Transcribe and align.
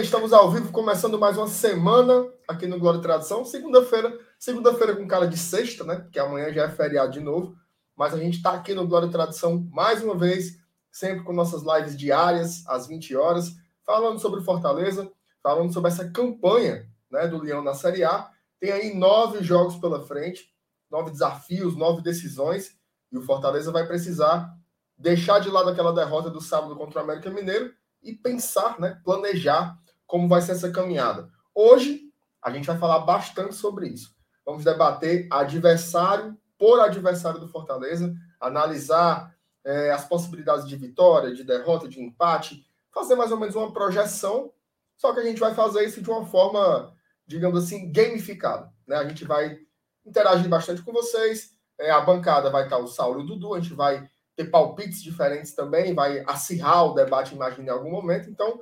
estamos 0.00 0.32
ao 0.32 0.50
vivo, 0.50 0.72
começando 0.72 1.18
mais 1.18 1.36
uma 1.36 1.46
semana 1.46 2.26
aqui 2.48 2.66
no 2.66 2.78
Glória 2.78 2.98
e 2.98 3.02
Tradição. 3.02 3.44
Segunda-feira, 3.44 4.18
segunda-feira 4.38 4.96
com 4.96 5.06
cara 5.06 5.26
de 5.28 5.36
sexta, 5.36 5.84
né? 5.84 5.96
Porque 5.96 6.18
amanhã 6.18 6.50
já 6.50 6.64
é 6.64 6.70
feriado 6.70 7.12
de 7.12 7.20
novo. 7.20 7.54
Mas 7.94 8.14
a 8.14 8.16
gente 8.16 8.38
está 8.38 8.52
aqui 8.52 8.72
no 8.72 8.86
Glória 8.86 9.08
e 9.08 9.10
Tradição 9.10 9.68
mais 9.70 10.02
uma 10.02 10.16
vez, 10.16 10.58
sempre 10.90 11.22
com 11.22 11.34
nossas 11.34 11.62
lives 11.62 11.98
diárias, 11.98 12.66
às 12.66 12.86
20 12.86 13.14
horas, 13.14 13.54
falando 13.84 14.18
sobre 14.18 14.40
Fortaleza, 14.40 15.10
falando 15.42 15.70
sobre 15.70 15.90
essa 15.90 16.10
campanha 16.10 16.88
né, 17.10 17.28
do 17.28 17.38
Leão 17.38 17.62
na 17.62 17.74
Série 17.74 18.02
A. 18.02 18.30
Tem 18.58 18.72
aí 18.72 18.94
nove 18.94 19.44
jogos 19.44 19.76
pela 19.76 20.00
frente, 20.06 20.50
nove 20.90 21.10
desafios, 21.10 21.76
nove 21.76 22.00
decisões, 22.00 22.74
e 23.12 23.18
o 23.18 23.22
Fortaleza 23.22 23.70
vai 23.70 23.86
precisar 23.86 24.50
deixar 24.96 25.40
de 25.40 25.50
lado 25.50 25.68
aquela 25.68 25.92
derrota 25.92 26.30
do 26.30 26.40
sábado 26.40 26.74
contra 26.74 27.00
o 27.00 27.04
América 27.04 27.28
Mineiro 27.28 27.70
e 28.02 28.14
pensar, 28.14 28.80
né, 28.80 28.98
planejar 29.04 29.78
como 30.10 30.28
vai 30.28 30.42
ser 30.42 30.52
essa 30.52 30.72
caminhada. 30.72 31.30
Hoje 31.54 32.02
a 32.42 32.50
gente 32.50 32.66
vai 32.66 32.76
falar 32.76 32.98
bastante 33.00 33.54
sobre 33.54 33.86
isso. 33.86 34.12
Vamos 34.44 34.64
debater 34.64 35.28
adversário 35.30 36.36
por 36.58 36.80
adversário 36.80 37.38
do 37.38 37.46
Fortaleza, 37.46 38.12
analisar 38.40 39.32
é, 39.64 39.92
as 39.92 40.04
possibilidades 40.04 40.66
de 40.66 40.76
vitória, 40.76 41.32
de 41.32 41.44
derrota, 41.44 41.88
de 41.88 42.02
empate, 42.02 42.66
fazer 42.92 43.14
mais 43.14 43.30
ou 43.30 43.38
menos 43.38 43.54
uma 43.54 43.72
projeção. 43.72 44.52
Só 44.96 45.14
que 45.14 45.20
a 45.20 45.24
gente 45.24 45.38
vai 45.38 45.54
fazer 45.54 45.84
isso 45.84 46.02
de 46.02 46.10
uma 46.10 46.26
forma, 46.26 46.92
digamos 47.24 47.62
assim, 47.62 47.92
gamificada. 47.92 48.70
Né? 48.88 48.96
A 48.96 49.08
gente 49.08 49.24
vai 49.24 49.58
interagir 50.04 50.48
bastante 50.48 50.82
com 50.82 50.92
vocês. 50.92 51.52
É, 51.78 51.92
a 51.92 52.00
bancada 52.00 52.50
vai 52.50 52.64
estar 52.64 52.78
o 52.78 52.88
Saulo 52.88 53.20
e 53.20 53.22
o 53.22 53.26
Dudu, 53.26 53.54
a 53.54 53.60
gente 53.60 53.74
vai 53.74 54.10
ter 54.34 54.46
palpites 54.46 55.02
diferentes 55.02 55.54
também, 55.54 55.94
vai 55.94 56.24
acirrar 56.26 56.86
o 56.86 56.94
debate, 56.94 57.34
imagino, 57.34 57.68
em 57.68 57.70
algum 57.70 57.90
momento. 57.90 58.28
Então, 58.28 58.58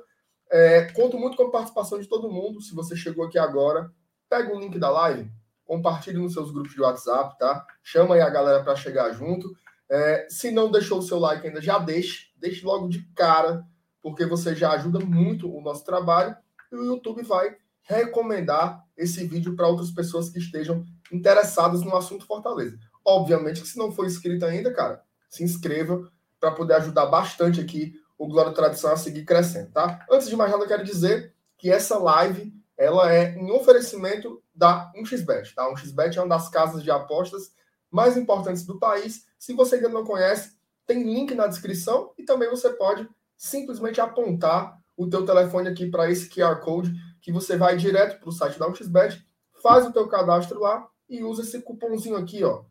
é, 0.51 0.91
conto 0.93 1.17
muito 1.17 1.37
com 1.37 1.43
a 1.43 1.51
participação 1.51 1.99
de 1.99 2.07
todo 2.07 2.31
mundo. 2.31 2.61
Se 2.61 2.73
você 2.73 2.95
chegou 2.95 3.25
aqui 3.25 3.37
agora, 3.37 3.91
pega 4.29 4.53
o 4.53 4.59
link 4.59 4.77
da 4.79 4.89
live, 4.89 5.31
compartilhe 5.63 6.17
nos 6.17 6.33
seus 6.33 6.51
grupos 6.51 6.73
de 6.73 6.81
WhatsApp, 6.81 7.37
tá? 7.37 7.65
Chama 7.83 8.15
aí 8.15 8.21
a 8.21 8.29
galera 8.29 8.63
para 8.63 8.75
chegar 8.75 9.11
junto. 9.11 9.55
É, 9.89 10.27
se 10.29 10.51
não 10.51 10.71
deixou 10.71 10.99
o 10.99 11.03
seu 11.03 11.19
like 11.19 11.45
ainda, 11.45 11.61
já 11.61 11.77
deixe. 11.79 12.29
Deixe 12.35 12.65
logo 12.65 12.87
de 12.87 13.01
cara, 13.13 13.65
porque 14.01 14.25
você 14.25 14.55
já 14.55 14.71
ajuda 14.71 14.99
muito 14.99 15.51
o 15.53 15.61
nosso 15.61 15.83
trabalho 15.83 16.35
e 16.71 16.75
o 16.75 16.85
YouTube 16.85 17.23
vai 17.23 17.55
recomendar 17.83 18.83
esse 18.95 19.25
vídeo 19.25 19.55
para 19.55 19.67
outras 19.67 19.91
pessoas 19.91 20.29
que 20.29 20.37
estejam 20.39 20.85
interessadas 21.11 21.81
no 21.81 21.95
assunto 21.95 22.25
Fortaleza. 22.25 22.77
Obviamente 23.03 23.61
que 23.61 23.67
se 23.67 23.77
não 23.77 23.91
for 23.91 24.05
inscrito 24.05 24.45
ainda, 24.45 24.71
cara, 24.71 25.01
se 25.27 25.43
inscreva 25.43 26.07
para 26.39 26.51
poder 26.51 26.75
ajudar 26.75 27.07
bastante 27.07 27.59
aqui 27.59 27.93
o 28.19 28.27
Glória 28.27 28.51
Tradição 28.51 28.91
a 28.91 28.97
seguir 28.97 29.23
crescendo, 29.23 29.71
tá? 29.71 30.05
Antes 30.11 30.27
de 30.27 30.35
mais 30.35 30.51
nada, 30.51 30.65
eu 30.65 30.67
quero 30.67 30.83
dizer 30.83 31.33
que 31.57 31.71
essa 31.71 31.97
live 31.97 32.53
ela 32.77 33.11
é 33.11 33.33
em 33.35 33.49
oferecimento 33.49 34.43
da 34.53 34.91
1xBet, 34.93 35.53
tá? 35.55 35.63
1xBet 35.73 36.17
é 36.17 36.21
uma 36.21 36.27
das 36.27 36.49
casas 36.49 36.83
de 36.83 36.91
apostas 36.91 37.53
mais 37.89 38.17
importantes 38.17 38.65
do 38.65 38.77
país. 38.77 39.25
Se 39.39 39.53
você 39.53 39.75
ainda 39.75 39.87
não 39.87 40.03
conhece, 40.03 40.57
tem 40.85 41.03
link 41.03 41.33
na 41.33 41.47
descrição 41.47 42.13
e 42.17 42.23
também 42.23 42.49
você 42.49 42.69
pode 42.71 43.07
simplesmente 43.37 44.01
apontar 44.01 44.77
o 44.97 45.09
teu 45.09 45.25
telefone 45.25 45.69
aqui 45.69 45.89
para 45.89 46.11
esse 46.11 46.29
QR 46.29 46.59
Code 46.59 46.93
que 47.21 47.31
você 47.31 47.55
vai 47.55 47.77
direto 47.77 48.19
para 48.19 48.29
o 48.29 48.33
site 48.33 48.59
da 48.59 48.69
1xBet, 48.69 49.21
faz 49.61 49.85
o 49.85 49.93
teu 49.93 50.07
cadastro 50.09 50.59
lá 50.59 50.85
e 51.09 51.23
usa 51.23 51.41
esse 51.41 51.61
cupomzinho 51.61 52.17
aqui, 52.17 52.43
ó. 52.43 52.63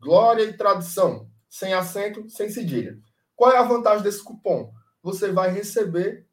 Glória 0.00 0.42
e 0.42 0.56
Tradição 0.56 1.30
sem 1.48 1.72
acento, 1.72 2.28
sem 2.28 2.50
cedilha. 2.50 2.98
Qual 3.34 3.52
é 3.52 3.56
a 3.56 3.62
vantagem 3.62 4.02
desse 4.02 4.22
cupom? 4.22 4.72
Você 5.06 5.30
vai 5.30 5.52
receber 5.52 6.26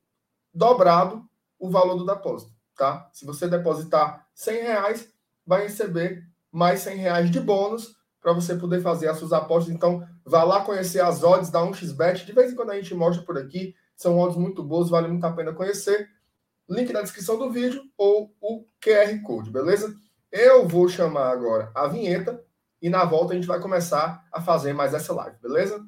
dobrado 0.51 1.23
o 1.59 1.69
valor 1.69 1.95
do 1.95 2.07
depósito, 2.07 2.51
tá? 2.75 3.07
Se 3.13 3.23
você 3.23 3.47
depositar 3.47 4.27
100 4.33 4.61
reais, 4.63 5.13
vai 5.45 5.61
receber 5.61 6.27
mais 6.51 6.79
100 6.79 6.97
reais 6.97 7.29
de 7.29 7.39
bônus 7.39 7.95
para 8.19 8.33
você 8.33 8.55
poder 8.55 8.81
fazer 8.81 9.09
as 9.09 9.19
suas 9.19 9.31
apostas. 9.31 9.71
Então, 9.71 10.03
vá 10.25 10.43
lá 10.43 10.61
conhecer 10.61 11.01
as 11.01 11.21
odds 11.21 11.51
da 11.51 11.59
1xBet. 11.59 12.25
De 12.25 12.31
vez 12.31 12.51
em 12.51 12.55
quando 12.55 12.71
a 12.71 12.75
gente 12.75 12.95
mostra 12.95 13.23
por 13.23 13.37
aqui. 13.37 13.75
São 13.95 14.17
odds 14.17 14.37
muito 14.37 14.63
boas, 14.63 14.89
vale 14.89 15.07
muito 15.07 15.23
a 15.23 15.31
pena 15.31 15.53
conhecer. 15.53 16.09
Link 16.67 16.91
na 16.91 17.03
descrição 17.03 17.37
do 17.37 17.51
vídeo 17.51 17.79
ou 17.95 18.33
o 18.41 18.65
QR 18.83 19.21
Code, 19.21 19.51
beleza? 19.51 19.95
Eu 20.31 20.67
vou 20.67 20.89
chamar 20.89 21.29
agora 21.29 21.71
a 21.75 21.87
vinheta 21.87 22.43
e 22.81 22.89
na 22.89 23.05
volta 23.05 23.33
a 23.33 23.35
gente 23.35 23.47
vai 23.47 23.59
começar 23.59 24.25
a 24.31 24.41
fazer 24.41 24.73
mais 24.73 24.95
essa 24.95 25.13
live, 25.13 25.37
beleza? 25.39 25.79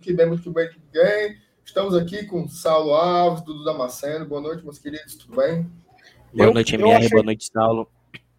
Muito 0.00 0.02
que 0.02 0.12
bem, 0.14 0.26
muito 0.26 0.42
que 0.42 0.50
bem, 0.50 0.68
que 0.70 0.80
bem. 0.92 1.38
Estamos 1.62 1.94
aqui 1.94 2.24
com 2.24 2.48
Saulo 2.48 2.94
Alves, 2.94 3.44
Dudu 3.44 3.62
Damasceno. 3.64 4.24
Boa 4.24 4.40
noite, 4.40 4.64
meus 4.64 4.78
queridos, 4.78 5.14
tudo 5.14 5.36
bem? 5.36 5.70
Boa 6.32 6.52
noite, 6.52 6.74
MR, 6.74 6.94
achei... 6.94 7.10
boa 7.10 7.22
noite, 7.22 7.50
Saulo. 7.52 7.86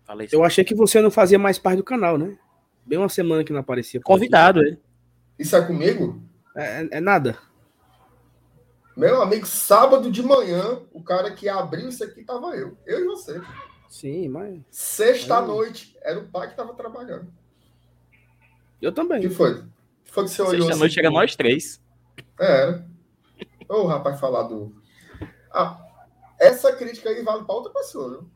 Falei 0.04 0.28
eu 0.32 0.44
achei 0.44 0.64
que 0.64 0.74
você 0.74 1.00
não 1.00 1.12
fazia 1.12 1.38
mais 1.38 1.60
parte 1.60 1.78
do 1.78 1.84
canal, 1.84 2.18
né? 2.18 2.36
Bem 2.84 2.98
uma 2.98 3.10
semana 3.10 3.44
que 3.44 3.54
não 3.54 3.60
aparecia. 3.60 4.02
Convidado, 4.02 4.60
ele. 4.60 4.80
Isso 5.38 5.56
é 5.56 5.62
comigo? 5.62 6.20
É, 6.56 6.98
é, 6.98 7.00
nada. 7.00 7.38
Meu 8.98 9.22
amigo, 9.22 9.46
sábado 9.46 10.12
de 10.12 10.24
manhã, 10.24 10.80
o 10.92 11.04
cara 11.04 11.32
que 11.32 11.48
abriu 11.48 11.90
isso 11.90 12.04
aqui 12.04 12.24
tava 12.24 12.56
eu. 12.56 12.76
Eu 12.88 13.02
e 13.02 13.06
você. 13.06 13.40
Sim, 13.88 14.30
mas. 14.30 14.60
Sexta-noite, 14.72 15.96
era 16.02 16.20
o 16.20 16.28
pai 16.28 16.50
que 16.50 16.58
tava 16.58 16.74
trabalhando. 16.74 17.32
Eu 18.82 18.92
também. 18.92 19.20
O 19.20 19.22
que 19.22 19.30
foi? 19.30 19.64
O 20.12 20.14
que 20.14 20.16
foi 20.16 20.24
que 20.26 20.30
você 20.30 20.42
olhou? 20.42 20.70
Assim, 20.70 20.90
chega 20.90 21.10
nós 21.10 21.36
três. 21.38 21.82
É, 22.38 22.64
era. 22.64 22.86
Ô, 23.70 23.86
rapaz, 23.86 24.20
falar 24.20 24.44
do. 24.44 24.76
Ah, 25.54 25.82
essa 26.38 26.74
crítica 26.74 27.10
aí 27.10 27.24
vale 27.24 27.46
pra 27.46 27.56
outra 27.56 27.72
pessoa, 27.72 28.10
viu? 28.10 28.30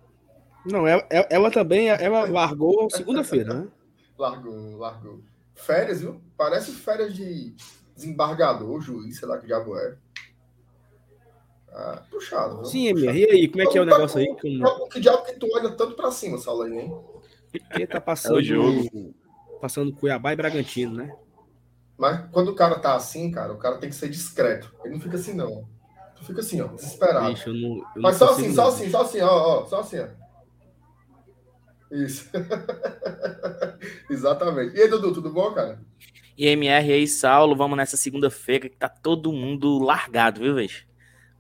Não, 0.66 0.88
ela, 0.88 1.06
ela 1.10 1.52
também 1.52 1.90
ela 1.90 2.30
largou 2.30 2.90
segunda-feira, 2.90 3.54
né? 3.54 3.68
Largou, 4.18 4.78
largou. 4.78 5.20
Férias, 5.54 6.00
viu? 6.00 6.22
Parece 6.38 6.72
férias 6.72 7.14
de 7.14 7.54
desembargador, 7.94 8.80
juiz, 8.80 9.20
sei 9.20 9.28
lá 9.28 9.38
que 9.38 9.46
diabo 9.46 9.78
é. 9.78 9.98
Ah, 11.74 12.02
puxado, 12.10 12.56
viu? 12.56 12.66
Sim, 12.66 12.88
Emir. 12.88 13.14
E 13.14 13.26
aí, 13.30 13.48
como 13.50 13.64
é 13.64 13.66
que 13.66 13.78
é 13.78 13.82
o 13.82 13.86
negócio 13.86 14.20
aí? 14.20 14.28
Com... 14.28 14.88
Que 14.88 15.02
diabo 15.02 15.26
que 15.26 15.34
tu 15.34 15.50
olha 15.54 15.70
tanto 15.72 15.96
pra 15.96 16.10
cima, 16.12 16.38
Saulo 16.38 16.62
aí, 16.62 16.80
hein? 16.80 16.98
Porque 17.52 17.86
tá 17.86 18.00
passando, 18.00 18.40
é 18.40 18.44
jogo. 18.44 19.14
passando 19.60 19.94
Cuiabá 19.94 20.32
e 20.32 20.38
Bragantino, 20.38 20.96
né? 20.96 21.14
Mas 21.98 22.30
quando 22.32 22.50
o 22.50 22.56
cara 22.56 22.80
tá 22.80 22.96
assim, 22.96 23.32
cara, 23.32 23.54
o 23.54 23.58
cara 23.58 23.78
tem 23.78 23.90
que 23.90 23.96
ser 23.96 24.10
discreto. 24.10 24.74
Ele 24.84 24.96
não 24.96 25.02
fica 25.02 25.16
assim, 25.16 25.34
não. 25.34 25.68
Tu 26.16 26.26
fica 26.26 26.42
assim, 26.42 26.62
ó, 26.62 26.68
desesperado. 26.68 27.30
Bicho, 27.30 27.50
eu 27.50 27.54
não, 27.54 27.78
eu 27.96 28.02
Mas 28.02 28.18
só 28.18 28.32
assim, 28.32 28.54
só 28.54 28.68
assim, 28.68 28.90
só 28.90 29.02
assim, 29.02 29.22
ó, 29.22 29.62
ó, 29.62 29.66
só 29.66 29.80
assim, 29.80 30.00
ó. 30.00 30.08
Isso. 31.92 32.30
Exatamente. 34.10 34.76
E 34.76 34.82
aí, 34.82 34.88
Dudu, 34.90 35.14
tudo 35.14 35.30
bom, 35.30 35.52
cara? 35.54 35.80
E 36.38 36.48
MR 36.48 36.92
aí, 36.92 37.08
Saulo, 37.08 37.56
vamos 37.56 37.78
nessa 37.78 37.96
segunda-feira 37.96 38.68
que 38.68 38.76
tá 38.76 38.90
todo 38.90 39.32
mundo 39.32 39.80
largado, 39.80 40.42
viu, 40.42 40.56
velho? 40.56 40.70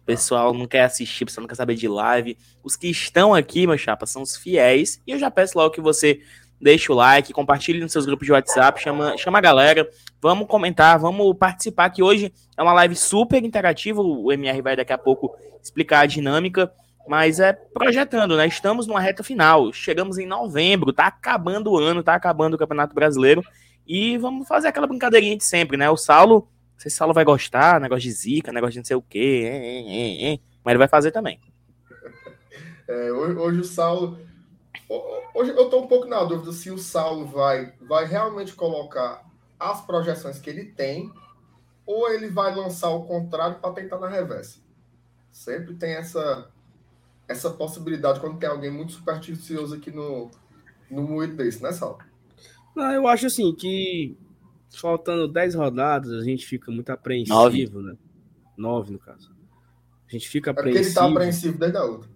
O 0.02 0.06
pessoal 0.06 0.54
não 0.54 0.68
quer 0.68 0.84
assistir, 0.84 1.24
o 1.24 1.26
pessoal 1.28 1.42
não 1.42 1.48
quer 1.50 1.56
saber 1.56 1.76
de 1.76 1.88
live. 1.88 2.38
Os 2.64 2.76
que 2.76 2.88
estão 2.88 3.34
aqui, 3.34 3.66
meu 3.68 3.78
chapa, 3.78 4.06
são 4.06 4.22
os 4.22 4.38
fiéis. 4.38 5.02
E 5.06 5.12
eu 5.12 5.20
já 5.20 5.30
peço 5.32 5.58
logo 5.58 5.74
que 5.74 5.82
você 5.82 6.22
deixe 6.62 6.92
o 6.92 6.96
like, 6.96 7.34
compartilhe 7.34 7.80
nos 7.80 7.92
seus 7.92 8.06
grupos 8.06 8.26
de 8.26 8.32
WhatsApp, 8.32 8.82
chama, 8.82 9.18
chama 9.18 9.40
a 9.40 9.42
galera. 9.42 9.90
Vamos 10.26 10.48
comentar, 10.48 10.98
vamos 10.98 11.38
participar, 11.38 11.88
que 11.92 12.02
hoje 12.02 12.34
é 12.58 12.64
uma 12.64 12.74
live 12.74 12.96
super 12.96 13.44
interativa. 13.44 14.02
O 14.02 14.32
MR 14.32 14.60
vai 14.60 14.76
daqui 14.76 14.92
a 14.92 14.98
pouco 14.98 15.38
explicar 15.62 16.00
a 16.00 16.06
dinâmica. 16.08 16.74
Mas 17.08 17.40
é 17.40 17.54
projetando, 17.54 18.36
né? 18.36 18.48
Estamos 18.48 18.88
numa 18.88 19.00
reta 19.00 19.22
final. 19.22 19.72
Chegamos 19.72 20.18
em 20.18 20.26
novembro, 20.26 20.92
tá 20.92 21.06
acabando 21.06 21.70
o 21.70 21.78
ano, 21.78 22.02
tá 22.02 22.16
acabando 22.16 22.56
o 22.56 22.58
Campeonato 22.58 22.96
Brasileiro. 22.96 23.44
E 23.86 24.18
vamos 24.18 24.48
fazer 24.48 24.70
aquela 24.70 24.88
brincadeirinha 24.88 25.38
de 25.38 25.44
sempre, 25.44 25.78
né? 25.78 25.92
O 25.92 25.96
Saulo, 25.96 26.50
não 26.74 26.80
sei 26.80 26.90
se 26.90 26.96
o 26.96 26.98
Saulo 26.98 27.14
vai 27.14 27.24
gostar, 27.24 27.80
negócio 27.80 28.02
de 28.02 28.12
zica, 28.12 28.52
negócio 28.52 28.74
de 28.74 28.80
não 28.80 28.86
sei 28.86 28.96
o 28.96 29.04
quê, 29.04 30.40
mas 30.64 30.72
ele 30.72 30.80
vai 30.80 30.88
fazer 30.88 31.12
também. 31.12 31.40
É, 32.88 33.12
hoje, 33.12 33.36
hoje, 33.36 33.60
o 33.60 33.64
Saulo. 33.64 34.20
Hoje 35.34 35.52
eu 35.52 35.70
tô 35.72 35.82
um 35.82 35.88
pouco 35.88 36.08
na 36.08 36.24
dúvida 36.24 36.52
se 36.52 36.70
o 36.70 36.78
Saulo 36.78 37.26
vai, 37.26 37.74
vai 37.82 38.06
realmente 38.06 38.54
colocar 38.54 39.25
as 39.60 39.86
projeções 39.86 40.40
que 40.40 40.50
ele 40.50 40.66
tem 40.66 41.12
ou 41.86 42.10
ele 42.10 42.30
vai 42.30 42.54
lançar 42.56 42.90
o 42.90 43.04
contrário 43.06 43.60
para 43.60 43.72
tentar 43.74 44.00
na 44.00 44.08
reversa. 44.10 44.60
Sempre 45.32 45.76
tem 45.76 45.94
essa 45.96 46.50
essa 47.28 47.50
possibilidade 47.50 48.20
quando 48.20 48.38
tem 48.38 48.48
alguém 48.48 48.70
muito 48.72 48.92
supersticioso 48.94 49.74
aqui 49.76 49.90
no, 49.90 50.30
no 50.92 51.02
moído 51.02 51.36
desse, 51.36 51.62
né, 51.64 51.72
Sal? 51.72 51.98
Não, 52.76 52.92
eu 52.92 53.08
acho 53.08 53.26
assim 53.26 53.54
que 53.56 54.16
faltando 54.80 55.28
10 55.28 55.56
rodadas, 55.56 56.12
a 56.12 56.24
gente 56.24 56.46
fica 56.46 56.72
muito 56.72 56.90
apreensivo, 56.92 57.34
Nove. 57.34 57.68
né? 57.82 57.98
Nove, 58.58 58.92
no 58.94 59.00
caso. 59.00 59.34
A 60.08 60.12
gente 60.12 60.30
fica 60.30 60.52
É 60.52 60.54
porque 60.54 60.70
ele 60.70 60.78
apreensivo. 60.78 61.00
tá 61.00 61.12
apreensivo 61.12 61.58
desde 61.58 61.78
a 61.78 61.84
outra. 61.84 62.10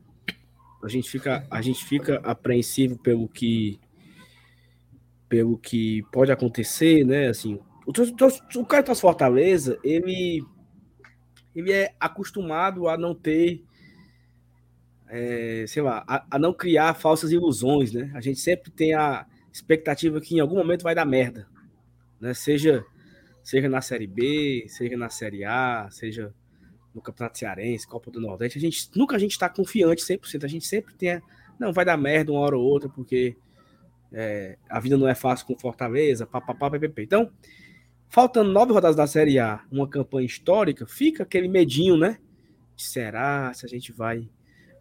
A 0.83 0.87
gente 0.87 1.09
fica, 1.09 1.47
a 1.49 1.61
gente 1.61 1.83
fica 1.83 2.21
apreensivo 2.23 2.97
pelo 2.99 3.27
que 3.27 3.79
pelo 5.29 5.57
que 5.57 6.03
pode 6.11 6.31
acontecer, 6.31 7.05
né? 7.05 7.27
Assim, 7.29 7.59
o, 7.87 7.93
tor- 7.93 8.07
o 8.57 8.65
cara 8.65 8.83
do 8.83 8.95
Fortaleza, 8.95 9.79
ele 9.83 10.43
ele 11.55 11.71
é 11.71 11.93
acostumado 11.99 12.87
a 12.87 12.97
não 12.97 13.13
ter 13.13 13.63
é, 15.07 15.65
sei 15.67 15.81
lá, 15.81 16.03
a, 16.07 16.25
a 16.31 16.39
não 16.39 16.53
criar 16.53 16.93
falsas 16.93 17.31
ilusões, 17.31 17.91
né? 17.93 18.11
A 18.13 18.21
gente 18.21 18.39
sempre 18.39 18.71
tem 18.71 18.93
a 18.93 19.25
expectativa 19.51 20.21
que 20.21 20.35
em 20.35 20.39
algum 20.39 20.55
momento 20.55 20.83
vai 20.83 20.93
dar 20.93 21.05
merda, 21.05 21.47
né? 22.21 22.33
Seja 22.33 22.85
seja 23.43 23.69
na 23.69 23.81
Série 23.81 24.07
B, 24.07 24.65
seja 24.69 24.97
na 24.97 25.09
Série 25.09 25.45
A, 25.45 25.87
seja 25.91 26.33
no 26.95 27.01
Campeonato 27.01 27.39
Cearense, 27.39 27.87
Copa 27.87 28.11
do 28.11 28.21
Nordeste, 28.21 28.57
a 28.57 28.61
gente 28.61 28.89
nunca 28.95 29.15
a 29.15 29.19
gente 29.19 29.31
está 29.33 29.49
confiante 29.49 30.03
100%, 30.03 30.45
a 30.45 30.49
gente 30.49 30.65
sempre 30.67 30.93
tem, 30.95 31.11
a- 31.13 31.21
não, 31.59 31.73
vai 31.73 31.85
dar 31.85 31.97
merda 31.97 32.31
uma 32.31 32.41
hora 32.41 32.57
ou 32.57 32.63
outra, 32.65 32.89
porque 32.89 33.35
é, 34.11 34.57
a 34.69 34.79
vida 34.79 34.97
não 34.97 35.07
é 35.07 35.15
fácil 35.15 35.45
com 35.45 35.57
Fortaleza, 35.57 36.25
papapá, 36.25 36.69
ppp. 36.69 37.03
Então, 37.03 37.31
faltando 38.07 38.51
nove 38.51 38.73
rodadas 38.73 38.95
da 38.95 39.07
Série 39.07 39.39
A, 39.39 39.63
uma 39.71 39.87
campanha 39.87 40.25
histórica, 40.25 40.85
fica 40.85 41.23
aquele 41.23 41.47
medinho, 41.47 41.97
né? 41.97 42.17
Será 42.75 43.53
se 43.53 43.65
a 43.65 43.69
gente 43.69 43.91
vai 43.91 44.29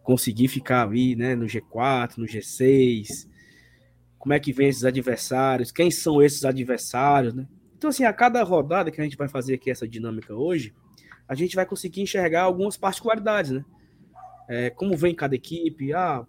conseguir 0.03 0.47
ficar 0.47 0.83
ali, 0.83 1.15
né, 1.15 1.35
no 1.35 1.45
G4, 1.45 2.17
no 2.17 2.25
G6? 2.25 3.27
Como 4.17 4.33
é 4.33 4.39
que 4.39 4.51
vem 4.51 4.67
esses 4.67 4.83
adversários? 4.83 5.71
Quem 5.71 5.91
são 5.91 6.21
esses 6.21 6.43
adversários, 6.43 7.33
né? 7.33 7.47
Então, 7.77 7.89
assim, 7.89 8.03
a 8.03 8.11
cada 8.11 8.43
rodada 8.43 8.91
que 8.91 8.99
a 8.99 9.03
gente 9.03 9.15
vai 9.15 9.27
fazer 9.29 9.53
aqui 9.53 9.69
essa 9.69 9.87
dinâmica 9.87 10.33
hoje, 10.33 10.73
a 11.27 11.35
gente 11.35 11.55
vai 11.55 11.65
conseguir 11.65 12.01
enxergar 12.01 12.41
algumas 12.41 12.75
particularidades, 12.75 13.51
né? 13.51 13.63
É, 14.49 14.69
como 14.71 14.97
vem 14.97 15.13
cada 15.13 15.35
equipe, 15.35 15.93
ah, 15.93 16.25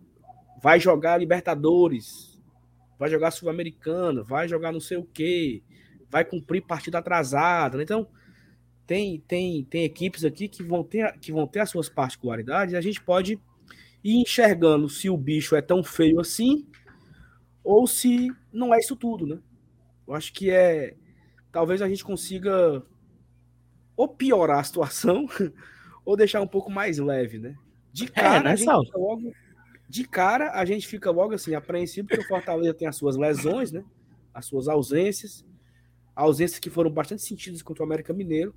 vai 0.62 0.78
jogar 0.78 1.16
Libertadores, 1.16 2.29
vai 3.00 3.08
jogar 3.08 3.30
Sul-Americana, 3.30 4.22
vai 4.22 4.46
jogar 4.46 4.70
não 4.72 4.78
sei 4.78 4.98
o 4.98 5.04
quê, 5.04 5.62
vai 6.10 6.22
cumprir 6.22 6.60
partida 6.60 6.98
atrasada, 6.98 7.78
né? 7.78 7.82
Então, 7.82 8.06
tem, 8.86 9.20
tem, 9.26 9.64
tem 9.64 9.84
equipes 9.84 10.22
aqui 10.22 10.46
que 10.48 10.62
vão, 10.62 10.84
ter, 10.84 11.18
que 11.18 11.32
vão 11.32 11.46
ter 11.46 11.60
as 11.60 11.70
suas 11.70 11.88
particularidades 11.88 12.74
e 12.74 12.76
a 12.76 12.80
gente 12.82 13.00
pode 13.00 13.40
ir 14.04 14.20
enxergando 14.20 14.86
se 14.86 15.08
o 15.08 15.16
bicho 15.16 15.56
é 15.56 15.62
tão 15.62 15.82
feio 15.82 16.20
assim 16.20 16.66
ou 17.64 17.86
se 17.86 18.28
não 18.52 18.74
é 18.74 18.78
isso 18.78 18.94
tudo, 18.94 19.26
né? 19.26 19.38
Eu 20.06 20.12
acho 20.12 20.30
que 20.34 20.50
é. 20.50 20.94
Talvez 21.50 21.80
a 21.80 21.88
gente 21.88 22.04
consiga 22.04 22.82
ou 23.96 24.08
piorar 24.08 24.58
a 24.58 24.64
situação 24.64 25.26
ou 26.04 26.16
deixar 26.16 26.42
um 26.42 26.46
pouco 26.46 26.70
mais 26.70 26.98
leve, 26.98 27.38
né? 27.38 27.56
De 27.92 28.06
cara, 28.08 28.44
né, 28.44 28.52
a 28.52 28.56
gente 28.56 28.68
logo, 28.94 29.32
de 29.90 30.06
cara, 30.06 30.52
a 30.52 30.64
gente 30.64 30.86
fica 30.86 31.10
logo 31.10 31.34
assim, 31.34 31.52
apreensivo, 31.52 32.06
porque 32.06 32.22
o 32.22 32.28
Fortaleza 32.28 32.72
tem 32.72 32.86
as 32.86 32.94
suas 32.94 33.16
lesões, 33.16 33.72
né? 33.72 33.84
As 34.32 34.46
suas 34.46 34.68
ausências, 34.68 35.44
ausências 36.14 36.60
que 36.60 36.70
foram 36.70 36.92
bastante 36.92 37.22
sentidas 37.22 37.60
contra 37.60 37.82
o 37.82 37.86
América 37.86 38.12
Mineiro. 38.12 38.54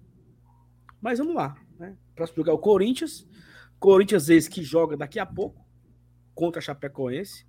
Mas 1.01 1.18
vamos 1.18 1.33
lá, 1.33 1.57
né? 1.80 1.97
Próximo 2.13 2.38
lugar 2.38 2.53
o 2.53 2.59
Corinthians. 2.59 3.27
Corinthians, 3.80 4.30
esse 4.30 4.47
que 4.47 4.62
joga 4.62 4.95
daqui 4.95 5.18
a 5.18 5.25
pouco 5.25 5.65
contra 6.35 6.59
a 6.59 6.62
Chapecoense. 6.62 7.47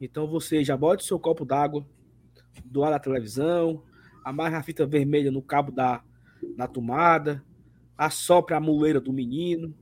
Então 0.00 0.28
você 0.28 0.62
já 0.62 0.76
bota 0.76 1.02
o 1.02 1.06
seu 1.06 1.18
copo 1.18 1.44
d'água 1.44 1.84
do 2.64 2.78
lado 2.78 2.92
da 2.92 3.00
televisão, 3.00 3.82
amarra 4.24 4.58
a 4.58 4.62
fita 4.62 4.86
vermelha 4.86 5.32
no 5.32 5.42
cabo 5.42 5.72
da, 5.72 6.00
da 6.56 6.68
tomada, 6.68 7.44
assopra 7.98 8.58
a 8.58 8.60
muleira 8.60 9.00
do 9.00 9.12
menino, 9.12 9.74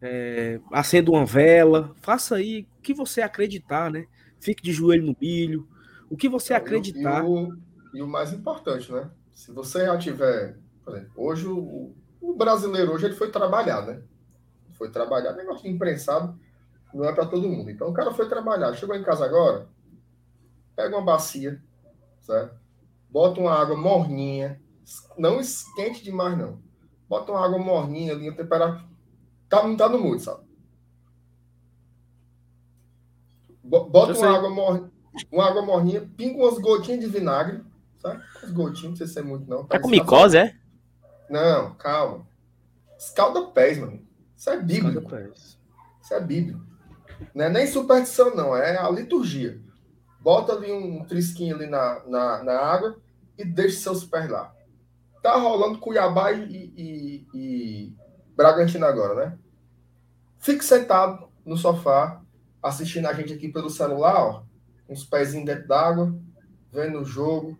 é, 0.00 0.60
acenda 0.72 1.10
uma 1.10 1.26
vela, 1.26 1.94
faça 2.00 2.36
aí 2.36 2.66
o 2.78 2.82
que 2.82 2.94
você 2.94 3.20
acreditar, 3.20 3.90
né? 3.90 4.06
Fique 4.40 4.62
de 4.62 4.72
joelho 4.72 5.06
no 5.06 5.16
milho, 5.20 5.68
o 6.08 6.16
que 6.16 6.28
você 6.28 6.54
acreditar. 6.54 7.24
E 7.24 7.26
o, 7.26 7.56
e 7.94 8.02
o 8.02 8.06
mais 8.06 8.32
importante, 8.32 8.90
né? 8.92 9.10
Se 9.34 9.52
você 9.52 9.84
já 9.86 9.96
tiver. 9.98 10.56
Por 10.84 10.94
exemplo, 10.94 11.12
hoje 11.16 11.46
o, 11.46 11.94
o 12.20 12.34
brasileiro 12.34 12.92
hoje 12.92 13.06
ele 13.06 13.14
foi 13.14 13.30
trabalhar, 13.30 13.82
né? 13.82 14.02
Foi 14.72 14.90
trabalhar, 14.90 15.32
negócio 15.32 15.64
de 15.64 15.70
imprensado 15.70 16.38
não 16.94 17.04
é 17.04 17.12
para 17.12 17.26
todo 17.26 17.48
mundo. 17.48 17.70
Então 17.70 17.88
o 17.88 17.92
cara 17.92 18.12
foi 18.12 18.28
trabalhar, 18.28 18.74
chegou 18.74 18.94
em 18.94 19.02
casa 19.02 19.24
agora, 19.24 19.68
pega 20.74 20.96
uma 20.96 21.04
bacia, 21.04 21.62
certo? 22.20 22.56
Bota 23.10 23.40
uma 23.40 23.52
água 23.52 23.76
morninha, 23.76 24.60
não 25.16 25.40
esquente 25.40 26.02
demais 26.02 26.38
não. 26.38 26.60
Bota 27.08 27.32
uma 27.32 27.44
água 27.44 27.58
morninha 27.58 28.12
ali, 28.12 28.28
a 28.28 28.34
temperatura 28.34 28.88
tá, 29.48 29.62
não 29.66 29.76
tá 29.76 29.88
no 29.88 29.98
mudo, 29.98 30.20
sabe? 30.20 30.42
Bo- 33.62 33.84
Bota 33.90 34.16
uma 34.18 34.36
água, 34.36 34.50
mor... 34.50 34.90
uma 35.30 35.46
água 35.46 35.62
morninha, 35.62 36.08
pinga 36.16 36.42
umas 36.42 36.58
gotinhas 36.58 37.00
de 37.00 37.06
vinagre, 37.06 37.62
sabe? 37.98 38.22
Umas 38.42 38.52
gotinhas, 38.52 38.90
não 38.90 38.96
sei 38.96 39.06
se 39.06 39.18
é 39.18 39.22
muito 39.22 39.48
não. 39.48 39.66
Tá 39.66 39.78
com 39.78 39.88
micose, 39.88 40.36
é? 40.38 40.56
Não, 41.28 41.74
calma. 41.74 42.26
Escalda 42.98 43.46
pés, 43.48 43.78
mano. 43.78 44.00
Isso 44.36 44.50
é 44.50 44.60
bíblico. 44.60 45.08
Isso 46.02 46.14
é 46.14 46.20
bíblico. 46.20 46.60
Não 47.34 47.44
é 47.44 47.48
nem 47.48 47.66
superstição, 47.66 48.34
não. 48.34 48.56
É 48.56 48.78
a 48.78 48.88
liturgia. 48.90 49.60
Bota 50.20 50.52
ali 50.52 50.72
um 50.72 51.04
trisquinho 51.04 51.56
ali 51.56 51.66
na, 51.66 52.02
na, 52.06 52.42
na 52.44 52.58
água 52.58 52.98
e 53.36 53.44
deixa 53.44 53.78
seus 53.80 54.04
pés 54.04 54.28
lá. 54.30 54.54
Tá 55.22 55.36
rolando 55.36 55.78
Cuiabá 55.78 56.32
e, 56.32 56.72
e, 56.76 57.26
e 57.34 57.96
Bragantino 58.38 58.86
agora, 58.86 59.14
né? 59.16 59.38
Fique 60.38 60.64
sentado 60.64 61.28
no 61.44 61.56
sofá, 61.56 62.22
assistindo 62.62 63.06
a 63.06 63.12
gente 63.12 63.32
aqui 63.32 63.48
pelo 63.48 63.68
celular, 63.68 64.14
ó. 64.16 64.42
Uns 64.88 65.04
pezinhos 65.04 65.44
dentro 65.44 65.66
d'água, 65.66 66.16
vendo 66.72 67.00
o 67.00 67.04
jogo. 67.04 67.58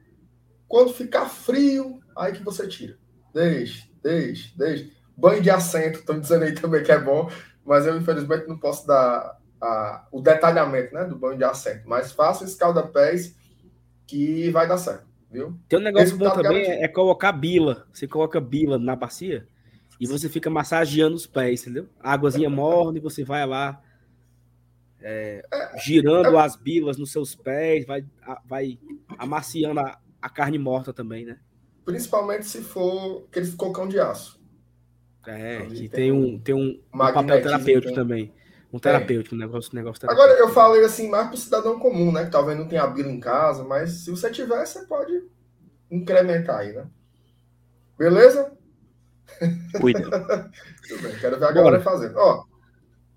Quando 0.69 0.93
ficar 0.95 1.27
frio, 1.29 1.99
aí 2.17 2.33
que 2.33 2.45
você 2.45 2.69
tira. 2.69 2.97
Deixe, 3.35 3.91
deixe, 4.01 4.57
deixe. 4.57 4.93
Banho 5.17 5.43
de 5.43 5.51
assento, 5.51 5.99
estão 5.99 6.21
dizendo 6.21 6.45
aí 6.45 6.53
também 6.55 6.85
que 6.85 6.93
é 6.93 6.99
bom, 7.01 7.29
mas 7.67 7.85
eu 7.85 7.99
infelizmente 7.99 8.47
não 8.47 8.57
posso 8.57 8.87
dar 8.87 9.37
a- 9.61 10.07
o 10.13 10.21
detalhamento 10.23 10.95
né, 10.95 11.03
do 11.05 11.19
banho 11.19 11.37
de 11.37 11.43
assento. 11.45 11.89
Mas 11.89 12.13
faça 12.13 12.45
escalda-pés 12.45 13.35
que 14.07 14.49
vai 14.51 14.69
dar 14.69 14.79
certo, 14.79 15.05
viu? 15.29 15.59
Tem 15.69 15.79
um 15.79 15.83
negócio 15.83 16.17
bom 16.17 16.25
Resultado 16.27 16.43
também, 16.45 16.63
garantido. 16.63 16.83
é, 16.83 16.85
é 16.85 16.89
colocar 16.89 17.33
bila. 17.33 17.85
Você 17.93 18.07
coloca 18.07 18.41
bila 18.41 18.79
na 18.79 18.95
bacia 18.95 19.45
e 20.01 20.07
você 20.07 20.29
fica 20.29 20.49
massageando 20.49 21.17
os 21.17 21.27
pés, 21.27 21.63
entendeu? 21.63 21.89
A 22.01 22.13
águazinha 22.13 22.49
morna 22.51 22.99
e 22.99 23.01
você 23.01 23.25
vai 23.25 23.47
lá 23.47 23.83
é, 25.01 25.43
girando 25.85 26.37
as 26.39 26.57
bilas 26.57 26.97
nos 26.99 27.13
seus 27.13 27.35
pés, 27.35 27.87
vai, 27.87 28.05
vai 28.45 28.79
amaciando 29.19 29.81
a, 29.81 29.99
a 30.21 30.29
carne 30.29 30.59
morta 30.59 30.93
também, 30.93 31.25
né? 31.25 31.39
Principalmente 31.85 32.47
se 32.47 32.63
for 32.63 33.25
aquele 33.31 33.51
cocão 33.53 33.89
de 33.89 33.99
aço. 33.99 34.39
É, 35.27 35.67
que 35.67 35.89
tem 35.89 35.89
tem 35.89 36.13
um, 36.13 36.39
tem 36.39 36.55
um, 36.55 36.81
um 36.95 36.99
papel 36.99 37.43
terapêutico 37.43 37.87
tem- 37.87 37.95
também. 37.95 38.33
Um 38.73 38.79
terapêutico, 38.79 39.35
um 39.35 39.39
negócio, 39.39 39.71
um 39.73 39.77
negócio 39.77 40.03
Agora, 40.05 40.17
terapêutico. 40.35 40.49
eu 40.49 40.55
falei 40.55 40.85
assim 40.85 41.09
mais 41.09 41.27
para 41.29 41.35
o 41.35 41.39
cidadão 41.39 41.79
comum, 41.79 42.13
né? 42.13 42.25
Que 42.25 42.31
talvez 42.31 42.59
não 42.59 42.69
tenha 42.69 42.87
bila 42.87 43.11
em 43.11 43.21
casa, 43.21 43.65
mas 43.65 44.05
se 44.05 44.11
você 44.11 44.31
tiver, 44.31 44.65
você 44.67 44.85
pode 44.87 45.23
incrementar 45.91 46.59
aí, 46.61 46.73
né? 46.75 46.87
Beleza? 47.99 48.53
Cuida. 49.81 50.03
Tudo 50.89 51.03
bem, 51.03 51.19
quero 51.19 51.39
ver 51.39 51.47
a 51.47 51.53
galera 51.53 51.79
Bora. 51.79 51.81
fazendo. 51.81 52.17
Ó, 52.17 52.45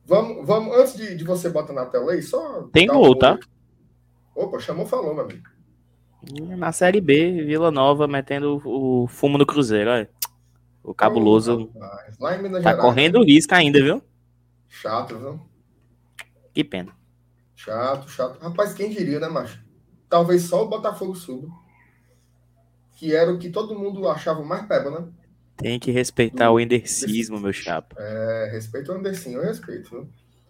vamos, 0.05 0.45
vamos, 0.45 0.77
antes 0.77 0.95
de, 0.95 1.15
de 1.15 1.23
você 1.23 1.49
botar 1.49 1.73
na 1.73 1.85
tela 1.85 2.11
aí, 2.11 2.21
só. 2.21 2.63
Tem 2.73 2.87
dar 2.87 2.93
um 2.93 2.97
gol, 2.97 3.17
tá? 3.17 3.39
Opa, 4.35 4.59
chamou, 4.59 4.85
falou, 4.85 5.13
meu 5.13 5.23
amigo. 5.25 5.43
Na 6.57 6.71
Série 6.71 7.01
B, 7.01 7.43
Vila 7.45 7.71
Nova 7.71 8.07
metendo 8.07 8.61
o 8.63 9.07
fumo 9.07 9.37
no 9.37 9.45
Cruzeiro, 9.45 9.89
olha. 9.89 10.09
O 10.83 10.93
cabuloso 10.95 11.71
Lá 12.19 12.35
em 12.35 12.41
Minas 12.41 12.63
tá 12.63 12.71
Gerais. 12.71 12.85
correndo 12.85 13.23
risco 13.23 13.53
ainda, 13.53 13.79
viu? 13.81 14.01
Chato, 14.67 15.17
viu? 15.17 15.39
Que 16.53 16.63
pena. 16.63 16.91
Chato, 17.55 18.09
chato. 18.09 18.39
Rapaz, 18.39 18.73
quem 18.73 18.89
diria, 18.89 19.19
né, 19.19 19.27
macho? 19.27 19.63
Talvez 20.09 20.43
só 20.43 20.63
o 20.63 20.67
Botafogo 20.67 21.15
suba. 21.15 21.47
Que 22.97 23.15
era 23.15 23.31
o 23.31 23.37
que 23.37 23.49
todo 23.49 23.77
mundo 23.77 24.07
achava 24.09 24.41
o 24.41 24.45
mais 24.45 24.65
peba, 24.65 24.89
né? 24.91 25.07
Tem 25.61 25.79
que 25.79 25.91
respeitar 25.91 26.51
o 26.51 26.59
endercismo, 26.59 27.39
meu 27.39 27.53
chapa. 27.53 27.95
É, 27.99 28.49
respeito 28.51 28.91
o 28.91 28.95
Andercinho, 28.95 29.39
eu 29.39 29.45
respeito. 29.45 30.07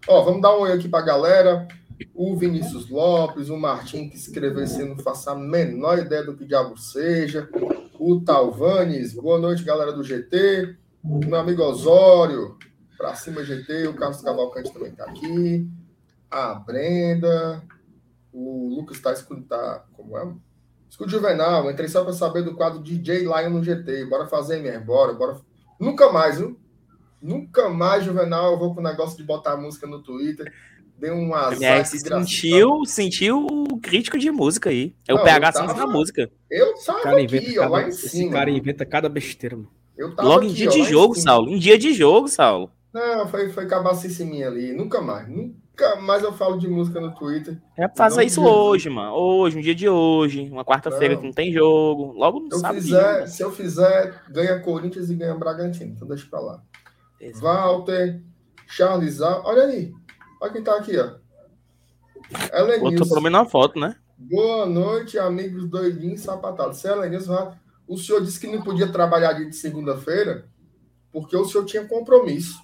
Ó, 0.08 0.24
vamos 0.24 0.42
dar 0.42 0.58
um 0.58 0.62
oi 0.62 0.72
aqui 0.72 0.88
pra 0.88 1.02
galera. 1.02 1.68
O 2.16 2.36
Vinícius 2.36 2.90
Lopes, 2.90 3.50
o 3.50 3.58
Martim 3.58 4.10
que 4.10 4.16
escreveu 4.16 4.64
esse 4.64 4.84
não 4.84 4.98
faço 4.98 5.30
a 5.30 5.36
menor 5.36 6.00
ideia 6.00 6.24
do 6.24 6.36
que 6.36 6.46
diabo 6.46 6.78
seja. 6.78 7.48
O 8.00 8.22
Talvanes, 8.22 9.14
boa 9.14 9.38
noite, 9.38 9.64
galera 9.64 9.92
do 9.92 10.04
GT. 10.04 10.76
Meu 11.04 11.40
amigo 11.40 11.62
Osório, 11.62 12.58
pra 12.98 13.14
cima 13.14 13.44
GT. 13.44 13.88
O 13.88 13.94
Carlos 13.94 14.22
Cavalcante 14.22 14.72
também 14.72 14.92
tá 14.92 15.06
aqui. 15.06 15.68
A 16.30 16.56
Brenda. 16.56 17.62
O 18.32 18.76
Lucas 18.76 19.00
tá 19.00 19.12
escutando. 19.12 19.46
Tá, 19.46 19.86
como 19.94 20.18
é? 20.18 20.34
Escudo 20.92 21.10
Juvenal, 21.10 21.72
entrei 21.72 21.88
só 21.88 22.04
pra 22.04 22.12
saber 22.12 22.44
do 22.44 22.54
quadro 22.54 22.84
DJ 22.84 23.20
Lion 23.20 23.50
no 23.50 23.64
GT. 23.64 24.08
Bora 24.08 24.28
fazer, 24.28 24.62
minha. 24.62 24.78
Bora, 24.78 25.14
bora. 25.14 25.40
Nunca 25.80 26.12
mais, 26.12 26.38
viu? 26.38 26.60
Nunca 27.22 27.70
mais, 27.70 28.04
Juvenal, 28.04 28.52
eu 28.52 28.60
vou 28.60 28.76
com 28.76 28.82
o 28.82 28.84
negócio 28.84 29.16
de 29.16 29.24
botar 29.24 29.56
música 29.56 29.88
no 29.88 30.04
Twitter. 30.04 30.52
Deu 31.00 31.16
um 31.16 31.34
azar. 31.34 31.64
É, 31.64 31.84
se 31.86 31.98
sentiu, 31.98 32.84
sentiu 32.86 33.48
o 33.50 33.80
crítico 33.80 34.20
de 34.20 34.30
música 34.32 34.70
aí. 34.70 34.94
É 35.08 35.14
não, 35.14 35.22
o 35.22 35.24
PH 35.24 35.54
tava, 35.54 35.74
da 35.74 35.88
música. 35.88 36.30
Eu 36.50 36.76
tava 36.86 37.02
cara 37.02 37.22
aqui, 37.22 37.58
ó, 37.58 37.62
cada, 37.62 37.70
lá 37.70 37.88
em 37.88 37.92
cima. 37.94 38.24
Esse 38.24 38.30
cara 38.30 38.52
inventa 38.52 38.86
cada 38.86 39.08
besteira, 39.08 39.56
mano. 39.56 39.72
Logo 39.98 40.40
aqui, 40.40 40.48
em 40.48 40.54
dia 40.54 40.70
ó, 40.70 40.72
de 40.74 40.84
jogo, 40.84 41.16
Saulo. 41.16 41.50
Em 41.50 41.58
dia 41.58 41.78
de 41.78 41.94
jogo, 41.94 42.28
Saulo. 42.28 42.70
Não, 42.94 43.30
foi, 43.30 43.50
foi 43.50 43.66
cabacice 43.66 44.26
minha 44.26 44.48
ali. 44.48 44.74
Nunca 44.74 45.00
mais. 45.00 45.26
Nunca 45.30 45.56
mais 46.02 46.24
eu 46.24 46.34
falo 46.34 46.58
de 46.58 46.68
música 46.68 47.00
no 47.00 47.14
Twitter. 47.14 47.62
É 47.78 47.88
fazer 47.90 48.24
isso 48.24 48.44
hoje, 48.44 48.90
mano. 48.90 49.14
Hoje, 49.14 49.58
um 49.58 49.62
dia 49.62 49.76
de 49.76 49.88
hoje. 49.88 50.50
Uma 50.50 50.66
quarta-feira 50.66 51.16
que 51.16 51.24
não 51.24 51.32
tem 51.32 51.52
jogo. 51.52 52.14
Logo 52.14 52.40
no 52.40 52.58
sábado. 52.58 52.82
Fizer, 52.82 53.28
se 53.28 53.44
eu 53.44 53.52
fizer, 53.52 54.24
ganha 54.30 54.60
Corinthians 54.60 55.10
e 55.10 55.16
ganha 55.16 55.36
Bragantino. 55.36 55.94
Então 55.94 56.08
deixa 56.08 56.28
pra 56.30 56.40
lá. 56.40 56.64
Exato. 57.20 57.44
Walter, 57.44 58.22
Charles 58.68 59.22
Olha 59.22 59.64
aí. 59.64 59.94
Olha 60.42 60.52
quem 60.52 60.64
tá 60.64 60.76
aqui, 60.76 60.98
ó. 60.98 61.20
Botou 62.80 63.08
pelo 63.08 63.22
menos 63.22 63.40
uma 63.40 63.46
foto, 63.46 63.80
né? 63.80 63.96
Boa 64.18 64.66
noite, 64.66 65.18
amigos 65.18 65.68
doidinhos 65.68 66.22
sapatados. 66.22 66.78
Se 66.78 66.88
Elenilson, 66.88 67.54
o 67.88 67.98
senhor 67.98 68.24
disse 68.24 68.40
que 68.40 68.48
não 68.48 68.62
podia 68.62 68.92
trabalhar 68.92 69.34
de 69.34 69.54
segunda-feira 69.54 70.48
porque 71.12 71.36
o 71.36 71.46
senhor 71.46 71.66
tinha 71.66 71.86
compromisso. 71.86 72.60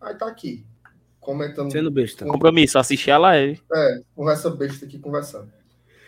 Aí 0.00 0.14
tá 0.14 0.26
aqui, 0.26 0.66
comentando. 1.22 1.72
Sendo 1.72 1.90
besta. 1.90 2.26
Com... 2.26 2.32
Compromisso, 2.32 2.78
assistir 2.78 3.10
a 3.10 3.18
live. 3.18 3.62
É, 3.72 4.00
com 4.14 4.28
essa 4.28 4.50
besta 4.50 4.84
aqui 4.84 4.98
conversando. 4.98 5.50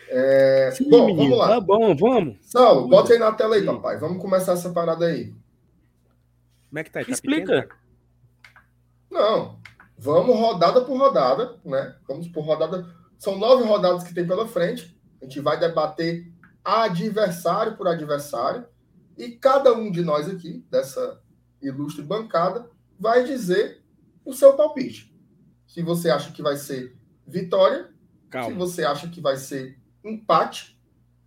É... 0.09 0.71
Sim, 0.73 0.91
bom, 0.91 1.07
menino, 1.07 1.31
vamos 1.31 1.39
lá. 1.39 1.49
Tá 1.49 1.61
bom, 1.61 1.97
vamos. 1.97 2.37
Saulo, 2.43 2.89
bota 2.89 3.15
aí 3.15 3.19
na 3.19 3.33
tela 3.33 3.55
aí, 3.55 3.61
Sim. 3.61 3.67
papai. 3.67 3.97
Vamos 3.97 4.21
começar 4.21 4.53
essa 4.53 4.71
parada 4.71 5.07
aí. 5.07 5.33
Como 6.69 6.79
é 6.79 6.85
que 6.85 6.91
tá? 6.91 7.03
tá 7.03 7.11
Explica. 7.11 7.63
Pequeno? 7.63 7.85
Não, 9.11 9.61
vamos 9.97 10.37
rodada 10.37 10.81
por 10.83 10.99
rodada, 10.99 11.57
né? 11.65 11.95
Vamos 12.07 12.29
por 12.29 12.45
rodada. 12.45 12.87
São 13.17 13.39
nove 13.39 13.65
rodadas 13.65 14.03
que 14.03 14.13
tem 14.13 14.27
pela 14.27 14.47
frente. 14.47 14.95
A 15.23 15.25
gente 15.25 15.41
vai 15.41 15.59
debater 15.59 16.31
adversário 16.65 17.77
por 17.77 17.87
adversário. 17.87 18.67
E 19.17 19.31
cada 19.31 19.73
um 19.73 19.91
de 19.91 20.03
nós 20.03 20.29
aqui, 20.29 20.65
dessa 20.69 21.21
ilustre 21.63 22.03
bancada, 22.03 22.69
vai 22.99 23.23
dizer 23.23 23.84
o 24.25 24.33
seu 24.33 24.55
palpite. 24.55 25.15
Se 25.67 25.83
você 25.83 26.11
acha 26.11 26.33
que 26.33 26.43
vai 26.43 26.57
ser 26.57 26.97
vitória, 27.27 27.91
Calma. 28.31 28.51
se 28.51 28.55
você 28.55 28.85
acha 28.85 29.09
que 29.09 29.21
vai 29.21 29.37
ser 29.37 29.79
empate, 30.05 30.79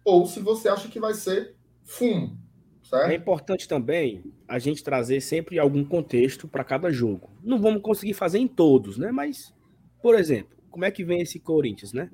ou 0.03 0.25
se 0.25 0.39
você 0.39 0.69
acha 0.69 0.87
que 0.87 0.99
vai 0.99 1.13
ser 1.13 1.55
fumo. 1.83 2.37
Certo? 2.83 3.11
É 3.11 3.15
importante 3.15 3.67
também 3.67 4.23
a 4.47 4.57
gente 4.59 4.81
trazer 4.81 5.19
sempre 5.19 5.59
algum 5.59 5.83
contexto 5.83 6.47
para 6.47 6.63
cada 6.63 6.89
jogo. 6.89 7.29
Não 7.43 7.59
vamos 7.59 7.81
conseguir 7.81 8.13
fazer 8.13 8.39
em 8.39 8.47
todos, 8.47 8.97
né? 8.97 9.11
Mas, 9.11 9.53
por 10.01 10.15
exemplo, 10.15 10.57
como 10.71 10.85
é 10.85 10.91
que 10.91 11.03
vem 11.03 11.21
esse 11.21 11.39
Corinthians, 11.39 11.91
né? 11.91 12.09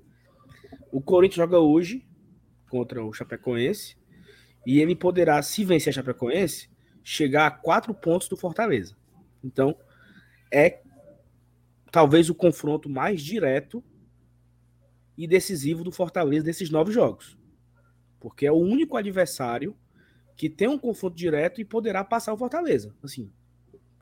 O 0.92 1.00
Corinthians 1.00 1.36
joga 1.38 1.60
hoje 1.60 2.04
contra 2.70 3.04
o 3.06 3.14
Chapecoense 3.14 3.96
e 4.66 4.80
ele 4.80 4.96
poderá, 4.96 5.40
se 5.44 5.64
vencer 5.64 5.92
a 5.92 5.94
Chapecoense, 5.94 6.70
chegar 7.04 7.46
a 7.46 7.52
quatro 7.52 7.94
pontos 7.94 8.28
do 8.28 8.36
Fortaleza. 8.36 8.96
Então, 9.44 9.78
é 10.54 10.82
talvez 11.92 12.30
o 12.30 12.36
confronto 12.36 12.88
mais 12.88 13.22
direto 13.22 13.84
e 15.18 15.28
decisivo 15.28 15.84
do 15.84 15.92
Fortaleza 15.92 16.46
desses 16.46 16.70
nove 16.70 16.92
jogos. 16.92 17.38
Porque 18.20 18.46
é 18.46 18.52
o 18.52 18.58
único 18.58 18.96
adversário 18.96 19.76
que 20.36 20.50
tem 20.50 20.68
um 20.68 20.78
confronto 20.78 21.16
direto 21.16 21.60
e 21.60 21.66
poderá 21.66 22.04
passar 22.04 22.34
o 22.34 22.38
Fortaleza. 22.38 22.96
Assim, 23.04 23.32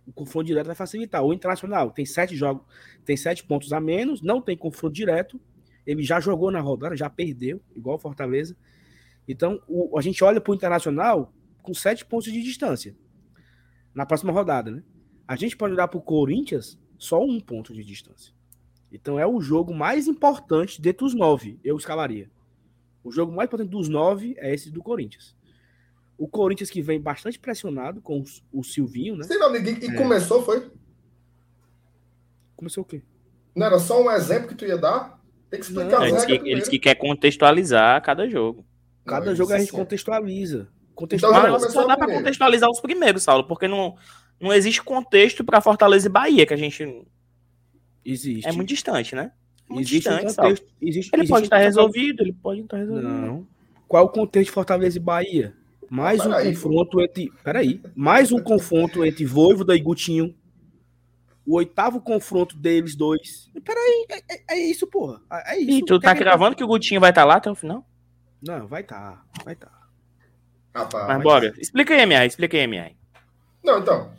o 0.06 0.12
confronto 0.12 0.48
direto 0.48 0.68
vai 0.68 0.76
facilitar. 0.76 1.24
O 1.24 1.34
Internacional 1.34 1.92
tem 1.92 2.06
sete 2.06 2.36
jogos, 2.36 2.64
tem 3.06 3.16
sete 3.16 3.44
pontos 3.44 3.72
a 3.72 3.80
menos, 3.80 4.22
não 4.22 4.42
tem 4.42 4.58
confronto 4.58 4.94
direto. 4.94 5.40
Ele 5.86 6.04
já 6.04 6.20
jogou 6.20 6.52
na 6.52 6.60
rodada, 6.60 6.96
já 6.96 7.10
perdeu, 7.10 7.62
igual 7.76 7.96
o 7.96 8.00
Fortaleza. 8.00 8.56
Então, 9.28 9.62
o, 9.68 9.98
a 9.98 10.02
gente 10.02 10.24
olha 10.24 10.42
para 10.42 10.52
o 10.52 10.56
Internacional 10.56 11.34
com 11.62 11.74
sete 11.74 12.06
pontos 12.06 12.32
de 12.32 12.42
distância 12.42 12.96
na 13.94 14.06
próxima 14.06 14.32
rodada, 14.32 14.72
né? 14.72 14.84
A 15.32 15.38
gente 15.38 15.56
pode 15.56 15.74
olhar 15.74 15.88
para 15.88 15.98
o 15.98 16.02
Corinthians 16.02 16.78
só 16.98 17.24
um 17.24 17.40
ponto 17.40 17.74
de 17.74 17.86
distância. 17.86 18.34
Então 18.92 19.18
é 19.18 19.26
o 19.26 19.40
jogo 19.40 19.74
mais 19.74 20.06
importante 20.06 20.82
dentre 20.82 21.06
os 21.06 21.14
nove, 21.14 21.58
eu 21.64 21.78
escalaria. 21.78 22.30
O 23.02 23.14
jogo 23.14 23.32
mais 23.32 23.48
importante 23.48 23.70
dos 23.70 23.88
nove 23.88 24.36
é 24.40 24.54
esse 24.54 24.70
do 24.70 24.84
Corinthians. 24.84 25.34
O 26.18 26.28
Corinthians 26.28 26.70
que 26.70 26.82
vem 26.82 27.00
bastante 27.00 27.40
pressionado 27.40 28.02
com 28.02 28.22
o 28.52 28.62
Silvinho, 28.62 29.16
né? 29.16 29.24
Sim, 29.24 29.40
ninguém, 29.54 29.80
e 29.82 29.86
é. 29.92 29.96
começou, 29.96 30.44
foi? 30.44 30.70
Começou 32.58 32.84
o 32.84 32.86
quê? 32.86 33.02
Não 33.56 33.68
era 33.68 33.80
só 33.80 34.04
um 34.04 34.12
exemplo 34.12 34.50
que 34.50 34.56
tu 34.56 34.66
ia 34.66 34.78
dar? 34.78 35.18
Tem 35.50 35.62
que 35.62 35.66
explicar 35.66 36.00
Não, 36.00 36.08
eles, 36.08 36.26
que, 36.26 36.34
eles 36.34 36.68
que 36.68 36.78
quer 36.78 36.96
contextualizar 36.96 38.02
cada 38.04 38.28
jogo. 38.28 38.66
Cada 39.06 39.28
não, 39.28 39.36
jogo 39.38 39.54
a 39.54 39.60
gente 39.60 39.72
contextualiza. 39.72 40.68
Contextualiza. 40.94 41.48
Então, 41.48 41.70
só 41.70 41.88
dá 41.88 41.96
para 41.96 42.14
contextualizar 42.14 42.70
os 42.70 42.82
primeiros, 42.82 43.24
Saulo, 43.24 43.48
porque 43.48 43.70
não, 43.70 43.96
não 44.42 44.52
existe 44.52 44.82
contexto 44.82 45.44
para 45.44 45.62
Fortaleza 45.62 46.08
e 46.08 46.12
Bahia, 46.12 46.46
que 46.46 46.54
a 46.54 46.58
gente. 46.58 47.06
Existe. 48.04 48.48
É 48.48 48.52
muito 48.52 48.70
distante, 48.70 49.16
né? 49.16 49.32
Muito 49.70 49.88
existe 49.88 50.10
distante, 50.10 50.26
um 50.26 50.36
contexto, 50.36 50.66
existe, 50.82 51.10
ele 51.14 51.22
existe 51.22 51.30
pode 51.30 51.46
estar 51.46 51.58
resolvido, 51.58 52.24
ele 52.24 52.34
pode 52.34 52.62
estar 52.62 52.78
resolvido. 52.78 53.08
Não. 53.08 53.48
Qual 53.88 54.06
o 54.06 54.10
contexto 54.10 54.48
de 54.48 54.54
Fortaleza 54.54 54.98
e 54.98 55.02
Bahia? 55.02 55.56
Mais 55.90 56.26
um 56.26 56.34
aí, 56.34 56.54
confronto 56.54 56.92
pô. 56.92 57.02
entre. 57.02 57.32
Peraí. 57.44 57.82
Mais 57.96 58.32
um 58.32 58.42
confronto 58.42 59.06
entre 59.06 59.26
Voivoda 59.26 59.76
e 59.76 59.80
Gutinho. 59.80 60.34
O 61.46 61.56
oitavo 61.56 62.00
confronto 62.00 62.56
deles 62.56 62.96
dois. 62.96 63.50
Peraí, 63.64 64.06
é, 64.10 64.18
é, 64.34 64.44
é 64.52 64.60
isso, 64.60 64.88
porra. 64.88 65.22
É, 65.32 65.56
é 65.56 65.60
isso. 65.60 65.72
E 65.72 65.86
tu 65.86 66.00
tá 66.00 66.14
gravando 66.14 66.56
que 66.56 66.64
o 66.64 66.68
Gutinho 66.68 67.02
vai 67.02 67.12
estar 67.12 67.22
tá 67.22 67.28
lá 67.28 67.36
até 67.36 67.52
o 67.52 67.56
final? 67.56 67.86
Não, 68.42 68.68
vai 68.68 68.82
estar. 68.82 69.18
Tá, 69.18 69.44
vai 69.44 69.54
estar. 69.54 69.68
Tá. 69.68 69.82
Rapaz, 70.74 71.08
mas 71.08 71.24
bora. 71.24 71.54
Explica 71.58 71.94
aí, 71.94 72.02
MR. 72.02 72.26
Explica 72.26 72.58
aí, 72.58 72.64
MR. 72.64 72.96
Não, 73.64 73.80
então. 73.80 74.12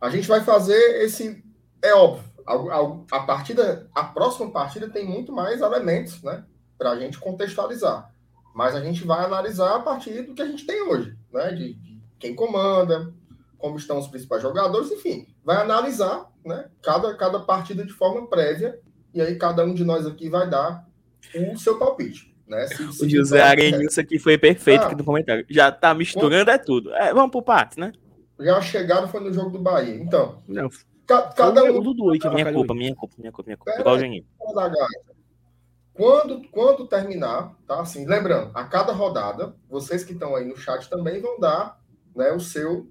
A 0.00 0.10
gente 0.10 0.28
vai 0.28 0.40
fazer 0.40 1.02
esse. 1.02 1.42
É 1.82 1.94
óbvio. 1.94 2.24
A, 2.46 2.54
a, 2.54 3.18
a 3.18 3.20
partida. 3.24 3.88
A 3.94 4.04
próxima 4.04 4.50
partida 4.50 4.88
tem 4.88 5.06
muito 5.06 5.32
mais 5.32 5.60
elementos, 5.60 6.22
né? 6.22 6.44
Pra 6.76 6.98
gente 6.98 7.18
contextualizar. 7.18 8.12
Mas 8.54 8.74
a 8.74 8.80
gente 8.80 9.04
vai 9.04 9.24
analisar 9.24 9.76
a 9.76 9.80
partir 9.80 10.22
do 10.22 10.34
que 10.34 10.42
a 10.42 10.46
gente 10.46 10.66
tem 10.66 10.82
hoje, 10.82 11.16
né? 11.32 11.52
De, 11.52 11.74
de 11.74 12.00
quem 12.18 12.34
comanda, 12.34 13.12
como 13.58 13.76
estão 13.76 13.98
os 13.98 14.08
principais 14.08 14.42
jogadores, 14.42 14.90
enfim, 14.90 15.26
vai 15.44 15.56
analisar, 15.56 16.30
né? 16.44 16.68
Cada, 16.82 17.14
cada 17.16 17.40
partida 17.40 17.84
de 17.84 17.92
forma 17.92 18.26
prévia 18.28 18.78
e 19.12 19.20
aí 19.20 19.36
cada 19.36 19.64
um 19.64 19.74
de 19.74 19.84
nós 19.84 20.06
aqui 20.06 20.28
vai 20.28 20.48
dar 20.48 20.86
o 21.34 21.58
seu 21.58 21.78
palpite. 21.78 22.34
Né? 22.46 22.66
Se, 22.68 22.92
se 22.92 23.04
o 23.04 23.10
José 23.10 23.42
Arenilson 23.42 24.00
aqui 24.00 24.18
foi 24.18 24.38
perfeito 24.38 24.82
ah, 24.82 24.86
aqui 24.86 24.96
no 24.96 25.04
comentário. 25.04 25.44
Já 25.50 25.70
tá 25.70 25.92
misturando 25.92 26.50
é 26.50 26.56
tudo. 26.56 26.94
É, 26.94 27.12
vamos 27.12 27.30
pro 27.30 27.42
parte, 27.42 27.78
né? 27.78 27.92
Já 28.40 28.60
chegaram 28.60 29.08
foi 29.08 29.20
no 29.20 29.32
jogo 29.32 29.50
do 29.50 29.58
Bahia. 29.58 29.96
Então, 29.96 30.42
Não, 30.46 30.68
ca 31.06 31.22
cada 31.22 31.64
um. 31.64 31.72
Do 31.74 31.94
Dudu, 31.94 32.18
que 32.18 32.28
minha, 32.28 32.52
culpa, 32.52 32.74
minha 32.74 32.94
culpa, 32.94 33.14
minha 33.18 33.32
culpa, 33.32 33.48
minha 33.48 33.56
culpa, 33.56 33.80
Igual 33.80 33.96
o 33.96 33.98
Geninho. 33.98 34.26
Quando, 35.92 36.48
quando 36.50 36.86
terminar, 36.86 37.56
tá? 37.66 37.80
Assim, 37.80 38.06
lembrando, 38.06 38.52
a 38.54 38.62
cada 38.64 38.92
rodada, 38.92 39.56
vocês 39.68 40.04
que 40.04 40.12
estão 40.12 40.36
aí 40.36 40.44
no 40.44 40.56
chat 40.56 40.88
também 40.88 41.20
vão 41.20 41.40
dar 41.40 41.82
né, 42.14 42.30
o, 42.30 42.38
seu, 42.38 42.88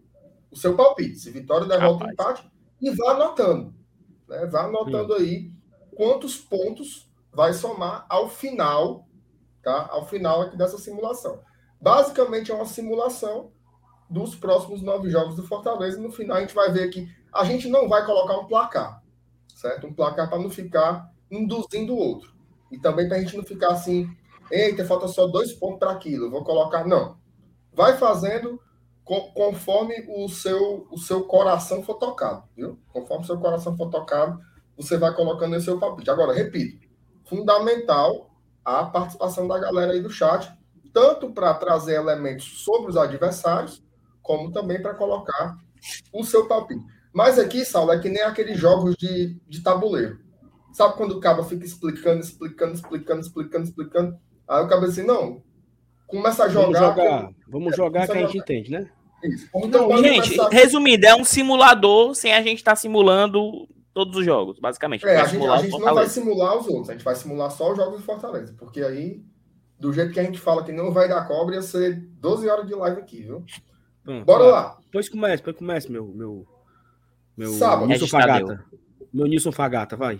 o 0.51 0.57
seu 0.57 0.75
palpite. 0.75 1.17
Se 1.17 1.31
vitória, 1.31 1.65
derrota, 1.65 2.05
Rapaz. 2.05 2.11
empate, 2.11 2.51
e 2.81 2.89
vá 2.91 3.11
anotando. 3.11 3.73
Né? 4.27 4.45
Vá 4.47 4.65
anotando 4.65 5.15
Sim. 5.15 5.23
aí 5.23 5.51
quantos 5.95 6.37
pontos 6.37 7.09
vai 7.31 7.53
somar 7.53 8.05
ao 8.09 8.27
final, 8.27 9.07
tá? 9.63 9.87
Ao 9.89 10.05
final 10.05 10.41
aqui 10.41 10.57
dessa 10.57 10.77
simulação. 10.77 11.41
Basicamente 11.79 12.51
é 12.51 12.55
uma 12.55 12.65
simulação 12.65 13.51
dos 14.09 14.35
próximos 14.35 14.81
nove 14.81 15.09
jogos 15.09 15.35
do 15.35 15.43
Fortaleza. 15.43 15.99
No 15.99 16.11
final 16.11 16.37
a 16.37 16.41
gente 16.41 16.55
vai 16.55 16.71
ver 16.71 16.89
que 16.89 17.07
a 17.33 17.43
gente 17.43 17.67
não 17.67 17.87
vai 17.87 18.05
colocar 18.05 18.37
um 18.37 18.45
placar, 18.45 19.03
certo? 19.55 19.87
Um 19.87 19.93
placar 19.93 20.29
para 20.29 20.39
não 20.39 20.49
ficar 20.49 21.11
induzindo 21.29 21.93
o 21.93 21.97
outro. 21.97 22.33
E 22.71 22.79
também 22.79 23.07
para 23.07 23.17
a 23.17 23.19
gente 23.19 23.35
não 23.35 23.43
ficar 23.43 23.69
assim, 23.69 24.09
eita, 24.51 24.85
falta 24.85 25.07
só 25.07 25.27
dois 25.27 25.53
pontos 25.53 25.79
para 25.79 25.91
aquilo, 25.91 26.31
vou 26.31 26.43
colocar. 26.43 26.85
Não. 26.85 27.17
Vai 27.73 27.97
fazendo 27.97 28.59
conforme 29.33 30.05
o 30.09 30.27
seu, 30.27 30.85
o 30.91 30.97
seu 30.97 31.23
coração 31.23 31.81
for 31.81 31.95
tocado, 31.95 32.43
viu? 32.55 32.77
Conforme 32.91 33.23
o 33.23 33.27
seu 33.27 33.39
coração 33.39 33.77
for 33.77 33.89
tocado, 33.89 34.39
você 34.75 34.97
vai 34.97 35.13
colocando 35.13 35.55
esse 35.55 35.65
seu 35.65 35.79
palpite. 35.79 36.09
Agora, 36.09 36.33
repito, 36.33 36.85
fundamental 37.25 38.29
a 38.65 38.83
participação 38.83 39.47
da 39.47 39.57
galera 39.57 39.93
aí 39.93 40.01
do 40.01 40.09
chat, 40.09 40.51
tanto 40.91 41.31
para 41.31 41.53
trazer 41.53 41.95
elementos 41.95 42.63
sobre 42.65 42.89
os 42.89 42.97
adversários, 42.97 43.81
como 44.27 44.51
também 44.51 44.81
para 44.81 44.93
colocar 44.93 45.57
o 46.11 46.23
seu 46.23 46.45
palpite. 46.45 46.83
Mas 47.13 47.39
aqui, 47.39 47.63
Saulo, 47.63 47.93
é 47.93 47.99
que 47.99 48.09
nem 48.09 48.21
aqueles 48.21 48.59
jogos 48.59 48.95
de, 48.97 49.39
de 49.47 49.63
tabuleiro. 49.63 50.19
Sabe 50.73 50.95
quando 50.97 51.13
o 51.13 51.19
cara 51.21 51.41
fica 51.43 51.65
explicando, 51.65 52.19
explicando, 52.19 52.73
explicando, 52.73 53.21
explicando, 53.21 53.63
explicando? 53.63 54.17
Aí 54.47 54.63
o 54.63 54.67
cara 54.67 54.85
assim, 54.85 55.03
não, 55.03 55.41
começa 56.05 56.43
a 56.43 56.49
jogar. 56.49 56.79
Vamos 56.79 56.79
jogar, 56.79 57.29
vamos 57.47 57.75
jogar 57.75 58.05
que 58.05 58.11
a 58.17 58.27
gente 58.27 58.37
entende, 58.37 58.71
né? 58.71 58.89
Isso. 59.23 59.49
Então, 59.55 59.89
Não, 59.89 59.97
gente, 59.97 60.35
começar... 60.35 60.49
resumindo, 60.49 61.05
é 61.07 61.15
um 61.15 61.23
simulador 61.23 62.13
sem 62.13 62.33
a 62.33 62.41
gente 62.41 62.57
estar 62.57 62.73
tá 62.73 62.75
simulando 62.75 63.67
todos 63.93 64.15
os 64.15 64.23
jogos, 64.23 64.59
basicamente. 64.59 65.07
É, 65.07 65.19
a 65.19 65.25
gente, 65.25 65.43
a 65.47 65.57
gente 65.57 65.79
não 65.79 65.95
vai 65.95 66.07
simular 66.07 66.55
os 66.55 66.67
outros, 66.67 66.89
a 66.89 66.93
gente 66.93 67.03
vai 67.03 67.15
simular 67.15 67.49
só 67.49 67.71
os 67.71 67.77
jogos 67.77 67.99
de 67.99 68.05
Fortaleza, 68.05 68.53
porque 68.59 68.83
aí, 68.83 69.23
do 69.79 69.91
jeito 69.91 70.13
que 70.13 70.19
a 70.19 70.23
gente 70.23 70.39
fala 70.39 70.63
que 70.63 70.71
não 70.71 70.91
vai 70.91 71.09
dar 71.09 71.27
cobra, 71.27 71.55
ia 71.55 71.63
ser 71.63 71.95
12 72.19 72.47
horas 72.47 72.67
de 72.67 72.75
live 72.75 72.99
aqui, 72.99 73.23
viu? 73.23 73.43
Hum, 74.07 74.23
Bora 74.23 74.45
tá. 74.45 74.49
lá. 74.49 74.77
Pois 74.91 75.09
comece, 75.09 75.43
pois 75.43 75.57
comece, 75.57 75.91
meu, 75.91 76.07
meu, 76.07 76.47
meu 77.35 77.53
Sábado. 77.53 77.87
Nilson 77.87 78.07
Fagata. 78.07 78.65
Meu 79.13 79.27
Nilson 79.27 79.51
Fagata, 79.51 79.97
vai. 79.97 80.19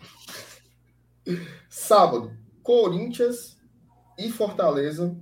Sábado, 1.70 2.32
Corinthians 2.62 3.58
e 4.17 4.29
Fortaleza 4.29 5.15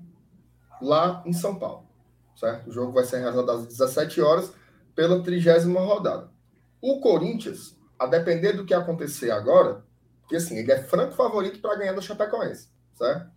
lá 0.82 1.24
em 1.26 1.34
São 1.34 1.56
Paulo. 1.56 1.86
Certo? 2.36 2.70
O 2.70 2.72
jogo 2.72 2.92
vai 2.92 3.06
ser 3.06 3.20
realizado 3.20 3.50
às 3.52 3.68
17 3.68 4.20
horas 4.20 4.54
pela 4.96 5.22
trigésima 5.22 5.80
rodada. 5.80 6.30
O 6.82 7.00
Corinthians, 7.00 7.78
a 7.98 8.06
depender 8.06 8.54
do 8.54 8.66
que 8.66 8.74
acontecer 8.74 9.32
agora, 9.32 9.84
porque 10.22 10.36
assim, 10.36 10.58
ele 10.58 10.72
é 10.72 10.82
franco 10.82 11.14
favorito 11.14 11.60
para 11.60 11.76
ganhar 11.76 11.94
da 11.94 12.02
Chapecoense, 12.02 12.70
certo? 12.94 13.30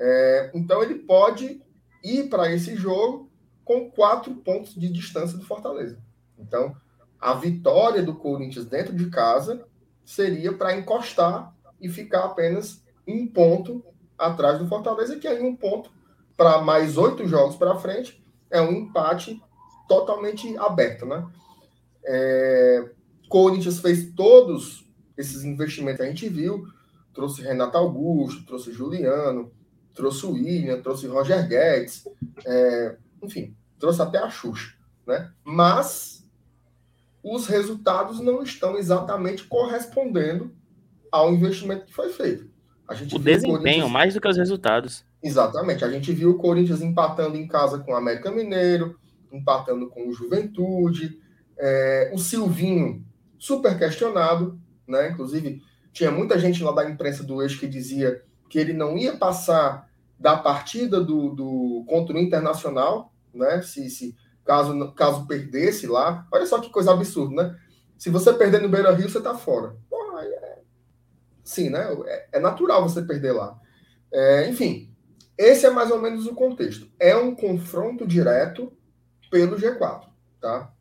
É, 0.00 0.50
então 0.54 0.82
ele 0.82 0.96
pode 0.96 1.62
ir 2.04 2.28
para 2.28 2.52
esse 2.52 2.76
jogo 2.76 3.27
com 3.68 3.90
quatro 3.90 4.34
pontos 4.36 4.74
de 4.74 4.88
distância 4.88 5.36
do 5.36 5.44
Fortaleza. 5.44 5.98
Então, 6.38 6.74
a 7.20 7.34
vitória 7.34 8.02
do 8.02 8.14
Corinthians 8.14 8.64
dentro 8.64 8.96
de 8.96 9.10
casa 9.10 9.62
seria 10.02 10.54
para 10.54 10.74
encostar 10.74 11.54
e 11.78 11.86
ficar 11.86 12.24
apenas 12.24 12.82
um 13.06 13.26
ponto 13.26 13.84
atrás 14.16 14.58
do 14.58 14.66
Fortaleza, 14.66 15.18
que 15.18 15.28
aí 15.28 15.42
um 15.42 15.54
ponto 15.54 15.92
para 16.34 16.62
mais 16.62 16.96
oito 16.96 17.28
jogos 17.28 17.56
para 17.56 17.76
frente 17.76 18.24
é 18.50 18.58
um 18.58 18.72
empate 18.72 19.38
totalmente 19.86 20.56
aberto, 20.56 21.04
né? 21.04 21.28
É, 22.06 22.90
Corinthians 23.28 23.80
fez 23.80 24.14
todos 24.14 24.88
esses 25.14 25.44
investimentos 25.44 25.98
que 25.98 26.06
a 26.06 26.08
gente 26.08 26.26
viu, 26.26 26.66
trouxe 27.12 27.42
Renato 27.42 27.76
Augusto, 27.76 28.46
trouxe 28.46 28.72
Juliano, 28.72 29.52
trouxe 29.94 30.24
William, 30.24 30.80
trouxe 30.80 31.06
Roger 31.06 31.46
Guedes, 31.46 32.08
é, 32.46 32.96
enfim, 33.22 33.54
trouxe 33.78 34.02
até 34.02 34.18
a 34.18 34.30
Xuxa, 34.30 34.74
né? 35.06 35.30
Mas 35.44 36.26
os 37.22 37.46
resultados 37.46 38.20
não 38.20 38.42
estão 38.42 38.76
exatamente 38.76 39.44
correspondendo 39.44 40.52
ao 41.10 41.32
investimento 41.32 41.86
que 41.86 41.94
foi 41.94 42.10
feito. 42.10 42.48
o 43.12 43.18
desempenho, 43.18 43.86
o 43.86 43.90
mais 43.90 44.14
do 44.14 44.20
que 44.20 44.28
os 44.28 44.36
resultados. 44.36 45.04
Exatamente. 45.22 45.84
A 45.84 45.90
gente 45.90 46.12
viu 46.12 46.30
o 46.30 46.38
Corinthians 46.38 46.80
empatando 46.80 47.36
em 47.36 47.46
casa 47.46 47.78
com 47.78 47.92
o 47.92 47.96
América 47.96 48.30
Mineiro, 48.30 48.98
empatando 49.32 49.88
com 49.88 50.08
o 50.08 50.12
Juventude, 50.12 51.18
é, 51.58 52.10
o 52.14 52.18
Silvinho 52.18 53.04
super 53.38 53.76
questionado, 53.78 54.58
né? 54.86 55.10
Inclusive, 55.10 55.62
tinha 55.92 56.10
muita 56.10 56.38
gente 56.38 56.62
lá 56.62 56.72
da 56.72 56.88
imprensa 56.88 57.24
do 57.24 57.42
eixo 57.42 57.58
que 57.58 57.66
dizia 57.66 58.22
que 58.48 58.58
ele 58.58 58.72
não 58.72 58.96
ia 58.96 59.16
passar 59.16 59.88
da 60.18 60.36
partida 60.36 61.00
do, 61.00 61.30
do 61.30 61.84
contra 61.88 62.16
o 62.16 62.18
Internacional, 62.18 63.12
né? 63.34 63.62
Se, 63.62 63.88
se 63.90 64.16
caso, 64.44 64.92
caso 64.92 65.26
perdesse 65.26 65.86
lá. 65.86 66.26
Olha 66.32 66.46
só 66.46 66.60
que 66.60 66.70
coisa 66.70 66.92
absurda, 66.92 67.42
né? 67.42 67.58
Se 67.98 68.10
você 68.10 68.32
perder 68.32 68.62
no 68.62 68.68
Beira 68.68 68.92
Rio, 68.92 69.08
você 69.08 69.20
tá 69.20 69.34
fora. 69.34 69.76
É... 70.20 70.58
Sim, 71.44 71.70
né? 71.70 71.86
É, 72.06 72.28
é 72.32 72.40
natural 72.40 72.82
você 72.82 73.02
perder 73.02 73.32
lá. 73.32 73.58
É, 74.12 74.48
enfim, 74.48 74.94
esse 75.36 75.66
é 75.66 75.70
mais 75.70 75.90
ou 75.90 76.00
menos 76.00 76.26
o 76.26 76.34
contexto. 76.34 76.90
É 76.98 77.16
um 77.16 77.34
confronto 77.34 78.06
direto 78.06 78.72
pelo 79.30 79.56
G4, 79.56 80.08
tá? 80.40 80.72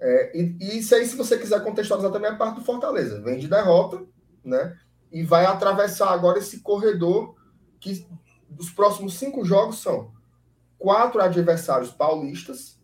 É, 0.00 0.36
e, 0.36 0.56
e, 0.60 0.78
isso 0.78 0.94
aí, 0.94 1.04
se 1.04 1.14
você 1.14 1.36
quiser 1.38 1.62
contextualizar 1.62 2.10
também 2.10 2.30
a 2.30 2.36
parte 2.36 2.56
do 2.56 2.64
Fortaleza. 2.64 3.20
Vem 3.20 3.38
de 3.38 3.46
derrota, 3.46 4.02
né? 4.42 4.76
E 5.12 5.22
vai 5.22 5.44
atravessar 5.44 6.10
agora 6.10 6.38
esse 6.38 6.60
corredor 6.60 7.36
que 7.78 8.06
os 8.58 8.70
próximos 8.70 9.14
cinco 9.14 9.44
jogos 9.44 9.78
são 9.78 10.12
quatro 10.80 11.20
adversários 11.20 11.90
paulistas 11.90 12.80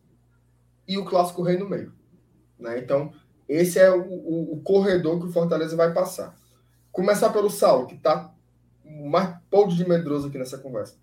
e 0.87 0.99
o 0.99 1.05
Clássico 1.05 1.43
Rei 1.43 1.57
no 1.57 1.69
meio. 1.69 1.93
Né? 2.59 2.79
Então, 2.79 3.11
esse 3.49 3.79
é 3.79 3.91
o, 3.91 4.03
o, 4.03 4.53
o, 4.53 4.61
corredor 4.61 5.19
que 5.19 5.27
o 5.27 5.33
Fortaleza 5.33 5.75
vai 5.75 5.93
passar. 5.93 6.37
Começar 6.93 7.31
pelo 7.31 7.51
Saulo, 7.51 7.87
que 7.87 7.95
está 7.95 8.33
mais 8.85 9.37
pouco 9.51 9.73
de 9.75 9.89
medroso 9.89 10.29
aqui 10.29 10.39
nessa 10.39 10.59
conversa. 10.59 10.97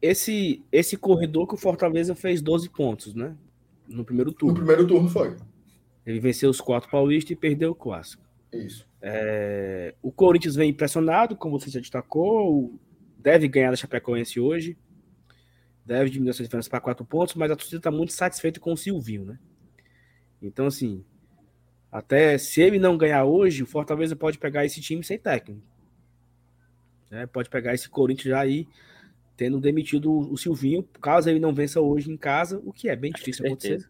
Esse, 0.00 0.64
esse 0.72 0.96
corredor 0.96 1.46
que 1.46 1.54
o 1.54 1.58
Fortaleza 1.58 2.14
fez 2.14 2.40
12 2.40 2.70
pontos, 2.70 3.14
né? 3.14 3.36
No 3.86 4.04
primeiro 4.04 4.32
turno. 4.32 4.54
No 4.54 4.58
primeiro 4.58 4.86
turno 4.86 5.08
foi. 5.08 5.36
Ele 6.06 6.20
venceu 6.20 6.48
os 6.48 6.60
quatro 6.60 6.90
paulistas 6.90 7.32
e 7.32 7.36
perdeu 7.36 7.72
o 7.72 7.74
clássico. 7.74 8.22
Isso. 8.52 8.86
É, 9.02 9.94
o 10.02 10.10
Corinthians 10.10 10.54
vem 10.54 10.70
impressionado, 10.70 11.36
como 11.36 11.60
você 11.60 11.68
já 11.68 11.80
destacou, 11.80 12.72
deve 13.18 13.48
ganhar 13.48 13.70
da 13.70 13.76
Chapecoense 13.76 14.40
hoje, 14.40 14.76
deve 15.88 16.10
diminuir 16.10 16.30
essa 16.30 16.42
diferença 16.42 16.68
para 16.68 16.80
quatro 16.80 17.04
pontos, 17.04 17.34
mas 17.34 17.50
a 17.50 17.56
torcida 17.56 17.78
está 17.78 17.90
muito 17.90 18.12
satisfeita 18.12 18.60
com 18.60 18.74
o 18.74 18.76
Silvinho, 18.76 19.24
né? 19.24 19.38
Então, 20.40 20.66
assim, 20.66 21.02
até 21.90 22.36
se 22.36 22.60
ele 22.60 22.78
não 22.78 22.98
ganhar 22.98 23.24
hoje, 23.24 23.62
o 23.62 23.66
Fortaleza 23.66 24.14
pode 24.14 24.38
pegar 24.38 24.66
esse 24.66 24.82
time 24.82 25.02
sem 25.02 25.18
técnico. 25.18 25.62
Né? 27.10 27.26
Pode 27.26 27.48
pegar 27.48 27.72
esse 27.72 27.88
Corinthians 27.88 28.28
já 28.28 28.40
aí, 28.40 28.68
tendo 29.34 29.58
demitido 29.58 30.12
o 30.12 30.36
Silvinho, 30.36 30.82
caso 31.00 31.30
ele 31.30 31.40
não 31.40 31.54
vença 31.54 31.80
hoje 31.80 32.12
em 32.12 32.16
casa, 32.18 32.60
o 32.64 32.72
que 32.72 32.90
é 32.90 32.94
bem 32.94 33.10
difícil 33.10 33.46
acontecer. 33.46 33.88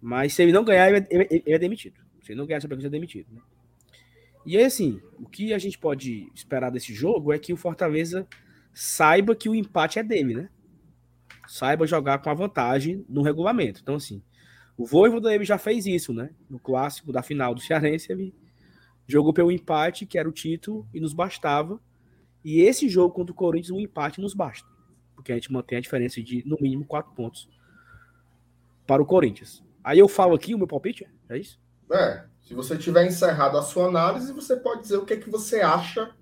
Mas 0.00 0.32
se 0.32 0.42
ele 0.44 0.52
não 0.52 0.64
ganhar, 0.64 0.88
ele 0.88 1.06
é, 1.10 1.26
ele 1.28 1.42
é 1.44 1.58
demitido. 1.58 2.00
Se 2.22 2.30
ele 2.30 2.38
não 2.38 2.46
ganhar, 2.46 2.62
ele 2.62 2.86
é 2.86 2.88
demitido. 2.88 3.26
Né? 3.32 3.40
E 4.46 4.56
aí, 4.56 4.64
assim, 4.64 5.02
o 5.18 5.28
que 5.28 5.52
a 5.52 5.58
gente 5.58 5.76
pode 5.76 6.30
esperar 6.32 6.70
desse 6.70 6.94
jogo 6.94 7.32
é 7.32 7.38
que 7.38 7.52
o 7.52 7.56
Fortaleza 7.56 8.26
saiba 8.72 9.34
que 9.34 9.48
o 9.48 9.56
empate 9.56 9.98
é 9.98 10.04
dele, 10.04 10.34
né? 10.34 10.48
Saiba 11.48 11.86
jogar 11.86 12.18
com 12.18 12.30
a 12.30 12.34
vantagem 12.34 13.04
no 13.08 13.22
regulamento. 13.22 13.80
Então, 13.82 13.96
assim, 13.96 14.22
o 14.76 14.86
Voivoda 14.86 15.34
ele 15.34 15.44
já 15.44 15.58
fez 15.58 15.86
isso, 15.86 16.12
né? 16.12 16.30
No 16.48 16.58
clássico 16.58 17.10
da 17.10 17.22
final 17.22 17.54
do 17.54 17.60
Cearense, 17.60 18.12
ele 18.12 18.34
jogou 19.06 19.32
pelo 19.32 19.50
empate, 19.50 20.06
que 20.06 20.18
era 20.18 20.28
o 20.28 20.32
título, 20.32 20.86
e 20.92 21.00
nos 21.00 21.14
bastava. 21.14 21.80
E 22.44 22.60
esse 22.60 22.88
jogo 22.88 23.14
contra 23.14 23.32
o 23.32 23.34
Corinthians, 23.34 23.70
o 23.70 23.80
empate 23.80 24.20
nos 24.20 24.34
basta. 24.34 24.68
Porque 25.14 25.32
a 25.32 25.34
gente 25.34 25.50
mantém 25.50 25.78
a 25.78 25.80
diferença 25.80 26.22
de, 26.22 26.46
no 26.46 26.58
mínimo, 26.60 26.84
quatro 26.84 27.12
pontos 27.12 27.48
para 28.86 29.02
o 29.02 29.06
Corinthians. 29.06 29.64
Aí 29.82 29.98
eu 29.98 30.06
falo 30.06 30.34
aqui 30.34 30.54
o 30.54 30.58
meu 30.58 30.68
palpite, 30.68 31.08
é 31.28 31.38
isso? 31.38 31.58
É, 31.90 32.24
se 32.42 32.54
você 32.54 32.76
tiver 32.76 33.06
encerrado 33.06 33.56
a 33.56 33.62
sua 33.62 33.86
análise, 33.86 34.32
você 34.32 34.54
pode 34.54 34.82
dizer 34.82 34.98
o 34.98 35.04
que, 35.04 35.14
é 35.14 35.16
que 35.16 35.30
você 35.30 35.60
acha 35.60 36.14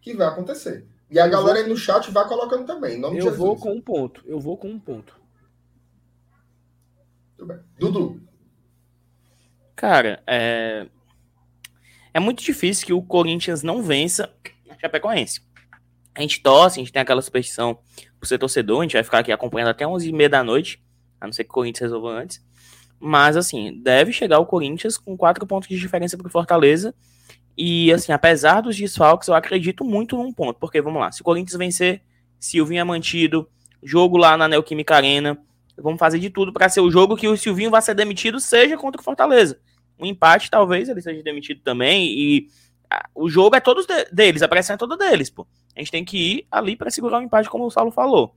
que 0.00 0.14
vai 0.14 0.26
acontecer. 0.26 0.86
E 1.10 1.18
a 1.18 1.26
eu 1.26 1.30
galera 1.30 1.58
vou... 1.58 1.64
aí 1.64 1.68
no 1.68 1.76
chat 1.76 2.10
vai 2.10 2.26
colocando 2.26 2.66
também. 2.66 3.00
eu 3.00 3.34
vou 3.34 3.56
com 3.56 3.72
um 3.72 3.80
ponto. 3.80 4.22
Eu 4.26 4.40
vou 4.40 4.56
com 4.56 4.68
um 4.68 4.78
ponto. 4.78 5.20
Tudo 7.36 7.48
bem. 7.48 7.58
Dudu. 7.78 8.20
Cara, 9.76 10.22
é... 10.26 10.86
é 12.12 12.20
muito 12.20 12.42
difícil 12.42 12.86
que 12.86 12.92
o 12.92 13.02
Corinthians 13.02 13.62
não 13.62 13.82
vença 13.82 14.32
a 14.70 14.78
Chapecoense. 14.78 15.42
A 16.14 16.20
gente 16.20 16.40
torce, 16.42 16.78
a 16.78 16.82
gente 16.82 16.92
tem 16.92 17.02
aquela 17.02 17.20
superstição 17.20 17.78
por 18.20 18.26
ser 18.26 18.38
torcedor, 18.38 18.80
a 18.80 18.82
gente 18.84 18.92
vai 18.92 19.02
ficar 19.02 19.18
aqui 19.18 19.32
acompanhando 19.32 19.70
até 19.70 19.84
11h30 19.84 20.28
da 20.28 20.44
noite, 20.44 20.82
a 21.20 21.26
não 21.26 21.32
ser 21.32 21.44
que 21.44 21.50
o 21.50 21.54
Corinthians 21.54 21.90
resolva 21.90 22.10
antes. 22.10 22.42
Mas, 23.00 23.36
assim, 23.36 23.82
deve 23.82 24.12
chegar 24.12 24.38
o 24.38 24.46
Corinthians 24.46 24.96
com 24.96 25.16
quatro 25.16 25.46
pontos 25.46 25.68
de 25.68 25.78
diferença 25.78 26.16
para 26.16 26.28
o 26.28 26.30
Fortaleza. 26.30 26.94
E, 27.56 27.92
assim, 27.92 28.12
apesar 28.12 28.60
dos 28.60 28.76
desfalques, 28.76 29.28
eu 29.28 29.34
acredito 29.34 29.84
muito 29.84 30.16
num 30.16 30.32
ponto. 30.32 30.58
Porque, 30.58 30.80
vamos 30.80 31.00
lá, 31.00 31.12
se 31.12 31.20
o 31.20 31.24
Corinthians 31.24 31.58
vencer, 31.58 32.02
Silvinho 32.38 32.80
é 32.80 32.84
mantido, 32.84 33.48
jogo 33.82 34.16
lá 34.16 34.36
na 34.36 34.48
Neoquímica 34.48 34.96
Arena, 34.96 35.38
vamos 35.76 35.98
fazer 35.98 36.18
de 36.18 36.30
tudo 36.30 36.52
para 36.52 36.68
ser 36.68 36.80
o 36.80 36.90
jogo 36.90 37.16
que 37.16 37.28
o 37.28 37.36
Silvinho 37.36 37.70
vai 37.70 37.82
ser 37.82 37.94
demitido, 37.94 38.40
seja 38.40 38.76
contra 38.76 39.00
o 39.00 39.04
Fortaleza. 39.04 39.58
Um 39.98 40.06
empate, 40.06 40.50
talvez, 40.50 40.88
ele 40.88 41.00
seja 41.00 41.22
demitido 41.22 41.60
também. 41.62 42.06
E 42.06 42.48
o 43.14 43.28
jogo 43.28 43.56
é 43.56 43.60
todos 43.60 43.86
de 43.86 44.04
deles, 44.06 44.42
a 44.42 44.48
pressão 44.48 44.74
é 44.74 44.76
toda 44.76 44.96
deles, 44.96 45.30
pô. 45.30 45.46
A 45.74 45.80
gente 45.80 45.90
tem 45.90 46.04
que 46.04 46.16
ir 46.16 46.46
ali 46.50 46.76
para 46.76 46.90
segurar 46.90 47.18
o 47.18 47.22
empate, 47.22 47.48
como 47.48 47.66
o 47.66 47.70
Saulo 47.70 47.90
falou. 47.90 48.34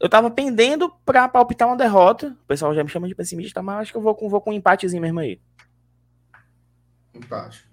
Eu 0.00 0.08
tava 0.08 0.30
pendendo 0.30 0.90
pra 1.04 1.28
palpitar 1.28 1.66
uma 1.66 1.76
derrota. 1.76 2.36
O 2.44 2.46
pessoal 2.46 2.72
já 2.72 2.84
me 2.84 2.90
chama 2.90 3.08
de 3.08 3.16
pessimista, 3.16 3.60
mas 3.60 3.80
acho 3.80 3.92
que 3.92 3.98
eu 3.98 4.02
vou 4.02 4.14
com, 4.14 4.28
vou 4.28 4.40
com 4.40 4.50
um 4.50 4.52
empatezinho 4.52 5.02
mesmo 5.02 5.18
aí. 5.18 5.40
Empate. 7.12 7.67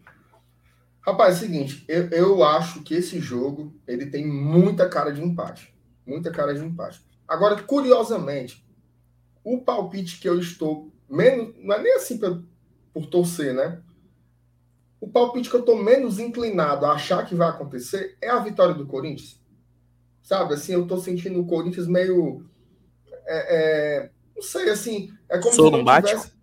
Rapaz, 1.06 1.36
é 1.36 1.38
o 1.38 1.39
seguinte, 1.41 1.86
eu, 1.88 2.10
eu 2.10 2.44
acho 2.44 2.82
que 2.82 2.96
esse 2.96 3.20
jogo 3.20 3.72
ele 3.88 4.08
tem 4.08 4.26
muita 4.26 4.89
cara 4.89 5.12
de 5.12 5.22
empate. 5.22 5.72
Muita 6.06 6.32
cara 6.32 6.54
de 6.54 6.65
empate. 6.65 7.06
Agora, 7.28 7.62
curiosamente, 7.62 8.65
o 9.44 9.60
palpite 9.60 10.20
que 10.20 10.28
eu 10.28 10.39
estou 10.39 10.91
menos. 11.08 11.54
Não 11.60 11.76
é 11.76 11.84
nem 11.84 11.94
assim 11.94 12.18
por, 12.18 12.44
por 12.91 13.06
torcer, 13.06 13.54
né? 13.54 13.80
O 15.00 15.08
palpite 15.08 15.50
que 15.50 15.56
eu 15.56 15.60
estou 15.60 15.82
menos 15.82 16.18
inclinado 16.18 16.86
a 16.88 16.94
achar 16.94 17.24
que 17.24 17.36
vai 17.36 17.50
acontecer 17.50 18.18
é 18.20 18.30
a 18.30 18.39
vitória 18.39 18.74
do 18.74 18.88
Corinthians. 18.88 19.39
Sabe, 20.24 20.56
assim, 20.56 20.74
eu 20.74 20.88
tô 20.88 20.98
sentindo 20.98 21.39
o 21.39 21.46
Corinthians 21.46 21.88
meio. 21.88 22.44
É, 23.28 23.56
é, 23.56 24.10
não 24.36 24.41
sei, 24.41 24.72
assim, 24.72 25.13
é 25.30 25.38
como 25.38 25.54
Sorumbático? 25.54 26.20
se 26.20 26.30
tivesse... 26.30 26.36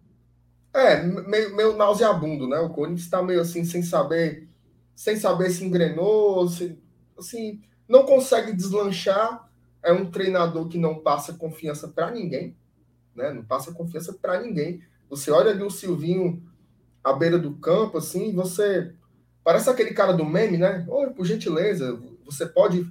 É, 0.75 1.03
meio, 1.03 1.55
meio 1.57 1.77
nauseabundo, 1.77 2.47
né? 2.47 2.61
O 2.61 2.71
Corinthians 2.71 3.03
está 3.03 3.21
meio 3.21 3.41
assim, 3.41 3.65
sem 3.65 3.83
saber, 3.83 4.49
sem 4.95 5.17
saber 5.17 5.51
se 5.51 5.65
engrenou, 5.65 6.49
se, 6.49 6.79
assim, 7.19 7.61
não 7.89 8.05
consegue 8.05 8.53
deslanchar. 8.53 9.49
É 9.83 9.93
um 9.93 10.11
treinador 10.11 10.69
que 10.69 10.79
não 10.79 11.01
passa 11.01 11.33
confiança 11.33 11.89
para 11.89 12.11
ninguém, 12.11 12.57
né? 13.15 13.33
Não 13.33 13.45
passa 13.45 13.73
confiança 13.73 14.13
para 14.13 14.41
ninguém. 14.41 14.81
Você 15.11 15.31
olha 15.31 15.51
ali 15.51 15.63
o 15.63 15.71
Silvinho 15.71 16.43
à 17.03 17.13
beira 17.13 17.37
do 17.39 17.55
campo, 17.55 17.99
assim, 17.99 18.33
você 18.33 18.95
parece 19.43 19.69
aquele 19.69 19.93
cara 19.93 20.13
do 20.13 20.25
meme, 20.25 20.57
né? 20.57 20.87
Oi, 20.89 21.11
por 21.11 21.27
gentileza, 21.27 22.01
você 22.25 22.47
pode 22.47 22.87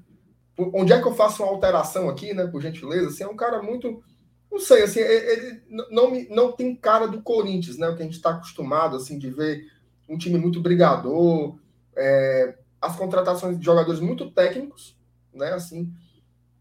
onde 0.74 0.92
é 0.94 1.02
que 1.02 1.08
eu 1.08 1.16
faço 1.16 1.42
uma 1.42 1.52
alteração 1.52 2.10
aqui, 2.10 2.34
né? 2.34 2.46
Por 2.46 2.62
gentileza, 2.62 3.08
assim, 3.08 3.24
é 3.24 3.28
um 3.28 3.38
cara 3.38 3.64
muito 3.64 4.04
não 4.52 4.60
sei, 4.60 4.84
assim, 4.84 5.00
ele 5.00 5.62
não, 5.90 6.12
não 6.30 6.52
tem 6.52 6.76
cara 6.76 7.08
do 7.08 7.22
Corinthians, 7.22 7.78
né? 7.78 7.88
O 7.88 7.96
que 7.96 8.02
a 8.02 8.06
gente 8.06 8.18
está 8.18 8.32
acostumado, 8.32 8.98
assim, 8.98 9.18
de 9.18 9.30
ver 9.30 9.66
um 10.10 10.18
time 10.18 10.38
muito 10.38 10.60
brigador, 10.60 11.58
é, 12.02 12.56
as 12.82 12.96
contratações 12.96 13.60
de 13.60 13.64
jogadores 13.64 14.00
muito 14.00 14.32
técnicos, 14.32 14.98
né? 15.34 15.54
Assim, 15.54 15.94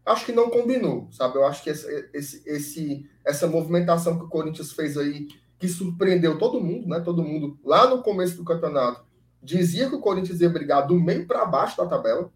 acho 0.05 0.25
que 0.25 0.31
não 0.31 0.49
combinou, 0.49 1.07
sabe? 1.11 1.37
Eu 1.37 1.45
acho 1.45 1.63
que 1.63 1.69
esse, 1.71 2.09
esse, 2.13 2.43
esse, 2.47 3.09
essa 3.25 3.47
movimentação 3.47 4.17
que 4.17 4.25
o 4.25 4.29
Corinthians 4.29 4.71
fez 4.71 4.97
aí, 4.97 5.27
que 5.57 5.67
surpreendeu 5.67 6.37
todo 6.37 6.61
mundo, 6.61 6.87
né? 6.87 6.99
Todo 6.99 7.23
mundo 7.23 7.59
lá 7.63 7.89
no 7.89 8.03
começo 8.03 8.37
do 8.37 8.45
campeonato 8.45 9.03
dizia 9.41 9.89
que 9.89 9.95
o 9.95 9.99
Corinthians 9.99 10.39
ia 10.39 10.49
brigar 10.49 10.85
do 10.85 10.99
meio 10.99 11.25
para 11.25 11.45
baixo 11.45 11.77
da 11.77 11.87
tabela. 11.87 12.31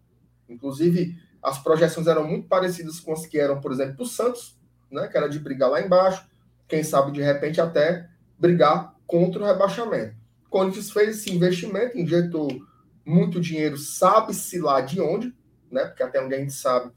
Inclusive, 0.48 1.16
as 1.40 1.58
projeções 1.58 2.08
eram 2.08 2.26
muito 2.26 2.48
parecidas 2.48 2.98
com 2.98 3.12
as 3.12 3.24
que 3.26 3.38
eram, 3.38 3.60
por 3.60 3.70
exemplo, 3.70 4.02
o 4.02 4.06
Santos, 4.06 4.58
né, 4.90 5.06
que 5.06 5.16
era 5.16 5.28
de 5.28 5.38
brigar 5.38 5.70
lá 5.70 5.80
embaixo, 5.80 6.26
quem 6.66 6.82
sabe 6.82 7.12
de 7.12 7.22
repente 7.22 7.60
até 7.60 8.08
brigar 8.36 8.94
contra 9.06 9.42
o 9.42 9.46
rebaixamento. 9.46 10.16
O 10.46 10.50
Corinthians 10.50 10.90
fez 10.90 11.18
esse 11.18 11.32
investimento, 11.32 11.96
injetou 11.96 12.48
muito 13.06 13.40
dinheiro, 13.40 13.76
sabe-se 13.76 14.58
lá 14.58 14.80
de 14.80 15.00
onde, 15.00 15.34
né, 15.70 15.84
porque 15.86 16.02
até 16.02 16.22
onde 16.22 16.34
a 16.34 16.38
gente 16.38 16.52
sabe 16.52 16.92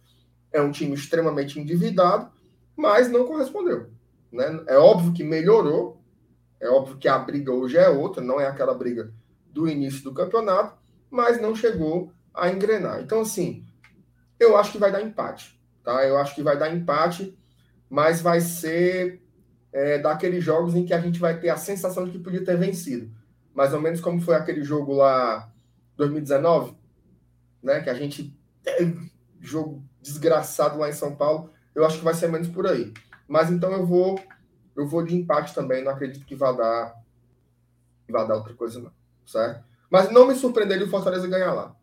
é 0.51 0.59
um 0.61 0.71
time 0.71 0.93
extremamente 0.93 1.59
endividado, 1.59 2.31
mas 2.75 3.09
não 3.09 3.27
correspondeu. 3.27 3.91
Né? 4.31 4.63
É 4.67 4.77
óbvio 4.77 5.13
que 5.13 5.23
melhorou, 5.23 6.01
é 6.59 6.67
óbvio 6.67 6.97
que 6.97 7.07
a 7.07 7.17
briga 7.17 7.51
hoje 7.51 7.77
é 7.77 7.87
outra, 7.87 8.23
não 8.23 8.39
é 8.39 8.47
aquela 8.47 8.73
briga 8.73 9.13
do 9.51 9.67
início 9.67 10.03
do 10.03 10.13
campeonato, 10.13 10.77
mas 11.09 11.39
não 11.39 11.55
chegou 11.55 12.11
a 12.33 12.49
engrenar. 12.49 13.01
Então, 13.01 13.21
assim, 13.21 13.65
eu 14.39 14.57
acho 14.57 14.71
que 14.71 14.77
vai 14.77 14.91
dar 14.91 15.01
empate. 15.01 15.59
Tá? 15.83 16.05
Eu 16.05 16.17
acho 16.17 16.35
que 16.35 16.43
vai 16.43 16.57
dar 16.57 16.73
empate 16.73 17.37
mas 17.89 18.21
vai 18.21 18.39
ser 18.39 19.21
é, 19.73 19.97
daqueles 19.97 20.43
jogos 20.43 20.75
em 20.75 20.85
que 20.85 20.93
a 20.93 20.99
gente 20.99 21.19
vai 21.19 21.39
ter 21.39 21.49
a 21.49 21.57
sensação 21.57 22.05
de 22.05 22.11
que 22.11 22.19
podia 22.19 22.43
ter 22.45 22.55
vencido. 22.55 23.09
Mais 23.53 23.73
ou 23.73 23.81
menos 23.81 23.99
como 23.99 24.21
foi 24.21 24.35
aquele 24.35 24.63
jogo 24.63 24.93
lá 24.93 25.51
2019, 25.99 26.75
né? 27.61 27.81
Que 27.81 27.89
a 27.89 27.93
gente 27.93 28.33
teve 28.63 29.11
jogo 29.41 29.83
desgraçado 30.01 30.79
lá 30.79 30.87
em 30.87 30.93
São 30.93 31.15
Paulo. 31.15 31.51
Eu 31.75 31.85
acho 31.85 31.97
que 31.99 32.05
vai 32.05 32.13
ser 32.13 32.29
menos 32.29 32.47
por 32.47 32.65
aí. 32.65 32.93
Mas 33.27 33.51
então 33.51 33.71
eu 33.73 33.85
vou 33.85 34.19
eu 34.75 34.87
vou 34.87 35.03
de 35.03 35.13
empate 35.13 35.53
também, 35.53 35.83
não 35.83 35.91
acredito 35.91 36.25
que 36.25 36.35
vá 36.35 36.53
dar 36.53 36.95
vai 38.09 38.25
dar 38.25 38.35
outra 38.35 38.53
coisa 38.53 38.79
não, 38.79 38.91
certo? 39.25 39.63
Mas 39.91 40.09
não 40.09 40.25
me 40.25 40.35
surpreenderia 40.35 40.85
o 40.85 40.89
Fortaleza 40.89 41.27
ganhar 41.27 41.53
lá. 41.53 41.75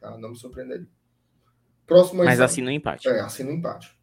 Tá? 0.00 0.16
Não 0.16 0.30
me 0.30 0.36
surpreenderia. 0.36 0.88
Próximo 1.86 2.24
Mas 2.24 2.40
assim 2.40 2.62
no 2.62 2.70
empate. 2.70 3.08
É, 3.08 3.20
assim 3.20 3.42
no 3.42 3.50
empate. 3.50 3.94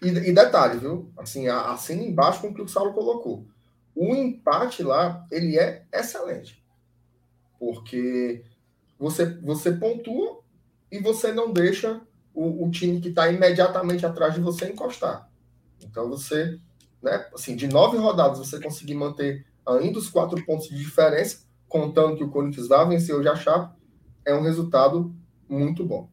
E, 0.00 0.08
e 0.08 0.32
detalhe, 0.32 0.78
viu? 0.78 1.12
Assim, 1.16 1.48
assina 1.48 2.02
embaixo 2.02 2.40
com 2.40 2.48
o 2.48 2.54
que 2.54 2.62
o 2.62 2.68
Saulo 2.68 2.92
colocou. 2.92 3.46
O 3.94 4.14
empate 4.14 4.82
lá, 4.82 5.26
ele 5.30 5.58
é 5.58 5.86
excelente. 5.92 6.61
Porque 7.62 8.42
você, 8.98 9.24
você 9.40 9.70
pontua 9.70 10.40
e 10.90 10.98
você 10.98 11.32
não 11.32 11.52
deixa 11.52 12.00
o, 12.34 12.66
o 12.66 12.70
time 12.72 13.00
que 13.00 13.10
está 13.10 13.30
imediatamente 13.30 14.04
atrás 14.04 14.34
de 14.34 14.40
você 14.40 14.68
encostar. 14.68 15.30
Então 15.80 16.08
você, 16.08 16.58
né, 17.00 17.24
assim, 17.32 17.54
de 17.54 17.68
nove 17.68 17.96
rodadas, 17.98 18.38
você 18.38 18.60
conseguir 18.60 18.94
manter 18.94 19.46
ainda 19.64 19.96
os 19.96 20.10
quatro 20.10 20.44
pontos 20.44 20.68
de 20.68 20.76
diferença, 20.76 21.46
contando 21.68 22.16
que 22.16 22.24
o 22.24 22.30
Corinthians 22.30 22.66
vai 22.66 22.88
vencer 22.88 23.14
hoje 23.14 23.28
a 23.28 23.36
Chape, 23.36 23.72
é 24.24 24.34
um 24.34 24.42
resultado 24.42 25.14
muito 25.48 25.84
bom. 25.84 26.10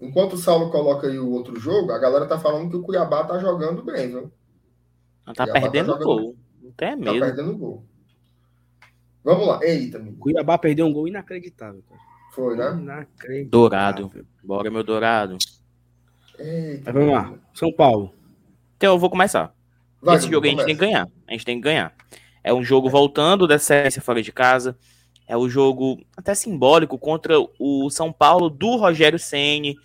Enquanto 0.00 0.32
o 0.32 0.38
Saulo 0.38 0.72
coloca 0.72 1.06
aí 1.06 1.20
o 1.20 1.30
outro 1.30 1.56
jogo, 1.60 1.92
a 1.92 1.98
galera 2.00 2.26
tá 2.26 2.36
falando 2.36 2.68
que 2.68 2.76
o 2.76 2.82
Cuiabá 2.82 3.22
tá 3.22 3.38
jogando 3.38 3.84
bem, 3.84 4.08
viu? 4.08 4.32
Tá 5.36 5.46
perdendo 5.46 5.96
tá 5.96 6.04
gol. 6.04 6.34
Não 6.60 6.72
tem 6.72 6.96
medo. 6.96 7.20
Tá 7.20 7.26
perdendo 7.26 7.56
gol. 7.56 7.84
Vamos 9.24 9.46
lá. 9.46 9.60
Eita, 9.62 9.98
amigo. 9.98 10.18
Cuiabá 10.18 10.58
perdeu 10.58 10.86
um 10.86 10.92
gol 10.92 11.08
inacreditável, 11.08 11.82
cara. 11.88 12.00
Foi, 12.32 12.56
né? 12.56 12.70
Inacreditável. 12.72 13.48
Dourado. 13.50 14.26
Bora, 14.42 14.70
meu 14.70 14.82
Dourado. 14.82 15.38
Eita, 16.38 16.92
vamos 16.92 17.12
lá. 17.12 17.34
São 17.54 17.72
Paulo. 17.72 18.14
Então 18.76 18.94
eu 18.94 18.98
vou 18.98 19.10
começar. 19.10 19.54
Vai, 20.00 20.16
Esse 20.16 20.30
jogo 20.30 20.46
a 20.46 20.50
gente 20.50 20.64
tem 20.64 20.74
que 20.74 20.80
ganhar. 20.80 21.08
A 21.28 21.32
gente 21.32 21.44
tem 21.44 21.56
que 21.56 21.62
ganhar. 21.62 21.94
É 22.42 22.52
um 22.52 22.64
jogo 22.64 22.90
voltando 22.90 23.46
da 23.46 23.58
série 23.58 24.00
fora 24.00 24.22
de 24.22 24.32
casa. 24.32 24.76
É 25.28 25.36
o 25.36 25.42
um 25.42 25.48
jogo 25.48 26.02
até 26.16 26.34
simbólico 26.34 26.98
contra 26.98 27.34
o 27.58 27.88
São 27.90 28.12
Paulo 28.12 28.50
do 28.50 28.76
Rogério 28.76 29.18
Ceni 29.18 29.76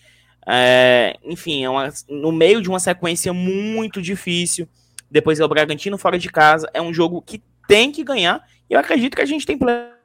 é, 0.50 1.17
enfim, 1.26 1.65
é 1.65 1.69
uma, 1.69 1.89
no 2.08 2.32
meio 2.32 2.62
de 2.62 2.69
uma 2.69 2.80
sequência 2.80 3.34
muito 3.34 4.02
difícil. 4.02 4.67
Depois 5.12 5.41
é 5.41 5.45
o 5.45 5.47
Bragantino 5.47 5.97
fora 5.97 6.17
de 6.17 6.30
casa. 6.30 6.69
É 6.73 6.82
um 6.82 6.93
jogo 6.93 7.21
que 7.21 7.43
tem 7.67 7.91
que 7.91 8.02
ganhar. 8.02 8.41
E 8.69 8.73
eu 8.73 8.80
acredito 8.80 9.15
que 9.15 9.21
a 9.21 9.25
gente 9.25 9.45
tem 9.45 9.58
plano. 9.58 9.95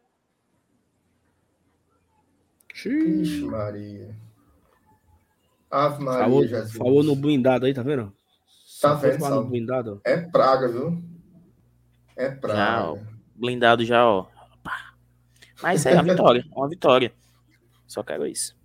Ixi, 2.74 3.44
Maria. 3.44 4.16
Ave 5.70 6.02
Maria, 6.04 6.24
falou, 6.24 6.46
Jesus. 6.46 6.76
Falou 6.76 7.02
no 7.02 7.16
blindado 7.16 7.66
aí, 7.66 7.74
tá 7.74 7.82
vendo? 7.82 8.12
Tá 8.80 8.94
vendo? 8.94 9.28
No 9.28 9.44
blindado. 9.44 10.00
É 10.04 10.16
praga, 10.16 10.68
viu? 10.68 11.02
É 12.16 12.30
praga. 12.30 12.58
Já, 12.58 12.90
ó, 12.90 12.98
blindado 13.34 13.84
já, 13.84 14.06
ó. 14.06 14.26
Mas 15.62 15.86
é 15.86 15.94
uma 15.94 16.02
vitória, 16.02 16.44
uma 16.54 16.68
vitória. 16.68 17.12
Só 17.86 18.02
quero 18.02 18.26
isso. 18.26 18.56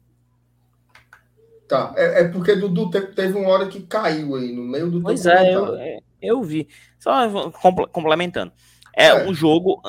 Tá, 1.68 1.94
é, 1.98 2.22
é 2.22 2.28
porque 2.30 2.56
Dudu 2.56 2.90
teve, 2.90 3.08
teve 3.08 3.38
uma 3.38 3.50
hora 3.50 3.68
que 3.68 3.82
caiu 3.82 4.36
aí 4.36 4.56
no 4.56 4.64
meio 4.64 4.90
do 4.90 5.02
Pois 5.02 5.26
é 5.26 5.54
eu, 5.54 5.76
é, 5.76 6.00
eu 6.22 6.42
vi. 6.42 6.68
Só 6.98 7.52
complementando. 7.92 8.54
É, 8.98 9.08
é. 9.08 9.28
um 9.28 9.34
jogo 9.34 9.82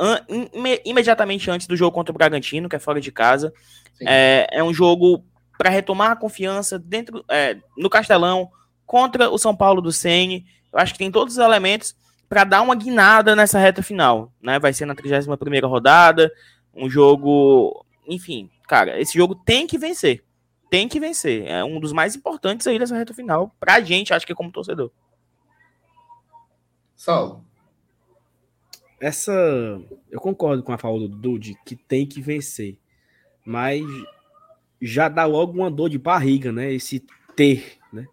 imediatamente 0.84 1.50
antes 1.50 1.66
do 1.66 1.76
jogo 1.76 1.94
contra 1.94 2.12
o 2.12 2.16
Bragantino, 2.16 2.68
que 2.68 2.76
é 2.76 2.78
fora 2.78 3.00
de 3.00 3.10
casa. 3.10 3.52
É, 4.00 4.46
é, 4.52 4.62
um 4.62 4.72
jogo 4.72 5.24
para 5.56 5.70
retomar 5.70 6.10
a 6.10 6.16
confiança 6.16 6.78
dentro 6.78 7.24
é, 7.28 7.56
no 7.76 7.88
Castelão 7.88 8.50
contra 8.84 9.30
o 9.30 9.38
São 9.38 9.56
Paulo 9.56 9.80
do 9.80 9.90
Sene. 9.90 10.44
Eu 10.72 10.78
acho 10.78 10.92
que 10.92 10.98
tem 10.98 11.10
todos 11.10 11.34
os 11.34 11.40
elementos 11.40 11.96
para 12.28 12.44
dar 12.44 12.60
uma 12.60 12.74
guinada 12.74 13.34
nessa 13.34 13.58
reta 13.58 13.82
final, 13.82 14.30
né? 14.42 14.58
Vai 14.58 14.74
ser 14.74 14.84
na 14.84 14.94
31 14.94 15.34
primeira 15.38 15.66
rodada, 15.66 16.30
um 16.74 16.90
jogo, 16.90 17.84
enfim, 18.06 18.50
cara, 18.68 19.00
esse 19.00 19.16
jogo 19.16 19.34
tem 19.34 19.66
que 19.66 19.78
vencer 19.78 20.22
tem 20.70 20.88
que 20.88 21.00
vencer. 21.00 21.46
É 21.46 21.64
um 21.64 21.80
dos 21.80 21.92
mais 21.92 22.14
importantes 22.14 22.66
aí 22.66 22.78
dessa 22.78 22.96
reta 22.96 23.14
final. 23.14 23.54
Pra 23.58 23.80
gente, 23.80 24.12
acho 24.12 24.26
que 24.26 24.32
é 24.32 24.36
como 24.36 24.52
torcedor. 24.52 24.90
Saulo. 26.94 27.44
Essa. 29.00 29.32
Eu 30.10 30.20
concordo 30.20 30.62
com 30.62 30.72
a 30.72 30.78
fala 30.78 30.98
do 30.98 31.08
Dude 31.08 31.56
que 31.64 31.76
tem 31.76 32.06
que 32.06 32.20
vencer. 32.20 32.78
Mas 33.44 33.82
já 34.80 35.08
dá 35.08 35.24
logo 35.24 35.52
uma 35.52 35.70
dor 35.70 35.88
de 35.88 35.98
barriga, 35.98 36.52
né? 36.52 36.72
Esse 36.72 37.04
ter, 37.36 37.78
né? 37.92 38.06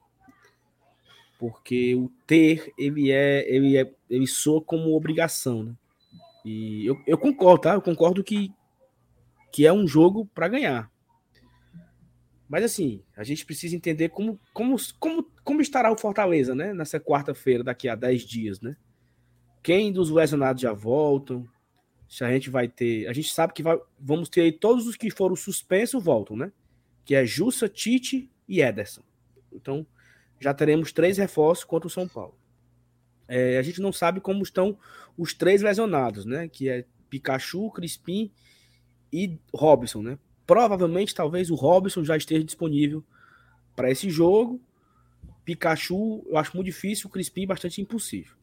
Porque 1.39 1.95
o 1.95 2.11
ter, 2.27 2.73
ele 2.77 3.11
é. 3.11 3.45
Ele, 3.53 3.77
é, 3.77 3.91
ele 4.09 4.27
soa 4.27 4.61
como 4.61 4.95
obrigação, 4.95 5.63
né? 5.63 5.73
E 6.43 6.85
eu, 6.85 7.01
eu 7.07 7.17
concordo, 7.17 7.61
tá? 7.61 7.73
Eu 7.73 7.81
concordo 7.81 8.23
que, 8.23 8.53
que 9.51 9.65
é 9.65 9.73
um 9.73 9.87
jogo 9.87 10.27
para 10.33 10.47
ganhar. 10.47 10.91
Mas 12.47 12.63
assim, 12.63 13.01
a 13.17 13.23
gente 13.23 13.43
precisa 13.43 13.75
entender 13.75 14.09
como, 14.09 14.39
como, 14.53 14.75
como, 14.99 15.23
como 15.43 15.61
estará 15.61 15.91
o 15.91 15.97
Fortaleza, 15.97 16.53
né? 16.53 16.73
Nessa 16.73 16.99
quarta-feira, 16.99 17.63
daqui 17.63 17.89
a 17.89 17.95
10 17.95 18.21
dias, 18.21 18.61
né? 18.61 18.75
Quem 19.65 19.91
dos 19.91 20.11
lesionados 20.11 20.61
já 20.61 20.73
voltam? 20.73 21.43
Se 22.07 22.23
a 22.23 22.31
gente 22.31 22.51
vai 22.51 22.67
ter. 22.67 23.07
A 23.07 23.13
gente 23.13 23.33
sabe 23.33 23.51
que 23.51 23.63
vai, 23.63 23.75
vamos 23.99 24.29
ter 24.29 24.41
aí 24.41 24.51
todos 24.51 24.85
os 24.85 24.95
que 24.95 25.09
foram 25.09 25.35
suspensos 25.35 26.03
voltam, 26.03 26.37
né? 26.37 26.51
Que 27.03 27.15
é 27.15 27.25
Jussa, 27.25 27.67
Tite 27.67 28.29
e 28.47 28.61
Ederson. 28.61 29.01
Então, 29.51 29.83
já 30.39 30.53
teremos 30.53 30.91
três 30.91 31.17
reforços 31.17 31.65
contra 31.65 31.87
o 31.87 31.89
São 31.89 32.07
Paulo. 32.07 32.37
É, 33.27 33.57
a 33.57 33.63
gente 33.63 33.81
não 33.81 33.91
sabe 33.91 34.21
como 34.21 34.43
estão 34.43 34.77
os 35.17 35.33
três 35.33 35.63
lesionados, 35.63 36.25
né? 36.25 36.47
Que 36.47 36.69
é 36.69 36.85
Pikachu, 37.09 37.71
Crispim 37.71 38.31
e 39.11 39.39
Robson, 39.51 40.03
né? 40.03 40.19
Provavelmente, 40.45 41.15
talvez 41.15 41.49
o 41.49 41.55
Robson 41.55 42.03
já 42.03 42.15
esteja 42.15 42.43
disponível 42.43 43.03
para 43.75 43.89
esse 43.89 44.11
jogo. 44.11 44.61
Pikachu, 45.43 46.23
eu 46.27 46.37
acho 46.37 46.55
muito 46.55 46.67
difícil, 46.67 47.09
Crispim 47.09 47.47
bastante 47.47 47.81
impossível. 47.81 48.35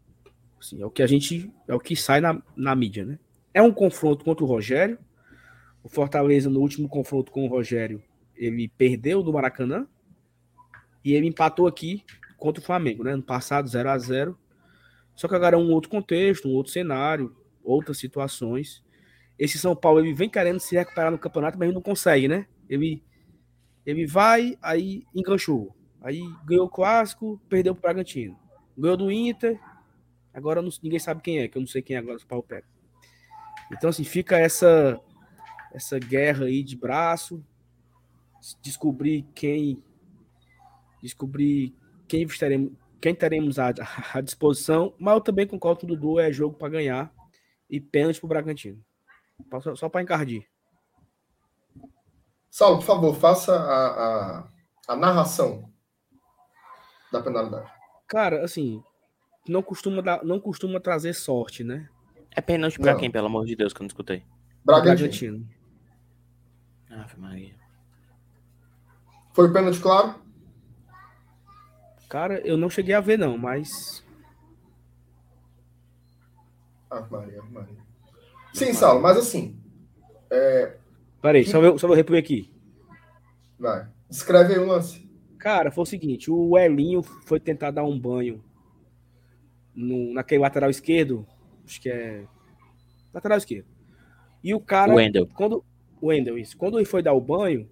Assim, 0.62 0.80
é 0.80 0.86
o 0.86 0.90
que 0.90 1.02
a 1.02 1.06
gente. 1.08 1.52
É 1.66 1.74
o 1.74 1.80
que 1.80 1.96
sai 1.96 2.20
na, 2.20 2.40
na 2.56 2.74
mídia, 2.76 3.04
né? 3.04 3.18
É 3.52 3.60
um 3.60 3.72
confronto 3.72 4.24
contra 4.24 4.44
o 4.44 4.48
Rogério. 4.48 4.96
O 5.82 5.88
Fortaleza, 5.88 6.48
no 6.48 6.60
último 6.60 6.88
confronto 6.88 7.32
com 7.32 7.44
o 7.44 7.48
Rogério, 7.48 8.00
ele 8.36 8.68
perdeu 8.68 9.24
do 9.24 9.32
Maracanã. 9.32 9.88
E 11.04 11.14
ele 11.14 11.26
empatou 11.26 11.66
aqui 11.66 12.04
contra 12.38 12.62
o 12.62 12.64
Flamengo, 12.64 13.02
né? 13.02 13.16
No 13.16 13.22
passado, 13.24 13.68
0 13.68 13.90
a 13.90 13.98
0 13.98 14.38
Só 15.16 15.26
que 15.26 15.34
agora 15.34 15.56
é 15.56 15.58
um 15.58 15.72
outro 15.72 15.90
contexto, 15.90 16.48
um 16.48 16.52
outro 16.52 16.72
cenário, 16.72 17.36
outras 17.64 17.98
situações. 17.98 18.84
Esse 19.36 19.58
São 19.58 19.74
Paulo 19.74 19.98
ele 19.98 20.14
vem 20.14 20.28
querendo 20.28 20.60
se 20.60 20.76
recuperar 20.76 21.10
no 21.10 21.18
campeonato, 21.18 21.58
mas 21.58 21.66
ele 21.66 21.74
não 21.74 21.82
consegue, 21.82 22.28
né? 22.28 22.46
Ele, 22.68 23.02
ele 23.84 24.06
vai, 24.06 24.56
aí 24.62 25.02
enganchou. 25.12 25.74
Aí 26.00 26.22
ganhou 26.46 26.66
o 26.66 26.70
clássico, 26.70 27.40
perdeu 27.48 27.74
pro 27.74 27.82
Bragantino. 27.82 28.38
Ganhou 28.78 28.96
do 28.96 29.10
Inter, 29.10 29.60
agora 30.32 30.62
não, 30.62 30.70
ninguém 30.82 30.98
sabe 30.98 31.22
quem 31.22 31.38
é, 31.38 31.48
que 31.48 31.56
eu 31.56 31.60
não 31.60 31.66
sei 31.66 31.82
quem 31.82 31.96
é 31.96 31.98
agora 31.98 32.18
o 32.18 32.26
Paulo 32.26 32.44
pega. 32.44 32.66
Então, 33.72 33.90
assim, 33.90 34.04
fica 34.04 34.38
essa, 34.38 35.00
essa 35.72 35.98
guerra 35.98 36.46
aí 36.46 36.62
de 36.62 36.76
braço, 36.76 37.44
descobrir 38.60 39.26
quem 39.34 39.82
descobrir 41.02 41.74
quem 42.06 42.26
teremos, 42.26 42.72
quem 43.00 43.14
teremos 43.14 43.58
à, 43.58 43.72
à 44.14 44.20
disposição, 44.20 44.94
mas 44.98 45.14
eu 45.14 45.20
também 45.20 45.46
concordo 45.46 45.80
que 45.80 45.84
o 45.86 45.88
Dudu 45.88 46.20
é 46.20 46.32
jogo 46.32 46.56
para 46.56 46.68
ganhar 46.68 47.12
e 47.68 47.80
pênalti 47.80 48.20
pro 48.20 48.28
Bragantino. 48.28 48.80
Só, 49.60 49.74
só 49.74 49.88
para 49.88 50.02
encardir. 50.02 50.46
Saulo, 52.48 52.78
por 52.78 52.84
favor, 52.84 53.16
faça 53.16 53.56
a, 53.56 53.86
a, 53.86 54.48
a, 54.88 54.96
narração 54.96 55.72
da 57.10 57.22
penalidade. 57.22 57.72
Cara, 58.06 58.44
assim, 58.44 58.82
não 59.48 59.62
costuma, 59.62 60.02
dar, 60.02 60.24
não 60.24 60.38
costuma 60.40 60.80
trazer 60.80 61.14
sorte, 61.14 61.64
né? 61.64 61.88
É 62.34 62.40
pênalti 62.40 62.78
pra 62.78 62.92
não. 62.92 63.00
quem, 63.00 63.10
pelo 63.10 63.26
amor 63.26 63.44
de 63.44 63.56
Deus, 63.56 63.72
que 63.72 63.80
eu 63.80 63.84
não 63.84 63.88
escutei? 63.88 64.24
Bragantino. 64.64 65.46
Ave 66.90 67.16
Maria. 67.18 67.54
Foi 69.32 69.52
pênalti 69.52 69.80
claro? 69.80 70.14
Cara, 72.08 72.40
eu 72.46 72.56
não 72.56 72.68
cheguei 72.68 72.94
a 72.94 73.00
ver, 73.00 73.18
não, 73.18 73.38
mas. 73.38 74.04
Ah, 76.90 77.06
Maria, 77.10 77.42
Maria. 77.50 77.82
Sim, 78.52 78.74
Saulo, 78.74 79.00
mas 79.00 79.16
assim. 79.16 79.58
É... 80.30 80.76
Peraí, 81.22 81.44
só 81.44 81.60
vou, 81.60 81.78
só 81.78 81.86
vou 81.86 81.96
reprimir 81.96 82.22
aqui. 82.22 82.52
Vai. 83.58 83.88
Descreve 84.10 84.54
aí 84.54 84.58
o 84.58 84.66
lance. 84.66 85.10
Cara, 85.38 85.70
foi 85.70 85.82
o 85.82 85.86
seguinte: 85.86 86.30
o 86.30 86.58
Elinho 86.58 87.02
foi 87.02 87.40
tentar 87.40 87.70
dar 87.70 87.84
um 87.84 87.98
banho 87.98 88.44
no, 89.74 90.12
naquele 90.12 90.40
lateral 90.40 90.70
esquerdo. 90.70 91.26
Acho 91.64 91.80
que 91.80 91.88
é. 91.88 92.24
Lateral 93.12 93.38
esquerdo. 93.38 93.66
E 94.42 94.54
o 94.54 94.60
cara. 94.60 94.94
Wendel. 94.94 95.28
Quando, 95.34 95.64
o 96.00 96.08
Wendel, 96.08 96.38
isso. 96.38 96.56
Quando 96.56 96.78
ele 96.78 96.86
foi 96.86 97.02
dar 97.02 97.12
o 97.12 97.20
banho, 97.20 97.68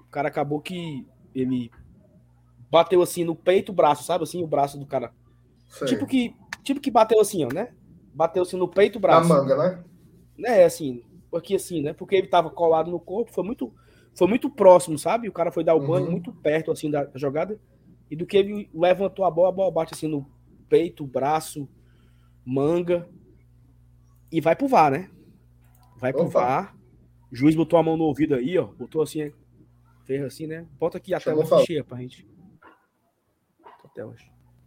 o 0.00 0.10
cara 0.10 0.28
acabou 0.28 0.60
que 0.60 1.06
ele 1.34 1.70
bateu 2.70 3.00
assim 3.02 3.24
no 3.24 3.34
peito, 3.34 3.72
o 3.72 3.74
braço, 3.74 4.04
sabe 4.04 4.24
assim, 4.24 4.42
o 4.42 4.46
braço 4.46 4.78
do 4.78 4.86
cara. 4.86 5.12
Sei. 5.68 5.88
Tipo 5.88 6.06
que, 6.06 6.34
tipo 6.62 6.80
que 6.80 6.90
bateu 6.90 7.20
assim, 7.20 7.44
ó, 7.44 7.48
né? 7.52 7.72
Bateu 8.14 8.42
assim 8.42 8.56
no 8.56 8.68
peito, 8.68 8.96
o 8.96 9.00
braço. 9.00 9.28
Na 9.28 9.34
manga, 9.34 9.56
né? 9.56 9.84
É, 10.44 10.64
assim, 10.64 11.02
aqui 11.34 11.54
assim, 11.54 11.82
né? 11.82 11.92
Porque 11.92 12.16
ele 12.16 12.28
tava 12.28 12.50
colado 12.50 12.90
no 12.90 13.00
corpo, 13.00 13.32
foi 13.32 13.44
muito, 13.44 13.72
foi 14.14 14.28
muito 14.28 14.48
próximo, 14.50 14.98
sabe? 14.98 15.28
O 15.28 15.32
cara 15.32 15.50
foi 15.50 15.64
dar 15.64 15.74
o 15.74 15.86
banho 15.86 16.06
uhum. 16.06 16.12
muito 16.12 16.32
perto 16.32 16.70
assim 16.70 16.90
da 16.90 17.08
jogada 17.14 17.58
e 18.10 18.16
do 18.16 18.26
que 18.26 18.36
ele 18.36 18.70
levantou 18.74 19.24
a 19.24 19.30
bola, 19.30 19.48
a 19.48 19.52
bola 19.52 19.70
bate 19.70 19.94
assim 19.94 20.08
no 20.08 20.26
peito, 20.68 21.06
braço, 21.06 21.68
manga 22.44 23.08
e 24.30 24.40
vai 24.40 24.54
pro 24.54 24.68
VAR, 24.68 24.90
né? 24.90 25.10
Vai 25.96 26.12
pro 26.12 26.26
Opa. 26.26 26.40
VAR. 26.40 26.76
O 27.30 27.36
juiz 27.36 27.54
botou 27.54 27.78
a 27.78 27.82
mão 27.82 27.96
no 27.96 28.04
ouvido 28.04 28.34
aí, 28.34 28.58
ó, 28.58 28.66
botou 28.66 29.02
assim, 29.02 29.32
fez 30.04 30.22
assim, 30.22 30.46
né? 30.46 30.66
Bota 30.78 30.96
aqui 30.98 31.12
a 31.12 31.20
tela 31.20 31.44
cheia 31.64 31.84
pra 31.84 31.98
gente 31.98 32.26
tela 33.98 34.14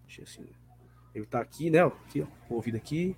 cheia 0.08 0.26
assim. 0.26 0.46
Ele 1.16 1.26
tá 1.26 1.40
aqui, 1.40 1.70
né? 1.70 1.82
Aqui, 1.84 2.22
ó, 2.22 2.28
o 2.50 2.56
ouvido 2.56 2.76
aqui. 2.76 3.16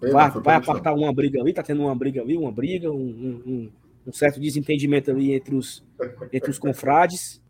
Vai, 0.00 0.30
vai 0.30 0.56
apartar 0.56 0.92
uma 0.92 1.12
briga 1.12 1.40
ali, 1.40 1.52
tá 1.52 1.62
tendo 1.62 1.82
uma 1.82 1.94
briga 1.94 2.20
ali, 2.20 2.36
uma 2.36 2.52
briga, 2.52 2.92
um, 2.92 3.42
um, 3.46 3.72
um 4.06 4.12
certo 4.12 4.38
desentendimento 4.38 5.10
ali 5.10 5.32
entre 5.32 5.54
os, 5.54 5.84
entre 6.32 6.50
os 6.50 6.58
confrades. 6.58 7.42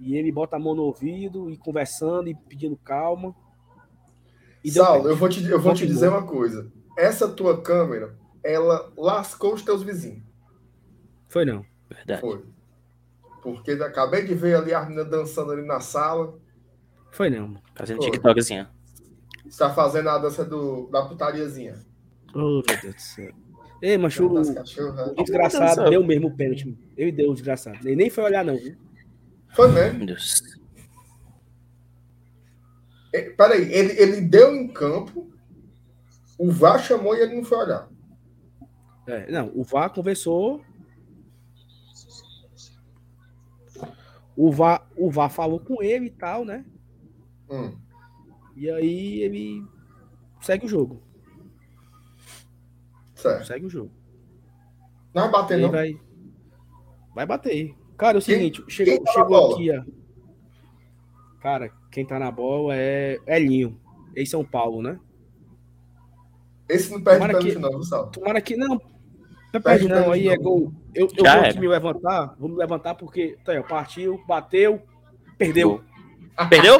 E 0.00 0.16
ele 0.16 0.32
bota 0.32 0.56
a 0.56 0.58
mão 0.58 0.74
no 0.74 0.82
ouvido 0.82 1.50
e 1.50 1.58
conversando 1.58 2.28
e 2.28 2.34
pedindo 2.34 2.76
calma. 2.76 3.34
E 4.64 4.70
Saulo, 4.70 5.08
eu 5.08 5.14
vou 5.14 5.28
te, 5.28 5.44
eu 5.44 5.60
vou 5.60 5.74
te 5.74 5.86
dizer 5.86 6.08
uma 6.08 6.26
coisa. 6.26 6.72
Essa 6.96 7.28
tua 7.28 7.60
câmera, 7.60 8.16
ela 8.42 8.90
lascou 8.96 9.52
os 9.52 9.62
teus 9.62 9.82
vizinhos. 9.82 10.22
Foi 11.28 11.44
não. 11.44 11.64
Verdade. 11.88 12.20
Foi. 12.20 12.42
Porque 13.42 13.72
acabei 13.72 14.24
de 14.24 14.34
ver 14.34 14.56
ali 14.56 14.72
a 14.72 14.82
menina 14.82 15.04
dançando 15.04 15.52
ali 15.52 15.66
na 15.66 15.80
sala. 15.80 16.38
Foi 17.10 17.28
não. 17.28 17.60
Fazendo 17.74 18.00
TikTok 18.00 18.40
assim, 18.40 18.60
ó. 18.60 18.66
Está 19.46 19.70
fazendo 19.70 20.08
a 20.08 20.18
dança 20.18 20.44
do, 20.44 20.88
da 20.90 21.04
putariazinha. 21.04 21.74
Oh, 22.34 22.38
meu 22.38 22.62
Deus 22.62 22.94
do 22.94 23.00
céu. 23.00 23.32
Ei, 23.82 23.96
macho, 23.96 24.28
desgraçado 25.16 25.88
deu 25.90 26.04
mesmo 26.04 26.28
o 26.28 26.36
pênalti. 26.36 26.76
Ele 26.96 27.12
deu 27.12 27.30
o 27.30 27.34
desgraçado. 27.34 27.78
Ele 27.82 27.96
nem 27.96 28.10
foi 28.10 28.24
olhar, 28.24 28.44
não. 28.44 28.56
Viu? 28.56 28.76
Foi 29.52 29.70
mesmo. 29.70 29.98
Meu 29.98 30.06
Deus. 30.08 30.40
Peraí, 33.36 33.72
ele, 33.72 33.92
ele 34.00 34.20
deu 34.20 34.54
em 34.54 34.68
campo, 34.68 35.32
o 36.38 36.50
VAR 36.52 36.78
chamou 36.78 37.16
e 37.16 37.20
ele 37.20 37.34
não 37.34 37.44
foi 37.44 37.58
olhar. 37.58 37.88
É, 39.06 39.30
não, 39.30 39.50
o 39.54 39.64
VAR 39.64 39.92
conversou 39.92 40.64
o 44.36 44.50
VAR, 44.50 44.88
o 44.96 45.10
VAR 45.10 45.28
falou 45.28 45.60
com 45.60 45.82
ele 45.82 46.06
e 46.06 46.10
tal, 46.10 46.46
né? 46.46 46.64
Hum. 47.50 47.76
E 48.56 48.70
aí 48.70 49.20
ele 49.20 49.62
segue 50.40 50.64
o 50.64 50.68
jogo. 50.68 51.02
Certo. 53.14 53.46
Segue 53.46 53.66
o 53.66 53.70
jogo. 53.70 53.90
Não 55.12 55.30
vai 55.30 55.30
bater, 55.30 55.58
não? 55.58 55.70
Vai, 55.70 56.00
vai 57.14 57.26
bater. 57.26 57.76
Cara, 58.00 58.16
é 58.16 58.18
o 58.18 58.22
seguinte, 58.22 58.62
quem, 58.62 58.70
chegou, 58.70 58.94
quem 58.94 59.04
tá 59.04 59.12
chegou 59.12 59.52
aqui, 59.52 59.70
ó. 59.70 59.84
Cara, 61.42 61.70
quem 61.90 62.06
tá 62.06 62.18
na 62.18 62.30
bola 62.30 62.74
é 62.74 63.18
Elinho, 63.26 63.78
em 64.16 64.24
São 64.24 64.42
Paulo, 64.42 64.80
né? 64.80 64.98
Esse 66.66 66.90
não 66.90 67.02
perde 67.02 67.26
pênalti, 67.26 67.52
que, 67.52 67.58
não, 67.58 67.82
Sal. 67.82 68.10
Tomara 68.10 68.40
que. 68.40 68.56
Não, 68.56 68.80
não 69.52 69.60
perde, 69.60 69.86
não, 69.86 70.12
aí 70.12 70.28
é 70.28 70.36
gol. 70.38 70.72
Eu, 70.94 71.08
eu 71.14 71.24
vou 71.24 71.42
aqui 71.42 71.60
me 71.60 71.68
levantar, 71.68 72.34
vou 72.38 72.48
me 72.48 72.56
levantar 72.56 72.94
porque 72.94 73.36
tá 73.44 73.52
aí, 73.52 73.62
partiu, 73.62 74.18
bateu, 74.26 74.80
perdeu. 75.36 75.84
Perdeu? 76.48 76.78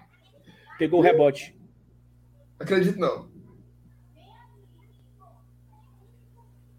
Pegou 0.78 1.00
o 1.00 1.02
rebote. 1.02 1.54
Acredito 2.58 2.98
não. 2.98 3.28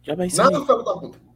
Já 0.02 0.16
vai 0.16 0.28
ser. 0.28 0.42
Nada, 0.42 0.66
filho 0.66 0.84
da 0.84 0.98
puta. 0.98 1.29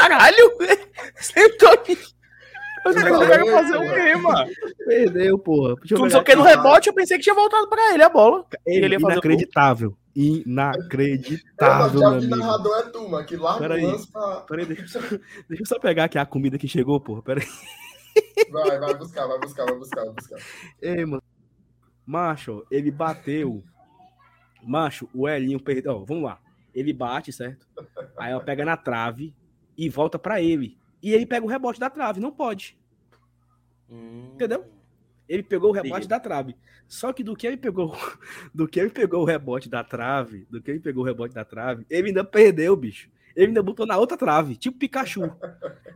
Caralho! 0.00 0.56
Sentou 1.20 1.68
aqui. 1.70 1.98
Eu 2.86 2.94
quero 2.94 3.46
fazer 3.46 3.76
o 3.76 3.80
quê, 3.80 4.16
mano? 4.16 4.50
Perdeu, 4.86 5.38
porra. 5.38 5.76
Tu 5.86 5.98
não 5.98 6.08
sei 6.08 6.18
o 6.18 6.24
que 6.24 6.34
no 6.34 6.42
rebote, 6.42 6.88
eu 6.88 6.94
pensei 6.94 7.18
que 7.18 7.24
tinha 7.24 7.34
voltado 7.34 7.68
pra 7.68 7.92
ele 7.92 8.02
a 8.02 8.08
bola. 8.08 8.46
Ele, 8.64 8.86
ele 8.86 8.94
ia 8.94 9.00
fazer 9.00 9.12
inacreditável. 9.12 9.96
Inacreditável, 10.16 12.00
meu 12.00 12.08
amigo. 12.08 12.36
narrador 12.36 12.78
é 12.78 12.82
tu, 12.84 13.08
mano, 13.08 13.26
que 13.26 13.36
larga 13.36 13.60
peraí, 13.60 13.84
o 13.84 13.90
lance 13.90 14.10
pra... 14.10 14.40
Peraí, 14.40 14.64
deixa 14.64 14.82
eu, 14.82 14.88
só, 14.88 15.00
deixa 15.00 15.62
eu 15.62 15.66
só 15.66 15.78
pegar 15.78 16.04
aqui 16.04 16.18
a 16.18 16.24
comida 16.24 16.56
que 16.56 16.66
chegou, 16.66 16.98
porra, 16.98 17.22
peraí. 17.22 17.46
Vai, 18.50 18.78
vai 18.78 18.94
buscar, 18.94 19.26
vai 19.26 19.38
buscar, 19.38 19.66
vai 19.66 19.76
buscar, 19.76 20.04
vai 20.04 20.14
buscar. 20.14 20.38
Ei, 20.80 21.04
mano. 21.04 21.22
Macho, 22.06 22.64
ele 22.70 22.90
bateu. 22.90 23.62
Macho, 24.62 25.08
o 25.14 25.28
Elinho 25.28 25.60
perdeu. 25.60 25.92
Ó, 25.92 26.04
vamos 26.04 26.24
lá. 26.24 26.38
Ele 26.74 26.92
bate, 26.92 27.32
certo? 27.32 27.66
Aí 28.18 28.32
ela 28.32 28.42
pega 28.42 28.64
na 28.64 28.76
trave 28.76 29.34
e 29.80 29.88
volta 29.88 30.18
para 30.18 30.42
ele. 30.42 30.76
E 31.02 31.14
ele 31.14 31.24
pega 31.24 31.44
o 31.44 31.48
rebote 31.48 31.80
da 31.80 31.88
trave. 31.88 32.20
Não 32.20 32.30
pode. 32.30 32.76
Hum. 33.90 34.32
Entendeu? 34.34 34.66
Ele 35.26 35.42
pegou 35.42 35.70
o 35.70 35.72
rebote 35.72 36.02
Sim. 36.02 36.08
da 36.08 36.20
trave. 36.20 36.54
Só 36.86 37.14
que 37.14 37.24
do 37.24 37.34
que 37.34 37.46
ele 37.46 37.56
pegou, 37.56 37.96
do 38.54 38.68
que 38.68 38.78
ele 38.78 38.90
pegou 38.90 39.22
o 39.22 39.24
rebote 39.24 39.70
da 39.70 39.82
trave, 39.82 40.46
do 40.50 40.60
que 40.60 40.70
ele 40.70 40.80
pegou 40.80 41.02
o 41.02 41.06
rebote 41.06 41.34
da 41.34 41.46
trave, 41.46 41.86
ele 41.88 42.08
ainda 42.08 42.22
perdeu, 42.22 42.76
bicho. 42.76 43.08
Ele 43.34 43.46
ainda 43.46 43.62
botou 43.62 43.86
na 43.86 43.96
outra 43.96 44.18
trave, 44.18 44.54
tipo 44.54 44.76
Pikachu. 44.76 45.32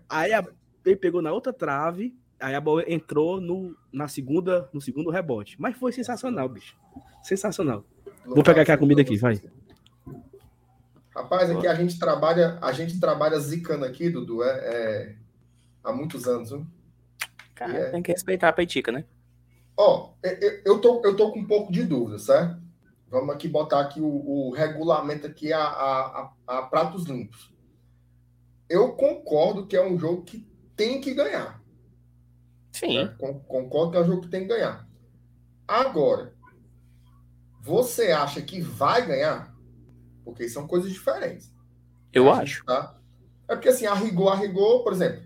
Aí 0.09 0.33
a, 0.33 0.42
ele 0.87 0.97
pegou 0.97 1.20
na 1.20 1.33
outra 1.33 1.53
trave, 1.53 2.16
aí 2.40 2.55
a 2.55 2.61
bola 2.61 2.85
entrou 2.87 3.38
no, 3.38 3.77
na 3.92 4.09
segunda, 4.09 4.70
no 4.73 4.81
segundo 4.81 5.11
rebote. 5.11 5.61
Mas 5.61 5.77
foi 5.77 5.92
sensacional, 5.92 6.49
bicho. 6.49 6.75
Sensacional. 7.23 7.85
Vou 8.25 8.42
pegar 8.42 8.62
aqui 8.62 8.73
a 8.73 8.79
comida 8.79 9.03
aqui, 9.03 9.18
vai. 9.18 9.42
Rapaz, 11.14 11.48
aqui 11.48 11.66
a 11.66 11.74
gente 11.74 11.98
trabalha, 11.98 12.59
a 12.61 12.72
gente 12.72 12.98
trabalha 12.98 13.38
zicando 13.38 13.85
aqui, 13.85 14.11
Dudu, 14.11 14.42
é, 14.42 14.48
é 14.48 15.14
há 15.83 15.92
muitos 15.92 16.27
anos, 16.27 16.50
viu? 16.50 16.66
Cara, 17.55 17.72
é... 17.72 17.90
tem 17.90 18.03
que 18.03 18.11
respeitar 18.11 18.48
a 18.48 18.53
peitica, 18.53 18.90
né? 18.90 19.05
Ó, 19.77 20.12
eu 20.64 20.81
tô, 20.81 21.03
eu 21.05 21.16
tô 21.16 21.33
com 21.33 21.40
um 21.40 21.46
pouco 21.46 21.72
de 21.72 21.85
dúvida, 21.85 22.18
certo? 22.18 22.62
Vamos 23.09 23.35
aqui 23.35 23.46
botar 23.46 23.81
aqui 23.81 24.00
o, 24.00 24.07
o 24.07 24.50
regulamento 24.53 25.27
aqui 25.27 25.53
a, 25.53 25.62
a, 25.62 26.33
a, 26.46 26.59
a, 26.59 26.62
pratos 26.62 27.05
limpos. 27.05 27.53
Eu 28.68 28.92
concordo 28.92 29.66
que 29.66 29.77
é 29.77 29.85
um 29.85 29.98
jogo 29.98 30.22
que 30.22 30.44
tem 30.74 31.00
que 31.00 31.14
ganhar. 31.14 31.62
Sim. 32.72 33.05
Né? 33.05 33.14
Concordo 33.46 33.92
que 33.92 33.98
é 33.98 34.00
um 34.00 34.07
jogo 34.07 34.22
que 34.22 34.29
tem 34.29 34.42
que 34.42 34.48
ganhar. 34.48 34.88
Agora, 35.66 36.35
você 37.61 38.11
acha 38.11 38.42
que 38.42 38.61
vai 38.61 39.07
ganhar? 39.07 39.54
Porque 40.25 40.49
são 40.49 40.67
coisas 40.67 40.93
diferentes. 40.93 41.53
Eu 42.13 42.33
acho. 42.33 42.65
Tá? 42.65 42.97
É 43.49 43.55
porque 43.55 43.69
assim, 43.69 43.87
a 43.87 43.95
rigor, 43.95 44.33
a 44.33 44.37
rigor, 44.37 44.83
por 44.83 44.93
exemplo. 44.93 45.23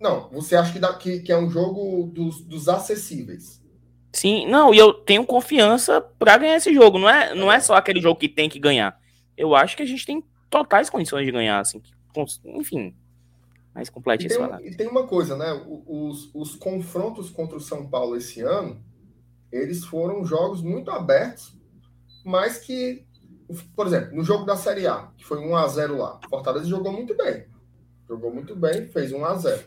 Não, 0.00 0.28
você 0.28 0.56
acha 0.56 0.72
que, 0.72 0.78
dá, 0.78 0.92
que, 0.94 1.24
é 1.32 1.38
um 1.38 1.48
jogo 1.48 2.10
dos, 2.12 2.42
dos 2.42 2.68
acessíveis. 2.68 3.62
Sim, 4.12 4.46
não, 4.46 4.74
e 4.74 4.78
eu 4.78 4.92
tenho 4.92 5.24
confiança 5.24 6.00
para 6.00 6.36
ganhar 6.36 6.56
esse 6.56 6.72
jogo. 6.74 6.98
Não 6.98 7.08
é, 7.08 7.34
não 7.34 7.50
é 7.50 7.58
só 7.60 7.74
aquele 7.74 8.00
jogo 8.00 8.20
que 8.20 8.28
tem 8.28 8.48
que 8.48 8.58
ganhar. 8.58 9.00
Eu 9.36 9.54
acho 9.54 9.76
que 9.76 9.82
a 9.82 9.86
gente 9.86 10.04
tem 10.04 10.22
totais 10.50 10.90
condições 10.90 11.24
de 11.24 11.32
ganhar, 11.32 11.58
assim. 11.58 11.82
Enfim, 12.44 12.94
mais 13.74 13.90
completíssimo. 13.90 14.44
E 14.44 14.48
tem, 14.48 14.66
e 14.68 14.76
tem 14.76 14.88
uma 14.88 15.06
coisa, 15.06 15.36
né? 15.36 15.52
Os, 15.86 16.30
os 16.32 16.54
confrontos 16.54 17.30
contra 17.30 17.56
o 17.56 17.60
São 17.60 17.88
Paulo 17.88 18.16
esse 18.16 18.40
ano, 18.40 18.80
eles 19.50 19.84
foram 19.84 20.24
jogos 20.24 20.62
muito 20.62 20.90
abertos, 20.90 21.52
mas 22.24 22.58
que, 22.58 23.04
por 23.76 23.86
exemplo, 23.86 24.16
no 24.16 24.24
jogo 24.24 24.44
da 24.44 24.56
Série 24.56 24.86
A, 24.86 25.08
que 25.16 25.24
foi 25.24 25.38
1 25.38 25.56
a 25.56 25.68
0 25.68 25.98
lá, 25.98 26.20
Fortaleza 26.28 26.66
jogou 26.66 26.92
muito 26.92 27.14
bem. 27.16 27.44
Jogou 28.08 28.32
muito 28.32 28.56
bem, 28.56 28.86
fez 28.86 29.12
1 29.12 29.24
a 29.24 29.34
0 29.34 29.64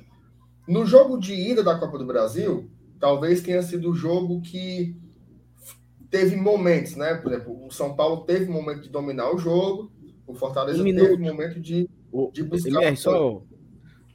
No 0.68 0.86
jogo 0.86 1.18
de 1.18 1.34
ida 1.34 1.64
da 1.64 1.78
Copa 1.78 1.98
do 1.98 2.06
Brasil, 2.06 2.70
talvez 3.00 3.42
tenha 3.42 3.62
sido 3.62 3.92
o 3.92 3.96
jogo 3.96 4.42
que 4.42 4.96
teve 6.10 6.36
momentos, 6.36 6.96
né? 6.96 7.16
Por 7.16 7.32
exemplo, 7.32 7.66
o 7.66 7.72
São 7.72 7.96
Paulo 7.96 8.26
teve 8.26 8.50
momento 8.50 8.82
de 8.82 8.90
dominar 8.90 9.34
o 9.34 9.38
jogo, 9.38 9.92
o 10.26 10.34
Fortaleza 10.34 10.82
um 10.82 10.86
teve 10.86 11.18
momento 11.18 11.60
de, 11.60 11.90
de 12.34 12.44
buscar. 12.44 12.84
É, 12.84 12.96
só, 12.96 13.42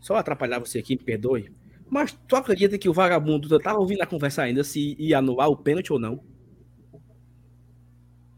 só 0.01 0.17
atrapalhar 0.17 0.59
você 0.59 0.79
aqui, 0.79 0.97
me 0.97 1.05
perdoe. 1.05 1.53
Mas 1.89 2.13
tu 2.27 2.37
acredita 2.37 2.79
que 2.79 2.89
o 2.89 2.93
vagabundo 2.93 3.59
tava 3.59 3.79
ouvindo 3.79 4.03
a 4.03 4.07
conversa 4.07 4.43
ainda 4.43 4.65
se 4.65 4.97
ia 4.99 5.19
anular 5.19 5.49
o 5.49 5.57
pênalti 5.57 5.93
ou 5.93 5.99
não? 5.99 6.21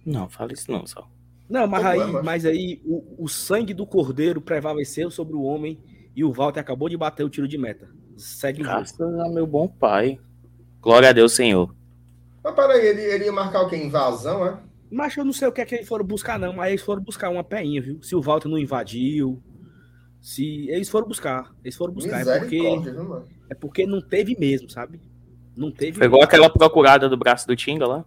Não, 0.05 0.29
fala 0.29 0.53
isso 0.53 0.71
não, 0.71 0.87
só. 0.87 1.09
Não, 1.49 1.67
mas 1.67 1.85
aí, 1.85 2.13
mas 2.23 2.47
aí 2.47 2.81
o, 2.85 3.25
o 3.25 3.29
sangue 3.29 3.75
do 3.75 3.87
cordeiro 3.87 4.41
prevaleceu 4.41 5.11
sobre 5.11 5.37
o 5.37 5.43
homem 5.43 5.79
e 6.17 6.25
o 6.25 6.33
Walter 6.33 6.61
acabou 6.61 6.89
de 6.89 6.97
bater 6.97 7.25
o 7.25 7.29
tiro 7.29 7.47
de 7.47 7.59
meta. 7.59 7.89
Segue 8.17 8.63
o 8.63 8.65
Graças 8.65 9.01
a 9.01 9.29
meu 9.29 9.47
bom 9.47 9.69
pai. 9.69 10.19
Glória 10.81 11.09
a 11.09 11.13
Deus, 11.13 11.33
Senhor. 11.33 11.75
Mas 12.43 12.55
peraí, 12.55 12.87
ele, 12.87 13.03
ele 13.03 13.25
ia 13.25 13.33
marcar 13.33 13.63
o 13.63 13.69
quê? 13.69 13.77
Invasão, 13.77 14.47
é? 14.47 14.59
Mas 14.91 15.17
eu 15.17 15.25
não 15.25 15.33
sei 15.33 15.49
o 15.49 15.53
que 15.53 15.61
é 15.61 15.65
que 15.65 15.75
eles 15.75 15.89
foram 15.89 16.05
buscar, 16.05 16.39
não. 16.39 16.53
Mas 16.53 16.69
eles 16.69 16.83
foram 16.83 17.03
buscar 17.03 17.31
uma 17.31 17.43
peinha, 17.43 17.83
viu? 17.83 18.03
Se 18.03 18.15
o 18.15 18.21
Walter 18.21 18.49
não 18.49 18.59
invadiu. 18.59 19.43
Se 20.21 20.69
eles 20.71 20.89
foram 20.89 21.09
buscar. 21.09 21.53
Eles 21.65 21.77
foram 21.77 21.93
buscar. 21.93 22.21
É 22.21 22.39
porque, 22.39 22.61
viu, 22.61 23.25
é 23.51 23.55
porque 23.55 23.87
não 23.87 24.01
teve 24.01 24.37
mesmo, 24.39 24.71
sabe? 24.71 25.01
Não 25.57 25.71
teve. 25.73 25.99
Foi 25.99 26.07
igual 26.07 26.23
aquela 26.23 26.51
procurada 26.51 27.09
do 27.09 27.17
braço 27.17 27.47
do 27.47 27.57
Tinga 27.57 27.87
lá. 27.87 28.05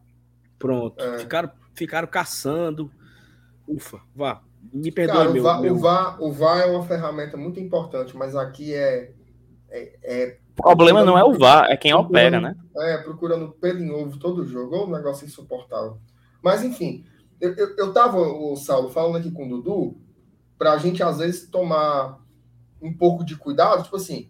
Pronto. 0.58 1.04
É. 1.04 1.20
Ficaram, 1.20 1.52
ficaram 1.76 2.08
caçando. 2.08 2.92
Ufa, 3.68 4.00
vá. 4.16 4.42
Me 4.74 4.92
perdoe, 4.92 5.16
Cara, 5.16 5.30
meu, 5.30 5.42
o, 5.42 5.46
VAR, 5.46 5.62
meu... 5.62 5.74
O, 5.74 5.78
VAR, 5.78 6.24
o 6.24 6.32
VAR 6.32 6.60
é 6.62 6.66
uma 6.66 6.84
ferramenta 6.84 7.38
muito 7.38 7.60
importante, 7.60 8.16
mas 8.16 8.36
aqui 8.36 8.74
é, 8.74 9.14
é, 9.70 10.00
é 10.04 10.38
o 10.60 10.64
problema 10.64 11.06
não 11.06 11.18
é 11.18 11.24
o 11.24 11.38
VAR, 11.38 11.70
é 11.70 11.78
quem 11.78 11.94
opera, 11.94 12.42
né? 12.42 12.56
É, 12.78 12.98
procurando 12.98 13.52
pelo 13.52 13.80
em 13.80 13.92
ovo 13.92 14.18
todo 14.18 14.46
jogo, 14.46 14.76
ou 14.76 14.88
um 14.88 14.92
negócio 14.92 15.26
insuportável. 15.26 16.00
Mas, 16.42 16.64
enfim, 16.64 17.06
eu, 17.40 17.54
eu, 17.54 17.76
eu 17.78 17.94
tava, 17.94 18.18
o 18.18 18.56
Saulo, 18.56 18.90
falando 18.90 19.18
aqui 19.18 19.30
com 19.30 19.46
o 19.46 19.50
Dudu, 19.50 19.98
pra 20.58 20.78
gente, 20.78 21.04
às 21.04 21.20
vezes, 21.20 21.48
tomar 21.48 22.20
um 22.82 22.92
pouco 22.92 23.24
de 23.24 23.36
cuidado, 23.36 23.84
tipo 23.84 23.96
assim, 23.96 24.30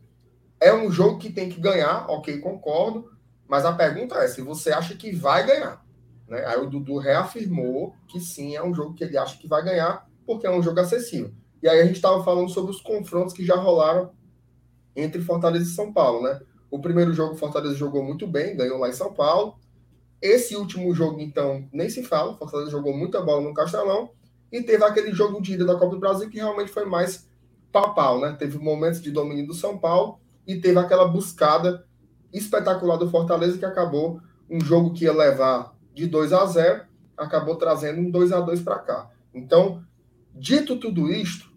é 0.60 0.74
um 0.74 0.92
jogo 0.92 1.18
que 1.18 1.32
tem 1.32 1.48
que 1.48 1.62
ganhar, 1.62 2.10
ok, 2.10 2.40
concordo, 2.40 3.10
mas 3.48 3.64
a 3.64 3.72
pergunta 3.72 4.16
é 4.16 4.28
se 4.28 4.42
você 4.42 4.72
acha 4.72 4.96
que 4.96 5.16
vai 5.16 5.46
ganhar. 5.46 5.82
Né? 6.28 6.46
Aí 6.46 6.60
o 6.60 6.70
Dudu 6.70 6.98
reafirmou 6.98 7.96
que 8.08 8.20
sim, 8.20 8.56
é 8.56 8.64
um 8.64 8.74
jogo 8.74 8.94
que 8.94 9.04
ele 9.04 9.18
acha 9.18 9.38
que 9.38 9.48
vai 9.48 9.64
ganhar, 9.64 10.08
porque 10.26 10.46
é 10.46 10.52
um 10.52 10.62
jogo 10.62 10.80
acessível. 10.80 11.32
E 11.62 11.68
aí 11.68 11.80
a 11.80 11.86
gente 11.86 11.96
estava 11.96 12.24
falando 12.24 12.50
sobre 12.50 12.72
os 12.72 12.82
confrontos 12.82 13.34
que 13.34 13.46
já 13.46 13.56
rolaram 13.56 14.12
entre 14.96 15.22
Fortaleza 15.22 15.66
e 15.66 15.74
São 15.74 15.94
Paulo, 15.94 16.24
né? 16.24 16.40
O 16.70 16.80
primeiro 16.80 17.14
jogo 17.14 17.36
Fortaleza 17.36 17.76
jogou 17.76 18.04
muito 18.04 18.28
bem, 18.28 18.56
ganhou 18.56 18.78
lá 18.78 18.90
em 18.90 18.94
São 18.94 19.14
Paulo. 19.14 19.56
Esse 20.22 20.56
último 20.56 20.94
jogo, 20.94 21.22
então, 21.22 21.68
nem 21.72 21.90
se 21.90 22.04
fala. 22.04 22.36
Fortaleza 22.36 22.72
jogou 22.72 22.96
muita 22.96 23.22
bola 23.22 23.42
no 23.42 23.54
Castelão. 23.54 24.10
E 24.52 24.62
teve 24.62 24.84
aquele 24.84 25.14
jogo 25.14 25.42
de 25.42 25.54
ida 25.54 25.66
da 25.66 25.76
Copa 25.76 25.96
do 25.96 26.00
Brasil 26.00 26.30
que 26.30 26.38
realmente 26.38 26.72
foi 26.72 26.86
mais 26.86 27.30
papal, 27.72 28.20
né? 28.20 28.36
Teve 28.38 28.58
momentos 28.58 29.02
de 29.02 29.12
domínio 29.12 29.46
do 29.46 29.54
São 29.54 29.78
Paulo 29.78 30.20
e 30.46 30.60
teve 30.60 30.80
aquela 30.80 31.08
buscada 31.08 31.86
espetacular 32.34 32.98
do 32.98 33.10
Fortaleza 33.10 33.58
que 33.58 33.66
acabou 33.66 34.20
um 34.50 34.60
jogo 34.60 34.94
que 34.94 35.04
ia 35.04 35.14
levar 35.14 35.77
de 35.98 36.06
2 36.06 36.32
a 36.32 36.46
0, 36.46 36.86
acabou 37.18 37.56
trazendo 37.56 38.00
um 38.00 38.12
2 38.12 38.32
a 38.32 38.40
2 38.40 38.62
para 38.62 38.78
cá. 38.78 39.10
Então, 39.34 39.84
dito 40.32 40.80
tudo 40.80 41.12
isto, 41.12 41.52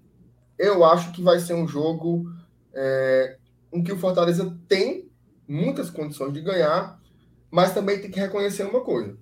eu 0.58 0.82
acho 0.82 1.12
que 1.12 1.22
vai 1.22 1.38
ser 1.38 1.52
um 1.52 1.68
jogo 1.68 2.32
é, 2.72 3.36
em 3.70 3.82
que 3.82 3.92
o 3.92 3.98
Fortaleza 3.98 4.58
tem 4.66 5.10
muitas 5.46 5.90
condições 5.90 6.32
de 6.32 6.40
ganhar, 6.40 6.98
mas 7.50 7.74
também 7.74 8.00
tem 8.00 8.10
que 8.10 8.18
reconhecer 8.18 8.62
uma 8.64 8.80
coisa. 8.80 9.14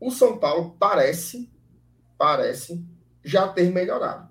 O 0.00 0.10
São 0.10 0.38
Paulo 0.38 0.74
parece, 0.78 1.50
parece 2.16 2.82
já 3.22 3.46
ter 3.46 3.70
melhorado, 3.70 4.30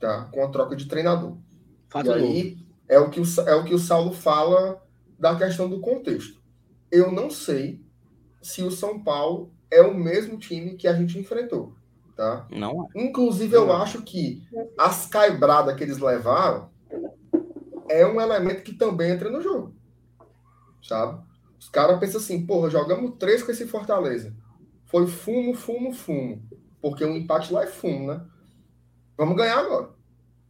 tá? 0.00 0.24
Com 0.32 0.44
a 0.44 0.48
troca 0.48 0.74
de 0.74 0.86
treinador. 0.86 1.36
Fato 1.88 2.08
e 2.08 2.12
aí 2.12 2.58
é 2.88 2.98
o, 2.98 3.08
que 3.08 3.20
o, 3.20 3.24
é 3.46 3.54
o 3.54 3.64
que 3.64 3.74
o 3.74 3.78
Saulo 3.78 4.12
fala 4.12 4.82
da 5.16 5.36
questão 5.36 5.68
do 5.68 5.78
contexto. 5.78 6.42
Eu 6.90 7.12
não 7.12 7.30
sei 7.30 7.81
se 8.42 8.62
o 8.62 8.70
São 8.70 9.02
Paulo 9.02 9.52
é 9.70 9.80
o 9.80 9.94
mesmo 9.94 10.36
time 10.38 10.74
que 10.74 10.86
a 10.86 10.92
gente 10.92 11.18
enfrentou, 11.18 11.74
tá? 12.16 12.46
Não. 12.50 12.88
É. 12.94 13.02
Inclusive, 13.02 13.54
eu 13.54 13.72
acho 13.72 14.02
que 14.02 14.42
as 14.78 15.06
caibradas 15.06 15.74
que 15.76 15.82
eles 15.82 15.98
levaram 15.98 16.70
é 17.88 18.06
um 18.06 18.20
elemento 18.20 18.62
que 18.62 18.74
também 18.74 19.10
entra 19.10 19.30
no 19.30 19.40
jogo. 19.40 19.74
Sabe? 20.82 21.22
Os 21.58 21.68
caras 21.68 21.98
pensam 22.00 22.20
assim, 22.20 22.44
porra, 22.44 22.68
jogamos 22.68 23.16
três 23.18 23.42
com 23.42 23.52
esse 23.52 23.66
Fortaleza. 23.66 24.34
Foi 24.86 25.06
fumo, 25.06 25.54
fumo, 25.54 25.92
fumo. 25.92 26.42
Porque 26.80 27.04
o 27.04 27.08
um 27.08 27.16
empate 27.16 27.52
lá 27.52 27.62
é 27.62 27.68
fumo, 27.68 28.08
né? 28.08 28.20
Vamos 29.16 29.36
ganhar 29.36 29.58
agora. 29.58 29.90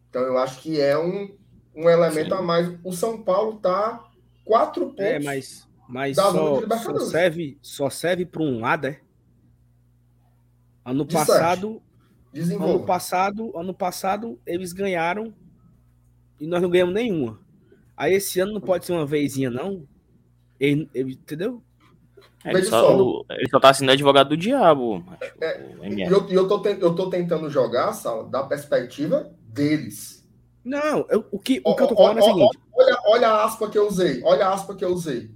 Então 0.09 0.23
eu 0.23 0.39
acho 0.39 0.61
que 0.61 0.81
é 0.81 0.99
um, 0.99 1.37
um 1.77 1.89
elemento 1.89 2.31
Sim. 2.31 2.41
a 2.41 2.43
mais. 2.43 2.79
O 2.83 2.93
São 2.93 3.23
Paulo 3.23 3.59
tá 3.59 4.03
quatro 4.45 4.87
pontos. 4.87 5.05
É, 5.05 5.21
mas, 5.21 5.69
mas 5.89 6.17
só, 6.17 6.33
só, 6.79 6.99
serve, 7.01 7.59
só 7.61 7.91
serve 7.91 8.25
para 8.25 8.43
um 8.43 8.61
lado, 8.61 8.87
é? 8.87 9.01
Ano 10.85 11.07
passado. 11.07 11.83
Ano 12.35 12.87
passado, 12.87 13.53
ano 13.55 13.75
passado, 13.75 14.41
eles 14.47 14.73
ganharam 14.73 15.35
e 16.41 16.47
nós 16.47 16.63
não 16.63 16.71
ganhamos 16.71 16.95
nenhuma. 16.95 17.39
Aí 17.97 18.15
esse 18.15 18.41
ano 18.41 18.55
não 18.55 18.61
pode 18.61 18.87
ser 18.87 18.93
uma 18.93 19.05
vezinha, 19.05 19.51
não? 19.51 19.87
Ele, 20.59 20.89
ele, 20.95 21.13
entendeu? 21.13 21.63
Ele 22.45 22.65
só, 22.65 23.25
ele 23.31 23.49
só 23.51 23.61
tá 23.61 23.73
sendo 23.73 23.93
advogado 23.93 24.31
do 24.31 24.37
diabo. 24.37 25.05
É, 25.41 25.61
e 25.89 26.03
eu, 26.03 26.27
eu, 26.29 26.49
tô, 26.49 26.67
eu 26.67 26.95
tô 26.95 27.11
tentando 27.11 27.49
jogar, 27.51 27.93
Sal, 27.93 28.29
da 28.29 28.43
perspectiva 28.43 29.31
deles. 29.47 30.27
Não, 30.65 31.07
eu, 31.11 31.25
o, 31.31 31.39
que, 31.39 31.61
o 31.65 31.75
que 31.75 31.83
eu 31.83 31.89
tô 31.89 31.97
falando 31.97 32.19
é 32.19 32.23
o 32.23 32.25
seguinte. 32.25 32.59
Olha, 32.75 32.99
olha 33.07 33.29
a 33.29 33.45
aspa 33.45 33.69
que 33.69 33.79
eu 33.79 33.87
usei. 33.87 34.23
Olha 34.25 34.47
a 34.47 34.55
aspa 34.55 34.75
que 34.75 34.85
eu 34.85 34.89
usei. 34.89 35.31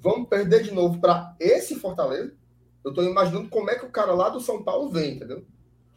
Vamos 0.00 0.28
perder 0.28 0.62
de 0.62 0.72
novo 0.72 1.00
para 1.00 1.34
esse 1.40 1.74
Fortaleza? 1.74 2.34
Eu 2.84 2.92
tô 2.92 3.02
imaginando 3.02 3.48
como 3.48 3.70
é 3.70 3.74
que 3.74 3.84
o 3.84 3.90
cara 3.90 4.12
lá 4.12 4.28
do 4.28 4.40
São 4.40 4.62
Paulo 4.62 4.90
vem, 4.90 5.16
entendeu? 5.16 5.44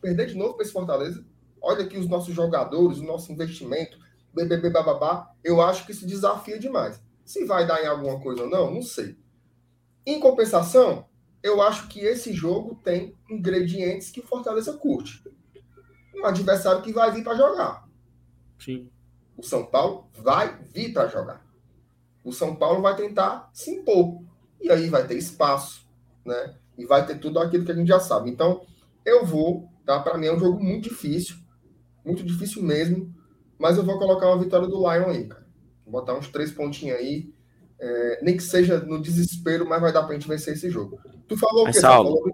Perder 0.02 0.28
de 0.28 0.36
novo 0.36 0.56
para 0.56 0.64
esse 0.64 0.74
Fortaleza. 0.74 1.26
Olha 1.62 1.84
aqui 1.84 1.98
os 1.98 2.08
nossos 2.08 2.34
jogadores, 2.34 2.98
o 3.00 3.04
nosso 3.04 3.32
investimento 3.32 3.98
BBB 4.34 4.70
bababá, 4.70 5.34
eu 5.44 5.62
acho 5.62 5.86
que 5.86 5.94
se 5.94 6.06
desafia 6.06 6.58
demais. 6.58 7.02
Se 7.26 7.46
vai 7.46 7.68
dar 7.68 7.84
em 7.84 7.88
alguma 7.88 8.20
coisa 8.20 8.44
ou 8.44 8.50
não, 8.50 8.74
não 8.74 8.82
sei. 8.82 9.18
Em 10.06 10.20
compensação, 10.20 11.06
eu 11.44 11.62
acho 11.62 11.88
que 11.88 12.00
esse 12.00 12.34
jogo 12.34 12.76
tem 12.84 13.16
ingredientes 13.30 14.10
que 14.10 14.20
o 14.20 14.26
Fortaleza 14.26 14.74
curte. 14.74 15.24
Um 16.16 16.26
adversário 16.26 16.82
que 16.82 16.94
vai 16.94 17.12
vir 17.12 17.24
para 17.24 17.36
jogar. 17.38 17.88
Sim. 18.60 18.90
O 19.38 19.44
São 19.44 19.66
Paulo 19.66 20.10
vai 20.14 20.60
vir 20.74 20.94
para 20.94 21.08
jogar. 21.08 21.46
O 22.24 22.32
São 22.32 22.56
Paulo 22.56 22.82
vai 22.82 22.96
tentar 22.96 23.50
se 23.54 23.72
impor. 23.72 24.22
E 24.60 24.70
aí 24.70 24.90
vai 24.90 25.06
ter 25.08 25.18
espaço, 25.18 25.88
né? 26.26 26.56
E 26.78 26.86
vai 26.86 27.06
ter 27.06 27.20
tudo 27.20 27.40
aquilo 27.40 27.66
que 27.66 27.72
a 27.72 27.76
gente 27.76 27.88
já 27.88 28.00
sabe. 28.00 28.30
Então, 28.30 28.62
eu 29.06 29.26
vou 29.26 29.72
Tá? 29.86 30.00
Para 30.00 30.18
mim 30.18 30.28
é 30.28 30.34
um 30.34 30.40
jogo 30.40 30.64
muito 30.64 30.90
difícil. 30.90 31.36
Muito 32.06 32.24
difícil 32.24 32.64
mesmo. 32.64 33.14
Mas 33.58 33.78
eu 33.78 33.84
vou 33.84 33.98
colocar 34.00 34.28
uma 34.28 34.42
vitória 34.42 34.68
do 34.68 34.78
Lion 34.78 35.10
aí, 35.10 35.28
cara. 35.28 35.46
Vou 35.84 35.92
botar 35.92 36.14
uns 36.14 36.28
três 36.30 36.52
pontinhos 36.52 36.98
aí. 36.98 37.34
É, 37.80 38.24
nem 38.24 38.38
que 38.38 38.44
seja 38.44 38.80
no 38.80 39.02
desespero, 39.02 39.68
mas 39.68 39.82
vai 39.82 39.92
dar 39.92 40.04
pra 40.04 40.14
gente 40.14 40.28
vencer 40.28 40.54
esse 40.54 40.70
jogo. 40.70 41.00
Tu 41.28 41.36
falou 41.36 41.64
o 41.64 41.72
quê? 41.72 41.80
Falou, 41.80 42.32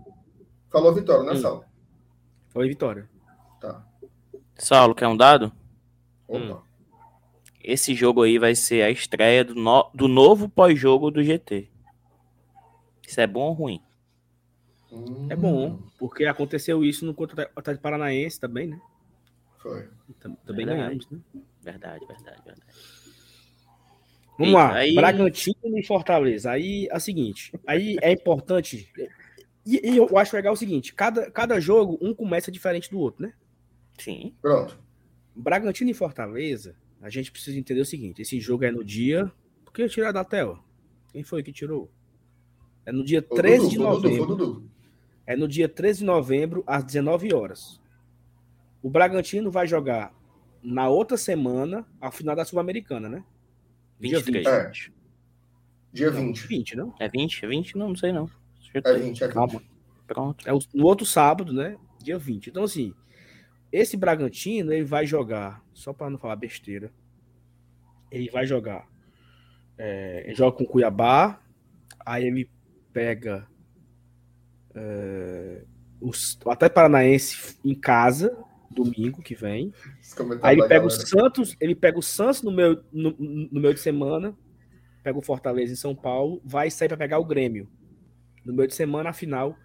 falou 0.69 0.93
vitória, 0.93 1.23
né, 1.23 1.39
Saulo? 1.39 1.63
Foi 2.49 2.67
vitória. 2.67 3.09
Tá. 3.59 3.85
Saulo, 4.55 4.93
quer 4.93 5.07
um 5.07 5.15
dado? 5.15 5.51
Opa. 6.27 6.55
Hum. 6.55 6.66
Esse 7.68 7.93
jogo 7.93 8.22
aí 8.22 8.39
vai 8.39 8.55
ser 8.55 8.82
a 8.82 8.89
estreia 8.89 9.43
do, 9.43 9.53
no, 9.53 9.91
do 9.93 10.07
novo 10.07 10.47
pós-jogo 10.47 11.11
do 11.11 11.22
GT. 11.22 11.68
Isso 13.05 13.20
é 13.20 13.28
bom 13.28 13.41
ou 13.41 13.51
ruim? 13.51 13.82
É 15.30 15.36
bom, 15.36 15.78
porque 15.99 16.24
aconteceu 16.24 16.82
isso 16.82 17.05
no 17.05 17.13
contra 17.13 17.51
o 17.53 17.59
Atlético 17.59 17.84
Paranaense 17.84 18.39
também, 18.39 18.68
né? 18.68 18.80
Foi. 19.57 19.86
Também 20.45 20.65
ganhamos, 20.65 21.09
né? 21.11 21.20
Verdade, 21.61 22.05
verdade, 22.07 22.41
verdade. 22.45 22.72
Vamos 24.39 24.53
Eita, 24.53 24.57
lá, 24.57 24.74
aí... 24.74 24.95
Bragantino 24.95 25.78
e 25.78 25.84
Fortaleza. 25.84 26.51
Aí 26.51 26.88
é 26.89 26.95
o 26.95 27.01
seguinte, 27.01 27.51
aí 27.68 27.97
é 28.01 28.13
importante. 28.13 28.89
E, 29.65 29.91
e, 29.91 29.97
eu 29.97 30.18
acho 30.18 30.34
legal 30.34 30.53
o 30.53 30.57
seguinte: 30.57 30.93
cada, 30.93 31.30
cada 31.30 31.59
jogo, 31.59 31.97
um 32.01 32.13
começa 32.13 32.49
diferente 32.49 32.89
do 32.89 32.97
outro, 32.97 33.24
né? 33.24 33.34
Sim. 33.97 34.34
Pronto. 34.41 34.80
Bragantino 35.36 35.91
e 35.91 35.93
Fortaleza, 35.93 36.74
a 37.01 37.09
gente 37.09 37.31
precisa 37.31 37.57
entender 37.57 37.81
o 37.81 37.85
seguinte: 37.85 38.21
esse 38.21 38.39
jogo 38.39 38.65
é 38.65 38.71
no 38.71 38.83
dia. 38.83 39.31
Por 39.63 39.73
que 39.73 39.87
tirar 39.87 40.11
da 40.11 40.23
tela? 40.23 40.59
Quem 41.11 41.23
foi 41.23 41.43
que 41.43 41.51
tirou? 41.51 41.91
É 42.85 42.91
no 42.91 43.03
dia 43.03 43.21
13 43.21 43.57
Dudu, 43.57 43.69
de 43.69 43.77
novembro. 43.77 44.35
Dudu, 44.35 44.69
é 45.25 45.35
no 45.35 45.47
dia 45.47 45.67
13 45.67 45.99
de 45.99 46.05
novembro, 46.05 46.63
às 46.65 46.83
19 46.83 47.33
horas. 47.33 47.81
O 48.81 48.89
Bragantino 48.89 49.51
vai 49.51 49.67
jogar 49.67 50.13
na 50.63 50.87
outra 50.87 51.17
semana, 51.17 51.85
ao 51.99 52.11
final 52.11 52.35
da 52.35 52.45
Sul-Americana, 52.45 53.09
né? 53.09 53.23
23. 53.99 54.43
Dia 54.43 54.63
20. 54.67 54.87
É. 54.87 54.91
Dia 55.91 56.11
20. 56.11 56.47
20, 56.47 56.75
não? 56.77 56.95
É 56.99 57.09
20? 57.09 57.43
É 57.43 57.47
20? 57.47 57.77
Não, 57.77 57.89
não 57.89 57.95
sei 57.95 58.11
não. 58.11 58.29
É 58.73 58.93
20, 58.93 59.23
é 59.23 59.27
20. 59.27 59.33
Calma. 59.33 59.61
Pronto. 60.05 60.47
É 60.47 60.51
no 60.73 60.85
outro 60.85 61.05
sábado, 61.05 61.51
né? 61.51 61.77
Dia 62.01 62.17
20. 62.17 62.49
Então, 62.49 62.63
assim, 62.63 62.93
esse 63.72 63.97
Bragantino, 63.97 64.72
ele 64.72 64.86
vai 64.86 65.05
jogar, 65.05 65.63
só 65.74 65.91
para 65.93 66.09
não 66.09 66.18
falar 66.18 66.36
besteira, 66.36 66.91
ele 68.11 68.30
vai 68.30 68.45
jogar. 68.45 68.88
É, 69.78 70.24
ele 70.26 70.36
joga 70.36 70.57
com 70.57 70.65
Cuiabá, 70.65 71.41
aí 72.05 72.26
ele 72.26 72.49
pega 72.93 73.47
é, 74.74 75.63
os, 75.99 76.39
Atlético 76.45 76.76
Paranaense 76.76 77.59
em 77.63 77.76
casa, 77.76 78.36
domingo 78.72 79.22
que 79.22 79.36
vem. 79.36 79.74
Aí 80.41 80.57
ele 80.57 80.68
pega 80.68 80.86
o 80.86 80.89
Santos, 80.89 81.55
ele 81.59 81.76
pega 81.76 81.99
o 81.99 82.03
Santos 82.03 82.41
no 82.43 82.51
meio, 82.51 82.84
no, 82.91 83.11
no 83.51 83.59
meio 83.59 83.74
de 83.74 83.80
semana, 83.80 84.36
pega 85.03 85.18
o 85.18 85.22
Fortaleza 85.22 85.74
em 85.74 85.78
São 85.78 85.95
Paulo, 85.95 86.41
vai 86.43 86.72
sair 86.72 86.88
para 86.88 86.97
pegar 86.97 87.20
o 87.20 87.26
Grêmio. 87.26 87.70
No 88.45 88.53
meio 88.53 88.68
de 88.68 88.76
semana, 88.76 89.09
a 89.09 89.13
final 89.13 89.57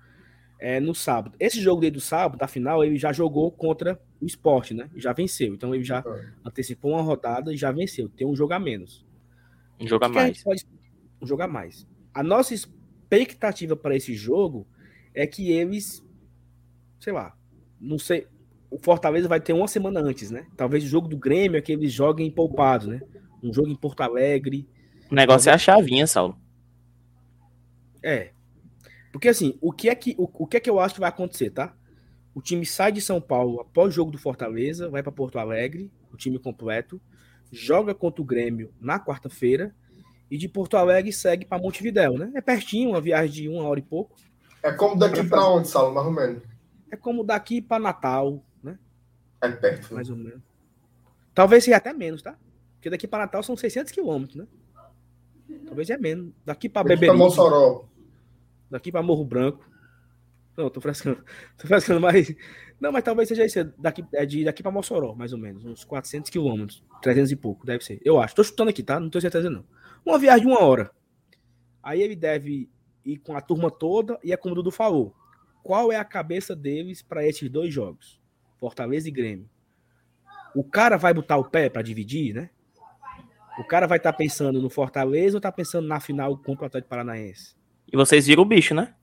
é 0.63 0.79
no 0.79 0.95
sábado. 0.95 1.35
Esse 1.41 1.61
jogo 1.61 1.81
dele 1.81 1.95
do 1.97 2.01
sábado, 2.01 2.39
da 2.39 2.47
final, 2.47 2.85
ele 2.85 2.97
já 2.97 3.13
jogou 3.13 3.51
contra 3.51 4.01
o 4.21 4.27
esporte, 4.27 4.73
né? 4.73 4.89
Já 4.95 5.13
venceu. 5.13 5.53
Então 5.53 5.75
ele 5.75 5.83
já 5.83 6.05
antecipou 6.45 6.93
uma 6.93 7.03
rodada 7.03 7.53
e 7.53 7.57
já 7.57 7.73
venceu. 7.73 8.09
Tem 8.09 8.25
um 8.25 8.37
jogo 8.37 8.53
a 8.53 8.61
menos. 8.61 9.05
Um 9.81 9.89
jogo 9.89 10.05
a 10.05 10.09
mais. 10.09 10.45
Pode... 10.45 10.65
Um 11.21 11.27
jogo 11.27 11.43
a 11.43 11.49
mais. 11.49 11.85
A 12.15 12.23
nossa 12.23 12.55
expectativa 12.55 13.75
para 13.75 13.97
esse 13.97 14.15
jogo 14.15 14.65
é 15.13 15.27
que 15.27 15.51
eles, 15.51 16.01
sei 17.01 17.13
lá, 17.13 17.37
não 17.81 17.99
sei, 17.99 18.29
o 18.71 18.79
Fortaleza 18.79 19.27
vai 19.27 19.41
ter 19.41 19.53
uma 19.53 19.67
semana 19.67 19.99
antes, 19.99 20.31
né? 20.31 20.47
Talvez 20.57 20.85
o 20.85 20.89
jogo 20.89 21.09
do 21.09 21.17
Grêmio 21.17 21.59
é 21.59 21.61
que 21.61 21.73
eles 21.73 21.93
joguem 21.93 22.31
poupado, 22.31 22.87
né? 22.87 23.03
Um 23.43 23.53
jogo 23.53 23.69
em 23.69 23.75
Porto 23.77 24.03
Alegre. 24.03 24.69
O 25.11 25.15
negócio 25.17 25.51
é 25.51 25.53
a 25.53 25.59
chavinha, 25.59 26.07
Saulo. 26.07 26.39
É. 28.01 28.31
Porque 29.13 29.29
assim, 29.29 29.57
o 29.61 29.71
que 29.73 29.89
é 29.89 29.95
que 29.95 30.15
o, 30.19 30.29
o 30.33 30.47
que 30.47 30.57
é 30.57 30.61
que 30.61 30.71
eu 30.71 30.81
acho 30.81 30.95
que 30.95 31.01
vai 31.01 31.11
acontecer, 31.11 31.51
tá? 31.51 31.75
O 32.35 32.41
time 32.41 32.65
sai 32.65 32.91
de 32.91 33.01
São 33.01 33.21
Paulo 33.21 33.61
após 33.61 33.89
o 33.89 33.95
jogo 33.95 34.11
do 34.11 34.19
Fortaleza, 34.19 34.89
vai 34.89 35.03
para 35.03 35.13
Porto 35.13 35.39
Alegre, 35.39 35.93
o 36.11 36.17
time 36.17 36.39
completo, 36.39 37.01
joga 37.51 37.95
contra 37.95 38.23
o 38.23 38.25
Grêmio 38.25 38.73
na 38.81 38.99
quarta-feira 38.99 39.75
e 40.31 40.39
de 40.39 40.49
Porto 40.49 40.79
Alegre 40.79 41.13
segue 41.13 41.45
para 41.45 41.63
Montevidéu, 41.63 42.17
né? 42.17 42.33
É 42.35 42.41
pertinho, 42.41 42.91
uma 42.91 43.01
viagem 43.01 43.31
de 43.31 43.49
uma 43.49 43.65
hora 43.65 43.79
e 43.79 43.83
pouco. 43.83 44.17
É 44.63 44.73
como 44.73 44.97
daqui 44.97 45.23
para 45.23 45.47
onde, 45.47 45.69
Saulo, 45.69 45.95
mais 45.95 46.07
ou 46.07 46.13
menos? 46.13 46.43
É 46.91 46.97
como 46.97 47.23
daqui 47.23 47.61
para 47.61 47.79
Natal, 47.79 48.43
é 49.43 49.51
perto. 49.51 49.93
Mais 49.93 50.09
ou 50.09 50.17
menos. 50.17 50.41
Talvez 51.35 51.65
seja 51.65 51.77
até 51.77 51.93
menos, 51.93 52.23
tá? 52.23 52.39
Porque 52.75 52.89
daqui 52.89 53.09
para 53.09 53.25
Natal 53.25 53.43
são 53.43 53.57
600 53.57 53.93
quilômetros, 53.93 54.37
né? 54.37 54.47
Talvez 55.67 55.91
é 55.91 55.99
menos. 55.99 56.33
Daqui 56.45 56.69
para 56.69 56.85
Beberibe. 56.85 57.19
Mossoró. 57.19 57.89
Daqui 58.73 58.91
para 58.91 59.03
Morro 59.03 59.23
Branco. 59.23 59.69
Não, 60.57 60.71
tô 60.71 60.81
frescando. 60.81 61.23
Tô 61.59 61.67
frescando 61.67 62.01
mais. 62.01 62.35
Não, 62.81 62.91
mas 62.91 63.05
talvez 63.05 63.29
seja 63.29 63.45
isso. 63.45 63.63
Daqui, 63.79 64.03
é 64.15 64.25
de 64.25 64.45
daqui 64.45 64.63
para 64.63 64.73
Mossoró, 64.73 65.15
mais 65.15 65.31
ou 65.35 65.39
menos. 65.39 65.63
Uns 65.63 65.85
400 65.85 66.31
quilômetros. 66.31 66.83
300 67.03 67.33
e 67.33 67.37
pouco, 67.37 67.67
deve 67.67 67.85
ser. 67.85 68.01
Eu 68.03 68.19
acho. 68.19 68.35
Tô 68.35 68.43
chutando 68.43 68.71
aqui, 68.71 68.83
tá? 68.83 68.99
Não 68.99 69.11
tenho 69.11 69.21
certeza, 69.21 69.51
não. 69.51 69.63
Uma 70.07 70.19
viagem 70.19 70.47
de 70.47 70.51
uma 70.51 70.63
hora. 70.63 70.91
Aí 71.83 72.01
ele 72.01 72.17
deve 72.17 72.71
ir 73.05 73.19
com 73.19 73.37
a 73.37 73.43
turma 73.43 73.71
toda 73.71 74.19
e 74.25 74.33
é 74.33 74.37
como 74.39 74.53
o 74.53 74.55
Dudu 74.57 74.71
falou. 74.71 75.15
Qual 75.63 75.93
é 75.93 75.97
a 75.97 76.05
cabeça 76.05 76.57
deles 76.57 77.03
para 77.03 77.27
esses 77.27 77.51
dois 77.51 77.73
jogos? 77.73 78.19
Fortaleza 78.59 79.07
e 79.07 79.13
Grêmio. 79.13 79.51
O 80.55 80.65
cara 80.65 80.97
vai 80.97 81.13
botar 81.13 81.37
o 81.37 81.45
pé 81.45 81.69
para 81.69 81.83
dividir, 81.83 82.35
né? 82.35 82.49
O 83.59 83.65
cara 83.65 83.87
vai 83.87 83.99
estar 83.99 84.13
tá 84.13 84.19
pensando 84.19 84.63
no 84.63 84.71
Fortaleza 84.71 85.37
ou 85.37 85.43
tá 85.43 85.53
pensando 85.53 85.87
na 85.87 86.01
final 86.01 86.39
contra 86.39 86.65
o 86.65 86.67
Atlético 86.67 86.89
Paranaense? 86.89 87.55
E 87.93 87.97
vocês 87.97 88.27
viram 88.27 88.43
o 88.43 88.47
bicho, 88.47 88.75
né? 88.75 88.95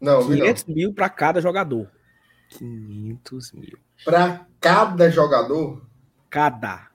Não, 0.00 0.26
500 0.26 0.66
não. 0.66 0.74
mil 0.74 0.92
para 0.92 1.08
cada 1.08 1.40
jogador. 1.40 1.88
500 2.48 3.52
mil. 3.52 3.78
Para 4.04 4.46
cada 4.60 5.08
jogador? 5.08 5.86
Cada. 6.28 6.90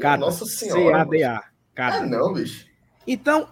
Cada. 0.00 0.16
Nossa 0.16 0.46
senhora. 0.46 1.04
C-A-D-A. 1.04 1.44
Cada. 1.74 1.96
É 1.98 2.08
não, 2.08 2.32
bicho. 2.32 2.66
Então, 3.06 3.48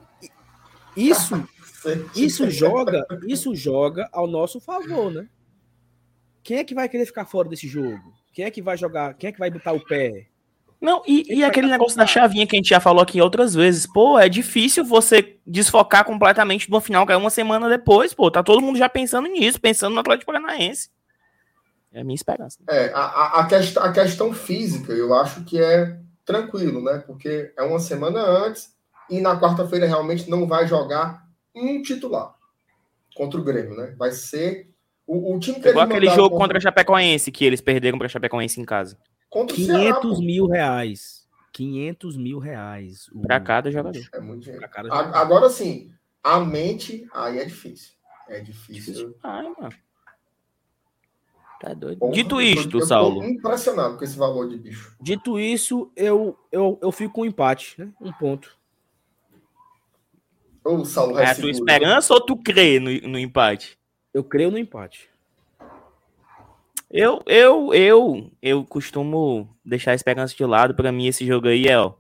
isso 0.96 1.46
isso 2.16 2.50
joga, 2.50 3.06
isso 3.26 3.54
joga 3.54 4.08
ao 4.10 4.26
nosso 4.26 4.58
favor, 4.58 5.10
né? 5.12 5.28
Quem 6.42 6.58
é 6.58 6.64
que 6.64 6.74
vai 6.74 6.88
querer 6.88 7.06
ficar 7.06 7.26
fora 7.26 7.48
desse 7.48 7.68
jogo? 7.68 8.14
Quem 8.32 8.44
é 8.44 8.50
que 8.50 8.62
vai 8.62 8.76
jogar? 8.76 9.14
Quem 9.14 9.28
é 9.28 9.32
que 9.32 9.38
vai 9.38 9.50
botar 9.50 9.72
o 9.72 9.84
pé? 9.84 10.26
Não, 10.80 11.02
e, 11.06 11.38
e 11.38 11.44
aquele 11.44 11.68
negócio 11.68 11.96
da 11.96 12.06
chavinha 12.06 12.46
que 12.46 12.54
a 12.54 12.58
gente 12.58 12.68
já 12.68 12.80
falou 12.80 13.02
aqui 13.02 13.20
outras 13.20 13.54
vezes. 13.54 13.86
Pô, 13.86 14.18
é 14.18 14.28
difícil 14.28 14.84
você 14.84 15.36
desfocar 15.46 16.04
completamente 16.04 16.66
de 16.66 16.72
uma 16.72 16.80
final 16.80 17.06
que 17.06 17.12
é 17.12 17.16
uma 17.16 17.30
semana 17.30 17.68
depois, 17.68 18.12
pô. 18.12 18.30
Tá 18.30 18.42
todo 18.42 18.60
mundo 18.60 18.78
já 18.78 18.88
pensando 18.88 19.26
nisso, 19.28 19.60
pensando 19.60 19.94
no 19.94 20.00
Atlético 20.00 20.32
Paranaense. 20.32 20.90
É 21.92 22.00
a 22.00 22.04
minha 22.04 22.16
esperança. 22.16 22.58
É, 22.68 22.90
a, 22.92 23.40
a, 23.40 23.46
questão, 23.46 23.82
a 23.82 23.92
questão 23.92 24.32
física, 24.32 24.92
eu 24.92 25.14
acho 25.14 25.44
que 25.44 25.60
é 25.60 25.96
tranquilo, 26.24 26.82
né? 26.82 26.98
Porque 27.06 27.52
é 27.56 27.62
uma 27.62 27.78
semana 27.78 28.20
antes 28.20 28.74
e 29.08 29.20
na 29.20 29.38
quarta-feira 29.38 29.86
realmente 29.86 30.28
não 30.28 30.46
vai 30.46 30.66
jogar 30.66 31.24
um 31.54 31.80
titular 31.82 32.34
contra 33.14 33.40
o 33.40 33.44
Grêmio, 33.44 33.76
né? 33.76 33.94
Vai 33.96 34.10
ser 34.10 34.68
o, 35.06 35.34
o 35.34 35.38
time 35.38 35.60
que 35.60 35.68
Igual 35.68 35.84
aquele 35.84 36.08
jogo 36.10 36.36
contra... 36.36 36.58
a 36.58 36.60
Chapecoense, 36.60 37.30
que 37.30 37.44
eles 37.44 37.60
perderam 37.60 37.96
para 37.96 38.06
a 38.06 38.10
Chapecoense 38.10 38.60
em 38.60 38.64
casa. 38.64 38.98
Contra 39.35 39.57
500 39.57 39.74
Ceará, 39.82 40.18
mil 40.20 40.47
reais. 40.47 41.28
500 41.53 42.16
mil 42.16 42.39
reais. 42.39 43.09
O... 43.09 43.20
Para 43.22 43.41
cada 43.41 43.68
jogador. 43.68 44.01
É 44.12 44.20
muito 44.20 44.45
dinheiro. 44.45 44.62
Jogador. 44.62 44.93
Agora 44.93 45.51
sim, 45.51 45.91
a 46.22 46.39
mente, 46.39 47.05
aí 47.12 47.41
é 47.41 47.45
difícil. 47.45 47.95
É 48.28 48.39
difícil. 48.39 49.12
Ai, 49.24 49.53
mano. 49.59 49.74
Tá 51.61 51.74
doido. 51.74 51.99
Bom, 51.99 52.12
Dito 52.12 52.41
isto, 52.41 52.78
eu 52.78 52.87
Saulo. 52.87 53.22
Tô 53.22 53.26
impressionado 53.26 53.99
com 53.99 54.05
esse 54.05 54.16
valor 54.16 54.49
de 54.49 54.57
bicho. 54.57 54.95
Dito 55.01 55.37
isso, 55.37 55.91
eu, 55.97 56.39
eu, 56.53 56.78
eu 56.80 56.93
fico 56.93 57.14
com 57.14 57.22
um 57.22 57.26
empate, 57.26 57.74
né? 57.76 57.93
Um 58.01 58.12
ponto. 58.12 58.57
Ou 60.62 60.78
o 60.78 60.85
Saulo 60.85 61.18
é 61.18 61.26
a 61.26 61.35
tua 61.35 61.51
esperança 61.51 62.14
ou 62.14 62.20
tu 62.20 62.37
crê 62.37 62.78
no, 62.78 62.93
no 63.09 63.18
empate? 63.18 63.76
Eu 64.12 64.22
creio 64.22 64.53
no 64.53 64.59
empate. 64.59 65.11
Eu, 66.97 67.20
eu, 67.26 67.74
eu, 67.74 68.30
eu 68.40 68.64
costumo 68.64 69.53
deixar 69.64 69.90
a 69.90 69.97
esperança 69.97 70.32
de 70.32 70.45
lado. 70.45 70.76
Para 70.76 70.92
mim, 70.92 71.09
esse 71.09 71.26
jogo 71.26 71.49
aí 71.49 71.66
é, 71.66 71.76
ó. 71.76 71.95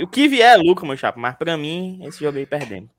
o 0.00 0.06
que 0.06 0.28
vier 0.28 0.54
é 0.54 0.62
lucro, 0.62 0.86
meu 0.86 0.96
chapa, 0.96 1.18
mas 1.18 1.34
para 1.34 1.56
mim, 1.56 1.98
esse 2.04 2.20
jogo 2.20 2.38
aí 2.38 2.46
perdemos. 2.46 2.90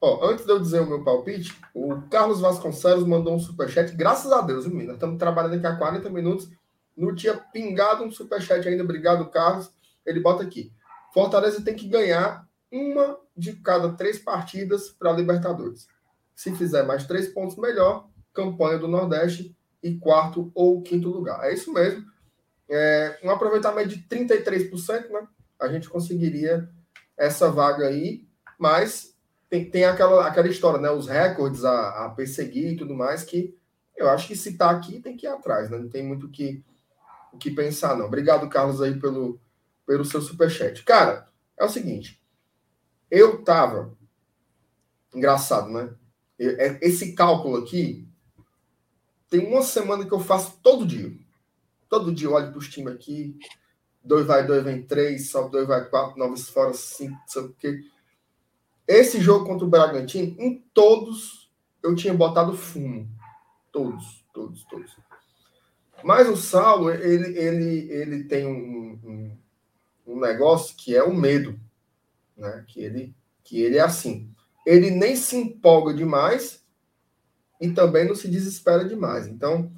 Ó, 0.00 0.24
antes 0.30 0.46
de 0.46 0.52
eu 0.52 0.60
dizer 0.60 0.78
o 0.78 0.86
meu 0.86 1.02
palpite, 1.02 1.52
o 1.74 2.02
Carlos 2.02 2.40
Vasconcelos 2.40 3.04
mandou 3.04 3.34
um 3.34 3.40
superchat. 3.40 3.92
Graças 3.96 4.30
a 4.30 4.40
Deus, 4.40 4.64
Nós 4.66 4.94
estamos 4.94 5.18
trabalhando 5.18 5.54
aqui 5.56 5.66
há 5.66 5.74
40 5.74 6.08
minutos. 6.08 6.48
Não 6.96 7.12
tinha 7.16 7.34
pingado 7.34 8.04
um 8.04 8.12
superchat 8.12 8.68
ainda. 8.68 8.84
Obrigado, 8.84 9.28
Carlos 9.28 9.72
ele 10.06 10.20
bota 10.20 10.44
aqui. 10.44 10.72
Fortaleza 11.12 11.62
tem 11.62 11.74
que 11.74 11.88
ganhar 11.88 12.48
uma 12.70 13.18
de 13.36 13.54
cada 13.54 13.92
três 13.92 14.18
partidas 14.18 14.90
para 14.90 15.12
Libertadores. 15.12 15.88
Se 16.40 16.56
fizer 16.56 16.84
mais 16.84 17.06
três 17.06 17.28
pontos, 17.28 17.58
melhor. 17.58 18.08
Campanha 18.32 18.78
do 18.78 18.88
Nordeste 18.88 19.54
e 19.82 19.98
quarto 19.98 20.50
ou 20.54 20.80
quinto 20.80 21.10
lugar. 21.10 21.44
É 21.44 21.52
isso 21.52 21.70
mesmo. 21.70 22.02
É, 22.66 23.18
um 23.22 23.30
aproveitamento 23.30 23.90
de 23.90 23.98
33%, 24.08 25.10
né? 25.10 25.28
A 25.60 25.68
gente 25.68 25.90
conseguiria 25.90 26.66
essa 27.14 27.50
vaga 27.50 27.88
aí, 27.88 28.26
mas 28.58 29.14
tem, 29.50 29.70
tem 29.70 29.84
aquela, 29.84 30.26
aquela 30.26 30.48
história, 30.48 30.80
né? 30.80 30.90
Os 30.90 31.08
recordes 31.08 31.62
a, 31.62 32.06
a 32.06 32.08
perseguir 32.08 32.72
e 32.72 32.76
tudo 32.76 32.94
mais, 32.94 33.22
que 33.22 33.54
eu 33.94 34.08
acho 34.08 34.26
que 34.26 34.34
se 34.34 34.56
tá 34.56 34.70
aqui, 34.70 34.98
tem 34.98 35.18
que 35.18 35.26
ir 35.26 35.28
atrás, 35.28 35.68
né? 35.68 35.76
Não 35.76 35.90
tem 35.90 36.02
muito 36.02 36.24
o 36.24 36.30
que, 36.30 36.64
o 37.34 37.36
que 37.36 37.50
pensar, 37.50 37.94
não. 37.98 38.06
Obrigado, 38.06 38.48
Carlos, 38.48 38.80
aí 38.80 38.98
pelo, 38.98 39.38
pelo 39.86 40.06
seu 40.06 40.22
superchat. 40.22 40.82
Cara, 40.84 41.28
é 41.58 41.66
o 41.66 41.68
seguinte. 41.68 42.18
Eu 43.10 43.44
tava. 43.44 43.92
Engraçado, 45.14 45.68
né? 45.68 45.99
É, 46.40 46.78
esse 46.80 47.12
cálculo 47.12 47.56
aqui. 47.56 48.08
Tem 49.28 49.46
uma 49.46 49.62
semana 49.62 50.06
que 50.06 50.12
eu 50.12 50.20
faço 50.20 50.58
todo 50.62 50.86
dia. 50.86 51.12
Todo 51.88 52.12
dia 52.12 52.28
eu 52.28 52.32
olho 52.32 52.50
para 52.50 52.58
os 52.58 52.68
times 52.68 52.94
aqui. 52.94 53.38
Dois 54.02 54.26
vai, 54.26 54.46
dois 54.46 54.64
vem 54.64 54.82
três, 54.82 55.30
sobe 55.30 55.52
dois 55.52 55.68
vai 55.68 55.84
quatro, 55.88 56.18
nove 56.18 56.40
fora 56.40 56.72
cinco, 56.72 57.18
sabe 57.26 57.48
o 57.48 57.52
quê. 57.52 57.84
Esse 58.88 59.20
jogo 59.20 59.44
contra 59.44 59.66
o 59.66 59.70
Bragantino, 59.70 60.34
em 60.40 60.58
todos 60.72 61.50
eu 61.82 61.94
tinha 61.94 62.14
botado 62.14 62.56
fumo. 62.56 63.08
Todos, 63.70 64.24
todos, 64.32 64.64
todos. 64.64 64.96
Mas 66.02 66.28
o 66.28 66.36
Saulo, 66.36 66.90
ele, 66.90 67.38
ele, 67.38 67.92
ele 67.92 68.24
tem 68.24 68.46
um, 68.46 68.98
um, 69.04 69.38
um 70.06 70.20
negócio 70.20 70.74
que 70.74 70.96
é 70.96 71.02
o 71.02 71.14
medo. 71.14 71.60
Né? 72.36 72.64
Que, 72.66 72.80
ele, 72.80 73.14
que 73.44 73.60
ele 73.60 73.76
é 73.76 73.82
assim. 73.82 74.34
Ele 74.66 74.90
nem 74.90 75.16
se 75.16 75.36
empolga 75.36 75.94
demais 75.94 76.64
e 77.60 77.70
também 77.70 78.06
não 78.06 78.14
se 78.14 78.28
desespera 78.28 78.84
demais. 78.84 79.26
Então, 79.26 79.72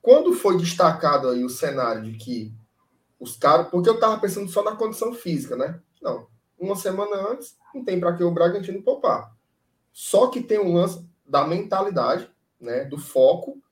quando 0.00 0.32
foi 0.32 0.56
destacado 0.56 1.28
aí 1.28 1.44
o 1.44 1.48
cenário 1.48 2.02
de 2.02 2.12
que 2.18 2.54
os 3.22 3.36
caras. 3.36 3.68
Porque 3.68 3.88
eu 3.88 3.94
estava 3.94 4.18
pensando 4.18 4.48
só 4.48 4.64
na 4.64 4.74
condição 4.74 5.14
física, 5.14 5.56
né? 5.56 5.80
Não. 6.02 6.26
Uma 6.58 6.74
semana 6.74 7.30
antes, 7.30 7.56
não 7.72 7.84
tem 7.84 7.98
para 8.00 8.16
que 8.16 8.24
o 8.24 8.30
Bragantino 8.32 8.82
poupar. 8.82 9.32
Só 9.92 10.26
que 10.26 10.42
tem 10.42 10.58
um 10.58 10.74
lance 10.74 11.06
da 11.24 11.46
mentalidade, 11.46 12.28
né? 12.60 12.84
Do 12.84 12.98
foco. 12.98 13.62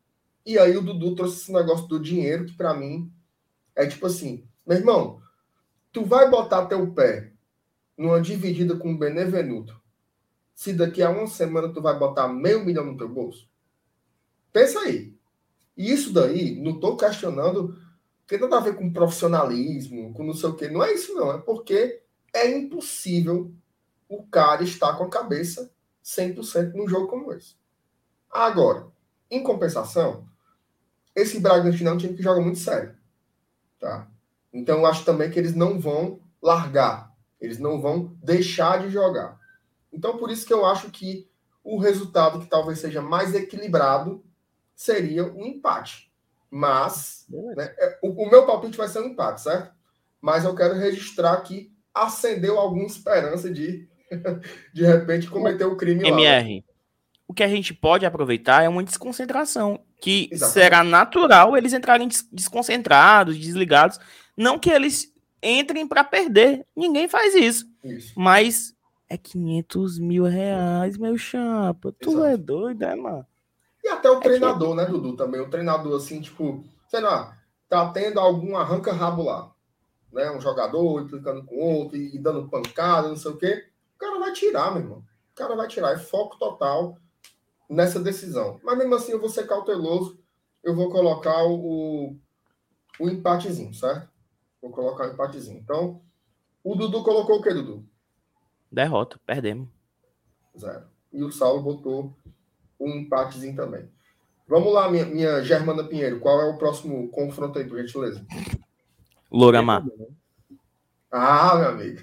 E 0.47 0.57
aí 0.57 0.77
o 0.77 0.83
Dudu 0.83 1.17
trouxe 1.17 1.43
esse 1.43 1.53
negócio 1.53 1.87
do 1.89 1.99
dinheiro, 1.99 2.47
que 2.47 2.57
para 2.57 2.75
mim 2.75 3.13
é 3.75 3.87
tipo 3.87 4.07
assim: 4.07 4.45
meu 4.65 4.79
irmão, 4.79 5.21
tu 5.93 6.05
vai 6.05 6.31
botar 6.31 6.67
teu 6.67 6.93
pé 6.93 7.33
numa 7.99 8.21
dividida 8.21 8.77
com 8.77 8.93
o 8.93 8.99
Benevenuto, 8.99 9.80
se 10.61 10.75
daqui 10.75 11.03
a 11.03 11.09
uma 11.09 11.27
semana 11.27 11.73
tu 11.73 11.81
vai 11.81 11.99
botar 11.99 12.29
meio 12.29 12.63
milhão 12.63 12.85
no 12.85 12.95
teu 12.95 13.09
bolso? 13.09 13.49
Pensa 14.53 14.79
aí. 14.81 15.17
E 15.75 15.91
isso 15.91 16.13
daí, 16.13 16.61
não 16.61 16.73
estou 16.73 16.99
questionando, 16.99 17.79
tem 18.27 18.39
nada 18.39 18.59
a 18.59 18.61
ver 18.61 18.77
com 18.77 18.93
profissionalismo, 18.93 20.13
com 20.13 20.23
não 20.23 20.35
sei 20.35 20.51
o 20.51 20.55
quê. 20.55 20.69
Não 20.69 20.85
é 20.85 20.93
isso, 20.93 21.15
não. 21.15 21.33
É 21.33 21.39
porque 21.39 22.03
é 22.35 22.47
impossível 22.47 23.51
o 24.07 24.23
cara 24.25 24.63
estar 24.63 24.99
com 24.99 25.05
a 25.05 25.09
cabeça 25.09 25.73
100% 26.05 26.75
num 26.75 26.87
jogo 26.87 27.07
como 27.07 27.33
esse. 27.33 27.55
Agora, 28.31 28.87
em 29.31 29.43
compensação, 29.43 30.29
esse 31.17 31.41
Bragantino 31.41 31.89
é 31.89 31.93
um 31.95 31.97
time 31.97 32.15
que 32.15 32.23
joga 32.23 32.43
muito 32.43 32.59
sério. 32.59 32.95
Tá? 33.79 34.11
Então, 34.53 34.81
eu 34.81 34.87
acho 34.87 35.07
também 35.07 35.31
que 35.31 35.39
eles 35.39 35.55
não 35.55 35.81
vão 35.81 36.21
largar. 36.43 37.17
Eles 37.41 37.59
não 37.59 37.81
vão 37.81 38.15
deixar 38.23 38.83
de 38.83 38.91
jogar. 38.91 39.40
Então, 39.93 40.17
por 40.17 40.31
isso 40.31 40.47
que 40.47 40.53
eu 40.53 40.65
acho 40.65 40.91
que 40.91 41.29
o 41.63 41.79
resultado 41.79 42.41
que 42.41 42.47
talvez 42.47 42.79
seja 42.79 43.03
mais 43.03 43.35
equilibrado 43.35 44.25
seria 44.75 45.25
um 45.25 45.47
empate. 45.47 46.11
Mas 46.51 47.27
né, 47.29 47.75
é, 47.79 47.99
o, 48.03 48.25
o, 48.25 48.31
meu 48.31 48.47
palpite 48.47 48.77
vai 48.77 48.89
ser 48.89 49.01
um 49.01 49.09
empate, 49.09 49.43
certo? 49.43 49.73
Mas 50.21 50.45
eu 50.45 50.55
quero 50.55 50.75
registrar 50.75 51.41
que 51.43 51.73
acendeu 51.95 52.59
alguma 52.59 52.87
esperança 52.87 53.51
de, 53.51 53.89
de 54.73 54.85
repente, 54.85 55.29
cometer 55.29 55.65
o 55.65 55.77
crime 55.77 56.07
MR, 56.07 56.57
lá. 56.57 56.75
O 57.29 57.35
que 57.35 57.45
a 57.45 57.49
gente 57.49 57.73
pode 57.73 58.05
aproveitar 58.05 58.65
é 58.65 58.69
uma 58.69 58.83
desconcentração, 58.83 59.81
que 60.01 60.29
Exatamente. 60.33 60.53
será 60.53 60.83
natural 60.83 61.57
eles 61.57 61.73
entrarem 61.73 62.09
desconcentrados, 62.33 63.39
desligados. 63.39 64.01
Não 64.37 64.59
que 64.59 64.71
eles 64.71 65.13
entrem 65.43 65.87
para 65.87 66.03
perder. 66.03 66.67
Ninguém 66.75 67.09
faz 67.09 67.35
isso. 67.35 67.71
isso. 67.85 68.13
Mas 68.17 68.75
é 69.11 69.19
500 69.19 69.99
mil 69.99 70.25
reais, 70.25 70.97
meu 70.97 71.19
chapa. 71.19 71.93
Tu 72.01 72.11
Exato. 72.11 72.25
é 72.27 72.37
doido, 72.37 72.85
é, 72.85 72.95
mano? 72.95 73.27
E 73.83 73.89
até 73.89 74.09
o 74.09 74.19
é 74.19 74.21
treinador, 74.21 74.71
que... 74.71 74.77
né, 74.77 74.87
Dudu? 74.87 75.17
Também. 75.17 75.41
O 75.41 75.51
treinador, 75.51 75.97
assim, 75.97 76.21
tipo, 76.21 76.65
sei 76.89 77.01
lá, 77.01 77.37
tá 77.69 77.91
tendo 77.91 78.21
algum 78.21 78.57
arranca-rabo 78.57 79.25
lá. 79.25 79.53
Né? 80.13 80.31
Um 80.31 80.41
jogador 80.41 81.03
implicando 81.03 81.45
com 81.45 81.57
outro 81.57 81.97
e, 81.97 82.17
dando 82.21 82.49
pancada, 82.49 83.09
não 83.09 83.17
sei 83.17 83.33
o 83.33 83.37
quê. 83.37 83.67
O 83.97 83.99
cara 83.99 84.19
vai 84.21 84.33
tirar, 84.33 84.71
meu 84.73 84.83
irmão. 84.83 84.99
O 84.99 85.35
cara 85.35 85.57
vai 85.57 85.67
tirar. 85.67 85.93
É 85.93 85.99
foco 85.99 86.39
total 86.39 86.97
nessa 87.69 87.99
decisão. 87.99 88.61
Mas 88.63 88.79
mesmo 88.79 88.95
assim, 88.95 89.11
eu 89.11 89.21
vou 89.21 89.29
ser 89.29 89.47
cauteloso. 89.47 90.21
Eu 90.63 90.77
vou 90.77 90.89
colocar 90.89 91.45
o, 91.47 92.17
o 93.01 93.09
empatezinho, 93.09 93.75
certo? 93.75 94.09
Vou 94.63 94.71
colocar 94.71 95.09
o 95.09 95.13
empatezinho. 95.13 95.59
Então, 95.59 96.01
o 96.63 96.77
Dudu 96.77 97.03
colocou 97.03 97.39
o 97.39 97.43
quê, 97.43 97.53
Dudu? 97.53 97.90
Derrota, 98.71 99.19
perdemos. 99.27 99.69
Zero. 100.57 100.85
E 101.13 101.23
o 101.23 101.33
Saulo 101.33 101.63
botou 101.63 102.17
um 102.79 102.91
empatezinho 102.99 103.57
também. 103.57 103.89
Vamos 104.47 104.73
lá, 104.73 104.91
minha, 104.91 105.05
minha 105.05 105.43
Germana 105.43 105.85
Pinheiro. 105.85 106.21
Qual 106.21 106.41
é 106.41 106.45
o 106.45 106.59
próximo 106.59 107.09
confronto 107.11 107.59
aí, 107.59 107.65
por 107.65 107.79
gentileza? 107.79 108.25
Loramar. 109.31 109.85
Ah, 111.11 111.57
meu 111.57 111.69
amigo. 111.69 112.01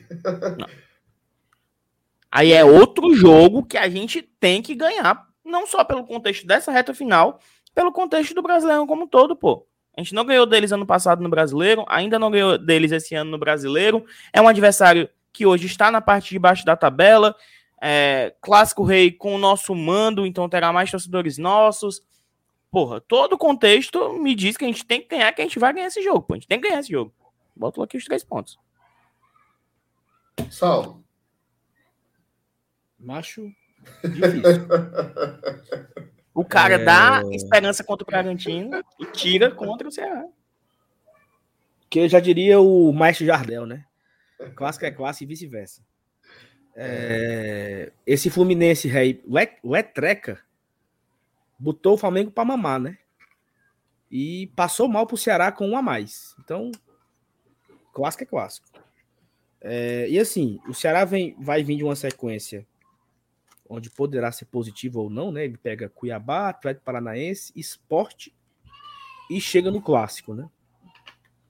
Aí 2.32 2.51
é 2.51 2.63
outro 2.63 3.13
jogo 3.15 3.65
que 3.65 3.78
a 3.78 3.89
gente 3.89 4.22
tem 4.22 4.61
que 4.61 4.76
ganhar, 4.76 5.28
não 5.43 5.65
só 5.65 5.84
pelo 5.84 6.05
contexto 6.05 6.45
dessa 6.45 6.72
reta 6.72 6.93
final, 6.93 7.39
pelo 7.74 7.91
contexto 7.91 8.36
do 8.36 8.41
brasileiro 8.41 8.86
como 8.86 9.05
um 9.05 9.07
todo, 9.07 9.36
pô. 9.36 9.65
A 9.95 10.01
gente 10.01 10.13
não 10.13 10.26
ganhou 10.26 10.45
deles 10.45 10.72
ano 10.72 10.86
passado 10.86 11.24
no 11.24 11.30
brasileiro, 11.30 11.84
ainda 11.88 12.20
não 12.20 12.30
ganhou 12.30 12.57
deles 12.57 12.91
esse 12.91 13.15
ano 13.15 13.32
no 13.32 13.39
brasileiro. 13.39 14.05
É 14.32 14.39
um 14.39 14.47
adversário 14.47 15.09
que 15.38 15.46
hoje 15.46 15.68
está 15.68 15.92
na 15.92 16.02
parte 16.02 16.32
de 16.32 16.40
baixo 16.40 16.66
da 16.66 16.76
tabela 16.76 17.36
é, 17.80 18.34
Clássico 18.42 18.84
Rei 18.84 19.12
com 19.12 19.36
o 19.36 19.38
nosso 19.38 19.76
mando, 19.76 20.26
então 20.26 20.50
terá 20.50 20.74
mais 20.74 20.90
torcedores 20.90 21.38
nossos. 21.38 22.02
Porra, 22.72 23.00
todo 23.00 23.34
o 23.34 23.38
contexto 23.38 24.14
me 24.14 24.34
diz 24.34 24.58
que 24.58 24.66
a 24.66 24.68
gente 24.68 24.84
tem 24.84 25.00
que 25.00 25.10
ganhar, 25.10 25.32
que 25.32 25.42
a 25.42 25.46
gente 25.46 25.60
vai 25.60 25.72
ganhar 25.72 25.88
esse 25.88 26.02
jogo. 26.02 26.24
Pô. 26.24 26.34
A 26.34 26.38
gente 26.38 26.48
tem 26.48 26.60
que 26.60 26.68
ganhar 26.68 26.80
esse 26.80 26.92
jogo. 26.92 27.14
Bota 27.56 27.84
aqui 27.84 27.98
os 27.98 28.06
três 28.06 28.24
pontos. 28.24 28.60
Sal. 30.50 31.02
Macho. 33.00 33.52
Difícil. 34.04 34.68
o 36.34 36.44
cara 36.44 36.76
é... 36.76 36.84
dá 36.84 37.22
esperança 37.32 37.84
contra 37.84 38.04
o 38.04 38.08
Bragantino 38.08 38.84
e 39.00 39.06
tira 39.06 39.52
contra 39.52 39.88
o 39.88 39.92
Ceará. 39.92 40.26
Que 41.90 42.10
já 42.10 42.20
diria 42.20 42.60
o 42.60 42.92
Maestro 42.92 43.26
Jardel, 43.26 43.68
né? 43.68 43.86
Clássico 44.56 44.86
é 44.86 44.92
clássico 44.92 45.24
e 45.24 45.28
vice-versa. 45.28 45.82
É, 46.76 47.92
esse 48.06 48.30
Fluminense 48.30 48.88
rei, 48.88 49.24
o 49.64 49.76
Etreca, 49.76 50.40
botou 51.58 51.96
o 51.96 51.98
Flamengo 51.98 52.30
para 52.30 52.46
mamar, 52.46 52.80
né? 52.80 52.98
E 54.12 54.48
passou 54.56 54.88
mal 54.88 55.08
pro 55.08 55.18
Ceará 55.18 55.52
com 55.52 55.68
um 55.68 55.78
a 55.78 55.82
mais. 55.82 56.36
Então, 56.40 56.72
clássico 57.92 58.24
é 58.24 58.28
clássico. 58.28 58.68
É, 59.60 60.08
e 60.08 60.20
assim, 60.20 60.60
o 60.68 60.74
Ceará 60.74 61.04
vem, 61.04 61.36
vai 61.40 61.64
vir 61.64 61.78
de 61.78 61.84
uma 61.84 61.96
sequência 61.96 62.66
onde 63.70 63.90
poderá 63.90 64.32
ser 64.32 64.46
positivo 64.46 65.02
ou 65.02 65.10
não, 65.10 65.32
né? 65.32 65.46
Ele 65.46 65.58
pega 65.58 65.90
Cuiabá, 65.90 66.50
Atlético 66.50 66.86
Paranaense, 66.86 67.52
Esporte 67.56 68.34
e 69.30 69.42
chega 69.42 69.70
no 69.72 69.82
clássico, 69.82 70.34
né? 70.34 70.50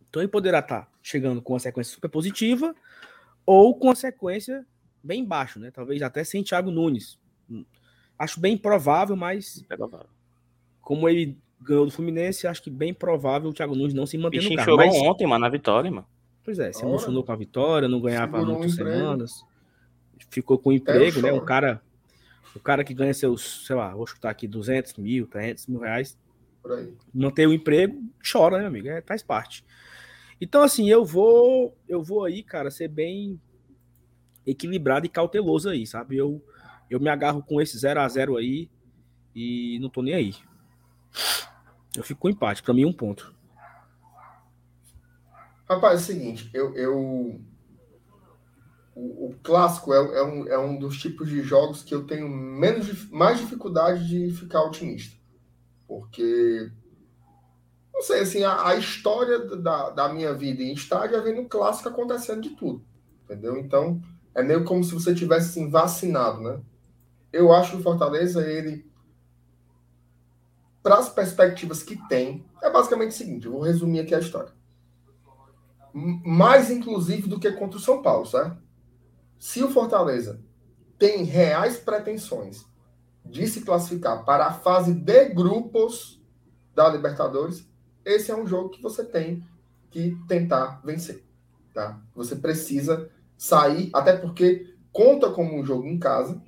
Então 0.09 0.21
ele 0.21 0.31
poderá 0.31 0.59
estar 0.59 0.83
tá 0.83 0.91
chegando 1.07 1.41
com 1.41 1.53
uma 1.53 1.59
sequência 1.59 1.93
super 1.93 2.09
positiva 2.09 2.75
ou 3.45 3.73
com 3.73 3.87
uma 3.87 3.95
sequência 3.95 4.65
bem 5.01 5.23
baixo, 5.23 5.57
né? 5.57 5.71
Talvez 5.71 6.01
até 6.01 6.21
sem 6.23 6.43
Thiago 6.43 6.69
Nunes. 6.69 7.17
Acho 8.19 8.41
bem 8.41 8.57
provável, 8.57 9.15
mas 9.15 9.63
é 9.69 9.77
provável. 9.77 10.09
como 10.81 11.07
ele 11.07 11.37
ganhou 11.61 11.85
do 11.85 11.91
Fluminense, 11.91 12.45
acho 12.45 12.61
que 12.61 12.69
bem 12.69 12.93
provável 12.93 13.49
o 13.49 13.53
Thiago 13.53 13.73
Nunes 13.73 13.93
não 13.93 14.05
se 14.05 14.17
manter 14.17 14.43
no 14.43 14.55
carro. 14.55 14.65
chorou 14.65 14.85
mas... 14.85 14.95
ontem, 14.97 15.25
mano, 15.25 15.41
na 15.41 15.49
vitória, 15.49 15.89
mano. 15.89 16.05
Pois 16.43 16.59
é, 16.59 16.73
se 16.73 16.79
Ora, 16.79 16.89
emocionou 16.89 17.23
com 17.23 17.31
a 17.31 17.35
vitória, 17.35 17.87
não 17.87 18.01
ganhava 18.01 18.39
há 18.39 18.45
muitas 18.45 18.73
um 18.73 18.75
semanas. 18.75 19.45
Ficou 20.29 20.57
com 20.57 20.73
emprego, 20.73 21.21
né? 21.21 21.31
Um 21.31 21.43
cara, 21.43 21.81
o 22.53 22.59
cara 22.59 22.83
que 22.83 22.93
ganha 22.93 23.13
seus, 23.13 23.65
sei 23.65 23.75
lá, 23.75 23.93
vou 23.95 24.05
chutar 24.05 24.29
aqui 24.29 24.45
200 24.45 24.97
mil, 24.97 25.25
300 25.27 25.67
mil 25.67 25.79
reais, 25.79 26.17
não 27.13 27.31
ter 27.31 27.47
o 27.47 27.51
um 27.51 27.53
emprego, 27.53 28.01
chora, 28.29 28.59
né, 28.59 28.65
amigo? 28.65 28.89
É, 28.89 29.01
faz 29.01 29.23
parte. 29.23 29.63
Então, 30.39 30.61
assim, 30.61 30.89
eu 30.89 31.03
vou, 31.03 31.75
eu 31.87 32.03
vou 32.03 32.23
aí, 32.23 32.43
cara, 32.43 32.69
ser 32.69 32.87
bem 32.87 33.41
equilibrado 34.45 35.05
e 35.05 35.09
cauteloso 35.09 35.69
aí, 35.69 35.85
sabe? 35.85 36.17
Eu, 36.17 36.43
eu 36.89 36.99
me 36.99 37.09
agarro 37.09 37.43
com 37.43 37.59
esse 37.59 37.77
0 37.77 37.99
a 37.99 38.07
0 38.07 38.37
aí 38.37 38.69
e 39.35 39.77
não 39.81 39.89
tô 39.89 40.01
nem 40.01 40.13
aí. 40.13 40.35
Eu 41.95 42.03
fico 42.03 42.21
com 42.21 42.29
empate, 42.29 42.61
para 42.61 42.73
mim 42.73 42.85
um 42.85 42.93
ponto. 42.93 43.35
Rapaz, 45.67 45.99
é 45.99 46.03
o 46.03 46.05
seguinte, 46.05 46.49
eu, 46.53 46.75
eu 46.75 47.41
o, 48.97 49.27
o 49.27 49.35
clássico 49.43 49.93
é, 49.93 49.97
é, 49.97 50.23
um, 50.23 50.47
é 50.47 50.57
um 50.57 50.79
dos 50.79 50.97
tipos 50.97 51.29
de 51.29 51.41
jogos 51.41 51.83
que 51.83 51.93
eu 51.93 52.07
tenho 52.07 52.27
menos 52.27 53.09
mais 53.09 53.39
dificuldade 53.39 54.07
de 54.07 54.31
ficar 54.33 54.63
otimista, 54.63 55.15
porque 55.87 56.71
não 57.97 58.03
sei 58.03 58.19
assim 58.19 58.43
a, 58.43 58.67
a 58.67 58.75
história 58.75 59.39
da, 59.39 59.89
da 59.89 60.13
minha 60.13 60.31
vida 60.31 60.61
em 60.61 60.71
estádio 60.71 61.17
é 61.17 61.21
vendo 61.21 61.49
clássico 61.49 61.89
acontecendo 61.89 62.41
de 62.41 62.51
tudo, 62.51 62.85
entendeu? 63.23 63.57
Então 63.57 63.99
é 64.35 64.43
meio 64.43 64.63
como 64.63 64.83
se 64.83 64.93
você 64.93 65.15
tivesse 65.15 65.49
assim, 65.49 65.67
vacinado, 65.67 66.39
né? 66.41 66.61
Eu 67.33 67.51
acho 67.51 67.71
que 67.71 67.77
o 67.77 67.83
Fortaleza 67.83 68.47
ele 68.47 68.85
para 70.83 70.99
as 70.99 71.09
perspectivas 71.09 71.81
que 71.81 71.97
tem, 72.07 72.45
é 72.61 72.69
basicamente 72.69 73.09
o 73.09 73.15
seguinte: 73.15 73.47
eu 73.47 73.51
vou 73.51 73.61
resumir 73.61 74.01
aqui 74.01 74.13
a 74.13 74.19
história. 74.19 74.53
Mais, 75.91 76.69
inclusive, 76.69 77.27
do 77.27 77.39
que 77.39 77.51
contra 77.53 77.79
o 77.79 77.81
São 77.81 78.03
Paulo, 78.03 78.27
certo? 78.27 78.61
Se 79.39 79.63
o 79.63 79.71
Fortaleza 79.71 80.39
tem 80.99 81.23
reais 81.23 81.77
pretensões 81.77 82.63
de 83.25 83.47
se 83.47 83.61
classificar 83.61 84.23
para 84.23 84.45
a 84.45 84.53
fase 84.53 84.93
de 84.93 85.29
grupos 85.29 86.21
da 86.75 86.87
Libertadores, 86.87 87.67
esse 88.07 88.31
é 88.31 88.35
um 88.35 88.47
jogo 88.47 88.69
que 88.69 88.81
você 88.81 89.03
tem 89.03 89.43
que 89.89 90.17
tentar 90.27 90.81
vencer. 90.83 91.23
Tá? 91.73 92.01
Você 92.15 92.35
precisa 92.35 93.09
sair, 93.37 93.89
até 93.93 94.15
porque 94.15 94.73
conta 94.91 95.29
como 95.29 95.55
um 95.55 95.63
jogo 95.63 95.85
em 95.85 95.99
casa, 95.99 96.41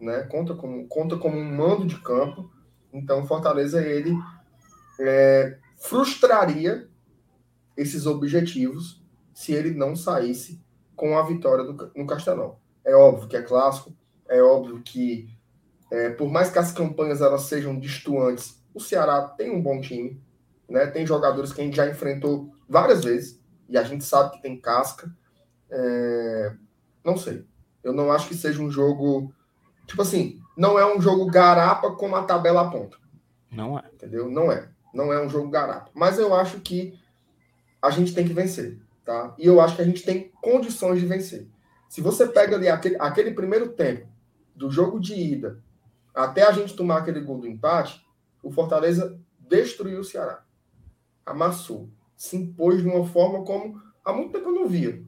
né? 0.00 0.22
conta, 0.24 0.54
como, 0.54 0.86
conta 0.86 1.16
como 1.16 1.38
um 1.38 1.56
mando 1.56 1.86
de 1.86 1.98
campo 2.00 2.50
então, 2.92 3.26
Fortaleza 3.26 3.82
ele 3.82 4.12
é, 5.00 5.58
frustraria 5.76 6.88
esses 7.76 8.06
objetivos 8.06 9.02
se 9.34 9.52
ele 9.52 9.70
não 9.70 9.94
saísse 9.94 10.60
com 10.96 11.16
a 11.16 11.22
vitória 11.22 11.64
do, 11.64 11.92
no 11.94 12.06
Castelão. 12.06 12.56
É 12.84 12.94
óbvio 12.94 13.28
que 13.28 13.36
é 13.36 13.42
clássico, 13.42 13.92
é 14.28 14.42
óbvio 14.42 14.80
que 14.82 15.28
é, 15.90 16.10
por 16.10 16.30
mais 16.30 16.50
que 16.50 16.58
as 16.58 16.72
campanhas 16.72 17.20
elas 17.20 17.42
sejam 17.42 17.78
distantes, 17.78 18.62
o 18.74 18.80
Ceará 18.80 19.22
tem 19.22 19.50
um 19.50 19.62
bom 19.62 19.80
time, 19.80 20.20
né? 20.68 20.86
Tem 20.86 21.06
jogadores 21.06 21.52
que 21.52 21.60
a 21.60 21.64
gente 21.64 21.76
já 21.76 21.88
enfrentou 21.88 22.52
várias 22.68 23.04
vezes 23.04 23.40
e 23.68 23.76
a 23.76 23.82
gente 23.82 24.04
sabe 24.04 24.32
que 24.32 24.42
tem 24.42 24.60
casca. 24.60 25.10
É, 25.70 26.52
não 27.04 27.16
sei. 27.16 27.44
Eu 27.82 27.92
não 27.92 28.12
acho 28.12 28.28
que 28.28 28.34
seja 28.34 28.62
um 28.62 28.70
jogo 28.70 29.32
tipo 29.88 30.02
assim, 30.02 30.38
não 30.56 30.78
é 30.78 30.94
um 30.94 31.00
jogo 31.00 31.26
garapa 31.26 31.90
como 31.92 32.14
a 32.14 32.22
tabela 32.22 32.60
aponta. 32.60 32.98
Não 33.50 33.78
é. 33.78 33.82
Entendeu? 33.92 34.30
Não 34.30 34.52
é. 34.52 34.68
Não 34.92 35.12
é 35.12 35.24
um 35.24 35.28
jogo 35.28 35.48
garapa. 35.48 35.90
Mas 35.94 36.18
eu 36.18 36.34
acho 36.34 36.60
que 36.60 36.98
a 37.80 37.90
gente 37.90 38.14
tem 38.14 38.26
que 38.26 38.34
vencer, 38.34 38.78
tá? 39.04 39.34
E 39.38 39.46
eu 39.46 39.60
acho 39.60 39.76
que 39.76 39.82
a 39.82 39.84
gente 39.84 40.02
tem 40.02 40.30
condições 40.42 41.00
de 41.00 41.06
vencer. 41.06 41.48
Se 41.88 42.02
você 42.02 42.26
pega 42.26 42.56
ali 42.56 42.68
aquele, 42.68 42.96
aquele 42.98 43.30
primeiro 43.32 43.70
tempo 43.70 44.06
do 44.54 44.70
jogo 44.70 45.00
de 45.00 45.14
ida 45.14 45.62
até 46.14 46.42
a 46.42 46.52
gente 46.52 46.76
tomar 46.76 46.98
aquele 46.98 47.20
gol 47.20 47.38
do 47.38 47.46
empate, 47.46 48.04
o 48.42 48.50
Fortaleza 48.50 49.18
destruiu 49.38 50.00
o 50.00 50.04
Ceará. 50.04 50.44
Amassou. 51.30 51.88
Se 52.16 52.36
impôs 52.36 52.82
de 52.82 52.88
uma 52.88 53.06
forma 53.06 53.44
como 53.44 53.80
há 54.04 54.12
muito 54.12 54.32
tempo 54.32 54.48
eu 54.48 54.54
não 54.54 54.68
via. 54.68 55.02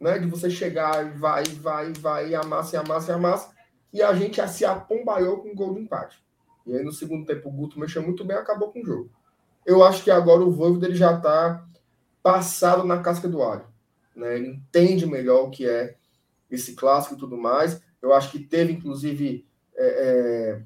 Né? 0.00 0.18
De 0.18 0.26
você 0.26 0.50
chegar 0.50 1.06
e 1.06 1.18
vai, 1.18 1.44
vai, 1.44 1.92
vai, 1.92 2.34
amassa, 2.34 2.80
amassa, 2.80 3.14
amassa 3.14 3.54
e 3.92 4.02
a 4.02 4.12
gente 4.14 4.46
se 4.48 4.64
apombaiou 4.64 5.38
com 5.38 5.48
um 5.48 5.54
gol 5.54 5.74
de 5.74 5.80
empate. 5.80 6.22
E 6.66 6.76
aí 6.76 6.84
no 6.84 6.92
segundo 6.92 7.24
tempo 7.24 7.48
o 7.48 7.52
Guto 7.52 7.78
mexeu 7.78 8.02
muito 8.02 8.24
bem 8.24 8.36
acabou 8.36 8.70
com 8.70 8.82
o 8.82 8.84
jogo. 8.84 9.10
Eu 9.64 9.82
acho 9.82 10.04
que 10.04 10.10
agora 10.10 10.42
o 10.42 10.50
Voivoda 10.50 10.86
ele 10.86 10.94
já 10.94 11.16
está 11.16 11.66
passado 12.22 12.84
na 12.84 13.00
casca 13.00 13.28
do 13.28 13.42
alho. 13.42 13.66
Né? 14.14 14.36
Ele 14.36 14.48
entende 14.48 15.06
melhor 15.06 15.44
o 15.44 15.50
que 15.50 15.68
é 15.68 15.96
esse 16.50 16.74
clássico 16.74 17.14
e 17.14 17.18
tudo 17.18 17.36
mais. 17.36 17.80
Eu 18.00 18.12
acho 18.12 18.30
que 18.30 18.38
teve, 18.38 18.72
inclusive, 18.72 19.46
é, 19.76 19.86
é... 19.86 20.62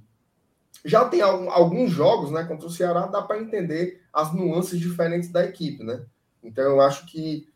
já 0.85 1.05
tem 1.09 1.21
alguns 1.21 1.91
jogos 1.91 2.31
né, 2.31 2.45
contra 2.45 2.67
o 2.67 2.71
Ceará, 2.71 3.07
dá 3.07 3.23
para 3.23 3.41
entender 3.41 4.03
as 4.13 4.33
nuances 4.33 4.79
diferentes 4.79 5.31
da 5.31 5.45
equipe. 5.45 5.85
Né? 5.85 6.05
Então 6.43 6.65
eu 6.65 6.81
acho 6.81 7.07
que 7.07 7.47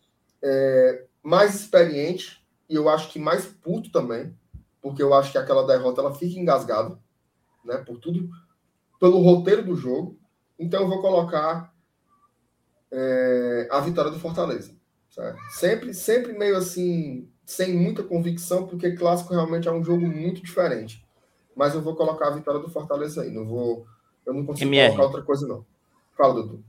é 0.43 1.05
mais 1.23 1.55
experiente 1.55 2.45
e 2.69 2.75
eu 2.75 2.89
acho 2.89 3.11
que 3.11 3.19
mais 3.19 3.47
puto 3.47 3.91
também 3.91 4.35
porque 4.85 5.03
eu 5.03 5.15
acho 5.15 5.33
que 5.33 5.39
aquela 5.39 5.67
derrota 5.67 6.03
ela 6.03 6.15
fica 6.15 6.39
engasgada, 6.39 6.99
né? 7.65 7.79
Por 7.79 7.97
tudo, 7.99 8.29
pelo 9.01 9.19
roteiro 9.23 9.65
do 9.65 9.75
jogo. 9.75 10.19
Então 10.59 10.83
eu 10.83 10.89
vou 10.89 11.01
colocar 11.01 11.75
é, 12.93 13.67
a 13.71 13.81
vitória 13.81 14.11
do 14.11 14.21
Fortaleza. 14.21 14.77
Certo? 15.09 15.39
Sempre, 15.49 15.95
sempre 15.95 16.35
meio 16.35 16.55
assim, 16.55 17.31
sem 17.47 17.75
muita 17.75 18.03
convicção, 18.03 18.67
porque 18.67 18.93
clássico 18.93 19.33
realmente 19.33 19.67
é 19.67 19.73
um 19.73 19.83
jogo 19.83 20.07
muito 20.07 20.43
diferente. 20.43 21.03
Mas 21.55 21.75
eu 21.75 21.83
vou 21.83 21.95
colocar 21.95 22.29
a 22.29 22.35
vitória 22.35 22.61
do 22.61 22.71
Fortaleza 22.71 23.23
aí. 23.23 23.31
Não 23.31 23.45
vou, 23.45 23.87
eu 24.27 24.35
não 24.35 24.45
consigo 24.45 24.69
MR. 24.69 24.91
colocar 24.91 25.07
outra 25.09 25.23
coisa 25.23 25.47
não. 25.47 25.65
Fala, 26.17 26.35
Dudu. 26.35 26.65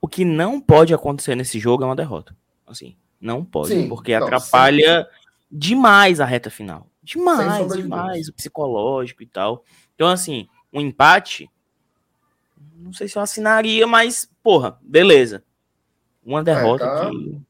O 0.00 0.08
que 0.08 0.24
não 0.24 0.60
pode 0.60 0.94
acontecer 0.94 1.34
nesse 1.34 1.58
jogo 1.58 1.82
é 1.82 1.86
uma 1.86 1.96
derrota. 1.96 2.36
Assim, 2.66 2.96
não 3.20 3.44
pode, 3.44 3.68
sim, 3.68 3.88
porque 3.88 4.16
não, 4.16 4.26
atrapalha 4.26 5.02
sim. 5.02 5.08
demais 5.50 6.20
a 6.20 6.24
reta 6.24 6.50
final. 6.50 6.86
Demais, 7.02 7.72
demais, 7.72 8.28
o 8.28 8.32
psicológico 8.32 9.22
e 9.22 9.26
tal. 9.26 9.64
Então, 9.94 10.08
assim, 10.08 10.48
um 10.72 10.80
empate, 10.80 11.50
não 12.76 12.92
sei 12.92 13.08
se 13.08 13.16
eu 13.16 13.22
assinaria, 13.22 13.86
mas, 13.86 14.30
porra, 14.42 14.78
beleza. 14.80 15.42
Uma 16.24 16.42
derrota 16.42 16.84
é, 16.84 16.88
tá... 16.88 17.10
que... 17.10 17.40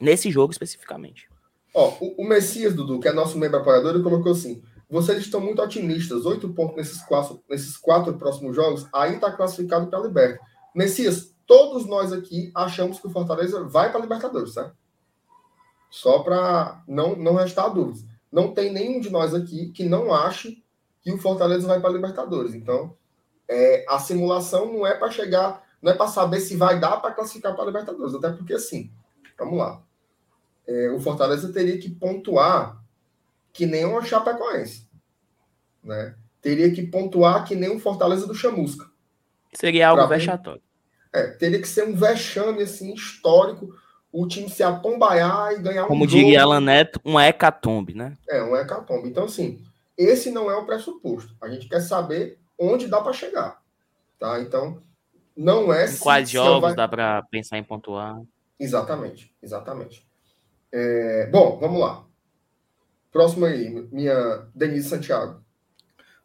Nesse 0.00 0.30
jogo 0.30 0.52
especificamente. 0.52 1.28
Ó, 1.74 1.96
o, 2.00 2.22
o, 2.22 2.28
Messias, 2.28 2.74
Dudu, 2.74 3.00
que 3.00 3.08
é 3.08 3.12
nosso 3.12 3.38
membro 3.38 3.58
apoiador, 3.58 3.94
ele 3.94 4.02
colocou 4.02 4.32
assim: 4.32 4.62
vocês 4.90 5.18
estão 5.18 5.40
muito 5.40 5.60
otimistas, 5.60 6.24
oito 6.24 6.48
pontos 6.48 6.76
nesses 6.76 7.02
quatro, 7.02 7.42
nesses 7.48 7.76
quatro 7.76 8.14
próximos 8.14 8.56
jogos, 8.56 8.86
aí 8.92 9.16
está 9.16 9.30
classificado 9.30 9.86
para 9.88 9.98
a 9.98 10.02
Liberta. 10.02 10.40
Messias, 10.74 11.34
todos 11.46 11.86
nós 11.86 12.12
aqui 12.12 12.50
achamos 12.54 12.98
que 12.98 13.06
o 13.06 13.10
Fortaleza 13.10 13.64
vai 13.64 13.90
para 13.90 13.98
a 13.98 14.02
Libertadores, 14.02 14.54
certo? 14.54 14.76
Só 15.90 16.20
para 16.20 16.82
não, 16.86 17.16
não 17.16 17.34
restar 17.34 17.72
dúvidas. 17.72 18.04
Não 18.30 18.52
tem 18.52 18.72
nenhum 18.72 19.00
de 19.00 19.10
nós 19.10 19.34
aqui 19.34 19.70
que 19.70 19.84
não 19.84 20.12
ache 20.12 20.62
que 21.02 21.12
o 21.12 21.18
Fortaleza 21.18 21.66
vai 21.66 21.80
para 21.80 21.90
a 21.90 21.92
Libertadores. 21.92 22.54
Então, 22.54 22.96
é, 23.48 23.84
a 23.88 23.98
simulação 23.98 24.72
não 24.72 24.86
é 24.86 24.94
para 24.94 25.10
chegar, 25.10 25.64
não 25.80 25.92
é 25.92 25.94
para 25.94 26.08
saber 26.08 26.40
se 26.40 26.56
vai 26.56 26.78
dar 26.78 26.98
para 26.98 27.14
classificar 27.14 27.54
para 27.54 27.64
a 27.64 27.66
Libertadores. 27.66 28.14
Até 28.14 28.30
porque, 28.30 28.54
assim, 28.54 28.90
vamos 29.38 29.58
lá. 29.58 29.82
É, 30.66 30.90
o 30.90 31.00
Fortaleza 31.00 31.50
teria 31.50 31.78
que 31.78 31.90
pontuar 31.90 32.77
que 33.52 33.66
nem 33.66 33.84
uma 33.84 34.04
Chapecoense. 34.04 34.88
Né? 35.82 36.14
Teria 36.40 36.70
que 36.72 36.86
pontuar 36.86 37.44
que 37.44 37.54
nem 37.54 37.70
um 37.70 37.80
Fortaleza 37.80 38.26
do 38.26 38.34
Chamusca. 38.34 38.86
Seria 39.52 39.88
algo 39.88 40.06
vexatório. 40.06 40.62
É, 41.12 41.28
teria 41.28 41.60
que 41.60 41.68
ser 41.68 41.84
um 41.84 41.94
vexame 41.94 42.62
assim, 42.62 42.92
histórico 42.92 43.74
o 44.12 44.26
time 44.26 44.48
se 44.48 44.62
apombaiar 44.62 45.52
e 45.52 45.62
ganhar 45.62 45.86
Como 45.86 46.04
um 46.04 46.06
Como 46.06 46.06
diria 46.06 46.42
Alan 46.42 46.60
Neto, 46.60 47.00
um 47.04 47.20
hecatombe, 47.20 47.94
né? 47.94 48.16
É, 48.28 48.42
um 48.42 48.56
hecatombe. 48.56 49.08
Então, 49.08 49.24
assim, 49.24 49.62
esse 49.96 50.30
não 50.30 50.50
é 50.50 50.56
o 50.56 50.64
pressuposto. 50.64 51.36
A 51.40 51.48
gente 51.48 51.68
quer 51.68 51.80
saber 51.80 52.38
onde 52.58 52.88
dá 52.88 53.00
para 53.00 53.12
chegar. 53.12 53.62
Tá? 54.18 54.40
Então, 54.40 54.82
não 55.36 55.72
é. 55.72 55.84
Em 55.84 55.88
se, 55.88 56.00
quais 56.00 56.30
jogos 56.30 56.60
vai... 56.62 56.74
dá 56.74 56.88
para 56.88 57.22
pensar 57.30 57.58
em 57.58 57.64
pontuar? 57.64 58.20
Exatamente, 58.58 59.34
exatamente. 59.42 60.06
É... 60.72 61.28
Bom, 61.30 61.58
vamos 61.60 61.80
lá. 61.80 62.04
Próximo 63.10 63.46
aí, 63.46 63.70
minha 63.90 64.46
Denise 64.54 64.88
Santiago. 64.88 65.42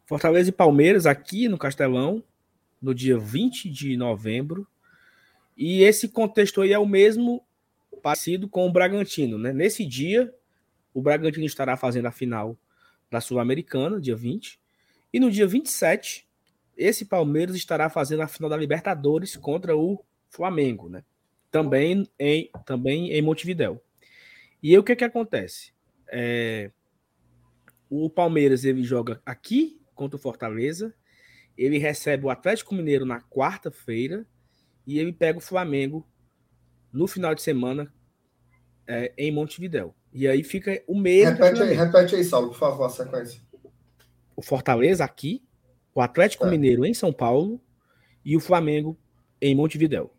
Fortaleza 0.06 0.50
e 0.50 0.52
Palmeiras 0.52 1.06
aqui 1.06 1.48
no 1.48 1.56
Castelão, 1.56 2.22
no 2.80 2.94
dia 2.94 3.18
20 3.18 3.70
de 3.70 3.96
novembro. 3.96 4.66
E 5.56 5.82
esse 5.82 6.08
contexto 6.08 6.60
aí 6.60 6.72
é 6.72 6.78
o 6.78 6.86
mesmo 6.86 7.42
parecido 8.02 8.48
com 8.48 8.66
o 8.66 8.72
Bragantino, 8.72 9.38
né? 9.38 9.52
Nesse 9.52 9.86
dia, 9.86 10.32
o 10.92 11.00
Bragantino 11.00 11.46
estará 11.46 11.76
fazendo 11.76 12.06
a 12.06 12.12
final 12.12 12.56
da 13.10 13.20
Sul-Americana, 13.20 14.00
dia 14.00 14.14
20, 14.14 14.60
e 15.12 15.20
no 15.20 15.30
dia 15.30 15.46
27, 15.46 16.26
esse 16.76 17.04
Palmeiras 17.04 17.56
estará 17.56 17.88
fazendo 17.88 18.22
a 18.22 18.28
final 18.28 18.50
da 18.50 18.56
Libertadores 18.56 19.36
contra 19.36 19.76
o 19.76 20.04
Flamengo, 20.28 20.88
né? 20.88 21.02
Também 21.50 22.08
em, 22.18 22.50
também 22.66 23.12
em 23.12 23.22
Montevidéu. 23.22 23.82
E 24.62 24.70
aí 24.70 24.78
o 24.78 24.82
que 24.82 24.96
que 24.96 25.04
acontece? 25.04 25.73
É, 26.16 26.70
o 27.90 28.08
Palmeiras 28.08 28.64
ele 28.64 28.84
joga 28.84 29.20
aqui 29.26 29.80
contra 29.96 30.16
o 30.16 30.20
Fortaleza, 30.20 30.94
ele 31.58 31.76
recebe 31.76 32.24
o 32.24 32.30
Atlético 32.30 32.72
Mineiro 32.72 33.04
na 33.04 33.20
quarta-feira 33.20 34.24
e 34.86 35.00
ele 35.00 35.12
pega 35.12 35.38
o 35.38 35.42
Flamengo 35.42 36.08
no 36.92 37.08
final 37.08 37.34
de 37.34 37.42
semana 37.42 37.92
é, 38.86 39.12
em 39.18 39.32
Montevidéu. 39.32 39.92
E 40.12 40.28
aí 40.28 40.44
fica 40.44 40.80
o 40.86 40.96
mesmo. 40.96 41.32
Repete 41.32 41.62
aí, 41.62 41.74
repete 41.74 42.14
aí, 42.14 42.24
Saulo, 42.24 42.48
por 42.50 42.58
favor, 42.58 42.84
a 42.84 42.90
sequência. 42.90 43.40
O 44.36 44.42
Fortaleza 44.42 45.04
aqui, 45.04 45.44
o 45.92 46.00
Atlético 46.00 46.46
É. 46.46 46.50
Mineiro 46.50 46.84
em 46.84 46.94
São 46.94 47.12
Paulo 47.12 47.60
e 48.24 48.36
o 48.36 48.40
Flamengo 48.40 48.96
em 49.40 49.52
Montevidéu. 49.52 50.14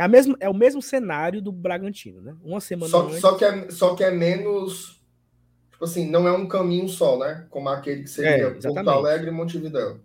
É, 0.00 0.04
a 0.04 0.08
mesma, 0.08 0.36
é 0.40 0.48
o 0.48 0.54
mesmo 0.54 0.80
cenário 0.80 1.42
do 1.42 1.52
Bragantino, 1.52 2.20
né? 2.22 2.34
Uma 2.42 2.60
semana 2.60 2.90
Só, 2.90 3.02
antes. 3.06 3.20
só, 3.20 3.34
que 3.34 3.44
é, 3.44 3.70
só 3.70 3.94
que 3.94 4.02
é 4.02 4.10
menos. 4.10 4.98
Tipo 5.70 5.84
assim, 5.84 6.08
não 6.10 6.26
é 6.26 6.32
um 6.32 6.46
caminho 6.48 6.88
só, 6.88 7.18
né? 7.18 7.46
Como 7.50 7.68
aquele 7.68 8.02
que 8.04 8.10
seria 8.10 8.30
É, 8.30 8.50
Porto. 8.50 8.88
Alegre 8.88 9.28
e 9.28 9.30
Montevidéu. 9.32 9.98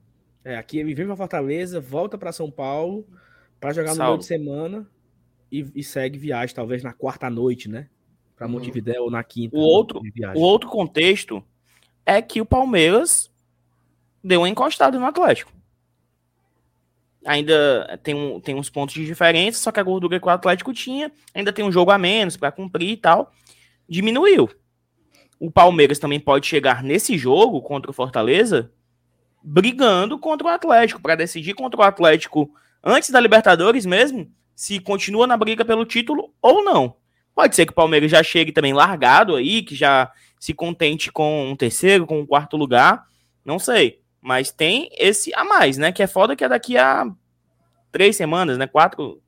É, 0.44 0.58
aqui 0.58 0.78
ele 0.80 0.94
vem 0.94 1.06
para 1.06 1.16
Fortaleza, 1.16 1.80
volta 1.80 2.18
para 2.18 2.32
São 2.32 2.52
Paulo 2.52 3.08
para 3.60 3.74
jogar 3.74 3.92
no 3.92 3.96
Saulo. 3.96 4.12
meio 4.12 4.20
de 4.20 4.26
semana 4.26 4.88
e, 5.52 5.66
e 5.76 5.84
segue 5.84 6.20
viagem, 6.20 6.56
talvez 6.56 6.84
na 6.84 6.94
quarta 6.94 7.30
noite, 7.30 7.68
né? 7.70 7.88
Para 8.36 8.46
Uhum. 8.48 8.54
Montevidéu 8.54 9.04
ou 9.04 9.12
na 9.12 9.24
quinta. 9.24 9.56
O 9.56 9.60
outro- 9.62 10.02
O 10.36 10.40
outro 10.42 10.70
contexto 10.70 11.44
é 12.06 12.22
que 12.22 12.40
o 12.42 12.46
Palmeiras 12.46 13.32
deu 14.24 14.42
uma 14.42 14.50
encostada 14.50 15.00
no 15.00 15.06
Atlético. 15.06 15.52
Ainda 17.26 18.00
tem, 18.04 18.14
um, 18.14 18.40
tem 18.40 18.54
uns 18.56 18.70
pontos 18.70 18.94
de 18.94 19.06
diferença, 19.06 19.60
só 19.60 19.72
que 19.72 19.80
a 19.80 19.84
gordura 19.84 20.20
que 20.20 20.28
o 20.28 20.30
Atlético 20.30 20.72
tinha, 20.74 21.12
ainda 21.34 21.52
tem 21.52 21.66
um 21.66 21.72
jogo 21.72 21.92
a 21.92 21.98
menos 21.98 22.38
para 22.38 22.52
cumprir 22.52 22.92
e 22.92 22.98
tal, 22.98 23.32
diminuiu. 23.90 24.50
O 25.40 25.50
Palmeiras 25.50 26.00
também 26.00 26.20
pode 26.20 26.46
chegar 26.46 26.84
nesse 26.84 27.18
jogo 27.18 27.62
contra 27.62 27.90
o 27.90 27.94
Fortaleza 27.94 28.72
brigando 29.46 30.18
contra 30.18 30.48
o 30.48 30.50
Atlético, 30.50 31.00
para 31.00 31.16
decidir 31.16 31.54
contra 31.54 31.80
o 31.80 31.84
Atlético 31.84 32.50
antes 32.84 33.12
da 33.12 33.20
Libertadores 33.20 33.86
mesmo, 33.86 34.32
se 34.56 34.80
continua 34.80 35.28
na 35.28 35.38
briga 35.38 35.64
pelo 35.64 35.86
título 35.86 36.34
ou 36.42 36.64
não. 36.64 36.96
Pode 37.36 37.56
ser 37.56 37.66
que 37.66 37.72
o 37.72 37.76
Palmeiras 37.76 38.10
já 38.10 38.24
chegue 38.24 38.52
também 38.52 38.74
largado 38.74 39.36
aí, 39.36 39.62
que 39.62 39.76
já 39.76 40.12
se 40.40 40.54
contente 40.54 41.12
com 41.12 41.52
um 41.52 41.56
terceiro, 41.56 42.08
com 42.08 42.22
um 42.22 42.26
quarto 42.26 42.58
lugar, 42.58 43.06
não 43.44 43.60
sei. 43.60 44.02
Mas 44.26 44.50
tem 44.50 44.90
esse 44.98 45.32
a 45.36 45.44
mais, 45.44 45.78
né? 45.78 45.92
Que 45.92 46.02
é 46.02 46.08
foda 46.08 46.36
que 46.36 46.44
é 46.44 46.50
daqui 46.50 46.76
a 46.80 47.06
três 47.92 48.16
semanas, 48.16 48.58
né? 48.58 48.66
Quatro, 48.66 49.22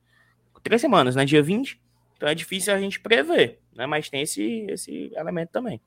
três 0.60 0.80
semanas, 0.80 1.14
né? 1.14 1.24
Dia 1.24 1.40
20. 1.40 1.80
Então 2.16 2.28
é 2.28 2.34
difícil 2.34 2.74
a 2.74 2.80
gente 2.80 2.98
prever, 2.98 3.60
né? 3.76 3.86
Mas 3.86 4.10
tem 4.10 4.22
esse, 4.22 4.66
esse 4.68 5.12
elemento 5.14 5.50
também. 5.52 5.80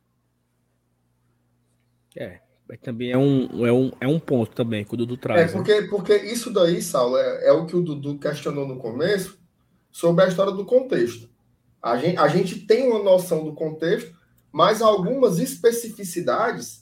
É, 2.15 2.39
mas 2.69 2.79
também 2.79 3.11
é 3.11 3.17
um, 3.17 3.67
é, 3.67 3.73
um, 3.73 3.91
é 3.99 4.07
um 4.07 4.17
ponto 4.17 4.55
também 4.55 4.85
que 4.85 4.93
o 4.93 4.97
Dudu 4.97 5.15
É, 5.15 5.17
traz. 5.17 5.53
né? 5.53 5.57
porque, 5.57 5.81
porque 5.89 6.15
isso 6.15 6.49
daí, 6.49 6.81
Saulo, 6.81 7.17
é, 7.17 7.49
é 7.49 7.51
o 7.51 7.65
que 7.65 7.75
o 7.75 7.81
Dudu 7.81 8.17
questionou 8.17 8.65
no 8.65 8.77
começo 8.77 9.37
sobre 9.91 10.23
a 10.23 10.29
história 10.29 10.53
do 10.53 10.63
contexto. 10.63 11.29
A 11.83 11.97
gente, 11.97 12.17
a 12.17 12.29
gente 12.29 12.65
tem 12.65 12.87
uma 12.87 13.03
noção 13.03 13.43
do 13.43 13.53
contexto, 13.53 14.15
mas 14.53 14.81
algumas 14.81 15.37
especificidades 15.37 16.80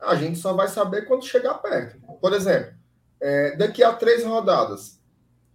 a 0.00 0.14
gente 0.14 0.38
só 0.38 0.52
vai 0.52 0.68
saber 0.68 1.06
quando 1.06 1.24
chegar 1.24 1.54
perto. 1.54 1.98
Por 2.20 2.32
exemplo, 2.32 2.74
é, 3.20 3.56
daqui 3.56 3.82
a 3.82 3.92
três 3.92 4.24
rodadas, 4.24 5.00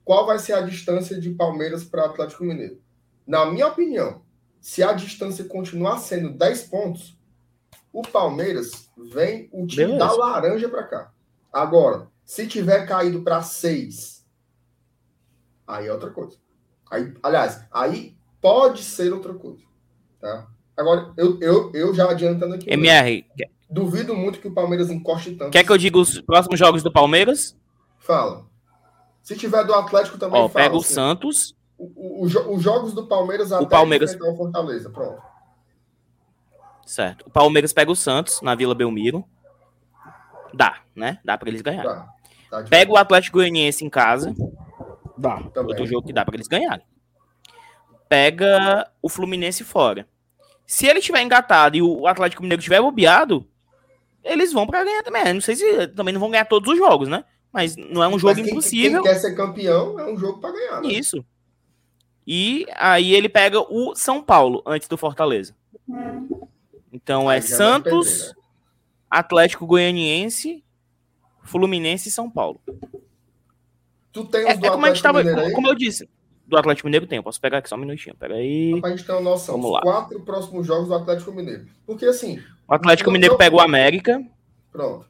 qual 0.03 0.25
vai 0.25 0.37
ser 0.39 0.53
a 0.53 0.61
distância 0.61 1.19
de 1.19 1.29
Palmeiras 1.31 1.83
para 1.83 2.05
Atlético 2.05 2.43
Mineiro? 2.43 2.81
Na 3.25 3.45
minha 3.45 3.67
opinião, 3.67 4.21
se 4.59 4.83
a 4.83 4.93
distância 4.93 5.45
continuar 5.45 5.97
sendo 5.99 6.29
10 6.29 6.63
pontos, 6.63 7.17
o 7.91 8.01
Palmeiras 8.01 8.89
vem 8.97 9.49
o 9.51 9.65
time 9.65 9.93
Beleza. 9.93 9.99
da 9.99 10.11
laranja 10.11 10.69
para 10.69 10.83
cá. 10.83 11.13
Agora, 11.51 12.07
se 12.25 12.47
tiver 12.47 12.85
caído 12.87 13.21
para 13.21 13.41
6, 13.41 14.25
aí 15.67 15.87
é 15.87 15.93
outra 15.93 16.09
coisa. 16.09 16.37
Aí, 16.89 17.13
aliás, 17.21 17.65
aí 17.71 18.17
pode 18.41 18.83
ser 18.83 19.13
outra 19.13 19.33
coisa. 19.33 19.63
Tá? 20.19 20.47
Agora, 20.77 21.13
eu, 21.17 21.39
eu, 21.41 21.71
eu 21.73 21.93
já 21.93 22.09
adiantando 22.09 22.55
aqui. 22.55 22.69
MR, 22.71 23.25
quer- 23.37 23.51
Duvido 23.69 24.15
muito 24.15 24.39
que 24.39 24.47
o 24.47 24.53
Palmeiras 24.53 24.89
encoste 24.91 25.31
tanto. 25.35 25.51
quer 25.51 25.63
que 25.65 25.71
eu 25.71 25.77
diga 25.77 25.97
os 25.97 26.21
próximos 26.21 26.59
jogos 26.59 26.83
do 26.83 26.91
Palmeiras? 26.91 27.57
Fala. 27.99 28.45
Se 29.23 29.35
tiver 29.35 29.63
do 29.63 29.73
Atlético 29.73 30.17
também, 30.17 30.39
Ó, 30.41 30.47
fala. 30.49 30.65
pega 30.65 30.75
o 30.75 30.79
assim. 30.79 30.93
Santos, 30.93 31.55
O- 31.77 31.85
o- 31.85 32.21
o 32.23 32.53
os 32.55 32.61
jogos 32.61 32.93
do 32.93 33.07
Palmeiras 33.07 33.51
até 33.51 33.65
Palmeiras- 33.65 34.13
enfrentar 34.13 34.31
o 34.33 34.37
Fortaleza. 34.37 34.89
Pronto. 34.89 35.21
certo. 36.85 37.25
O 37.27 37.29
Palmeiras 37.31 37.73
pega 37.73 37.91
o 37.91 37.95
Santos 37.95 38.41
na 38.41 38.53
Vila 38.55 38.75
Belmiro. 38.75 39.23
Dá, 40.53 40.81
né? 40.95 41.19
Dá 41.25 41.37
pra 41.37 41.49
eles 41.49 41.61
ganharem. 41.61 41.89
Tá. 41.91 42.09
Tá 42.51 42.63
Pega 42.69 42.91
o 42.91 42.97
Atlético 42.97 43.37
Goianiense 43.39 43.83
em 43.83 43.89
casa. 43.89 44.35
Dá. 45.17 45.41
também. 45.53 45.69
Outro 45.71 45.85
jogo 45.87 46.05
que 46.05 46.13
dá 46.13 46.23
pra 46.25 46.35
eles 46.35 46.47
ganharem. 46.47 46.85
Pega 48.07 48.87
o 49.01 49.09
Fluminense 49.09 49.63
fora. 49.63 50.07
Se 50.73 50.87
ele 50.87 51.01
tiver 51.01 51.21
engatado 51.21 51.77
e 51.77 51.83
o 51.83 52.07
Atlético 52.07 52.41
Mineiro 52.41 52.63
tiver 52.63 52.81
bobeado, 52.81 53.47
eles 54.23 54.51
vão 54.51 54.65
pra 54.65 54.83
ganhar 54.83 55.03
também. 55.03 55.31
Não 55.31 55.39
sei 55.39 55.55
se 55.55 55.87
também 55.89 56.11
não 56.11 56.19
vão 56.19 56.31
ganhar 56.31 56.45
todos 56.45 56.67
os 56.67 56.79
jogos, 56.79 57.07
né? 57.07 57.23
Mas 57.51 57.75
não 57.75 58.03
é 58.03 58.07
um 58.07 58.17
jogo 58.17 58.41
quem, 58.41 58.45
impossível. 58.45 59.03
Quem 59.03 59.11
quer 59.11 59.19
ser 59.19 59.35
campeão 59.35 59.99
é 59.99 60.11
um 60.11 60.17
jogo 60.17 60.39
para 60.39 60.51
ganhar. 60.51 60.81
Né? 60.81 60.87
Isso. 60.93 61.23
E 62.25 62.65
aí 62.75 63.13
ele 63.13 63.29
pega 63.29 63.59
o 63.59 63.93
São 63.95 64.19
Paulo 64.23 64.63
antes 64.65 64.87
do 64.87 64.97
Fortaleza. 64.97 65.55
Então 66.91 67.31
é 67.31 67.39
Santos, 67.39 68.07
perder, 68.09 68.27
né? 68.29 68.43
Atlético 69.11 69.67
Goianiense, 69.67 70.63
Fluminense 71.43 72.09
e 72.09 72.11
São 72.11 72.31
Paulo. 72.31 72.59
Tu 74.11 74.25
tem 74.25 74.41
os 74.41 74.49
É, 74.49 74.57
do 74.57 74.65
é 74.65 74.69
como 74.71 74.87
a 74.87 74.89
gente 74.91 75.05
Atlético 75.05 75.35
tava, 75.35 75.51
como 75.51 75.67
eu 75.67 75.75
disse, 75.75 76.09
do 76.45 76.57
Atlético 76.57 76.87
Mineiro 76.87 77.07
tem, 77.07 77.17
eu 77.17 77.23
posso 77.23 77.39
pegar 77.39 77.59
aqui 77.59 77.69
só 77.69 77.75
um 77.75 77.79
minutinho. 77.79 78.15
Pega 78.15 78.35
aí. 78.35 78.79
Pra 78.81 78.89
gente 78.89 79.05
ter 79.05 79.11
uma 79.13 79.21
noção. 79.21 79.55
Vamos 79.55 79.67
Os 79.67 79.73
lá. 79.73 79.81
quatro 79.81 80.19
próximos 80.21 80.67
jogos 80.67 80.87
do 80.87 80.95
Atlético 80.95 81.31
Mineiro. 81.31 81.65
Porque 81.85 82.05
assim, 82.05 82.41
O 82.67 82.73
Atlético 82.73 83.11
Mineiro 83.11 83.37
pega 83.37 83.55
o 83.55 83.61
América, 83.61 84.23
pronto. 84.71 85.07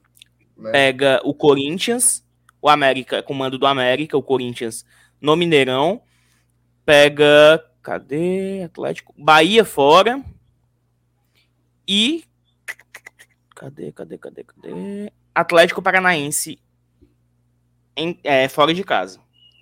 Né? 0.56 0.72
pega 0.72 1.20
o 1.24 1.34
Corinthians, 1.34 2.24
o 2.62 2.70
América, 2.70 3.24
comando 3.24 3.58
do 3.58 3.66
América, 3.66 4.18
o 4.18 4.24
Corinthians 4.24 4.86
no 5.20 5.36
Mineirão, 5.36 6.02
pega, 6.86 7.64
cadê? 7.82 8.64
Atlético, 8.64 9.14
Bahia 9.18 9.66
fora 9.66 10.24
e 11.88 12.24
cadê, 13.56 13.92
cadê, 13.92 14.18
cadê, 14.18 14.44
cadê? 14.44 15.12
Atlético 15.34 15.82
Paranaense 15.82 16.60
em, 17.96 18.20
é, 18.24 18.48
fora 18.48 18.74
de 18.74 18.84
casa. 18.84 19.20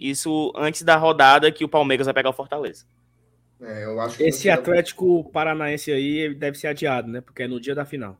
Isso 0.09 0.51
antes 0.55 0.81
da 0.81 0.95
rodada 0.97 1.51
que 1.51 1.63
o 1.63 1.69
Palmeiras 1.69 2.05
vai 2.05 2.13
pegar 2.13 2.29
o 2.29 2.33
Fortaleza. 2.33 2.85
É, 3.61 3.83
eu 3.85 4.01
acho 4.01 4.17
que 4.17 4.23
Esse 4.23 4.49
Atlético 4.49 5.29
Paranaense 5.31 5.91
aí 5.91 6.33
deve 6.33 6.57
ser 6.57 6.67
adiado, 6.67 7.07
né? 7.07 7.21
Porque 7.21 7.43
é 7.43 7.47
no 7.47 7.59
dia 7.61 7.75
da 7.75 7.85
final. 7.85 8.17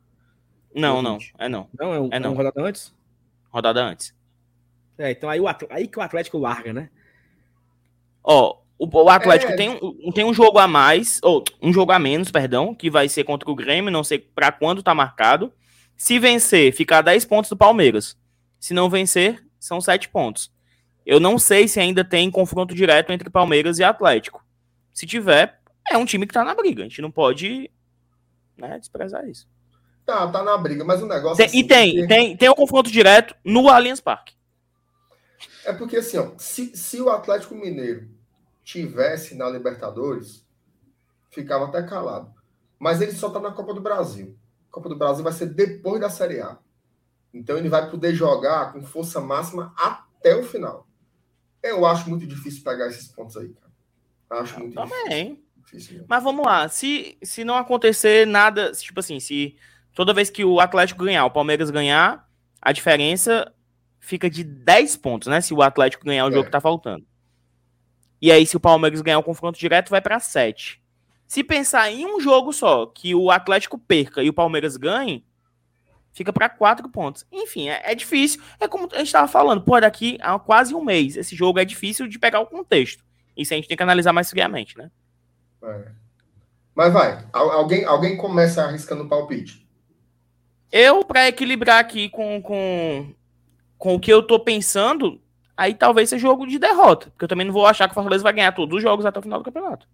Não, 0.75 1.01
não, 1.01 1.17
é 1.39 1.49
não. 1.49 1.67
Não, 1.77 1.93
é 1.93 1.99
um, 1.99 2.09
É 2.11 2.15
é 2.17 2.19
não. 2.19 2.29
uma 2.33 2.37
rodada 2.37 2.61
antes? 2.61 2.93
Rodada 3.49 3.81
antes. 3.83 4.13
É, 4.97 5.11
então 5.11 5.29
aí, 5.29 5.39
o 5.39 5.47
Atl- 5.47 5.65
aí 5.71 5.87
que 5.87 5.97
o 5.97 6.01
Atlético 6.01 6.37
larga, 6.37 6.71
né? 6.71 6.89
Ó, 8.23 8.57
o, 8.77 8.87
o 8.87 9.09
Atlético 9.09 9.51
É. 9.53 9.55
tem, 9.55 9.69
um- 9.81 10.11
tem 10.11 10.23
um 10.23 10.33
jogo 10.33 10.59
a 10.59 10.67
mais, 10.67 11.19
ou 11.23 11.43
um 11.61 11.73
jogo 11.73 11.91
a 11.91 11.99
menos, 11.99 12.29
perdão, 12.31 12.73
que 12.75 12.89
vai 12.89 13.09
ser 13.09 13.23
contra 13.23 13.49
o 13.49 13.55
Grêmio, 13.55 13.91
não 13.91 14.03
sei 14.03 14.19
pra 14.19 14.51
quando 14.51 14.83
tá 14.83 14.93
marcado. 14.93 15.51
Se 15.97 16.19
vencer, 16.19 16.71
fica 16.73 16.99
a 16.99 17.01
10 17.01 17.25
pontos 17.25 17.49
do 17.49 17.57
Palmeiras. 17.57 18.17
Se 18.59 18.73
não 18.73 18.89
vencer, 18.89 19.43
são 19.59 19.81
7 19.81 20.07
pontos. 20.09 20.51
Eu 21.11 21.19
não 21.19 21.37
sei 21.37 21.67
se 21.67 21.77
ainda 21.77 22.05
tem 22.05 22.31
confronto 22.31 22.73
direto 22.73 23.11
entre 23.11 23.29
Palmeiras 23.29 23.77
e 23.79 23.83
Atlético. 23.83 24.41
Se 24.93 25.05
tiver, 25.05 25.59
é 25.89 25.97
um 25.97 26.05
time 26.05 26.25
que 26.25 26.33
tá 26.33 26.41
na 26.41 26.55
briga. 26.55 26.83
A 26.83 26.87
gente 26.87 27.01
não 27.01 27.11
pode 27.11 27.69
né, 28.57 28.79
desprezar 28.79 29.27
isso. 29.27 29.45
Tá, 30.05 30.25
tá 30.31 30.41
na 30.41 30.57
briga, 30.57 30.85
mas 30.85 31.03
o 31.03 31.05
negócio. 31.05 31.35
Tem- 31.35 31.47
assim, 31.47 31.59
e 31.59 31.67
tem, 31.67 31.91
porque- 31.95 32.07
tem, 32.07 32.37
tem 32.37 32.49
um 32.49 32.55
confronto 32.55 32.89
direto 32.89 33.35
no 33.43 33.67
Allianz 33.67 33.99
Parque. 33.99 34.35
É 35.65 35.73
porque 35.73 35.97
assim, 35.97 36.17
ó, 36.17 36.31
se, 36.37 36.77
se 36.77 37.01
o 37.01 37.09
Atlético 37.09 37.55
Mineiro 37.55 38.07
tivesse 38.63 39.35
na 39.35 39.49
Libertadores, 39.49 40.45
ficava 41.29 41.65
até 41.65 41.83
calado. 41.83 42.33
Mas 42.79 43.01
ele 43.01 43.11
só 43.11 43.29
tá 43.29 43.41
na 43.41 43.51
Copa 43.51 43.73
do 43.73 43.81
Brasil. 43.81 44.33
A 44.69 44.73
Copa 44.73 44.87
do 44.87 44.95
Brasil 44.95 45.25
vai 45.25 45.33
ser 45.33 45.47
depois 45.47 45.99
da 45.99 46.09
Série 46.09 46.39
A. 46.39 46.57
Então 47.33 47.57
ele 47.57 47.67
vai 47.67 47.91
poder 47.91 48.15
jogar 48.15 48.71
com 48.71 48.81
força 48.81 49.19
máxima 49.19 49.73
até 49.77 50.37
o 50.37 50.43
final. 50.43 50.87
Eu 51.63 51.85
acho 51.85 52.09
muito 52.09 52.25
difícil 52.25 52.63
pegar 52.63 52.87
esses 52.87 53.07
pontos 53.07 53.37
aí, 53.37 53.49
cara. 53.49 54.41
Acho 54.43 54.59
muito 54.59 54.73
Também. 54.75 55.39
difícil. 55.65 56.05
Mas 56.07 56.23
vamos 56.23 56.45
lá, 56.45 56.67
se, 56.69 57.17
se 57.23 57.43
não 57.43 57.55
acontecer 57.55 58.25
nada, 58.27 58.71
tipo 58.71 58.99
assim, 58.99 59.19
se 59.19 59.55
toda 59.93 60.13
vez 60.13 60.29
que 60.29 60.43
o 60.43 60.59
Atlético 60.59 61.03
ganhar, 61.03 61.25
o 61.25 61.31
Palmeiras 61.31 61.69
ganhar, 61.69 62.27
a 62.61 62.71
diferença 62.71 63.51
fica 63.99 64.29
de 64.29 64.43
10 64.43 64.97
pontos, 64.97 65.27
né? 65.27 65.41
Se 65.41 65.53
o 65.53 65.61
Atlético 65.61 66.05
ganhar 66.05 66.25
o 66.25 66.29
É. 66.29 66.31
jogo 66.31 66.45
que 66.45 66.51
tá 66.51 66.61
faltando. 66.61 67.05
E 68.21 68.31
aí, 68.31 68.45
se 68.45 68.55
o 68.55 68.59
Palmeiras 68.59 69.01
ganhar 69.01 69.19
o 69.19 69.23
confronto 69.23 69.57
direto, 69.59 69.89
vai 69.89 70.01
pra 70.01 70.19
7. 70.19 70.81
Se 71.27 71.43
pensar 71.43 71.89
em 71.91 72.05
um 72.05 72.19
jogo 72.19 72.51
só, 72.53 72.85
que 72.85 73.15
o 73.15 73.31
Atlético 73.31 73.77
perca 73.77 74.21
e 74.23 74.29
o 74.29 74.33
Palmeiras 74.33 74.77
ganhe, 74.77 75.25
fica 76.13 76.31
pra 76.33 76.49
4 76.49 76.89
pontos. 76.89 77.25
Enfim, 77.31 77.69
é, 77.69 77.81
é 77.91 77.95
difícil. 77.95 78.41
É 78.59 78.67
como 78.67 78.87
a 78.91 78.97
gente 78.99 79.11
tava 79.11 79.27
falando, 79.27 79.61
pô, 79.61 79.79
daqui 79.79 80.17
a 80.21 80.37
quase 80.39 80.73
um 80.73 80.83
mês, 80.83 81.15
esse 81.17 81.35
jogo 81.35 81.59
é 81.59 81.65
difícil 81.65 82.07
de 82.07 82.19
pegar 82.19 82.39
o 82.39 82.47
contexto. 82.47 83.03
Isso 83.35 83.53
a 83.53 83.57
gente 83.57 83.67
tem 83.67 83.77
que 83.77 83.83
analisar 83.83 84.13
mais 84.13 84.29
friamente, 84.29 84.77
né? 84.77 84.91
É. 85.63 85.87
Mas 86.75 86.93
vai, 86.93 87.25
alguém, 87.33 87.85
alguém 87.85 88.17
começa 88.17 88.63
arriscando 88.63 89.03
o 89.03 89.09
palpite. 89.09 89.67
Eu, 90.71 91.03
para 91.03 91.27
equilibrar 91.27 91.79
aqui 91.79 92.07
com, 92.09 92.41
com, 92.41 93.13
com 93.77 93.95
o 93.95 93.99
que 93.99 94.11
eu 94.11 94.23
tô 94.23 94.39
pensando, 94.39 95.21
aí 95.55 95.73
talvez 95.73 96.09
seja 96.09 96.21
jogo 96.21 96.47
de 96.47 96.57
derrota. 96.57 97.09
Porque 97.09 97.25
eu 97.25 97.29
também 97.29 97.45
não 97.45 97.53
vou 97.53 97.65
achar 97.65 97.87
que 97.87 97.91
o 97.91 97.95
Fortaleza 97.95 98.23
vai 98.23 98.33
ganhar 98.33 98.53
todos 98.53 98.77
os 98.77 98.81
jogos 98.81 99.05
até 99.05 99.19
o 99.19 99.21
final 99.21 99.39
do 99.39 99.45
campeonato. 99.45 99.87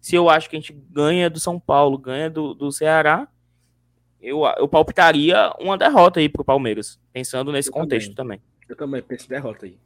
Se 0.00 0.14
eu 0.14 0.28
acho 0.28 0.48
que 0.48 0.56
a 0.56 0.60
gente 0.60 0.72
ganha 0.72 1.30
do 1.30 1.40
São 1.40 1.58
Paulo, 1.58 1.96
ganha 1.96 2.28
do, 2.28 2.52
do 2.54 2.70
Ceará, 2.70 3.26
eu, 4.20 4.42
eu 4.56 4.68
palpitaria 4.68 5.52
uma 5.60 5.78
derrota 5.78 6.20
aí 6.20 6.28
pro 6.28 6.44
Palmeiras, 6.44 6.98
pensando 7.12 7.52
nesse 7.52 7.68
eu 7.68 7.72
contexto 7.72 8.14
também. 8.14 8.38
também. 8.38 8.68
Eu 8.68 8.76
também 8.76 9.02
penso 9.02 9.28
derrota 9.28 9.66
aí. 9.66 9.78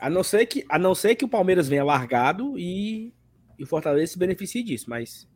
A 0.00 0.10
não 0.10 0.24
ser 0.24 0.46
que, 0.46 0.64
a 0.68 0.78
não 0.78 0.94
ser 0.94 1.14
que 1.14 1.24
o 1.24 1.28
Palmeiras 1.28 1.68
venha 1.68 1.84
largado 1.84 2.58
e, 2.58 3.12
e 3.58 3.62
o 3.62 3.66
Fortaleza 3.66 4.12
se 4.12 4.18
beneficie 4.18 4.62
disso, 4.62 4.86
mas. 4.88 5.28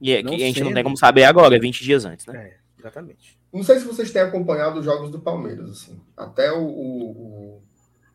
E 0.00 0.12
é, 0.12 0.22
que 0.22 0.34
a 0.34 0.38
gente 0.38 0.58
sendo... 0.58 0.66
não 0.66 0.74
tem 0.74 0.84
como 0.84 0.96
saber 0.96 1.24
agora, 1.24 1.56
é 1.56 1.58
20 1.58 1.82
dias 1.82 2.04
antes, 2.04 2.26
né? 2.26 2.36
É, 2.36 2.56
exatamente. 2.78 3.38
Não 3.50 3.62
sei 3.62 3.78
se 3.78 3.86
vocês 3.86 4.10
têm 4.10 4.20
acompanhado 4.20 4.80
os 4.80 4.84
jogos 4.84 5.10
do 5.10 5.20
Palmeiras, 5.20 5.70
assim. 5.70 5.98
Até 6.16 6.52
o, 6.52 6.66
o, 6.66 7.62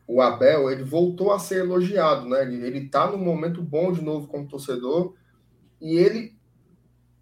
o 0.06 0.20
Abel, 0.20 0.70
ele 0.70 0.84
voltou 0.84 1.32
a 1.32 1.40
ser 1.40 1.60
elogiado, 1.60 2.28
né? 2.28 2.42
Ele, 2.42 2.64
ele 2.64 2.88
tá 2.88 3.10
num 3.10 3.18
momento 3.18 3.60
bom 3.60 3.90
de 3.90 4.02
novo 4.02 4.28
como 4.28 4.46
torcedor 4.46 5.14
e 5.80 5.96
ele 5.96 6.38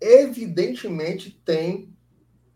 evidentemente 0.01 1.31
tem 1.45 1.95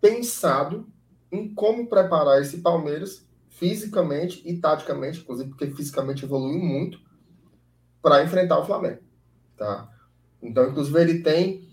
pensado 0.00 0.86
em 1.30 1.52
como 1.54 1.86
preparar 1.86 2.40
esse 2.40 2.58
Palmeiras 2.58 3.26
fisicamente 3.48 4.42
e 4.44 4.58
taticamente, 4.58 5.20
inclusive 5.20 5.48
porque 5.50 5.70
fisicamente 5.70 6.24
evoluiu 6.24 6.58
muito, 6.58 6.98
para 8.02 8.24
enfrentar 8.24 8.58
o 8.58 8.66
Flamengo. 8.66 9.00
Tá? 9.56 9.88
Então, 10.42 10.68
inclusive, 10.68 11.00
ele 11.00 11.22
tem 11.22 11.68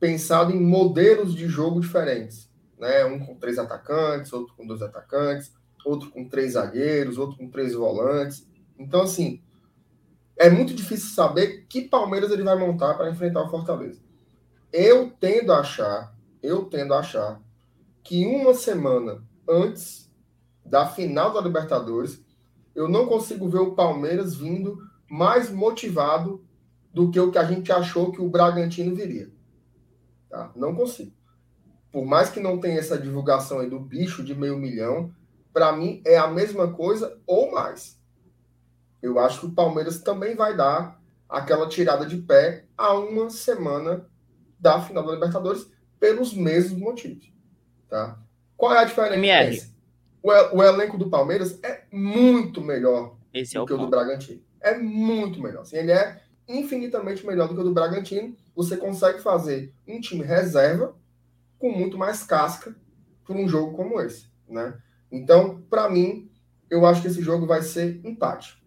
pensado 0.00 0.52
em 0.52 0.60
modelos 0.60 1.34
de 1.34 1.46
jogo 1.46 1.80
diferentes. 1.80 2.50
Né? 2.78 3.04
Um 3.04 3.18
com 3.18 3.34
três 3.34 3.58
atacantes, 3.58 4.32
outro 4.32 4.54
com 4.56 4.66
dois 4.66 4.80
atacantes, 4.80 5.52
outro 5.84 6.10
com 6.10 6.28
três 6.28 6.52
zagueiros, 6.52 7.18
outro 7.18 7.36
com 7.36 7.50
três 7.50 7.74
volantes. 7.74 8.48
Então, 8.78 9.02
assim, 9.02 9.42
é 10.36 10.48
muito 10.50 10.74
difícil 10.74 11.10
saber 11.10 11.66
que 11.68 11.82
Palmeiras 11.82 12.30
ele 12.30 12.42
vai 12.42 12.58
montar 12.58 12.94
para 12.94 13.10
enfrentar 13.10 13.42
o 13.42 13.50
Fortaleza. 13.50 14.00
Eu 14.76 15.08
tendo 15.20 15.52
a 15.52 15.60
achar, 15.60 16.12
eu 16.42 16.64
tendo 16.64 16.94
a 16.94 16.98
achar 16.98 17.40
que 18.02 18.26
uma 18.26 18.52
semana 18.52 19.22
antes 19.48 20.12
da 20.66 20.84
final 20.84 21.32
da 21.32 21.40
Libertadores, 21.40 22.20
eu 22.74 22.88
não 22.88 23.06
consigo 23.06 23.48
ver 23.48 23.60
o 23.60 23.76
Palmeiras 23.76 24.34
vindo 24.34 24.76
mais 25.08 25.48
motivado 25.48 26.44
do 26.92 27.08
que 27.08 27.20
o 27.20 27.30
que 27.30 27.38
a 27.38 27.44
gente 27.44 27.70
achou 27.70 28.10
que 28.10 28.20
o 28.20 28.28
Bragantino 28.28 28.96
viria. 28.96 29.30
Tá? 30.28 30.50
Não 30.56 30.74
consigo. 30.74 31.12
Por 31.92 32.04
mais 32.04 32.30
que 32.30 32.40
não 32.40 32.58
tenha 32.58 32.80
essa 32.80 32.98
divulgação 32.98 33.60
aí 33.60 33.70
do 33.70 33.78
bicho 33.78 34.24
de 34.24 34.34
meio 34.34 34.58
milhão, 34.58 35.14
para 35.52 35.70
mim 35.70 36.02
é 36.04 36.18
a 36.18 36.26
mesma 36.26 36.72
coisa 36.72 37.16
ou 37.28 37.52
mais. 37.52 37.96
Eu 39.00 39.20
acho 39.20 39.38
que 39.38 39.46
o 39.46 39.54
Palmeiras 39.54 40.00
também 40.00 40.34
vai 40.34 40.56
dar 40.56 41.00
aquela 41.28 41.68
tirada 41.68 42.04
de 42.04 42.16
pé 42.16 42.64
a 42.76 42.92
uma 42.94 43.30
semana 43.30 44.12
da 44.64 44.80
final 44.80 45.04
da 45.04 45.12
Libertadores 45.12 45.70
pelos 46.00 46.32
mesmos 46.32 46.80
motivos. 46.80 47.30
Tá? 47.86 48.18
Qual 48.56 48.72
é 48.72 48.78
a 48.78 48.84
diferença? 48.84 49.14
MR. 49.14 49.62
O, 50.22 50.30
o 50.56 50.62
elenco 50.62 50.96
do 50.96 51.10
Palmeiras 51.10 51.62
é 51.62 51.82
muito 51.92 52.62
melhor 52.62 53.14
Esse 53.32 53.58
é 53.58 53.60
do 53.60 53.64
é 53.64 53.66
que 53.66 53.72
o, 53.74 53.76
o 53.76 53.80
do 53.80 53.88
Bragantino. 53.88 54.42
É 54.62 54.78
muito 54.78 55.38
melhor. 55.38 55.60
Assim, 55.60 55.76
ele 55.76 55.92
é 55.92 56.22
infinitamente 56.48 57.26
melhor 57.26 57.46
do 57.46 57.54
que 57.54 57.60
o 57.60 57.64
do 57.64 57.74
Bragantino. 57.74 58.34
Você 58.56 58.78
consegue 58.78 59.20
fazer 59.20 59.74
um 59.86 60.00
time 60.00 60.24
reserva 60.24 60.96
com 61.58 61.70
muito 61.70 61.98
mais 61.98 62.22
casca 62.22 62.74
para 63.22 63.36
um 63.36 63.46
jogo 63.46 63.76
como 63.76 64.00
esse. 64.00 64.26
Né? 64.48 64.78
Então, 65.12 65.60
para 65.68 65.90
mim, 65.90 66.30
eu 66.70 66.86
acho 66.86 67.02
que 67.02 67.08
esse 67.08 67.20
jogo 67.20 67.46
vai 67.46 67.60
ser 67.60 68.00
empate. 68.02 68.62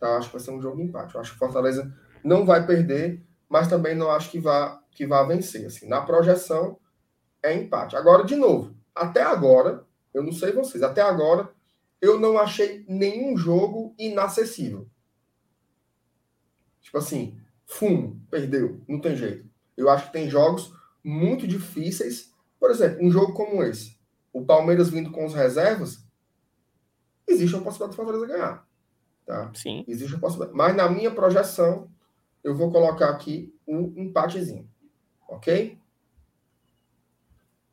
Tá? 0.00 0.16
Acho 0.16 0.26
que 0.28 0.36
vai 0.36 0.44
ser 0.44 0.50
um 0.50 0.60
jogo 0.60 0.82
empate. 0.82 1.14
Eu 1.14 1.20
acho 1.20 1.30
que 1.30 1.36
o 1.36 1.38
Fortaleza 1.38 1.94
não 2.24 2.44
vai 2.44 2.66
perder, 2.66 3.24
mas 3.48 3.68
também 3.68 3.94
não 3.94 4.10
acho 4.10 4.30
que 4.30 4.38
vá 4.38 4.82
que 4.90 5.06
vá 5.06 5.22
vencer. 5.22 5.66
Assim, 5.66 5.86
na 5.86 6.00
projeção 6.00 6.78
é 7.42 7.54
empate. 7.54 7.96
Agora, 7.96 8.24
de 8.24 8.34
novo, 8.34 8.74
até 8.94 9.22
agora, 9.22 9.84
eu 10.12 10.22
não 10.22 10.32
sei 10.32 10.52
vocês, 10.52 10.82
até 10.82 11.02
agora 11.02 11.50
eu 12.00 12.18
não 12.18 12.38
achei 12.38 12.84
nenhum 12.88 13.36
jogo 13.36 13.94
inacessível. 13.98 14.88
Tipo 16.80 16.98
assim, 16.98 17.38
fumo, 17.66 18.20
perdeu, 18.30 18.80
não 18.88 19.00
tem 19.00 19.16
jeito. 19.16 19.48
Eu 19.76 19.90
acho 19.90 20.06
que 20.06 20.12
tem 20.12 20.30
jogos 20.30 20.72
muito 21.04 21.46
difíceis. 21.46 22.32
Por 22.58 22.70
exemplo, 22.70 23.04
um 23.04 23.10
jogo 23.10 23.32
como 23.32 23.62
esse, 23.62 23.98
o 24.32 24.44
Palmeiras 24.44 24.88
vindo 24.88 25.10
com 25.10 25.26
os 25.26 25.34
reservas, 25.34 26.06
existe 27.26 27.54
uma 27.54 27.64
possibilidade 27.64 27.90
de 27.90 27.96
Fortaleza 27.96 28.26
ganhar. 28.26 28.68
Tá? 29.26 29.50
Sim. 29.54 29.84
Existe 29.86 30.14
uma 30.14 30.20
possibilidade. 30.20 30.56
Mas 30.56 30.76
na 30.76 30.88
minha 30.88 31.10
projeção, 31.10 31.90
eu 32.46 32.54
vou 32.54 32.70
colocar 32.70 33.10
aqui 33.10 33.52
um 33.66 33.92
empatezinho. 33.96 34.70
Ok? 35.28 35.76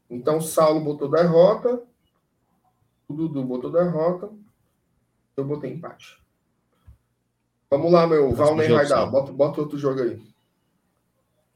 Então, 0.09 0.41
Saulo 0.41 0.83
botou 0.83 1.11
derrota. 1.11 1.83
O 3.07 3.13
Dudu 3.13 3.43
botou 3.43 3.71
derrota. 3.71 4.31
Eu 5.37 5.45
botei 5.45 5.71
empate. 5.71 6.19
Vamos 7.69 7.91
lá, 7.91 8.07
meu. 8.07 8.33
Valnei 8.33 8.67
Raidar. 8.67 9.11
Bota, 9.11 9.31
bota 9.31 9.61
outro 9.61 9.77
jogo 9.77 10.01
aí. 10.01 10.19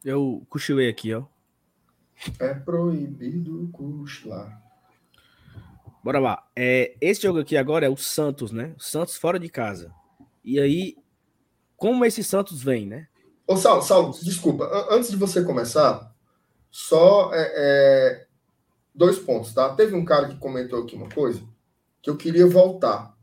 Eu 0.06 0.46
cochilei 0.48 0.88
aqui, 0.88 1.12
ó. 1.12 1.24
É 2.40 2.54
proibido 2.54 3.68
cochilar. 3.74 4.62
Bora 6.04 6.20
lá. 6.20 6.48
É, 6.56 6.96
esse 7.02 7.24
jogo 7.24 7.40
aqui 7.40 7.58
agora 7.58 7.88
é 7.88 7.90
o 7.90 7.98
Santos, 7.98 8.52
né? 8.52 8.76
O 8.78 8.84
Santos 8.84 9.18
fora 9.18 9.40
de 9.40 9.50
casa. 9.50 9.92
E 10.44 10.60
aí, 10.60 10.96
como 11.78 12.04
esse 12.04 12.24
Santos 12.24 12.62
vem, 12.62 12.88
né? 12.88 13.08
Ô, 13.48 13.56
Saulo, 13.56 13.82
Saulo, 13.82 14.12
desculpa. 14.24 14.70
Antes 14.90 15.10
de 15.10 15.16
você 15.16 15.44
começar, 15.44 16.14
só 16.70 17.32
é, 17.34 17.54
é, 17.56 18.28
dois 18.94 19.18
pontos, 19.20 19.54
tá? 19.54 19.74
Teve 19.74 19.96
um 19.96 20.04
cara 20.04 20.28
que 20.28 20.38
comentou 20.38 20.84
aqui 20.84 20.96
uma 20.96 21.08
coisa 21.08 21.42
que 22.02 22.10
eu 22.10 22.18
queria 22.18 22.48
voltar. 22.48 23.16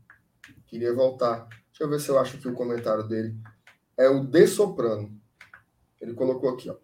Queria 0.67 0.93
voltar. 0.93 1.47
Deixa 1.67 1.83
eu 1.83 1.89
ver 1.89 1.99
se 1.99 2.09
eu 2.09 2.17
acho 2.17 2.37
aqui 2.37 2.47
o 2.47 2.55
comentário 2.55 3.03
dele. 3.03 3.35
É 3.97 4.09
o 4.09 4.23
De 4.23 4.47
Soprano. 4.47 5.11
Ele 6.01 6.13
colocou 6.13 6.49
aqui, 6.49 6.69
ó. 6.69 6.75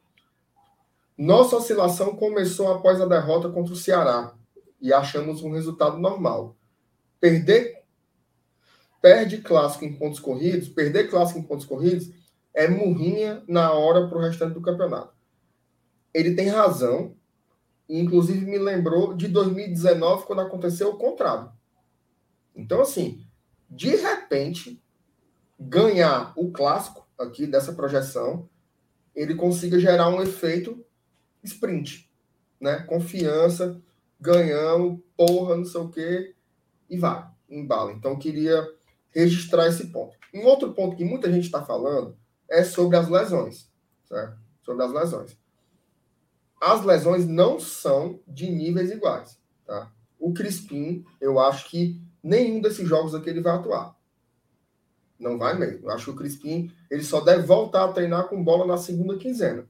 Nossa 1.18 1.56
oscilação 1.56 2.16
começou 2.16 2.72
após 2.72 3.00
a 3.00 3.06
derrota 3.06 3.50
contra 3.50 3.74
o 3.74 3.78
Ceará 3.78 4.34
e 4.82 4.92
achamos 4.92 5.44
um 5.44 5.52
resultado 5.52 5.98
normal. 5.98 6.58
Perder 7.20 7.81
perde 9.02 9.40
clássico 9.40 9.84
em 9.84 9.94
pontos 9.94 10.20
corridos, 10.20 10.70
perder 10.70 11.10
clássico 11.10 11.40
em 11.40 11.44
pontos 11.44 11.66
corridos 11.66 12.12
é 12.54 12.68
murrinha 12.68 13.44
na 13.48 13.72
hora 13.72 14.08
para 14.08 14.18
o 14.18 14.22
restante 14.22 14.54
do 14.54 14.62
campeonato. 14.62 15.14
Ele 16.14 16.36
tem 16.36 16.50
razão, 16.50 17.16
inclusive 17.90 18.46
me 18.46 18.58
lembrou 18.58 19.14
de 19.14 19.28
2019, 19.28 20.26
quando 20.26 20.42
aconteceu 20.42 20.90
o 20.90 20.98
contrário. 20.98 21.52
Então, 22.56 22.82
assim, 22.82 23.26
de 23.70 23.96
repente, 23.96 24.82
ganhar 25.58 26.34
o 26.36 26.52
clássico 26.52 27.08
aqui 27.18 27.48
dessa 27.48 27.74
projeção, 27.74 28.50
ele 29.16 29.36
consiga 29.36 29.80
gerar 29.80 30.10
um 30.10 30.22
efeito 30.22 30.84
sprint, 31.44 32.10
né? 32.60 32.82
Confiança, 32.84 33.82
ganhamos, 34.20 35.00
porra, 35.16 35.56
não 35.56 35.66
sei 35.66 35.82
o 35.82 35.90
quê, 35.90 36.36
e 36.90 36.98
vai, 36.98 37.26
embala. 37.50 37.94
Então, 37.94 38.20
queria 38.20 38.68
registrar 39.12 39.68
esse 39.68 39.88
ponto. 39.88 40.16
Um 40.34 40.46
outro 40.46 40.74
ponto 40.74 40.96
que 40.96 41.04
muita 41.04 41.32
gente 41.32 41.46
está 41.46 41.64
falando 41.64 42.18
é 42.50 42.64
sobre 42.64 42.98
as 42.98 43.10
lesões, 43.10 43.70
certo? 44.06 44.38
Sobre 44.64 44.84
as 44.84 44.92
lesões. 44.92 45.38
As 46.62 46.84
lesões 46.84 47.28
não 47.28 47.60
são 47.60 48.20
de 48.28 48.50
níveis 48.50 48.92
iguais, 48.92 49.40
tá? 49.66 49.92
O 50.20 50.34
Crispim, 50.34 51.04
eu 51.20 51.40
acho 51.40 51.70
que 51.70 52.00
nenhum 52.24 52.62
desses 52.62 52.88
jogos 52.88 53.16
aqui 53.16 53.30
ele 53.30 53.42
vai 53.42 53.56
atuar. 53.56 53.96
Não 55.20 55.38
vai 55.38 55.58
mesmo. 55.58 55.88
Eu 55.88 55.92
acho 55.92 56.06
que 56.06 56.12
o 56.12 56.16
Crispim, 56.16 56.72
ele 56.90 57.04
só 57.04 57.22
deve 57.22 57.44
voltar 57.44 57.86
a 57.86 57.92
treinar 57.92 58.28
com 58.28 58.44
bola 58.44 58.66
na 58.66 58.78
segunda 58.78 59.18
quinzena. 59.18 59.68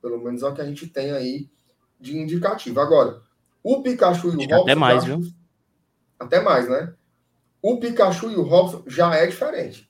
Pelo 0.00 0.18
menos 0.22 0.42
é 0.42 0.46
o 0.46 0.54
que 0.54 0.60
a 0.60 0.66
gente 0.66 0.86
tem 0.86 1.12
aí 1.12 1.50
de 2.00 2.16
indicativo. 2.18 2.80
Agora, 2.80 3.22
o 3.62 3.82
Pikachu 3.82 4.28
e 4.28 4.30
o 4.30 4.38
Robson... 4.38 4.62
Até 4.62 4.74
mais, 4.74 5.04
viu? 5.04 5.20
Até 6.18 6.40
mais, 6.40 6.68
né? 6.68 6.94
O 7.62 7.78
Pikachu 7.78 8.30
e 8.30 8.36
o 8.36 8.42
Robson 8.42 8.82
já 8.86 9.14
é 9.14 9.26
diferente, 9.26 9.88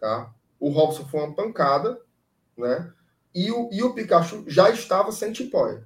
tá? 0.00 0.32
o 0.62 0.68
Robson 0.68 1.04
foi 1.06 1.18
uma 1.18 1.34
pancada, 1.34 2.00
né? 2.56 2.92
E 3.34 3.50
o, 3.50 3.68
e 3.72 3.82
o 3.82 3.92
Pikachu 3.92 4.44
já 4.46 4.70
estava 4.70 5.10
sem 5.10 5.32
tipóia. 5.32 5.82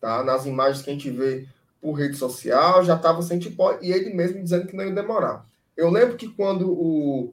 Tá? 0.00 0.24
Nas 0.24 0.44
imagens 0.44 0.82
que 0.82 0.90
a 0.90 0.92
gente 0.92 1.08
vê 1.08 1.46
por 1.80 1.92
rede 1.92 2.16
social, 2.16 2.84
já 2.84 2.96
estava 2.96 3.22
sem 3.22 3.38
tipóia, 3.38 3.78
e 3.80 3.92
ele 3.92 4.12
mesmo 4.12 4.42
dizendo 4.42 4.66
que 4.66 4.74
não 4.74 4.84
ia 4.84 4.92
demorar. 4.92 5.46
Eu 5.76 5.88
lembro 5.88 6.16
que 6.16 6.28
quando 6.28 6.68
o, 6.68 7.32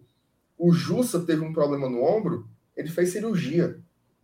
o 0.56 0.72
Jussa 0.72 1.22
teve 1.22 1.42
um 1.42 1.52
problema 1.52 1.90
no 1.90 2.04
ombro, 2.04 2.48
ele 2.78 2.90
fez 2.90 3.12
cirurgia, 3.12 3.80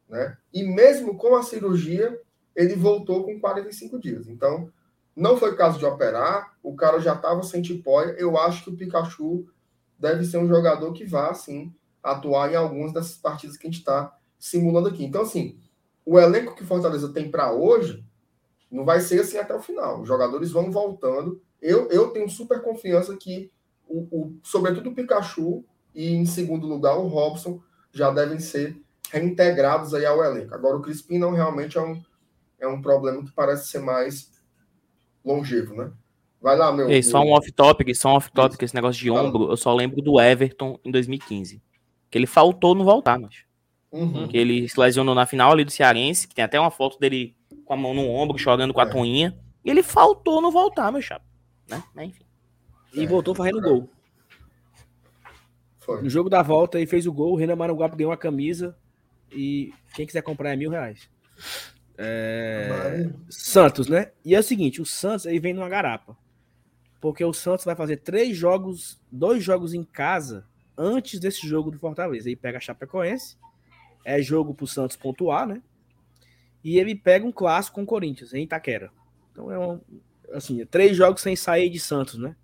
né? 0.07 0.37
E 0.53 0.61
mesmo 0.61 1.17
com 1.17 1.35
a 1.35 1.41
cirurgia, 1.41 2.15
ele 2.55 2.75
voltou 2.75 3.23
com 3.23 3.39
45 3.39 3.99
dias. 3.99 4.27
Então, 4.27 4.71
não 5.15 5.37
foi 5.37 5.55
caso 5.55 5.77
de 5.77 5.85
operar, 5.85 6.53
o 6.63 6.75
cara 6.75 6.99
já 6.99 7.13
estava 7.13 7.43
sem 7.43 7.61
tipóia. 7.61 8.15
Eu 8.17 8.37
acho 8.37 8.63
que 8.63 8.69
o 8.69 8.75
Pikachu 8.75 9.45
deve 9.99 10.25
ser 10.25 10.37
um 10.37 10.47
jogador 10.47 10.93
que 10.93 11.05
vá, 11.05 11.33
sim, 11.33 11.73
atuar 12.01 12.51
em 12.51 12.55
algumas 12.55 12.93
dessas 12.93 13.17
partidas 13.17 13.57
que 13.57 13.67
a 13.67 13.69
gente 13.69 13.79
está 13.79 14.15
simulando 14.39 14.87
aqui. 14.87 15.03
Então, 15.03 15.21
assim, 15.21 15.59
o 16.05 16.19
elenco 16.19 16.55
que 16.55 16.65
Fortaleza 16.65 17.09
tem 17.09 17.29
para 17.29 17.51
hoje 17.51 18.03
não 18.71 18.85
vai 18.85 19.01
ser 19.01 19.21
assim 19.21 19.37
até 19.37 19.53
o 19.53 19.61
final. 19.61 20.01
Os 20.01 20.07
jogadores 20.07 20.51
vão 20.51 20.71
voltando. 20.71 21.41
Eu, 21.61 21.89
eu 21.89 22.09
tenho 22.09 22.29
super 22.29 22.61
confiança 22.61 23.15
que, 23.17 23.51
o, 23.87 24.07
o, 24.11 24.39
sobretudo 24.43 24.89
o 24.89 24.95
Pikachu 24.95 25.63
e, 25.93 26.13
em 26.13 26.25
segundo 26.25 26.65
lugar, 26.65 26.97
o 26.97 27.07
Robson 27.07 27.61
já 27.91 28.09
devem 28.09 28.39
ser 28.39 28.81
reintegrados 29.11 29.93
aí 29.93 30.05
ao 30.05 30.23
elenco. 30.23 30.55
Agora, 30.55 30.77
o 30.77 30.81
Crispim 30.81 31.17
não 31.17 31.33
realmente 31.33 31.77
é 31.77 31.81
um, 31.81 32.01
é 32.57 32.67
um 32.67 32.81
problema 32.81 33.23
que 33.23 33.31
parece 33.31 33.67
ser 33.67 33.79
mais 33.79 34.31
longevo, 35.23 35.75
né? 35.75 35.91
Vai 36.41 36.57
lá, 36.57 36.71
meu. 36.71 36.89
Ei, 36.89 37.03
só 37.03 37.21
um 37.21 37.31
off-topic, 37.31 37.93
só 37.95 38.09
um 38.09 38.15
off-topic, 38.15 38.61
esse 38.63 38.73
negócio 38.73 38.99
de 38.99 39.11
ombro, 39.11 39.51
eu 39.51 39.57
só 39.57 39.73
lembro 39.73 40.01
do 40.01 40.19
Everton 40.19 40.79
em 40.83 40.91
2015. 40.91 41.61
Que 42.09 42.17
ele 42.17 42.25
faltou 42.25 42.73
no 42.73 42.83
voltar, 42.83 43.19
mas. 43.19 43.45
Uhum. 43.91 44.27
Que 44.27 44.37
ele 44.37 44.67
se 44.67 44.79
lesionou 44.79 45.13
na 45.13 45.25
final 45.25 45.51
ali 45.51 45.63
do 45.63 45.71
Cearense, 45.71 46.27
que 46.27 46.33
tem 46.33 46.43
até 46.43 46.59
uma 46.59 46.71
foto 46.71 46.97
dele 46.97 47.35
com 47.65 47.73
a 47.73 47.77
mão 47.77 47.93
no 47.93 48.09
ombro, 48.09 48.37
chorando 48.37 48.73
com 48.73 48.81
a 48.81 48.85
é. 48.85 48.89
toinha. 48.89 49.37
E 49.63 49.69
ele 49.69 49.83
faltou 49.83 50.41
no 50.41 50.49
voltar, 50.49 50.91
meu 50.91 51.01
chapa. 51.01 51.25
Né? 51.69 51.83
Mas, 51.93 52.09
enfim. 52.09 52.25
E 52.93 53.03
é. 53.03 53.07
voltou 53.07 53.35
fazendo 53.35 53.61
gol. 53.61 53.89
Foi. 55.79 56.01
No 56.01 56.09
jogo 56.09 56.29
da 56.29 56.41
volta, 56.41 56.77
ele 56.77 56.87
fez 56.87 57.05
o 57.05 57.13
gol, 57.13 57.33
o 57.33 57.35
Renan 57.35 57.55
Maranguape 57.55 57.97
ganhou 57.97 58.11
uma 58.11 58.17
camisa. 58.17 58.75
E 59.31 59.73
quem 59.93 60.05
quiser 60.05 60.21
comprar 60.21 60.53
é 60.53 60.55
mil 60.55 60.71
reais. 60.71 61.09
É... 61.97 63.09
Santos, 63.29 63.87
né? 63.87 64.11
E 64.23 64.35
é 64.35 64.39
o 64.39 64.43
seguinte, 64.43 64.81
o 64.81 64.85
Santos 64.85 65.25
aí 65.27 65.39
vem 65.39 65.53
numa 65.53 65.69
garapa. 65.69 66.17
Porque 66.99 67.23
o 67.23 67.33
Santos 67.33 67.65
vai 67.65 67.75
fazer 67.75 67.97
três 67.97 68.37
jogos, 68.37 68.99
dois 69.11 69.43
jogos 69.43 69.73
em 69.73 69.83
casa 69.83 70.45
antes 70.77 71.19
desse 71.19 71.47
jogo 71.47 71.71
do 71.71 71.79
Fortaleza. 71.79 72.29
Aí 72.29 72.35
pega 72.35 72.57
a 72.57 72.61
Chapecoense, 72.61 73.37
é 74.05 74.21
jogo 74.21 74.53
pro 74.53 74.67
Santos 74.67 74.95
pontuar, 74.95 75.47
né? 75.47 75.61
E 76.63 76.77
ele 76.77 76.95
pega 76.95 77.25
um 77.25 77.31
clássico 77.31 77.75
com 77.75 77.83
o 77.83 77.87
Corinthians, 77.87 78.33
em 78.33 78.43
Itaquera. 78.43 78.91
Então 79.31 79.51
é 79.51 79.57
um, 79.57 79.79
assim, 80.33 80.63
três 80.65 80.95
jogos 80.95 81.21
sem 81.21 81.35
sair 81.35 81.69
de 81.69 81.79
Santos, 81.79 82.19
né? 82.19 82.35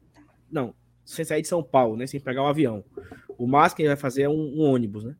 Não, 0.51 0.73
sem 1.05 1.23
sair 1.23 1.41
de 1.41 1.47
São 1.47 1.63
Paulo, 1.63 1.95
né? 1.95 2.07
Sem 2.07 2.19
pegar 2.19 2.41
o 2.41 2.45
um 2.45 2.49
avião. 2.49 2.83
O 3.37 3.45
máximo 3.45 3.77
que 3.77 3.81
ele 3.83 3.89
vai 3.89 3.97
fazer 3.97 4.23
é 4.23 4.29
um, 4.29 4.57
um 4.57 4.61
ônibus, 4.61 5.03
né? 5.03 5.15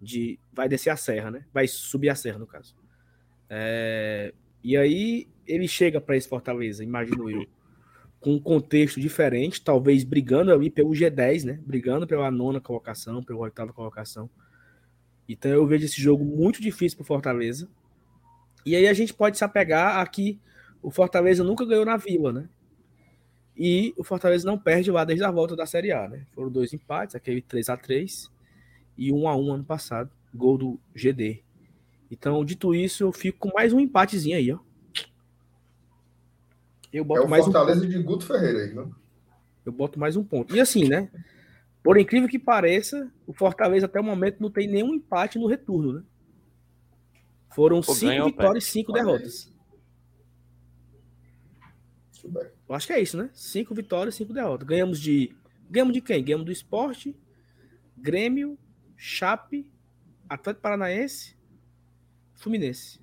De, 0.00 0.38
vai 0.52 0.68
descer 0.68 0.90
a 0.90 0.96
serra, 0.96 1.30
né? 1.30 1.44
Vai 1.52 1.68
subir 1.68 2.08
a 2.08 2.14
serra, 2.14 2.38
no 2.38 2.46
caso. 2.46 2.74
É, 3.48 4.32
e 4.62 4.76
aí 4.76 5.28
ele 5.46 5.68
chega 5.68 6.00
para 6.00 6.16
esse 6.16 6.28
Fortaleza, 6.28 6.82
imagino 6.82 7.30
eu, 7.30 7.46
com 8.20 8.32
um 8.32 8.40
contexto 8.40 8.98
diferente, 9.00 9.62
talvez 9.62 10.02
brigando 10.02 10.52
ali 10.52 10.70
pelo 10.70 10.90
G10, 10.90 11.44
né? 11.44 11.60
Brigando 11.66 12.06
pela 12.06 12.30
nona 12.30 12.60
colocação, 12.60 13.22
pela 13.22 13.40
oitava 13.40 13.72
colocação. 13.72 14.30
Então 15.28 15.50
eu 15.50 15.66
vejo 15.66 15.84
esse 15.84 16.00
jogo 16.00 16.24
muito 16.24 16.60
difícil 16.62 16.96
para 16.96 17.06
Fortaleza. 17.06 17.68
E 18.64 18.74
aí 18.74 18.88
a 18.88 18.94
gente 18.94 19.12
pode 19.12 19.36
se 19.36 19.44
apegar 19.44 19.98
a 19.98 20.06
que 20.06 20.40
o 20.82 20.90
Fortaleza 20.90 21.44
nunca 21.44 21.66
ganhou 21.66 21.84
na 21.84 21.96
Vila, 21.98 22.32
né? 22.32 22.48
E 23.56 23.94
o 23.96 24.02
Fortaleza 24.02 24.46
não 24.46 24.58
perde 24.58 24.90
lá 24.90 25.04
desde 25.04 25.24
a 25.24 25.30
volta 25.30 25.54
da 25.54 25.66
Série 25.66 25.92
A, 25.92 26.08
né? 26.08 26.26
Foram 26.32 26.50
dois 26.50 26.72
empates, 26.72 27.14
aquele 27.14 27.40
3 27.40 27.68
a 27.68 27.76
3 27.76 28.30
e 28.96 29.12
1 29.12 29.28
a 29.28 29.36
1 29.36 29.52
ano 29.52 29.64
passado, 29.64 30.10
gol 30.34 30.58
do 30.58 30.80
GD. 30.94 31.42
Então, 32.10 32.44
dito 32.44 32.74
isso, 32.74 33.02
eu 33.02 33.12
fico 33.12 33.38
com 33.38 33.54
mais 33.54 33.72
um 33.72 33.80
empatezinho 33.80 34.36
aí, 34.36 34.52
ó. 34.52 34.58
Eu 36.92 37.04
boto 37.04 37.22
é 37.22 37.24
o 37.24 37.28
mais 37.28 37.44
Fortaleza 37.44 37.84
um 37.84 37.88
de 37.88 38.02
Guto 38.02 38.24
Ferreira 38.24 38.60
aí, 38.60 38.72
não? 38.72 38.94
Eu 39.64 39.72
boto 39.72 39.98
mais 39.98 40.16
um 40.16 40.22
ponto. 40.22 40.54
E 40.54 40.60
assim, 40.60 40.88
né? 40.88 41.10
Por 41.82 41.98
incrível 41.98 42.28
que 42.28 42.38
pareça, 42.38 43.10
o 43.26 43.32
Fortaleza 43.32 43.86
até 43.86 43.98
o 43.98 44.04
momento 44.04 44.40
não 44.40 44.50
tem 44.50 44.68
nenhum 44.68 44.94
empate 44.94 45.38
no 45.38 45.46
retorno, 45.46 45.94
né? 45.94 46.02
Foram 47.52 47.80
Pô, 47.80 47.92
cinco 47.92 48.06
ganhou, 48.12 48.26
vitórias 48.26 48.64
e 48.64 48.70
cinco 48.70 48.92
derrotas. 48.92 49.52
Eu 52.68 52.74
acho 52.74 52.86
que 52.86 52.92
é 52.92 53.02
isso, 53.02 53.16
né? 53.16 53.28
Cinco 53.34 53.74
vitórias, 53.74 54.14
cinco 54.14 54.32
derrotas. 54.32 54.66
Ganhamos 54.66 55.00
de. 55.00 55.34
Ganhamos 55.68 55.94
de 55.94 56.00
quem? 56.00 56.22
Ganhamos 56.24 56.46
do 56.46 56.52
esporte, 56.52 57.16
Grêmio, 57.96 58.58
Chape, 58.96 59.68
Atlético 60.28 60.62
Paranaense 60.62 61.36
Fluminense. 62.34 63.00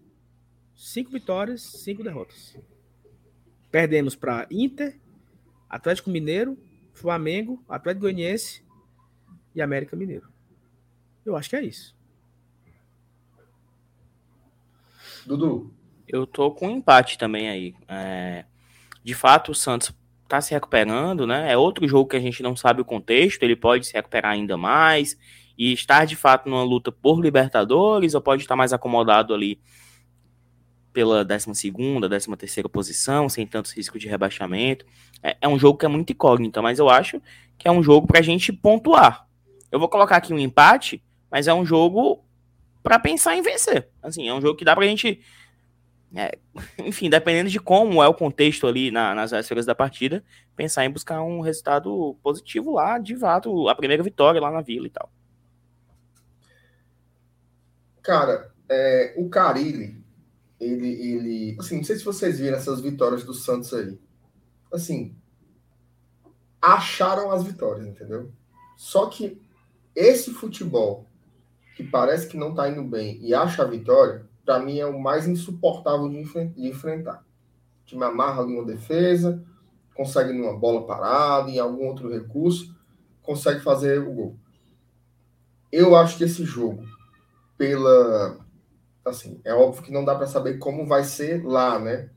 Cinco 0.75 1.11
vitórias, 1.11 1.61
cinco 1.61 2.03
derrotas. 2.03 2.57
Perdemos 3.69 4.15
para 4.15 4.47
Inter, 4.49 4.99
Atlético 5.69 6.09
Mineiro, 6.09 6.57
Flamengo, 6.93 7.63
Atlético 7.69 8.01
Goianiense 8.01 8.65
e 9.55 9.61
América 9.61 9.95
Mineiro. 9.95 10.27
Eu 11.25 11.35
acho 11.35 11.49
que 11.49 11.55
é 11.55 11.63
isso. 11.63 11.95
Dudu. 15.25 15.73
Eu 16.07 16.25
tô 16.25 16.51
com 16.51 16.67
um 16.67 16.77
empate 16.77 17.17
também 17.17 17.49
aí. 17.49 17.75
É... 17.87 18.45
De 19.03 19.13
fato, 19.13 19.51
o 19.51 19.55
Santos 19.55 19.93
tá 20.27 20.41
se 20.41 20.53
recuperando, 20.53 21.27
né? 21.27 21.51
É 21.51 21.57
outro 21.57 21.87
jogo 21.87 22.09
que 22.09 22.15
a 22.15 22.19
gente 22.19 22.41
não 22.41 22.55
sabe 22.55 22.81
o 22.81 22.85
contexto, 22.85 23.43
ele 23.43 23.55
pode 23.55 23.85
se 23.85 23.93
recuperar 23.93 24.31
ainda 24.31 24.57
mais 24.57 25.17
e 25.61 25.73
estar 25.73 26.05
de 26.05 26.15
fato 26.15 26.49
numa 26.49 26.63
luta 26.63 26.91
por 26.91 27.21
Libertadores 27.21 28.15
ou 28.15 28.21
pode 28.21 28.41
estar 28.41 28.55
mais 28.55 28.73
acomodado 28.73 29.31
ali 29.31 29.61
pela 30.91 31.23
12 31.23 31.71
13 31.71 32.35
terceira 32.35 32.67
posição, 32.67 33.29
sem 33.29 33.45
tantos 33.45 33.71
riscos 33.71 34.01
de 34.01 34.07
rebaixamento. 34.07 34.87
É, 35.21 35.37
é, 35.39 35.47
um 35.47 35.59
jogo 35.59 35.77
que 35.77 35.85
é 35.85 35.87
muito 35.87 36.11
incógnito, 36.11 36.63
mas 36.63 36.79
eu 36.79 36.89
acho 36.89 37.21
que 37.59 37.67
é 37.67 37.71
um 37.71 37.83
jogo 37.83 38.07
para 38.07 38.17
a 38.17 38.23
gente 38.23 38.51
pontuar. 38.51 39.27
Eu 39.71 39.79
vou 39.79 39.87
colocar 39.87 40.17
aqui 40.17 40.33
um 40.33 40.39
empate, 40.39 41.03
mas 41.29 41.47
é 41.47 41.53
um 41.53 41.63
jogo 41.63 42.25
para 42.81 42.97
pensar 42.97 43.35
em 43.35 43.43
vencer. 43.43 43.87
Assim, 44.01 44.27
é 44.27 44.33
um 44.33 44.41
jogo 44.41 44.57
que 44.57 44.65
dá 44.65 44.73
para 44.75 44.85
a 44.85 44.87
gente, 44.87 45.21
é, 46.15 46.39
enfim, 46.83 47.07
dependendo 47.07 47.51
de 47.51 47.59
como 47.59 48.01
é 48.01 48.07
o 48.07 48.15
contexto 48.15 48.65
ali 48.65 48.89
na, 48.89 49.13
nas 49.13 49.29
vésperas 49.29 49.67
da 49.67 49.75
partida, 49.75 50.23
pensar 50.55 50.85
em 50.85 50.89
buscar 50.89 51.21
um 51.21 51.39
resultado 51.39 52.17
positivo 52.23 52.71
lá, 52.71 52.97
de 52.97 53.15
fato, 53.15 53.69
a 53.69 53.75
primeira 53.75 54.01
vitória 54.01 54.41
lá 54.41 54.49
na 54.49 54.61
Vila 54.61 54.87
e 54.87 54.89
tal. 54.89 55.07
Cara, 58.01 58.51
é, 58.67 59.13
o 59.17 59.29
Carilli, 59.29 60.03
ele, 60.59 60.87
ele. 60.87 61.57
Assim, 61.59 61.77
não 61.77 61.83
sei 61.83 61.97
se 61.97 62.05
vocês 62.05 62.39
viram 62.39 62.57
essas 62.57 62.79
vitórias 62.79 63.23
do 63.23 63.33
Santos 63.33 63.73
aí. 63.73 63.99
Assim, 64.71 65.15
acharam 66.61 67.31
as 67.31 67.43
vitórias, 67.43 67.87
entendeu? 67.87 68.31
Só 68.77 69.07
que 69.07 69.41
esse 69.95 70.31
futebol, 70.31 71.05
que 71.75 71.83
parece 71.83 72.27
que 72.27 72.37
não 72.37 72.53
tá 72.53 72.69
indo 72.69 72.83
bem 72.83 73.19
e 73.21 73.33
acha 73.33 73.63
a 73.63 73.67
vitória, 73.67 74.25
para 74.45 74.59
mim 74.59 74.79
é 74.79 74.85
o 74.85 74.99
mais 74.99 75.27
insuportável 75.27 76.07
de, 76.09 76.23
de 76.23 76.67
enfrentar. 76.67 77.25
O 77.83 77.85
time 77.85 78.03
amarra 78.03 78.39
alguma 78.39 78.65
defesa, 78.65 79.43
consegue 79.93 80.31
numa 80.31 80.57
bola 80.57 80.85
parada, 80.85 81.49
em 81.49 81.59
algum 81.59 81.87
outro 81.87 82.09
recurso, 82.09 82.75
consegue 83.21 83.59
fazer 83.59 83.99
o 83.99 84.13
gol. 84.13 84.35
Eu 85.71 85.95
acho 85.95 86.17
que 86.17 86.23
esse 86.23 86.43
jogo 86.43 86.85
pela. 87.61 88.43
Assim, 89.05 89.39
é 89.45 89.53
óbvio 89.53 89.83
que 89.83 89.91
não 89.91 90.03
dá 90.03 90.15
para 90.15 90.25
saber 90.25 90.57
como 90.57 90.87
vai 90.87 91.03
ser 91.03 91.45
lá, 91.45 91.77
né? 91.77 92.09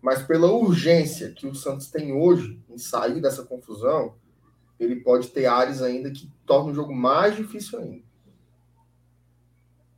Mas 0.00 0.22
pela 0.22 0.52
urgência 0.52 1.32
que 1.32 1.48
o 1.48 1.54
Santos 1.54 1.90
tem 1.90 2.12
hoje 2.12 2.62
em 2.68 2.78
sair 2.78 3.20
dessa 3.20 3.42
confusão, 3.42 4.14
ele 4.78 5.00
pode 5.00 5.30
ter 5.30 5.46
áreas 5.46 5.82
ainda 5.82 6.12
que 6.12 6.32
tornam 6.46 6.70
o 6.70 6.74
jogo 6.74 6.94
mais 6.94 7.34
difícil 7.34 7.80
ainda. 7.80 8.04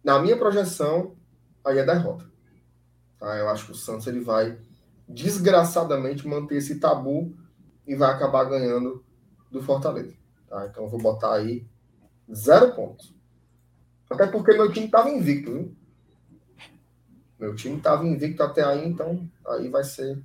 Na 0.02 0.18
minha 0.18 0.38
projeção, 0.38 1.14
aí 1.62 1.76
é 1.76 1.84
derrota. 1.84 2.24
Tá? 3.18 3.36
Eu 3.36 3.50
acho 3.50 3.66
que 3.66 3.72
o 3.72 3.74
Santos 3.74 4.06
ele 4.06 4.20
vai 4.20 4.58
desgraçadamente 5.06 6.26
manter 6.26 6.56
esse 6.56 6.80
tabu 6.80 7.36
e 7.86 7.94
vai 7.94 8.10
acabar 8.10 8.44
ganhando 8.44 9.04
do 9.50 9.62
Fortaleza. 9.62 10.16
Tá? 10.48 10.66
Então 10.70 10.84
eu 10.84 10.88
vou 10.88 10.98
botar 10.98 11.34
aí 11.34 11.66
zero 12.32 12.74
pontos. 12.74 13.19
Até 14.10 14.26
porque 14.26 14.52
meu 14.52 14.72
time 14.72 14.86
estava 14.86 15.08
invicto, 15.08 15.52
viu? 15.52 15.76
Meu 17.38 17.54
time 17.54 17.76
estava 17.76 18.04
invicto 18.04 18.42
até 18.42 18.64
aí, 18.64 18.86
então 18.86 19.30
aí 19.46 19.68
vai 19.68 19.84
ser 19.84 20.20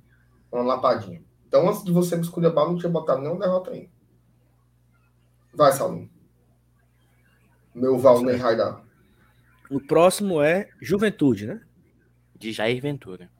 uma 0.50 0.62
lapadinha. 0.62 1.22
Então, 1.46 1.68
antes 1.68 1.84
de 1.84 1.92
você 1.92 2.16
me 2.16 2.22
escolher 2.22 2.48
a 2.48 2.50
bala, 2.50 2.70
não 2.70 2.78
tinha 2.78 2.90
botado 2.90 3.22
nenhuma 3.22 3.40
derrota 3.40 3.70
ainda. 3.70 3.88
Vai, 5.54 5.72
Saulinho. 5.72 6.10
Meu 7.74 7.96
Valnei 7.96 8.36
Raidar. 8.36 8.82
O 9.70 9.80
próximo 9.80 10.42
é 10.42 10.68
Juventude, 10.82 11.46
né? 11.46 11.62
De 12.34 12.52
Jair 12.52 12.82
Ventura. 12.82 13.30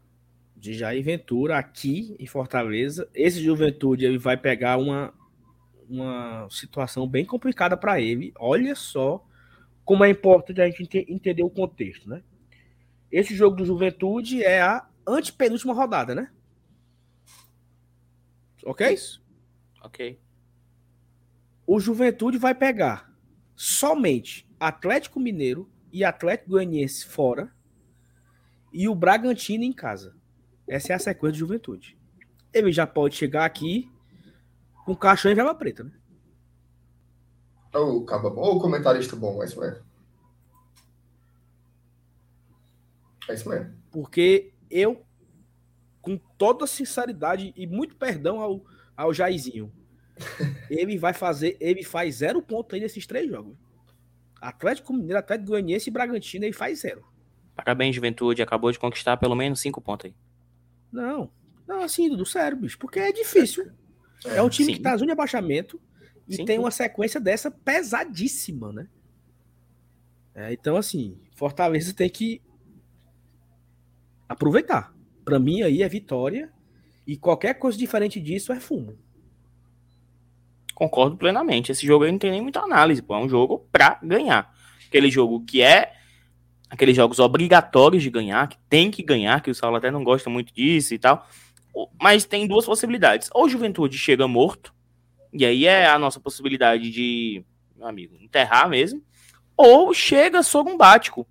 De 0.56 0.72
Jair 0.72 1.04
Ventura, 1.04 1.58
aqui 1.58 2.16
em 2.18 2.26
Fortaleza. 2.26 3.08
Esse 3.12 3.42
Juventude 3.42 4.04
ele 4.04 4.18
vai 4.18 4.36
pegar 4.36 4.78
uma, 4.78 5.12
uma 5.88 6.48
situação 6.50 7.06
bem 7.06 7.24
complicada 7.24 7.76
para 7.76 8.00
ele. 8.00 8.32
Olha 8.38 8.74
só 8.74 9.25
como 9.86 10.04
é 10.04 10.10
importante 10.10 10.60
a 10.60 10.68
gente 10.68 11.06
entender 11.08 11.44
o 11.44 11.48
contexto, 11.48 12.10
né? 12.10 12.22
Esse 13.10 13.36
jogo 13.36 13.54
do 13.56 13.64
Juventude 13.64 14.42
é 14.42 14.60
a 14.60 14.86
antepenúltima 15.06 15.72
rodada, 15.72 16.12
né? 16.12 16.30
Ok? 18.64 18.92
Isso. 18.92 19.24
Ok. 19.80 20.20
O 21.64 21.78
Juventude 21.78 22.36
vai 22.36 22.52
pegar 22.52 23.16
somente 23.54 24.50
Atlético 24.58 25.20
Mineiro 25.20 25.70
e 25.92 26.04
Atlético 26.04 26.50
Goianiense 26.50 27.06
fora 27.06 27.54
e 28.72 28.88
o 28.88 28.94
Bragantino 28.94 29.62
em 29.62 29.72
casa. 29.72 30.16
Essa 30.68 30.94
é 30.94 30.96
a 30.96 30.98
sequência 30.98 31.34
de 31.34 31.38
Juventude. 31.38 31.96
Ele 32.52 32.72
já 32.72 32.88
pode 32.88 33.14
chegar 33.14 33.44
aqui 33.44 33.88
com 34.84 34.96
caixão 34.96 35.30
e 35.30 35.34
vela 35.34 35.54
preta, 35.54 35.84
né? 35.84 35.92
Ô, 37.76 38.04
caba 38.04 38.30
bom. 38.30 38.42
Ô, 38.42 38.60
comentarista 38.60 39.14
bom, 39.14 39.42
é 39.42 39.46
isso 39.46 39.60
mesmo. 39.60 39.84
É 43.28 43.34
isso 43.34 43.48
mesmo. 43.48 43.74
Porque 43.90 44.52
eu, 44.70 45.04
com 46.00 46.16
toda 46.38 46.66
sinceridade 46.66 47.52
e 47.56 47.66
muito 47.66 47.96
perdão 47.96 48.40
ao, 48.40 48.64
ao 48.96 49.12
Jairzinho, 49.12 49.72
ele 50.70 50.96
vai 50.96 51.12
fazer, 51.12 51.56
ele 51.60 51.84
faz 51.84 52.16
zero 52.16 52.40
ponto 52.40 52.74
aí 52.74 52.80
nesses 52.80 53.06
três 53.06 53.28
jogos. 53.28 53.56
Atlético 54.40 54.92
Mineiro, 54.92 55.18
Atlético 55.18 55.50
Goianiense 55.50 55.88
e 55.88 55.92
Bragantino, 55.92 56.44
ele 56.44 56.52
faz 56.52 56.80
zero. 56.80 57.04
Parabéns, 57.54 57.94
Juventude. 57.94 58.42
Acabou 58.42 58.70
de 58.70 58.78
conquistar 58.78 59.16
pelo 59.16 59.34
menos 59.34 59.60
cinco 59.60 59.80
pontos 59.80 60.06
aí. 60.06 60.14
Não, 60.92 61.30
não, 61.66 61.82
assim, 61.82 62.08
do 62.14 62.24
sério, 62.24 62.56
bicho, 62.56 62.78
porque 62.78 63.00
é 63.00 63.12
difícil. 63.12 63.70
É, 64.24 64.42
um 64.42 64.48
time 64.48 64.66
sim. 64.66 64.74
que 64.74 64.80
tá 64.80 64.90
na 64.90 64.96
zona 64.96 65.06
de 65.06 65.12
abaixamento 65.12 65.80
e 66.28 66.36
Sim, 66.36 66.44
tem 66.44 66.58
uma 66.58 66.70
sequência 66.70 67.20
dessa 67.20 67.50
pesadíssima, 67.50 68.72
né? 68.72 68.88
É, 70.34 70.52
então, 70.52 70.76
assim, 70.76 71.16
Fortaleza 71.34 71.94
tem 71.94 72.10
que 72.10 72.42
aproveitar. 74.28 74.94
Pra 75.24 75.38
mim, 75.38 75.62
aí 75.62 75.82
é 75.82 75.88
vitória 75.88 76.52
e 77.06 77.16
qualquer 77.16 77.54
coisa 77.54 77.78
diferente 77.78 78.20
disso 78.20 78.52
é 78.52 78.60
fumo. 78.60 78.98
Concordo 80.74 81.16
plenamente. 81.16 81.72
Esse 81.72 81.86
jogo 81.86 82.04
aí 82.04 82.12
não 82.12 82.18
tem 82.18 82.30
nem 82.30 82.42
muita 82.42 82.60
análise, 82.60 83.00
pô. 83.00 83.14
É 83.14 83.18
um 83.18 83.28
jogo 83.28 83.66
pra 83.72 83.98
ganhar. 84.02 84.52
Aquele 84.86 85.10
jogo 85.10 85.42
que 85.44 85.62
é 85.62 85.94
aqueles 86.68 86.94
jogos 86.94 87.18
obrigatórios 87.18 88.02
de 88.02 88.10
ganhar, 88.10 88.48
que 88.48 88.58
tem 88.68 88.90
que 88.90 89.02
ganhar, 89.02 89.40
que 89.40 89.50
o 89.50 89.54
Saulo 89.54 89.76
até 89.76 89.90
não 89.90 90.04
gosta 90.04 90.28
muito 90.28 90.52
disso 90.52 90.92
e 90.92 90.98
tal. 90.98 91.26
Mas 92.00 92.24
tem 92.24 92.46
duas 92.46 92.66
possibilidades. 92.66 93.30
Ou 93.32 93.46
o 93.46 93.48
Juventude 93.48 93.96
chega 93.96 94.28
morto, 94.28 94.74
e 95.36 95.44
aí 95.44 95.66
é 95.66 95.86
a 95.86 95.98
nossa 95.98 96.18
possibilidade 96.18 96.90
de, 96.90 97.44
meu 97.76 97.86
amigo, 97.86 98.16
enterrar 98.20 98.68
mesmo. 98.68 99.02
Ou 99.56 99.92
chega 99.92 100.42
sorumbático, 100.42 101.26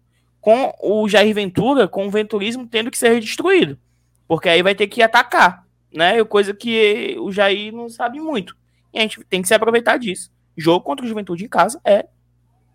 com 0.46 0.74
o 0.80 1.10
Jair 1.10 1.34
Ventura, 1.34 1.88
com 1.88 2.06
o 2.06 2.12
venturismo 2.12 2.68
tendo 2.68 2.92
que 2.92 2.98
ser 2.98 3.20
destruído. 3.20 3.80
Porque 4.28 4.48
aí 4.48 4.62
vai 4.62 4.76
ter 4.76 4.86
que 4.88 5.02
atacar, 5.02 5.66
né? 5.92 6.24
Coisa 6.24 6.54
que 6.54 7.16
o 7.20 7.32
Jair 7.32 7.74
não 7.74 7.90
sabe 7.90 8.20
muito. 8.20 8.56
E 8.94 9.00
a 9.00 9.02
gente 9.02 9.24
tem 9.24 9.42
que 9.42 9.48
se 9.48 9.56
aproveitar 9.56 9.98
disso. 9.98 10.32
Jogo 10.56 10.86
contra 10.86 11.04
o 11.04 11.10
Juventude 11.10 11.44
em 11.44 11.50
casa 11.50 11.82
é 11.84 12.08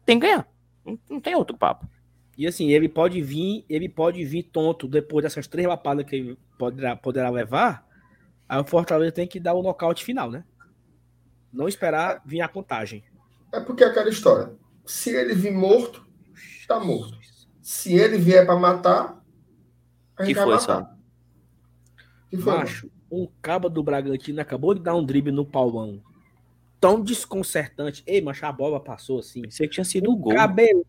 tem 0.04 0.18
que 0.18 0.26
ganhar. 0.26 0.48
Não, 0.84 0.98
não 1.08 1.20
tem 1.20 1.36
outro 1.36 1.56
papo. 1.56 1.88
E 2.36 2.46
assim, 2.46 2.70
ele 2.70 2.88
pode 2.88 3.20
vir, 3.22 3.64
ele 3.68 3.88
pode 3.88 4.24
vir 4.24 4.42
tonto 4.44 4.88
depois 4.88 5.22
dessas 5.22 5.46
três 5.46 5.68
lapadas 5.68 6.04
que 6.06 6.16
ele 6.16 6.38
poderá, 6.58 6.96
poderá 6.96 7.30
levar. 7.30 7.86
Aí 8.48 8.58
o 8.58 8.64
Fortaleza 8.64 9.12
tem 9.12 9.28
que 9.28 9.38
dar 9.38 9.54
o 9.54 9.62
nocaute 9.62 10.04
final, 10.04 10.28
né? 10.28 10.42
Não 11.52 11.66
esperar 11.68 12.22
vir 12.24 12.40
a 12.40 12.48
contagem. 12.48 13.02
É 13.52 13.60
porque 13.60 13.82
é 13.84 13.88
aquela 13.88 14.08
história. 14.08 14.52
Se 14.86 15.10
ele 15.10 15.34
vir 15.34 15.52
morto, 15.52 16.06
tá 16.66 16.78
morto. 16.80 17.18
Se 17.60 17.94
ele 17.94 18.16
vier 18.18 18.44
pra 18.46 18.56
matar, 18.56 19.22
a 20.16 20.24
gente 20.24 20.34
Que 20.34 20.40
vai 20.40 20.44
foi, 20.44 20.54
matar. 20.54 20.66
Saulo? 20.66 20.88
Que 22.28 22.36
foi? 22.36 22.52
Macho, 22.54 22.90
um 23.10 23.28
cabo 23.42 23.68
do 23.68 23.82
Bragantino 23.82 24.40
acabou 24.40 24.74
de 24.74 24.80
dar 24.80 24.94
um 24.94 25.04
drible 25.04 25.32
no 25.32 25.44
Paulão. 25.44 26.02
Tão 26.80 27.00
desconcertante. 27.00 28.02
Ei, 28.06 28.20
macho, 28.22 28.46
a 28.46 28.52
bola 28.52 28.80
passou 28.80 29.18
assim. 29.18 29.42
Pensei 29.42 29.66
que 29.68 29.74
tinha 29.74 29.84
sido 29.84 30.10
o 30.10 30.14
Um 30.14 30.18
gol. 30.18 30.34
cabelinho, 30.34 30.86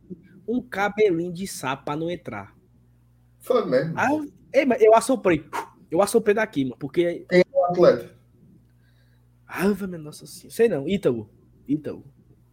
um 0.47 0.61
cabelinho 0.61 1.33
de 1.33 1.45
sapo 1.47 1.85
pra 1.85 1.95
não 1.95 2.09
entrar. 2.09 2.55
Foi 3.39 3.65
mesmo. 3.65 3.93
Aí 3.99 4.09
eu, 4.09 4.31
ei, 4.53 4.65
mas 4.65 4.81
eu 4.81 4.93
assoprei. 4.95 5.43
Eu 5.89 6.01
assoprei 6.01 6.33
daqui, 6.35 6.63
mano. 6.63 6.77
Porque. 6.77 7.25
O 7.53 7.65
atleta. 7.65 8.15
Ave, 9.51 9.85
minha 9.85 9.99
nossa 9.99 10.25
senhora. 10.25 10.55
Sei 10.55 10.69
não, 10.69 10.87
Ítalo. 10.87 11.29
Ítalo. 11.67 12.05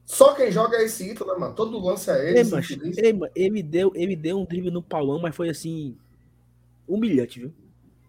Só 0.04 0.34
quem 0.34 0.50
joga 0.50 0.78
é 0.78 0.84
esse 0.84 1.08
Ítalo, 1.08 1.32
né, 1.32 1.38
mano? 1.38 1.54
Todo 1.54 1.78
lance 1.78 2.10
é 2.10 2.30
ele. 2.30 2.38
Ei, 2.40 2.58
infeliz. 2.58 2.98
ei, 2.98 3.12
mano, 3.12 3.32
ele, 3.36 3.62
deu, 3.62 3.92
ele 3.94 4.16
deu 4.16 4.40
um 4.40 4.44
drible 4.44 4.70
no 4.70 4.82
Paulão, 4.82 5.20
mas 5.20 5.36
foi 5.36 5.48
assim. 5.48 5.96
Humilhante, 6.88 7.38
viu? 7.38 7.54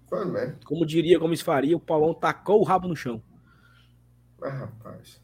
Foi 0.07 0.25
mesmo. 0.25 0.55
Como 0.65 0.85
diria 0.85 1.19
Gomes 1.19 1.41
Faria, 1.41 1.77
o 1.77 1.79
Paulão 1.79 2.13
tacou 2.13 2.59
o 2.59 2.63
rabo 2.63 2.87
no 2.87 2.95
chão. 2.95 3.21
Mas, 4.39 4.53
rapaz. 4.53 5.21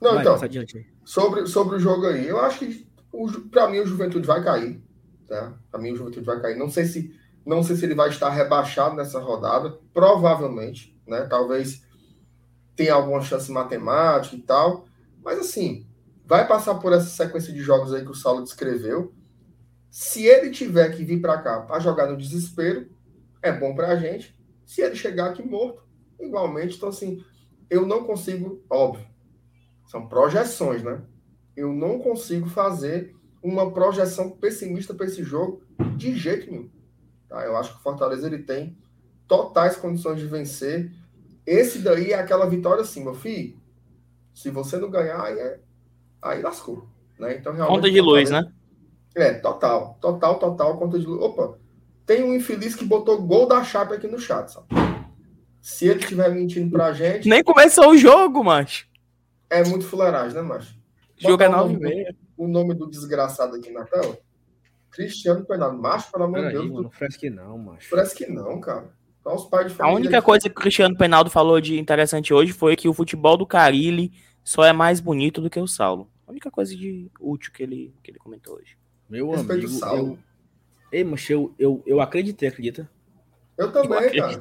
Não, 0.00 0.14
Vai, 0.14 0.22
então, 0.22 0.36
sobre, 1.04 1.46
sobre 1.46 1.76
o 1.76 1.78
jogo 1.78 2.06
aí, 2.06 2.26
eu 2.26 2.40
acho 2.40 2.58
que 2.58 2.86
pra 3.50 3.68
mim 3.68 3.78
o 3.78 3.86
Juventude 3.86 4.26
vai 4.26 4.42
cair. 4.42 4.82
Tá? 5.28 5.56
Pra 5.70 5.80
mim 5.80 5.92
o 5.92 5.96
Juventude 5.96 6.26
vai 6.26 6.40
cair. 6.40 6.56
Não 6.56 6.68
sei 6.68 6.84
se, 6.86 7.14
não 7.44 7.62
sei 7.62 7.76
se 7.76 7.84
ele 7.84 7.94
vai 7.94 8.08
estar 8.08 8.30
rebaixado 8.30 8.96
nessa 8.96 9.20
rodada. 9.20 9.78
Provavelmente, 9.92 10.98
né? 11.06 11.22
Talvez 11.22 11.85
tenha 12.76 12.94
alguma 12.94 13.20
chance 13.20 13.50
matemática 13.50 14.36
e 14.36 14.40
tal. 14.40 14.86
Mas 15.24 15.38
assim, 15.38 15.86
vai 16.24 16.46
passar 16.46 16.76
por 16.76 16.92
essa 16.92 17.06
sequência 17.06 17.52
de 17.52 17.60
jogos 17.60 17.92
aí 17.92 18.04
que 18.04 18.10
o 18.10 18.14
Saulo 18.14 18.44
descreveu. 18.44 19.12
Se 19.90 20.24
ele 20.24 20.50
tiver 20.50 20.94
que 20.94 21.02
vir 21.02 21.20
para 21.20 21.40
cá 21.40 21.60
para 21.60 21.80
jogar 21.80 22.06
no 22.06 22.16
desespero, 22.16 22.88
é 23.42 23.50
bom 23.50 23.74
para 23.74 23.88
a 23.88 23.96
gente. 23.96 24.36
Se 24.64 24.82
ele 24.82 24.94
chegar 24.94 25.30
aqui 25.30 25.42
morto, 25.42 25.82
igualmente. 26.20 26.76
Então, 26.76 26.88
assim, 26.88 27.24
eu 27.70 27.86
não 27.86 28.04
consigo, 28.04 28.62
óbvio, 28.68 29.06
são 29.86 30.06
projeções, 30.06 30.82
né? 30.82 31.00
Eu 31.56 31.72
não 31.72 31.98
consigo 31.98 32.48
fazer 32.48 33.14
uma 33.42 33.70
projeção 33.72 34.30
pessimista 34.30 34.92
para 34.92 35.06
esse 35.06 35.22
jogo 35.22 35.62
de 35.96 36.16
jeito 36.16 36.50
nenhum. 36.50 36.70
Tá? 37.28 37.44
Eu 37.44 37.56
acho 37.56 37.72
que 37.72 37.78
o 37.78 37.82
Fortaleza 37.82 38.26
ele 38.26 38.42
tem 38.42 38.76
totais 39.26 39.76
condições 39.76 40.18
de 40.18 40.26
vencer. 40.26 40.92
Esse 41.46 41.78
daí 41.78 42.12
é 42.12 42.18
aquela 42.18 42.46
vitória 42.46 42.82
assim, 42.82 43.02
meu 43.04 43.14
filho. 43.14 43.56
Se 44.34 44.50
você 44.50 44.76
não 44.76 44.90
ganhar, 44.90 45.22
aí, 45.22 45.38
é... 45.38 45.60
aí 46.20 46.42
lascou. 46.42 46.88
Né? 47.18 47.36
Então, 47.36 47.52
realmente, 47.54 47.76
Conta 47.76 47.90
de 47.90 48.00
luz, 48.00 48.30
né? 48.30 48.52
é, 49.14 49.34
total. 49.34 49.96
Total, 50.00 50.38
total, 50.38 50.76
conta 50.78 50.98
de 50.98 51.06
luz. 51.06 51.22
Opa, 51.22 51.56
tem 52.04 52.22
um 52.22 52.34
infeliz 52.34 52.74
que 52.74 52.84
botou 52.84 53.22
gol 53.22 53.46
da 53.46 53.62
Chape 53.64 53.94
aqui 53.94 54.06
no 54.08 54.18
chat, 54.18 54.48
sabe? 54.52 54.66
Se 55.60 55.86
ele 55.86 56.00
estiver 56.00 56.30
mentindo 56.30 56.70
pra 56.70 56.92
gente, 56.92 57.28
Nem 57.28 57.42
começou 57.42 57.90
o 57.90 57.96
jogo, 57.96 58.44
macho. 58.44 58.86
é 59.50 59.64
muito 59.64 59.84
fuleiragem, 59.86 60.34
né, 60.36 60.42
macho? 60.42 60.76
Jogo 61.16 61.42
é 61.42 61.48
Botar 61.48 61.62
o 61.62 61.68
9 61.68 61.70
e 61.70 61.72
nome 61.72 61.88
do- 61.90 61.96
meia. 61.96 62.16
O 62.36 62.46
nome 62.48 62.74
do 62.74 62.90
desgraçado 62.90 63.56
aqui 63.56 63.70
na 63.72 63.84
tela? 63.84 64.18
Cristiano 64.90 65.44
Penado. 65.46 65.76
Macho, 65.78 66.10
pelo 66.12 66.24
amor 66.24 66.42
de 66.42 66.50
Deus. 66.52 66.64
mano, 66.64 66.76
do- 66.76 66.82
não 66.84 66.90
fresque 66.90 67.30
não, 67.30 67.56
macho. 67.58 67.88
Parece 67.90 68.14
que 68.14 68.26
não, 68.26 68.60
cara. 68.60 68.94
Então, 69.26 69.34
os 69.34 69.44
pais 69.46 69.66
de 69.66 69.72
A 69.72 69.76
família 69.76 69.96
única 69.96 70.18
aqui- 70.18 70.24
coisa 70.24 70.42
que 70.48 70.52
o 70.56 70.62
Cristiano 70.62 70.96
Penaldo 70.96 71.28
falou 71.30 71.60
de 71.60 71.80
interessante 71.80 72.32
hoje 72.32 72.52
foi 72.52 72.76
que 72.76 72.88
o 72.88 72.92
futebol 72.94 73.36
do 73.36 73.44
Carilli 73.44 74.12
só 74.44 74.62
é 74.64 74.72
mais 74.72 75.00
bonito 75.00 75.40
do 75.40 75.50
que 75.50 75.58
o 75.58 75.66
Saulo. 75.66 76.08
A 76.28 76.30
única 76.30 76.48
coisa 76.48 76.76
de 76.76 77.10
útil 77.18 77.52
que 77.52 77.60
ele, 77.64 77.92
que 78.04 78.12
ele 78.12 78.18
comentou 78.20 78.54
hoje. 78.54 78.78
Meu 79.10 79.28
Respeito 79.32 79.64
o 79.64 79.66
amigo, 79.66 79.78
Saulo. 79.80 79.98
eu... 80.12 80.18
Ei, 80.92 81.02
macho, 81.02 81.32
eu, 81.32 81.52
eu, 81.58 81.82
eu 81.84 82.00
acreditei, 82.00 82.48
acredita? 82.48 82.88
Eu 83.58 83.72
também, 83.72 83.98
Eu 84.14 84.22
cara. 84.22 84.38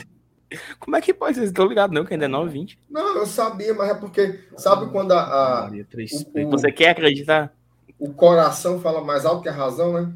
Como 0.80 0.96
é 0.96 1.02
que 1.02 1.12
pode? 1.16 1.34
Vocês 1.36 1.48
estão 1.48 1.66
ligados, 1.66 1.94
não? 1.96 2.06
Que 2.06 2.14
ainda 2.14 2.26
é 2.26 2.28
9 2.28 2.52
20 2.52 2.78
Não, 2.88 3.18
eu 3.18 3.26
sabia, 3.26 3.74
mas 3.74 3.90
é 3.90 3.96
porque, 3.96 4.40
sabe 4.56 4.92
quando 4.92 5.14
a, 5.14 5.24
a- 5.24 5.62
Maria, 5.64 5.82
o- 5.84 6.26
peitos. 6.32 6.62
Você 6.62 6.72
quer 6.72 6.90
acreditar? 6.90 7.52
o 7.98 8.14
coração 8.14 8.80
fala 8.80 9.02
mais 9.04 9.26
alto 9.26 9.42
que 9.42 9.50
a 9.50 9.54
razão, 9.54 9.94
né? 9.94 10.14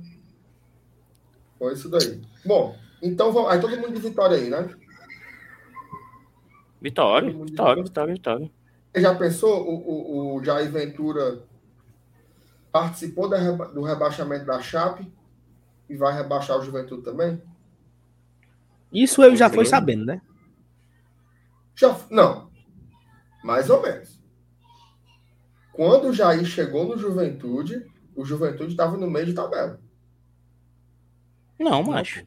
Foi 1.58 1.74
isso 1.74 1.90
daí. 1.90 2.22
Bom, 2.46 2.76
então 3.02 3.32
vamos. 3.32 3.52
Aí 3.52 3.60
todo 3.60 3.76
mundo 3.78 3.94
de 3.94 4.02
vitória 4.02 4.38
aí, 4.38 4.50
né? 4.50 4.70
Vitória, 6.82 7.30
vitória, 7.32 7.84
vitória, 7.84 8.14
vitória. 8.14 8.52
Você 8.94 9.02
já 9.02 9.14
pensou 9.16 9.62
o, 9.68 9.76
o, 9.76 10.36
o 10.38 10.44
Jair 10.44 10.72
Ventura 10.72 11.44
participou 12.72 13.28
da 13.30 13.38
reba- 13.38 13.68
do 13.68 13.82
rebaixamento 13.82 14.46
da 14.46 14.62
Chape 14.62 15.12
e 15.90 15.96
vai 15.96 16.14
rebaixar 16.14 16.58
o 16.58 16.64
Juventude 16.64 17.04
também? 17.04 17.42
Isso 18.92 19.22
eu 19.24 19.36
já 19.36 19.50
foi 19.50 19.66
sabendo, 19.66 20.06
né? 20.06 20.22
Já, 21.76 21.98
não, 22.10 22.50
mais 23.44 23.70
ou 23.70 23.82
menos. 23.82 24.20
Quando 25.74 26.10
o 26.10 26.14
Jair 26.14 26.46
chegou 26.46 26.86
no 26.86 26.98
Juventude, 26.98 27.86
o 28.16 28.26
Juventude 28.26 28.72
estava 28.72 28.98
no 28.98 29.10
meio 29.10 29.26
de 29.28 29.34
tabela. 29.34 29.80
Não, 31.60 31.84
macho. 31.84 32.26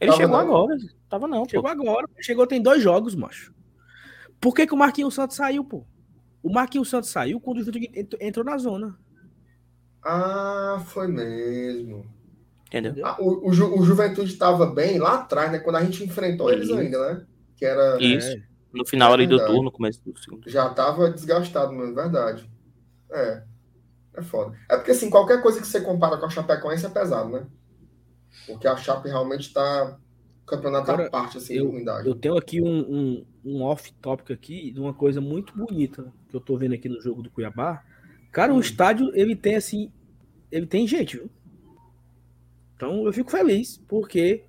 Ele 0.00 0.10
Tava 0.10 0.22
chegou 0.22 0.36
não. 0.36 0.44
agora. 0.44 0.76
Tava 1.08 1.28
não, 1.28 1.42
pô. 1.44 1.50
Chegou 1.50 1.68
agora. 1.70 2.08
Chegou 2.20 2.46
tem 2.46 2.60
dois 2.62 2.82
jogos, 2.82 3.14
macho. 3.14 3.52
Por 4.40 4.54
que, 4.54 4.66
que 4.66 4.74
o 4.74 4.76
Marquinhos 4.76 5.14
Santos 5.14 5.36
saiu, 5.36 5.64
pô? 5.64 5.84
O 6.42 6.52
Marquinhos 6.52 6.90
Santos 6.90 7.10
saiu 7.10 7.40
quando 7.40 7.58
o 7.58 7.60
Juventude 7.60 7.90
ent- 7.94 8.16
entrou 8.20 8.44
na 8.44 8.58
zona. 8.58 8.98
Ah, 10.02 10.82
foi 10.86 11.06
mesmo. 11.08 12.04
Entendeu? 12.66 13.06
Ah, 13.06 13.16
o, 13.20 13.48
o, 13.48 13.52
Ju- 13.52 13.74
o 13.78 13.82
Juventude 13.84 14.32
estava 14.32 14.66
bem 14.66 14.98
lá 14.98 15.14
atrás, 15.14 15.50
né? 15.52 15.58
Quando 15.60 15.76
a 15.76 15.84
gente 15.84 16.04
enfrentou 16.04 16.50
eles 16.50 16.66
Isso. 16.68 16.76
ainda, 16.76 17.14
né? 17.14 17.26
Que 17.56 17.64
era. 17.64 17.96
Isso. 18.02 18.36
É. 18.36 18.42
No 18.72 18.84
final 18.84 19.12
ali 19.12 19.26
do 19.26 19.38
turno, 19.46 19.70
começo 19.70 20.02
do 20.04 20.18
segundo. 20.18 20.50
Já 20.50 20.66
estava 20.68 21.08
desgastado, 21.08 21.72
mesmo, 21.72 21.94
verdade. 21.94 22.50
É. 23.10 23.42
É 24.16 24.22
foda. 24.22 24.56
É 24.68 24.76
porque, 24.76 24.90
assim, 24.90 25.08
qualquer 25.08 25.40
coisa 25.40 25.60
que 25.60 25.66
você 25.66 25.80
compara 25.80 26.16
com 26.18 26.26
a 26.26 26.30
Chapecoense 26.30 26.84
é 26.84 26.88
pesado, 26.88 27.30
né? 27.30 27.46
Porque 28.46 28.66
a 28.68 28.76
Chape 28.76 29.08
realmente 29.08 29.52
tá. 29.52 29.98
O 30.42 30.46
campeonato 30.46 30.86
Cara, 30.86 31.06
à 31.06 31.10
parte, 31.10 31.38
assim, 31.38 31.54
eu- 31.54 31.64
de 31.66 31.72
ruindade. 31.72 32.06
Eu 32.06 32.14
tenho 32.14 32.36
aqui 32.36 32.60
um, 32.60 32.80
um, 32.80 33.26
um 33.44 33.62
off-topic 33.62 34.30
aqui 34.30 34.70
de 34.70 34.78
uma 34.78 34.92
coisa 34.92 35.18
muito 35.20 35.56
bonita 35.56 36.12
que 36.28 36.36
eu 36.36 36.40
tô 36.40 36.56
vendo 36.58 36.74
aqui 36.74 36.86
no 36.88 37.00
jogo 37.00 37.22
do 37.22 37.30
Cuiabá. 37.30 37.82
Cara, 38.30 38.52
o 38.52 38.56
Hum. 38.56 38.60
estádio, 38.60 39.10
ele 39.14 39.34
tem 39.34 39.54
assim. 39.56 39.90
Ele 40.52 40.66
tem 40.66 40.86
gente, 40.86 41.16
viu? 41.16 41.30
Então 42.76 43.06
eu 43.06 43.12
fico 43.12 43.30
feliz, 43.30 43.78
porque 43.88 44.44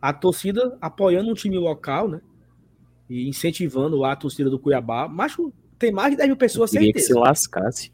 a 0.00 0.12
torcida 0.12 0.78
apoiando 0.80 1.30
um 1.30 1.34
time 1.34 1.58
local, 1.58 2.08
né? 2.08 2.20
E 3.08 3.28
incentivando 3.28 3.96
lá 3.96 4.12
a 4.12 4.16
torcida 4.16 4.48
do 4.48 4.58
Cuiabá. 4.58 5.08
Mas 5.08 5.36
tem 5.78 5.90
mais 5.90 6.12
de 6.12 6.16
10 6.18 6.28
mil 6.28 6.36
pessoas, 6.36 6.70
Queria 6.70 6.92
que 6.92 7.00
se 7.00 7.12
lascasse. 7.12 7.92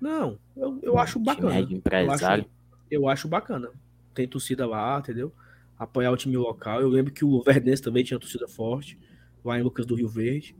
Não, 0.00 0.38
eu, 0.56 0.78
eu 0.82 0.98
acho 0.98 1.18
bacana. 1.18 1.64
de 1.64 1.74
empresário. 1.76 2.44
eu 2.90 3.08
acho 3.08 3.26
bacana. 3.26 3.70
Tem 4.14 4.28
torcida 4.28 4.66
lá, 4.66 4.98
entendeu? 4.98 5.32
Apoiar 5.78 6.10
o 6.10 6.16
time 6.16 6.36
local. 6.36 6.80
Eu 6.80 6.88
lembro 6.88 7.12
que 7.12 7.24
o 7.24 7.42
Verdense 7.42 7.82
também 7.82 8.04
tinha 8.04 8.18
torcida 8.18 8.46
forte, 8.46 8.98
lá 9.44 9.58
em 9.58 9.62
Lucas 9.62 9.84
do 9.84 9.94
Rio 9.94 10.08
Verde. 10.08 10.56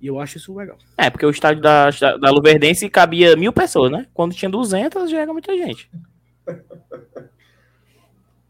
E 0.00 0.06
eu 0.06 0.20
acho 0.20 0.36
isso 0.36 0.54
legal. 0.54 0.76
É, 0.96 1.08
porque 1.08 1.24
o 1.24 1.30
estádio 1.30 1.62
da, 1.62 1.88
da 1.90 2.30
Luverdense 2.30 2.88
cabia 2.90 3.34
mil 3.34 3.52
pessoas, 3.52 3.90
né? 3.90 4.06
Quando 4.12 4.34
tinha 4.34 4.50
200, 4.50 5.10
já 5.10 5.20
era 5.20 5.32
muita 5.32 5.56
gente. 5.56 5.90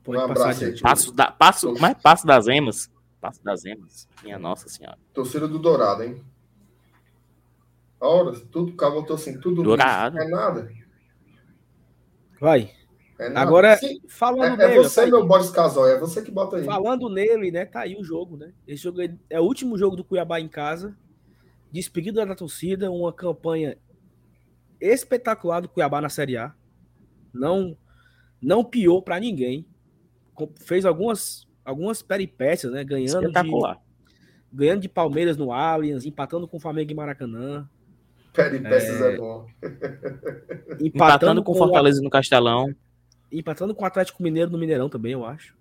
Pode 0.02 0.22
Um 0.22 0.28
passar 0.28 0.50
adiante. 0.50 0.82
Passo, 0.82 1.12
da, 1.12 1.30
passo, 1.30 1.72
mais 1.80 1.96
passo 2.02 2.26
das 2.26 2.48
emas. 2.48 2.90
Passo 3.20 3.42
das 3.44 3.64
emas. 3.64 4.08
Minha 4.22 4.38
nossa 4.38 4.68
senhora. 4.68 4.98
Torcida 5.14 5.46
do 5.46 5.58
Dourado, 5.58 6.02
hein? 6.02 6.20
Ora, 8.00 8.32
tudo, 8.52 8.72
o 8.72 8.76
cara 8.76 8.92
botou 8.92 9.14
assim, 9.16 9.40
tudo 9.40 9.62
Dourado. 9.62 10.16
lixo. 10.16 10.28
É 10.28 10.30
nada. 10.30 10.70
Vai. 12.40 12.70
É 13.18 13.28
nada. 13.30 13.40
Agora, 13.40 13.76
Sim, 13.78 14.00
falando 14.08 14.60
é, 14.60 14.64
é 14.64 14.68
nele, 14.68 14.82
você, 14.84 14.94
tá 14.96 15.02
aí. 15.06 15.10
meu 15.10 15.26
Boris 15.26 15.50
Casoy, 15.50 15.92
é 15.92 15.98
você 15.98 16.20
que 16.22 16.30
bota 16.30 16.56
aí. 16.56 16.64
falando 16.64 17.08
nele, 17.08 17.50
né? 17.50 17.64
Tá 17.64 17.80
aí 17.80 17.96
o 17.96 18.04
jogo, 18.04 18.36
né? 18.36 18.52
Esse 18.66 18.82
jogo 18.82 19.00
é, 19.00 19.14
é 19.30 19.40
o 19.40 19.44
último 19.44 19.78
jogo 19.78 19.96
do 19.96 20.04
Cuiabá 20.04 20.38
em 20.38 20.48
casa. 20.48 20.94
Despedida 21.72 22.24
da 22.26 22.34
torcida, 22.34 22.90
uma 22.90 23.12
campanha 23.12 23.76
espetacular 24.80 25.60
do 25.60 25.68
Cuiabá 25.68 26.00
na 26.00 26.08
Série 26.08 26.36
A. 26.36 26.52
Não 27.32 27.76
não 28.40 28.62
piou 28.64 29.00
pra 29.02 29.18
ninguém. 29.18 29.66
Com- 30.34 30.50
Fez 30.64 30.84
algumas 30.84 31.46
algumas 31.64 32.02
peripécias, 32.02 32.70
né? 32.72 32.84
Ganhando 32.84 33.20
de, 33.20 33.26
Espetacular. 33.26 33.80
ganhando 34.52 34.80
de 34.82 34.88
Palmeiras 34.88 35.36
no 35.36 35.52
Allianz, 35.52 36.04
empatando 36.04 36.46
com 36.46 36.58
o 36.58 36.60
Flamengo 36.60 36.92
em 36.92 36.94
Maracanã, 36.94 37.68
Peripécias 38.32 39.00
é, 39.00 39.16
bom. 39.16 39.46
empatando, 39.62 40.86
Empatando 40.86 41.42
com 41.42 41.52
o- 41.52 41.56
Fortaleza 41.56 42.02
no 42.02 42.10
Castelão. 42.10 42.72
Empatando 43.30 43.74
com 43.74 43.82
o 43.82 43.86
Atlético 43.86 44.22
Mineiro 44.22 44.50
no 44.50 44.58
Mineirão 44.58 44.88
também, 44.88 45.12
eu 45.12 45.24
acho. 45.24 45.56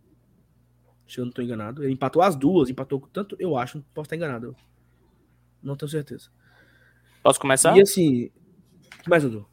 Se 1.07 1.19
eu 1.19 1.25
não 1.25 1.31
tô 1.31 1.41
enganado. 1.41 1.83
Ele 1.83 1.93
empatou 1.93 2.21
as 2.21 2.35
duas, 2.35 2.69
empatou 2.69 2.99
com 2.99 3.07
tanto, 3.07 3.35
eu 3.39 3.57
acho, 3.57 3.83
posso 3.93 4.05
estar 4.05 4.15
enganado. 4.15 4.55
Não 5.61 5.75
tenho 5.75 5.89
certeza. 5.89 6.29
Posso 7.23 7.39
começar? 7.39 7.75
E 7.77 7.81
assim, 7.81 8.31
mais 9.07 9.23
Dudu. 9.23 9.47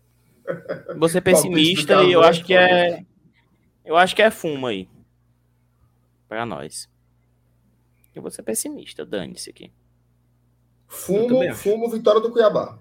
Vou 0.97 1.09
ser 1.09 1.20
Palpite 1.20 1.48
do 1.48 1.55
pessimista 1.55 2.02
e 2.02 2.12
eu 2.12 2.22
é 2.22 2.28
acho 2.28 2.44
que 2.44 2.55
é. 2.55 3.05
Eu 3.84 3.97
acho 3.97 4.14
que 4.14 4.22
é 4.22 4.30
fumo 4.30 4.66
aí. 4.66 4.89
Pra 6.28 6.44
nós. 6.44 6.90
Eu 8.14 8.20
vou 8.20 8.30
ser 8.30 8.43
pessimista, 8.43 9.06
dane-se 9.06 9.51
aqui. 9.51 9.72
Fumo, 10.86 11.43
acho. 11.43 11.55
fumo, 11.62 11.89
vitória 11.89 12.20
do 12.20 12.30
Cuiabá. 12.30 12.78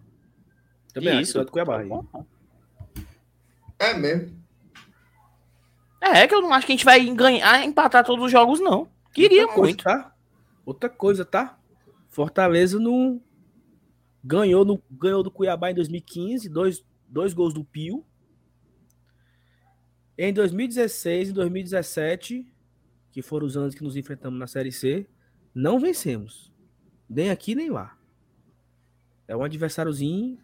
Também 0.94 1.14
acho, 1.14 1.22
Isso. 1.22 1.40
vitória 1.40 1.46
do 1.46 1.52
Cuiabá 1.52 1.80
aí. 1.80 3.06
É 3.80 3.94
mesmo. 3.94 4.41
É, 6.02 6.28
que 6.28 6.34
eu 6.34 6.42
não 6.42 6.52
acho 6.52 6.66
que 6.66 6.74
a 6.74 6.76
gente 6.76 6.86
vai 6.86 7.06
ganhar, 7.14 7.64
empatar 7.64 8.04
todos 8.04 8.26
os 8.26 8.32
jogos, 8.32 8.60
não. 8.60 8.90
Queria 9.14 9.44
Outra 9.44 9.56
coisa, 9.56 9.70
muito. 9.70 9.84
tá? 9.84 10.16
Outra 10.66 10.90
coisa, 10.90 11.24
tá? 11.24 11.60
Fortaleza 12.10 12.80
não 12.80 13.22
ganhou, 14.24 14.66
no, 14.66 14.82
ganhou 14.90 15.22
do 15.22 15.30
Cuiabá 15.30 15.70
em 15.70 15.76
2015, 15.76 16.50
dois, 16.50 16.84
dois 17.08 17.34
gols 17.34 17.54
do 17.54 17.64
Pio. 17.64 18.04
Em 20.18 20.34
2016 20.34 21.30
e 21.30 21.34
2017, 21.34 22.52
que 23.12 23.22
foram 23.22 23.46
os 23.46 23.56
anos 23.56 23.76
que 23.76 23.84
nos 23.84 23.96
enfrentamos 23.96 24.40
na 24.40 24.48
Série 24.48 24.72
C, 24.72 25.08
não 25.54 25.80
vencemos. 25.80 26.52
Nem 27.10 27.30
aqui, 27.30 27.54
nem 27.54 27.70
lá. 27.70 27.98
É 29.28 29.36
um 29.36 29.44
adversáriozinho 29.44 30.40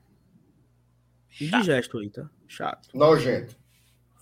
indigesto 1.40 1.98
aí, 1.98 2.10
tá? 2.10 2.30
Chato. 2.48 2.90
Nojento. 2.94 3.58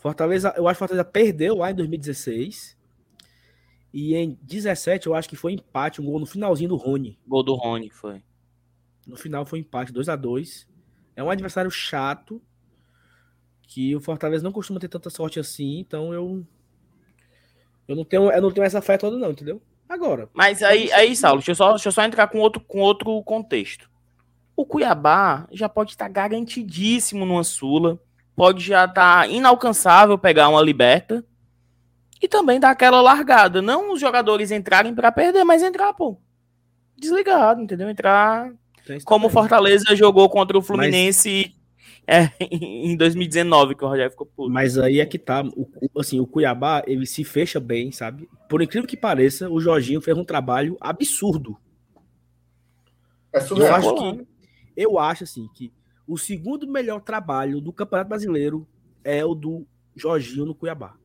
Fortaleza, 0.06 0.54
eu 0.56 0.68
acho 0.68 0.76
que 0.76 0.80
Fortaleza 0.80 1.04
perdeu 1.04 1.56
lá 1.56 1.72
em 1.72 1.74
2016. 1.74 2.78
E 3.92 4.14
em 4.14 4.38
17, 4.44 5.08
eu 5.08 5.16
acho 5.16 5.28
que 5.28 5.36
foi 5.36 5.54
empate, 5.54 6.00
um 6.00 6.06
gol 6.06 6.20
no 6.20 6.28
finalzinho 6.28 6.70
do 6.70 6.76
Rony. 6.76 7.18
Gol 7.28 7.42
do 7.42 7.56
Rony 7.56 7.90
foi. 7.90 8.22
No 9.08 9.18
final 9.18 9.48
foi 9.48 9.58
empate, 9.58 9.92
2 9.92 10.08
a 10.08 10.16
2 10.16 10.68
É 11.16 11.24
um 11.24 11.30
adversário 11.32 11.72
chato. 11.72 12.40
Que 13.64 13.96
o 13.96 14.00
Fortaleza 14.00 14.44
não 14.44 14.52
costuma 14.52 14.80
ter 14.80 14.90
tanta 14.90 15.10
sorte 15.10 15.40
assim, 15.40 15.80
então 15.80 16.14
eu. 16.14 16.46
Eu 17.88 17.96
não 17.96 18.06
tenho, 18.06 18.30
eu 18.30 18.42
não 18.44 18.52
tenho 18.52 18.66
essa 18.66 18.84
fé 18.84 19.00
toda, 19.00 19.18
não, 19.18 19.32
entendeu? 19.32 19.60
Agora, 19.90 20.30
Mas 20.36 20.62
aí, 20.62 20.92
aí 20.92 21.16
Saulo, 21.16 21.40
deixa 21.40 21.52
eu, 21.52 21.56
só, 21.56 21.70
deixa 21.72 21.88
eu 21.88 21.92
só 21.92 22.04
entrar 22.04 22.28
com 22.28 22.38
outro, 22.38 22.62
com 22.62 22.78
outro 22.78 23.24
contexto. 23.24 23.90
O 24.56 24.68
Cuiabá 24.68 25.48
já 25.52 25.68
pode 25.68 25.94
estar 25.94 26.08
garantidíssimo 26.10 27.26
numa 27.26 27.44
Sula, 27.44 28.00
pode 28.36 28.64
já 28.64 28.86
estar 28.86 29.30
inalcançável 29.30 30.18
pegar 30.18 30.50
uma 30.50 30.62
liberta 30.62 31.24
e 32.22 32.28
também 32.28 32.60
dar 32.60 32.72
aquela 32.72 33.02
largada. 33.02 33.62
Não 33.62 33.94
os 33.94 34.00
jogadores 34.00 34.52
entrarem 34.52 34.94
para 34.94 35.12
perder, 35.12 35.44
mas 35.44 35.64
entrar, 35.64 35.94
pô. 35.94 36.18
Desligado, 36.98 37.62
entendeu? 37.62 37.90
Entrar 37.90 38.52
como 39.04 39.28
o. 39.28 39.30
Fortaleza 39.30 39.96
jogou 39.96 40.30
contra 40.30 40.58
o 40.58 40.62
Fluminense 40.62 41.54
é, 42.08 42.30
em 42.40 42.96
2019, 42.96 43.76
que 43.76 43.84
o 43.84 43.88
Rogério 43.88 44.12
ficou 44.12 44.28
puto. 44.28 44.50
Mas 44.50 44.78
aí 44.78 45.00
é 45.00 45.06
que 45.06 45.18
tá. 45.18 45.44
O, 45.44 46.00
assim, 46.00 46.20
o 46.20 46.28
Cuiabá, 46.28 46.84
ele 46.86 47.06
se 47.06 47.24
fecha 47.24 47.60
bem, 47.60 47.92
sabe? 47.92 48.30
Por 48.50 48.62
incrível 48.62 48.88
que 48.88 48.96
pareça, 48.98 49.50
o 49.50 49.60
Jorginho 49.60 50.02
fez 50.02 50.18
um 50.18 50.24
trabalho 50.24 50.78
absurdo. 50.80 51.58
É 53.34 53.38
Eu 53.40 53.42
surreal. 53.42 53.76
acho 53.76 53.90
Rolando. 53.90 54.24
que 54.24 54.28
eu 54.78 55.00
acho 55.00 55.24
assim 55.24 55.48
que 55.56 55.72
o 56.08 56.18
segundo 56.18 56.68
melhor 56.68 57.02
trabalho 57.02 57.60
do 57.60 57.74
Campeonato 57.74 58.10
Brasileiro 58.10 58.68
é 59.04 59.24
o 59.26 59.34
do 59.34 59.66
Jorginho 59.96 60.46
no 60.46 60.56
Cuiabá. 60.56 60.96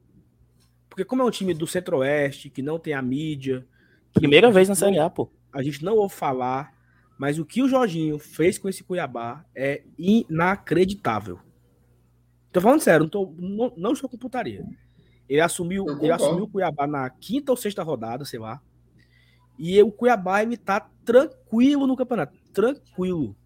Porque 0.89 1.05
como 1.05 1.23
é 1.23 1.25
um 1.25 1.31
time 1.31 1.55
do 1.55 1.67
Centro-Oeste, 1.67 2.51
que 2.51 2.63
não 2.63 2.79
tem 2.79 2.93
a 2.93 3.01
mídia, 3.01 3.67
que 4.13 4.21
Primeira 4.21 4.49
a 4.49 4.51
vez 4.51 4.69
na 4.69 4.75
Série 4.75 4.99
A, 4.99 5.09
pô. 5.09 5.31
a 5.53 5.63
gente 5.63 5.85
não 5.85 5.97
ouve 5.97 6.15
falar, 6.15 6.75
mas 7.19 7.39
o 7.39 7.45
que 7.45 7.63
o 7.63 7.69
Jorginho 7.69 8.19
fez 8.19 8.59
com 8.59 8.69
esse 8.69 8.83
Cuiabá 8.83 9.45
é 9.55 9.83
inacreditável. 9.97 11.39
Tô 12.53 12.61
falando 12.61 12.81
sério, 12.81 13.05
não, 13.05 13.11
tô, 13.11 13.35
não, 13.39 13.73
não 13.77 13.93
estou 13.93 14.11
com 14.11 14.19
putaria. 14.19 14.67
Ele 15.29 15.41
assumiu, 15.41 15.87
ele 16.03 16.11
assumiu 16.11 16.45
o 16.45 16.49
Cuiabá 16.49 16.87
na 16.89 17.09
quinta 17.09 17.53
ou 17.53 17.57
sexta 17.57 17.85
rodada, 17.85 18.25
sei 18.25 18.41
lá. 18.41 18.61
E 19.57 19.81
o 19.81 19.93
Cuiabá 19.93 20.43
ele 20.43 20.57
tá 20.57 20.81
tranquilo 21.05 21.87
no 21.87 21.97
campeonato, 21.97 22.37
tranquilo. 22.53 23.37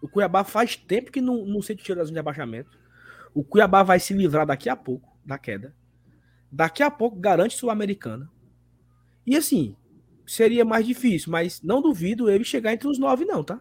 O 0.00 0.08
Cuiabá 0.08 0.44
faz 0.44 0.76
tempo 0.76 1.12
que 1.12 1.20
não, 1.20 1.44
não 1.44 1.60
sente 1.60 1.84
tiro 1.84 2.04
de 2.04 2.18
abaixamento. 2.18 2.78
O 3.34 3.44
Cuiabá 3.44 3.82
vai 3.82 4.00
se 4.00 4.14
livrar 4.14 4.46
daqui 4.46 4.68
a 4.68 4.76
pouco 4.76 5.16
da 5.24 5.38
queda. 5.38 5.74
Daqui 6.50 6.82
a 6.82 6.90
pouco 6.90 7.18
garante 7.18 7.56
Sul-Americana. 7.56 8.28
E 9.26 9.36
assim, 9.36 9.76
seria 10.26 10.64
mais 10.64 10.86
difícil, 10.86 11.30
mas 11.30 11.62
não 11.62 11.82
duvido 11.82 12.30
ele 12.30 12.44
chegar 12.44 12.72
entre 12.72 12.88
os 12.88 12.98
nove, 12.98 13.24
não, 13.24 13.44
tá? 13.44 13.60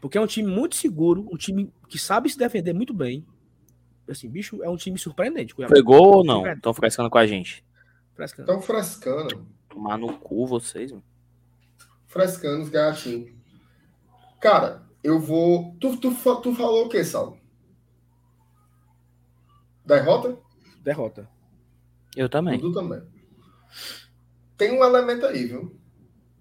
Porque 0.00 0.18
é 0.18 0.20
um 0.20 0.26
time 0.26 0.50
muito 0.50 0.74
seguro, 0.74 1.28
um 1.32 1.36
time 1.36 1.72
que 1.88 1.98
sabe 1.98 2.28
se 2.28 2.36
defender 2.36 2.72
muito 2.72 2.92
bem. 2.92 3.24
Assim, 4.08 4.28
bicho, 4.28 4.62
é 4.62 4.68
um 4.68 4.76
time 4.76 4.98
surpreendente. 4.98 5.54
Cuiabá. 5.54 5.74
Foi 5.74 5.82
gol 5.82 6.16
ou 6.16 6.24
não? 6.24 6.46
Estão 6.46 6.74
frescando 6.74 7.08
com 7.08 7.18
a 7.18 7.26
gente. 7.26 7.64
Frescando. 8.14 8.50
Estão 8.50 8.60
frescando. 8.60 9.46
Tomar 9.68 9.96
no 9.96 10.18
cu 10.18 10.46
vocês, 10.46 10.90
mano. 10.90 11.04
Frescando 12.08 12.62
os 12.62 12.68
gatinhos. 12.68 13.41
Cara, 14.42 14.82
eu 15.04 15.20
vou. 15.20 15.76
Tu, 15.80 15.96
tu, 15.98 16.12
tu 16.42 16.52
falou 16.52 16.86
o 16.86 16.88
que, 16.88 17.04
Sal? 17.04 17.38
Derrota? 19.86 20.36
Derrota. 20.82 21.28
Eu 22.16 22.28
também. 22.28 22.58
Dudu 22.58 22.74
também. 22.80 23.02
Tem 24.58 24.72
um 24.72 24.82
elemento 24.82 25.26
aí, 25.26 25.46
viu? 25.46 25.80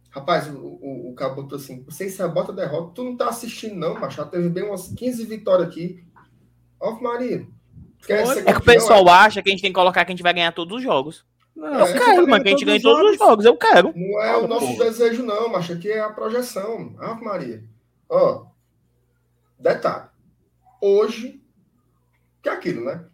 Rapaz, 0.10 0.48
o, 0.48 0.58
o, 0.58 1.12
o 1.12 1.14
cara 1.14 1.36
botou 1.36 1.60
assim: 1.60 1.84
você 1.84 2.10
sabota 2.10 2.52
a 2.52 2.56
derrota, 2.56 2.92
tu 2.96 3.04
não 3.04 3.16
tá 3.16 3.30
assistindo, 3.30 3.76
não, 3.76 3.94
mas 3.94 4.16
já 4.16 4.26
teve 4.26 4.50
bem 4.50 4.64
umas 4.64 4.88
15 4.88 5.24
vitórias 5.26 5.68
aqui. 5.68 6.04
Ó, 6.80 7.00
Maria. 7.00 7.46
Quer 8.04 8.26
ser 8.26 8.50
é 8.50 8.52
que 8.52 8.60
o 8.60 8.64
pessoal 8.64 9.08
é? 9.08 9.12
acha 9.12 9.44
que 9.44 9.50
a 9.50 9.52
gente 9.52 9.62
tem 9.62 9.72
que 9.72 9.80
colocar 9.80 10.04
que 10.04 10.12
a 10.12 10.16
gente 10.16 10.24
vai 10.24 10.34
ganhar 10.34 10.52
todos 10.54 10.78
os 10.78 10.84
jogos. 10.84 11.24
Não, 11.56 11.86
eu 11.86 11.94
quero, 11.94 12.28
mas 12.28 12.42
que 12.42 12.48
a 12.48 12.52
gente 12.52 12.66
ganhe 12.66 12.82
todos 12.82 13.12
os 13.12 13.18
jogos, 13.20 13.46
eu 13.46 13.56
quero. 13.56 13.94
Não 13.96 14.20
é 14.24 14.36
o 14.38 14.48
nosso 14.48 14.76
desejo, 14.76 15.22
não, 15.22 15.50
mas 15.50 15.70
aqui 15.70 15.92
é 15.92 16.00
a 16.00 16.10
projeção. 16.10 16.96
Ave 16.98 17.24
Maria. 17.24 17.71
Ó, 18.14 18.46
detalhe. 19.58 20.10
Hoje, 20.82 21.42
que 22.44 22.50
é 22.50 22.52
aquilo, 22.52 22.84
né? 22.84 23.10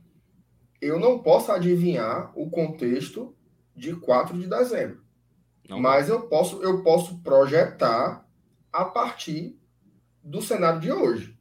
Eu 0.81 0.99
não 0.99 1.19
posso 1.19 1.51
adivinhar 1.51 2.31
o 2.35 2.49
contexto 2.49 3.37
de 3.75 3.95
4 3.95 4.35
de 4.35 4.47
dezembro. 4.47 5.05
Não. 5.69 5.79
Mas 5.79 6.09
eu 6.09 6.27
posso, 6.27 6.63
eu 6.63 6.81
posso 6.81 7.19
projetar 7.19 8.27
a 8.73 8.85
partir 8.85 9.59
do 10.23 10.41
cenário 10.41 10.79
de 10.79 10.91
hoje. 10.91 11.37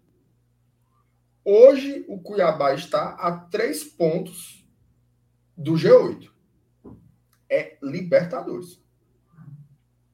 Hoje, 1.43 2.05
o 2.09 2.21
Cuiabá 2.21 2.75
está 2.75 3.15
a 3.15 3.33
três 3.39 3.83
pontos 3.85 4.69
do 5.57 5.73
G8. 5.73 6.31
É 7.49 7.79
Libertadores. 7.83 8.85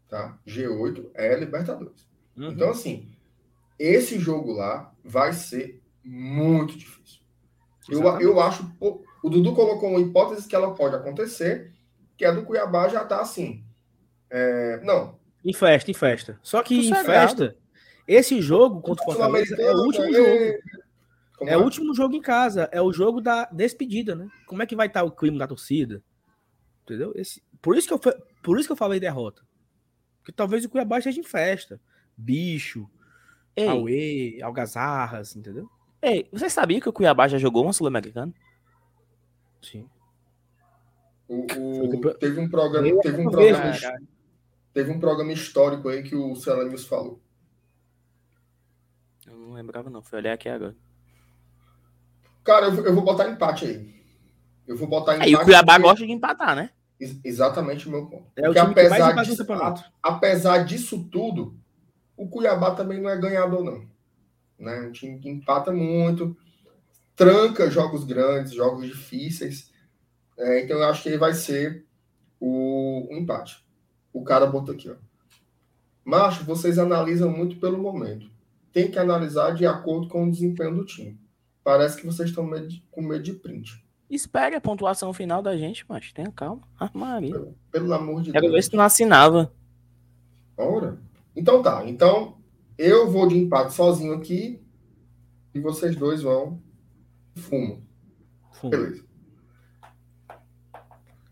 Tá? 0.09 0.39
G8 0.47 1.10
é 1.14 1.35
Libertadores. 1.35 2.06
Uhum. 2.36 2.52
Então, 2.52 2.70
assim, 2.70 3.11
esse 3.82 4.18
jogo 4.18 4.52
lá 4.52 4.92
vai 5.04 5.32
ser 5.32 5.82
muito 6.04 6.76
difícil. 6.78 7.20
Eu, 7.88 8.02
eu 8.20 8.40
acho. 8.40 8.70
O 8.80 9.28
Dudu 9.28 9.54
colocou 9.54 9.90
uma 9.90 10.00
hipótese 10.00 10.48
que 10.48 10.54
ela 10.54 10.74
pode 10.74 10.94
acontecer, 10.94 11.72
que 12.16 12.24
é 12.24 12.32
do 12.32 12.44
Cuiabá 12.44 12.88
já 12.88 13.04
tá 13.04 13.20
assim. 13.20 13.64
É, 14.30 14.80
não. 14.84 15.18
Em 15.44 15.52
festa, 15.52 15.90
em 15.90 15.94
festa. 15.94 16.38
Só 16.42 16.62
que 16.62 16.88
em 16.88 16.94
festa, 16.94 17.56
esse 18.06 18.40
jogo 18.40 18.80
contra 18.80 19.02
o 19.02 19.06
Fortaleza 19.06 19.56
é 19.60 19.72
o 19.72 19.78
último 19.78 20.12
jogo. 20.12 20.28
é, 20.28 20.60
é 21.46 21.56
o 21.56 21.62
último 21.62 21.94
jogo 21.94 22.14
em 22.14 22.22
casa. 22.22 22.68
É 22.70 22.80
o 22.80 22.92
jogo 22.92 23.20
da 23.20 23.46
despedida, 23.46 24.14
né? 24.14 24.28
Como 24.46 24.62
é 24.62 24.66
que 24.66 24.76
vai 24.76 24.86
estar 24.86 25.00
tá 25.00 25.06
o 25.06 25.10
clima 25.10 25.38
da 25.38 25.48
torcida? 25.48 26.02
Entendeu? 26.84 27.12
Esse, 27.16 27.42
por, 27.60 27.76
isso 27.76 27.88
que 27.88 27.94
eu, 27.94 28.14
por 28.42 28.59
isso 28.59 28.68
que 28.68 28.72
eu 28.72 28.76
falei 28.76 29.00
derrota. 29.00 29.42
Porque 30.18 30.32
talvez 30.32 30.64
o 30.64 30.68
Cuiabá 30.68 30.98
esteja 30.98 31.20
em 31.20 31.24
festa. 31.24 31.80
Bicho, 32.16 32.88
Ei. 33.55 33.69
Aue, 33.69 34.43
Algazarras, 34.43 35.37
entendeu? 35.37 35.69
Ei, 36.01 36.29
você 36.33 36.51
sabia 36.51 36.81
que 36.81 36.89
o 36.89 36.93
Cuiabá 36.93 37.29
já 37.29 37.39
jogou 37.39 37.62
uma 37.62 37.73
Sul-Americana? 37.73 38.33
Sim. 39.62 39.89
O, 41.29 41.47
o, 41.47 42.15
teve 42.15 42.41
um 42.41 42.49
programa, 42.49 43.01
teve 43.01 43.20
um 43.20 43.31
programa, 43.31 43.73
teve 44.74 44.91
um 44.91 45.01
programa 45.01 45.33
histórico 45.33 45.89
aí 45.89 46.03
que 46.03 46.16
o 46.16 46.35
Celanius 46.35 46.85
falou. 46.85 47.20
Eu 49.27 49.37
não 49.37 49.53
lembrava 49.53 49.89
não, 49.89 50.03
fui 50.03 50.19
olhar 50.19 50.35
aqui 50.35 50.49
agora. 50.49 50.77
Cara, 52.45 52.66
eu, 52.66 52.85
eu 52.85 52.95
vou 52.95 53.05
botar 53.05 53.29
empate 53.29 53.66
aí. 53.66 53.95
Eu 54.66 54.77
vou 54.77 54.89
botar 54.89 55.15
empate. 55.15 55.29
Aí 55.29 55.35
o 55.35 55.45
Cuiabá 55.45 55.74
porque... 55.74 55.89
gosta 55.89 56.07
de 56.07 56.12
empatar, 56.12 56.57
né? 56.57 56.70
Exatamente 57.24 57.89
o 57.89 57.91
meu 57.91 58.07
ponto. 58.07 58.27
É 58.37 58.43
porque 58.43 58.59
apesar, 58.59 59.23
disso, 59.23 59.47
apesar 60.03 60.59
disso 60.65 61.05
tudo, 61.11 61.57
o 62.23 62.28
Cuiabá 62.28 62.74
também 62.74 63.01
não 63.01 63.11
é 63.11 63.16
ganhador, 63.16 63.65
não. 63.65 63.85
Né? 64.59 64.81
Um 64.82 64.93
time 64.93 65.19
que 65.19 65.28
empata 65.28 65.73
muito, 65.73 66.36
tranca 67.16 67.70
jogos 67.70 68.05
grandes, 68.05 68.53
jogos 68.53 68.86
difíceis. 68.86 69.73
É, 70.39 70.62
então 70.62 70.78
eu 70.78 70.85
acho 70.85 71.03
que 71.03 71.09
ele 71.09 71.19
vai 71.19 71.35
ser 71.35 71.85
o, 72.39 73.09
o 73.11 73.16
empate. 73.16 73.66
O 74.12 74.23
cara 74.23 74.47
botou 74.47 74.74
aqui, 74.74 74.89
ó. 74.89 74.94
Macho, 76.05 76.44
vocês 76.44 76.78
analisam 76.78 77.31
muito 77.31 77.57
pelo 77.57 77.78
momento. 77.78 78.31
Tem 78.73 78.90
que 78.90 78.99
analisar 78.99 79.53
de 79.53 79.66
acordo 79.66 80.09
com 80.09 80.27
o 80.27 80.31
desempenho 80.31 80.74
do 80.74 80.85
time. 80.85 81.20
Parece 81.62 81.97
que 81.97 82.07
vocês 82.07 82.28
estão 82.28 82.49
com 82.90 83.03
medo 83.03 83.23
de 83.23 83.32
print. 83.35 83.85
Espere 84.11 84.55
a 84.55 84.61
pontuação 84.61 85.12
final 85.12 85.43
da 85.43 85.57
gente, 85.57 85.85
mas 85.89 86.12
tenha 86.12 86.31
calma. 86.31 86.62
Ah, 86.78 86.90
Maria. 86.93 87.32
Pelo, 87.32 87.57
pelo 87.70 87.94
amor 87.94 88.23
de 88.23 88.32
Quero 88.32 88.43
Deus. 88.43 88.55
ver 88.55 88.62
se 88.62 88.70
tu 88.70 88.77
não 88.77 88.85
assinava. 88.85 89.53
Ora. 90.57 90.99
Então 91.34 91.62
tá. 91.62 91.84
Então, 91.88 92.38
eu 92.76 93.10
vou 93.10 93.26
de 93.26 93.36
empate 93.36 93.72
sozinho 93.74 94.12
aqui 94.14 94.62
e 95.54 95.60
vocês 95.60 95.96
dois 95.96 96.22
vão 96.22 96.60
fumo. 97.36 97.86
fumo. 98.52 98.70
Beleza. 98.70 99.04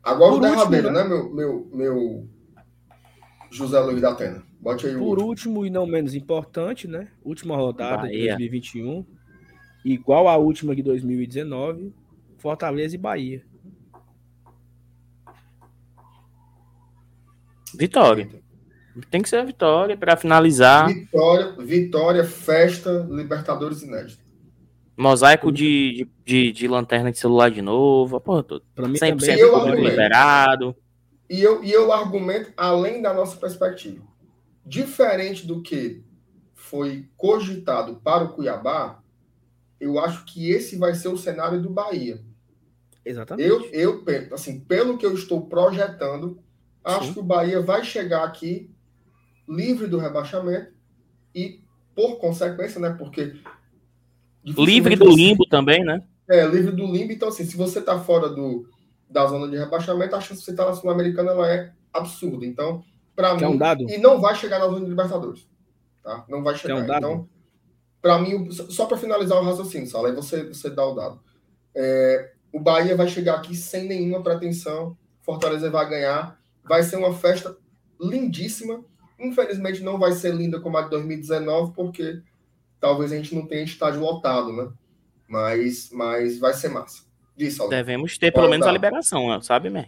Agora 0.02 0.30
Por 0.32 0.38
o 0.38 0.40
derradeiro, 0.40 0.88
último, 0.88 1.02
né, 1.02 1.08
meu, 1.08 1.34
meu, 1.34 1.70
meu 1.72 2.28
José 3.50 3.78
Luiz 3.80 4.00
da 4.00 4.10
Atena. 4.12 4.42
Bote 4.60 4.86
aí 4.86 4.94
o 4.96 4.98
Por 4.98 5.18
último. 5.18 5.28
último 5.28 5.66
e 5.66 5.70
não 5.70 5.86
menos 5.86 6.14
importante, 6.14 6.86
né? 6.88 7.08
Última 7.22 7.56
rodada 7.56 8.02
Bahia. 8.02 8.36
de 8.36 8.48
2021. 8.48 9.04
Igual 9.84 10.28
a 10.28 10.36
última 10.36 10.74
de 10.74 10.82
2019. 10.82 11.94
Fortaleza 12.38 12.94
e 12.94 12.98
Bahia. 12.98 13.44
Vitória. 17.74 18.28
Tem 19.10 19.22
que 19.22 19.28
ser 19.28 19.36
a 19.36 19.44
vitória 19.44 19.96
para 19.96 20.16
finalizar. 20.16 20.88
Vitória, 20.88 21.54
vitória, 21.58 22.24
festa, 22.24 23.06
Libertadores 23.10 23.82
inédita. 23.82 24.22
Mosaico 24.96 25.50
de, 25.50 26.06
de, 26.24 26.52
de, 26.52 26.68
lanterna 26.68 27.10
de 27.10 27.18
celular 27.18 27.50
de 27.50 27.62
novo, 27.62 28.16
a 28.16 28.20
porra 28.20 28.42
toda. 28.42 28.64
Pra 28.74 28.86
mim 28.86 28.98
100% 28.98 29.50
também. 29.50 29.84
liberado. 29.84 30.76
E 31.28 31.40
eu, 31.40 31.64
e 31.64 31.70
eu 31.72 31.92
argumento 31.92 32.52
além 32.56 33.00
da 33.00 33.14
nossa 33.14 33.36
perspectiva. 33.36 34.04
Diferente 34.66 35.46
do 35.46 35.62
que 35.62 36.02
foi 36.54 37.08
cogitado 37.16 37.96
para 37.96 38.24
o 38.24 38.34
Cuiabá, 38.34 39.00
eu 39.80 39.98
acho 39.98 40.24
que 40.26 40.50
esse 40.50 40.76
vai 40.76 40.94
ser 40.94 41.08
o 41.08 41.16
cenário 41.16 41.62
do 41.62 41.70
Bahia. 41.70 42.20
Exatamente. 43.04 43.48
Eu, 43.48 43.70
eu 43.72 44.04
assim, 44.32 44.60
pelo 44.60 44.98
que 44.98 45.06
eu 45.06 45.14
estou 45.14 45.46
projetando, 45.46 46.38
acho 46.84 47.06
Sim. 47.06 47.12
que 47.14 47.20
o 47.20 47.24
Bahia 47.24 47.62
vai 47.62 47.82
chegar 47.84 48.24
aqui 48.24 48.70
livre 49.50 49.88
do 49.88 49.98
rebaixamento 49.98 50.72
e, 51.34 51.60
por 51.94 52.18
consequência, 52.18 52.80
né? 52.80 52.94
Porque 52.96 53.34
Livre 54.44 54.96
do 54.96 55.10
limbo 55.10 55.46
também, 55.46 55.84
né? 55.84 56.02
É, 56.28 56.46
livre 56.46 56.72
do 56.72 56.86
limbo. 56.86 57.12
Então, 57.12 57.28
assim, 57.28 57.44
se 57.44 57.56
você 57.56 57.80
tá 57.80 57.98
fora 57.98 58.28
do, 58.28 58.66
da 59.08 59.26
zona 59.26 59.48
de 59.48 59.56
rebaixamento, 59.56 60.16
a 60.16 60.20
chance 60.20 60.40
de 60.40 60.44
você 60.44 60.50
estar 60.52 60.64
tá 60.64 60.70
na 60.70 60.76
Sul-Americana 60.76 61.32
ela 61.32 61.52
é 61.52 61.72
absurda. 61.92 62.46
Então, 62.46 62.82
para 63.14 63.34
mim. 63.34 63.44
Um 63.44 63.58
dado? 63.58 63.88
E 63.90 63.98
não 63.98 64.20
vai 64.20 64.34
chegar 64.34 64.58
na 64.58 64.66
zona 64.66 64.80
de 64.80 64.90
Libertadores. 64.90 65.46
Tá? 66.02 66.24
Não 66.28 66.42
vai 66.42 66.54
chegar. 66.54 66.76
Um 66.76 66.96
então, 66.96 67.28
para 68.00 68.18
mim, 68.18 68.50
só 68.50 68.86
para 68.86 68.96
finalizar 68.96 69.38
o 69.38 69.44
raciocínio, 69.44 69.86
Sala, 69.86 70.08
aí 70.08 70.14
você, 70.14 70.44
você 70.44 70.70
dá 70.70 70.86
o 70.86 70.94
dado. 70.94 71.20
É, 71.74 72.32
o 72.52 72.58
Bahia 72.58 72.96
vai 72.96 73.08
chegar 73.08 73.34
aqui 73.34 73.54
sem 73.54 73.86
nenhuma 73.86 74.22
pretensão. 74.22 74.96
Fortaleza 75.20 75.70
vai 75.70 75.88
ganhar. 75.88 76.40
Vai 76.64 76.82
ser 76.82 76.96
uma 76.96 77.12
festa 77.12 77.54
lindíssima. 78.00 78.82
Infelizmente, 79.20 79.82
não 79.82 79.98
vai 79.98 80.12
ser 80.12 80.34
linda 80.34 80.60
como 80.60 80.78
a 80.78 80.82
de 80.82 80.90
2019, 80.90 81.72
porque 81.74 82.22
talvez 82.80 83.12
a 83.12 83.16
gente 83.16 83.34
não 83.34 83.46
tenha 83.46 83.62
estádio 83.62 84.00
lotado, 84.00 84.52
né? 84.52 84.68
Mas, 85.28 85.90
mas 85.92 86.38
vai 86.38 86.54
ser 86.54 86.70
massa. 86.70 87.04
Devemos 87.68 88.18
ter 88.18 88.32
pelo 88.32 88.48
menos 88.48 88.66
a 88.66 88.72
liberação, 88.72 89.40
sabe, 89.40 89.70
man? 89.70 89.86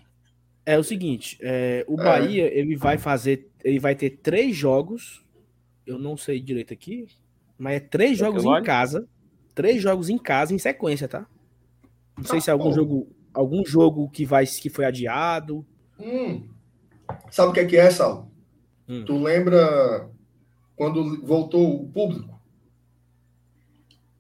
É 0.65 0.79
o 0.79 0.85
seguinte, 0.85 1.39
é, 1.43 1.85
o 1.89 2.01
é. 2.01 2.05
Bahia 2.05 2.45
é. 2.47 2.59
ele 2.59 2.77
vai 2.77 2.97
fazer, 2.97 3.51
ele 3.65 3.81
vai 3.81 3.97
ter 3.97 4.11
três 4.11 4.55
jogos, 4.55 5.25
eu 5.85 5.99
não 5.99 6.17
sei 6.17 6.41
direito 6.41 6.73
aqui, 6.73 7.09
mas 7.59 7.75
é 7.77 7.81
três 7.81 8.17
jogos 8.17 8.45
em 8.45 8.63
casa, 8.63 9.09
três 9.55 9.83
jogos 9.83 10.09
em 10.09 10.19
casa 10.19 10.55
em 10.55 10.59
sequência, 10.59 11.09
tá? 11.09 11.27
Não 12.17 12.25
sei 12.25 12.41
se 12.41 12.49
é 12.49 12.53
algum 12.53 12.71
bom. 12.71 12.75
jogo, 12.75 13.09
algum 13.35 13.65
jogo 13.65 14.09
que 14.09 14.25
vai 14.25 14.47
que 14.47 14.71
foi 14.71 14.85
adiado. 14.85 15.67
Hum. 15.99 16.49
Sabe 17.31 17.51
o 17.51 17.53
que 17.53 17.61
é 17.61 17.67
que 17.67 17.77
é, 17.77 17.91
Sal? 17.91 18.32
Hum. 18.93 19.05
Tu 19.07 19.23
lembra 19.23 20.11
quando 20.77 21.25
voltou 21.25 21.83
o 21.83 21.89
público? 21.89 22.39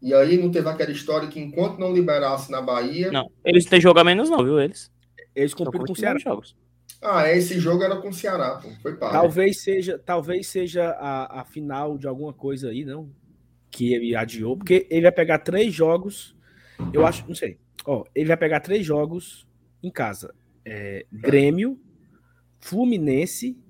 E 0.00 0.14
aí 0.14 0.38
não 0.38 0.50
teve 0.50 0.68
aquela 0.68 0.90
história 0.90 1.28
que 1.28 1.38
enquanto 1.38 1.78
não 1.78 1.92
liberasse 1.92 2.50
na 2.50 2.62
Bahia. 2.62 3.12
Não, 3.12 3.30
eles 3.44 3.66
têm 3.66 3.80
jogo 3.80 4.00
a 4.00 4.04
menos, 4.04 4.30
não, 4.30 4.42
viu? 4.42 4.58
Eles. 4.58 4.90
Eles 5.34 5.52
cumpriram 5.52 5.84
com 5.84 5.92
o 5.92 5.96
Ceará. 5.96 6.18
Jogos. 6.18 6.56
Ah, 7.02 7.30
esse 7.30 7.58
jogo 7.60 7.82
era 7.82 7.96
com 7.96 8.08
o 8.08 8.12
Ceará, 8.12 8.60
pô. 8.62 8.70
Foi 8.80 8.96
para. 8.96 9.12
Talvez 9.12 9.60
seja, 9.60 9.98
talvez 9.98 10.46
seja 10.46 10.90
a, 10.90 11.40
a 11.40 11.44
final 11.44 11.98
de 11.98 12.08
alguma 12.08 12.32
coisa 12.32 12.70
aí, 12.70 12.84
não? 12.84 13.10
Que 13.70 13.92
ele 13.92 14.16
adiou, 14.16 14.56
porque 14.56 14.86
ele 14.90 15.02
vai 15.02 15.12
pegar 15.12 15.38
três 15.40 15.72
jogos. 15.72 16.34
Eu 16.92 17.06
acho, 17.06 17.26
não 17.28 17.34
sei. 17.34 17.58
Ó, 17.84 18.04
ele 18.14 18.28
vai 18.28 18.36
pegar 18.36 18.60
três 18.60 18.84
jogos 18.84 19.46
em 19.82 19.90
casa: 19.90 20.34
é, 20.64 21.04
Grêmio, 21.12 21.78
Fluminense 22.58 23.61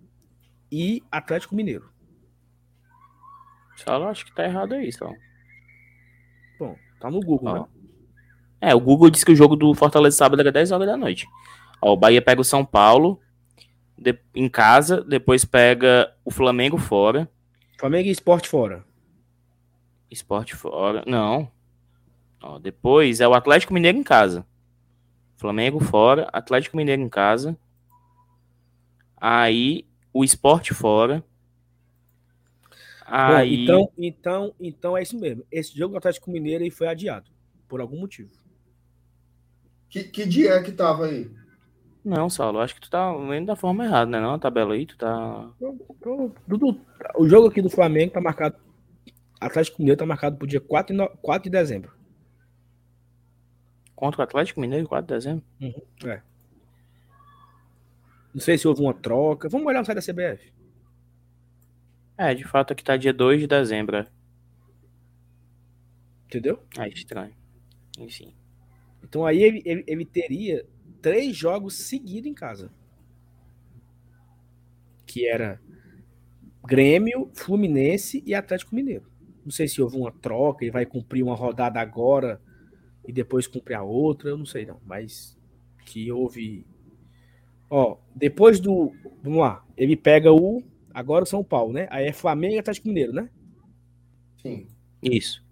e 0.72 1.02
Atlético 1.12 1.54
Mineiro. 1.54 1.92
Só 3.76 4.08
acho 4.08 4.24
que 4.24 4.34
tá 4.34 4.44
errado 4.44 4.72
aí, 4.72 4.90
só. 4.90 5.12
Bom, 6.58 6.74
tá 6.98 7.10
no 7.10 7.20
Google, 7.20 7.52
né? 7.52 7.64
É, 8.58 8.74
o 8.74 8.80
Google 8.80 9.10
disse 9.10 9.24
que 9.24 9.32
o 9.32 9.36
jogo 9.36 9.54
do 9.54 9.74
Fortaleza 9.74 10.16
sábado 10.16 10.40
era 10.40 10.50
10 10.50 10.72
horas 10.72 10.86
da 10.86 10.96
noite. 10.96 11.26
Ó, 11.80 11.92
o 11.92 11.96
Bahia 11.96 12.22
pega 12.22 12.40
o 12.40 12.44
São 12.44 12.64
Paulo, 12.64 13.20
de, 13.98 14.18
em 14.34 14.48
casa, 14.48 15.02
depois 15.02 15.44
pega 15.44 16.14
o 16.24 16.30
Flamengo 16.30 16.78
fora. 16.78 17.28
Flamengo 17.78 18.08
e 18.08 18.12
Esporte 18.12 18.48
fora. 18.48 18.84
Esporte 20.10 20.54
fora. 20.54 21.02
Não. 21.06 21.50
Ó, 22.40 22.58
depois 22.58 23.20
é 23.20 23.28
o 23.28 23.34
Atlético 23.34 23.74
Mineiro 23.74 23.98
em 23.98 24.04
casa. 24.04 24.46
Flamengo 25.36 25.80
fora, 25.80 26.28
Atlético 26.32 26.76
Mineiro 26.76 27.02
em 27.02 27.08
casa. 27.08 27.58
Aí 29.20 29.84
o 30.12 30.24
Esporte 30.24 30.74
fora. 30.74 31.24
Aí... 33.04 33.66
Bom, 33.66 33.72
então, 33.72 33.92
então, 33.98 34.54
então 34.60 34.96
é 34.96 35.02
isso 35.02 35.18
mesmo. 35.18 35.44
Esse 35.50 35.76
jogo 35.76 35.92
do 35.92 35.98
Atlético 35.98 36.30
Mineiro 36.30 36.64
aí 36.64 36.70
foi 36.70 36.88
adiado 36.88 37.30
por 37.68 37.80
algum 37.80 38.00
motivo. 38.00 38.30
Que, 39.88 40.04
que 40.04 40.24
dia 40.24 40.52
é 40.52 40.62
que 40.62 40.72
tava 40.72 41.06
aí? 41.06 41.30
Não, 42.04 42.28
Saulo, 42.28 42.58
acho 42.58 42.74
que 42.74 42.80
tu 42.80 42.90
tá 42.90 43.14
vendo 43.14 43.46
da 43.46 43.54
forma 43.54 43.84
errada, 43.84 44.10
né? 44.10 44.20
Não, 44.20 44.34
a 44.34 44.38
tabela 44.38 44.74
aí, 44.74 44.86
tu 44.86 44.96
tá. 44.96 45.50
O 47.14 47.28
jogo 47.28 47.48
aqui 47.48 47.62
do 47.62 47.70
Flamengo 47.70 48.12
tá 48.12 48.20
marcado. 48.20 48.56
Atlético 49.40 49.80
Mineiro 49.80 49.98
tá 49.98 50.06
marcado 50.06 50.36
pro 50.36 50.46
dia 50.46 50.60
4 50.60 50.96
de, 50.96 51.08
4 51.20 51.44
de 51.44 51.50
dezembro. 51.50 51.92
Contra 53.94 54.20
o 54.20 54.24
Atlético 54.24 54.60
Mineiro, 54.60 54.88
4 54.88 55.06
de 55.06 55.14
dezembro? 55.14 55.44
Uhum, 55.60 56.10
é. 56.10 56.22
Não 58.32 58.40
sei 58.40 58.56
se 58.56 58.66
houve 58.66 58.80
uma 58.80 58.94
troca. 58.94 59.48
Vamos 59.48 59.66
olhar 59.66 59.80
no 59.80 59.86
site 59.86 59.96
da 59.96 60.12
CBF. 60.12 60.52
É, 62.16 62.34
de 62.34 62.44
fato 62.44 62.72
aqui 62.72 62.82
tá 62.82 62.96
dia 62.96 63.12
2 63.12 63.40
de 63.40 63.46
dezembro. 63.46 63.96
É. 63.96 64.06
Entendeu? 66.26 66.62
Ah, 66.78 66.88
estranho. 66.88 67.34
Enfim. 67.98 68.34
Então 69.02 69.26
aí 69.26 69.42
ele, 69.42 69.62
ele, 69.64 69.84
ele 69.86 70.04
teria 70.04 70.66
três 71.00 71.36
jogos 71.36 71.74
seguidos 71.74 72.30
em 72.30 72.34
casa. 72.34 72.72
Que 75.06 75.26
era 75.26 75.60
Grêmio, 76.64 77.30
Fluminense 77.34 78.22
e 78.24 78.34
Atlético 78.34 78.74
Mineiro. 78.74 79.10
Não 79.44 79.50
sei 79.50 79.66
se 79.66 79.82
houve 79.82 79.96
uma 79.96 80.12
troca, 80.12 80.64
ele 80.64 80.70
vai 80.70 80.86
cumprir 80.86 81.22
uma 81.22 81.34
rodada 81.34 81.80
agora 81.80 82.40
e 83.06 83.12
depois 83.12 83.48
cumprir 83.48 83.74
a 83.74 83.82
outra, 83.82 84.30
eu 84.30 84.38
não 84.38 84.46
sei 84.46 84.64
não, 84.64 84.80
mas 84.86 85.36
que 85.84 86.10
houve. 86.12 86.64
Ó, 87.74 87.96
depois 88.14 88.60
do. 88.60 88.92
Vamos 89.22 89.38
lá, 89.38 89.64
ele 89.78 89.96
pega 89.96 90.30
o. 90.30 90.62
Agora 90.92 91.24
o 91.24 91.26
São 91.26 91.42
Paulo, 91.42 91.72
né? 91.72 91.88
Aí 91.90 92.04
é 92.04 92.12
Flamengo 92.12 92.56
e 92.56 92.58
Atlético 92.58 92.88
Mineiro, 92.88 93.14
né? 93.14 93.30
Sim. 94.42 94.66
Isso. 95.02 95.42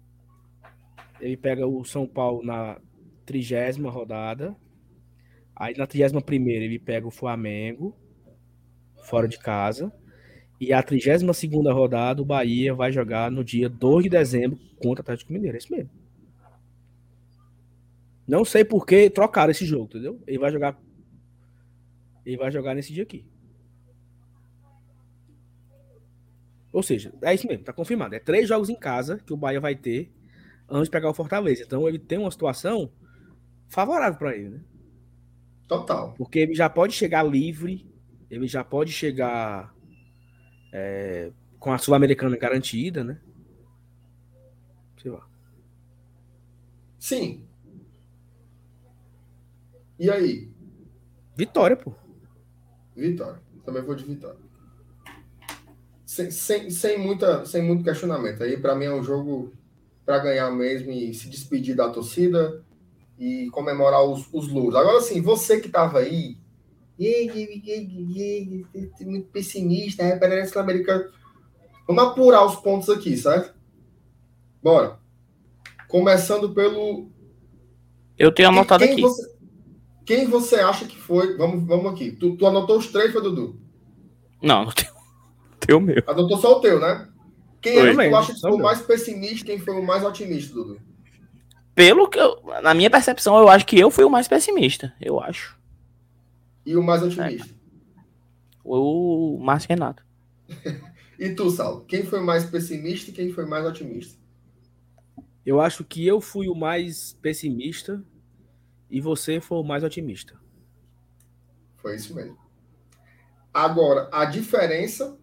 Ele 1.19 1.35
pega 1.35 1.65
o 1.65 1.83
São 1.83 2.05
Paulo 2.05 2.43
na 2.43 2.79
trigésima 3.25 3.89
rodada. 3.89 4.55
Aí 5.55 5.75
na 5.75 5.87
31 5.87 6.21
primeira 6.21 6.63
ele 6.63 6.77
pega 6.77 7.07
o 7.07 7.11
Flamengo 7.11 7.97
fora 9.03 9.27
de 9.27 9.39
casa. 9.39 9.91
E 10.59 10.71
a 10.71 10.83
32 10.83 11.35
segunda 11.35 11.73
rodada 11.73 12.21
o 12.21 12.25
Bahia 12.25 12.71
vai 12.71 12.91
jogar 12.91 13.31
no 13.31 13.43
dia 13.43 13.67
2 13.67 14.03
de 14.03 14.09
dezembro 14.11 14.59
contra 14.77 15.01
o 15.01 15.05
Atlético 15.05 15.33
Mineiro. 15.33 15.57
É 15.57 15.59
isso 15.59 15.73
mesmo. 15.73 15.89
Não 18.27 18.45
sei 18.45 18.63
por 18.63 18.85
que 18.85 19.09
trocaram 19.09 19.49
esse 19.49 19.65
jogo, 19.65 19.85
entendeu? 19.85 20.21
Ele 20.27 20.37
vai 20.37 20.51
jogar. 20.51 20.79
Ele 22.25 22.37
vai 22.37 22.51
jogar 22.51 22.75
nesse 22.75 22.93
dia 22.93 23.03
aqui. 23.03 23.25
Ou 26.71 26.81
seja, 26.81 27.13
é 27.21 27.33
isso 27.33 27.47
mesmo, 27.47 27.63
tá 27.65 27.73
confirmado. 27.73 28.15
É 28.15 28.19
três 28.19 28.47
jogos 28.47 28.69
em 28.69 28.75
casa 28.75 29.17
que 29.17 29.33
o 29.33 29.37
Bahia 29.37 29.59
vai 29.59 29.75
ter 29.75 30.11
antes 30.69 30.85
de 30.85 30.91
pegar 30.91 31.09
o 31.09 31.13
Fortaleza. 31.13 31.63
Então 31.63 31.87
ele 31.87 31.99
tem 31.99 32.17
uma 32.17 32.31
situação 32.31 32.91
favorável 33.67 34.17
para 34.17 34.35
ele, 34.35 34.49
né? 34.49 34.61
Total. 35.67 36.13
Porque 36.17 36.39
ele 36.39 36.53
já 36.53 36.69
pode 36.69 36.93
chegar 36.93 37.23
livre, 37.23 37.89
ele 38.29 38.47
já 38.47 38.63
pode 38.63 38.91
chegar 38.91 39.73
é, 40.71 41.31
com 41.59 41.71
a 41.71 41.77
Sul-Americana 41.77 42.37
garantida, 42.37 43.03
né? 43.03 43.19
Sei 45.01 45.11
lá. 45.11 45.27
Sim. 46.99 47.45
E 49.99 50.09
aí? 50.09 50.49
Vitória, 51.35 51.75
pô. 51.75 51.93
Vitória. 52.95 53.39
Também 53.65 53.83
vou 53.83 53.95
de 53.95 54.03
vitória. 54.03 54.39
Sem, 56.05 56.29
sem, 56.29 56.69
sem, 56.69 56.97
muita, 56.97 57.45
sem 57.45 57.63
muito 57.63 57.83
questionamento. 57.83 58.43
Aí, 58.43 58.57
para 58.57 58.75
mim, 58.75 58.85
é 58.85 58.93
um 58.93 59.03
jogo 59.03 59.53
para 60.05 60.19
ganhar 60.19 60.51
mesmo 60.51 60.91
e 60.91 61.13
se 61.13 61.29
despedir 61.29 61.75
da 61.75 61.89
torcida 61.89 62.61
e 63.17 63.49
comemorar 63.51 64.03
os, 64.03 64.27
os 64.33 64.47
louros. 64.47 64.75
Agora, 64.75 64.99
sim, 65.01 65.21
você 65.21 65.59
que 65.59 65.67
estava 65.67 65.99
aí, 65.99 66.37
muito 69.05 69.27
pessimista, 69.31 70.03
né? 70.03 70.17
Pereira 70.17 70.45
Sul-Americana. 70.45 71.09
Vamos 71.87 72.03
apurar 72.03 72.45
os 72.45 72.55
pontos 72.57 72.89
aqui, 72.89 73.17
certo? 73.17 73.55
Bora. 74.61 74.99
Começando 75.87 76.53
pelo. 76.53 77.09
Eu 78.17 78.31
tenho 78.31 78.49
anotado 78.49 78.83
aqui. 78.83 79.01
Você, 79.01 79.29
quem 80.05 80.27
você 80.27 80.55
acha 80.55 80.85
que 80.85 80.97
foi? 80.97 81.37
Vamos, 81.37 81.65
vamos 81.65 81.91
aqui. 81.91 82.11
Tu, 82.11 82.35
tu 82.35 82.45
anotou 82.45 82.77
os 82.77 82.87
três, 82.87 83.11
foi, 83.11 83.21
Dudu? 83.21 83.59
Não, 84.41 84.65
não 84.65 84.71
tenho. 84.71 84.91
Teu 85.59 85.79
meu. 85.79 86.03
Anotou 86.07 86.37
só 86.37 86.57
o 86.57 86.61
teu, 86.61 86.79
né? 86.79 87.07
Quem 87.61 87.77
é 87.77 87.95
que 87.95 88.09
tu 88.09 88.15
acha 88.15 88.33
que 88.33 88.41
foi 88.41 88.51
o 88.51 88.57
mais 88.57 88.81
pessimista 88.81 89.45
quem 89.45 89.59
foi 89.59 89.75
o 89.75 89.85
mais 89.85 90.03
otimista, 90.03 90.53
Dudu? 90.53 90.81
Pelo 91.75 92.09
que 92.09 92.19
eu, 92.19 92.41
na 92.63 92.73
minha 92.73 92.89
percepção, 92.89 93.37
eu 93.37 93.47
acho 93.47 93.65
que 93.65 93.79
eu 93.79 93.91
fui 93.91 94.03
o 94.03 94.09
mais 94.09 94.27
pessimista, 94.27 94.93
eu 94.99 95.19
acho. 95.19 95.57
E 96.65 96.75
o 96.75 96.83
mais 96.83 97.03
otimista? 97.03 97.47
É. 97.47 97.61
O 98.63 99.39
Márcio 99.39 99.69
Renato. 99.69 100.03
e 101.17 101.29
tu, 101.29 101.49
Saulo? 101.49 101.85
Quem 101.87 102.03
foi 102.03 102.19
mais 102.21 102.45
pessimista 102.45 103.11
e 103.11 103.13
quem 103.13 103.31
foi 103.31 103.45
mais 103.45 103.65
otimista? 103.65 104.19
Eu 105.45 105.61
acho 105.61 105.83
que 105.83 106.05
eu 106.05 106.19
fui 106.19 106.47
o 106.47 106.55
mais 106.55 107.17
pessimista 107.21 108.03
e 108.91 108.99
você 108.99 109.39
foi 109.39 109.57
o 109.57 109.63
mais 109.63 109.83
otimista. 109.83 110.39
Foi 111.77 111.95
isso 111.95 112.13
mesmo. 112.13 112.37
Agora, 113.53 114.09
a 114.11 114.25
diferença 114.25 115.17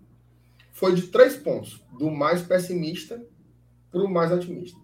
foi 0.72 0.94
de 0.94 1.08
três 1.08 1.36
pontos, 1.36 1.84
do 1.98 2.10
mais 2.10 2.42
pessimista 2.42 3.22
para 3.90 4.02
o 4.02 4.10
mais 4.10 4.32
otimista. 4.32 4.80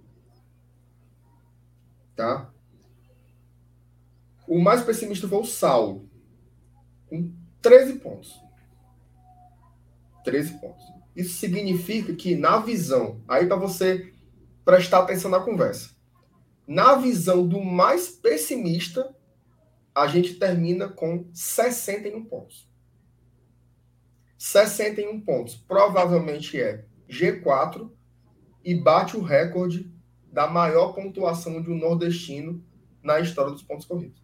Tá? 2.15 2.52
O 4.47 4.61
mais 4.61 4.82
pessimista 4.82 5.27
foi 5.27 5.39
o 5.39 5.44
Saulo, 5.44 6.09
com 7.06 7.32
13 7.62 7.98
pontos. 7.98 8.39
13 10.24 10.61
pontos. 10.61 10.85
Isso 11.16 11.39
significa 11.39 12.15
que, 12.15 12.36
na 12.36 12.59
visão, 12.59 13.23
aí 13.27 13.47
para 13.47 13.56
você 13.56 14.12
prestar 14.65 15.01
atenção 15.01 15.31
na 15.31 15.40
conversa, 15.40 15.93
na 16.66 16.94
visão 16.94 17.46
do 17.46 17.62
mais 17.62 18.08
pessimista, 18.08 19.14
a 19.94 20.06
gente 20.06 20.34
termina 20.34 20.88
com 20.88 21.28
61 21.32 22.24
pontos. 22.24 22.68
61 24.38 25.20
pontos. 25.20 25.54
Provavelmente 25.54 26.60
é 26.60 26.84
G4 27.08 27.90
e 28.64 28.74
bate 28.74 29.16
o 29.16 29.22
recorde 29.22 29.90
da 30.32 30.46
maior 30.48 30.92
pontuação 30.92 31.62
de 31.62 31.70
um 31.70 31.78
nordestino 31.78 32.64
na 33.02 33.20
história 33.20 33.52
dos 33.52 33.62
pontos 33.62 33.86
corridos. 33.86 34.20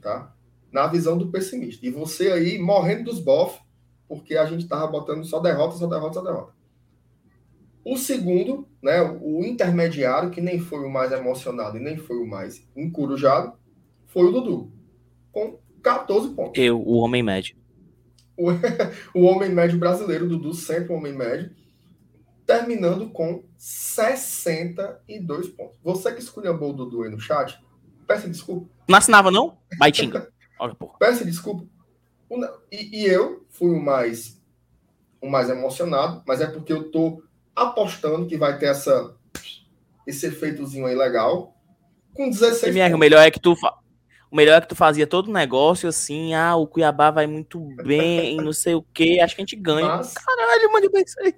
Tá? 0.00 0.34
Na 0.72 0.86
visão 0.86 1.16
do 1.16 1.30
pessimista. 1.30 1.86
E 1.86 1.90
você 1.90 2.32
aí 2.32 2.58
morrendo 2.58 3.04
dos 3.04 3.20
bofs, 3.20 3.62
porque 4.08 4.36
a 4.36 4.46
gente 4.46 4.64
estava 4.64 4.86
botando 4.86 5.24
só 5.24 5.38
derrota, 5.38 5.76
só 5.76 5.86
derrota, 5.86 6.14
só 6.14 6.22
derrota. 6.22 6.52
O 7.84 7.96
segundo, 7.96 8.66
né, 8.84 9.00
o 9.20 9.44
intermediário, 9.44 10.30
que 10.30 10.40
nem 10.40 10.60
foi 10.60 10.84
o 10.84 10.90
mais 10.90 11.10
emocionado 11.10 11.78
e 11.78 11.80
nem 11.80 11.96
foi 11.96 12.18
o 12.18 12.26
mais 12.26 12.64
encurujado, 12.76 13.54
foi 14.06 14.26
o 14.26 14.30
Dudu, 14.30 14.72
com 15.32 15.58
14 15.82 16.34
pontos. 16.34 16.62
Eu, 16.62 16.80
o 16.80 16.98
homem 16.98 17.22
médio 17.22 17.56
o, 18.36 18.50
o 19.14 19.22
homem 19.24 19.50
médio 19.50 19.78
brasileiro, 19.78 20.28
Dudu, 20.28 20.52
sempre 20.52 20.92
o 20.92 20.96
homem 20.96 21.12
médio, 21.12 21.50
terminando 22.46 23.08
com 23.10 23.42
62 23.56 25.48
pontos. 25.48 25.78
Você 25.82 26.12
que 26.12 26.20
esculhambou 26.20 26.70
o 26.70 26.74
Dudu 26.74 27.02
aí 27.02 27.10
no 27.10 27.20
chat, 27.20 27.58
peça 28.06 28.28
desculpa. 28.28 28.68
Não 28.88 28.98
assinava, 28.98 29.30
não? 29.30 29.56
Baitinga. 29.78 30.28
Olha, 30.58 30.74
porra. 30.74 30.98
Peça 30.98 31.24
desculpa. 31.24 31.64
E, 32.70 33.02
e, 33.02 33.06
eu 33.06 33.46
fui 33.50 33.70
o 33.70 33.80
mais, 33.80 34.40
o 35.20 35.28
mais 35.28 35.48
emocionado, 35.48 36.22
mas 36.26 36.40
é 36.40 36.46
porque 36.46 36.72
eu 36.72 36.90
tô 36.90 37.22
apostando 37.54 38.26
que 38.26 38.36
vai 38.36 38.58
ter 38.58 38.66
essa, 38.66 39.14
esse 40.06 40.26
efeitozinho 40.26 40.86
aí 40.86 40.94
legal. 40.94 41.54
Com 42.14 42.30
16 42.30 42.74
pontos. 42.74 42.94
O 42.94 42.98
melhor 42.98 43.22
é 43.22 43.30
que 43.30 43.40
tu, 43.40 43.54
o 44.30 44.36
melhor 44.36 44.58
é 44.58 44.60
que 44.60 44.68
tu 44.68 44.74
fazia 44.74 45.06
todo 45.06 45.28
o 45.28 45.32
negócio 45.32 45.88
assim, 45.88 46.34
ah, 46.34 46.56
o 46.56 46.66
Cuiabá 46.66 47.10
vai 47.10 47.26
muito 47.26 47.60
bem, 47.84 48.36
não 48.36 48.52
sei 48.52 48.74
o 48.74 48.82
quê, 48.82 49.20
acho 49.22 49.34
que 49.36 49.42
a 49.42 49.44
gente 49.44 49.56
ganha. 49.56 49.86
Mas... 49.86 50.14
Caralho, 50.14 50.72
mano, 50.72 50.90
bem 50.90 51.04
isso 51.04 51.20
aí. 51.20 51.34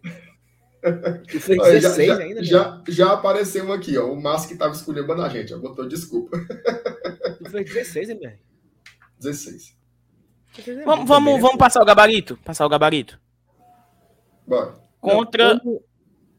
Já, 1.80 1.80
já, 1.80 2.16
ainda, 2.18 2.44
já, 2.44 2.82
já, 2.88 3.12
apareceu 3.12 3.72
aqui, 3.72 3.98
ó. 3.98 4.06
O 4.06 4.22
Márcio 4.22 4.50
que 4.50 4.56
tava 4.56 4.72
escolhendo 4.72 5.12
a 5.12 5.28
gente, 5.28 5.52
ó. 5.52 5.58
Botou 5.58 5.88
desculpa. 5.88 6.38
Tu 7.42 7.50
fez 7.50 7.64
16, 7.66 8.10
hein, 8.10 8.18
velho? 8.18 8.38
16. 9.18 9.76
Vamos, 10.84 11.08
vamos, 11.08 11.40
vamos 11.40 11.56
passar 11.58 11.82
o 11.82 11.84
gabarito? 11.84 12.38
Passar 12.44 12.64
o 12.64 12.68
gabarito. 12.68 13.20
Bora. 14.46 14.74
Contra. 15.00 15.54
Não, 15.54 15.80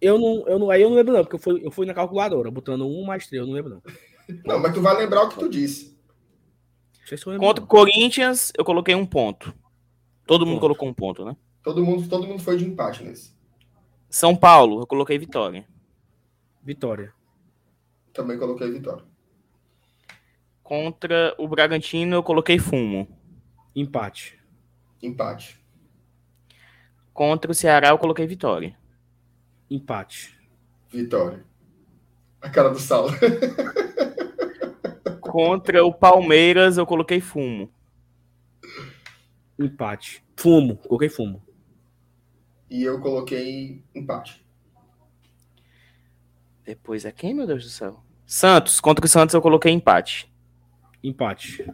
eu 0.02 0.18
não, 0.18 0.48
eu 0.48 0.60
não, 0.60 0.70
aí 0.70 0.82
eu 0.82 0.90
não 0.90 0.96
lembro, 0.96 1.14
não, 1.14 1.24
porque 1.24 1.36
eu 1.36 1.40
fui, 1.40 1.66
eu 1.66 1.72
fui 1.72 1.86
na 1.86 1.94
calculadora, 1.94 2.52
botando 2.52 2.88
um 2.88 3.06
mais 3.06 3.28
três, 3.28 3.42
eu 3.42 3.48
não 3.48 3.54
lembro, 3.54 3.72
não. 3.76 3.82
Não, 4.46 4.60
mas 4.60 4.74
tu 4.74 4.82
vai 4.82 4.96
lembrar 4.98 5.24
o 5.24 5.30
que 5.30 5.40
tu 5.40 5.50
disse. 5.50 5.98
Se 7.06 7.16
lembro, 7.30 7.48
Contra 7.48 7.64
o. 7.64 7.68
Corinthians, 7.68 8.52
eu 8.58 8.66
coloquei 8.66 8.94
um 8.94 9.06
ponto. 9.06 9.54
Todo 10.26 10.46
mundo 10.46 10.56
Ponto. 10.56 10.62
colocou 10.62 10.90
um 10.90 10.94
ponto, 10.94 11.24
né? 11.24 11.38
Todo 11.64 11.84
mundo, 11.84 12.08
todo 12.10 12.28
mundo 12.28 12.44
foi 12.44 12.58
de 12.58 12.66
empate 12.66 13.04
nesse. 13.04 13.34
São 14.10 14.36
Paulo, 14.36 14.82
eu 14.82 14.88
coloquei 14.88 15.18
vitória. 15.18 15.66
Vitória. 16.62 17.14
Também 18.14 18.38
coloquei 18.38 18.70
vitória. 18.70 19.06
Contra 20.62 21.34
o 21.38 21.48
Bragantino, 21.48 22.16
eu 22.16 22.24
coloquei 22.24 22.60
fumo. 22.60 23.08
Empate. 23.74 24.38
Empate. 25.02 25.58
Contra 27.14 27.52
o 27.52 27.56
Ceará, 27.56 27.90
eu 27.90 27.98
coloquei 27.98 28.28
vitória. 28.28 28.78
Empate. 29.70 30.38
Vitória. 30.90 31.46
A 32.42 32.50
cara 32.50 32.70
do 32.70 32.80
Saulo. 32.80 33.12
Contra 35.22 35.84
o 35.84 35.94
Palmeiras, 35.94 36.78
eu 36.78 36.86
coloquei 36.86 37.20
fumo. 37.20 37.70
Empate. 39.60 40.24
Fumo. 40.36 40.78
Coloquei 40.78 41.10
fumo. 41.10 41.44
E 42.70 42.84
eu 42.84 43.00
coloquei 43.00 43.84
empate. 43.94 44.46
Depois 46.64 47.06
é 47.06 47.12
quem, 47.12 47.34
meu 47.34 47.48
Deus 47.48 47.64
do 47.64 47.70
céu? 47.70 48.04
Santos. 48.26 48.80
Contra 48.80 49.06
o 49.06 49.10
Santos, 49.10 49.34
eu 49.34 49.42
coloquei 49.42 49.72
empate. 49.72 50.32
Empate. 51.04 51.66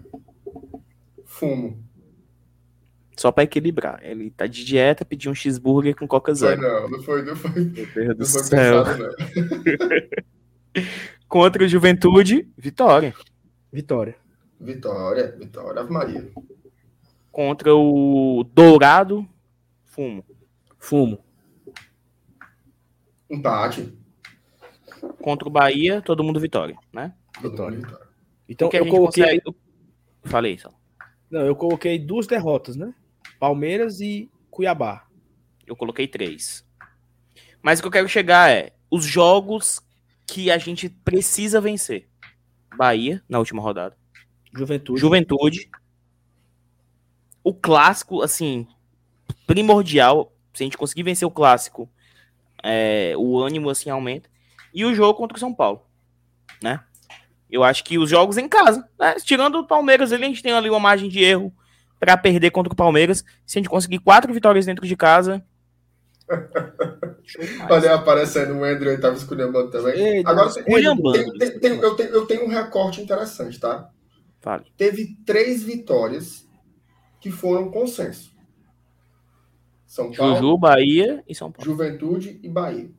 Fumo. 1.26 1.84
Só 3.24 3.32
pra 3.32 3.45
equilibrar. 3.45 4.02
Ele 4.04 4.30
tá 4.32 4.45
de 4.45 4.66
dieta, 4.66 5.06
pediu 5.06 5.32
um 5.32 5.34
cheeseburger 5.34 5.95
com 5.95 6.06
Coca 6.06 6.36
Foi 6.36 6.50
Zero. 6.50 6.62
não, 6.62 6.90
não 6.90 7.02
foi, 7.04 7.22
não 7.24 7.34
foi, 7.38 7.52
Meu 7.52 7.64
Deus 7.72 7.88
não 7.95 8.16
do 8.16 8.26
foi 8.26 8.44
céu. 8.44 8.84
pensado, 8.84 9.04
não. 9.08 9.14
Contra 11.30 11.64
o 11.64 11.68
Juventude, 11.70 12.45
vitória. 12.58 13.16
Vitória. 13.72 14.18
Vitória, 14.60 15.34
vitória, 15.40 15.80
Ave 15.82 15.94
Maria. 15.94 16.30
Contra 17.32 17.74
o 17.74 18.44
Dourado, 18.54 19.26
fumo. 19.86 20.26
Fumo. 20.78 21.24
Empate. 23.30 23.98
Contra 25.22 25.48
o 25.48 25.52
Bahia, 25.52 26.02
todo 26.02 26.26
mundo 26.26 26.41
vitória, 26.41 26.76
né? 26.91 27.14
Vitória. 27.41 27.78
vitória. 27.78 28.08
Então 28.50 28.68
O 28.68 28.72
que 28.72 28.76
a 28.76 28.82
eu 28.82 28.84
gente 28.84 28.94
coloquei. 28.94 29.24
consegue- 29.40 29.58
Falei 30.26 30.58
só. 30.58 30.74
Não, 31.32 31.40
eu 31.45 31.56
coloquei 31.56 31.98
duas 31.98 32.28
derrotas, 32.28 32.76
né? 32.76 32.94
Palmeiras 33.39 33.99
e 33.99 34.30
Cuiabá. 34.49 35.07
Eu 35.65 35.76
coloquei 35.76 36.07
três. 36.07 36.65
Mas 37.61 37.80
o 37.80 37.81
que 37.81 37.88
eu 37.88 37.91
quero 37.91 38.10
chegar 38.10 38.51
é 38.51 38.73
os 38.91 39.05
jogos 39.05 39.81
que 40.27 40.51
a 40.51 40.57
gente 40.57 40.89
precisa 40.89 41.61
vencer. 41.61 42.07
Bahia, 42.76 43.23
na 43.27 43.39
última 43.39 43.61
rodada. 43.61 43.97
Juventude. 44.55 44.99
Juventude. 44.99 45.69
O 47.43 47.53
clássico, 47.53 48.22
assim, 48.22 48.68
primordial. 49.47 50.34
Se 50.53 50.64
a 50.64 50.65
gente 50.65 50.77
conseguir 50.77 51.03
vencer 51.03 51.27
o 51.27 51.31
clássico, 51.31 51.89
é, 52.61 53.14
o 53.18 53.39
ânimo, 53.39 53.69
assim, 53.69 53.89
aumenta. 53.89 54.30
E 54.73 54.85
o 54.85 54.93
jogo 54.93 55.18
contra 55.18 55.38
o 55.38 55.39
São 55.39 55.53
Paulo, 55.53 55.85
né? 56.61 56.84
Eu 57.49 57.64
acho 57.64 57.84
que 57.84 57.97
os 57.97 58.10
jogos 58.10 58.38
em 58.38 58.47
casa, 58.47 58.88
né? 58.97 59.15
Tirando 59.23 59.60
o 59.60 59.68
Palmeiras, 59.68 60.11
ali, 60.11 60.26
a 60.26 60.27
gente 60.27 60.41
tem 60.41 60.51
ali 60.51 60.69
uma 60.69 60.80
margem 60.80 61.10
de 61.10 61.23
erro 61.23 61.53
para 62.04 62.18
perder 62.18 62.52
contra 62.52 62.74
o 62.74 62.76
Palmeiras. 62.76 63.24
Se 63.46 63.58
a 63.58 63.62
gente 63.62 63.70
conseguir 63.70 64.00
quatro 64.00 64.34
vitórias 64.34 64.66
dentro 64.66 64.86
de 64.86 64.96
casa... 64.98 65.42
Olha, 67.70 67.96
aparecendo 67.96 68.56
o 68.56 68.64
Andrew, 68.66 68.92
ele 68.92 69.02
tava 69.02 69.16
escolhendo 69.16 69.70
também. 69.70 69.94
Eita, 70.18 70.30
Agora, 70.30 70.52
tem, 70.52 70.64
esculhambando. 70.64 71.14
tem- 71.14 71.38
tem- 71.38 71.60
tem- 71.60 71.80
eu, 71.80 71.96
tenho, 71.96 72.10
eu 72.10 72.26
tenho 72.26 72.44
um 72.46 72.50
recorte 72.50 73.02
interessante, 73.02 73.58
tá? 73.58 73.90
Fale. 74.42 74.66
Teve 74.76 75.18
três 75.26 75.64
vitórias 75.64 76.46
que 77.22 77.32
foram 77.32 77.72
consenso. 77.72 78.34
São 79.86 80.12
Paulo, 80.12 80.36
Juju, 80.36 80.58
Bahia 80.58 81.24
e 81.28 81.34
São 81.34 81.50
Paulo. 81.52 81.64
Juventude 81.66 82.40
e 82.44 82.50
Bahia. 82.50 82.90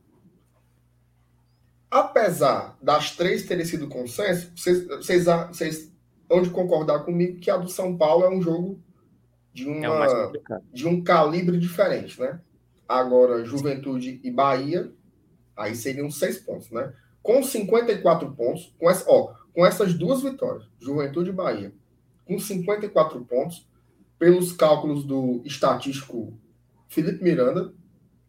Apesar 1.91 2.75
das 2.81 3.11
três 3.15 3.43
terem 3.43 3.65
sido 3.65 3.87
consenso, 3.87 4.51
vocês, 4.55 4.87
vocês, 4.87 5.25
vocês 5.25 5.91
hão 6.29 6.41
de 6.41 6.49
concordar 6.49 6.99
comigo 7.03 7.39
que 7.39 7.51
a 7.51 7.57
do 7.57 7.69
São 7.69 7.95
Paulo 7.95 8.23
é 8.25 8.29
um 8.29 8.41
jogo 8.41 8.81
de, 9.55 9.69
É 9.69 9.89
uma, 9.89 10.25
complicado. 10.25 10.63
de 10.73 10.85
um 10.85 11.01
calibre 11.01 11.57
diferente, 11.57 12.19
né? 12.19 12.41
Agora, 12.87 13.45
Juventude 13.45 14.19
e 14.21 14.29
Bahia, 14.29 14.91
aí 15.55 15.73
seriam 15.73 16.11
seis 16.11 16.37
pontos, 16.37 16.69
né? 16.69 16.93
Com 17.23 17.41
54 17.41 18.29
pontos, 18.33 18.75
com, 18.77 18.89
essa, 18.89 19.09
ó, 19.09 19.33
com 19.53 19.65
essas 19.65 19.93
duas 19.93 20.21
vitórias, 20.21 20.67
Juventude 20.79 21.29
e 21.29 21.33
Bahia, 21.33 21.73
com 22.25 22.37
54 22.37 23.23
pontos, 23.23 23.67
pelos 24.19 24.51
cálculos 24.51 25.05
do 25.05 25.41
estatístico 25.45 26.37
Felipe 26.87 27.23
Miranda, 27.23 27.73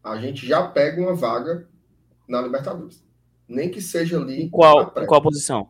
a 0.02 0.16
gente 0.18 0.46
já 0.46 0.66
pega 0.66 1.00
uma 1.00 1.14
vaga 1.14 1.68
na 2.28 2.40
Libertadores. 2.40 3.04
Nem 3.48 3.70
que 3.70 3.80
seja 3.80 4.18
ali. 4.20 4.44
Em 4.44 4.48
qual, 4.48 4.92
em 4.96 5.06
qual 5.06 5.22
posição? 5.22 5.68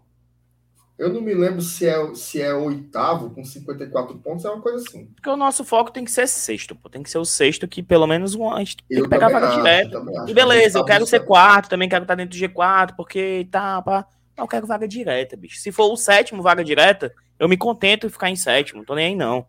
Eu 0.99 1.13
não 1.13 1.21
me 1.21 1.35
lembro 1.35 1.61
se 1.61 1.87
é, 1.87 2.15
se 2.15 2.41
é 2.41 2.55
oitavo 2.55 3.29
com 3.31 3.45
54 3.45 4.17
pontos, 4.19 4.45
é 4.47 4.51
uma 4.51 4.63
coisa 4.63 4.79
assim. 4.87 5.07
Porque 5.15 5.29
o 5.29 5.37
nosso 5.37 5.63
foco 5.63 5.91
tem 5.91 6.05
que 6.05 6.11
ser 6.11 6.27
sexto, 6.27 6.75
pô. 6.75 6.89
Tem 6.89 7.03
que 7.03 7.11
ser 7.11 7.19
o 7.19 7.25
sexto 7.25 7.69
que 7.69 7.83
pelo 7.83 8.07
menos 8.07 8.35
um, 8.35 8.51
a 8.51 8.59
gente 8.61 8.79
tem 8.79 8.97
Eu 8.99 9.05
que 9.05 9.11
pegar 9.11 9.29
vaga 9.29 9.49
acho, 9.49 9.57
direta. 9.59 10.03
E 10.27 10.33
beleza, 10.33 10.79
eu 10.79 10.85
Tá 10.85 10.93
quero 10.93 11.05
ser 11.07 11.19
buscando. 11.19 11.27
quarto, 11.29 11.69
também 11.69 11.89
quero 11.89 12.05
estar 12.05 12.15
dentro 12.15 12.39
do 12.39 12.43
G4, 12.43 12.95
porque 12.97 13.47
tá, 13.51 13.83
pá. 13.83 14.07
Eu 14.39 14.49
quero 14.49 14.67
vaga 14.67 14.89
direta, 14.89 15.37
bicho. 15.37 15.59
Se 15.59 15.71
for 15.71 15.93
o 15.93 15.97
sétimo 15.97 16.43
vaga 16.43 16.65
direta, 16.65 17.13
eu 17.39 17.47
me 17.49 17.57
contento 17.59 18.07
em 18.07 18.11
ficar 18.11 18.31
em 18.31 18.37
sétimo. 18.37 18.85
Tô 18.85 18.95
nem 18.95 19.09
aí, 19.09 19.15
não. 19.17 19.47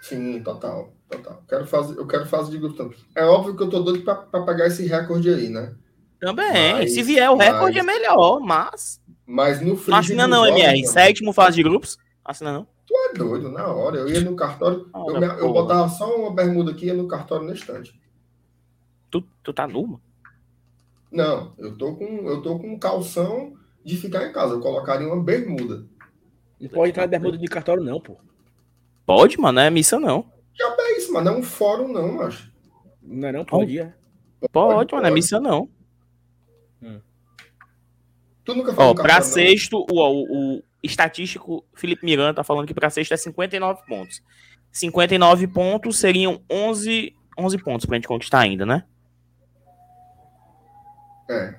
Sim, 0.00 0.40
total, 0.42 0.92
total. 1.08 1.42
Quero 1.48 1.66
fazer, 1.66 1.98
eu 1.98 2.06
quero 2.06 2.26
fazer 2.26 2.50
de 2.50 2.58
grupo 2.58 2.76
também. 2.76 2.96
É 3.14 3.24
óbvio 3.24 3.54
que 3.56 3.62
eu 3.62 3.68
tô 3.70 3.80
doido 3.80 4.02
pra, 4.04 4.14
pra 4.14 4.42
pegar 4.42 4.66
esse 4.66 4.86
recorde 4.86 5.28
aí, 5.28 5.48
né? 5.48 5.74
Também. 6.18 6.72
Mas- 6.74 6.94
Se 6.94 7.02
vier 7.02 7.30
o 7.30 7.36
recorde 7.36 7.80
mas- 7.82 7.88
é 7.96 7.98
melhor, 7.98 8.40
mas. 8.40 9.01
Mas 9.26 9.60
no 9.60 9.68
Não 9.70 9.76
frigir 9.76 9.98
assina 10.00 10.26
não, 10.26 10.44
MR. 10.46 10.80
mano, 10.80 10.92
Sétimo 10.92 11.32
fase 11.32 11.56
de 11.56 11.62
grupos. 11.62 11.98
Assina 12.24 12.52
não. 12.52 12.66
Tu 12.86 12.94
é 12.96 13.14
doido, 13.14 13.48
na 13.50 13.66
hora. 13.68 13.98
Eu 13.98 14.08
ia 14.08 14.20
no 14.20 14.34
cartório, 14.36 14.80
eu, 14.94 15.00
Ora, 15.00 15.20
me- 15.20 15.40
eu 15.40 15.52
botava 15.52 15.88
só 15.88 16.14
uma 16.16 16.34
bermuda 16.34 16.72
aqui 16.72 16.84
e 16.84 16.88
ia 16.88 16.94
no 16.94 17.06
cartório 17.08 17.46
no 17.46 17.52
instante. 17.52 17.98
Tu, 19.10 19.22
tu 19.42 19.52
tá 19.52 19.66
numa? 19.66 20.00
Não, 21.10 21.52
eu 21.58 21.76
tô 21.76 21.94
com 21.94 22.04
eu 22.28 22.40
tô 22.42 22.58
com 22.58 22.78
calção 22.78 23.54
de 23.84 23.96
ficar 23.96 24.26
em 24.26 24.32
casa. 24.32 24.54
Eu 24.54 24.60
colocaria 24.60 25.06
uma 25.06 25.22
bermuda. 25.22 25.86
Não 26.60 26.68
pode 26.68 26.90
entrar 26.90 27.06
bermuda 27.06 27.36
de 27.38 27.46
cartório, 27.46 27.82
não, 27.82 28.00
pô. 28.00 28.16
Pode, 29.04 29.38
mano. 29.38 29.56
Não 29.56 29.62
é 29.62 29.70
missa, 29.70 29.98
não. 29.98 30.24
Já 30.54 30.74
é 30.78 30.96
isso, 30.96 31.12
mano. 31.12 31.26
Não 31.30 31.36
é 31.36 31.38
um 31.40 31.42
fórum, 31.42 31.88
não, 31.92 32.12
macho. 32.12 32.50
Não 33.02 33.28
é 33.28 33.32
não? 33.32 33.44
Pode 33.44 33.72
ir. 33.78 33.94
Pode, 34.52 34.68
mano. 34.94 35.02
Não 35.02 35.08
é 35.08 35.10
pode. 35.10 35.14
missa, 35.14 35.40
não. 35.40 35.68
Tu 38.44 38.54
nunca 38.54 38.74
foi 38.74 38.84
Ó, 38.84 38.94
pra 38.94 39.20
sexto, 39.22 39.86
o, 39.90 40.00
o, 40.00 40.58
o 40.58 40.62
estatístico 40.82 41.64
Felipe 41.74 42.04
Miranda 42.04 42.34
tá 42.34 42.44
falando 42.44 42.66
que 42.66 42.74
pra 42.74 42.90
sexto 42.90 43.12
é 43.12 43.16
59 43.16 43.82
pontos. 43.86 44.22
59 44.72 45.46
pontos 45.48 45.98
seriam 45.98 46.42
11, 46.50 47.14
11 47.38 47.58
pontos 47.58 47.86
pra 47.86 47.96
gente 47.96 48.08
conquistar 48.08 48.40
ainda, 48.40 48.66
né? 48.66 48.84
É. 51.30 51.54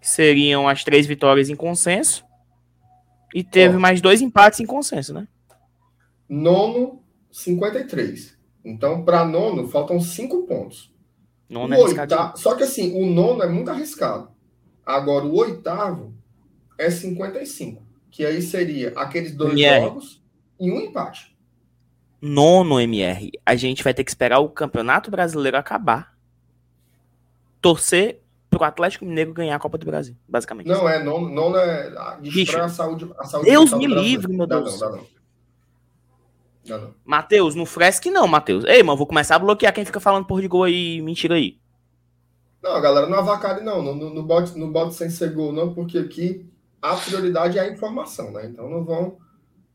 Seriam 0.00 0.68
as 0.68 0.82
três 0.82 1.06
vitórias 1.06 1.50
em 1.50 1.56
consenso. 1.56 2.24
E 3.34 3.44
teve 3.44 3.76
Ó. 3.76 3.80
mais 3.80 4.00
dois 4.00 4.22
empates 4.22 4.60
em 4.60 4.66
consenso, 4.66 5.12
né? 5.12 5.28
Nono, 6.28 7.02
53. 7.30 8.38
Então, 8.64 9.04
para 9.04 9.24
nono, 9.24 9.68
faltam 9.68 10.00
cinco 10.00 10.46
pontos. 10.46 10.92
Não 11.48 11.66
O 11.66 11.74
é 11.74 11.78
oitavo, 11.78 12.36
só 12.36 12.54
que 12.54 12.62
assim, 12.62 13.00
o 13.00 13.06
nono 13.06 13.42
é 13.42 13.48
muito 13.48 13.70
arriscado. 13.70 14.30
Agora, 14.84 15.24
o 15.24 15.36
oitavo 15.36 16.14
é 16.78 16.90
55. 16.90 17.82
Que 18.10 18.24
aí 18.24 18.42
seria 18.42 18.92
aqueles 18.96 19.34
dois 19.34 19.52
MR. 19.52 19.84
jogos 19.84 20.22
e 20.58 20.70
um 20.70 20.80
empate. 20.80 21.36
Nono 22.20 22.80
MR. 22.80 23.30
A 23.46 23.54
gente 23.54 23.82
vai 23.82 23.94
ter 23.94 24.04
que 24.04 24.10
esperar 24.10 24.40
o 24.40 24.48
Campeonato 24.48 25.10
Brasileiro 25.10 25.56
acabar. 25.56 26.14
Torcer 27.60 28.20
pro 28.50 28.64
Atlético 28.64 29.04
Mineiro 29.04 29.32
ganhar 29.32 29.56
a 29.56 29.58
Copa 29.58 29.78
do 29.78 29.86
Brasil, 29.86 30.16
basicamente. 30.28 30.66
Não, 30.66 30.88
é 30.88 31.02
nono, 31.02 31.28
nono 31.28 31.56
é 31.56 32.18
destrói 32.20 32.62
a 32.62 32.68
saúde, 32.68 33.08
a 33.18 33.24
saúde 33.24 33.48
Deus 33.48 33.72
me 33.72 33.86
livre, 33.86 34.32
meu 34.32 34.46
Dá 34.46 34.58
Deus. 34.58 34.80
Não, 34.80 34.90
dá 34.90 34.96
não. 34.96 35.06
Dá 36.66 36.78
não. 36.78 36.94
Matheus, 37.04 37.54
no 37.54 37.64
Fresc 37.64 38.10
não, 38.10 38.26
Matheus. 38.26 38.64
Ei, 38.64 38.82
mano, 38.82 38.98
vou 38.98 39.06
começar 39.06 39.36
a 39.36 39.38
bloquear 39.38 39.72
quem 39.72 39.84
fica 39.84 40.00
falando 40.00 40.26
por 40.26 40.40
de 40.40 40.48
gol 40.48 40.64
aí, 40.64 41.00
mentira 41.00 41.36
aí. 41.36 41.58
Não, 42.62 42.80
galera, 42.80 43.06
não 43.06 43.18
avacalhe 43.18 43.62
não. 43.62 43.82
No, 43.82 43.94
no, 43.94 44.10
no, 44.10 44.22
bote, 44.22 44.94
sem 44.94 45.08
ser 45.08 45.32
gol, 45.32 45.52
não, 45.52 45.72
porque 45.72 45.98
aqui 45.98 46.46
a 46.80 46.94
prioridade 46.96 47.58
é 47.58 47.62
a 47.62 47.68
informação, 47.68 48.30
né? 48.32 48.46
Então 48.46 48.68
não 48.68 48.84
vão, 48.84 49.18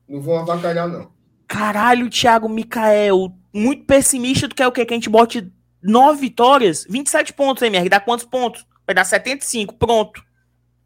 não 0.07 0.21
vão 0.21 0.39
avacalhar, 0.39 0.87
não. 0.87 1.11
Caralho, 1.47 2.09
Thiago 2.09 2.49
Mikael. 2.49 3.31
Muito 3.53 3.85
pessimista. 3.85 4.49
Tu 4.49 4.55
quer 4.55 4.67
o 4.67 4.71
quê? 4.71 4.85
Que 4.85 4.93
a 4.93 4.97
gente 4.97 5.09
bote 5.09 5.51
nove 5.81 6.21
vitórias? 6.21 6.85
27 6.89 7.33
pontos, 7.33 7.63
MR. 7.63 7.89
Dá 7.89 7.99
quantos 7.99 8.25
pontos? 8.25 8.65
Vai 8.85 8.95
dar 8.95 9.03
75. 9.03 9.75
Pronto. 9.75 10.23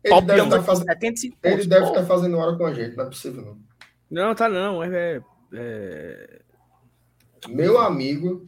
Ele 0.04 0.14
Top 0.14 0.28
deve 0.28 0.42
estar 0.44 0.64
fazendo, 0.64 0.86
75 0.86 1.38
ele 1.44 1.66
deve 1.66 1.86
estar 1.86 2.06
fazendo 2.06 2.38
hora 2.38 2.58
com 2.58 2.66
a 2.66 2.74
gente, 2.74 2.96
não 2.96 3.04
é 3.04 3.08
possível 3.08 3.44
não. 3.44 3.58
Não, 4.10 4.34
tá 4.34 4.48
não. 4.48 4.82
É, 4.82 5.18
é- 5.18 5.22
é- 5.54 6.42
Meu 7.50 7.78
amigo, 7.78 8.46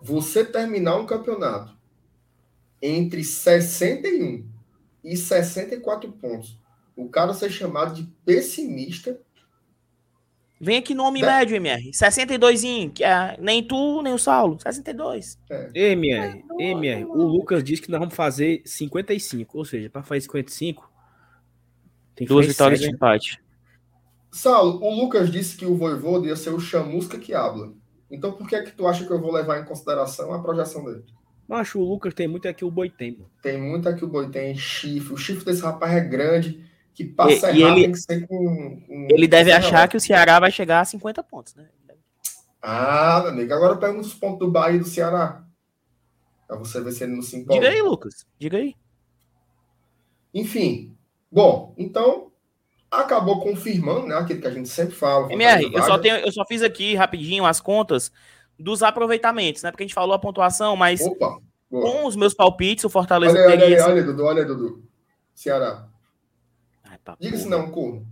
você 0.00 0.44
terminar 0.44 0.96
um 0.96 1.06
campeonato 1.06 1.76
entre 2.82 3.22
61 3.24 4.44
e 5.04 5.16
64 5.16 6.10
pontos, 6.12 6.58
o 6.96 7.08
cara 7.08 7.32
ser 7.32 7.50
chamado 7.50 7.94
de 7.94 8.02
pessimista, 8.24 9.18
Vem 10.64 10.76
aqui 10.78 10.94
no 10.94 11.02
homem 11.02 11.20
Da- 11.22 11.38
médio, 11.38 11.56
MR. 11.56 11.92
62, 11.92 12.62
que 12.94 13.02
é 13.02 13.36
nem 13.40 13.66
tu, 13.66 14.00
nem 14.00 14.12
o 14.14 14.18
Saulo. 14.18 14.60
62. 14.60 15.36
MR, 15.74 16.44
não, 16.48 16.60
MR. 16.60 17.00
não. 17.02 17.10
O 17.10 17.22
Lucas 17.24 17.64
disse 17.64 17.82
que 17.82 17.90
nós 17.90 17.98
vamos 17.98 18.14
fazer 18.14 18.62
55. 18.64 19.58
Ou 19.58 19.64
seja, 19.64 19.90
para 19.90 20.04
fazer 20.04 20.20
55, 20.20 20.88
tem 22.14 22.28
que 22.28 22.32
Duas 22.32 22.46
fazer 22.46 22.52
vitórias 22.52 22.80
de 22.80 22.90
empate. 22.90 23.42
Saulo, 24.30 24.80
o 24.84 24.94
Lucas 24.94 25.32
disse 25.32 25.56
que 25.56 25.66
o 25.66 25.74
Voivoda 25.76 26.28
ia 26.28 26.36
ser 26.36 26.50
o 26.50 26.60
chamusca 26.60 27.18
que 27.18 27.34
habla. 27.34 27.72
Então 28.08 28.30
por 28.32 28.48
que 28.48 28.54
é 28.54 28.62
que 28.62 28.70
tu 28.70 28.86
acha 28.86 29.04
que 29.04 29.12
eu 29.12 29.20
vou 29.20 29.32
levar 29.32 29.58
em 29.60 29.64
consideração 29.64 30.32
a 30.32 30.40
projeção 30.40 30.84
dele? 30.84 31.02
Macho, 31.48 31.80
o 31.80 31.84
Lucas 31.84 32.14
tem 32.14 32.26
muito 32.28 32.48
aqui 32.48 32.64
o 32.64 32.70
Boitem. 32.70 33.12
mano. 33.12 33.30
Tem 33.42 33.60
muito 33.60 33.88
aqui 33.88 34.04
o 34.04 34.08
boi, 34.08 34.28
tem 34.30 34.56
chifre. 34.56 35.12
O 35.12 35.16
chifre 35.16 35.44
desse 35.44 35.62
rapaz 35.62 35.92
é 35.92 36.00
grande, 36.00 36.64
que 36.94 37.04
passa 37.04 37.50
E- 37.50 37.56
e 37.56 37.62
errado 37.62 37.72
ele- 37.76 37.82
tem 37.82 37.92
que 37.92 37.98
ser 38.00 38.26
com... 38.26 38.80
com 38.86 39.08
Ele 39.10 39.26
deve 39.28 39.52
achar 39.52 39.86
que 39.88 39.96
o 39.96 40.00
Ceará 40.00 40.38
vai 40.40 40.50
chegar 40.50 40.80
a 40.80 40.84
50 40.84 41.22
pontos, 41.22 41.54
né? 41.54 41.68
Ah, 42.62 43.20
meu 43.22 43.32
amigo, 43.32 43.52
agora 43.52 43.76
pergunta 43.76 44.06
os 44.06 44.14
pontos 44.14 44.38
do 44.38 44.50
Bahia 44.50 44.76
e 44.76 44.78
do 44.78 44.84
Ceará. 44.86 45.44
Pra 46.46 46.56
você 46.56 46.80
ver 46.80 46.92
se 46.92 47.02
ele 47.02 47.14
não 47.16 47.22
se 47.22 47.36
empolga. 47.36 47.60
Diga 47.60 47.74
aí, 47.74 47.82
Lucas. 47.82 48.24
Diga 48.38 48.56
aí. 48.58 48.74
Enfim, 50.34 50.96
bom, 51.30 51.74
então 51.76 52.30
acabou 52.90 53.40
confirmando, 53.40 54.06
né, 54.06 54.14
aquilo 54.14 54.40
que 54.40 54.46
a 54.46 54.50
gente 54.50 54.68
sempre 54.68 54.94
fala. 54.94 55.32
MR, 55.32 55.70
eu 55.72 55.82
só, 55.82 55.98
tenho, 55.98 56.16
eu 56.16 56.30
só 56.32 56.44
fiz 56.46 56.62
aqui 56.62 56.94
rapidinho 56.94 57.44
as 57.44 57.60
contas 57.60 58.12
dos 58.58 58.82
aproveitamentos, 58.82 59.62
né? 59.62 59.70
Porque 59.70 59.84
a 59.84 59.86
gente 59.86 59.94
falou 59.94 60.14
a 60.14 60.18
pontuação, 60.18 60.76
mas 60.76 61.00
Opa, 61.00 61.38
com 61.68 62.06
os 62.06 62.16
meus 62.16 62.34
palpites, 62.34 62.84
o 62.84 62.90
Fortaleza 62.90 63.32
Olha, 63.32 63.46
aí, 63.46 63.52
olha, 63.52 63.60
teria. 63.60 63.86
olha, 63.86 64.02
Dudu, 64.02 64.24
olha, 64.24 64.44
Dudu. 64.44 64.84
Ceará. 65.34 65.88
Ai, 66.84 66.98
Diga 67.18 67.38
se 67.38 67.48
não, 67.48 67.70
corno. 67.70 68.06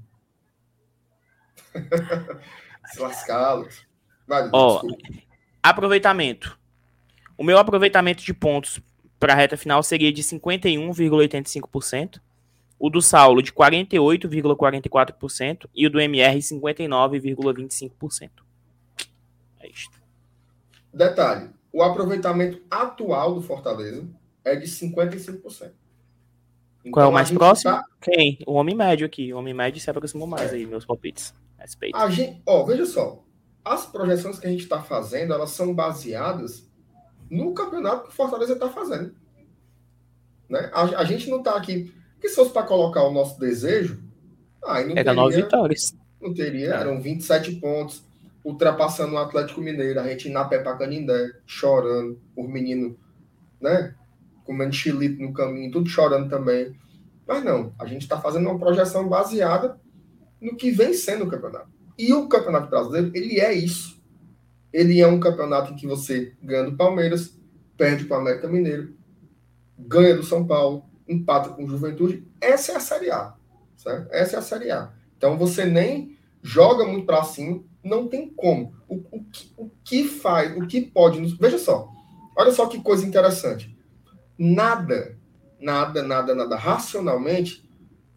se 2.92 3.00
lascá-los. 3.00 3.86
Vai, 4.26 4.44
Dudu, 4.44 4.56
Ó. 4.56 4.82
Aproveitamento. 5.62 6.58
O 7.36 7.44
meu 7.44 7.58
aproveitamento 7.58 8.22
de 8.22 8.32
pontos 8.34 8.80
para 9.18 9.32
a 9.34 9.36
reta 9.36 9.56
final 9.56 9.82
seria 9.82 10.12
de 10.12 10.22
51,85%. 10.22 12.20
O 12.78 12.88
do 12.88 13.02
Saulo 13.02 13.42
de 13.42 13.52
48,44% 13.52 15.68
e 15.74 15.86
o 15.86 15.90
do 15.90 16.00
MR 16.00 16.38
59,25%. 16.38 18.30
É 19.60 19.68
isso. 19.68 19.90
Detalhe, 20.92 21.50
o 21.72 21.82
aproveitamento 21.82 22.60
atual 22.70 23.34
do 23.34 23.42
Fortaleza 23.42 24.06
é 24.44 24.56
de 24.56 24.66
55%. 24.66 25.40
Qual 25.40 27.04
é 27.04 27.06
o 27.06 27.10
Então, 27.10 27.12
mais 27.12 27.30
próximo? 27.30 27.70
tá- 27.72 27.84
Quem? 28.00 28.38
O 28.46 28.54
homem 28.54 28.74
médio 28.74 29.06
aqui. 29.06 29.32
O 29.32 29.38
homem 29.38 29.52
médio 29.54 29.80
se 29.80 29.90
aproximou 29.90 30.26
mais 30.26 30.52
aí, 30.52 30.66
meus 30.66 30.84
palpites. 30.86 31.34
Respeito. 31.58 31.94
A 31.96 32.08
gente, 32.08 32.40
ó, 32.46 32.64
veja 32.64 32.86
só, 32.86 33.22
as 33.62 33.84
projeções 33.86 34.38
que 34.38 34.46
a 34.46 34.50
gente 34.50 34.62
está 34.62 34.82
fazendo, 34.82 35.34
elas 35.34 35.50
são 35.50 35.74
baseadas 35.74 36.66
no 37.30 37.52
campeonato 37.52 38.04
que 38.04 38.08
o 38.08 38.12
Fortaleza 38.12 38.54
está 38.54 38.70
fazendo. 38.70 39.14
Né? 40.48 40.70
A, 40.72 40.82
a 41.00 41.04
gente 41.04 41.28
não 41.30 41.38
está 41.38 41.54
aqui, 41.54 41.92
porque 42.14 42.28
se 42.30 42.34
fosse 42.34 42.50
para 42.50 42.62
colocar 42.66 43.02
o 43.04 43.12
nosso 43.12 43.38
desejo, 43.38 44.02
aí 44.64 44.88
não 44.88 44.96
Era 44.96 45.12
nove 45.12 45.34
teria, 45.34 45.44
vitórias. 45.44 45.94
não 46.20 46.32
teria, 46.34 46.74
eram 46.74 47.00
27 47.00 47.56
pontos, 47.56 48.02
ultrapassando 48.44 49.14
o 49.14 49.18
Atlético 49.18 49.60
Mineiro, 49.60 50.00
a 50.00 50.08
gente 50.08 50.28
na 50.28 50.44
pé 50.44 50.62
Canindé, 50.62 51.30
chorando, 51.46 52.20
os 52.36 52.48
meninos, 52.48 52.96
né, 53.60 53.94
comendo 54.44 54.72
chilito 54.72 55.22
no 55.22 55.32
caminho, 55.32 55.70
tudo 55.70 55.88
chorando 55.88 56.28
também. 56.28 56.74
Mas 57.26 57.44
não, 57.44 57.72
a 57.78 57.86
gente 57.86 58.02
está 58.02 58.20
fazendo 58.20 58.48
uma 58.48 58.58
projeção 58.58 59.08
baseada 59.08 59.78
no 60.40 60.56
que 60.56 60.70
vem 60.70 60.94
sendo 60.94 61.24
o 61.24 61.28
campeonato. 61.28 61.68
E 61.98 62.12
o 62.14 62.28
Campeonato 62.28 62.70
Brasileiro, 62.70 63.10
ele 63.14 63.38
é 63.38 63.52
isso. 63.52 64.02
Ele 64.72 65.00
é 65.00 65.06
um 65.06 65.20
campeonato 65.20 65.72
em 65.72 65.76
que 65.76 65.86
você 65.86 66.32
ganha 66.42 66.64
do 66.64 66.76
Palmeiras, 66.76 67.38
perde 67.76 68.06
para 68.06 68.16
o 68.16 68.20
América 68.20 68.48
Mineiro, 68.48 68.94
ganha 69.78 70.16
do 70.16 70.22
São 70.22 70.46
Paulo, 70.46 70.84
empata 71.06 71.50
com 71.50 71.64
o 71.64 71.68
Juventude. 71.68 72.26
Essa 72.40 72.72
é 72.72 72.76
a 72.76 72.80
Série 72.80 73.10
A. 73.10 73.34
Certo? 73.76 74.08
Essa 74.12 74.36
é 74.36 74.38
a 74.38 74.42
Série 74.42 74.70
A. 74.70 74.92
Então 75.16 75.36
você 75.36 75.66
nem 75.66 76.16
joga 76.42 76.86
muito 76.86 77.04
para 77.04 77.22
cima, 77.22 77.62
não 77.82 78.08
tem 78.08 78.28
como. 78.28 78.74
O, 78.88 78.96
o, 79.10 79.24
que, 79.24 79.52
o 79.56 79.70
que 79.84 80.04
faz, 80.04 80.56
o 80.56 80.66
que 80.66 80.80
pode. 80.82 81.20
nos- 81.20 81.36
Veja 81.36 81.58
só, 81.58 81.88
olha 82.36 82.52
só 82.52 82.66
que 82.66 82.80
coisa 82.80 83.06
interessante. 83.06 83.76
Nada, 84.38 85.18
nada, 85.60 86.02
nada, 86.02 86.34
nada, 86.34 86.56
racionalmente, 86.56 87.68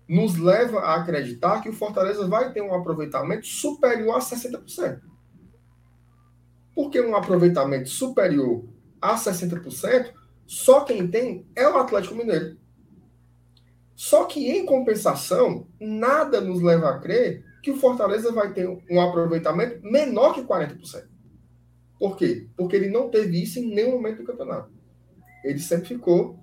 nos 0.08 0.38
leva 0.38 0.80
a 0.80 0.96
acreditar 0.96 1.62
que 1.62 1.70
o 1.70 1.74
Fortaleza 1.74 2.28
vai 2.28 2.52
ter 2.52 2.62
um 2.62 2.74
aproveitamento 2.74 3.46
superior 3.48 4.16
a 4.16 4.20
60%. 4.20 5.02
Porque 6.76 7.00
um 7.02 7.16
aproveitamento 7.16 7.90
superior 7.90 8.66
a 9.02 9.16
60%, 9.16 10.12
só 10.46 10.82
quem 10.82 11.08
tem 11.08 11.46
é 11.56 11.68
o 11.68 11.78
Atlético 11.78 12.16
Mineiro. 12.16 12.58
Só 13.96 14.26
que, 14.26 14.50
em 14.50 14.66
compensação, 14.66 15.68
nada 15.80 16.42
nos 16.42 16.62
leva 16.62 16.90
a 16.90 17.00
crer 17.00 17.46
que 17.64 17.72
o 17.72 17.78
Fortaleza 17.78 18.32
vai 18.32 18.54
ter 18.54 18.68
um 18.68 19.02
aproveitamento 19.02 19.82
menor 19.82 20.36
que 20.36 20.44
40%. 20.44 21.08
Por 21.98 22.18
quê? 22.18 22.48
Porque 22.56 22.76
ele 22.76 22.90
não 22.90 23.10
teve 23.10 23.42
isso 23.42 23.58
em 23.58 23.74
nenhum 23.74 23.94
momento 23.94 24.18
do 24.18 24.26
campeonato. 24.26 24.70
Ele 25.44 25.60
sempre 25.60 25.88
ficou 25.88 26.38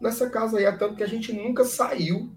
nessa 0.00 0.30
casa 0.30 0.58
aí, 0.58 0.78
tanto 0.78 0.94
que 0.94 1.02
a 1.02 1.08
gente 1.08 1.32
nunca 1.32 1.64
saiu 1.64 2.32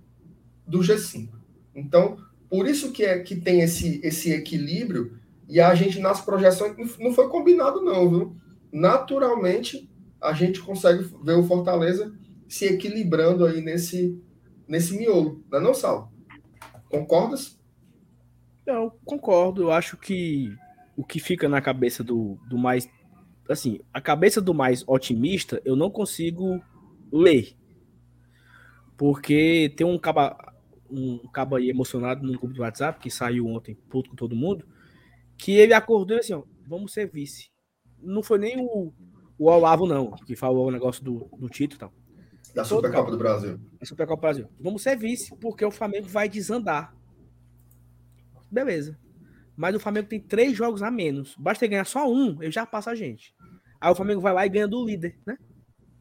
do 0.67 0.79
G5. 0.79 1.29
Então, 1.75 2.17
por 2.49 2.67
isso 2.67 2.91
que, 2.91 3.03
é, 3.05 3.19
que 3.19 3.35
tem 3.35 3.61
esse, 3.61 4.01
esse 4.03 4.31
equilíbrio 4.31 5.17
e 5.47 5.61
a 5.61 5.73
gente 5.75 5.99
nas 5.99 6.19
projeções 6.19 6.75
não 6.99 7.13
foi 7.13 7.29
combinado 7.29 7.81
não, 7.81 8.09
viu? 8.09 8.35
Naturalmente 8.71 9.89
a 10.19 10.33
gente 10.33 10.59
consegue 10.59 11.03
ver 11.23 11.33
o 11.37 11.43
Fortaleza 11.43 12.11
se 12.47 12.65
equilibrando 12.65 13.45
aí 13.45 13.61
nesse 13.61 14.19
nesse 14.67 14.97
miolo, 14.97 15.43
não 15.51 15.59
é 15.59 15.61
não, 15.61 15.73
Sal? 15.73 16.11
Concordas? 16.89 17.59
Não, 18.65 18.89
concordo. 19.03 19.63
Eu 19.63 19.71
acho 19.71 19.97
que 19.97 20.55
o 20.95 21.03
que 21.03 21.19
fica 21.19 21.49
na 21.49 21.61
cabeça 21.61 22.03
do, 22.03 22.37
do 22.47 22.57
mais. 22.57 22.87
Assim, 23.49 23.79
a 23.93 23.99
cabeça 23.99 24.39
do 24.41 24.53
mais 24.53 24.83
otimista 24.87 25.61
eu 25.65 25.75
não 25.75 25.89
consigo 25.89 26.61
ler. 27.11 27.55
Porque 28.95 29.73
tem 29.75 29.85
um 29.85 29.97
caba, 29.97 30.37
um 30.89 31.17
caba 31.27 31.57
aí 31.57 31.69
emocionado 31.69 32.25
no 32.25 32.37
grupo 32.37 32.53
do 32.53 32.61
WhatsApp, 32.61 32.99
que 32.99 33.09
saiu 33.09 33.47
ontem, 33.47 33.75
puto 33.89 34.11
com 34.11 34.15
todo 34.15 34.35
mundo, 34.35 34.65
que 35.37 35.51
ele 35.51 35.73
acordou 35.73 36.15
e 36.15 36.19
assim, 36.19 36.33
ó, 36.33 36.43
vamos 36.67 36.93
ser 36.93 37.09
vice. 37.09 37.49
Não 37.99 38.23
foi 38.23 38.37
nem 38.37 38.57
o, 38.59 38.93
o 39.37 39.45
Olavo, 39.45 39.85
não, 39.85 40.11
que 40.11 40.35
falou 40.35 40.67
o 40.67 40.71
negócio 40.71 41.03
do, 41.03 41.27
do 41.37 41.49
título 41.49 41.77
e 41.77 41.79
tal. 41.79 41.93
Da 42.53 42.63
Todo 42.63 42.75
Supercopa 42.75 43.11
do 43.11 43.17
Brasil. 43.17 43.59
É 43.81 43.85
Supercopa 43.85 44.21
Brasil. 44.21 44.47
Vamos 44.59 44.83
ser 44.83 44.95
vice, 44.95 45.35
porque 45.37 45.65
o 45.65 45.71
Flamengo 45.71 46.07
vai 46.07 46.29
desandar. 46.29 46.95
Beleza. 48.53 48.97
Mas 49.55 49.75
o 49.75 49.79
Flamengo 49.79 50.07
tem 50.07 50.19
três 50.19 50.55
jogos 50.55 50.83
a 50.83 50.91
menos. 50.91 51.35
Basta 51.35 51.65
ele 51.65 51.71
ganhar 51.71 51.85
só 51.85 52.09
um, 52.09 52.41
ele 52.41 52.51
já 52.51 52.65
passa 52.65 52.91
a 52.91 52.95
gente. 52.95 53.35
Aí 53.81 53.91
o 53.91 53.95
Flamengo 53.95 54.21
vai 54.21 54.33
lá 54.33 54.45
e 54.45 54.49
ganha 54.49 54.67
do 54.67 54.85
líder, 54.85 55.17
né? 55.25 55.37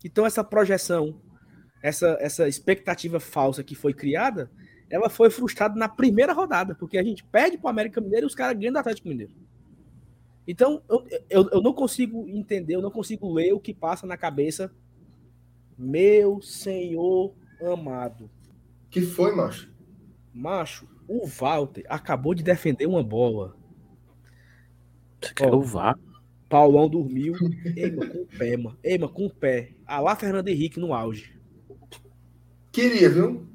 Então 0.04 0.26
essa 0.26 0.44
projeção, 0.44 1.20
essa, 1.82 2.16
essa 2.20 2.48
expectativa 2.48 3.18
falsa 3.18 3.64
que 3.64 3.74
foi 3.74 3.94
criada, 3.94 4.50
ela 4.90 5.08
foi 5.08 5.30
frustrada 5.30 5.74
na 5.78 5.88
primeira 5.88 6.32
rodada, 6.32 6.74
porque 6.74 6.98
a 6.98 7.02
gente 7.02 7.24
perde 7.24 7.56
pro 7.56 7.68
América 7.68 8.00
Mineiro 8.00 8.26
e 8.26 8.28
os 8.28 8.34
caras 8.34 8.58
ganham 8.58 8.72
do 8.72 8.78
Atlético 8.78 9.08
Mineiro. 9.08 9.32
Então, 10.46 10.82
eu, 10.88 11.06
eu, 11.30 11.48
eu 11.50 11.62
não 11.62 11.72
consigo 11.72 12.28
entender, 12.28 12.74
eu 12.74 12.82
não 12.82 12.90
consigo 12.90 13.32
ler 13.32 13.52
o 13.52 13.60
que 13.60 13.72
passa 13.72 14.06
na 14.06 14.16
cabeça. 14.16 14.70
Meu 15.78 16.42
Senhor 16.42 17.34
amado. 17.60 18.30
Que 18.90 19.00
foi, 19.00 19.34
macho? 19.34 19.72
Macho, 20.34 20.88
o 21.08 21.26
Walter 21.26 21.84
acabou 21.88 22.34
de 22.34 22.42
defender 22.42 22.86
uma 22.86 23.02
bola. 23.02 23.56
Você 25.20 25.34
quer 25.34 25.52
o 25.52 25.60
VAR? 25.62 25.96
Paulão 26.48 26.88
dormiu. 26.88 27.34
Eima 27.76 28.06
com 28.06 28.18
o 28.18 28.26
pé, 28.26 28.56
mano. 28.56 28.78
Eima 28.82 29.08
com 29.08 29.26
o 29.26 29.30
pé. 29.32 29.70
A 29.86 30.00
lá 30.00 30.14
Fernando 30.16 30.48
Henrique 30.48 30.80
no 30.80 30.92
auge. 30.92 31.34
Queria, 32.70 33.08
viu? 33.08 33.46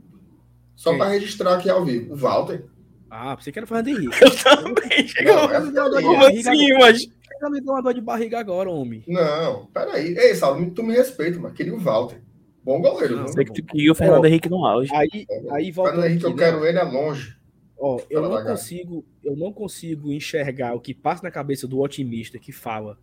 Só 0.75 0.97
para 0.97 1.09
registrar 1.09 1.55
aqui 1.55 1.69
ao 1.69 1.83
vivo. 1.83 2.13
O 2.13 2.17
Walter. 2.17 2.65
Ah, 3.09 3.35
pensei 3.35 3.51
que 3.53 3.59
era 3.59 3.67
Fernando 3.67 3.87
Henrique. 3.89 4.15
Eu 4.23 4.35
também. 4.43 5.07
Não, 5.25 5.45
uma- 5.45 5.53
é 5.55 6.01
Como 6.01 6.01
Como 6.01 6.25
assim, 6.25 6.73
mas... 6.73 7.07
Me 7.49 7.61
deu 7.61 7.73
uma 7.73 7.83
dor 7.83 7.93
de 7.93 8.01
barriga 8.01 8.39
agora, 8.39 8.69
homem. 8.69 9.03
Não, 9.07 9.67
peraí. 9.67 10.17
Ei, 10.17 10.33
Saulo, 10.33 10.71
tu 10.71 10.81
me 10.81 10.95
respeita, 10.95 11.39
mas 11.39 11.53
queria 11.53 11.75
o 11.75 11.79
Walter. 11.79 12.19
Bom 12.67 12.81
goleiro, 12.81 13.15
Não? 13.15 13.27
Sei 13.29 13.45
que 13.45 13.53
tu 13.53 13.63
queria 13.63 13.93
o 13.93 13.95
Fernando 13.95 14.25
Henrique 14.25 14.49
no 14.49 14.65
auge. 14.65 14.93
Aí, 14.93 15.25
aí 15.51 15.71
volta 15.71 15.91
Fernando 15.91 16.09
Henrique, 16.09 16.25
aqui, 16.25 16.33
eu 16.33 16.35
né? 16.35 16.43
quero 16.43 16.65
ele 16.65 16.77
é 16.77 16.83
longe. 16.83 17.37
Ó, 17.79 17.97
eu 18.09 18.21
não 18.21 18.43
consigo, 18.43 19.05
eu 19.23 19.37
não 19.37 19.53
consigo 19.53 20.11
enxergar 20.11 20.73
o 20.73 20.81
que 20.81 20.93
passa 20.93 21.23
na 21.23 21.31
cabeça 21.31 21.65
do 21.65 21.79
otimista 21.79 22.37
que 22.37 22.51
fala 22.51 22.99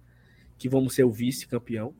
que 0.59 0.69
vamos 0.69 0.95
ser 0.95 1.05
o 1.05 1.11
vice-campeão. 1.11 1.95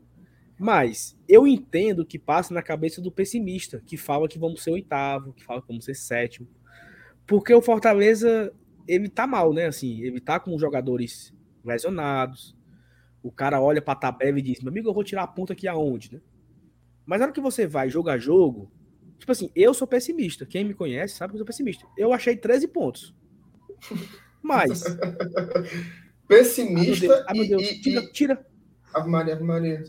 Mas 0.59 1.17
eu 1.27 1.47
entendo 1.47 2.01
o 2.01 2.05
que 2.05 2.19
passa 2.19 2.53
na 2.53 2.61
cabeça 2.61 3.01
do 3.01 3.11
pessimista, 3.11 3.83
que 3.87 3.97
fala 3.97 4.29
que 4.29 4.39
vamos 4.39 4.63
ser 4.63 4.71
oitavo, 4.71 5.33
que 5.33 5.43
fala 5.43 5.63
que 5.63 5.69
vamos 5.69 5.87
ser 5.87 5.95
sétimo. 5.95 6.47
Porque 7.27 7.55
o 7.55 7.63
Fortaleza, 7.63 8.53
ele 8.87 9.09
tá 9.09 9.27
mal, 9.27 9.55
né? 9.55 9.65
Assim, 9.65 10.03
ele 10.03 10.21
tá 10.21 10.39
com 10.39 10.59
jogadores 10.59 11.33
lesionados. 11.65 12.55
O 13.23 13.33
cara 13.33 13.59
olha 13.59 13.81
pra 13.81 13.95
tabela 13.95 14.39
e 14.39 14.43
diz: 14.43 14.61
"Meu 14.61 14.71
amigo, 14.71 14.91
eu 14.91 14.95
vou 14.95 15.03
tirar 15.03 15.23
a 15.23 15.27
ponta 15.27 15.55
aqui 15.55 15.67
aonde, 15.67 16.13
né?" 16.13 16.21
Mas 17.07 17.19
na 17.19 17.27
hora 17.27 17.35
que 17.35 17.41
você 17.41 17.67
vai 17.67 17.91
jogo 17.91 18.09
a 18.09 18.19
jogo, 18.19 18.71
tipo 19.19 19.31
assim, 19.31 19.51
eu 19.55 19.75
sou 19.75 19.87
pessimista. 19.87 20.47
Quem 20.47 20.65
me 20.65 20.75
conhece 20.75 21.17
sabe 21.17 21.33
que 21.33 21.37
eu 21.37 21.39
sou 21.39 21.47
pessimista. 21.47 21.87
Eu 21.97 22.13
achei 22.13 22.37
13 22.37 22.69
pontos. 22.69 23.15
Mas, 24.43 24.85
ai, 24.85 24.93
meu 26.29 26.39
Pessimista 26.39 27.07
Deus, 27.07 27.25
ai, 27.27 27.35
meu 27.35 27.49
Deus, 27.49 27.63
e, 27.63 27.81
tira, 27.81 28.01
e... 28.03 28.13
tira. 28.13 28.47
Ave 28.93 29.09
Maria, 29.09 29.35
Ave 29.35 29.43
Maria. 29.43 29.85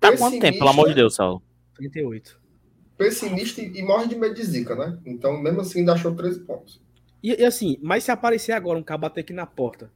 Tá 0.00 0.16
quanto 0.16 0.40
tempo, 0.40 0.58
pelo 0.58 0.70
amor 0.70 0.88
de 0.88 0.94
Deus, 0.94 1.14
Saulo? 1.14 1.42
38. 1.74 2.40
Pessimista 2.96 3.60
e, 3.60 3.78
e 3.78 3.82
morre 3.82 4.08
de 4.08 4.16
medo 4.16 4.34
de 4.34 4.42
zica, 4.42 4.74
né? 4.74 4.98
Então, 5.04 5.40
mesmo 5.40 5.60
assim, 5.60 5.80
ainda 5.80 5.92
achou 5.92 6.14
13 6.14 6.40
pontos. 6.40 6.80
E, 7.22 7.40
e 7.40 7.44
assim, 7.44 7.78
mas 7.82 8.04
se 8.04 8.10
aparecer 8.10 8.52
agora 8.52 8.78
um 8.78 8.82
cara 8.82 8.98
bater 8.98 9.20
aqui 9.20 9.32
na 9.32 9.46
porta. 9.46 9.90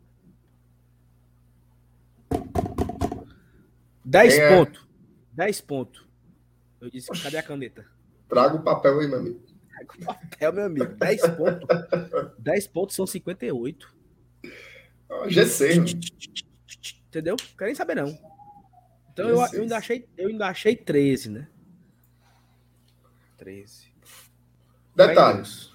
10 4.04 4.34
Quem 4.34 4.42
é? 4.42 4.56
pontos. 4.56 4.86
10 5.32 5.60
pontos. 5.62 6.05
Eu 6.86 6.90
disse, 6.90 7.10
cadê 7.20 7.36
a 7.36 7.42
caneta? 7.42 7.84
Traga 8.28 8.54
o 8.54 8.62
papel 8.62 9.00
aí, 9.00 9.08
meu 9.08 9.18
amigo. 9.18 9.44
É 10.38 10.48
o 10.48 10.52
meu 10.52 10.66
amigo. 10.66 10.94
10 10.94 11.20
pontos. 11.30 11.68
10 12.38 12.66
pontos 12.68 12.94
são 12.94 13.04
58. 13.04 13.92
Ah, 15.10 15.28
GC, 15.28 15.74
mano. 15.80 15.88
Entendeu? 17.08 17.36
Não 17.40 17.56
quero 17.56 17.66
nem 17.66 17.74
saber, 17.74 17.96
não. 17.96 18.16
Então 19.12 19.28
eu, 19.28 19.36
eu, 19.52 19.62
ainda 19.62 19.76
achei, 19.76 20.08
eu 20.16 20.28
ainda 20.28 20.46
achei 20.46 20.76
13, 20.76 21.30
né? 21.30 21.48
13. 23.38 23.92
Detalhes. 24.94 25.72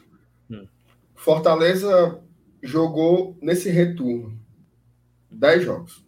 Hum. 0.50 0.66
Fortaleza 1.14 2.24
jogou 2.64 3.38
nesse 3.42 3.70
retorno 3.70 4.40
10 5.30 5.64
jogos. 5.64 6.06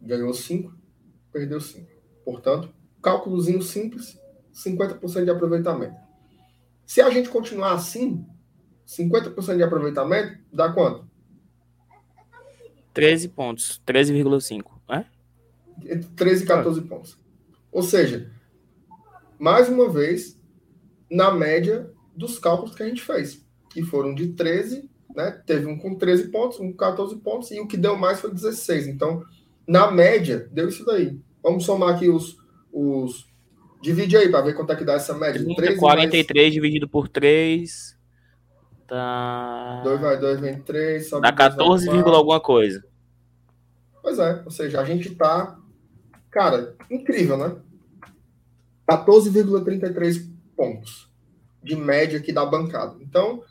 Ganhou 0.00 0.32
5, 0.32 0.74
perdeu 1.30 1.60
5. 1.60 1.86
Portanto, 2.24 2.72
cálculozinho 3.06 3.62
simples, 3.62 4.20
50% 4.52 5.22
de 5.22 5.30
aproveitamento. 5.30 5.94
Se 6.84 7.00
a 7.00 7.08
gente 7.08 7.28
continuar 7.28 7.74
assim, 7.74 8.26
50% 8.84 9.56
de 9.56 9.62
aproveitamento, 9.62 10.36
dá 10.52 10.72
quanto? 10.72 11.08
13 12.92 13.28
pontos. 13.28 13.80
13,5. 13.86 14.64
É? 14.88 15.04
Entre 15.84 16.08
13 16.16 16.42
e 16.42 16.46
14 16.48 16.80
pontos. 16.82 17.16
Ou 17.70 17.84
seja, 17.84 18.28
mais 19.38 19.68
uma 19.68 19.88
vez, 19.88 20.36
na 21.08 21.30
média 21.30 21.88
dos 22.16 22.40
cálculos 22.40 22.74
que 22.74 22.82
a 22.82 22.88
gente 22.88 23.02
fez, 23.02 23.46
que 23.70 23.84
foram 23.84 24.16
de 24.16 24.32
13, 24.32 24.90
né? 25.14 25.30
Teve 25.46 25.66
um 25.66 25.78
com 25.78 25.94
13 25.94 26.28
pontos, 26.28 26.58
um 26.58 26.72
com 26.72 26.76
14 26.76 27.14
pontos, 27.18 27.52
e 27.52 27.60
o 27.60 27.68
que 27.68 27.76
deu 27.76 27.96
mais 27.96 28.18
foi 28.18 28.34
16. 28.34 28.88
Então, 28.88 29.22
na 29.64 29.92
média, 29.92 30.48
deu 30.50 30.68
isso 30.68 30.84
daí. 30.84 31.20
Vamos 31.40 31.64
somar 31.64 31.94
aqui 31.94 32.08
os. 32.08 32.44
Os... 32.76 33.26
Divide 33.80 34.16
aí 34.16 34.28
para 34.28 34.42
ver 34.42 34.54
quanto 34.54 34.72
é 34.72 34.76
que 34.76 34.84
dá 34.84 34.94
essa 34.94 35.14
média. 35.14 35.42
30, 35.42 35.62
13 35.62 35.78
43 35.78 36.52
dividido 36.52 36.88
por 36.88 37.08
3. 37.08 37.96
Tá. 38.86 39.80
2 39.84 40.00
vai 40.00 40.18
2, 40.18 40.40
vem 40.40 40.60
3. 40.60 41.10
Dá 41.20 41.32
14, 41.32 41.90
vírgula 41.90 42.16
alguma 42.16 42.40
coisa. 42.40 42.84
Pois 44.02 44.18
é, 44.18 44.42
ou 44.44 44.50
seja, 44.50 44.80
a 44.80 44.84
gente 44.84 45.14
tá. 45.14 45.58
Cara, 46.30 46.76
incrível, 46.90 47.36
né? 47.36 47.56
14,33 48.88 50.30
pontos 50.56 51.10
de 51.62 51.74
média 51.74 52.18
aqui 52.18 52.32
da 52.32 52.46
bancada. 52.46 52.96
Então, 53.00 53.42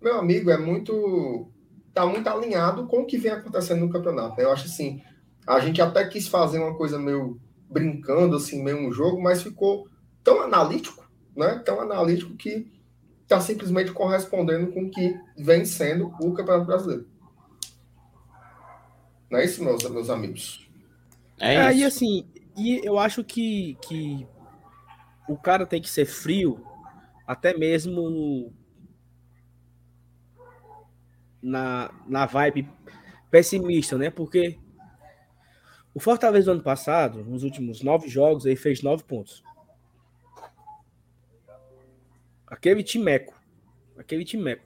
meu 0.00 0.18
amigo, 0.18 0.50
é 0.50 0.58
muito. 0.58 1.48
Tá 1.94 2.06
muito 2.06 2.26
alinhado 2.26 2.86
com 2.86 3.02
o 3.02 3.06
que 3.06 3.18
vem 3.18 3.32
acontecendo 3.32 3.80
no 3.80 3.90
campeonato. 3.90 4.40
Eu 4.40 4.50
acho 4.50 4.66
assim, 4.66 5.02
a 5.46 5.60
gente 5.60 5.80
até 5.80 6.06
quis 6.06 6.26
fazer 6.26 6.58
uma 6.58 6.74
coisa 6.74 6.98
meio 6.98 7.38
brincando, 7.72 8.36
assim, 8.36 8.62
meio 8.62 8.78
um 8.78 8.92
jogo, 8.92 9.20
mas 9.22 9.42
ficou 9.42 9.88
tão 10.22 10.42
analítico, 10.42 11.10
né? 11.36 11.60
Tão 11.64 11.80
analítico 11.80 12.36
que 12.36 12.70
tá 13.28 13.40
simplesmente 13.40 13.92
correspondendo 13.92 14.72
com 14.72 14.84
o 14.84 14.90
que 14.90 15.18
vem 15.38 15.64
sendo 15.64 16.08
o 16.20 16.34
Campeonato 16.34 16.66
Brasileiro. 16.66 17.06
Não 19.30 19.38
é 19.38 19.44
isso, 19.44 19.64
meus, 19.64 19.82
meus 19.88 20.10
amigos? 20.10 20.68
É, 21.40 21.56
É, 21.56 21.72
isso. 21.72 21.78
e 21.78 21.84
assim, 21.84 22.26
e 22.56 22.80
eu 22.84 22.98
acho 22.98 23.24
que, 23.24 23.76
que 23.82 24.26
o 25.28 25.36
cara 25.36 25.66
tem 25.66 25.80
que 25.80 25.88
ser 25.90 26.06
frio, 26.06 26.64
até 27.26 27.56
mesmo 27.56 28.52
na, 31.42 31.90
na 32.06 32.26
vibe 32.26 32.68
pessimista, 33.30 33.98
né? 33.98 34.10
Porque 34.10 34.58
o 35.94 36.00
Fortaleza 36.00 36.46
do 36.46 36.52
ano 36.52 36.62
passado, 36.62 37.22
nos 37.24 37.42
últimos 37.42 37.82
nove 37.82 38.08
jogos, 38.08 38.46
ele 38.46 38.56
fez 38.56 38.82
nove 38.82 39.02
pontos. 39.04 39.42
Aquele 42.46 42.82
timeco. 42.82 43.34
Aquele 43.96 44.24
timeco. 44.24 44.64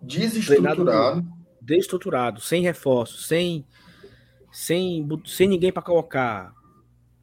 Desestruturado. 0.00 1.26
Desestruturado, 1.60 2.40
sem 2.40 2.62
reforço, 2.62 3.22
sem, 3.22 3.66
sem, 4.52 5.06
sem 5.24 5.48
ninguém 5.48 5.72
para 5.72 5.82
colocar. 5.82 6.54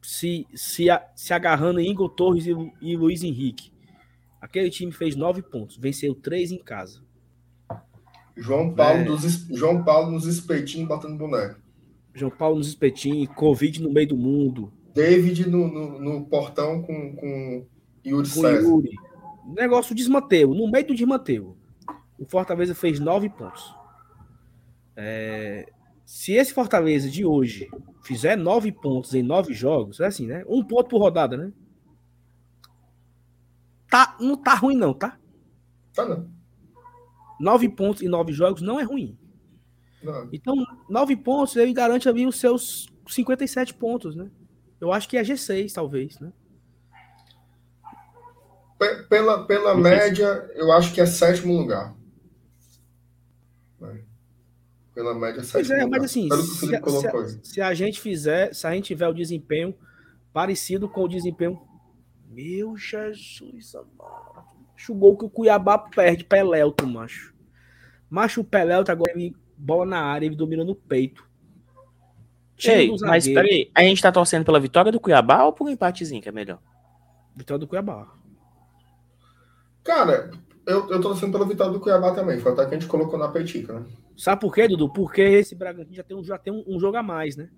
Se, 0.02 0.46
se, 0.54 0.86
se 1.16 1.32
agarrando 1.32 1.80
em 1.80 1.90
Igor 1.90 2.10
Torres 2.10 2.46
e, 2.46 2.54
e 2.82 2.96
Luiz 2.96 3.22
Henrique. 3.22 3.72
Aquele 4.38 4.68
time 4.68 4.92
fez 4.92 5.16
nove 5.16 5.40
pontos, 5.40 5.78
venceu 5.78 6.14
três 6.14 6.52
em 6.52 6.58
casa. 6.62 7.02
João 8.36 8.74
Paulo, 8.74 9.00
É. 9.00 9.04
dos, 9.04 9.46
João 9.48 9.82
Paulo 9.82 10.10
nos 10.10 10.26
espetinhos 10.26 10.86
batendo 10.88 11.16
boneco. 11.16 11.58
João 12.14 12.30
Paulo 12.30 12.56
nos 12.56 12.68
espetinhos, 12.68 13.34
Covid 13.34 13.82
no 13.82 13.92
meio 13.92 14.08
do 14.08 14.16
mundo, 14.16 14.72
David 14.94 15.50
no, 15.50 15.66
no, 15.66 16.00
no 16.00 16.24
portão 16.26 16.80
com, 16.80 17.16
com 17.16 17.66
Yuri 18.06 18.28
com 18.28 18.40
César. 18.40 18.62
Yuri. 18.62 18.96
Negócio 19.44 19.94
desmanteu, 19.94 20.54
no 20.54 20.70
meio 20.70 20.86
do 20.86 20.94
desmanteu. 20.94 21.56
O 22.18 22.24
Fortaleza 22.24 22.74
fez 22.74 23.00
nove 23.00 23.28
pontos. 23.28 23.74
É, 24.96 25.68
se 26.06 26.32
esse 26.32 26.54
Fortaleza 26.54 27.10
de 27.10 27.24
hoje 27.24 27.68
fizer 28.04 28.36
nove 28.36 28.70
pontos 28.70 29.12
em 29.14 29.22
nove 29.22 29.52
jogos, 29.52 29.98
é 29.98 30.06
assim, 30.06 30.26
né? 30.26 30.44
Um 30.48 30.62
ponto 30.62 30.88
por 30.88 31.00
rodada, 31.00 31.36
né? 31.36 31.52
Tá, 33.90 34.16
não 34.20 34.36
tá 34.36 34.54
ruim, 34.54 34.76
não, 34.76 34.94
tá? 34.94 35.18
Tá 35.92 36.06
não. 36.06 36.30
Nove 37.40 37.68
pontos 37.68 38.02
em 38.02 38.08
nove 38.08 38.32
jogos 38.32 38.62
não 38.62 38.78
é 38.78 38.84
ruim. 38.84 39.18
Não. 40.04 40.28
Então, 40.32 40.54
nove 40.88 41.16
pontos, 41.16 41.56
ele 41.56 41.72
garante 41.72 42.08
ali 42.08 42.26
os 42.26 42.38
seus 42.38 42.88
57 43.08 43.74
pontos, 43.74 44.14
né? 44.14 44.30
Eu 44.80 44.92
acho 44.92 45.08
que 45.08 45.16
é 45.16 45.22
G6, 45.22 45.72
talvez, 45.72 46.18
né? 46.20 46.32
Pe- 48.78 49.04
Pela, 49.08 49.46
pela 49.46 49.74
média, 49.74 50.50
eu 50.54 50.72
acho 50.72 50.92
que 50.92 51.00
é 51.00 51.06
sétimo 51.06 51.56
lugar. 51.56 51.94
Pela 54.94 55.12
média, 55.12 55.42
sétimo 55.42 55.52
Pois 55.54 55.70
é, 55.70 55.84
lugar. 55.84 55.88
mas 55.90 56.04
assim, 56.04 56.28
se, 56.30 56.78
colocou 56.80 57.26
se- 57.26 57.36
aí. 57.36 57.44
se 57.44 57.60
a 57.60 57.74
gente 57.74 58.00
fizer, 58.00 58.54
se 58.54 58.64
a 58.66 58.72
gente 58.72 58.86
tiver 58.86 59.08
o 59.08 59.12
desempenho 59.12 59.74
parecido 60.32 60.88
com 60.88 61.02
o 61.02 61.08
desempenho. 61.08 61.60
Meu 62.28 62.76
Jesus, 62.76 63.74
amado. 63.74 64.44
Macho, 64.72 64.92
o 64.92 64.94
gol 64.96 65.16
que 65.16 65.24
o 65.24 65.30
Cuiabá 65.30 65.78
perde 65.78 66.24
pra 66.24 66.38
Elelto, 66.38 66.86
macho. 66.86 67.34
Macho, 68.08 68.40
o 68.40 68.44
Pelelto 68.44 68.92
agora 68.92 69.12
ele 69.12 69.34
bola 69.56 69.84
na 69.86 70.00
área, 70.02 70.26
ele 70.26 70.36
domina 70.36 70.64
no 70.64 70.74
peito. 70.74 71.28
Ei, 72.64 72.88
mas 73.00 73.26
peraí, 73.26 73.70
a 73.74 73.82
gente 73.82 74.00
tá 74.00 74.12
torcendo 74.12 74.44
pela 74.44 74.60
vitória 74.60 74.92
do 74.92 75.00
Cuiabá 75.00 75.44
ou 75.44 75.52
por 75.52 75.66
um 75.66 75.70
empatezinho 75.70 76.22
que 76.22 76.28
é 76.28 76.32
melhor? 76.32 76.60
Vitória 77.34 77.58
do 77.58 77.66
Cuiabá. 77.66 78.08
Cara, 79.82 80.30
eu, 80.66 80.88
eu 80.88 81.00
tô 81.00 81.08
torcendo 81.10 81.32
pela 81.32 81.46
vitória 81.46 81.72
do 81.72 81.80
Cuiabá 81.80 82.14
também. 82.14 82.38
Foi 82.38 82.52
até 82.52 82.64
que 82.66 82.74
a 82.74 82.78
gente 82.78 82.88
colocou 82.88 83.18
na 83.18 83.28
petica, 83.28 83.80
né? 83.80 83.86
Sabe 84.16 84.40
por 84.40 84.54
quê, 84.54 84.68
Dudu? 84.68 84.88
Porque 84.92 85.20
esse 85.20 85.54
Bragantino 85.54 85.96
já 85.96 86.02
tem, 86.04 86.16
um, 86.16 86.24
já 86.24 86.38
tem 86.38 86.52
um, 86.52 86.64
um 86.66 86.78
jogo 86.78 86.96
a 86.96 87.02
mais, 87.02 87.36
né? 87.36 87.50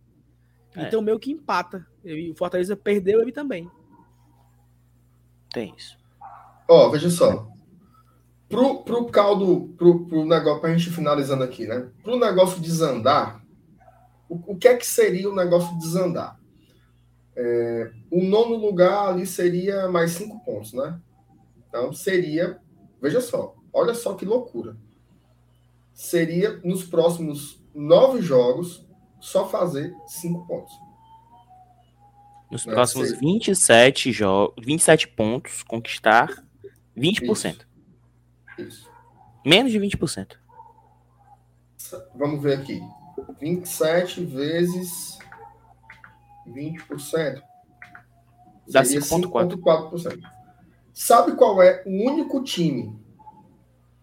É. 0.74 0.82
Então 0.85 1.02
meio 1.02 1.18
que 1.18 1.31
empata. 1.31 1.86
Ele- 2.02 2.31
o 2.31 2.35
Fortaleza 2.35 2.74
perdeu 2.77 3.20
ele 3.20 3.32
também. 3.32 3.70
Tem 5.52 5.74
isso. 5.77 5.97
Ó, 6.68 6.89
veja 6.90 7.10
só. 7.10 7.48
Pro, 8.48 8.82
pro 8.85 9.06
caldo, 9.06 9.74
pro, 9.77 10.06
pro 10.06 10.24
negócio, 10.24 10.60
pra 10.60 10.77
gente 10.77 10.90
finalizando 10.90 11.43
aqui, 11.43 11.66
né? 11.66 11.89
Pro 12.02 12.18
negócio 12.18 12.60
desandar, 12.60 13.44
o, 14.28 14.52
o 14.52 14.56
que 14.56 14.68
é 14.68 14.77
que 14.77 14.86
seria 14.86 15.28
o 15.28 15.35
negócio 15.35 15.77
desandar? 15.78 16.39
É, 17.35 17.90
o 18.10 18.23
nono 18.23 18.56
lugar 18.56 19.09
ali 19.09 19.27
seria 19.27 19.89
mais 19.89 20.12
cinco 20.12 20.43
pontos, 20.44 20.73
né? 20.73 20.98
Então 21.68 21.93
seria, 21.93 22.59
veja 23.02 23.20
só, 23.20 23.55
olha 23.73 23.94
só 23.94 24.14
que 24.14 24.24
loucura. 24.24 24.77
Seria 25.93 26.60
nos 26.62 26.85
próximos 26.85 27.60
nove 27.74 28.23
jogos 28.23 28.86
só 29.20 29.48
fazer 29.48 29.94
cinco 30.06 30.47
pontos. 30.47 30.73
Nos 32.51 32.64
né? 32.64 32.73
próximos 32.73 33.09
Seria... 33.09 33.20
27 33.20 34.12
jogos, 34.12 34.64
27 34.64 35.09
pontos, 35.09 35.62
conquistar 35.62 36.44
20%. 36.97 37.23
Isso. 37.23 37.66
Isso. 38.59 38.91
Menos 39.45 39.73
de 39.73 39.78
20%. 39.78 40.37
Vamos 42.15 42.43
ver 42.43 42.59
aqui. 42.59 42.81
27 43.41 44.24
vezes 44.24 45.19
20%. 46.49 47.43
Dá 48.69 48.83
5,4%. 48.83 50.20
Sabe 50.93 51.37
qual 51.37 51.62
é 51.62 51.83
o 51.87 52.11
único 52.11 52.43
time 52.43 52.99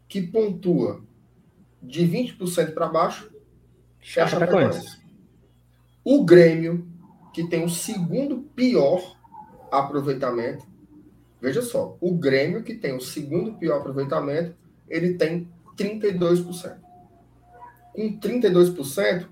que 0.08 0.22
pontua 0.22 1.04
de 1.82 2.08
20% 2.08 2.74
para 2.74 2.88
baixo? 2.88 3.32
É 4.16 4.22
a 4.22 4.28
Chapecoense. 4.28 5.02
O 6.04 6.24
Grêmio, 6.24 6.88
que 7.34 7.48
tem 7.48 7.64
o 7.64 7.70
segundo 7.70 8.42
pior 8.56 9.18
aproveitamento, 9.72 10.66
Veja 11.44 11.62
só, 11.62 11.98
o 12.00 12.16
Grêmio, 12.16 12.64
que 12.64 12.74
tem 12.74 12.96
o 12.96 13.02
segundo 13.02 13.56
pior 13.56 13.80
aproveitamento, 13.80 14.56
ele 14.88 15.16
tem 15.16 15.52
32%. 15.76 16.78
Com 17.92 18.18
32%, 18.18 19.28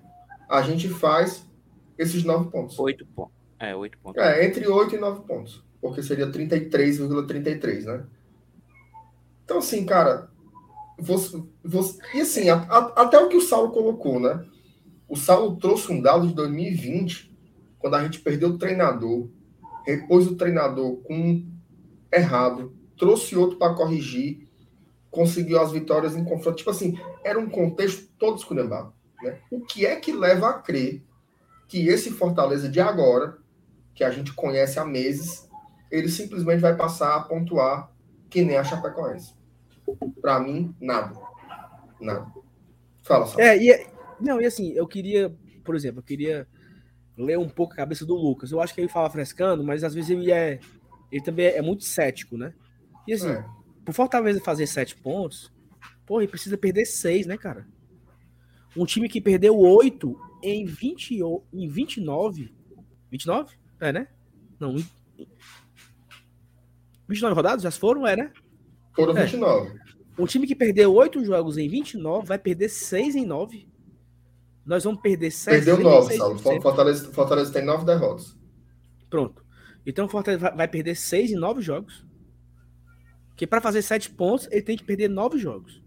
a 0.50 0.62
gente 0.62 0.90
faz 0.90 1.50
esses 1.98 2.26
9 2.26 2.52
pontos. 2.52 2.78
8 2.78 3.06
pontos. 3.16 3.34
É, 3.58 3.74
8 3.74 3.98
pontos. 3.98 4.22
É, 4.22 4.46
entre 4.46 4.68
8 4.68 4.96
e 4.96 5.00
9 5.00 5.26
pontos. 5.26 5.64
Porque 5.80 6.04
seria 6.04 6.30
33,33, 6.30 7.26
,33, 7.26 7.86
né? 7.86 8.04
Então, 9.46 9.60
assim, 9.60 9.86
cara, 9.86 10.30
você, 11.00 11.42
você, 11.64 11.98
e 12.14 12.20
assim, 12.20 12.50
a, 12.50 12.56
a, 12.56 13.04
até 13.04 13.18
o 13.20 13.30
que 13.30 13.38
o 13.38 13.42
Saulo 13.42 13.72
colocou, 13.72 14.20
né? 14.20 14.46
O 15.08 15.16
Saulo 15.16 15.56
trouxe 15.56 15.90
um 15.94 16.02
dado 16.02 16.28
de 16.28 16.34
2020, 16.34 17.34
quando 17.80 17.96
a 17.96 18.04
gente 18.04 18.20
perdeu 18.20 18.50
o 18.50 18.58
treinador, 18.58 19.30
repôs 19.86 20.28
o 20.28 20.36
treinador 20.36 20.98
com 21.04 21.50
errado, 22.12 22.76
trouxe 22.98 23.36
outro 23.36 23.58
para 23.58 23.74
corrigir, 23.74 24.48
conseguiu 25.10 25.60
as 25.60 25.72
vitórias 25.72 26.16
em 26.16 26.24
confronto. 26.24 26.58
Tipo 26.58 26.70
assim, 26.70 26.98
era 27.24 27.40
um 27.40 27.50
contexto 27.50 28.10
todo 28.18 28.38
esculhambado. 28.38 28.94
Né? 29.22 29.40
O 29.52 29.62
que 29.62 29.86
é 29.86 29.96
que 29.96 30.12
leva 30.12 30.50
a 30.50 30.54
crer 30.54 31.04
que 31.68 31.88
esse 31.88 32.12
Fortaleza 32.12 32.68
de 32.68 32.80
agora, 32.80 33.38
que 33.94 34.04
a 34.04 34.12
gente 34.12 34.34
conhece 34.34 34.80
há 34.80 34.86
meses, 34.86 35.50
ele 35.90 36.10
simplesmente 36.10 36.60
vai 36.60 36.76
passar 36.76 37.16
a 37.16 37.22
pontuar 37.22 37.92
que 38.30 38.42
nem 38.44 38.58
a 38.58 38.64
Chapecoense? 38.64 39.34
Para 40.22 40.40
mim, 40.40 40.76
nada. 40.80 41.20
Nada. 42.00 42.28
Fala, 43.04 43.26
só. 43.26 43.40
É, 43.40 43.58
e, 43.58 43.88
não, 44.20 44.42
e 44.42 44.46
assim, 44.46 44.72
eu 44.74 44.88
queria, 44.88 45.36
por 45.64 45.76
exemplo, 45.76 46.00
eu 46.00 46.04
queria 46.04 46.48
ler 47.18 47.38
um 47.38 47.50
pouco 47.50 47.74
a 47.74 47.78
cabeça 47.78 48.06
do 48.06 48.16
Lucas. 48.16 48.52
Eu 48.52 48.62
acho 48.62 48.74
que 48.74 48.82
ele 48.82 48.88
fala 48.88 49.10
frescando, 49.10 49.64
mas 49.64 49.84
às 49.84 49.94
vezes 49.94 50.10
ele 50.10 50.32
é 50.32 50.60
ele 51.12 51.24
também 51.24 51.48
é 51.48 51.62
muito 51.62 51.84
cético, 51.84 52.38
né? 52.38 52.54
E 53.08 53.14
assim, 53.14 53.30
é. 53.30 53.46
por 53.86 53.94
Fortaleza 53.94 54.40
fazer 54.40 54.68
sete 54.68 54.96
pontos, 54.96 55.52
pô, 56.06 56.22
ele 56.22 56.30
precisa 56.30 56.58
perder 56.58 56.86
seis, 56.86 57.26
né, 57.26 57.38
cara? 57.38 57.68
Um 58.76 58.86
time 58.86 59.10
que 59.10 59.20
perdeu 59.20 59.58
oito 59.58 60.20
em, 60.42 60.66
20, 60.66 61.20
em 61.54 61.68
29. 61.68 62.54
29? 63.12 63.56
É, 63.80 63.92
né? 63.92 64.08
Não. 64.60 64.76
29 67.08 67.36
rodadas? 67.36 67.64
Já 67.64 67.72
foram? 67.72 68.08
É, 68.08 68.16
né? 68.16 68.32
Foram 68.96 69.14
29. 69.14 69.78
É. 69.78 69.82
Um 70.18 70.26
time 70.26 70.48
que 70.48 70.56
perdeu 70.56 70.94
oito 70.94 71.24
jogos 71.26 71.58
em 71.58 71.68
29 71.68 72.28
vai 72.28 72.38
perder 72.38 72.70
seis 72.70 73.16
em 73.16 73.26
nove. 73.26 73.68
Nós 74.66 74.84
vamos 74.84 75.02
perder 75.02 75.32
sete. 75.32 75.66
Perdeu 75.66 75.80
nove, 75.80 76.16
Saulo. 76.16 76.40
Fortaleza, 76.40 77.12
Fortaleza 77.12 77.52
tem 77.52 77.66
nove 77.66 77.86
derrotas. 77.86 78.38
Pronto. 79.10 79.41
Então 79.86 80.06
o 80.06 80.10
Fortaleza 80.10 80.52
vai 80.52 80.68
perder 80.68 80.96
seis 80.96 81.32
em 81.32 81.36
nove 81.36 81.62
jogos. 81.62 82.06
Que 83.36 83.48
para 83.48 83.62
fazer 83.62 83.82
sete 83.82 84.10
pontos, 84.10 84.48
ele 84.52 84.62
tem 84.62 84.78
que 84.78 84.84
perder 84.84 85.10
nove 85.10 85.38
jogos. 85.38 85.82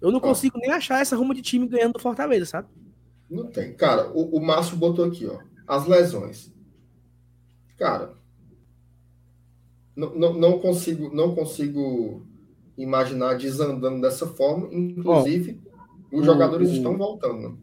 Eu 0.00 0.10
não 0.10 0.20
consigo 0.20 0.58
nem 0.58 0.70
achar 0.70 1.00
essa 1.00 1.16
ruma 1.16 1.34
de 1.34 1.42
time 1.42 1.66
ganhando 1.66 1.94
do 1.94 1.98
Fortaleza, 1.98 2.46
sabe? 2.46 2.68
Não 3.28 3.46
tem. 3.46 3.74
Cara, 3.74 4.10
o, 4.12 4.36
o 4.36 4.40
Márcio 4.40 4.76
botou 4.76 5.04
aqui, 5.04 5.26
ó. 5.26 5.38
As 5.66 5.86
lesões. 5.86 6.52
Cara, 7.76 8.14
não, 9.94 10.14
não, 10.14 10.32
não 10.34 10.58
consigo 10.58 11.14
não 11.14 11.34
consigo 11.34 12.22
imaginar 12.76 13.38
desandando 13.38 14.00
dessa 14.00 14.26
forma. 14.26 14.68
Inclusive, 14.72 15.60
os 16.12 16.24
jogadores 16.24 16.70
o, 16.70 16.72
estão 16.74 16.96
voltando. 16.96 17.58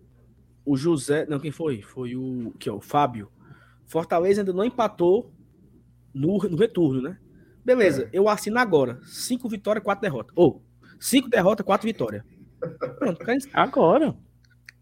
O 0.65 0.75
José. 0.75 1.25
Não, 1.27 1.39
quem 1.39 1.51
foi? 1.51 1.81
Foi 1.81 2.15
o. 2.15 2.51
Que 2.59 2.67
é 2.67 2.71
o 2.71 2.81
Fábio. 2.81 3.29
Fortaleza 3.85 4.41
ainda 4.41 4.53
não 4.53 4.65
empatou 4.65 5.31
no, 6.13 6.37
no 6.37 6.57
retorno, 6.57 7.01
né? 7.01 7.17
Beleza, 7.63 8.03
é. 8.03 8.09
eu 8.11 8.27
assino 8.27 8.59
agora. 8.59 8.99
Cinco 9.03 9.47
vitórias, 9.47 9.83
quatro 9.83 10.01
derrotas. 10.01 10.33
Ou, 10.35 10.61
oh, 10.81 10.85
cinco 10.99 11.29
derrotas, 11.29 11.65
quatro 11.65 11.87
vitórias. 11.87 12.23
Pronto, 12.99 13.23
querem... 13.23 13.39
Agora. 13.53 14.15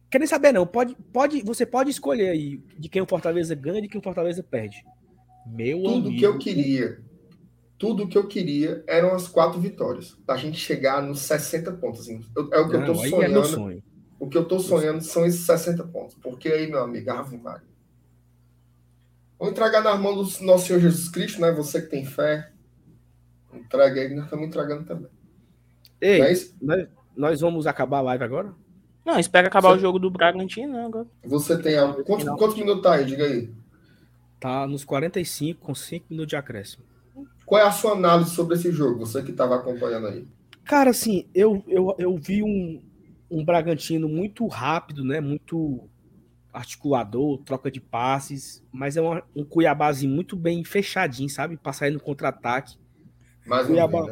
Querem 0.10 0.28
saber, 0.28 0.52
não. 0.52 0.68
Pode, 0.68 0.95
pode, 1.14 1.41
você 1.41 1.65
pode 1.65 1.90
escolher 1.90 2.30
aí 2.30 2.61
de 2.78 2.90
quem 2.90 3.02
o 3.02 3.07
Fortaleza 3.07 3.56
ganha 3.56 3.80
e 3.80 3.84
de 3.84 3.88
quem 3.88 3.99
o 3.99 4.03
Fortaleza 4.03 4.44
perde. 4.44 4.84
Meu 5.45 5.82
Tudo 5.84 6.07
amigo. 6.07 6.19
que 6.19 6.26
eu 6.26 6.38
queria. 6.38 6.99
Tudo 7.78 8.07
que 8.07 8.18
eu 8.18 8.28
queria 8.28 8.84
eram 8.88 9.14
as 9.14 9.28
quatro 9.28 9.60
vitórias. 9.60 10.18
Pra 10.26 10.36
gente 10.36 10.57
chegar 10.57 11.02
nos 11.02 11.22
60 11.22 11.72
pontos. 11.73 12.02
Assim. 12.02 12.22
Eu, 12.36 12.49
é 12.52 12.60
o 12.60 12.68
que 12.68 12.73
não, 12.73 12.86
eu 12.88 12.94
tô 12.94 13.06
é 13.06 13.10
sonhando. 13.10 13.40
É 13.40 13.44
sonho. 13.44 13.84
O 14.19 14.30
que 14.30 14.38
eu 14.38 14.45
tô 14.45 14.60
sonhando 14.60 15.02
são 15.02 15.26
esses 15.26 15.45
60 15.45 15.84
pontos. 15.86 16.15
Porque 16.22 16.49
aí, 16.49 16.69
meu 16.69 16.84
amigo, 16.84 17.10
Ave 17.10 17.38
Maria. 17.38 17.70
Vou 19.41 19.49
entregar 19.49 19.81
nas 19.81 19.99
mãos 19.99 20.38
do 20.38 20.45
nosso 20.45 20.68
Senhor 20.68 20.80
Jesus 20.80 21.09
Cristo, 21.09 21.41
né? 21.41 21.51
Você 21.51 21.81
que 21.81 21.88
tem 21.88 22.05
fé. 22.05 22.51
Entrega 23.51 23.99
aí, 23.99 24.13
nós 24.13 24.26
estamos 24.26 24.45
entregando 24.45 24.84
também. 24.84 25.09
Ei, 25.99 26.22
é 26.22 26.35
nós, 26.61 26.88
nós, 27.18 27.41
vamos 27.41 27.65
acabar 27.65 27.97
a 27.97 28.01
live 28.01 28.23
agora? 28.23 28.53
Não, 29.03 29.18
espera 29.18 29.47
acabar 29.47 29.69
você... 29.69 29.77
o 29.77 29.81
jogo 29.81 29.97
do 29.97 30.11
Bragantino, 30.11 30.73
né, 30.73 30.85
agora. 30.85 31.07
Você 31.23 31.59
tem 31.59 31.76
algo. 31.76 32.03
Quantos, 32.03 32.30
quantos 32.38 32.55
minutos 32.55 32.84
tá 32.84 32.93
aí? 32.93 33.03
Diga 33.03 33.23
aí. 33.23 33.51
Tá 34.39 34.68
nos 34.68 34.85
45, 34.85 35.59
com 35.59 35.73
5 35.73 36.05
minutos 36.11 36.30
de 36.30 36.35
acréscimo. 36.35 36.84
Qual 37.43 37.59
é 37.59 37.65
a 37.65 37.72
sua 37.72 37.93
análise 37.93 38.35
sobre 38.35 38.55
esse 38.55 38.72
jogo? 38.72 38.99
Você 39.07 39.23
que 39.23 39.31
estava 39.31 39.55
acompanhando 39.55 40.05
aí. 40.05 40.27
Cara, 40.63 40.91
assim, 40.91 41.27
eu, 41.34 41.63
eu, 41.68 41.95
eu 41.97 42.15
vi 42.15 42.43
um, 42.43 42.80
um 43.27 43.43
Bragantino 43.43 44.07
muito 44.07 44.45
rápido, 44.45 45.03
né? 45.03 45.19
Muito 45.19 45.89
articulador, 46.53 47.38
troca 47.44 47.72
de 47.72 47.80
passes, 47.80 48.64
mas 48.72 48.98
é 48.98 49.02
uma, 49.02 49.23
um 49.36 49.44
Cuiabazinho 49.44 50.14
muito 50.14 50.36
bem 50.36 50.64
fechadinho, 50.64 51.30
sabe? 51.30 51.57
Pra 51.57 51.73
sair 51.73 51.91
no 51.91 51.99
contra-ataque. 51.99 52.78
Mas 53.45 53.68
Cuiabá, 53.68 54.06
né? 54.06 54.11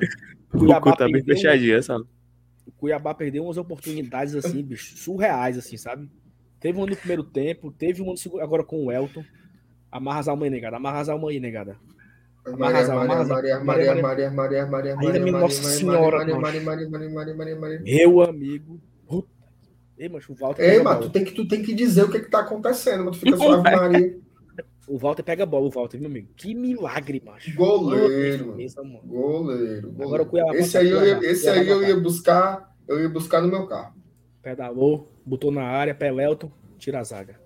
Cuiabá 0.49 0.95
tá 0.95 1.06
bem 1.06 1.24
fechadinho, 1.24 1.82
sabe? 1.84 2.06
O 2.66 2.72
Cuiabá 2.72 3.14
perdeu 3.14 3.44
umas 3.44 3.57
oportunidades 3.57 4.36
assim, 4.36 4.64
bicho, 4.64 4.98
surreais, 4.98 5.57
assim, 5.57 5.78
sabe? 5.78 6.10
Teve 6.60 6.78
uma 6.78 6.88
no 6.88 6.95
primeiro 6.95 7.24
tempo, 7.24 7.72
teve 7.72 8.02
uma 8.02 8.11
no 8.11 8.18
segundo, 8.18 8.41
agora 8.41 8.64
com 8.64 8.86
o 8.86 8.91
Elton. 8.91 9.24
Amarra 9.91 10.20
as 10.20 10.28
almas 10.28 10.44
aí, 10.45 10.49
negada. 10.52 10.78
Amarra 10.78 10.99
as 10.99 11.10
almas 11.10 11.30
aí, 11.30 11.40
negada. 11.40 11.80
Maria, 12.45 13.60
Maria, 13.60 13.60
Maria, 13.61 14.02
Maria, 14.02 14.32
Maria, 14.32 14.32
Maria, 14.32 14.66
Maria, 14.68 14.95
Maria, 14.95 15.32
Nossa 15.32 15.64
Senhora, 15.64 16.26
meu 16.26 16.40
amigo. 18.22 18.80
Ei, 19.99 20.07
mas 20.07 20.27
o 20.30 20.34
Walter. 20.34 20.63
Ei, 20.63 20.81
mas 20.81 20.99
tu 20.99 21.09
tem, 21.09 21.26
que, 21.26 21.34
tu 21.34 21.45
tem 21.45 21.61
que 21.61 21.73
dizer 21.73 22.03
o 22.03 22.09
que, 22.09 22.17
é 22.17 22.19
que 22.21 22.30
tá 22.30 22.39
acontecendo, 22.39 23.03
mas 23.03 23.17
tu 23.17 23.19
fica 23.19 23.35
só 23.38 23.53
Ave 23.55 23.76
Maria. 23.76 24.17
O 24.88 24.97
Walter 24.97 25.23
pega 25.23 25.43
a 25.43 25.45
bola, 25.45 25.67
o 25.67 25.69
Walter, 25.69 25.99
meu 25.99 26.09
amigo. 26.09 26.30
Que 26.35 26.55
milagre, 26.55 27.21
macho. 27.23 27.53
Goleiro. 27.53 28.53
Goleiro, 28.53 28.97
goleiro. 29.05 29.93
Agora 29.99 30.26
Cuiabá. 30.26 30.55
Esse 30.55 30.77
aí, 30.77 30.89
eu 30.89 31.05
ia, 31.05 31.19
esse 31.30 31.49
aí 31.49 31.67
eu 31.67 31.84
ia 31.84 31.99
buscar, 31.99 32.73
eu 32.88 32.99
ia 33.01 33.09
buscar 33.09 33.41
no 33.41 33.49
meu 33.49 33.67
carro. 33.67 33.93
Pedalou, 34.41 35.11
botou 35.26 35.51
na 35.51 35.63
área, 35.63 35.93
Pelelton, 35.93 36.49
tira 36.77 36.99
a 36.99 37.03
zaga. 37.03 37.39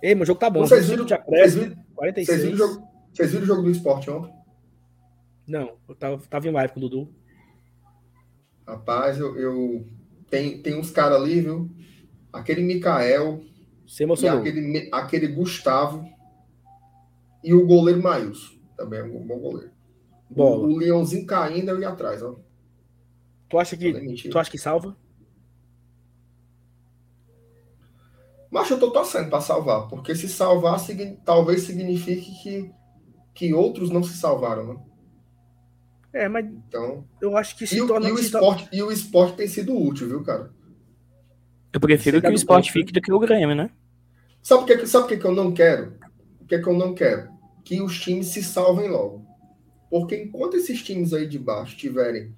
Ei, 0.00 0.14
meu 0.14 0.24
jogo 0.24 0.38
tá 0.38 0.48
bom. 0.48 0.60
Vocês 0.60 0.88
viram, 0.88 1.06
vocês 1.06 1.54
viram, 1.54 1.76
46. 1.96 2.26
Vocês 2.26 2.50
viram, 2.50 2.54
o 2.54 2.58
jogo, 2.68 2.88
vocês 3.12 3.30
viram 3.30 3.42
o 3.42 3.46
jogo 3.46 3.62
do 3.62 3.70
esporte 3.70 4.10
ontem? 4.10 4.32
Não, 5.46 5.76
eu 5.88 5.94
tava, 5.96 6.22
tava 6.30 6.48
em 6.48 6.52
live 6.52 6.72
com 6.72 6.78
o 6.78 6.82
Dudu. 6.88 7.08
Rapaz, 8.66 9.18
eu, 9.18 9.36
eu 9.36 9.86
tem, 10.32 10.62
tem 10.62 10.80
uns 10.80 10.90
caras 10.90 11.20
ali, 11.20 11.42
viu? 11.42 11.70
Aquele 12.32 12.62
Mikael. 12.62 13.44
Se 13.86 14.02
emocionou. 14.02 14.40
aquele, 14.40 14.88
aquele 14.90 15.28
Gustavo. 15.28 16.08
E 17.44 17.52
o 17.52 17.66
goleiro 17.66 18.02
Maílson. 18.02 18.54
Também 18.74 19.00
é 19.00 19.04
um 19.04 19.26
bom 19.26 19.38
goleiro. 19.38 19.70
Bola. 20.30 20.66
O, 20.66 20.72
o 20.72 20.76
Leãozinho 20.78 21.26
caindo 21.26 21.68
eu 21.68 21.78
ia 21.78 21.90
atrás, 21.90 22.22
ó. 22.22 22.36
Tu 23.46 23.58
acha 23.58 23.76
que, 23.76 24.30
tu 24.30 24.38
acha 24.38 24.50
que 24.50 24.56
salva? 24.56 24.96
Mas 28.50 28.70
eu 28.70 28.80
tô 28.80 28.90
torcendo 28.90 29.28
para 29.28 29.42
salvar, 29.42 29.88
porque 29.88 30.14
se 30.14 30.28
salvar 30.28 30.78
talvez 31.26 31.62
signifique 31.64 32.32
que, 32.42 32.72
que 33.34 33.52
outros 33.52 33.90
não 33.90 34.02
se 34.02 34.14
salvaram, 34.14 34.66
né? 34.66 34.80
É, 36.12 36.28
mas 36.28 36.46
Então, 36.68 37.04
eu 37.20 37.36
acho 37.36 37.56
que 37.56 37.66
se 37.66 37.76
e, 37.76 37.80
o- 37.82 37.86
torna. 37.88 38.08
e 38.08 38.12
o 38.12 38.18
esporte, 38.18 38.68
e 38.72 38.82
o 38.82 38.92
esporte 38.92 39.36
tem 39.36 39.48
sido 39.48 39.76
útil, 39.78 40.08
viu, 40.08 40.22
cara? 40.22 40.52
Eu 41.72 41.80
prefiro 41.80 42.22
que 42.22 42.30
o 42.30 42.34
esporte 42.34 42.72
ponto, 42.72 42.72
fique 42.72 42.92
do 42.92 43.00
que 43.02 43.12
o 43.12 43.18
Grêmio, 43.18 43.54
né? 43.54 43.70
Sabe 44.42 44.66
por 44.66 44.78
que, 44.78 44.86
sabe 44.86 45.04
por 45.04 45.08
que 45.10 45.18
que 45.18 45.24
eu 45.26 45.32
não 45.32 45.52
quero? 45.52 45.96
O 46.40 46.46
que, 46.46 46.58
que 46.58 46.68
eu 46.68 46.74
não 46.76 46.94
quero? 46.94 47.30
Que 47.64 47.80
os 47.80 47.98
times 48.00 48.26
se 48.28 48.42
salvem 48.42 48.88
logo. 48.88 49.24
Porque 49.90 50.16
enquanto 50.16 50.56
esses 50.56 50.82
times 50.82 51.12
aí 51.12 51.26
de 51.28 51.38
baixo 51.38 51.74
estiverem 51.74 52.34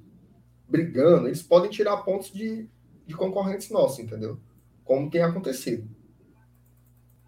brigando, 0.69 1.29
eles 1.29 1.43
podem 1.43 1.71
tirar 1.71 1.99
pontos 1.99 2.33
de, 2.33 2.69
de 3.07 3.15
concorrentes 3.17 3.71
nossos, 3.71 4.01
entendeu? 4.01 4.41
Como 4.85 5.11
tem 5.11 5.23
acontecido. 5.23 5.89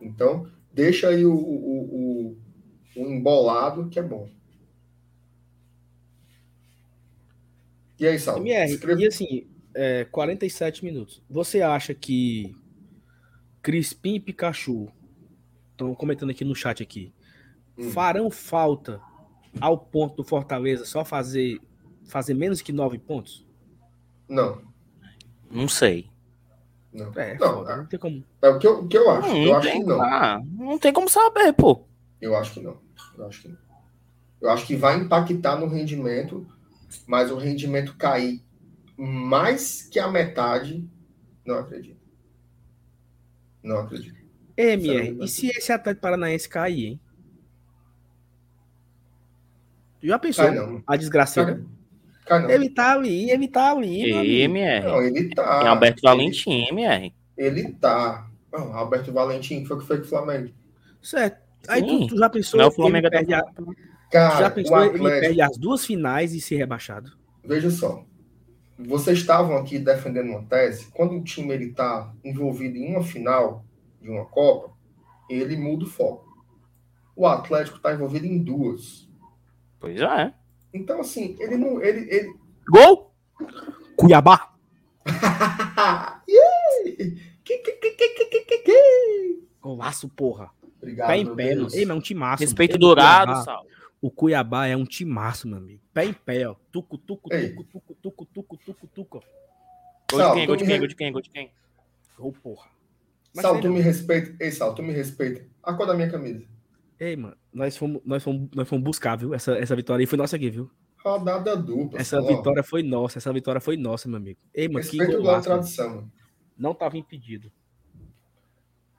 Então, 0.01 0.47
deixa 0.73 1.09
aí 1.09 1.25
o, 1.25 1.35
o, 1.35 2.35
o, 2.35 2.37
o 2.97 3.07
embolado, 3.11 3.89
que 3.89 3.99
é 3.99 4.03
bom. 4.03 4.29
E 7.99 8.07
aí, 8.07 8.19
Saulo? 8.19 8.43
MR, 8.47 8.73
Escreva- 8.73 9.01
e 9.03 9.07
assim, 9.07 9.47
é, 9.75 10.05
47 10.05 10.85
minutos. 10.85 11.23
Você 11.29 11.63
acha 11.63 11.95
que 11.95 12.55
Crispim 13.63 14.15
e 14.17 14.21
Pikachu, 14.21 14.89
estão 15.73 15.95
comentando 15.95 16.31
aqui 16.31 16.45
no 16.45 16.55
chat 16.55 16.83
aqui, 16.83 17.13
Hum. 17.79 17.91
farão 17.91 18.31
falta 18.31 19.01
ao 19.61 19.77
ponto 19.79 20.17
do 20.17 20.25
Fortaleza 20.25 20.85
só 20.85 21.05
fazer, 21.05 21.61
fazer 22.07 22.35
menos 22.35 22.63
que 22.63 22.73
9 22.73 22.99
pontos? 22.99 23.47
Não, 24.29 24.61
Não 25.51 25.69
sei. 25.69 26.09
não. 26.93 27.13
É, 27.15 27.39
Não, 27.39 27.55
foda, 27.59 27.77
não 27.77 27.87
tem 27.87 27.99
como. 27.99 28.25
É 28.43 28.49
o 28.49 28.59
que 28.59 28.67
eu, 28.67 28.81
o 28.81 28.89
que 28.89 28.97
eu 28.99 29.11
acho. 29.11 29.29
Não, 29.29 29.37
eu 29.39 29.47
não 29.51 29.57
acho 29.59 29.69
tem, 29.69 29.81
que 29.81 29.87
não. 29.87 30.03
Ah, 30.03 30.43
não 30.45 30.79
tem 30.79 30.93
como 30.93 31.09
saber, 31.09 31.53
pô. 31.53 31.83
Eu 32.21 32.35
acho 32.37 32.55
que 32.55 32.61
não. 32.61 32.79
Eu 33.17 33.27
acho 33.27 33.43
que 33.43 33.49
não. 33.49 33.59
Eu 34.41 34.51
acho 34.51 34.67
que 34.67 34.75
vai 34.77 34.97
impactar 34.99 35.57
no 35.57 35.67
rendimento, 35.67 36.47
mas 37.07 37.31
o 37.31 37.37
rendimento 37.37 37.97
cair 37.97 38.43
mais 38.97 39.83
que 39.83 39.99
a 39.99 40.09
metade, 40.09 40.89
não 41.45 41.57
acredito. 41.59 42.01
Não 43.63 43.79
acredito. 43.81 44.17
MR, 44.57 45.09
Sabe, 45.09 45.25
e 45.25 45.29
se 45.29 45.47
esse 45.49 45.71
Atlético 45.73 46.01
Paranaense 46.03 46.49
cair, 46.49 46.87
hein? 46.87 47.01
Tu 50.01 50.07
Já 50.07 50.19
pensou 50.19 50.45
Cai 50.47 50.55
não. 50.55 50.83
a 50.87 50.97
desgraceira? 50.97 51.55
Cai, 51.57 51.67
cai 52.27 52.43
não. 52.43 52.51
Ele 52.51 52.71
tá 52.71 52.93
ali, 52.93 53.31
ele 53.31 53.49
tá 53.49 53.71
ali. 53.73 54.41
MR. 54.43 54.85
Não, 54.87 55.03
ele 55.03 55.35
tá. 55.35 55.59
Tem 55.61 55.69
Alberto 55.69 55.99
ele- 56.01 56.09
Valentim, 56.09 56.67
MR. 56.69 57.15
Ele 57.37 57.73
tá. 57.73 58.29
Não, 58.53 58.75
Alberto 58.75 59.13
Valentim 59.13 59.65
foi 59.65 59.77
o 59.77 59.81
que 59.81 59.87
foi 59.87 59.99
com 59.99 60.05
o 60.05 60.09
Flamengo. 60.09 60.51
Certo. 61.03 61.39
Aí 61.69 61.83
tu, 61.85 62.07
tu 62.09 62.17
já 62.19 62.31
pensou 62.31 62.59
Não 62.59 62.65
é 62.65 62.69
o 62.69 62.71
que 62.71 62.77
Flamengo 62.77 63.07
ele 63.09 63.11
perde, 63.11 63.35
a- 63.35 63.45
o 63.59 63.75
Cara, 64.11 64.37
já 64.39 64.49
o 64.49 64.51
pensou 64.53 64.79
ele 64.81 64.97
Atlético, 64.97 65.21
perde 65.21 65.41
as 65.41 65.57
duas 65.57 65.85
finais 65.85 66.33
e 66.33 66.41
ser 66.41 66.57
rebaixado? 66.57 67.13
veja 67.45 67.71
só. 67.71 68.05
Vocês 68.79 69.19
estavam 69.19 69.57
aqui 69.57 69.79
defendendo 69.79 70.29
uma 70.31 70.43
tese. 70.43 70.89
Quando 70.93 71.15
o 71.15 71.25
time 71.25 71.55
ele 71.55 71.73
tá 71.73 72.13
envolvido 72.25 72.77
em 72.77 72.93
uma 72.93 73.03
final 73.03 73.65
de 74.03 74.11
uma 74.11 74.27
Copa, 74.27 74.75
ele 75.31 75.57
muda 75.57 75.85
o 75.85 75.89
foco. 75.89 76.27
O 77.15 77.27
Atlético 77.27 77.79
está 77.79 77.95
envolvido 77.95 78.27
em 78.27 78.39
duas. 78.39 79.09
Pois 79.81 79.99
é. 80.01 80.35
Então, 80.75 81.01
assim, 81.01 81.37
ele 81.41 81.57
não. 81.57 81.83
Ele, 81.83 82.01
ele... 82.15 82.35
Gol! 82.69 83.15
Cuiabá. 83.97 84.53
Yay! 86.29 87.17
Que, 87.43 87.59
que, 87.59 87.73
que, 87.73 87.91
que, 87.93 88.09
que, 88.09 88.25
que, 88.27 88.41
que, 88.41 88.59
que. 88.59 89.43
Golaço, 89.63 90.09
porra. 90.11 90.51
Obrigado. 90.79 91.09
Pé 91.09 91.17
em 91.17 91.35
pé. 91.35 91.53
Ei, 91.53 91.57
mas 91.57 91.75
é 91.89 91.95
um 91.95 92.01
timaço. 92.01 92.43
Respeito 92.43 92.73
mano. 92.73 92.81
dourado, 92.81 93.33
Cuiabá- 93.33 93.45
Sal. 93.45 93.67
O 94.07 94.11
Cuiabá 94.13 94.69
é 94.69 94.77
um 94.77 94.85
timaço, 94.85 95.49
meu 95.49 95.59
amigo. 95.59 95.83
Pé 95.93 96.05
em 96.05 96.13
pé, 96.13 96.49
ó. 96.49 96.55
Tuco, 96.71 96.97
tuco, 96.97 97.29
tuco, 97.29 97.65
tuco, 97.65 97.95
tuco, 97.97 98.27
tuco, 98.27 98.57
tuco, 98.57 98.87
tuco. 98.87 99.25
Gol 100.09 100.21
de 100.21 100.33
quem? 100.33 100.47
Gol 100.47 100.57
de 100.57 100.65
quem? 100.65 100.79
Gol 100.79 100.87
de 100.87 100.95
quem? 100.95 101.13
Gol 101.13 101.23
de 101.23 101.31
quem? 101.31 101.51
Ô, 102.17 102.31
porra. 102.31 102.71
Mas 103.35 103.43
Sal, 103.43 103.61
tu 103.61 103.69
me 103.69 103.81
respeita. 103.81 104.37
Ei, 104.39 104.53
Sal, 104.53 104.77
tu 104.77 104.83
me 104.85 104.93
respeita. 104.93 105.45
A 105.61 105.75
cor 105.75 105.89
da 105.89 105.95
minha 105.95 106.09
camisa. 106.09 106.47
Ei, 107.01 107.17
mano, 107.17 107.37
nós 107.53 107.77
fomos, 107.77 108.01
nós 108.05 108.23
fomos, 108.23 108.49
nós 108.55 108.69
fomos 108.69 108.85
buscar, 108.85 109.17
viu? 109.17 109.35
Essa, 109.35 109.59
essa 109.59 109.75
vitória 109.75 110.05
aí 110.05 110.07
foi 110.07 110.19
nossa 110.19 110.37
aqui, 110.37 110.51
viu? 110.51 110.71
Rodada 111.05 111.57
dupla. 111.57 112.01
Essa 112.01 112.21
ó. 112.21 112.27
vitória 112.29 112.63
foi 112.63 112.85
nossa, 112.85 113.19
essa 113.19 113.33
vitória 113.33 113.61
foi 113.61 113.77
nossa, 113.77 114.09
meu 114.09 114.19
amigo. 114.19 114.39
Ei, 114.55 114.69
mano, 114.69 114.87
que 114.87 114.99
Respeito 114.99 115.17
a 115.17 115.21
golaço. 115.21 115.49
tradição. 115.49 115.89
mano. 115.97 116.13
Não 116.57 116.73
tava 116.73 116.97
impedido. 116.97 117.51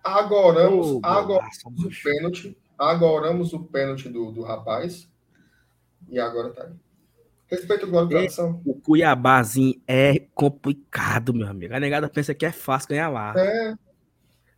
Ô, 0.05 0.09
agoramos 0.09 0.99
golaço, 0.99 1.69
o 1.69 2.03
pênalti. 2.03 2.57
Agoramos 2.77 3.53
o 3.53 3.63
pênalti 3.63 4.09
do, 4.09 4.31
do 4.31 4.43
rapaz. 4.43 5.09
E 6.09 6.19
agora 6.19 6.51
tá 6.51 6.63
aí. 6.63 6.73
Respeito 7.47 7.85
igual 7.87 8.05
a 8.05 8.09
tradição. 8.09 8.61
O 8.65 8.73
Cuiabazinho 8.75 9.81
é 9.87 10.19
complicado, 10.35 11.33
meu 11.33 11.47
amigo. 11.47 11.73
A 11.73 11.79
negada 11.79 12.09
pensa 12.09 12.33
que 12.33 12.45
é 12.45 12.51
fácil 12.51 12.89
ganhar 12.89 13.09
lá. 13.09 13.33
É. 13.37 13.73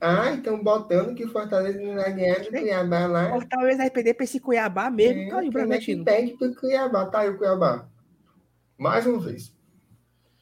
Ah, 0.01 0.31
então 0.31 0.63
botando 0.63 1.13
que 1.13 1.25
o 1.25 1.29
Fortaleza 1.31 1.79
não 1.79 1.95
vai 1.95 2.13
ganhar 2.13 2.39
do 2.39 2.49
Cuiabá 2.49 3.05
lá. 3.05 3.35
Ou 3.35 3.45
talvez 3.45 3.77
vai 3.77 3.89
perder 3.91 4.13
pra 4.13 4.23
esse 4.23 4.39
Cuiabá 4.39 4.89
mesmo. 4.89 5.21
É, 5.21 5.29
Tá 5.29 5.39
aí 5.39 5.47
o 5.47 5.49
é 5.49 5.51
Bragantino. 5.51 6.05
pede 6.05 6.33
pro 6.37 6.55
Cuiabá? 6.55 7.05
Tá 7.05 7.19
aí 7.19 7.29
o 7.29 7.37
Cuiabá. 7.37 7.85
Mais 8.77 9.05
uma 9.05 9.19
vez. 9.19 9.53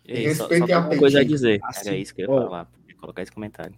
Ei, 0.06 0.34
só, 0.34 0.48
só 0.48 0.54
a 0.54 0.80
uma 0.80 0.98
coisa 0.98 1.20
a 1.20 1.24
dizer. 1.24 1.60
Assim, 1.64 1.90
Era 1.90 1.98
isso 1.98 2.16
que 2.16 2.22
eu 2.22 2.28
ia 2.28 2.32
ó. 2.32 2.44
falar. 2.44 2.66
Podia 2.66 2.96
colocar 2.96 3.24
esse 3.24 3.32
comentário. 3.32 3.76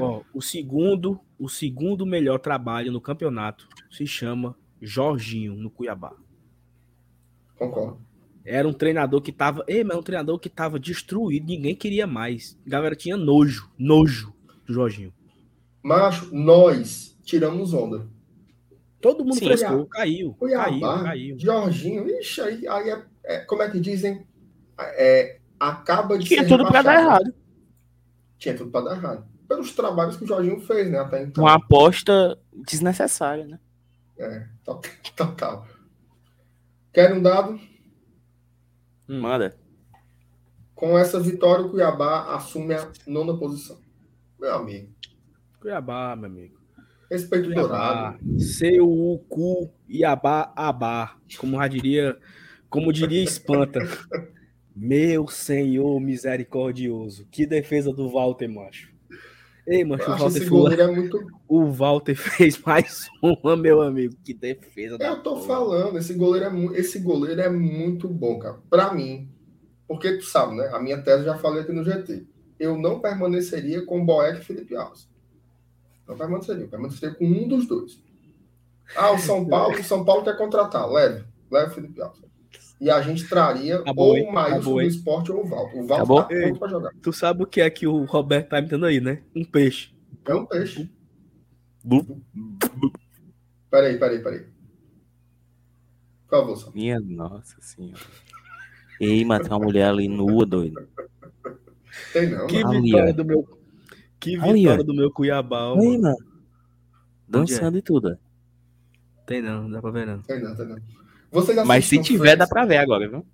Ó, 0.00 0.22
o 0.34 0.40
segundo, 0.40 1.20
o 1.38 1.48
segundo 1.48 2.04
melhor 2.06 2.38
trabalho 2.38 2.92
no 2.92 3.00
campeonato 3.00 3.68
se 3.90 4.06
chama 4.06 4.56
Jorginho 4.80 5.54
no 5.54 5.70
Cuiabá. 5.70 6.12
Concordo. 7.56 8.00
Era 8.44 8.68
um 8.68 8.72
treinador 8.72 9.20
que 9.20 9.32
tava, 9.32 9.64
ei, 9.66 9.82
mas 9.82 9.96
é 9.96 9.98
um 9.98 10.02
treinador 10.02 10.38
que 10.38 10.48
tava 10.48 10.78
destruído, 10.78 11.46
ninguém 11.46 11.74
queria 11.74 12.06
mais. 12.06 12.56
A 12.64 12.70
galera 12.70 12.94
tinha 12.94 13.16
nojo, 13.16 13.70
nojo 13.76 14.32
do 14.64 14.72
Jorginho. 14.72 15.12
Macho, 15.82 16.34
nós 16.34 17.18
tiramos 17.24 17.72
onda. 17.74 18.06
Todo 19.00 19.24
mundo 19.24 19.34
Sim. 19.36 19.46
frescou, 19.46 19.86
caiu, 19.86 20.34
caiu, 20.34 20.34
Cuiabá, 20.34 21.02
caiu. 21.02 21.38
Jorginho, 21.38 22.08
ixi, 22.08 22.40
aí, 22.40 22.68
aí 22.68 22.90
é, 22.90 23.04
é- 23.24 23.38
como 23.40 23.62
é 23.62 23.70
que 23.70 23.80
dizem? 23.80 24.24
É, 24.78 25.38
acaba 25.58 26.18
de 26.18 26.26
Tinha 26.26 26.42
ser 26.42 26.48
tudo 26.48 26.66
pra 26.66 26.82
dar 26.82 27.00
errado. 27.00 27.34
Tinha 28.38 28.56
tudo 28.56 28.70
pra 28.70 28.80
dar 28.80 28.96
errado. 28.96 29.26
Pelos 29.48 29.72
trabalhos 29.72 30.16
que 30.16 30.24
o 30.24 30.26
Jorginho 30.26 30.60
fez, 30.60 30.90
né? 30.90 30.98
Até 30.98 31.22
então. 31.22 31.44
Uma 31.44 31.54
aposta 31.54 32.38
desnecessária, 32.66 33.44
né? 33.46 33.58
É, 34.18 34.46
to- 34.64 34.80
total. 35.16 35.66
Quer 36.92 37.12
um 37.12 37.22
dado? 37.22 37.58
Manda. 39.08 39.56
Com 40.74 40.98
essa 40.98 41.18
vitória, 41.20 41.64
o 41.64 41.70
Cuiabá 41.70 42.34
assume 42.34 42.74
a 42.74 42.90
nona 43.06 43.36
posição. 43.38 43.78
Meu 44.38 44.54
amigo, 44.54 44.92
Cuiabá, 45.60 46.14
meu 46.16 46.26
amigo. 46.28 46.58
respeito 47.10 47.46
Cuiabá, 47.46 48.10
dourado. 48.18 48.40
seu 48.40 48.86
o 48.86 49.18
cu 49.28 49.70
Iabá 49.88 50.52
abá, 50.54 51.16
como 51.38 51.56
já 51.56 51.68
diria, 51.68 52.18
como 52.68 52.92
diria 52.92 53.22
Espanta. 53.22 53.80
Meu 54.78 55.26
Senhor 55.26 55.98
misericordioso, 55.98 57.26
que 57.30 57.46
defesa 57.46 57.90
do 57.94 58.10
Walter, 58.10 58.46
macho. 58.46 58.92
Ei, 59.66 59.82
Eu 59.82 59.86
o 59.94 59.96
Walter, 59.98 60.48
goleiro 60.48 60.82
é 60.82 60.86
muito. 60.86 61.26
o 61.48 61.70
Walter 61.72 62.14
fez 62.14 62.58
mais 62.60 63.08
uma, 63.20 63.56
meu 63.56 63.82
amigo. 63.82 64.14
Que 64.24 64.32
defesa 64.32 64.96
da 64.96 65.06
Eu 65.08 65.22
tô 65.22 65.38
falando, 65.38 65.98
esse 65.98 66.14
goleiro 66.14 66.46
é, 66.46 66.50
mu- 66.50 66.74
esse 66.74 66.98
goleiro 67.00 67.40
é 67.40 67.48
muito 67.50 68.08
bom, 68.08 68.38
cara. 68.38 68.58
Pra 68.70 68.92
mim. 68.94 69.28
Porque 69.88 70.18
tu 70.18 70.24
sabe, 70.24 70.56
né? 70.56 70.68
A 70.72 70.80
minha 70.80 71.00
tese 71.00 71.24
já 71.24 71.36
falei 71.38 71.62
aqui 71.62 71.72
no 71.72 71.84
GT. 71.84 72.26
Eu 72.58 72.76
não 72.76 73.00
permaneceria 73.00 73.84
com 73.84 74.04
Boeck 74.04 74.40
e 74.40 74.44
Felipe 74.44 74.74
Alves. 74.76 75.08
Não 76.08 76.16
permaneceria. 76.16 76.64
Eu 76.64 76.68
permaneceria 76.68 77.14
com 77.14 77.24
um 77.24 77.46
dos 77.46 77.66
dois. 77.66 78.00
Ah, 78.96 79.12
o 79.12 79.18
São 79.18 79.46
Paulo, 79.48 79.78
o 79.78 79.84
São 79.84 80.04
Paulo 80.04 80.24
quer 80.24 80.36
contratar. 80.36 80.88
Leve. 80.90 81.24
Leve 81.50 81.70
o 81.70 81.74
Felipe 81.74 82.00
Alves. 82.02 82.25
E 82.80 82.90
a 82.90 83.00
gente 83.00 83.26
traria 83.28 83.76
Acabou, 83.78 84.16
ou 84.18 84.28
o 84.28 84.32
Maílson 84.32 84.56
Acabou, 84.56 84.74
do 84.74 84.82
esporte 84.82 85.32
ou 85.32 85.42
o 85.42 85.46
Valdo. 85.48 85.78
O 85.78 85.86
Valdo 85.86 86.14
tá 86.16 86.24
pronto 86.24 86.58
pra 86.58 86.68
jogar. 86.68 86.90
Tu 87.02 87.12
sabe 87.12 87.42
o 87.42 87.46
que 87.46 87.60
é 87.60 87.70
que 87.70 87.86
o 87.86 88.04
Roberto 88.04 88.50
tá 88.50 88.58
imitando 88.58 88.84
aí, 88.86 89.00
né? 89.00 89.22
Um 89.34 89.44
peixe. 89.44 89.94
É 90.26 90.34
um 90.34 90.44
peixe. 90.44 90.90
Bu- 91.82 92.20
Peraí, 93.70 93.98
peraí, 93.98 94.18
peraí. 94.22 94.46
Por 96.28 96.38
favor. 96.38 96.74
Minha 96.74 97.00
nossa 97.00 97.56
senhora. 97.60 98.00
Ei, 99.00 99.24
mas 99.24 99.40
tem 99.42 99.50
uma 99.56 99.64
mulher 99.64 99.88
ali 99.88 100.08
nua, 100.08 100.44
doido. 100.44 100.86
Tem 102.12 102.28
não, 102.30 102.46
Que 102.46 102.62
mano. 102.62 102.78
Ali, 102.78 102.82
vitória 102.90 103.14
do 103.14 103.24
meu. 103.24 103.58
Que 104.20 104.36
Ali, 104.36 104.60
vitória 104.60 104.80
ó. 104.82 104.84
do 104.84 104.94
meu 104.94 105.10
Cuiabá, 105.10 105.70
Ei, 105.78 105.98
mano. 105.98 106.02
mano. 106.02 106.16
Dançando 107.28 107.78
e 107.78 107.82
tudo. 107.82 108.18
Tem 109.26 109.40
não, 109.42 109.62
não 109.64 109.70
dá 109.70 109.80
pra 109.80 109.90
ver 109.90 110.06
não. 110.06 110.20
Tem 110.22 110.42
não, 110.42 110.54
tem 110.54 110.66
não. 110.66 110.76
Vocês 111.30 111.66
Mas 111.66 111.84
se 111.86 112.00
tiver, 112.00 112.36
dá 112.36 112.46
Friends? 112.46 112.48
pra 112.50 112.64
ver 112.64 112.78
agora, 112.78 113.08
viu? 113.08 113.26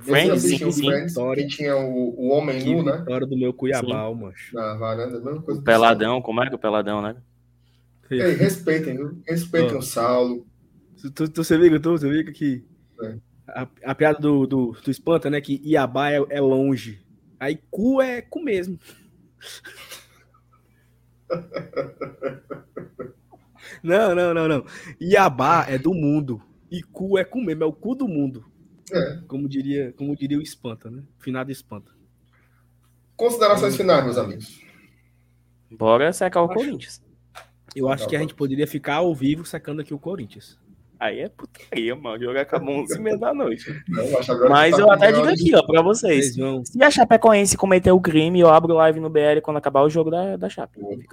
Friends, 0.00 0.42
sim, 0.42 0.70
sim. 0.70 0.86
Friends, 0.86 1.14
que 1.14 1.46
tinha 1.48 1.76
o, 1.76 2.14
o 2.16 2.28
Homem 2.30 2.60
Que 2.60 2.72
Nu, 2.72 2.84
né? 2.84 2.98
vitória 2.98 3.26
do 3.26 3.36
meu 3.36 3.52
Cuiabá, 3.52 4.14
macho. 4.14 4.54
Na 4.54 4.74
varanda, 4.74 5.18
a 5.18 5.20
mesma 5.20 5.42
coisa. 5.42 5.60
O 5.60 5.64
Peladão, 5.64 6.22
como 6.22 6.40
é 6.42 6.46
que 6.46 6.52
é 6.52 6.56
o 6.56 6.58
Peladão, 6.58 7.02
né? 7.02 7.16
Saulo. 8.08 8.22
Ei, 8.22 8.34
respeitem, 8.36 8.96
viu? 8.96 9.20
Respeitem 9.26 9.74
Ó. 9.76 9.78
o 9.78 9.82
Saulo. 9.82 10.46
Tu, 11.00 11.10
tu, 11.10 11.28
tu, 11.28 11.44
você 11.44 11.58
viu, 11.58 11.80
tu, 11.80 11.90
você 11.92 12.08
viu 12.08 12.32
que 12.32 12.64
É. 13.02 13.16
a, 13.48 13.68
a 13.86 13.94
piada 13.94 14.18
do, 14.20 14.46
do, 14.46 14.72
do 14.72 14.90
Espanta, 14.90 15.28
né? 15.28 15.40
Que 15.40 15.60
Iabá 15.64 16.10
é, 16.12 16.24
é 16.30 16.40
longe. 16.40 17.00
Aí 17.40 17.58
cu 17.70 18.00
é 18.00 18.22
cu 18.22 18.42
mesmo. 18.42 18.78
Não, 23.82 24.14
não, 24.14 24.32
não, 24.34 24.48
não. 24.48 24.64
Iabá 25.00 25.66
é 25.68 25.78
do 25.78 25.92
mundo. 25.92 26.40
E 26.70 26.82
cu 26.82 27.18
é 27.18 27.24
cu 27.24 27.40
mesmo, 27.40 27.64
é 27.64 27.66
o 27.66 27.72
cu 27.72 27.94
do 27.94 28.06
mundo. 28.08 28.44
É. 28.92 29.18
Como 29.26 29.48
diria, 29.48 29.92
como 29.96 30.16
diria 30.16 30.38
o 30.38 30.42
Espanta, 30.42 30.90
né? 30.90 31.02
Finado 31.18 31.50
Espanta. 31.50 31.92
Considerações 33.16 33.76
finais, 33.76 34.04
meus 34.04 34.16
amigos. 34.18 34.60
Bora 35.70 36.12
secar 36.12 36.42
o 36.42 36.46
Acho- 36.46 36.54
Corinthians. 36.54 37.02
Eu 37.76 37.88
acho 37.88 38.08
que 38.08 38.16
a 38.16 38.18
gente 38.20 38.34
poderia 38.34 38.66
ficar 38.66 38.96
ao 38.96 39.14
vivo 39.14 39.44
secando 39.44 39.80
aqui 39.82 39.92
o 39.92 39.98
Corinthians. 39.98 40.58
Aí 40.98 41.20
é 41.20 41.28
putaria, 41.28 41.94
mano. 41.94 42.20
Jogar 42.24 42.40
acabou 42.40 42.74
11 42.80 42.96
e 42.96 43.00
meia 43.00 43.16
da 43.18 43.32
noite. 43.32 43.70
Não, 43.88 44.02
eu 44.02 44.18
acho 44.18 44.32
agora 44.32 44.50
Mas 44.50 44.74
tá 44.74 44.80
eu 44.80 44.86
com 44.86 44.92
até 44.92 45.12
digo 45.12 45.28
aqui, 45.28 45.54
ó, 45.54 45.62
pra 45.64 45.80
vocês. 45.82 46.34
Se 46.34 46.82
a 46.82 46.90
Chapecoense 46.90 47.56
cometer 47.56 47.92
o 47.92 48.00
crime, 48.00 48.40
eu 48.40 48.48
abro 48.48 48.74
live 48.74 48.98
no 48.98 49.08
BL 49.10 49.40
quando 49.42 49.58
acabar 49.58 49.82
o 49.82 49.90
jogo 49.90 50.10
da, 50.10 50.36
da 50.36 50.48
Chape. 50.48 50.80
Aí, 50.84 51.06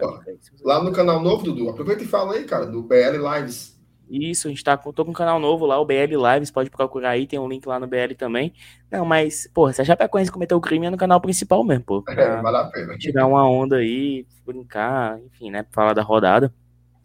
Lá 0.63 0.83
no 0.83 0.91
canal 0.91 1.21
novo, 1.21 1.43
Dudu. 1.43 1.69
Aproveita 1.69 2.03
e 2.03 2.07
fala 2.07 2.33
aí, 2.33 2.45
cara, 2.45 2.65
do 2.65 2.81
BL 2.81 3.17
Lives. 3.37 3.74
Isso, 4.09 4.47
a 4.47 4.49
gente 4.51 4.63
tá 4.63 4.77
com, 4.77 4.91
tô 4.93 5.03
com 5.03 5.11
um 5.11 5.15
canal 5.15 5.39
novo 5.39 5.65
lá, 5.65 5.79
o 5.79 5.85
BL 5.85 6.15
Lives, 6.33 6.51
pode 6.51 6.69
procurar 6.69 7.09
aí, 7.11 7.25
tem 7.25 7.39
um 7.39 7.47
link 7.47 7.65
lá 7.65 7.79
no 7.79 7.87
BL 7.87 8.13
também. 8.17 8.53
Não, 8.91 9.03
mas, 9.05 9.49
porra, 9.53 9.73
se 9.73 9.81
a 9.81 9.85
Chapecoense 9.85 10.31
cometer 10.31 10.53
o 10.53 10.61
crime 10.61 10.85
é 10.85 10.89
no 10.89 10.97
canal 10.97 11.19
principal 11.19 11.63
mesmo, 11.63 11.83
pô. 11.83 12.03
É, 12.09 12.41
vale 12.41 12.57
a 12.57 12.65
pena. 12.65 12.95
tirar 12.97 13.25
uma 13.25 13.47
onda 13.49 13.77
aí, 13.77 14.25
brincar, 14.45 15.19
enfim, 15.21 15.49
né, 15.49 15.65
falar 15.71 15.93
da 15.93 16.03
rodada. 16.03 16.53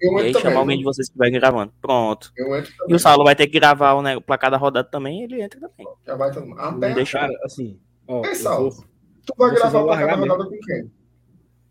Eu 0.01 0.13
E 0.19 0.21
aí 0.23 0.29
entro 0.29 0.41
chamar 0.41 0.51
também. 0.53 0.59
alguém 0.61 0.79
de 0.79 0.85
vocês 0.85 1.09
que 1.09 1.13
estiverem 1.13 1.39
gravando. 1.41 1.73
Pronto. 1.81 2.33
Eu 2.37 2.55
entro 2.57 2.73
E 2.73 2.77
também. 2.77 2.97
o 2.97 2.99
Saulo 2.99 3.25
vai 3.25 3.35
ter 3.37 3.47
que 3.47 3.59
gravar 3.59 3.93
o, 3.95 4.03
né, 4.03 4.17
o 4.17 4.21
placar 4.21 4.51
da 4.51 4.57
rodada 4.57 4.89
também, 4.89 5.23
ele 5.23 5.43
entra 5.43 5.59
também. 5.61 5.87
Já 6.07 6.15
vai 6.17 6.31
todo 6.33 6.47
mundo. 6.47 6.57
Não 6.57 6.69
Até. 6.77 6.95
deixa- 6.95 7.19
Cara, 7.21 7.33
assim. 7.45 7.79
Ó, 8.07 8.25
Ei, 8.27 8.35
Saulo. 8.35 8.71
vou 8.71 8.85
Tu 9.27 9.35
vai 9.37 9.51
Vocês 9.51 9.61
gravar 9.61 9.85
pra 9.85 9.97
cada 9.97 10.07
largar 10.17 10.19
rodada 10.37 10.51
com 10.51 10.59
quem? 10.61 10.91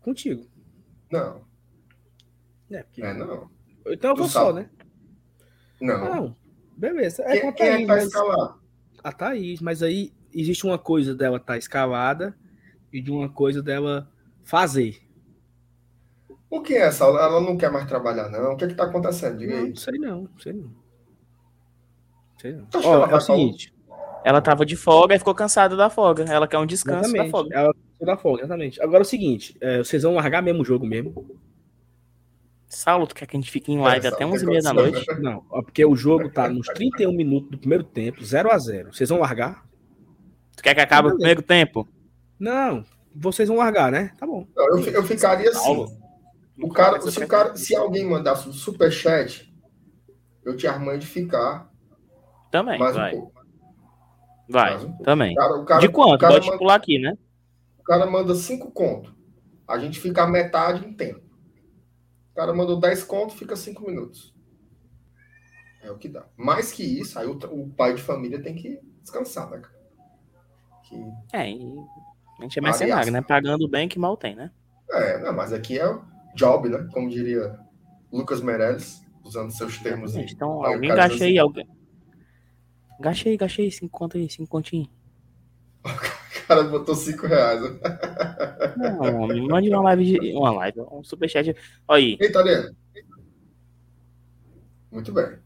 contigo. 0.00 0.44
Não. 1.10 1.40
É, 2.70 2.82
porque... 2.84 3.02
É, 3.02 3.12
não. 3.14 3.50
Então 3.88 4.10
eu 4.10 4.16
vou 4.16 4.28
só, 4.28 4.52
né? 4.52 4.68
Não. 5.80 6.14
Não, 6.14 6.36
beleza. 6.76 7.22
É 7.24 7.40
com 7.40 7.52
Quem, 7.52 7.68
a 7.68 7.76
quem 7.76 7.84
é 7.84 7.86
Thaís, 7.86 7.86
que 7.86 7.86
tá 7.86 7.94
mas... 7.94 8.04
escalado? 8.04 8.60
A 9.02 9.12
Thaís, 9.12 9.60
mas 9.60 9.82
aí 9.82 10.12
existe 10.32 10.66
uma 10.66 10.78
coisa 10.78 11.14
dela 11.14 11.38
estar 11.38 11.56
escalada 11.56 12.36
e 12.92 13.00
de 13.00 13.10
uma 13.10 13.28
coisa 13.28 13.62
dela 13.62 14.10
fazer. 14.44 15.00
O 16.50 16.60
que 16.60 16.74
é 16.74 16.86
essa? 16.86 17.04
Ela 17.04 17.40
não 17.40 17.56
quer 17.56 17.70
mais 17.70 17.86
trabalhar, 17.86 18.28
não. 18.28 18.52
O 18.52 18.56
que 18.56 18.64
é 18.64 18.68
que 18.68 18.74
tá 18.74 18.84
acontecendo? 18.84 19.38
Diga 19.38 19.56
Não, 19.56 19.66
aí. 19.66 19.76
sei 19.76 19.98
não, 19.98 20.28
sei 20.38 20.52
não. 20.52 20.74
Sei 22.40 22.52
não. 22.52 22.66
Tu 22.66 22.78
acha 22.78 22.88
que 22.88 22.94
Ó, 22.94 23.06
é 23.06 23.14
o 23.14 23.20
seguinte. 23.20 23.74
Ela 24.24 24.40
tava 24.42 24.66
de 24.66 24.76
folga 24.76 25.14
e 25.14 25.18
ficou 25.18 25.34
cansada 25.34 25.76
da 25.76 25.88
folga. 25.88 26.24
Ela 26.24 26.48
quer 26.48 26.58
um 26.58 26.66
descanso 26.66 27.02
da 27.12 27.24
Exatamente. 27.24 27.30
folga. 27.30 27.56
Ela 27.56 27.74
da 28.00 28.16
folga, 28.16 28.42
exatamente. 28.42 28.82
Agora 28.82 28.98
é 28.98 29.02
o 29.02 29.04
seguinte, 29.04 29.56
é, 29.60 29.78
vocês 29.78 30.02
vão 30.02 30.14
largar 30.14 30.42
mesmo 30.42 30.62
o 30.62 30.64
jogo 30.64 30.86
mesmo? 30.86 31.38
Saulo, 32.70 33.06
tu 33.06 33.14
quer 33.16 33.26
que 33.26 33.36
a 33.36 33.40
gente 33.40 33.50
fique 33.50 33.72
em 33.72 33.80
live 33.80 34.06
Essa, 34.06 34.14
até 34.14 34.24
o 34.24 34.28
que 34.30 34.34
11 34.36 34.44
e 34.44 34.48
meia 34.48 34.62
da 34.62 34.70
aconteceu? 34.70 34.92
noite? 34.92 35.20
Não, 35.20 35.40
porque 35.64 35.84
o 35.84 35.96
jogo 35.96 36.30
tá 36.30 36.48
nos 36.48 36.68
31 36.68 37.12
minutos 37.12 37.50
do 37.50 37.58
primeiro 37.58 37.82
tempo, 37.82 38.24
0 38.24 38.50
a 38.52 38.58
0 38.58 38.94
Vocês 38.94 39.08
vão 39.10 39.18
largar? 39.18 39.66
Tu 40.56 40.62
quer 40.62 40.74
que 40.74 40.80
acabe 40.80 41.08
o 41.08 41.14
primeiro 41.16 41.42
tempo? 41.42 41.88
Não, 42.38 42.84
vocês 43.14 43.48
vão 43.48 43.58
largar, 43.58 43.90
né? 43.90 44.12
Tá 44.16 44.24
bom. 44.26 44.46
Não, 44.54 44.78
eu, 44.78 44.84
eu 44.86 45.02
ficaria 45.02 45.50
assim. 45.50 45.58
Saulo. 45.64 45.90
O 46.62 46.68
cara, 46.70 47.00
se, 47.00 47.24
o 47.24 47.26
cara, 47.26 47.56
se 47.56 47.74
alguém 47.74 48.04
mandasse 48.08 48.48
um 48.48 48.52
superchat, 48.52 49.52
eu 50.44 50.56
te 50.56 50.66
armando 50.66 50.98
de 51.00 51.06
ficar 51.06 51.70
Também, 52.52 52.78
mais 52.78 52.94
vai. 52.94 53.14
um 53.14 53.20
pouco. 53.20 53.40
Vai, 54.48 54.70
Mais 54.72 54.84
um 54.84 54.88
pouco. 54.88 55.04
também. 55.04 55.32
O 55.32 55.36
cara, 55.36 55.54
o 55.56 55.64
cara, 55.64 55.80
De 55.80 55.88
quanto? 55.88 56.14
O 56.14 56.18
cara, 56.18 56.32
Pode 56.34 56.46
manda, 56.46 56.58
pular 56.58 56.74
aqui, 56.74 56.98
né? 56.98 57.16
o 57.78 57.82
cara 57.82 58.06
manda 58.06 58.34
cinco 58.34 58.70
conto. 58.70 59.14
A 59.66 59.78
gente 59.78 59.98
fica 59.98 60.22
a 60.22 60.26
metade 60.28 60.86
em 60.86 60.92
tempo. 60.92 61.20
O 62.32 62.34
cara 62.34 62.54
mandou 62.54 62.78
10 62.78 63.02
conto, 63.04 63.34
fica 63.34 63.56
5 63.56 63.84
minutos. 63.86 64.34
É 65.82 65.90
o 65.90 65.96
que 65.98 66.08
dá. 66.08 66.26
Mais 66.36 66.72
que 66.72 66.82
isso, 66.82 67.18
aí 67.18 67.26
o, 67.26 67.32
o 67.32 67.70
pai 67.70 67.94
de 67.94 68.02
família 68.02 68.40
tem 68.42 68.54
que 68.54 68.80
descansar, 69.02 69.50
né, 69.50 69.58
cara? 69.58 69.80
Que- 70.84 71.12
É, 71.32 71.50
e 71.50 71.78
a 72.38 72.42
gente 72.42 72.58
é 72.58 72.62
mercenário, 72.62 73.12
né? 73.12 73.22
Pagando 73.22 73.68
bem 73.68 73.88
que 73.88 73.98
mal 73.98 74.16
tem, 74.16 74.34
né? 74.34 74.50
é, 74.90 75.18
não, 75.18 75.32
mas 75.32 75.52
aqui 75.52 75.78
é 75.78 75.88
o 75.88 76.02
job, 76.34 76.68
né? 76.68 76.88
Como 76.92 77.08
diria 77.08 77.58
Lucas 78.12 78.40
Meirelles, 78.40 79.02
usando 79.24 79.50
seus 79.52 79.78
termos 79.78 80.16
aí. 80.16 80.26
Então, 80.30 80.64
alguém 80.64 80.88
cara 80.88 81.02
gaste 81.02 81.12
diz 81.18 81.22
aí, 81.22 81.28
assim, 81.30 81.38
alguém. 81.38 81.68
Gaste 83.00 83.28
aí, 83.28 83.36
gaste 83.36 83.62
aí, 83.62 83.70
cinco 83.70 83.98
conto 83.98 84.16
aí, 84.16 84.28
cinco 84.28 84.48
continhos. 84.50 84.88
O 86.50 86.52
cara 86.52 86.64
botou 86.64 86.96
5 86.96 87.28
reais. 87.28 87.60
Não, 88.76 89.28
me 89.28 89.46
mande 89.46 89.70
uma 89.70 89.82
live, 89.82 90.04
de, 90.18 90.32
uma 90.34 90.50
live, 90.50 90.80
um 90.90 91.04
superchat. 91.04 91.54
Olha 91.86 92.02
aí, 92.02 92.18
Italiano. 92.20 92.74
Muito 94.90 95.12
bem. 95.12 95.38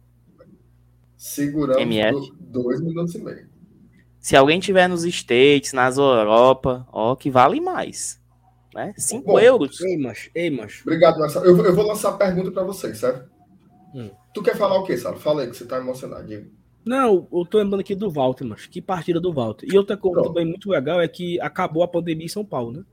Seguramos 1.14 2.32
dois 2.40 2.80
minutos 2.80 3.14
e 3.14 3.18
meio. 3.22 3.46
se 4.18 4.34
alguém 4.34 4.58
tiver 4.58 4.88
nos 4.88 5.04
States, 5.04 5.74
nas 5.74 5.98
Europa, 5.98 6.86
ó, 6.90 7.14
que 7.14 7.30
vale 7.30 7.60
mais. 7.60 8.18
Né? 8.74 8.94
5 8.96 9.26
Bom, 9.32 9.38
euros. 9.38 9.78
Ei, 9.82 9.98
macho, 9.98 10.30
ei, 10.34 10.48
macho. 10.48 10.80
Obrigado, 10.84 11.18
Marcelo. 11.18 11.44
Eu, 11.44 11.54
vou- 11.54 11.66
eu 11.66 11.74
vou 11.74 11.86
lançar 11.86 12.08
a 12.14 12.16
pergunta 12.16 12.50
para 12.50 12.64
vocês, 12.64 12.96
certo? 12.96 13.30
Hum. 13.94 14.10
Tu 14.32 14.42
quer 14.42 14.56
falar 14.56 14.78
o 14.78 14.84
quê, 14.84 14.96
Salo? 14.96 15.20
Fala 15.20 15.42
aí, 15.42 15.50
que 15.50 15.56
você 15.56 15.66
tá 15.66 15.76
emocionado. 15.76 16.26
Diga. 16.26 16.48
Não, 16.84 17.26
eu 17.32 17.46
tô 17.46 17.58
lembrando 17.58 17.80
aqui 17.80 17.94
do 17.94 18.10
Walter, 18.10 18.44
macho. 18.44 18.68
Que 18.68 18.82
partida 18.82 19.18
do 19.18 19.32
Walter. 19.32 19.66
E 19.72 19.78
outra 19.78 19.96
coisa 19.96 20.16
Pronto. 20.20 20.28
também 20.34 20.44
muito 20.44 20.68
legal 20.68 21.00
é 21.00 21.08
que 21.08 21.40
acabou 21.40 21.82
a 21.82 21.88
pandemia 21.88 22.26
em 22.26 22.28
São 22.28 22.44
Paulo, 22.44 22.72
né? 22.72 22.84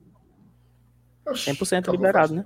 Oxi, 1.27 1.51
100% 1.51 1.80
acabou 1.80 1.95
liberado, 1.95 2.35
fácil. 2.35 2.35
né? 2.38 2.45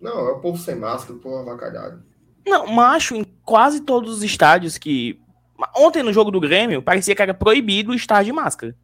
Não, 0.00 0.28
é 0.28 0.32
o 0.32 0.40
povo 0.40 0.58
sem 0.58 0.74
máscara, 0.74 1.14
o 1.14 1.20
povo 1.20 1.36
avacalhado. 1.38 2.02
Não, 2.46 2.66
macho, 2.66 3.14
em 3.14 3.24
quase 3.44 3.80
todos 3.80 4.16
os 4.16 4.22
estádios 4.22 4.76
que. 4.78 5.20
Ontem 5.74 6.02
no 6.02 6.12
jogo 6.12 6.30
do 6.30 6.38
Grêmio, 6.40 6.82
parecia 6.82 7.14
que 7.14 7.22
era 7.22 7.32
proibido 7.32 7.94
estar 7.94 8.22
de 8.22 8.32
máscara. 8.32 8.76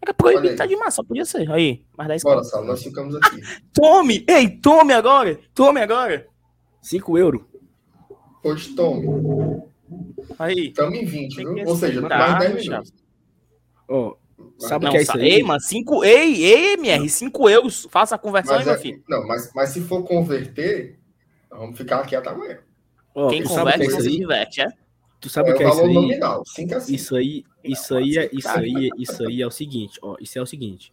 Era 0.00 0.14
proibido 0.14 0.48
estar 0.48 0.66
de 0.66 0.74
máscara, 0.74 0.90
só 0.92 1.04
podia 1.04 1.24
ser. 1.24 1.50
Aí, 1.52 1.84
mais 1.96 2.08
10 2.08 2.22
Bora. 2.22 2.42
Salo, 2.44 2.66
nós 2.66 2.82
ficamos 2.82 3.14
aqui. 3.16 3.40
Tome! 3.72 4.24
Ei, 4.26 4.48
tome 4.48 4.92
agora! 4.92 5.38
Tome 5.54 5.80
agora! 5.80 6.26
5 6.80 7.18
euros. 7.18 7.42
Pois 8.42 8.66
tome. 8.68 9.06
Aí. 10.38 10.68
Estamos 10.68 10.98
em 10.98 11.04
20, 11.04 11.36
Tem 11.36 11.54
viu? 11.54 11.66
Ou 11.66 11.76
seja, 11.76 12.00
mais 12.00 12.38
10 12.38 12.54
meu 12.54 12.62
minutos. 12.64 12.92
Ó, 13.88 14.14
sabe 14.58 14.84
o 14.84 14.86
Não, 14.86 14.92
que 14.92 14.98
é 14.98 15.02
isso 15.02 15.16
aí? 15.16 15.28
ei, 15.30 15.42
mano, 15.42 15.60
5. 15.60 16.04
Ei, 16.04 16.44
ei, 16.44 16.72
MR, 16.74 17.08
5 17.08 17.48
euros. 17.48 17.86
Faça 17.90 18.14
a 18.14 18.18
conversão 18.18 18.54
aí, 18.54 18.58
Mas, 18.58 18.66
meu 18.66 18.74
é- 18.74 18.78
filho. 18.78 19.02
não, 19.08 19.26
mas, 19.26 19.52
mas 19.54 19.70
se 19.70 19.80
for 19.82 20.02
converter, 20.04 20.98
vamos 21.50 21.76
ficar 21.76 22.00
aqui 22.00 22.16
até 22.16 22.30
amanhã. 22.30 22.58
Ó, 23.14 23.28
Quem 23.28 23.42
que 23.42 23.48
converte 23.48 23.84
é 23.86 23.90
não 23.90 24.00
se 24.00 24.08
aí? 24.08 24.16
diverte, 24.18 24.60
é? 24.62 24.66
Tu 25.20 25.28
sabe 25.28 25.50
é 25.50 25.54
o 25.54 25.56
que 25.56 25.62
é 25.62 25.68
isso 25.68 25.80
aí? 25.82 25.94
nominal, 25.94 26.42
5 26.46 26.74
a 26.74 26.80
5. 26.80 26.96
Isso 26.96 27.14
aí, 27.14 27.44
isso 27.62 27.94
aí, 27.94 28.18
é, 28.18 28.30
isso 28.32 28.48
aí, 28.48 28.90
isso 28.98 29.26
aí 29.28 29.42
é 29.42 29.46
o 29.46 29.50
seguinte, 29.50 29.98
ó, 30.02 30.16
isso 30.20 30.36
é 30.38 30.42
o 30.42 30.46
seguinte. 30.46 30.92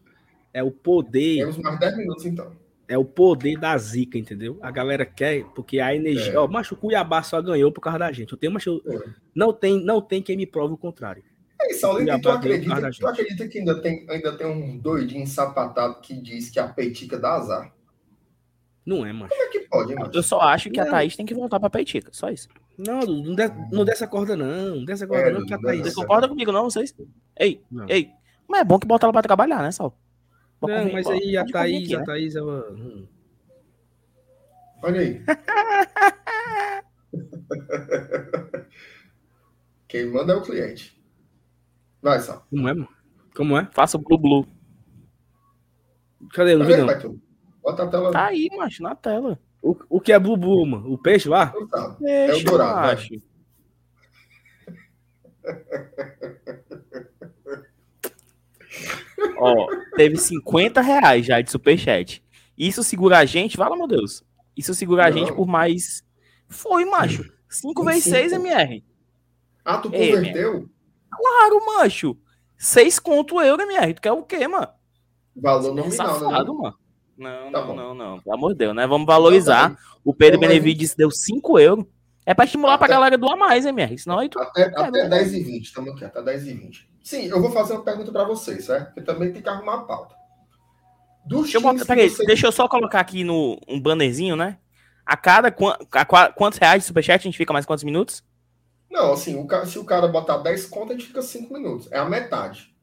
É 0.54 0.62
o 0.62 0.70
poder, 0.70 1.38
Temos 1.40 1.58
mais 1.58 1.80
10 1.80 1.98
minutos, 1.98 2.26
então. 2.26 2.52
É 2.90 2.98
o 2.98 3.06
poder 3.06 3.58
da 3.58 3.78
zica, 3.78 4.18
entendeu? 4.18 4.58
A 4.62 4.72
galera 4.72 5.06
quer, 5.06 5.46
porque 5.56 5.80
a 5.80 5.96
energia, 5.96 6.34
É. 6.34 6.38
ó, 6.40 6.48
macho, 6.48 6.74
o 6.74 6.78
Cuiabá 6.78 7.22
só 7.24 7.42
ganhou 7.42 7.72
por 7.72 7.80
causa 7.82 8.00
da 8.00 8.12
gente. 8.12 8.32
Eu 8.34 8.38
tenho, 8.38 8.52
macho, 8.52 8.82
É. 8.86 9.10
não 9.34 9.54
tem, 9.54 9.82
não 9.84 10.02
tem 10.02 10.22
quem 10.22 10.36
me 10.36 10.46
prove 10.48 10.74
o 10.74 10.78
contrário. 10.78 11.24
É 11.62 11.72
isso, 11.72 11.86
além 11.86 12.06
de 12.06 12.22
tu 12.22 12.30
acredita, 12.30 12.90
tu 12.92 13.08
acredita 13.08 13.48
que 13.48 13.60
ainda 13.60 13.80
tem, 13.82 14.06
ainda 14.10 14.36
tem 14.36 14.48
um 14.48 14.78
doidinho 14.78 15.28
sapatado 15.28 16.00
que 16.02 16.14
diz 16.20 16.50
que 16.50 16.60
a 16.60 16.68
peitica 16.68 17.18
dá 17.20 17.34
azar? 17.36 17.74
Não 18.86 19.06
é, 19.06 19.14
macho. 19.14 19.30
Como 19.30 19.44
é 19.44 19.48
que 19.50 19.60
pode? 19.62 19.94
Eu 20.18 20.24
só 20.24 20.40
acho 20.42 20.70
que 20.72 20.80
a 20.80 20.86
Não. 20.86 20.92
Thaís 20.92 21.16
tem 21.16 21.26
que 21.26 21.34
voltar 21.36 21.60
pra 21.60 21.70
Peitica, 21.70 22.10
só 22.12 22.30
isso. 22.30 22.48
Não, 22.78 23.02
não, 23.02 23.36
de, 23.36 23.44
não 23.72 23.86
desce 23.86 24.04
a 24.04 24.08
corda 24.08 24.36
não, 24.36 24.78
não 24.78 24.86
desce 24.86 25.04
a 25.04 25.08
corda 25.08 25.28
É, 25.28 25.32
não, 25.32 25.46
que 25.46 25.54
a 25.54 25.58
não 25.58 25.64
Thaís... 25.64 25.82
Vocês 25.82 25.94
Certo. 25.94 26.08
concordam 26.08 26.30
comigo, 26.30 26.52
não, 26.52 26.64
vocês? 26.64 26.96
Ei, 27.38 27.62
Não. 27.70 27.86
ei. 27.88 28.10
Mas 28.48 28.62
é 28.62 28.64
bom 28.64 28.80
que 28.80 28.88
bota 28.88 29.06
ela 29.06 29.14
pra 29.14 29.22
trabalhar, 29.22 29.62
né, 29.62 29.70
Sal? 29.72 29.96
Não, 30.62 30.92
mas 30.92 31.08
aí 31.08 31.38
a 31.38 31.46
Thaís, 31.46 31.86
aqui, 31.86 31.96
a 31.96 32.00
né? 32.00 32.06
Thaís, 32.06 32.36
ela... 32.36 32.70
hum. 32.72 33.08
Olha 34.84 35.00
aí. 35.02 35.24
Quem 39.88 40.12
manda 40.12 40.34
é 40.34 40.36
o 40.36 40.42
cliente. 40.42 41.02
Vai, 42.02 42.20
Sal. 42.20 42.46
Como 42.50 42.68
é, 42.68 42.74
mano? 42.74 42.90
Como 43.36 43.58
é? 43.58 43.66
Faça 43.72 43.98
o 43.98 44.02
Blue 44.02 44.18
Blue. 44.18 44.46
Cadê? 46.34 46.56
Não 46.56 46.66
Tá 46.66 46.76
vi 46.76 46.78
não. 46.78 46.88
Bota 47.62 47.84
a 47.84 47.88
tela. 47.88 48.12
Tá 48.12 48.26
aí, 48.28 48.50
macho, 48.56 48.82
na 48.84 48.96
tela. 48.96 49.40
O, 49.62 49.76
o 49.90 50.00
que 50.02 50.14
é 50.14 50.20
Blue 50.20 50.38
Blue, 50.38 50.66
mano? 50.66 50.94
O 50.94 50.98
peixe 50.98 51.28
lá? 51.28 51.52
Não 51.54 51.68
tá. 51.68 51.98
Deixa, 52.00 52.42
o 52.42 52.46
dourado, 52.46 52.98
vai. 52.98 53.22
Ó, 59.38 59.68
teve 59.96 60.18
50 60.18 60.82
reais 60.82 61.26
já 61.26 61.40
de 61.42 61.50
superchat. 61.52 62.24
Isso 62.58 62.84
segura 62.84 63.20
a 63.20 63.26
gente, 63.26 63.56
fala, 63.58 63.76
meu 63.78 63.88
Deus. 63.88 64.24
Isso 64.56 64.74
segura 64.74 65.06
a 65.06 65.12
gente 65.12 65.32
por 65.34 65.48
mais. 65.48 66.04
Foi, 66.48 66.84
macho. 66.86 67.24
5 67.48 67.84
vezes 67.86 68.04
Cinco. 68.04 68.16
6 68.18 68.32
MR. 68.34 68.84
Ah, 69.64 69.78
tu 69.78 69.90
converteu? 69.90 70.70
Claro, 71.10 71.66
macho. 71.66 72.18
6 72.58 73.00
conto 73.00 73.40
euro, 73.42 73.62
MR. 73.64 73.94
Tu 73.94 74.02
quer 74.02 74.12
o 74.12 74.24
quê, 74.24 74.48
mano? 74.48 74.68
Valor 75.36 75.72
É 75.72 75.82
nominal, 75.82 75.92
safado, 76.20 76.54
né? 76.54 76.60
mano. 76.62 76.76
Não, 77.18 77.52
Tá 77.52 77.66
não, 77.66 77.76
não, 77.76 77.96
não. 77.96 78.20
Pelo 78.20 78.36
amor 78.36 78.52
de 78.54 78.58
Deus, 78.60 78.76
né? 78.76 78.86
Vamos 78.88 79.06
valorizar. 79.08 79.70
Não, 79.70 79.76
tá 79.76 79.82
O 80.04 80.14
Pedro 80.14 80.38
Então, 80.38 80.48
Benevides 80.50 80.96
deu 80.96 81.10
5 81.12 81.60
euros. 81.60 81.86
É 82.26 82.34
pra 82.34 82.46
estimular 82.46 82.78
pra 82.78 82.86
Até- 82.86 82.94
galera 82.94 83.18
doar 83.18 83.36
mais, 83.38 83.66
MR. 83.66 83.98
Senão 83.98 84.20
aí 84.20 84.30
tu. 84.30 84.40
Até, 84.40 84.62
É, 84.64 84.66
até 84.68 84.92
mas- 85.02 85.10
10 85.10 85.34
e 85.34 85.44
20, 85.44 85.66
estamos 85.66 85.94
aqui, 85.94 86.06
até 86.06 86.22
10 86.22 86.46
e 86.48 86.54
20. 86.54 86.90
Sim, 87.10 87.26
eu 87.26 87.42
vou 87.42 87.50
fazer 87.50 87.74
uma 87.74 87.84
pergunta 87.84 88.12
para 88.12 88.24
vocês, 88.24 88.66
certo? 88.66 88.86
Porque 88.94 89.02
também 89.02 89.34
tem 89.34 89.42
que 89.42 89.50
arrumar 89.50 89.78
a 89.78 89.84
pauta. 89.84 90.14
Dos 91.26 91.52
Deixa 91.52 91.58
eu, 91.58 91.86
peraí, 91.88 92.08
você- 92.08 92.24
deixa 92.24 92.46
eu 92.46 92.52
só 92.52 92.68
colocar 92.68 93.00
aqui 93.00 93.24
no 93.24 93.60
um 93.68 93.82
bannerzinho, 93.82 94.36
né? 94.36 94.60
A 95.04 95.18
cada 95.18 95.48
a 95.48 96.06
qua- 96.06 96.32
quantos 96.32 96.60
reais 96.60 96.84
de 96.84 96.88
superchat 96.88 97.20
a 97.20 97.24
gente 97.24 97.36
fica 97.36 97.52
mais 97.52 97.66
quantos 97.66 97.84
minutos? 97.84 98.24
Não, 98.92 99.12
assim, 99.14 99.36
o 99.36 99.48
ca- 99.48 99.66
se 99.66 99.80
o 99.80 99.86
cara 99.86 100.08
botar 100.08 100.38
10 100.38 100.68
contas, 100.68 100.92
a 100.92 101.00
gente 101.00 101.08
fica 101.08 101.24
5 101.24 101.52
minutos. 101.52 101.92
É 101.92 101.98
a 101.98 102.06
metade. 102.06 102.76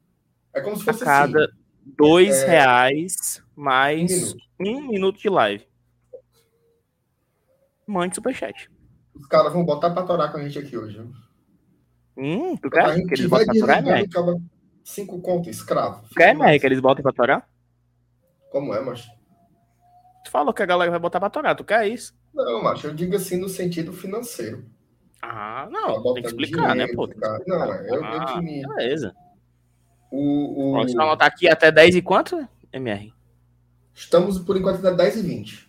É 0.53 0.59
como 0.59 0.75
se 0.75 0.81
A 0.81 0.91
fosse 0.91 1.05
cada 1.05 1.45
assim, 1.45 1.53
dois 1.97 2.35
é, 2.35 2.47
reais 2.47 3.41
um 3.57 3.63
mais 3.63 4.11
minuto. 4.11 4.37
um 4.59 4.87
minuto 4.89 5.19
de 5.21 5.29
live. 5.29 5.65
Mande 7.87 8.15
superchat. 8.15 8.69
Os 9.15 9.25
caras 9.25 9.53
vão 9.53 9.63
botar 9.63 9.91
pra 9.91 10.03
torar 10.03 10.33
com 10.33 10.37
a 10.37 10.43
gente 10.43 10.59
aqui 10.59 10.77
hoje. 10.77 11.01
Hum, 12.17 12.57
tu 12.57 12.67
A 12.67 12.71
quer 12.71 13.03
que 13.05 13.13
eles 13.13 13.27
botem 13.27 13.45
pra 13.59 13.81
torar, 13.81 13.99
acaba 14.03 14.41
5 14.83 15.21
contas, 15.21 15.55
escravo. 15.55 16.03
Quer. 16.15 16.29
MR, 16.31 16.59
que 16.59 16.65
eles 16.65 16.79
botem 16.79 17.03
pra 17.03 17.13
torar? 17.13 17.47
Como 18.51 18.73
é, 18.73 18.81
macho? 18.81 19.09
Tu 20.25 20.31
falou 20.31 20.53
que 20.53 20.63
a 20.63 20.65
galera 20.65 20.89
vai 20.91 20.99
botar 20.99 21.19
pra 21.19 21.29
torar, 21.29 21.55
tu 21.55 21.63
quer 21.63 21.87
isso? 21.87 22.15
Não, 22.33 22.63
macho, 22.63 22.87
eu 22.87 22.93
digo 22.95 23.15
assim 23.15 23.37
no 23.37 23.47
sentido 23.47 23.93
financeiro. 23.93 24.65
Ah, 25.21 25.65
Tá 25.65 25.69
não, 25.71 26.13
tem 26.13 26.23
que 26.23 26.29
explicar, 26.29 26.75
né, 26.75 26.85
dinheiro, 26.85 26.95
pô? 26.95 27.07
cara. 27.07 27.43
Não, 27.47 27.73
é, 27.73 27.89
eu, 27.89 28.03
Ah, 28.03 28.41
me... 28.41 28.61
Beleza. 28.67 29.15
O, 30.11 30.75
o... 30.79 30.83
Deixa 30.85 30.97
eu 30.97 31.01
anotar 31.01 31.27
aqui 31.27 31.47
até 31.49 31.71
10 31.71 31.95
e 31.95 32.01
quanto, 32.01 32.47
MR? 32.71 33.13
Estamos, 33.93 34.39
por 34.39 34.55
enquanto, 34.57 34.77
até 34.85 34.95
10 34.95 35.17
e 35.17 35.21
20. 35.21 35.67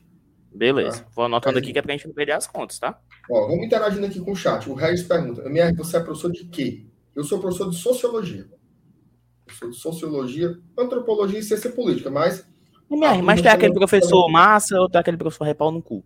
Beleza. 0.54 1.02
Tá. 1.02 1.08
Vou 1.14 1.24
anotando 1.24 1.58
aqui 1.58 1.72
que 1.72 1.78
é 1.78 1.82
pra 1.82 1.92
gente 1.92 2.06
não 2.06 2.14
perder 2.14 2.32
as 2.32 2.46
contas, 2.46 2.78
tá? 2.78 2.98
Ó, 3.30 3.46
vamos 3.46 3.64
interagindo 3.66 4.06
aqui 4.06 4.20
com 4.20 4.32
o 4.32 4.36
chat. 4.36 4.68
O 4.68 4.74
Regis 4.74 5.06
pergunta: 5.06 5.42
MR, 5.46 5.74
você 5.76 5.96
é 5.96 6.00
professor 6.00 6.32
de 6.32 6.44
quê? 6.46 6.84
Eu 7.14 7.24
sou 7.24 7.38
professor 7.38 7.68
de 7.70 7.76
sociologia. 7.76 8.46
Eu 9.46 9.54
sou 9.54 9.70
de 9.70 9.76
sociologia, 9.76 10.56
antropologia 10.78 11.38
e 11.38 11.42
ciência 11.42 11.70
política, 11.70 12.10
mas, 12.10 12.46
MR, 12.90 13.18
Ah, 13.18 13.22
mas 13.22 13.40
você 13.40 13.48
é 13.48 13.50
aquele 13.52 13.72
não- 13.72 13.78
professor 13.78 14.28
massa 14.30 14.78
ou 14.80 14.88
tu 14.88 14.96
é 14.96 15.00
aquele 15.00 15.16
professor 15.16 15.44
repau 15.44 15.70
no 15.72 15.82
cu? 15.82 16.04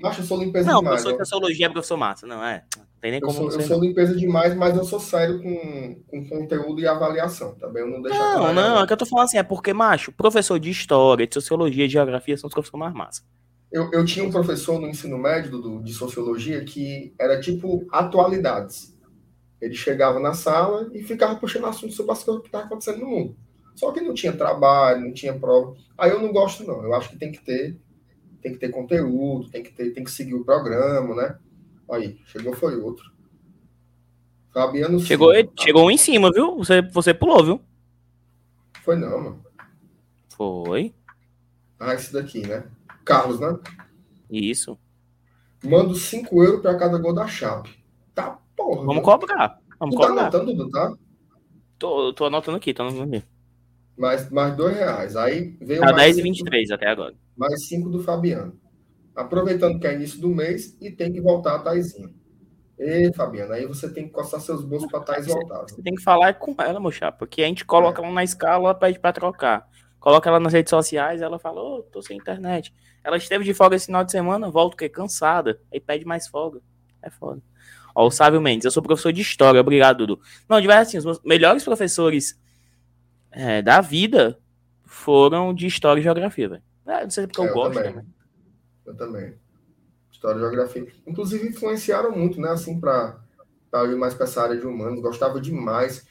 mas 0.00 0.18
eu 0.18 0.24
sou 0.24 0.38
limpeza 0.38 0.68
Não, 0.68 0.80
demais. 0.80 1.00
professor 1.02 1.12
de 1.22 1.28
sociologia 1.28 1.66
é 1.66 1.68
professor 1.68 1.96
massa. 1.96 2.26
Não, 2.26 2.44
é. 2.44 2.64
Não 2.76 2.84
tem 3.00 3.12
nem 3.12 3.20
Eu 3.20 3.26
como 3.26 3.38
sou, 3.38 3.46
não 3.46 3.52
eu 3.54 3.60
ser, 3.60 3.66
sou 3.68 3.78
não. 3.78 3.84
limpeza 3.86 4.16
demais, 4.16 4.52
mas 4.54 4.76
eu 4.76 4.82
sou 4.84 4.98
sério 4.98 5.40
com, 5.40 6.02
com 6.08 6.28
conteúdo 6.28 6.80
e 6.80 6.86
avaliação. 6.88 7.54
Também 7.54 7.82
eu 7.84 7.88
não 7.88 8.02
deixo 8.02 8.18
Não, 8.18 8.52
não, 8.52 8.82
é 8.82 8.86
que 8.86 8.92
eu 8.92 8.96
tô 8.96 9.06
falando 9.06 9.26
assim, 9.26 9.38
é 9.38 9.42
porque, 9.44 9.72
macho, 9.72 10.10
professor 10.10 10.58
de 10.58 10.70
história, 10.70 11.24
de 11.26 11.32
sociologia, 11.34 11.86
de 11.86 11.92
geografia 11.92 12.36
são 12.36 12.48
os 12.48 12.52
professores 12.54 12.80
mais 12.80 12.92
massa. 12.94 13.22
Eu, 13.72 13.90
eu 13.90 14.04
tinha 14.04 14.24
um 14.24 14.30
professor 14.30 14.78
no 14.78 14.86
ensino 14.86 15.16
médio 15.16 15.58
do, 15.58 15.82
de 15.82 15.94
sociologia 15.94 16.62
que 16.62 17.14
era 17.18 17.40
tipo 17.40 17.86
atualidades. 17.90 18.94
Ele 19.60 19.74
chegava 19.74 20.20
na 20.20 20.34
sala 20.34 20.90
e 20.92 21.02
ficava 21.02 21.36
puxando 21.36 21.66
assuntos 21.66 21.96
sobre 21.96 22.12
as 22.12 22.22
coisas 22.22 22.42
que 22.42 22.48
estavam 22.48 22.66
acontecendo 22.66 22.98
no 22.98 23.06
mundo. 23.06 23.36
Só 23.74 23.90
que 23.90 24.00
não 24.00 24.12
tinha 24.12 24.32
trabalho, 24.32 25.00
não 25.00 25.12
tinha 25.12 25.32
prova. 25.32 25.74
Aí 25.96 26.10
eu 26.10 26.20
não 26.20 26.32
gosto, 26.32 26.64
não. 26.64 26.82
Eu 26.84 26.94
acho 26.94 27.08
que 27.10 27.16
tem 27.16 27.32
que 27.32 27.42
ter, 27.42 27.78
tem 28.42 28.52
que 28.52 28.58
ter 28.58 28.68
conteúdo, 28.68 29.48
tem 29.48 29.62
que 29.62 29.72
ter, 29.72 29.90
tem 29.90 30.04
que 30.04 30.10
seguir 30.10 30.34
o 30.34 30.44
programa, 30.44 31.14
né? 31.14 31.38
Aí, 31.90 32.18
chegou 32.26 32.54
foi 32.54 32.76
outro. 32.76 33.10
Fabiano 34.52 35.00
Chegou, 35.00 35.34
Silva. 35.34 35.52
chegou 35.58 35.86
um 35.86 35.90
em 35.90 35.96
cima, 35.96 36.30
viu? 36.30 36.56
Você, 36.58 36.82
você 36.82 37.14
pulou, 37.14 37.42
viu? 37.42 37.60
Foi 38.84 38.96
não, 38.96 39.18
mano. 39.22 39.44
Foi. 40.36 40.92
Ah, 41.80 41.94
esse 41.94 42.12
daqui, 42.12 42.46
né? 42.46 42.64
Carlos, 43.04 43.40
né? 43.40 43.58
Isso. 44.30 44.78
Mando 45.64 45.94
5 45.94 46.42
euros 46.42 46.60
para 46.60 46.76
cada 46.76 46.98
gol 46.98 47.14
da 47.14 47.26
Chape. 47.26 47.70
Tá 48.14 48.38
porra. 48.56 48.80
Vamos 48.80 48.94
viu? 48.94 49.02
cobrar. 49.02 49.58
Vamos 49.78 49.94
Tu 49.94 50.00
tá 50.00 50.06
cobrar. 50.08 50.22
anotando, 50.22 50.46
Dudu, 50.54 50.70
tá? 50.70 50.94
Tô, 51.78 52.12
tô 52.12 52.24
anotando 52.26 52.56
aqui, 52.56 52.72
tô 52.74 52.82
anotando 52.82 53.16
aqui. 53.16 53.26
Mais, 53.96 54.30
mais 54.30 54.56
dois 54.56 54.76
reais. 54.76 55.16
Aí 55.16 55.56
veio 55.60 55.80
Tá 55.80 55.92
mais 55.92 55.96
10 55.96 56.18
e 56.18 56.22
cinco- 56.22 56.28
23 56.34 56.70
até 56.70 56.88
agora. 56.88 57.14
mais 57.36 57.66
cinco 57.66 57.88
do 57.90 58.02
Fabiano. 58.02 58.58
Aproveitando 59.14 59.78
que 59.78 59.86
é 59.86 59.94
início 59.94 60.20
do 60.20 60.28
mês 60.28 60.76
e 60.80 60.90
tem 60.90 61.12
que 61.12 61.20
voltar 61.20 61.56
a 61.56 61.58
Taizinha. 61.58 62.08
Ê, 62.78 63.12
Fabiano, 63.12 63.52
aí 63.52 63.66
você 63.66 63.92
tem 63.92 64.06
que 64.06 64.10
coçar 64.12 64.40
seus 64.40 64.64
bolsos 64.64 64.90
pra 64.90 65.00
Thais 65.00 65.26
voltar. 65.26 65.62
Você 65.62 65.80
tem 65.82 65.94
que 65.94 66.02
falar 66.02 66.34
com 66.34 66.54
ela, 66.60 66.80
meu 66.80 66.90
chapa. 66.90 67.18
Porque 67.18 67.42
a 67.42 67.46
gente 67.46 67.64
coloca 67.64 68.02
ela 68.02 68.10
na 68.12 68.24
escala, 68.24 68.64
ela 68.64 68.74
pede 68.74 68.98
pra 68.98 69.12
trocar. 69.12 69.68
Coloca 70.00 70.28
ela 70.28 70.40
nas 70.40 70.52
redes 70.52 70.70
sociais, 70.70 71.20
ela 71.22 71.38
fala, 71.38 71.60
ô, 71.60 71.82
tô 71.82 72.02
sem 72.02 72.16
internet. 72.16 72.74
Ela 73.04 73.16
esteve 73.16 73.44
de 73.44 73.52
folga 73.54 73.76
esse 73.76 73.86
final 73.86 74.04
de 74.04 74.12
semana, 74.12 74.50
volta 74.50 74.74
o 74.74 74.78
quê? 74.78 74.88
Cansada. 74.88 75.60
Aí 75.72 75.80
pede 75.80 76.04
mais 76.04 76.28
folga. 76.28 76.60
É 77.02 77.10
foda. 77.10 77.42
Ó, 77.94 78.06
o 78.06 78.10
Sávio 78.10 78.40
Mendes, 78.40 78.64
eu 78.64 78.70
sou 78.70 78.82
professor 78.82 79.12
de 79.12 79.20
história, 79.20 79.60
obrigado, 79.60 79.98
Dudu. 80.06 80.20
Não, 80.48 80.60
de 80.60 80.66
verdade, 80.66 80.88
assim, 80.88 80.98
os 80.98 81.04
meus 81.04 81.20
melhores 81.24 81.62
professores 81.64 82.40
é, 83.30 83.60
da 83.60 83.80
vida 83.80 84.38
foram 84.84 85.52
de 85.52 85.66
história 85.66 86.00
e 86.00 86.02
geografia, 86.02 86.48
velho. 86.48 86.62
É, 86.86 87.02
não 87.02 87.10
sei 87.10 87.26
porque 87.26 87.40
eu, 87.40 87.44
É, 87.44 87.48
eu 87.48 87.54
gosto, 87.54 87.74
também. 87.74 87.94
né? 87.94 88.04
Eu 88.86 88.94
também. 88.96 89.34
História 90.10 90.36
e 90.38 90.40
geografia. 90.40 90.86
Inclusive, 91.06 91.48
influenciaram 91.48 92.12
muito, 92.12 92.40
né? 92.40 92.50
Assim, 92.50 92.78
pra, 92.80 93.18
pra 93.70 93.84
ir 93.84 93.96
mais 93.96 94.14
pra 94.14 94.24
essa 94.24 94.42
área 94.42 94.56
de 94.56 94.66
humanos. 94.66 95.00
Gostava 95.00 95.40
demais. 95.40 96.06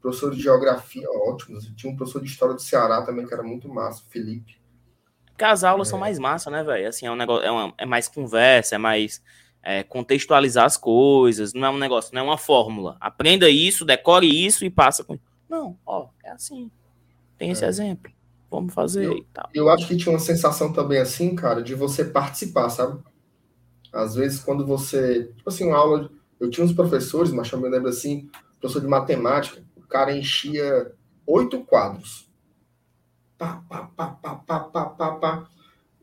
Professor 0.00 0.34
de 0.34 0.40
geografia, 0.40 1.06
ótimos. 1.10 1.66
Tinha 1.74 1.92
um 1.92 1.96
professor 1.96 2.20
de 2.22 2.28
história 2.28 2.54
do 2.54 2.60
Ceará 2.60 3.02
também, 3.02 3.26
que 3.26 3.32
era 3.32 3.42
muito 3.42 3.68
massa, 3.68 4.02
Felipe. 4.10 4.60
Porque 5.34 5.44
as 5.44 5.64
aulas 5.64 5.88
É. 5.88 5.90
são 5.90 5.98
mais 5.98 6.18
massa, 6.18 6.48
né, 6.48 6.62
velho? 6.62 6.88
Assim, 6.88 7.06
é 7.06 7.10
um 7.10 7.16
negócio, 7.16 7.44
é, 7.44 7.50
uma- 7.50 7.74
é 7.76 7.84
mais 7.84 8.08
conversa, 8.08 8.76
é 8.76 8.78
mais 8.78 9.20
é, 9.66 9.82
contextualizar 9.82 10.66
as 10.66 10.76
coisas, 10.76 11.54
não 11.54 11.66
é 11.66 11.70
um 11.70 11.78
negócio, 11.78 12.14
não 12.14 12.20
é 12.20 12.24
uma 12.24 12.36
fórmula. 12.36 12.98
Aprenda 13.00 13.48
isso, 13.48 13.82
decore 13.82 14.26
isso 14.26 14.62
e 14.62 14.68
passa 14.68 15.02
com. 15.02 15.18
Não, 15.48 15.78
ó, 15.86 16.08
é 16.22 16.30
assim. 16.32 16.70
Tem 17.38 17.50
esse 17.50 17.64
É. 17.64 17.68
exemplo. 17.68 18.12
Vamos 18.50 18.74
fazer 18.74 19.06
Eu- 19.06 19.16
e 19.16 19.24
tal. 19.32 19.48
Eu 19.54 19.70
acho 19.70 19.88
que 19.88 19.96
tinha 19.96 20.12
uma 20.12 20.18
sensação 20.18 20.70
também 20.70 20.98
assim, 20.98 21.34
cara, 21.34 21.62
de 21.62 21.74
você 21.74 22.04
participar, 22.04 22.68
sabe? 22.68 23.02
Às 23.92 24.14
vezes, 24.14 24.38
quando 24.40 24.66
você. 24.66 25.32
Tipo 25.36 25.48
assim, 25.48 25.66
uma 25.66 25.78
aula. 25.78 26.10
Eu 26.38 26.50
tinha 26.50 26.64
uns 26.64 26.72
professores, 26.74 27.32
mas 27.32 27.50
eu 27.50 27.58
me 27.58 27.68
lembro 27.68 27.88
assim, 27.88 28.28
professor 28.60 28.80
de 28.80 28.86
matemática, 28.86 29.62
o 29.76 29.80
cara 29.82 30.14
enchia 30.14 30.92
oito 31.26 31.60
quadros. 31.64 32.23
Pá, 33.38 33.62
pá, 33.68 33.90
pá, 33.96 34.08
pá, 34.10 34.34
pá, 34.36 34.60
pá, 34.60 34.84
pá, 34.86 35.10
pá. 35.16 35.48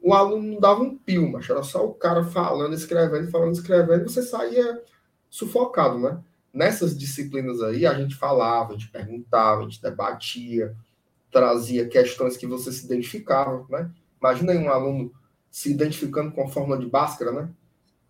O 0.01 0.13
aluno 0.13 0.53
não 0.53 0.59
dava 0.59 0.81
um 0.81 0.97
pio, 0.97 1.31
mas 1.31 1.49
era 1.49 1.63
só 1.63 1.85
o 1.85 1.93
cara 1.93 2.23
falando, 2.23 2.73
escrevendo, 2.73 3.29
falando, 3.29 3.53
escrevendo, 3.53 4.01
e 4.01 4.09
você 4.09 4.23
saía 4.23 4.81
sufocado, 5.29 5.99
né? 5.99 6.21
Nessas 6.53 6.97
disciplinas 6.97 7.61
aí, 7.61 7.85
a 7.85 7.93
gente 7.93 8.15
falava, 8.15 8.73
a 8.73 8.77
gente 8.77 8.91
perguntava, 8.91 9.61
a 9.61 9.63
gente 9.63 9.81
debatia, 9.81 10.75
trazia 11.31 11.87
questões 11.87 12.35
que 12.35 12.47
você 12.47 12.71
se 12.71 12.85
identificava, 12.85 13.65
né? 13.69 13.91
Imagina 14.19 14.51
aí 14.51 14.57
um 14.57 14.69
aluno 14.69 15.13
se 15.49 15.71
identificando 15.71 16.31
com 16.31 16.43
a 16.43 16.47
fórmula 16.49 16.79
de 16.79 16.87
Bhaskara, 16.87 17.31
né? 17.31 17.49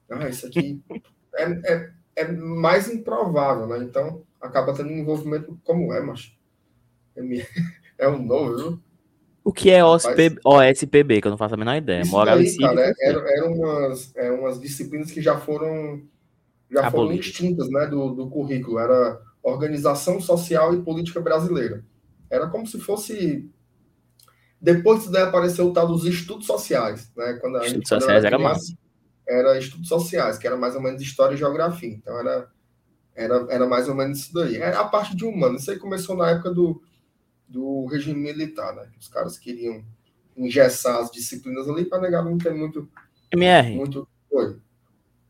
Ah, 0.10 0.30
isso 0.30 0.48
aqui 0.48 0.82
é, 1.36 1.74
é, 1.74 1.94
é 2.16 2.32
mais 2.32 2.90
improvável, 2.92 3.68
né? 3.68 3.80
Então, 3.80 4.24
acaba 4.40 4.74
tendo 4.74 4.90
um 4.90 4.98
envolvimento 4.98 5.60
como 5.64 5.94
é, 5.94 6.02
mas 6.02 6.36
é, 7.16 7.22
é 8.06 8.10
um 8.10 8.24
novo, 8.24 8.58
viu? 8.58 8.84
O 9.44 9.52
que 9.52 9.72
é 9.72 9.84
OSP, 9.84 10.38
OSPB, 10.46 11.22
que 11.22 11.28
eu 11.28 11.32
não 11.32 11.38
faço 11.38 11.56
a 11.56 11.58
menor 11.58 11.76
ideia. 11.76 12.02
Isso 12.02 12.12
Moral 12.12 12.38
daí, 12.38 12.48
cívica. 12.48 12.70
cara, 12.70 12.90
eu 12.90 12.96
sei. 12.96 13.08
eram 13.08 13.28
era 13.28 13.46
umas, 13.50 14.16
é, 14.16 14.32
umas 14.32 14.60
disciplinas 14.60 15.12
que 15.12 15.22
já 15.22 15.38
foram 15.38 16.02
já 16.70 16.90
foram 16.90 17.12
extintas, 17.12 17.70
né, 17.70 17.86
do, 17.88 18.12
do 18.12 18.30
currículo. 18.30 18.80
Era 18.80 19.20
organização 19.44 20.22
social 20.22 20.74
e 20.74 20.82
política 20.82 21.20
brasileira. 21.20 21.84
Era 22.30 22.48
como 22.48 22.66
se 22.66 22.80
fosse 22.80 23.50
depois 24.62 25.00
disso 25.00 25.12
daí 25.12 25.24
apareceu 25.24 25.68
o 25.68 25.74
tal 25.74 25.88
dos 25.88 26.06
estudos 26.06 26.46
sociais, 26.46 27.12
né? 27.18 27.34
Quando 27.42 27.58
a 27.58 27.66
Estudos 27.66 27.92
eu 27.92 28.00
sociais 28.00 28.24
era 28.24 28.38
criança, 28.38 28.54
massa. 28.54 28.78
Era 29.28 29.58
estudos 29.58 29.88
sociais, 29.88 30.38
que 30.38 30.46
era 30.46 30.56
mais 30.56 30.76
ou 30.76 30.82
menos 30.82 31.02
história 31.02 31.34
e 31.34 31.38
geografia. 31.38 31.90
Então 31.90 32.18
era 32.20 32.48
era, 33.16 33.46
era 33.50 33.68
mais 33.68 33.90
ou 33.90 33.96
menos 33.96 34.20
isso 34.20 34.34
daí. 34.34 34.58
Era 34.58 34.80
a 34.80 34.86
parte 34.86 35.16
de 35.16 35.26
humano. 35.26 35.56
Isso 35.56 35.72
aí 35.72 35.80
começou 35.80 36.16
na 36.16 36.30
época 36.30 36.52
do, 36.52 36.82
do 37.52 37.86
regime 37.86 38.20
militar, 38.20 38.74
né? 38.74 38.90
Os 38.98 39.10
caras 39.10 39.38
queriam 39.38 39.84
engessar 40.36 40.98
as 40.98 41.12
disciplinas 41.12 41.68
ali 41.68 41.86
para 41.86 42.02
negar 42.02 42.24
não 42.24 42.38
ter 42.38 42.54
muito 42.54 42.90
MR, 43.32 43.76
muito 43.76 44.08
Oi. 44.32 44.58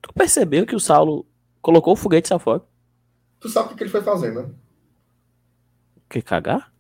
tu 0.02 0.14
percebeu 0.14 0.65
que 0.65 0.76
o 0.76 0.80
Saulo 0.80 1.26
colocou 1.61 1.93
o 1.93 1.95
foguete 1.95 2.27
saiu 2.27 2.39
fora? 2.39 2.61
Tu 3.39 3.49
sabe 3.49 3.73
o 3.73 3.76
que, 3.76 3.84
ele 3.84 3.89
foi 3.89 4.03
fazer, 4.03 4.31
né? 4.34 4.48
Que 6.07 6.22
cagar? 6.22 6.72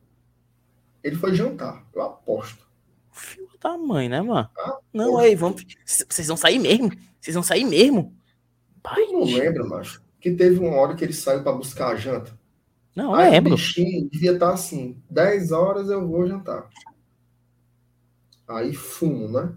Ele 1.03 1.15
foi 1.15 1.33
jantar, 1.33 1.83
eu 1.95 2.01
aposto. 2.03 2.69
Filho 3.11 3.49
da 3.59 3.75
mãe, 3.77 4.07
né, 4.07 4.21
mano? 4.21 4.47
Ah, 4.55 4.77
Não, 4.93 5.13
poxa. 5.13 5.25
aí, 5.25 5.35
vamos. 5.35 5.65
Vocês 5.83 6.27
vão 6.27 6.37
sair 6.37 6.59
mesmo? 6.59 6.91
Vocês 7.19 7.33
vão 7.33 7.41
sair 7.43 7.65
mesmo? 7.65 8.15
Pai, 8.83 9.03
Tu 9.05 9.11
não 9.11 9.23
lembra, 9.23 9.65
macho? 9.65 10.03
Que 10.19 10.31
teve 10.31 10.59
uma 10.59 10.75
hora 10.77 10.95
que 10.95 11.03
ele 11.03 11.13
saiu 11.13 11.41
pra 11.41 11.51
buscar 11.51 11.87
a 11.89 11.95
janta. 11.95 12.39
Não 12.95 13.13
Aí 13.13 13.29
o 13.29 13.31
lembro. 13.31 13.55
bichinho 13.55 14.09
devia 14.09 14.33
estar 14.33 14.53
assim, 14.53 15.01
10 15.09 15.51
horas 15.51 15.89
eu 15.89 16.07
vou 16.07 16.27
jantar. 16.27 16.69
Aí 18.47 18.73
fumo, 18.73 19.29
né? 19.29 19.55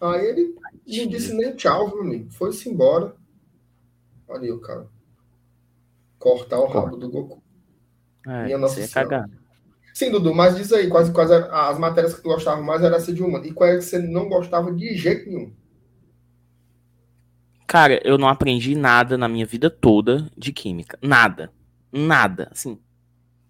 Aí 0.00 0.26
ele 0.26 0.54
não 0.54 1.08
disse 1.08 1.32
nem 1.34 1.54
tchau, 1.56 1.88
viu, 1.90 2.00
amigo? 2.02 2.30
Foi-se 2.32 2.68
embora. 2.68 3.16
Olha 4.28 4.42
aí 4.42 4.52
o 4.52 4.60
cara. 4.60 4.88
Cortar 6.18 6.60
o 6.60 6.66
rabo 6.66 6.96
do 6.96 7.10
Goku. 7.10 7.42
É, 8.26 8.44
Minha 8.44 8.58
Nossa 8.58 8.80
você 8.80 8.88
cagar. 8.88 9.28
Sim, 9.94 10.10
Dudu, 10.10 10.34
mas 10.34 10.56
diz 10.56 10.72
aí, 10.72 10.88
quais, 10.88 11.08
quais 11.08 11.30
eram 11.30 11.54
as 11.54 11.78
matérias 11.78 12.14
que 12.14 12.22
tu 12.22 12.28
gostava 12.28 12.60
mais 12.62 12.82
era 12.82 12.96
essa 12.96 13.12
de 13.12 13.22
uma. 13.22 13.38
E 13.46 13.52
qual 13.52 13.70
é 13.70 13.76
que 13.76 13.82
você 13.82 13.98
não 13.98 14.28
gostava 14.28 14.70
de 14.72 14.94
jeito 14.94 15.28
nenhum? 15.30 15.52
Cara, 17.66 18.00
eu 18.04 18.16
não 18.18 18.28
aprendi 18.28 18.74
nada 18.76 19.18
na 19.18 19.28
minha 19.28 19.46
vida 19.46 19.68
toda 19.70 20.30
de 20.36 20.52
química. 20.52 20.98
Nada. 21.02 21.52
Nada. 21.96 22.48
Assim. 22.52 22.78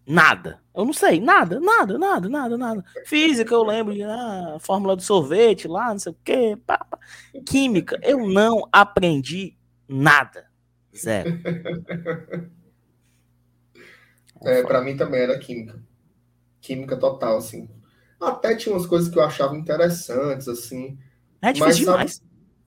Nada. 0.06 0.60
Eu 0.74 0.84
não 0.84 0.92
sei. 0.92 1.20
Nada, 1.20 1.58
nada, 1.58 1.98
nada, 1.98 2.28
nada, 2.28 2.56
nada. 2.58 2.84
Física, 3.04 3.52
eu 3.52 3.62
lembro 3.64 3.92
de 3.94 4.02
ah, 4.02 4.56
fórmula 4.60 4.94
do 4.94 5.02
sorvete 5.02 5.66
lá, 5.66 5.90
não 5.90 5.98
sei 5.98 6.12
o 6.12 6.16
quê. 6.24 6.56
pá, 6.66 6.78
pá. 6.78 6.98
Química, 7.46 7.98
eu 8.02 8.28
não 8.28 8.68
aprendi 8.70 9.56
nada. 9.88 10.46
Zero. 10.96 11.40
É, 14.44 14.62
para 14.62 14.80
mim 14.82 14.96
também 14.96 15.20
era 15.20 15.38
química. 15.38 15.82
Química 16.60 16.96
total, 16.96 17.38
assim. 17.38 17.68
Até 18.20 18.54
tinha 18.54 18.74
umas 18.74 18.86
coisas 18.86 19.08
que 19.08 19.18
eu 19.18 19.22
achava 19.22 19.56
interessantes, 19.56 20.48
assim. 20.48 20.98
É 21.42 21.48
Mas 21.48 21.58
sabe- 21.58 21.74
demais. 21.76 22.22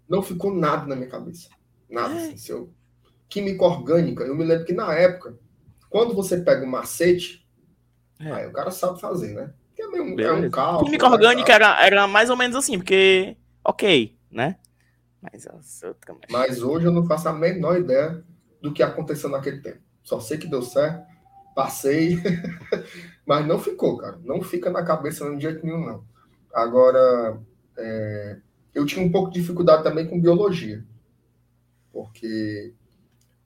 Não 0.07 0.21
ficou 0.23 0.53
nada 0.53 0.85
na 0.87 0.95
minha 0.95 1.09
cabeça. 1.09 1.49
Nada, 1.89 2.13
É. 2.15 2.17
assim. 2.17 2.37
Se 2.37 2.51
eu... 2.51 2.73
Química 3.27 3.63
orgânica, 3.63 4.23
eu 4.23 4.35
me 4.35 4.43
lembro 4.43 4.65
que 4.65 4.73
na 4.73 4.91
época, 4.93 5.37
quando 5.89 6.13
você 6.13 6.37
pega 6.37 6.65
um 6.65 6.69
macete, 6.69 7.45
É. 8.19 8.31
aí 8.31 8.47
o 8.47 8.53
cara 8.53 8.71
sabe 8.71 8.99
fazer, 8.99 9.33
né? 9.33 9.53
Que 9.75 9.83
é, 9.83 9.87
meio, 9.87 10.21
é 10.21 10.33
um 10.33 10.49
cálculo. 10.49 10.85
Química 10.85 11.07
né, 11.07 11.15
orgânica 11.15 11.53
era, 11.53 11.85
era 11.85 12.07
mais 12.07 12.29
ou 12.29 12.37
menos 12.37 12.55
assim, 12.55 12.77
porque. 12.77 13.37
Ok, 13.63 14.17
né? 14.29 14.57
Mas. 15.21 15.47
Mas 16.29 16.61
hoje 16.61 16.85
eu 16.85 16.91
não 16.91 17.05
faço 17.05 17.27
a 17.27 17.33
menor 17.33 17.77
ideia 17.79 18.23
do 18.61 18.73
que 18.73 18.83
aconteceu 18.83 19.29
naquele 19.29 19.61
tempo. 19.61 19.79
Só 20.03 20.19
sei 20.19 20.37
que 20.37 20.47
deu 20.47 20.61
certo, 20.61 21.05
passei, 21.55 22.17
mas 23.25 23.45
não 23.45 23.59
ficou, 23.59 23.97
cara. 23.97 24.19
Não 24.23 24.41
fica 24.41 24.69
na 24.69 24.83
cabeça 24.83 25.29
de 25.35 25.41
jeito 25.41 25.65
nenhum, 25.65 25.85
não. 25.85 26.03
Agora, 26.53 27.39
é, 27.77 28.37
eu 28.73 28.85
tinha 28.85 29.05
um 29.05 29.11
pouco 29.11 29.31
de 29.31 29.39
dificuldade 29.39 29.83
também 29.83 30.07
com 30.07 30.19
biologia, 30.21 30.83
porque 31.91 32.73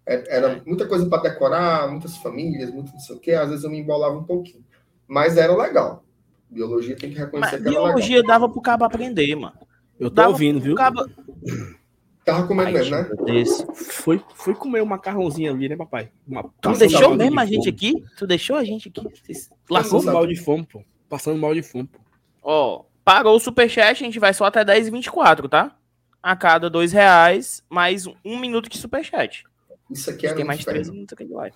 era 0.06 0.62
muita 0.66 0.88
coisa 0.88 1.08
para 1.08 1.24
decorar, 1.30 1.90
muitas 1.90 2.18
famílias, 2.18 2.70
muito 2.72 2.92
não 2.92 3.00
sei 3.00 3.16
o 3.16 3.20
quê, 3.20 3.32
às 3.32 3.50
vezes 3.50 3.64
eu 3.64 3.70
me 3.72 3.80
embolava 3.80 4.18
um 4.18 4.24
pouquinho. 4.24 4.64
Mas 5.08 5.38
era 5.38 5.56
legal. 5.56 6.04
Biologia 6.50 6.96
tem 6.96 7.10
que 7.10 7.18
reconhecer 7.18 7.40
Mas 7.40 7.62
que 7.62 7.68
era 7.68 7.70
legal. 7.70 7.84
biologia 7.86 8.24
dava 8.24 8.50
pro 8.50 8.62
cabo 8.62 8.84
aprender, 8.86 9.36
mano. 9.36 9.54
Eu 10.00 10.10
tô 10.10 10.16
Dava 10.16 10.30
ouvindo, 10.30 10.60
viu? 10.60 10.76
cabo- 10.76 11.06
Tava 12.26 12.48
comendo 12.48 12.68
Ai, 12.68 12.74
mesmo, 12.74 12.96
né? 12.96 13.10
Deus. 13.26 13.66
Fui, 13.76 14.22
fui 14.36 14.56
comer 14.56 14.82
um 14.82 14.86
macarrãozinho 14.86 15.52
ali, 15.54 15.68
né, 15.68 15.76
papai? 15.76 16.10
Uma, 16.26 16.44
Tu 16.44 16.50
passando 16.62 16.80
deixou 16.80 17.02
mal 17.02 17.12
de 17.12 17.18
mesmo 17.24 17.40
a 17.40 17.46
gente 17.46 17.68
aqui? 17.70 18.04
Tu 18.18 18.26
deixou 18.26 18.56
a 18.56 18.64
gente 18.64 18.88
aqui? 18.90 19.02
Vocês- 19.26 19.50
Passando 19.68 20.06
mal 20.06 20.26
de 20.26 20.36
fome, 20.36 20.66
pô. 20.66 20.82
Passando 21.10 21.38
mal 21.40 21.54
de 21.54 21.62
fome, 21.62 21.86
pô. 21.88 22.00
Ó, 22.42 22.84
pagou 23.04 23.36
o 23.36 23.40
superchat, 23.40 23.92
a 24.04 24.06
gente 24.06 24.20
vai 24.20 24.34
só 24.34 24.46
até 24.46 24.64
10h24, 24.64 25.50
tá? 25.50 25.76
A 26.22 26.34
cada 26.36 26.70
dois 26.70 26.94
reais, 26.94 27.62
mais 27.70 28.08
um 28.08 28.40
minuto 28.40 28.70
de 28.70 28.78
superchat. 28.78 29.44
Isso 29.94 30.10
aqui 30.10 30.26
era 30.26 30.36
Tem 30.36 30.44
um 30.44 30.48
mais 30.48 30.66
três 30.66 30.90
minutos 30.90 31.14
aqui 31.14 31.26
de 31.26 31.34
live. 31.34 31.56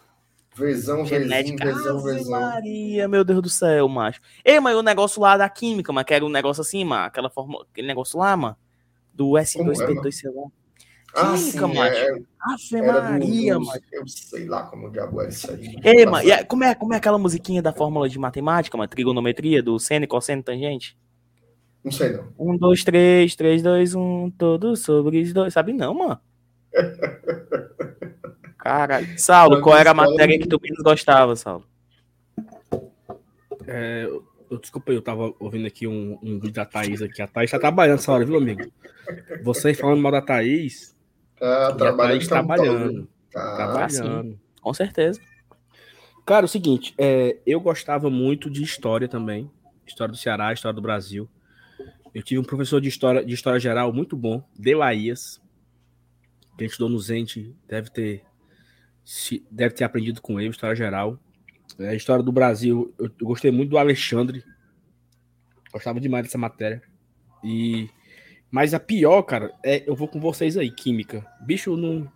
Vezão, 0.55 1.03
vezinho, 1.05 1.23
Genética. 1.29 1.65
vezão, 1.65 1.97
Ave 1.99 2.11
vezão. 2.17 2.41
Maria, 2.41 3.07
meu 3.07 3.23
Deus 3.23 3.41
do 3.41 3.49
céu, 3.49 3.87
macho. 3.87 4.19
Ei, 4.43 4.59
mas 4.59 4.75
o 4.75 4.81
negócio 4.81 5.21
lá 5.21 5.37
da 5.37 5.47
química, 5.49 5.91
mano, 5.93 6.05
que 6.05 6.13
era 6.13 6.25
um 6.25 6.29
negócio 6.29 6.61
assim, 6.61 6.83
mano, 6.83 7.05
aquela 7.05 7.29
forma, 7.29 7.65
aquele 7.71 7.87
negócio 7.87 8.17
lá, 8.17 8.35
mano, 8.35 8.55
do 9.13 9.25
Como 9.29 9.37
é, 9.39 9.43
S2P2, 9.43 10.11
sei 10.15 10.31
lá. 10.31 10.43
Ah, 11.15 11.35
Química, 11.35 11.67
sim, 11.67 11.75
macho. 11.75 11.97
é, 11.99 12.09
Ave 12.41 12.75
era 12.75 13.01
do, 13.01 13.09
Maria, 13.11 13.55
dos- 13.57 13.67
mano. 13.67 13.81
Eu 13.91 14.07
sei 14.07 14.45
lá 14.47 14.63
como 14.63 14.87
o 14.87 14.91
diabo 14.91 15.21
era 15.21 15.29
isso 15.29 15.49
aí. 15.51 15.79
Ei, 15.83 16.05
mano, 16.05 16.27
e 16.27 16.31
a- 16.31 16.45
como 16.45 16.63
é, 16.63 16.75
como 16.75 16.93
é 16.93 16.97
aquela 16.97 17.17
musiquinha 17.17 17.61
da 17.61 17.71
fórmula 17.73 18.07
de 18.09 18.17
matemática, 18.19 18.77
mano, 18.77 18.87
trigonometria, 18.89 19.61
do 19.63 19.77
seno, 19.79 20.07
cosseno, 20.07 20.43
tangente? 20.43 20.97
Não 21.83 21.91
sei 21.91 22.09
não. 22.11 22.27
Um, 22.37 22.57
dois, 22.57 22.83
três, 22.83 23.35
três, 23.35 23.61
dois, 23.63 23.95
um, 23.95 24.29
todo 24.31 24.75
sobre 24.75 25.21
os 25.21 25.33
dois. 25.33 25.53
Sabe 25.53 25.73
não, 25.73 25.93
mano? 25.93 26.19
Caralho. 28.67 29.07
Saulo, 29.17 29.61
qual 29.61 29.77
era 29.77 29.91
a 29.91 29.93
matéria 29.93 30.37
que 30.37 30.45
tu 30.45 30.59
menos 30.61 30.83
gostava, 30.83 31.37
Saulo? 31.37 31.63
É, 33.65 34.03
eu, 34.03 34.25
eu- 34.51 34.57
desculpa, 34.57 34.91
eu 34.91 35.01
tava 35.01 35.33
ouvindo 35.39 35.65
aqui 35.65 35.87
um, 35.87 36.19
um 36.21 36.37
vídeo 36.37 36.51
da 36.51 36.65
Thaís 36.65 37.01
aqui. 37.01 37.21
A 37.21 37.27
Thaís 37.27 37.49
tá 37.49 37.57
trabalhando 37.57 37.99
essa 37.99 38.11
hora, 38.11 38.25
viu, 38.25 38.35
amigo? 38.35 38.69
Vocês 39.41 39.79
falando 39.79 40.01
mal 40.01 40.11
da 40.11 40.21
Thaís, 40.21 40.93
a 41.39 41.71
trabalhando 41.71 41.97
Thaís 42.11 42.27
tá 42.27 42.35
trabalhando. 42.35 43.07
Tá. 43.31 43.55
Trabalhando. 43.55 44.37
Com 44.61 44.73
certeza. 44.73 45.21
Cara, 46.25 46.45
o 46.45 46.49
seguinte, 46.49 46.93
é, 46.97 47.37
eu 47.47 47.61
gostava 47.61 48.09
muito 48.09 48.49
de 48.49 48.63
história 48.63 49.07
também. 49.07 49.49
História 49.85 50.11
do 50.11 50.17
Ceará, 50.17 50.51
história 50.51 50.75
do 50.75 50.81
Brasil. 50.81 51.29
Eu 52.13 52.21
tive 52.21 52.37
um 52.37 52.43
professor 52.43 52.81
de 52.81 52.89
história, 52.89 53.23
de 53.23 53.33
história 53.33 53.61
geral 53.61 53.93
muito 53.93 54.17
bom, 54.17 54.43
Delaías, 54.59 55.39
que 56.57 56.63
a 56.63 56.67
gente 56.67 56.71
estudou 56.71 56.89
no 56.89 56.99
Zente, 56.99 57.55
deve 57.65 57.89
ter, 57.91 58.23
deve 59.49 59.75
ter 59.75 59.83
aprendido 59.83 60.21
com 60.21 60.39
ele, 60.39 60.49
história 60.49 60.75
geral. 60.75 61.17
É, 61.79 61.95
história 61.95 62.23
do 62.23 62.31
Brasil, 62.31 62.93
eu, 62.97 63.05
eu 63.19 63.27
gostei 63.27 63.51
muito 63.51 63.69
do 63.69 63.77
Alexandre. 63.77 64.43
Gostava 65.71 65.99
demais 65.99 66.25
dessa 66.25 66.37
matéria. 66.37 66.81
E 67.43 67.89
mas 68.49 68.73
a 68.73 68.79
pior, 68.79 69.21
cara, 69.23 69.53
é 69.63 69.83
eu 69.87 69.95
vou 69.95 70.07
com 70.07 70.19
vocês 70.19 70.57
aí, 70.57 70.71
química. 70.71 71.25
Bicho, 71.41 71.71
eu 71.71 71.77
não 71.77 72.11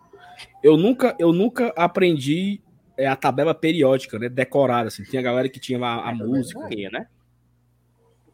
eu 0.63 0.77
nunca 0.77 1.15
eu 1.19 1.31
nunca 1.31 1.67
aprendi 1.75 2.61
é, 2.97 3.07
a 3.07 3.15
tabela 3.15 3.53
periódica, 3.53 4.17
né, 4.17 4.29
decorada 4.29 4.87
assim. 4.87 5.03
Tinha 5.03 5.21
galera 5.21 5.49
que 5.49 5.59
tinha 5.59 5.79
lá 5.79 6.09
a 6.09 6.13
música. 6.13 6.59
Maria, 6.59 6.89
né? 6.89 7.07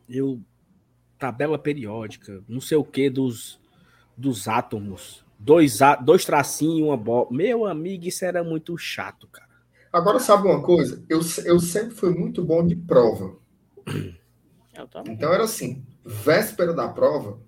Eu 0.09 0.41
tabela 1.19 1.57
periódica, 1.59 2.43
não 2.47 2.61
sei 2.61 2.77
o 2.77 2.83
que 2.83 3.09
dos 3.09 3.59
dos 4.15 4.47
átomos. 4.47 5.26
Dois, 5.39 5.81
á- 5.81 5.95
dois 5.95 6.25
tracinhos 6.25 6.79
e 6.79 6.83
uma 6.83 6.97
bola. 6.97 7.27
Meu 7.31 7.65
amigo, 7.65 8.05
isso 8.05 8.25
era 8.25 8.43
muito 8.43 8.77
chato, 8.77 9.27
cara. 9.27 9.47
Agora, 9.93 10.19
sabe 10.19 10.47
uma 10.47 10.61
coisa? 10.61 11.03
Eu, 11.09 11.21
eu 11.45 11.59
sempre 11.59 11.95
fui 11.95 12.09
muito 12.13 12.43
bom 12.43 12.65
de 12.65 12.75
prova. 12.75 13.37
Então 15.07 15.33
era 15.33 15.43
assim, 15.43 15.85
véspera 16.05 16.73
da 16.73 16.87
prova. 16.87 17.39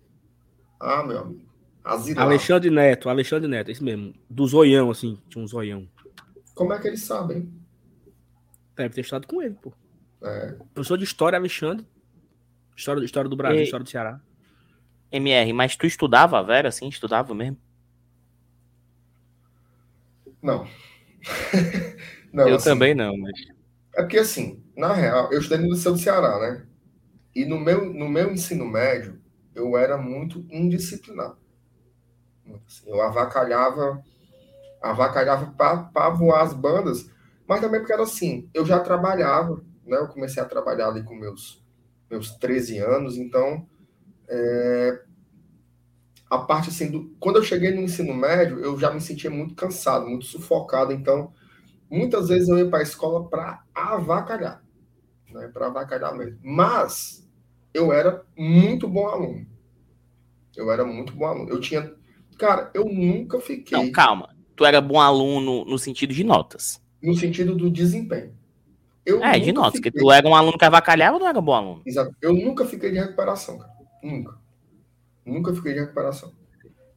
Ah, 0.79 1.03
meu 1.03 1.19
amigo. 1.19 1.49
Alexandre 2.17 2.69
Neto, 2.69 3.09
Alexandre 3.09 3.47
Neto, 3.47 3.71
esse 3.71 3.83
mesmo. 3.83 4.13
Do 4.29 4.45
zoião, 4.47 4.89
assim, 4.91 5.19
tinha 5.29 5.43
um 5.43 5.47
zoião. 5.47 5.87
Como 6.53 6.73
é 6.73 6.79
que 6.79 6.87
eles 6.87 7.01
sabem? 7.03 7.51
Deve 8.75 8.93
ter 8.95 9.01
estudado 9.01 9.27
com 9.27 9.41
ele, 9.41 9.55
pô. 9.55 9.73
É, 10.21 10.55
Professor 10.73 10.97
de 10.97 11.03
história, 11.03 11.37
Alexandre. 11.37 11.85
História, 12.75 13.03
história 13.03 13.29
do 13.29 13.35
Brasil, 13.35 13.61
E- 13.61 13.63
história 13.63 13.83
do 13.83 13.89
Ceará. 13.89 14.21
MR, 15.11 15.51
mas 15.53 15.75
tu 15.75 15.85
estudava, 15.87 16.41
Vera, 16.43 16.69
assim? 16.69 16.87
Estudava 16.87 17.33
mesmo? 17.33 17.57
Não. 20.41 20.67
não, 22.33 22.47
eu 22.47 22.55
assim, 22.55 22.69
também 22.69 22.95
não, 22.95 23.17
mas... 23.17 23.33
É 23.95 24.01
porque, 24.01 24.19
assim, 24.19 24.63
na 24.77 24.93
real, 24.93 25.31
eu 25.31 25.39
estudei 25.39 25.65
no 25.65 25.73
Liceu 25.73 25.93
do 25.93 25.97
Ceará, 25.97 26.39
né? 26.39 26.65
E 27.35 27.45
no 27.45 27.59
meu, 27.59 27.93
no 27.93 28.07
meu 28.07 28.31
ensino 28.31 28.65
médio, 28.65 29.19
eu 29.53 29.77
era 29.77 29.97
muito 29.97 30.45
indisciplinado. 30.49 31.37
Assim, 32.65 32.89
Eu 32.89 33.01
avacalhava, 33.01 34.01
avacalhava 34.81 35.51
para 35.51 36.09
voar 36.09 36.43
as 36.43 36.53
bandas, 36.53 37.09
mas 37.47 37.61
também 37.61 37.79
porque 37.79 37.93
era 37.93 38.03
assim, 38.03 38.49
eu 38.53 38.65
já 38.65 38.79
trabalhava, 38.79 39.63
né? 39.85 39.97
Eu 39.97 40.07
comecei 40.07 40.41
a 40.41 40.45
trabalhar 40.45 40.87
ali 40.87 41.03
com 41.03 41.15
meus, 41.15 41.63
meus 42.09 42.31
13 42.37 42.77
anos, 42.79 43.17
então 43.17 43.67
é, 44.27 45.01
a 46.29 46.37
parte 46.37 46.69
assim, 46.69 46.91
do, 46.91 47.15
quando 47.19 47.37
eu 47.37 47.43
cheguei 47.43 47.71
no 47.71 47.81
ensino 47.81 48.13
médio, 48.13 48.59
eu 48.59 48.77
já 48.79 48.91
me 48.91 49.01
sentia 49.01 49.31
muito 49.31 49.55
cansado, 49.55 50.07
muito 50.07 50.25
sufocado, 50.25 50.93
então 50.93 51.33
muitas 51.89 52.27
vezes 52.27 52.47
eu 52.47 52.57
ia 52.57 52.69
para 52.69 52.79
a 52.79 52.83
escola 52.83 53.27
para 53.27 53.63
avacalhar, 53.73 54.63
né? 55.31 55.49
Para 55.51 55.67
avacalhar 55.67 56.15
mesmo. 56.15 56.37
Mas 56.43 57.27
eu 57.73 57.91
era 57.91 58.23
muito 58.37 58.87
bom 58.87 59.07
aluno. 59.07 59.47
Eu 60.55 60.71
era 60.71 60.85
muito 60.85 61.13
bom 61.13 61.25
aluno. 61.25 61.49
Eu 61.49 61.59
tinha, 61.59 61.91
cara, 62.37 62.69
eu 62.75 62.85
nunca 62.85 63.39
fiquei. 63.39 63.77
Não, 63.77 63.91
calma. 63.91 64.29
tu 64.55 64.65
era 64.65 64.79
bom 64.79 64.99
aluno 64.99 65.65
no 65.65 65.79
sentido 65.79 66.13
de 66.13 66.23
notas. 66.23 66.79
No 67.01 67.15
sentido 67.15 67.55
do 67.55 67.71
desempenho. 67.71 68.37
Eu 69.05 69.23
é, 69.23 69.39
de 69.39 69.51
notas, 69.51 69.77
fiquei... 69.77 69.91
porque 69.91 70.05
tu 70.05 70.11
era 70.11 70.27
um 70.27 70.35
aluno 70.35 70.57
que 70.57 70.65
avacalhava 70.65 71.15
ou 71.15 71.19
não 71.19 71.27
era 71.27 71.41
bom 71.41 71.53
aluno? 71.53 71.81
Exato. 71.85 72.13
Eu 72.21 72.33
nunca 72.33 72.65
fiquei 72.65 72.91
de 72.91 72.99
recuperação, 72.99 73.57
cara. 73.57 73.71
Nunca. 74.03 74.37
Nunca 75.29 75.53
fiquei 75.53 75.73
de 75.73 75.79
recuperação. 75.79 76.33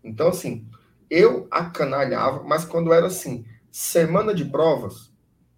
Então, 0.02 0.28
assim, 0.28 0.66
eu 1.08 1.46
acanalhava, 1.50 2.42
mas 2.42 2.64
quando 2.64 2.92
era 2.92 3.06
assim, 3.06 3.44
semana 3.70 4.34
de 4.34 4.44
provas, 4.44 5.12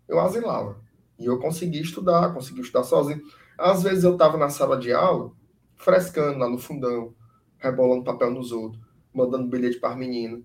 eu 0.08 0.18
asilava. 0.20 0.82
E 1.18 1.26
eu 1.26 1.38
conseguia 1.38 1.80
estudar, 1.80 2.34
conseguia 2.34 2.62
estudar 2.62 2.84
sozinho. 2.84 3.22
Às 3.56 3.82
vezes 3.82 4.04
eu 4.04 4.14
estava 4.14 4.36
na 4.36 4.50
sala 4.50 4.76
de 4.76 4.92
aula, 4.92 5.30
frescando 5.76 6.38
lá 6.38 6.48
no 6.48 6.58
fundão, 6.58 7.14
rebolando 7.58 8.04
papel 8.04 8.30
nos 8.30 8.52
outros, 8.52 8.82
mandando 9.12 9.48
bilhete 9.48 9.78
para 9.78 9.90
as 9.90 9.96
meninas. 9.96 10.42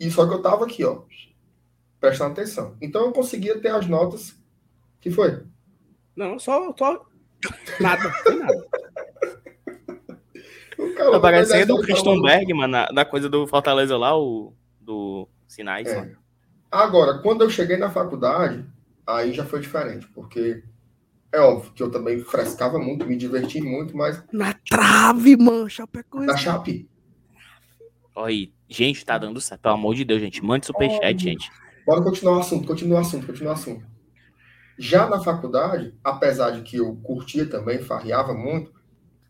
E 0.00 0.10
só 0.10 0.26
que 0.26 0.32
eu 0.32 0.38
estava 0.38 0.64
aqui, 0.64 0.84
ó, 0.84 1.02
prestando 2.00 2.32
atenção. 2.32 2.76
Então 2.80 3.06
eu 3.06 3.12
conseguia 3.12 3.60
ter 3.60 3.68
as 3.68 3.86
notas. 3.86 4.34
que 5.00 5.10
foi? 5.10 5.44
Não, 6.16 6.38
só. 6.38 6.74
só... 6.76 7.06
Nada, 7.80 8.04
nada. 8.38 8.68
Tá 10.94 11.20
parecendo 11.20 11.74
o 11.74 11.80
Christenberg, 11.80 12.52
mano, 12.54 12.72
na, 12.72 12.88
na, 12.92 13.04
coisa 13.04 13.28
do 13.28 13.46
Fortaleza 13.46 13.96
lá, 13.96 14.16
o 14.16 14.52
do 14.80 15.28
Sinais. 15.46 15.88
É. 15.88 16.12
Agora, 16.70 17.18
quando 17.18 17.42
eu 17.42 17.50
cheguei 17.50 17.76
na 17.76 17.90
faculdade, 17.90 18.64
aí 19.06 19.32
já 19.32 19.44
foi 19.44 19.60
diferente, 19.60 20.06
porque 20.14 20.62
é 21.32 21.40
óbvio 21.40 21.72
que 21.72 21.82
eu 21.82 21.90
também 21.90 22.20
frescava 22.20 22.78
muito, 22.78 23.06
me 23.06 23.16
diverti 23.16 23.60
muito, 23.60 23.96
mas. 23.96 24.22
Na 24.32 24.52
trave, 24.52 25.36
mano, 25.36 25.68
Chapecoense. 25.68 26.26
Na 26.26 26.36
Chape. 26.36 26.88
Olha 28.14 28.48
gente, 28.72 29.04
tá 29.04 29.18
dando 29.18 29.40
certo. 29.40 29.60
Pelo 29.60 29.74
amor 29.74 29.94
de 29.94 30.04
Deus, 30.04 30.20
gente. 30.20 30.42
Mande 30.42 30.66
superchat, 30.66 31.14
oh, 31.14 31.18
gente. 31.18 31.50
Bora 31.86 32.02
continuar 32.02 32.38
o 32.38 32.40
assunto, 32.40 32.66
continuar 32.66 32.98
o 32.98 33.00
assunto, 33.00 33.26
continuar 33.26 33.50
o 33.50 33.54
assunto. 33.54 33.86
Já 34.78 35.08
na 35.08 35.20
faculdade, 35.20 35.94
apesar 36.02 36.50
de 36.50 36.62
que 36.62 36.78
eu 36.78 36.96
curtia 37.02 37.46
também, 37.46 37.78
farreava 37.78 38.32
muito, 38.32 38.72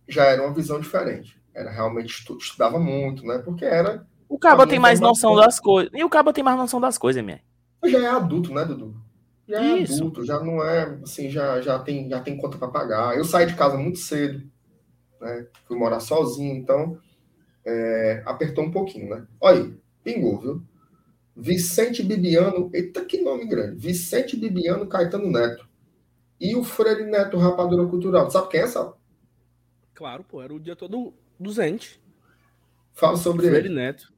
já 0.09 0.25
era 0.25 0.43
uma 0.43 0.55
visão 0.55 0.81
diferente. 0.81 1.41
Era 1.55 1.71
realmente 1.71 2.25
estudava 2.39 2.79
muito, 2.79 3.25
né? 3.25 3.39
Porque 3.39 3.65
era. 3.65 4.07
O 4.29 4.39
Cabo 4.39 4.67
tem 4.67 4.79
mais 4.79 5.01
noção 5.01 5.37
das 5.37 5.61
coisas. 5.61 5.93
E 5.95 6.03
o 6.03 6.09
Cabo 6.09 6.33
tem 6.33 6.43
mais 6.43 6.57
noção 6.57 6.81
das 6.81 6.97
coisas, 6.97 7.23
minha. 7.23 7.41
Já 7.85 7.99
é 7.99 8.07
adulto, 8.07 8.55
né, 8.55 8.65
Dudu? 8.65 8.95
já 9.47 9.63
é 9.63 9.79
Isso. 9.79 9.95
adulto, 9.95 10.25
já 10.25 10.41
não 10.41 10.65
é 10.65 10.99
assim, 11.03 11.29
já, 11.29 11.61
já, 11.61 11.79
tem, 11.79 12.09
já 12.09 12.21
tem 12.21 12.37
conta 12.37 12.57
para 12.57 12.69
pagar. 12.69 13.17
Eu 13.17 13.25
saí 13.25 13.47
de 13.47 13.55
casa 13.55 13.77
muito 13.77 13.99
cedo, 13.99 14.43
né? 15.21 15.47
Fui 15.67 15.77
morar 15.77 16.01
sozinho, 16.01 16.55
então 16.55 16.99
é, 17.65 18.23
apertou 18.25 18.65
um 18.65 18.71
pouquinho, 18.71 19.11
né? 19.11 19.27
Olha 19.41 19.63
aí, 19.63 19.75
pingou, 20.03 20.41
viu? 20.41 20.63
Vicente 21.35 22.03
Bibiano, 22.03 22.71
eita 22.73 23.05
que 23.05 23.21
nome 23.21 23.47
grande. 23.47 23.77
Vicente 23.77 24.37
Bibiano 24.37 24.87
Caetano 24.87 25.31
Neto. 25.31 25.69
E 26.41 26.55
o 26.55 26.65
Freire 26.65 27.05
Neto, 27.05 27.39
Rapadura 27.39 27.87
Cultural. 27.87 28.31
Sabe 28.31 28.49
quem 28.49 28.61
é, 28.61 28.67
sabe? 28.67 28.95
Claro, 29.95 30.25
pô, 30.25 30.43
era 30.43 30.53
o 30.53 30.61
dia 30.61 30.75
todo 30.75 31.15
do 31.39 31.51
Zente. 31.51 32.01
Fala 32.93 33.17
sobre 33.17 33.47
Freire 33.47 33.69
ele. 33.69 33.75
Neto. 33.75 34.13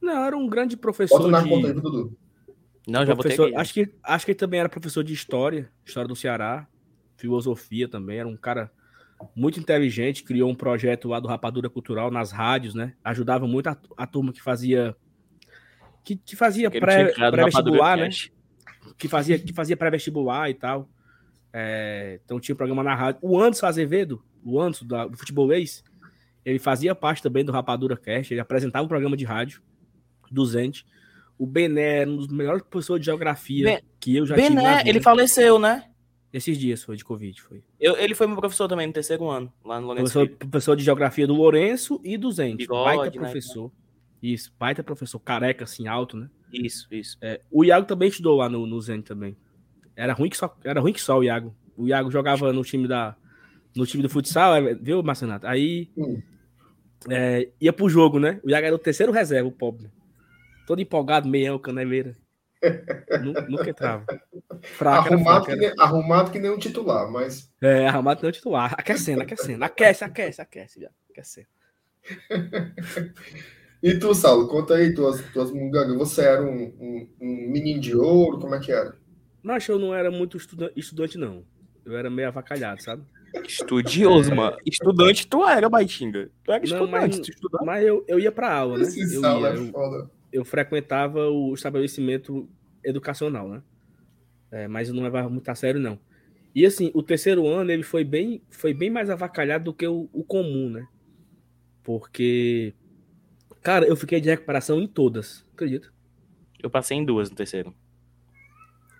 Não, 0.00 0.24
era 0.24 0.36
um 0.36 0.48
grande 0.48 0.76
professor 0.76 1.18
Bota 1.18 1.30
na 1.30 1.42
de... 1.42 1.48
conta 1.48 1.68
aí, 1.68 1.72
Dudu. 1.72 2.16
Não, 2.86 3.04
já 3.04 3.14
professor, 3.14 3.54
acho 3.54 3.74
que 3.74 3.92
acho 4.02 4.24
que 4.24 4.30
ele 4.32 4.38
também 4.38 4.60
era 4.60 4.68
professor 4.68 5.04
de 5.04 5.12
história, 5.12 5.70
história 5.84 6.08
do 6.08 6.16
Ceará, 6.16 6.66
filosofia 7.16 7.86
também, 7.86 8.18
era 8.18 8.28
um 8.28 8.36
cara 8.36 8.72
muito 9.34 9.60
inteligente, 9.60 10.22
criou 10.22 10.50
um 10.50 10.54
projeto 10.54 11.08
lá 11.08 11.20
do 11.20 11.28
Rapadura 11.28 11.68
Cultural 11.68 12.10
nas 12.10 12.32
rádios, 12.32 12.74
né? 12.74 12.94
Ajudava 13.04 13.46
muito 13.46 13.68
a, 13.68 13.76
a 13.96 14.06
turma 14.06 14.32
que 14.32 14.40
fazia 14.40 14.96
que, 16.02 16.16
que 16.16 16.34
fazia 16.34 16.70
pré-vestibular, 16.70 17.98
pré 17.98 18.08
né? 18.08 18.14
Que 18.96 19.08
fazia 19.08 19.38
que 19.38 19.52
fazia 19.52 19.76
pré-vestibular 19.76 20.48
e 20.48 20.54
tal. 20.54 20.88
É, 21.52 22.20
então 22.24 22.40
tinha 22.40 22.54
um 22.54 22.56
programa 22.56 22.82
na 22.82 22.94
rádio. 22.94 23.20
O 23.22 23.38
Anderson 23.38 23.66
Azevedo, 23.66 24.22
o 24.42 24.58
Anderson 24.58 24.86
da, 24.86 25.06
do 25.06 25.16
futebolês, 25.18 25.84
ele 26.48 26.58
fazia 26.58 26.94
parte 26.94 27.22
também 27.22 27.44
do 27.44 27.52
Rapadura 27.52 27.96
Cast, 27.96 28.32
ele 28.32 28.40
apresentava 28.40 28.84
um 28.84 28.88
programa 28.88 29.16
de 29.16 29.24
rádio 29.24 29.60
do 30.30 30.44
Zente. 30.46 30.86
O 31.36 31.46
Bené 31.46 32.00
era 32.00 32.10
um 32.10 32.16
dos 32.16 32.28
melhores 32.28 32.62
professores 32.62 33.02
de 33.02 33.06
geografia 33.06 33.64
ben... 33.64 33.80
que 34.00 34.16
eu 34.16 34.24
já 34.24 34.34
Bené, 34.34 34.48
tive. 34.48 34.56
Bené, 34.62 34.82
ele 34.86 35.00
faleceu, 35.00 35.58
né? 35.58 35.84
Esses 36.32 36.58
dias 36.58 36.82
foi 36.82 36.96
de 36.96 37.04
Covid, 37.04 37.40
foi. 37.40 37.62
Eu, 37.78 37.96
ele 37.96 38.14
foi 38.14 38.26
meu 38.26 38.36
professor 38.36 38.66
também 38.66 38.86
no 38.86 38.92
terceiro 38.92 39.28
ano, 39.28 39.52
lá 39.64 39.78
no 39.80 39.86
Lourenço. 39.86 40.12
Professor, 40.12 40.36
professor 40.38 40.76
de 40.76 40.84
geografia 40.84 41.26
do 41.26 41.34
Lourenço 41.34 42.00
e 42.02 42.16
do 42.16 42.30
Zente. 42.32 42.58
Bigode, 42.58 42.96
baita 42.96 43.18
né? 43.18 43.22
professor. 43.22 43.64
Né? 43.64 43.70
Isso, 44.22 44.52
baita 44.58 44.82
professor, 44.82 45.20
careca, 45.20 45.64
assim, 45.64 45.86
alto, 45.86 46.16
né? 46.16 46.28
Isso, 46.52 46.86
isso. 46.90 47.16
É, 47.20 47.40
o 47.50 47.64
Iago 47.64 47.86
também 47.86 48.08
estudou 48.08 48.36
lá 48.36 48.48
no, 48.48 48.66
no 48.66 48.80
Zente 48.80 49.04
também. 49.04 49.36
Era 49.94 50.12
ruim 50.14 50.30
que 50.30 50.36
só, 50.36 50.54
era 50.64 50.80
ruim 50.80 50.92
que 50.92 51.00
só 51.00 51.18
o 51.18 51.24
Iago. 51.24 51.54
O 51.76 51.86
Iago 51.86 52.10
jogava 52.10 52.52
no 52.52 52.62
time 52.62 52.88
da 52.88 53.16
no 53.76 53.86
time 53.86 54.02
do 54.02 54.08
futsal, 54.08 54.56
é, 54.56 54.74
viu, 54.74 55.02
Marcenato? 55.02 55.46
Aí 55.46 55.90
hum. 55.96 56.20
É, 57.08 57.48
ia 57.60 57.72
pro 57.72 57.88
jogo, 57.88 58.18
né? 58.18 58.40
O 58.42 58.50
Iago 58.50 58.66
era 58.66 58.74
o 58.74 58.78
terceiro 58.78 59.12
reserva, 59.12 59.48
o 59.48 59.52
pobre 59.52 59.90
todo 60.68 60.82
empolgado, 60.82 61.26
meião, 61.26 61.58
caneveira. 61.58 62.14
Nunca 63.48 63.70
entrava. 63.70 64.04
Fraca, 64.60 65.14
arrumado, 65.14 65.44
fraca, 65.46 65.52
que 65.52 65.56
nem, 65.56 65.74
arrumado 65.78 66.30
que 66.30 66.38
nem 66.38 66.50
um 66.50 66.58
titular, 66.58 67.10
mas. 67.10 67.50
É, 67.62 67.88
arrumado 67.88 68.18
que 68.18 68.24
nem 68.24 68.28
um 68.28 68.32
titular. 68.32 68.74
Aquecendo, 68.76 69.22
aquecendo. 69.22 69.64
Aquece, 69.64 70.04
aquece, 70.04 70.42
aquece, 70.42 70.80
já. 70.82 70.90
Aquecendo. 71.08 71.46
e 73.82 73.98
tu, 73.98 74.14
Saulo, 74.14 74.46
conta 74.46 74.74
aí 74.74 74.94
tuas, 74.94 75.22
tuas 75.32 75.50
mungangas. 75.50 75.96
Você 75.96 76.20
era 76.20 76.42
um, 76.42 76.64
um, 76.78 77.08
um, 77.18 77.50
menino 77.50 77.80
de 77.80 77.96
ouro? 77.96 78.38
Como 78.38 78.54
é 78.54 78.60
que 78.60 78.70
era? 78.70 78.94
Mas 79.42 79.66
eu 79.68 79.78
não 79.78 79.94
era 79.94 80.10
muito 80.10 80.36
estudante, 80.36 81.16
não. 81.16 81.44
Eu 81.82 81.96
era 81.96 82.10
meio 82.10 82.28
avacalhado, 82.28 82.82
sabe? 82.82 83.04
Estudioso, 83.46 84.34
mano. 84.34 84.56
Estudante, 84.64 85.26
tu 85.26 85.46
era, 85.46 85.68
Baitinga. 85.68 86.30
Tu 86.44 86.52
era 86.52 86.64
estudante, 86.64 86.90
não, 86.90 87.60
mas, 87.60 87.64
mas 87.64 87.86
eu, 87.86 88.04
eu 88.08 88.18
ia 88.18 88.32
pra 88.32 88.52
aula, 88.52 88.78
né? 88.78 88.84
Eu 88.84 89.22
ia, 89.22 89.48
é 89.48 89.56
eu, 89.56 90.10
eu 90.32 90.44
frequentava 90.44 91.28
o 91.28 91.54
estabelecimento 91.54 92.48
educacional, 92.84 93.48
né? 93.48 93.62
É, 94.50 94.68
mas 94.68 94.88
eu 94.88 94.94
não 94.94 95.02
levava 95.02 95.28
muito 95.28 95.48
a 95.48 95.54
sério, 95.54 95.80
não. 95.80 95.98
E 96.54 96.64
assim, 96.64 96.90
o 96.94 97.02
terceiro 97.02 97.46
ano 97.46 97.70
ele 97.70 97.82
foi 97.82 98.04
bem, 98.04 98.42
foi 98.50 98.72
bem 98.72 98.90
mais 98.90 99.10
avacalhado 99.10 99.64
do 99.64 99.74
que 99.74 99.86
o, 99.86 100.08
o 100.12 100.24
comum, 100.24 100.70
né? 100.70 100.86
Porque, 101.82 102.74
cara, 103.62 103.86
eu 103.86 103.96
fiquei 103.96 104.20
de 104.20 104.28
recuperação 104.28 104.80
em 104.80 104.86
todas, 104.86 105.46
acredito. 105.52 105.92
Eu 106.62 106.70
passei 106.70 106.96
em 106.96 107.04
duas 107.04 107.30
no 107.30 107.36
terceiro. 107.36 107.74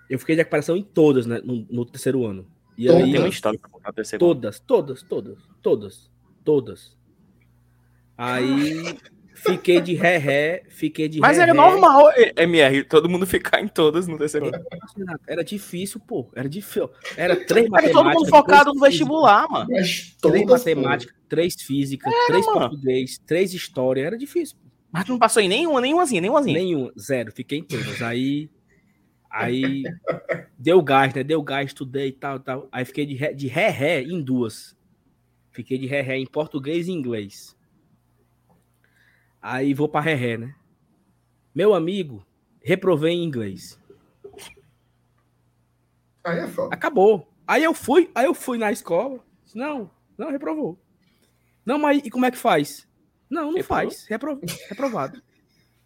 Eu 0.09 0.19
fiquei 0.19 0.35
de 0.35 0.41
recuperação 0.41 0.77
em 0.77 0.83
todas, 0.83 1.27
né? 1.27 1.41
No, 1.43 1.67
no 1.71 1.85
terceiro 1.85 2.25
ano. 2.25 2.47
E 2.79 2.87
todas. 2.87 3.03
aí, 3.03 3.13
tem 3.13 3.21
uma 3.21 3.29
história 3.29 3.59
pra 3.59 3.69
contar 3.69 3.93
terceiro 3.93 4.25
Todas, 4.25 4.61
todas, 4.61 5.03
todas, 5.03 5.39
todas, 5.61 6.11
todas. 6.45 6.97
Aí 8.17 8.97
Fiquei 9.39 9.81
de 9.81 9.95
ré-ré, 9.95 10.65
fiquei 10.69 11.09
de 11.09 11.21
Mas 11.21 11.37
ré, 11.37 11.45
era 11.45 11.55
normal, 11.55 12.11
MR, 12.37 12.83
todo 12.83 13.09
mundo 13.09 13.25
ficar 13.27 13.61
em 13.61 13.69
todas 13.69 14.09
no 14.09 14.19
terceiro 14.19 14.49
ano. 14.49 14.65
Era 15.27 15.45
difícil, 15.45 16.01
pô. 16.01 16.29
Era 16.35 16.49
difícil. 16.49 16.91
Era 17.17 17.37
três 17.37 17.69
matemáticas. 17.69 17.85
Era 17.85 18.13
todo 18.13 18.19
mundo 18.19 18.29
focado 18.29 18.75
no 18.75 18.81
vestibular, 18.81 19.49
mano. 19.49 19.69
Três 20.21 20.45
matemática, 20.45 21.15
três 21.29 21.55
física, 21.55 22.11
era, 22.11 22.27
três 22.27 22.47
mano. 22.47 22.61
português, 22.61 23.19
três 23.25 23.55
história. 23.55 24.03
Era 24.03 24.19
difícil. 24.19 24.57
Mas 24.91 25.05
tu 25.05 25.13
não 25.13 25.19
passou 25.19 25.41
em 25.41 25.49
nenhuma, 25.49 25.81
nenhumazinha, 25.81 26.21
nenhumazinha. 26.21 26.59
Nenhuma, 26.59 26.93
zero. 26.99 27.31
Fiquei 27.33 27.59
em 27.61 27.63
todas. 27.63 28.03
Aí. 28.03 28.51
Aí. 29.31 29.83
deu 30.59 30.83
gás, 30.83 31.13
né? 31.15 31.23
Deu 31.23 31.43
gás, 31.43 31.67
estudei 31.67 32.09
e 32.09 32.13
tal, 32.13 32.41
tal. 32.41 32.69
Aí 32.73 32.85
fiquei 32.85 33.07
de 33.07 33.15
ré, 33.15 33.33
de 33.33 33.47
ré, 33.47 33.69
ré 33.69 34.03
em 34.03 34.23
duas. 34.23 34.77
Fiquei 35.51 35.79
de 35.79 35.87
ré, 35.87 36.01
ré 36.01 36.17
em 36.17 36.27
português 36.27 36.89
e 36.89 36.93
inglês. 36.93 37.57
Aí 39.41 39.73
vou 39.73 39.89
para 39.89 40.03
Ré, 40.03 40.37
né? 40.37 40.55
Meu 41.55 41.75
amigo, 41.75 42.25
reprovei 42.63 43.13
em 43.13 43.25
inglês. 43.25 43.79
Aí 46.25 46.41
é 46.41 46.49
foda. 46.49 46.75
Acabou. 46.75 47.33
Aí 47.47 47.65
eu 47.65 47.73
fui, 47.73 48.11
aí 48.15 48.27
eu 48.27 48.35
fui 48.35 48.59
na 48.59 48.71
escola. 48.71 49.25
Não, 49.55 49.91
não 50.17 50.31
reprovou. 50.31 50.79
Não, 51.65 51.79
mas 51.79 52.05
e 52.05 52.11
como 52.11 52.27
é 52.27 52.31
que 52.31 52.37
faz? 52.37 52.87
Não, 53.31 53.47
não 53.47 53.55
Reprovou? 53.55 53.91
faz. 53.91 54.07
Repro... 54.07 54.41
Reprovado. 54.69 55.23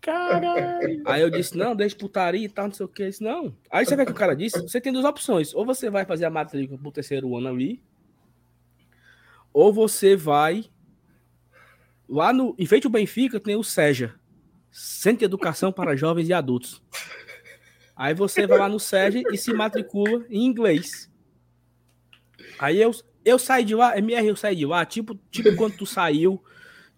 Caralho. 0.03 1.03
Aí 1.07 1.23
eu 1.23 1.31
disse, 1.31 1.57
não, 1.57 1.75
deixa 1.75 1.97
putaria 1.97 2.45
e 2.45 2.49
tal, 2.49 2.67
não 2.67 2.75
sei 2.75 2.85
o 2.85 2.89
que. 2.89 3.07
Disse, 3.07 3.23
não. 3.23 3.57
Aí 3.71 3.87
você 3.87 3.97
vê 3.97 4.05
que 4.05 4.13
o 4.13 4.15
cara 4.15 4.37
disse, 4.37 4.61
você 4.61 4.81
tem 4.81 4.93
duas 4.93 5.07
opções. 5.07 5.55
Ou 5.55 5.65
você 5.65 5.89
vai 5.89 6.05
fazer 6.05 6.27
a 6.27 6.31
matrícula 6.31 6.79
pro 6.79 6.93
terceiro 6.93 7.35
ano 7.37 7.49
ali, 7.49 7.83
ou 9.55 9.73
você 9.73 10.15
vai 10.15 10.65
Lá 12.13 12.31
no, 12.31 12.55
em 12.59 12.67
frente 12.67 12.87
ao 12.87 12.93
Benfica 12.93 13.41
tem 13.41 13.57
o 13.57 13.65
SEJA, 13.65 14.15
Centro 14.71 15.21
de 15.21 15.25
Educação 15.25 15.73
para 15.73 15.97
Jovens 15.97 16.29
e 16.29 16.33
Adultos. 16.35 16.83
Aí 17.97 18.13
você 18.13 18.47
vai 18.47 18.59
lá 18.59 18.69
no 18.69 18.79
SEJA 18.79 19.23
e 19.33 19.39
se 19.39 19.51
matricula 19.55 20.23
em 20.29 20.45
inglês. 20.45 21.11
Aí 22.59 22.79
eu, 22.79 22.91
eu 23.25 23.39
saí 23.39 23.65
de 23.65 23.75
lá, 23.75 23.97
MR, 23.97 24.27
eu 24.27 24.37
saí 24.37 24.55
de 24.55 24.67
lá, 24.67 24.85
tipo, 24.85 25.15
tipo 25.31 25.57
quando 25.57 25.75
tu 25.79 25.87
saiu, 25.87 26.43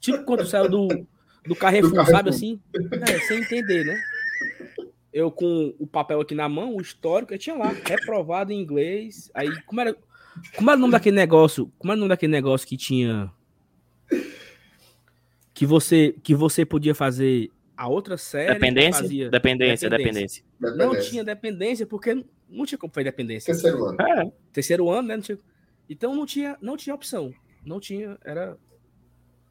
tipo 0.01 0.24
quando 0.24 0.40
tu 0.40 0.48
saiu 0.48 0.68
do, 0.68 1.06
do 1.47 1.55
Carrefour, 1.55 1.91
do 1.91 1.97
Carrefour. 1.97 2.16
sabe 2.16 2.31
assim? 2.31 2.61
É, 3.09 3.19
sem 3.21 3.41
entender, 3.41 3.85
né? 3.85 4.01
eu 5.15 5.31
com 5.31 5.73
o 5.79 5.87
papel 5.87 6.21
aqui 6.21 6.35
na 6.35 6.49
mão, 6.49 6.75
o 6.75 6.81
histórico, 6.81 7.33
eu 7.33 7.39
tinha 7.39 7.55
lá, 7.55 7.69
reprovado 7.69 8.53
em 8.53 8.61
inglês. 8.61 9.31
Aí, 9.33 9.49
como 9.62 9.81
era, 9.81 9.97
como 10.57 10.69
era 10.69 10.77
o 10.77 10.81
nome 10.81 10.93
daquele 10.93 11.15
negócio? 11.15 11.73
Como 11.79 11.93
era 11.93 11.97
o 11.97 12.01
nome 12.01 12.09
daquele 12.09 12.33
negócio 12.33 12.66
que 12.66 12.77
tinha. 12.77 13.31
Que 15.55 15.65
você, 15.65 16.16
que 16.21 16.35
você 16.35 16.66
podia 16.66 16.97
fazer 16.97 17.49
a 17.77 17.87
outra 17.87 18.19
série. 18.19 18.55
Dependência? 18.55 19.03
Fazia... 19.03 19.31
Dependência, 19.31 19.89
dependência. 19.89 20.45
Não 20.59 20.99
tinha 20.99 21.23
dependência, 21.23 21.87
porque 21.87 22.25
não 22.49 22.66
tinha 22.66 22.77
como 22.77 22.93
fazer 22.93 23.05
dependência. 23.05 23.53
Terceiro 23.55 23.85
ano. 23.85 24.03
É. 24.03 24.33
Terceiro 24.53 24.91
ano, 24.91 25.09
né? 25.09 25.15
Não 25.15 25.23
tinha... 25.23 25.39
Então 25.89 26.15
não 26.16 26.27
tinha, 26.27 26.59
não 26.61 26.77
tinha 26.77 26.93
opção. 26.93 27.33
Não 27.65 27.79
tinha, 27.79 28.19
era 28.25 28.59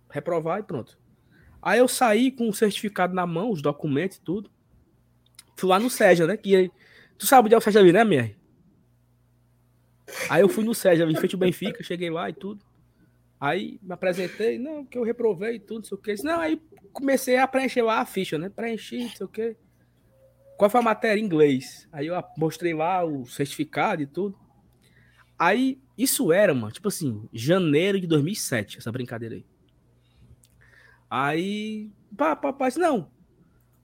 reprovar 0.10 0.60
e 0.60 0.64
pronto. 0.64 1.00
Aí 1.64 1.80
eu 1.80 1.88
saí 1.88 2.30
com 2.30 2.50
o 2.50 2.54
certificado 2.54 3.14
na 3.14 3.26
mão, 3.26 3.50
os 3.50 3.62
documentos 3.62 4.18
e 4.18 4.22
tudo. 4.22 4.52
Fui 5.56 5.70
lá 5.70 5.80
no 5.80 5.90
Seja, 5.90 6.28
né? 6.28 6.36
Que, 6.36 6.70
tu 7.18 7.26
sabe 7.26 7.46
onde 7.46 7.56
é 7.56 7.58
o 7.58 7.62
Seja 7.62 7.80
ali, 7.80 7.94
né, 7.94 8.02
MR? 8.02 8.36
Aí 10.30 10.42
eu 10.42 10.50
fui 10.50 10.66
no 10.66 10.76
Seja, 10.76 11.06
em 11.06 11.16
frente 11.16 11.38
Benfica, 11.38 11.82
cheguei 11.82 12.10
lá 12.10 12.30
e 12.30 12.34
tudo. 12.34 12.64
Aí 13.40 13.80
me 13.82 13.94
apresentei, 13.94 14.60
não, 14.60 14.86
que 14.86 14.98
eu 14.98 15.04
reprovei 15.04 15.56
e 15.56 15.60
tudo, 15.60 15.80
não 15.80 15.84
sei 15.86 15.98
o 15.98 16.02
que. 16.02 16.24
Não, 16.24 16.40
aí 16.40 16.62
comecei 16.92 17.38
a 17.38 17.48
preencher 17.48 17.82
lá 17.82 18.00
a 18.00 18.06
ficha, 18.06 18.38
né? 18.38 18.50
Preenchi, 18.50 19.04
não 19.04 19.10
sei 19.10 19.26
o 19.26 19.30
que. 19.30 19.56
Qual 20.58 20.70
foi 20.70 20.82
a 20.82 20.84
matéria? 20.84 21.20
Inglês. 21.20 21.88
Aí 21.92 22.08
eu 22.08 22.24
mostrei 22.38 22.74
lá 22.74 23.04
o 23.04 23.26
certificado 23.26 24.02
e 24.02 24.06
tudo. 24.06 24.38
Aí, 25.40 25.82
isso 25.98 26.32
era, 26.32 26.54
mano, 26.54 26.72
tipo 26.72 26.88
assim, 26.88 27.28
janeiro 27.34 28.00
de 28.00 28.08
2007, 28.08 28.78
essa 28.78 28.92
brincadeira 28.92 29.36
aí. 29.36 29.46
Aí, 31.16 31.92
papai 32.18 32.70
disse, 32.70 32.80
não, 32.80 33.08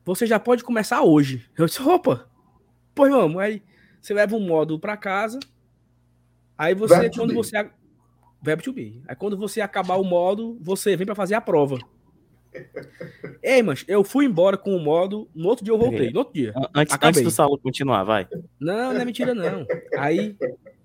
você 0.04 0.26
já 0.26 0.40
pode 0.40 0.64
começar 0.64 1.04
hoje. 1.04 1.48
Eu 1.56 1.68
disse, 1.68 1.80
opa, 1.80 2.28
pois 2.96 3.12
vamos. 3.12 3.40
Aí 3.40 3.62
você 4.02 4.16
leva 4.16 4.36
um 4.36 4.40
módulo 4.40 4.80
para 4.80 4.98
casa. 4.98 5.40
Aí 6.58 6.74
você, 6.74 7.08
quando 7.12 7.36
você. 7.36 7.70
Verbo 8.42 8.64
to 8.64 8.74
be. 8.74 9.04
Aí 9.08 9.16
quando 9.16 9.38
você 9.38 9.62
acabar 9.62 9.98
o 9.98 10.04
módulo, 10.04 10.58
você 10.60 10.96
vem 10.96 11.06
para 11.06 11.14
fazer 11.14 11.36
a 11.36 11.42
prova. 11.42 11.78
Ei, 13.44 13.62
mas 13.62 13.86
eu 13.88 14.04
fui 14.04 14.26
embora 14.26 14.58
com 14.58 14.76
o 14.76 14.80
módulo, 14.80 15.30
no 15.36 15.50
outro 15.50 15.64
dia 15.64 15.72
eu 15.72 15.78
voltei, 15.78 16.10
no 16.10 16.18
outro 16.18 16.34
dia. 16.34 16.52
Antes, 16.74 16.98
antes 17.00 17.22
do 17.22 17.30
Saulo 17.30 17.60
continuar, 17.60 18.04
vai. 18.06 18.28
Não, 18.60 18.92
não 18.92 19.02
é 19.02 19.06
mentira, 19.06 19.36
não. 19.36 19.68
Aí 20.00 20.36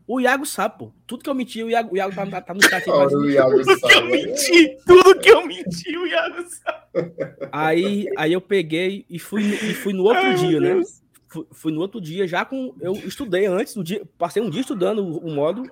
o 0.07 0.21
Iago 0.21 0.45
sabe, 0.45 0.79
pô. 0.79 0.93
Tudo 1.07 1.23
que 1.23 1.31
eu 1.31 1.35
menti, 1.35 1.63
o 1.63 1.71
Iago, 1.71 1.95
o 1.95 1.97
Iago 1.97 2.15
tá, 2.15 2.41
tá 2.41 2.55
no 2.55 2.63
chat. 2.63 2.87
Mas... 2.87 3.13
O 3.13 3.25
Iago 3.25 3.63
tudo 3.63 3.79
sabe. 3.79 3.93
que 3.93 3.99
eu 3.99 4.07
menti, 4.07 4.79
tudo 4.87 5.19
que 5.19 5.31
eu 5.31 5.47
menti, 5.47 5.97
o 5.97 6.07
Iago 6.07 6.45
sabe. 6.49 7.15
Aí, 7.51 8.07
aí 8.17 8.33
eu 8.33 8.41
peguei 8.41 9.07
e 9.09 9.19
fui, 9.19 9.43
e 9.43 9.75
fui 9.75 9.93
no 9.95 10.05
outro 10.05 10.23
Ai, 10.23 10.35
dia, 10.35 10.61
né? 10.61 10.81
Fui, 11.27 11.47
fui, 11.51 11.73
no 11.73 11.81
outro 11.81 12.01
dia, 12.01 12.29
já 12.29 12.45
com. 12.45 12.75
Eu 12.81 12.93
estudei 12.93 13.47
antes, 13.47 13.75
no 13.75 13.83
dia, 13.83 14.07
passei 14.19 14.43
um 14.43 14.51
dia 14.51 14.61
estudando 14.61 14.99
o, 14.99 15.19
o 15.19 15.35
módulo. 15.35 15.67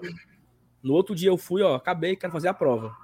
No 0.82 0.94
outro 0.94 1.14
dia 1.14 1.28
eu 1.28 1.36
fui, 1.36 1.62
ó, 1.62 1.74
acabei, 1.74 2.16
quero 2.16 2.32
fazer 2.32 2.48
a 2.48 2.54
prova. 2.54 2.96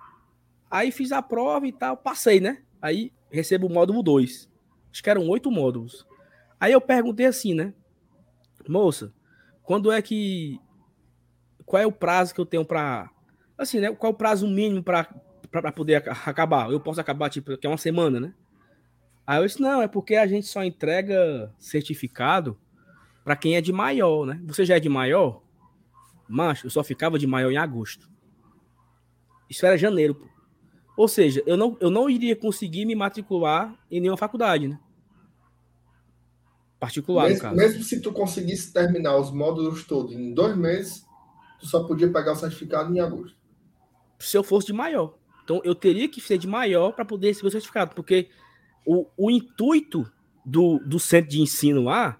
Aí 0.70 0.90
fiz 0.90 1.12
a 1.12 1.22
prova 1.22 1.66
e 1.66 1.72
tal, 1.72 1.96
passei, 1.96 2.40
né? 2.40 2.62
Aí 2.80 3.12
recebo 3.30 3.66
o 3.66 3.72
módulo 3.72 4.02
2. 4.02 4.50
Acho 4.90 5.02
que 5.02 5.10
eram 5.10 5.28
oito 5.28 5.50
módulos. 5.50 6.06
Aí 6.58 6.72
eu 6.72 6.80
perguntei 6.80 7.26
assim, 7.26 7.54
né? 7.54 7.74
Moça, 8.66 9.12
quando 9.62 9.92
é 9.92 10.02
que 10.02 10.58
qual 11.68 11.82
é 11.82 11.86
o 11.86 11.92
prazo 11.92 12.34
que 12.34 12.40
eu 12.40 12.46
tenho 12.46 12.64
para 12.64 13.10
assim, 13.56 13.78
né? 13.78 13.92
Qual 13.92 14.10
é 14.10 14.14
o 14.14 14.16
prazo 14.16 14.48
mínimo 14.48 14.82
para 14.82 15.04
poder 15.74 15.96
acabar? 16.24 16.70
Eu 16.70 16.80
posso 16.80 17.00
acabar 17.00 17.28
tipo 17.28 17.56
que 17.56 17.66
é 17.66 17.70
uma 17.70 17.78
semana, 17.78 18.18
né? 18.18 18.34
Aí 19.26 19.38
eu 19.38 19.46
disse: 19.46 19.60
"Não, 19.60 19.82
é 19.82 19.86
porque 19.86 20.16
a 20.16 20.26
gente 20.26 20.46
só 20.46 20.64
entrega 20.64 21.54
certificado 21.58 22.58
para 23.22 23.36
quem 23.36 23.56
é 23.56 23.60
de 23.60 23.72
maior, 23.72 24.24
né? 24.24 24.40
Você 24.46 24.64
já 24.64 24.76
é 24.76 24.80
de 24.80 24.88
maior? 24.88 25.42
Macho, 26.26 26.66
eu 26.66 26.70
só 26.70 26.82
ficava 26.82 27.18
de 27.18 27.26
maior 27.26 27.50
em 27.50 27.58
agosto. 27.58 28.08
Isso 29.48 29.64
era 29.66 29.76
janeiro, 29.76 30.14
pô. 30.14 30.26
Ou 30.96 31.06
seja, 31.06 31.42
eu 31.46 31.56
não, 31.56 31.76
eu 31.80 31.90
não 31.90 32.10
iria 32.10 32.34
conseguir 32.34 32.84
me 32.84 32.94
matricular 32.94 33.78
em 33.90 34.00
nenhuma 34.00 34.16
faculdade, 34.16 34.66
né? 34.66 34.80
Particular, 36.80 37.24
mesmo, 37.24 37.36
no 37.36 37.42
caso. 37.42 37.56
Mesmo 37.56 37.82
se 37.82 38.00
tu 38.00 38.12
conseguisse 38.12 38.72
terminar 38.72 39.16
os 39.16 39.30
módulos 39.30 39.84
todos 39.84 40.12
em 40.12 40.32
dois 40.32 40.56
meses, 40.56 41.07
tu 41.58 41.66
só 41.66 41.84
podia 41.84 42.10
pegar 42.10 42.32
o 42.32 42.36
certificado 42.36 42.94
em 42.94 43.00
agosto. 43.00 43.36
Se 44.18 44.36
eu 44.36 44.42
fosse 44.42 44.68
de 44.68 44.72
maior. 44.72 45.14
Então 45.44 45.60
eu 45.64 45.74
teria 45.74 46.08
que 46.08 46.20
ser 46.20 46.38
de 46.38 46.46
maior 46.46 46.92
para 46.92 47.04
poder 47.04 47.28
receber 47.28 47.48
o 47.48 47.50
certificado, 47.50 47.94
porque 47.94 48.28
o, 48.84 49.06
o 49.16 49.30
intuito 49.30 50.10
do, 50.44 50.78
do 50.78 50.98
centro 50.98 51.30
de 51.30 51.40
ensino 51.40 51.84
lá 51.84 52.18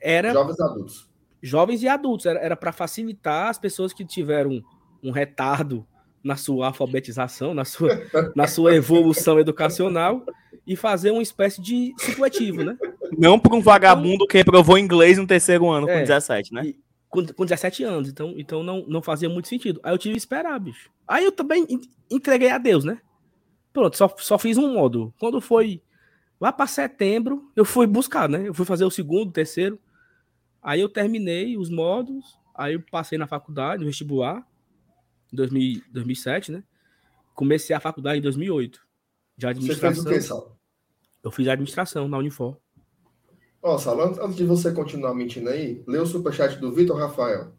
era. 0.00 0.32
Jovens 0.32 0.60
adultos. 0.60 1.10
Jovens 1.42 1.82
e 1.82 1.88
adultos. 1.88 2.26
Era 2.26 2.56
para 2.56 2.72
facilitar 2.72 3.48
as 3.48 3.58
pessoas 3.58 3.92
que 3.92 4.04
tiveram 4.04 4.62
um 5.02 5.10
retardo 5.10 5.86
na 6.22 6.36
sua 6.36 6.68
alfabetização, 6.68 7.52
na 7.52 7.64
sua, 7.64 7.90
na 8.34 8.46
sua 8.46 8.74
evolução 8.74 9.38
educacional 9.38 10.24
e 10.66 10.74
fazer 10.74 11.10
uma 11.10 11.22
espécie 11.22 11.60
de 11.60 11.92
supletivo, 11.98 12.64
né? 12.64 12.76
Não 13.18 13.38
para 13.38 13.54
um 13.54 13.60
vagabundo 13.60 14.26
que 14.26 14.38
reprovou 14.38 14.78
inglês 14.78 15.18
no 15.18 15.26
terceiro 15.26 15.70
ano 15.70 15.88
é, 15.88 15.94
com 15.94 16.00
17, 16.00 16.54
né? 16.54 16.62
E, 16.64 16.83
com, 17.14 17.24
com 17.32 17.44
17 17.44 17.84
anos, 17.84 18.08
então, 18.08 18.34
então 18.36 18.62
não, 18.62 18.84
não 18.88 19.00
fazia 19.00 19.28
muito 19.28 19.46
sentido. 19.46 19.80
Aí 19.84 19.94
eu 19.94 19.98
tive 19.98 20.14
que 20.14 20.18
esperar, 20.18 20.58
bicho. 20.58 20.90
Aí 21.06 21.24
eu 21.24 21.30
também 21.30 21.66
entreguei 22.10 22.50
a 22.50 22.58
Deus, 22.58 22.84
né? 22.84 23.00
Pronto, 23.72 23.96
só, 23.96 24.12
só 24.18 24.38
fiz 24.38 24.58
um 24.58 24.74
módulo. 24.74 25.14
Quando 25.18 25.40
foi 25.40 25.80
lá 26.40 26.52
para 26.52 26.66
setembro, 26.66 27.50
eu 27.54 27.64
fui 27.64 27.86
buscar, 27.86 28.28
né? 28.28 28.48
Eu 28.48 28.54
fui 28.54 28.66
fazer 28.66 28.84
o 28.84 28.90
segundo, 28.90 29.28
o 29.28 29.32
terceiro. 29.32 29.78
Aí 30.60 30.80
eu 30.80 30.88
terminei 30.88 31.56
os 31.56 31.70
módulos, 31.70 32.38
aí 32.54 32.74
eu 32.74 32.82
passei 32.90 33.16
na 33.16 33.26
faculdade, 33.26 33.80
no 33.80 33.86
vestibular, 33.86 34.44
em 35.32 35.36
2000, 35.36 35.82
2007, 35.90 36.50
né? 36.50 36.64
Comecei 37.34 37.74
a 37.74 37.80
faculdade 37.80 38.18
em 38.18 38.22
2008, 38.22 38.80
de 39.36 39.46
administração. 39.46 40.02
Você 40.02 40.08
fez 40.08 40.30
o 40.30 40.40
quê, 40.42 40.48
Eu 41.22 41.30
fiz 41.30 41.46
administração 41.48 42.08
na 42.08 42.18
Unifor. 42.18 42.56
Ó, 43.64 43.78
Salo, 43.78 44.02
antes 44.02 44.36
de 44.36 44.44
você 44.44 44.70
continuar 44.70 45.14
mentindo 45.14 45.48
aí, 45.48 45.82
lê 45.88 45.98
o 45.98 46.04
superchat 46.04 46.58
do 46.58 46.70
Vitor 46.70 46.98
Rafael. 46.98 47.50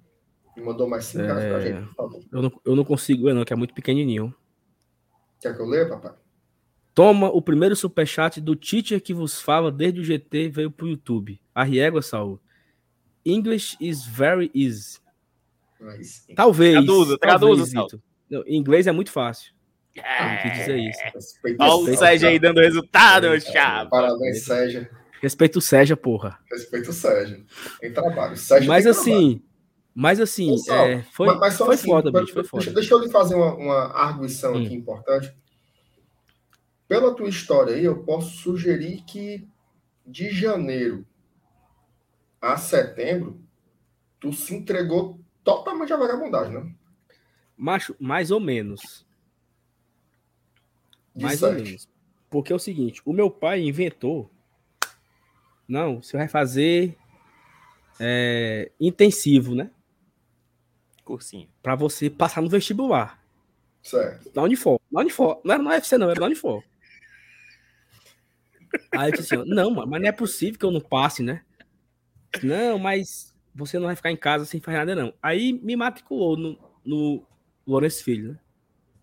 Me 0.56 0.64
mandou 0.64 0.88
mais 0.88 1.06
cinco 1.06 1.24
é... 1.24 1.26
reais 1.26 1.46
pra 1.46 1.60
gente, 1.62 1.88
por 1.88 1.96
favor. 1.96 2.24
Eu 2.32 2.42
não, 2.44 2.62
eu 2.64 2.76
não 2.76 2.86
consigo, 2.86 3.34
não, 3.34 3.44
que 3.44 3.52
é 3.52 3.56
muito 3.56 3.74
pequenininho. 3.74 4.32
Quer 5.42 5.56
que 5.56 5.62
eu 5.64 5.66
leia, 5.66 5.90
papai? 5.90 6.14
Toma 6.94 7.30
o 7.30 7.42
primeiro 7.42 7.76
superchat 7.76 8.40
do 8.40 8.56
teacher 8.56 9.02
que 9.02 9.16
vos 9.16 9.42
fala 9.42 9.72
desde 9.72 10.00
o 10.00 10.04
GT 10.04 10.50
veio 10.50 10.70
pro 10.70 10.88
YouTube. 10.88 11.42
A 11.56 11.64
riégua, 11.64 12.04
Saul. 12.04 12.40
English 13.26 13.76
is 13.82 14.06
very 14.06 14.52
easy. 14.54 15.00
Mas, 15.82 16.28
talvez. 16.36 16.74
Traduza, 16.74 17.18
traduza, 17.18 17.66
Saul. 17.66 17.90
Em 18.46 18.58
inglês 18.60 18.86
é 18.86 18.92
muito 18.92 19.12
fácil. 19.12 19.56
É. 19.96 20.38
Que 20.38 20.52
dizer 20.52 20.78
isso. 20.78 21.00
Olha 21.60 21.94
o 21.94 21.98
Sérgio 21.98 22.30
aí 22.30 22.38
dando 22.38 22.62
resultado, 22.62 23.28
meu 23.28 23.42
chapa. 23.42 23.90
Parabéns, 23.90 24.44
Sérgio. 24.44 24.88
Respeito 25.26 25.58
o 25.58 25.62
Sérgio, 25.62 25.98
porra. 25.98 26.38
Respeito 26.52 26.92
o 26.92 26.94
Sérgio. 26.94 27.44
Tem 27.80 27.92
trabalho. 27.92 28.38
Sérgio 28.38 28.68
mas, 28.68 28.86
assim, 28.86 29.42
mas 29.92 30.20
assim, 30.20 30.56
é, 30.70 31.02
foi, 31.02 31.36
mas, 31.36 31.58
foi 31.58 31.74
assim, 31.74 31.88
foda, 31.88 32.12
bicho, 32.12 32.32
foi 32.32 32.44
foda. 32.44 32.64
Deixa, 32.64 32.76
deixa, 32.76 32.94
eu 32.94 33.00
lhe 33.00 33.10
fazer 33.10 33.34
uma, 33.34 33.56
uma 33.56 33.86
arguição 33.96 34.54
hum. 34.54 34.64
aqui 34.64 34.76
importante. 34.76 35.36
Pela 36.88 37.16
tua 37.16 37.28
história 37.28 37.74
aí, 37.74 37.84
eu 37.84 38.04
posso 38.04 38.38
sugerir 38.38 39.02
que 39.04 39.48
de 40.06 40.30
janeiro 40.30 41.04
a 42.40 42.56
setembro, 42.56 43.42
tu 44.20 44.32
se 44.32 44.54
entregou 44.54 45.20
totalmente 45.44 45.92
à 45.92 45.98
vagabundagem, 45.98 46.54
né? 46.54 46.72
Macho, 47.58 47.96
mais 48.00 48.30
ou 48.30 48.40
menos. 48.40 49.04
De 51.16 51.24
mais 51.24 51.40
sete. 51.40 51.58
ou 51.58 51.64
menos. 51.64 51.90
Porque 52.30 52.54
é 52.54 52.56
o 52.56 52.60
seguinte, 52.60 53.02
o 53.04 53.12
meu 53.12 53.32
pai 53.32 53.64
inventou 53.64 54.30
não, 55.68 56.02
você 56.02 56.18
vai 56.18 56.28
fazer 56.28 56.98
é, 58.00 58.72
intensivo, 58.80 59.56
né? 59.56 59.72
Cursinho. 61.04 61.48
Para 61.62 61.76
você 61.76 62.10
passar 62.10 62.42
no 62.42 62.50
vestibular. 62.50 63.24
Certo. 63.82 64.32
Na 64.36 64.42
Unifor. 64.44 64.80
Na 64.92 65.02
Unifor. 65.02 65.40
Não 65.44 65.54
era 65.54 65.64
na 65.64 65.70
UFC, 65.72 65.98
não, 65.98 66.10
era 66.10 66.20
na 66.20 66.26
Unifor. 66.26 66.64
Aí 68.92 69.10
eu 69.10 69.16
disse 69.16 69.36
assim, 69.36 69.50
não, 69.50 69.72
mas 69.72 70.02
não 70.02 70.10
é 70.10 70.12
possível 70.12 70.60
que 70.60 70.66
eu 70.66 70.72
não 70.72 70.82
passe, 70.82 71.24
né? 71.24 71.44
Não, 72.44 72.78
mas 72.78 73.34
você 73.54 73.80
não 73.80 73.86
vai 73.86 73.96
ficar 73.96 74.12
em 74.12 74.18
casa 74.18 74.46
sem 74.46 74.60
fazer 74.60 74.78
nada, 74.80 74.96
não. 74.96 75.14
Aí 75.22 75.54
me 75.54 75.76
matriculou 75.76 76.36
no, 76.36 76.60
no 76.84 77.26
Lourenço 77.66 78.04
Filho, 78.04 78.34
né? 78.34 78.40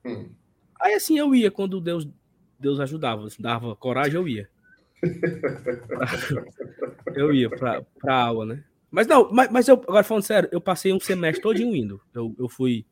Hum. 0.04 0.30
Aí 0.80 0.94
assim 0.94 1.16
eu 1.16 1.34
ia 1.34 1.50
quando 1.50 1.80
Deus, 1.80 2.06
Deus 2.58 2.80
ajudava, 2.80 3.26
dava 3.38 3.74
coragem, 3.76 4.14
eu 4.14 4.28
ia. 4.28 4.50
eu 7.14 7.32
ia 7.32 7.50
pra, 7.50 7.82
pra 8.00 8.14
aula, 8.14 8.46
né? 8.46 8.64
Mas 8.90 9.06
não, 9.06 9.30
mas, 9.32 9.50
mas 9.50 9.68
eu, 9.68 9.74
agora 9.74 10.04
falando 10.04 10.22
sério, 10.22 10.48
eu 10.52 10.60
passei 10.60 10.92
um 10.92 11.00
semestre 11.00 11.42
todinho 11.42 11.74
indo. 11.74 12.00
Eu, 12.14 12.34
eu 12.38 12.48
fui. 12.48 12.86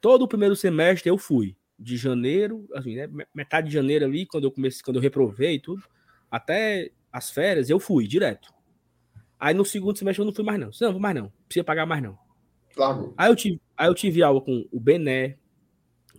Todo 0.00 0.22
o 0.22 0.28
primeiro 0.28 0.54
semestre 0.54 1.10
eu 1.10 1.18
fui. 1.18 1.56
De 1.78 1.96
janeiro, 1.96 2.66
assim, 2.74 2.96
né? 2.96 3.08
Metade 3.32 3.68
de 3.68 3.74
janeiro 3.74 4.04
ali, 4.04 4.26
quando 4.26 4.44
eu 4.44 4.50
comecei, 4.50 4.82
quando 4.82 4.96
eu 4.96 5.02
reprovei 5.02 5.54
e 5.54 5.60
tudo, 5.60 5.82
até 6.28 6.90
as 7.12 7.30
férias, 7.30 7.70
eu 7.70 7.78
fui 7.78 8.06
direto. 8.06 8.52
Aí 9.38 9.54
no 9.54 9.64
segundo 9.64 9.96
semestre 9.96 10.20
eu 10.20 10.26
não 10.26 10.34
fui 10.34 10.44
mais, 10.44 10.58
não. 10.58 10.70
Não, 10.80 10.92
vou 10.92 11.00
mais 11.00 11.14
não. 11.14 11.32
Precisa 11.46 11.62
pagar 11.62 11.86
mais, 11.86 12.02
não. 12.02 12.18
Largou. 12.76 13.14
Aí 13.16 13.30
eu 13.30 13.36
tive, 13.36 13.60
aí 13.76 13.88
eu 13.88 13.94
tive 13.94 14.22
aula 14.22 14.40
com 14.40 14.66
o 14.72 14.80
Bené, 14.80 15.36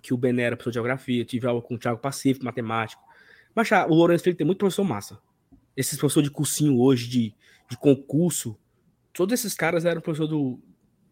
que 0.01 0.13
o 0.13 0.17
Bené 0.17 0.43
era 0.43 0.55
professor 0.55 0.71
de 0.71 0.75
geografia, 0.75 1.25
tive 1.25 1.47
aula 1.47 1.61
com 1.61 1.75
o 1.75 1.77
Thiago 1.77 1.99
Pacífico, 1.99 2.45
matemático. 2.45 3.01
Ah, 3.71 3.85
o 3.87 3.93
Lourenço 3.93 4.23
Filho 4.23 4.35
tem 4.35 4.45
muito 4.45 4.59
professor 4.59 4.83
massa. 4.83 5.19
Esses 5.75 5.97
professores 5.97 6.29
de 6.29 6.33
cursinho 6.33 6.79
hoje, 6.79 7.07
de, 7.07 7.35
de 7.69 7.77
concurso, 7.77 8.57
todos 9.13 9.33
esses 9.33 9.53
caras 9.53 9.85
eram 9.85 10.01
professor 10.01 10.27
do, 10.27 10.59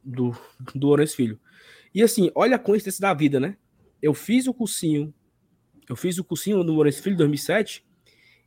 do, 0.04 0.36
do 0.74 0.88
Lourenço 0.88 1.16
Filho. 1.16 1.40
E 1.94 2.04
assim, 2.04 2.32
olha 2.36 2.56
a 2.56 2.60
coincidência 2.60 3.02
da 3.02 3.14
vida, 3.14 3.40
né? 3.40 3.58
Eu 4.02 4.14
fiz 4.14 4.48
o 4.48 4.54
cursinho, 4.54 5.14
eu 5.90 5.96
fiz 5.96 6.18
o 6.18 6.24
cursinho 6.24 6.64
no 6.64 6.74
Lourenço 6.74 7.02
Filho 7.02 7.14
em 7.14 7.18
2007, 7.18 7.86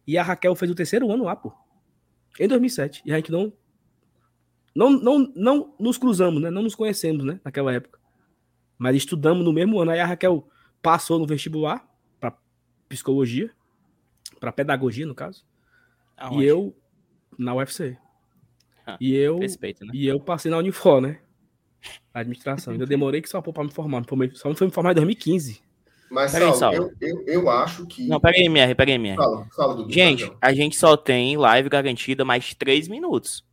e 0.06 0.18
a 0.18 0.22
Raquel 0.22 0.54
fez 0.54 0.70
o 0.70 0.74
terceiro 0.74 1.10
ano 1.10 1.24
lá, 1.24 1.36
pô. 1.36 1.52
Em 2.38 2.48
2007. 2.48 3.02
E 3.04 3.12
a 3.12 3.16
gente 3.16 3.30
não 3.30 3.52
não, 4.74 4.90
não, 4.90 5.32
não 5.34 5.74
nos 5.78 5.98
cruzamos, 5.98 6.40
né? 6.40 6.50
Não 6.50 6.62
nos 6.62 6.74
conhecemos, 6.74 7.24
né? 7.24 7.40
Naquela 7.44 7.72
época. 7.72 7.98
Mas 8.78 8.96
estudamos 8.96 9.44
no 9.44 9.52
mesmo 9.52 9.80
ano. 9.80 9.90
Aí 9.90 10.00
a 10.00 10.06
Raquel 10.06 10.48
passou 10.80 11.18
no 11.18 11.26
vestibular 11.26 11.86
para 12.18 12.36
psicologia, 12.88 13.50
para 14.40 14.50
pedagogia, 14.50 15.06
no 15.06 15.14
caso. 15.14 15.44
Aonde? 16.16 16.42
E 16.44 16.46
eu 16.46 16.74
na 17.38 17.54
UFC. 17.54 17.96
Ah, 18.86 18.96
e 19.00 19.14
eu 19.14 19.38
Respeito, 19.38 19.84
né? 19.84 19.92
e 19.94 20.06
eu 20.06 20.18
passei 20.18 20.50
na 20.50 20.56
Unifor, 20.58 21.00
né? 21.00 21.20
Administração. 22.12 22.72
Ainda 22.72 22.86
demorei 22.86 23.22
que 23.22 23.28
só 23.28 23.40
para 23.40 23.62
me 23.64 23.70
formar. 23.72 24.00
Me 24.00 24.06
formei- 24.06 24.30
Só 24.34 24.48
me 24.48 24.54
foi 24.56 24.66
me 24.66 24.72
formar 24.72 24.92
em 24.92 24.94
2015. 24.96 25.62
Mas, 26.10 26.32
Peraí, 26.32 26.52
Saulo, 26.54 26.76
Saulo. 26.76 26.92
eu, 27.00 27.08
eu, 27.08 27.24
eu 27.42 27.50
acho 27.50 27.86
que. 27.86 28.08
Não, 28.08 28.18
pega 28.20 28.36
aí, 28.38 28.46
MR, 28.46 28.74
pega 28.74 28.90
aí, 28.90 28.96
MR. 28.96 29.16
Fala, 29.16 29.46
fala, 29.54 29.74
Dudu. 29.76 29.92
Gente, 29.92 30.30
a 30.40 30.52
gente 30.52 30.76
só 30.76 30.96
tem 30.96 31.36
live 31.36 31.68
garantida 31.68 32.24
mais 32.24 32.52
3 32.54 32.88
minutos. 32.88 33.44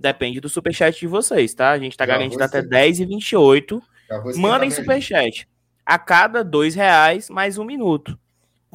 Depende 0.00 0.40
do 0.40 0.48
superchat 0.48 0.98
de 0.98 1.06
vocês, 1.06 1.52
tá? 1.54 1.70
A 1.70 1.78
gente 1.78 1.96
tá 1.96 2.04
Já 2.06 2.12
garantido 2.12 2.42
até 2.42 2.60
ser- 2.60 2.68
10 2.68 3.00
e 3.00 3.04
28. 3.06 3.82
Já 4.08 4.18
vou 4.20 4.30
esquentar 4.30 4.50
Mandem 4.52 4.70
superchat. 4.70 5.48
A 5.84 5.98
cada 5.98 6.42
dois 6.44 6.74
reais, 6.74 7.28
mais 7.30 7.58
um 7.58 7.64
minuto. 7.64 8.18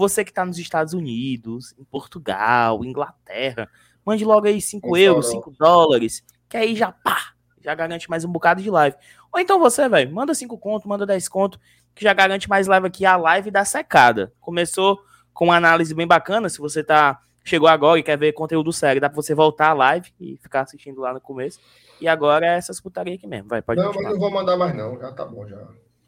Você 0.01 0.25
que 0.25 0.33
tá 0.33 0.43
nos 0.43 0.57
Estados 0.57 0.95
Unidos, 0.95 1.75
em 1.77 1.83
Portugal, 1.83 2.83
Inglaterra, 2.83 3.69
mande 4.03 4.25
logo 4.25 4.47
aí 4.47 4.59
5 4.59 4.89
Um 4.89 4.97
euros, 4.97 5.27
farol. 5.27 5.43
5 5.43 5.55
dólares, 5.59 6.23
que 6.49 6.57
aí 6.57 6.75
já 6.75 6.91
pá, 6.91 7.33
já 7.63 7.75
garante 7.75 8.09
mais 8.09 8.25
um 8.25 8.31
bocado 8.31 8.63
de 8.63 8.71
live. 8.71 8.97
Ou 9.31 9.39
então 9.39 9.59
você, 9.59 9.87
velho, 9.87 10.11
manda 10.11 10.33
5 10.33 10.57
conto, 10.57 10.89
manda 10.89 11.05
10 11.05 11.29
conto, 11.29 11.59
que 11.93 12.03
já 12.03 12.15
garante 12.15 12.49
mais 12.49 12.65
live 12.65 12.87
aqui, 12.87 13.05
a 13.05 13.15
live 13.15 13.51
da 13.51 13.63
secada. 13.63 14.33
Começou 14.39 14.99
com 15.35 15.45
uma 15.45 15.55
análise 15.55 15.93
bem 15.93 16.07
bacana, 16.07 16.49
se 16.49 16.57
você 16.57 16.83
tá 16.83 17.21
chegou 17.43 17.69
agora 17.69 17.99
e 17.99 18.03
quer 18.03 18.17
ver 18.17 18.33
conteúdo 18.33 18.73
sério, 18.73 18.99
dá 18.99 19.07
pra 19.07 19.15
você 19.15 19.35
voltar 19.35 19.69
à 19.69 19.73
live 19.73 20.11
e 20.19 20.35
ficar 20.41 20.61
assistindo 20.61 20.99
lá 20.99 21.13
no 21.13 21.21
começo. 21.21 21.59
E 22.01 22.07
agora 22.07 22.47
é 22.47 22.57
essas 22.57 22.81
putaria 22.81 23.13
aqui 23.13 23.27
mesmo, 23.27 23.49
vai, 23.49 23.61
pode 23.61 23.79
Não, 23.79 23.85
mas 23.89 23.97
continuar. 23.97 24.13
não 24.13 24.19
vou 24.19 24.31
mandar 24.31 24.57
mais, 24.57 24.75
não. 24.75 24.97
Já 24.99 25.11
tá 25.11 25.25
bom, 25.25 25.47
já. 25.47 25.59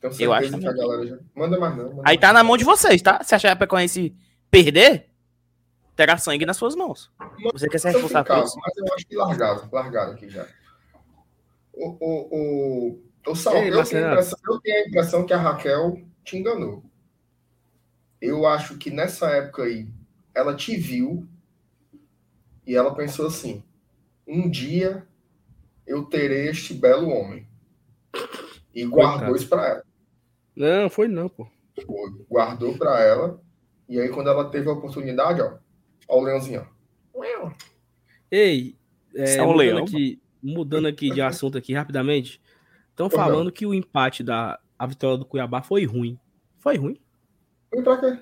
Tenho 0.09 0.27
Eu 0.29 0.33
acho 0.33 0.57
que 0.59 0.67
a 0.67 0.73
galera 0.73 1.07
já. 1.07 1.17
Manda 1.35 1.59
mais, 1.59 1.75
não. 1.77 1.83
manda 1.85 1.95
Aí 1.99 2.03
mais. 2.03 2.19
tá 2.19 2.33
na 2.33 2.43
mão 2.43 2.57
de 2.57 2.63
vocês, 2.63 3.01
tá? 3.01 3.23
Se 3.23 3.33
a 3.35 3.39
Chapecoense 3.39 4.15
perder, 4.51 5.09
terá 5.95 6.17
sangue 6.17 6.45
nas 6.45 6.57
suas 6.57 6.75
mãos. 6.75 7.11
Você 7.53 7.69
quer 7.69 7.77
ser 7.79 7.89
Eu 7.89 7.93
responsável 7.93 8.35
por 8.35 8.43
isso? 8.45 8.57
mas 8.59 8.77
eu 8.77 8.93
acho 8.93 9.07
que 9.07 9.15
largaram, 9.15 9.69
largaram 9.71 10.11
aqui 10.13 10.29
já. 10.29 10.45
O, 11.73 11.89
o, 11.99 12.27
o, 13.27 13.31
o 13.31 13.35
Saulo, 13.35 13.59
Ei, 13.59 13.69
eu, 13.69 13.83
tenho 13.83 14.05
a 14.05 14.09
Marcelo. 14.09 14.11
impressão, 14.11 14.39
eu 14.47 14.59
tenho 14.61 14.77
a 14.77 14.87
impressão 14.87 15.25
que 15.25 15.33
a 15.33 15.37
Raquel 15.37 16.01
te 16.23 16.37
enganou. 16.37 16.83
Eu 18.21 18.45
acho 18.45 18.77
que 18.77 18.89
nessa 18.91 19.27
época 19.31 19.63
aí, 19.63 19.87
ela 20.35 20.55
te 20.55 20.75
viu 20.77 21.27
e 22.65 22.75
ela 22.75 22.93
pensou 22.95 23.27
assim: 23.27 23.63
um 24.27 24.49
dia 24.49 25.05
eu 25.87 26.03
terei 26.05 26.47
este 26.49 26.73
belo 26.73 27.09
homem. 27.09 27.47
E 28.73 28.85
guardou 28.85 29.19
Coitado. 29.19 29.35
isso 29.35 29.47
pra 29.49 29.67
ela. 29.67 29.83
Não, 30.55 30.89
foi 30.89 31.07
não, 31.07 31.27
pô. 31.29 31.47
Foi, 31.85 32.11
guardou 32.29 32.77
pra 32.77 32.99
ela. 33.01 33.41
E 33.89 33.99
aí, 33.99 34.09
quando 34.09 34.29
ela 34.29 34.49
teve 34.49 34.69
a 34.69 34.73
oportunidade, 34.73 35.41
ó, 35.41 35.57
ó 36.07 36.19
o 36.19 36.23
leãozinho, 36.23 36.67
ó. 37.15 37.51
Ei, 38.31 38.75
é, 39.15 39.35
é 39.37 39.43
um 39.43 39.47
mudando, 39.51 39.57
leão, 39.57 39.83
aqui, 39.83 40.21
mudando 40.41 40.87
aqui 40.87 41.11
de 41.11 41.21
assunto 41.21 41.57
aqui 41.57 41.73
rapidamente. 41.73 42.41
Estão 42.89 43.09
Pois 43.09 43.19
não. 43.19 43.27
falando 43.27 43.51
que 43.51 43.65
o 43.65 43.73
empate 43.73 44.23
da 44.23 44.59
a 44.77 44.85
vitória 44.87 45.17
do 45.17 45.25
Cuiabá 45.25 45.61
foi 45.61 45.85
ruim. 45.85 46.19
Foi 46.57 46.77
ruim, 46.77 46.99
Foi 47.69 47.83
pra 47.83 47.97
quê? 47.99 48.19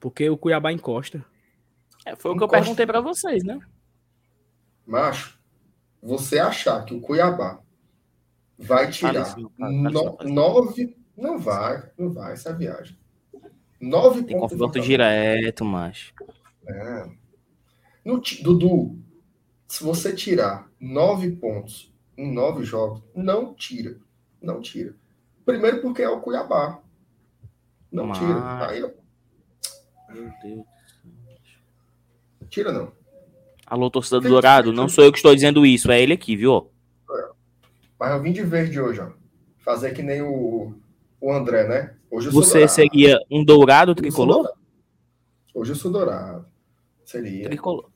porque 0.00 0.28
o 0.28 0.36
Cuiabá 0.36 0.70
encosta. 0.72 1.24
É, 2.06 2.14
foi 2.16 2.30
o 2.32 2.34
que 2.36 2.42
eu 2.42 2.46
Encosta. 2.46 2.62
perguntei 2.62 2.86
pra 2.86 3.00
vocês, 3.00 3.42
né? 3.44 3.58
Macho, 4.86 5.38
você 6.02 6.38
achar 6.38 6.84
que 6.84 6.94
o 6.94 7.00
Cuiabá 7.00 7.60
vai 8.58 8.90
tirar 8.90 9.24
fala 9.24 9.48
no- 9.58 10.16
nove. 10.24 10.96
Não 11.16 11.38
vai, 11.38 11.90
não 11.98 12.10
vai, 12.12 12.32
essa 12.32 12.52
viagem. 12.52 12.96
Nove 13.80 14.22
Tem 14.22 14.36
pontos. 14.36 14.52
confronto 14.52 14.80
direto, 14.80 15.64
macho. 15.64 16.12
É. 16.66 17.08
No 18.04 18.20
Dudu, 18.42 18.96
se 19.66 19.82
você 19.84 20.12
tirar 20.14 20.68
nove 20.80 21.30
pontos 21.32 21.92
em 22.16 22.32
nove 22.32 22.64
jogos, 22.64 23.02
não 23.14 23.54
tira. 23.54 23.96
Não 24.40 24.60
tira. 24.60 24.94
Primeiro 25.44 25.80
porque 25.80 26.02
é 26.02 26.08
o 26.08 26.20
Cuiabá. 26.20 26.80
Não 27.90 28.06
Mas- 28.06 28.18
tira. 28.18 28.66
Aí, 28.68 28.82
ó, 28.84 28.90
Meu 30.12 30.30
Deus. 30.42 30.66
tira 32.48 32.72
não. 32.72 32.92
Alô, 33.66 33.90
torcida 33.90 34.20
do 34.20 34.28
Dourado, 34.28 34.72
não 34.72 34.88
sou 34.88 35.04
eu 35.04 35.12
que 35.12 35.18
estou 35.18 35.34
dizendo 35.34 35.66
isso, 35.66 35.90
é 35.90 36.00
ele 36.00 36.14
aqui, 36.14 36.34
viu? 36.36 36.70
Mas 37.98 38.12
eu 38.12 38.22
vim 38.22 38.32
de 38.32 38.42
verde 38.42 38.80
hoje, 38.80 39.00
ó. 39.00 39.10
Fazer 39.58 39.92
que 39.92 40.02
nem 40.02 40.22
o, 40.22 40.74
o 41.20 41.32
André, 41.32 41.66
né? 41.68 41.96
Hoje 42.10 42.28
eu 42.28 42.32
sou 42.32 42.42
Você 42.42 42.52
dourado. 42.60 42.72
seria 42.72 43.18
um 43.30 43.44
dourado 43.44 43.94
tricolor? 43.94 44.36
dourado. 44.44 44.58
Hoje 45.54 45.72
eu 45.72 45.76
sou 45.76 45.90
dourado. 45.90 46.46
Seria. 47.04 47.44
Tricolor. 47.44 47.90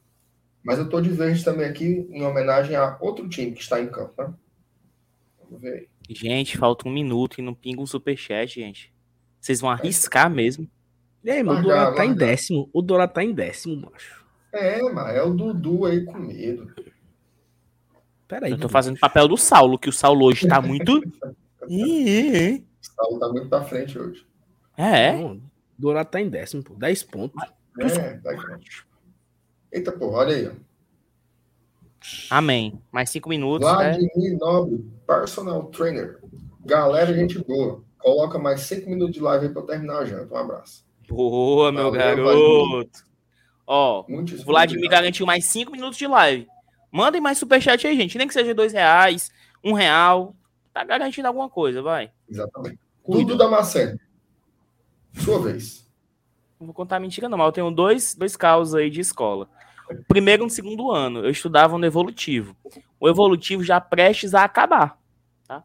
Mas 0.62 0.78
eu 0.78 0.88
tô 0.88 1.00
de 1.00 1.08
verde 1.10 1.44
também 1.44 1.66
aqui 1.66 2.06
em 2.10 2.22
homenagem 2.24 2.76
a 2.76 2.96
outro 3.00 3.28
time 3.28 3.52
que 3.52 3.60
está 3.62 3.80
em 3.80 3.88
campo, 3.88 4.12
né? 4.18 4.32
Vamos 5.44 5.60
ver 5.62 5.72
aí. 5.74 5.88
Gente, 6.08 6.58
falta 6.58 6.88
um 6.88 6.92
minuto 6.92 7.38
e 7.38 7.42
não 7.42 7.54
pinga 7.54 7.80
um 7.80 7.86
superchat, 7.86 8.54
gente. 8.60 8.92
Vocês 9.40 9.60
vão 9.60 9.70
arriscar 9.70 10.28
mesmo. 10.30 10.68
E 11.24 11.30
aí, 11.30 11.42
mano, 11.42 11.60
o 11.60 11.62
Dourado 11.62 11.96
tá 11.96 12.04
em 12.04 12.08
largar. 12.10 12.26
décimo. 12.26 12.68
O 12.72 12.82
Dourado 12.82 13.12
tá 13.12 13.22
em 13.24 13.32
décimo, 13.32 13.90
macho. 13.90 14.24
É, 14.52 14.82
mas 14.82 15.16
é 15.16 15.22
o 15.22 15.32
Dudu 15.32 15.86
aí 15.86 16.04
com 16.04 16.18
medo. 16.18 16.72
Pera 18.32 18.46
aí. 18.46 18.52
Eu 18.52 18.58
tô 18.58 18.66
fazendo 18.66 18.98
papel 18.98 19.28
do 19.28 19.36
Saulo, 19.36 19.78
que 19.78 19.90
o 19.90 19.92
Saulo 19.92 20.24
hoje 20.24 20.48
tá 20.48 20.58
muito. 20.58 21.02
Ih, 21.68 22.64
O 22.80 22.86
Saulo 22.86 23.20
tá 23.20 23.28
muito 23.28 23.46
pra 23.50 23.62
frente 23.62 23.98
hoje. 23.98 24.26
É, 24.74 25.12
Não, 25.12 25.34
o 25.34 25.42
Dourado 25.76 26.08
tá 26.08 26.18
em 26.18 26.30
décimo, 26.30 26.64
pô. 26.64 26.74
10 26.74 27.02
pontos. 27.02 27.42
É, 27.78 28.14
daqui. 28.14 28.42
Eita, 29.70 29.92
pô, 29.92 30.12
olha 30.12 30.34
aí. 30.34 30.48
ó. 30.48 30.52
amém. 32.30 32.80
Mais 32.90 33.10
cinco 33.10 33.28
minutos, 33.28 33.68
né? 33.68 33.74
Vladimir 33.74 34.38
Nobre, 34.38 34.82
personal 35.06 35.64
trainer. 35.64 36.18
Galera, 36.64 37.12
gente 37.12 37.38
boa. 37.38 37.84
Coloca 37.98 38.38
mais 38.38 38.62
cinco 38.62 38.88
minutos 38.88 39.14
de 39.14 39.20
live 39.20 39.46
aí 39.46 39.52
pra 39.52 39.60
eu 39.60 39.66
terminar 39.66 39.98
a 39.98 40.04
janta. 40.06 40.32
Um 40.34 40.38
abraço. 40.38 40.86
Boa, 41.06 41.70
meu 41.70 41.90
Valeu, 41.90 42.00
garoto. 42.00 43.04
Ó, 43.66 44.06
Muito 44.08 44.34
o 44.34 44.44
Vladimir 44.44 44.88
garantiu 44.88 45.26
mais 45.26 45.44
cinco 45.44 45.70
minutos 45.70 45.98
de 45.98 46.06
live. 46.06 46.48
Mandem 46.92 47.22
mais 47.22 47.38
superchat 47.38 47.86
aí, 47.86 47.96
gente. 47.96 48.18
Nem 48.18 48.28
que 48.28 48.34
seja 48.34 48.54
dois 48.54 48.74
reais, 48.74 49.32
um 49.64 49.72
real. 49.72 50.36
Tá 50.74 50.84
garantindo 50.84 51.26
alguma 51.26 51.48
coisa, 51.48 51.80
vai. 51.80 52.12
Exatamente. 52.28 52.78
Cuida. 53.02 53.24
Dudu 53.24 53.38
Damasceno. 53.38 53.98
Sua 55.14 55.40
vez. 55.40 55.90
Não 56.60 56.66
vou 56.66 56.74
contar 56.74 57.00
mentira, 57.00 57.28
não, 57.28 57.38
mas 57.38 57.46
eu 57.46 57.52
tenho 57.52 57.70
dois, 57.70 58.14
dois 58.14 58.36
casos 58.36 58.74
aí 58.74 58.90
de 58.90 59.00
escola. 59.00 59.48
Primeiro 60.06 60.46
e 60.46 60.50
segundo 60.50 60.90
ano, 60.90 61.20
eu 61.20 61.30
estudava 61.30 61.76
no 61.76 61.84
evolutivo. 61.84 62.56
O 63.00 63.08
evolutivo 63.08 63.64
já 63.64 63.80
prestes 63.80 64.34
a 64.34 64.44
acabar. 64.44 64.98
Tá? 65.46 65.64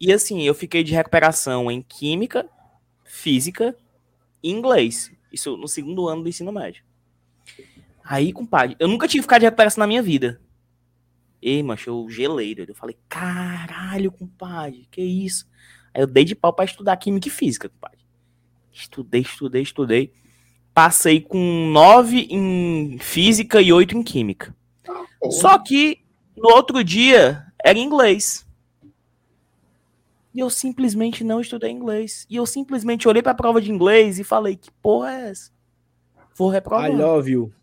E 0.00 0.12
assim, 0.12 0.42
eu 0.42 0.54
fiquei 0.54 0.84
de 0.84 0.94
recuperação 0.94 1.70
em 1.70 1.82
química, 1.82 2.48
física 3.04 3.76
e 4.42 4.50
inglês. 4.50 5.10
Isso 5.32 5.56
no 5.56 5.66
segundo 5.66 6.08
ano 6.08 6.22
do 6.22 6.28
ensino 6.28 6.52
médio. 6.52 6.82
Aí, 8.10 8.32
compadre, 8.32 8.74
eu 8.80 8.88
nunca 8.88 9.06
tive 9.06 9.18
que 9.18 9.24
ficar 9.24 9.38
de 9.38 9.44
recuperação 9.44 9.82
na 9.82 9.86
minha 9.86 10.02
vida. 10.02 10.40
Ei, 11.42 11.62
macho, 11.62 11.90
eu 11.90 12.08
gelei, 12.08 12.54
doido. 12.54 12.70
Eu 12.70 12.74
falei, 12.74 12.96
caralho, 13.06 14.10
compadre, 14.10 14.88
que 14.90 15.02
isso? 15.02 15.46
Aí 15.92 16.00
eu 16.00 16.06
dei 16.06 16.24
de 16.24 16.34
pau 16.34 16.50
pra 16.50 16.64
estudar 16.64 16.96
química 16.96 17.28
e 17.28 17.30
física, 17.30 17.68
compadre. 17.68 17.98
Estudei, 18.72 19.20
estudei, 19.20 19.60
estudei. 19.60 20.12
Passei 20.72 21.20
com 21.20 21.70
nove 21.70 22.26
em 22.30 22.98
física 22.98 23.60
e 23.60 23.70
oito 23.74 23.94
em 23.94 24.02
química. 24.02 24.56
Pô, 25.20 25.30
Só 25.30 25.58
que 25.58 25.98
no 26.34 26.48
outro 26.48 26.82
dia 26.82 27.44
era 27.62 27.78
inglês. 27.78 28.48
E 30.32 30.40
eu 30.40 30.48
simplesmente 30.48 31.22
não 31.22 31.42
estudei 31.42 31.70
inglês. 31.70 32.26
E 32.30 32.36
eu 32.36 32.46
simplesmente 32.46 33.06
olhei 33.06 33.22
pra 33.22 33.34
prova 33.34 33.60
de 33.60 33.70
inglês 33.70 34.18
e 34.18 34.24
falei: 34.24 34.56
que 34.56 34.70
porra 34.80 35.12
é 35.12 35.30
essa? 35.30 35.52
Vou 36.34 36.48
reprovar. 36.48 36.90
I 36.90 36.94
love 36.94 37.30
you. 37.30 37.57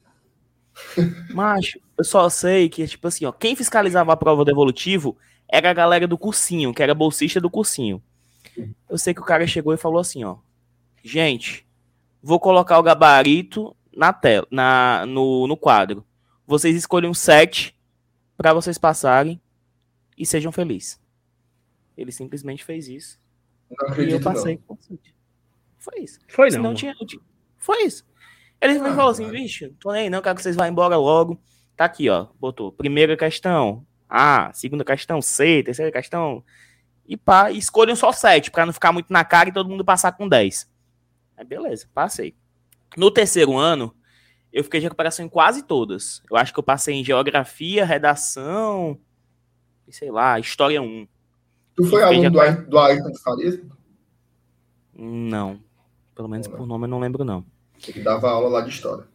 Macho, 1.32 1.80
eu 1.98 2.04
só 2.04 2.30
sei 2.30 2.70
que, 2.70 2.86
tipo 2.88 3.08
assim, 3.08 3.26
ó, 3.26 3.32
quem 3.32 3.56
fiscalizava 3.56 4.14
a 4.14 4.18
prova 4.18 4.44
do 4.44 4.52
evolutivo 4.52 5.18
era 5.48 5.70
a 5.70 5.74
galera 5.74 6.08
do 6.08 6.18
cursinho, 6.18 6.74
que 6.74 6.84
era 6.84 6.94
bolsista 6.94 7.40
do 7.40 7.50
cursinho. 7.50 8.02
Eu 8.90 8.98
sei 8.98 9.14
que 9.14 9.22
o 9.22 9.26
cara 9.26 9.46
chegou 9.48 9.74
e 9.74 9.78
falou 9.78 10.00
assim, 10.00 10.24
ó. 10.24 10.38
Gente, 11.04 11.66
vou 12.22 12.40
colocar 12.40 12.80
o 12.80 12.84
gabarito 12.84 13.76
na 13.96 14.12
tela, 14.12 14.48
na, 14.50 15.06
no, 15.06 15.48
no 15.48 15.56
quadro. 15.56 16.06
Vocês 16.48 16.76
escolhem 16.76 17.10
um 17.10 17.14
set 17.14 17.76
para 18.38 18.54
vocês 18.54 18.78
passarem 18.78 19.42
e 20.18 20.26
sejam 20.26 20.52
felizes. 20.52 21.00
Ele 21.98 22.12
simplesmente 22.12 22.64
fez 22.64 22.88
isso. 22.88 23.20
Não 23.70 23.88
acredito, 23.88 24.14
e 24.14 24.18
eu 24.18 24.22
passei 24.22 24.60
não. 24.68 24.78
Foi 25.78 26.00
isso. 26.00 26.20
Foi 26.28 26.50
não. 26.50 26.64
não 26.64 26.74
tinha, 26.74 26.96
Foi 27.58 27.84
isso. 27.84 28.06
Ele 28.72 28.80
Ah, 28.80 28.96
falou 28.96 29.12
assim, 29.12 29.30
bicho, 29.30 29.70
tô 29.80 29.92
nem 29.92 30.04
aí 30.04 30.10
não, 30.10 30.22
quero 30.22 30.36
que 30.36 30.42
vocês 30.42 30.56
vá 30.56 30.68
embora 30.68 30.98
logo. 30.98 31.40
Tá 31.76 31.86
aqui, 31.86 32.10
ó. 32.10 32.28
Botou 32.40 32.72
primeira 32.72 33.16
questão 33.18 33.86
A, 34.10 34.52
segunda 34.54 34.84
questão 34.84 35.22
C, 35.22 35.62
terceira 35.64 35.92
questão. 35.92 36.44
E 37.08 37.16
pá, 37.18 37.52
escolham 37.52 37.96
só 37.96 38.12
sete, 38.12 38.50
pra 38.50 38.66
não 38.66 38.74
ficar 38.74 38.92
muito 38.92 39.12
na 39.12 39.24
cara 39.24 39.50
e 39.50 39.54
todo 39.54 39.70
mundo 39.70 39.84
passar 39.86 40.12
com 40.14 40.28
10. 40.28 40.70
Aí 41.38 41.46
beleza, 41.46 41.88
passei. 41.94 42.36
No 42.98 43.12
terceiro 43.12 43.58
ano, 43.58 43.94
eu 44.54 44.64
fiquei 44.64 44.80
de 44.80 44.86
recuperação 44.86 45.26
em 45.26 45.30
quase 45.30 45.64
todas. 45.64 46.22
Eu 46.32 46.38
acho 46.38 46.54
que 46.54 46.60
eu 46.60 46.64
passei 46.64 46.96
em 46.96 47.04
geografia, 47.04 47.86
redação, 47.86 48.98
e 49.88 49.94
sei 49.94 50.10
lá, 50.10 50.40
história 50.40 50.82
1. 50.82 51.08
Tu 51.76 51.84
foi 51.84 52.02
aluno 52.02 52.30
do, 52.32 52.70
do 52.70 52.80
Ayrton 52.80 53.12
de 53.12 53.22
Farias? 53.22 53.60
Não. 54.94 55.60
Pelo 56.16 56.30
menos 56.30 56.48
Não, 56.48 56.56
por 56.56 56.66
nome 56.66 56.86
eu 56.86 56.90
não 56.90 57.00
lembro, 57.00 57.26
não. 57.26 57.46
Ele 57.88 58.02
dava 58.02 58.30
aula 58.30 58.50
lá 58.50 58.62
de 58.62 58.70
história. 58.70 59.06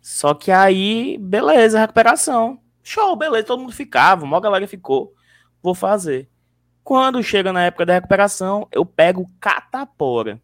Só 0.00 0.34
que 0.34 0.50
aí, 0.50 1.18
beleza, 1.18 1.78
recuperação. 1.78 2.60
Show, 2.82 3.14
beleza, 3.16 3.46
todo 3.46 3.60
mundo 3.60 3.72
ficava, 3.72 4.24
a 4.24 4.28
maior 4.28 4.40
galera 4.40 4.66
ficou. 4.66 5.14
Vou 5.62 5.74
fazer. 5.74 6.28
Quando 6.82 7.22
chega 7.22 7.52
na 7.52 7.64
época 7.64 7.84
da 7.84 7.94
recuperação, 7.94 8.66
eu 8.72 8.86
pego 8.86 9.30
catapora. 9.38 10.40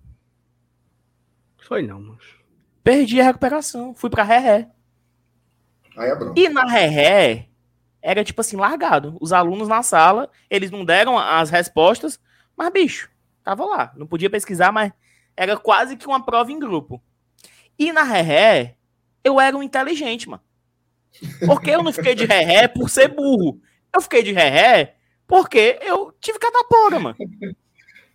Foi 1.62 1.82
não, 1.82 2.00
mano. 2.00 2.18
Perdi 2.82 3.20
a 3.20 3.24
recuperação, 3.24 3.94
fui 3.94 4.10
pra 4.10 4.22
ré 4.22 4.68
Aí 5.96 6.10
é 6.10 6.14
bronca. 6.14 6.38
E 6.38 6.48
na 6.50 6.66
ré 6.66 7.48
era 8.02 8.22
tipo 8.22 8.42
assim, 8.42 8.56
largado. 8.56 9.16
Os 9.20 9.32
alunos 9.32 9.66
na 9.66 9.82
sala, 9.82 10.30
eles 10.50 10.70
não 10.70 10.84
deram 10.84 11.18
as 11.18 11.48
respostas, 11.48 12.20
mas 12.54 12.70
bicho, 12.70 13.10
tava 13.42 13.64
lá. 13.64 13.92
Não 13.96 14.06
podia 14.06 14.28
pesquisar, 14.28 14.70
mas 14.70 14.92
era 15.34 15.56
quase 15.56 15.96
que 15.96 16.06
uma 16.06 16.22
prova 16.22 16.52
em 16.52 16.58
grupo. 16.58 17.02
E 17.78 17.92
na 17.92 18.02
ré 18.02 18.76
eu 19.22 19.40
era 19.40 19.56
um 19.56 19.62
inteligente, 19.62 20.28
mano. 20.28 20.42
Porque 21.46 21.70
eu 21.70 21.82
não 21.82 21.92
fiquei 21.92 22.14
de 22.14 22.24
ré 22.24 22.68
por 22.68 22.90
ser 22.90 23.08
burro. 23.08 23.60
Eu 23.94 24.00
fiquei 24.00 24.22
de 24.22 24.32
ré 24.32 24.96
porque 25.26 25.78
eu 25.82 26.12
tive 26.20 26.38
catapora, 26.38 27.00
mano. 27.00 27.16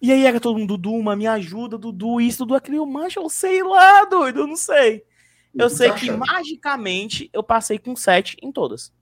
E 0.02 0.12
aí 0.12 0.26
era 0.26 0.40
todo 0.40 0.58
mundo, 0.58 0.78
Dudu, 0.78 1.04
mano, 1.04 1.18
me 1.18 1.28
ajuda, 1.28 1.78
Dudu, 1.78 2.22
isso, 2.22 2.46
Dudu, 2.46 2.56
aquele, 2.56 2.78
eu 2.78 2.86
mancho, 2.86 3.20
eu 3.20 3.30
sei 3.30 3.62
lá, 3.62 4.06
doido, 4.06 4.42
eu 4.42 4.48
não 4.48 4.56
sei. 4.56 5.04
Eu 5.54 5.70
sei 5.70 5.90
tá 5.90 5.96
que 5.96 6.10
achando? 6.10 6.20
magicamente 6.20 7.30
eu 7.34 7.44
passei 7.44 7.78
com 7.78 7.96
7 7.96 8.38
em 8.42 8.52
todas. 8.52 8.94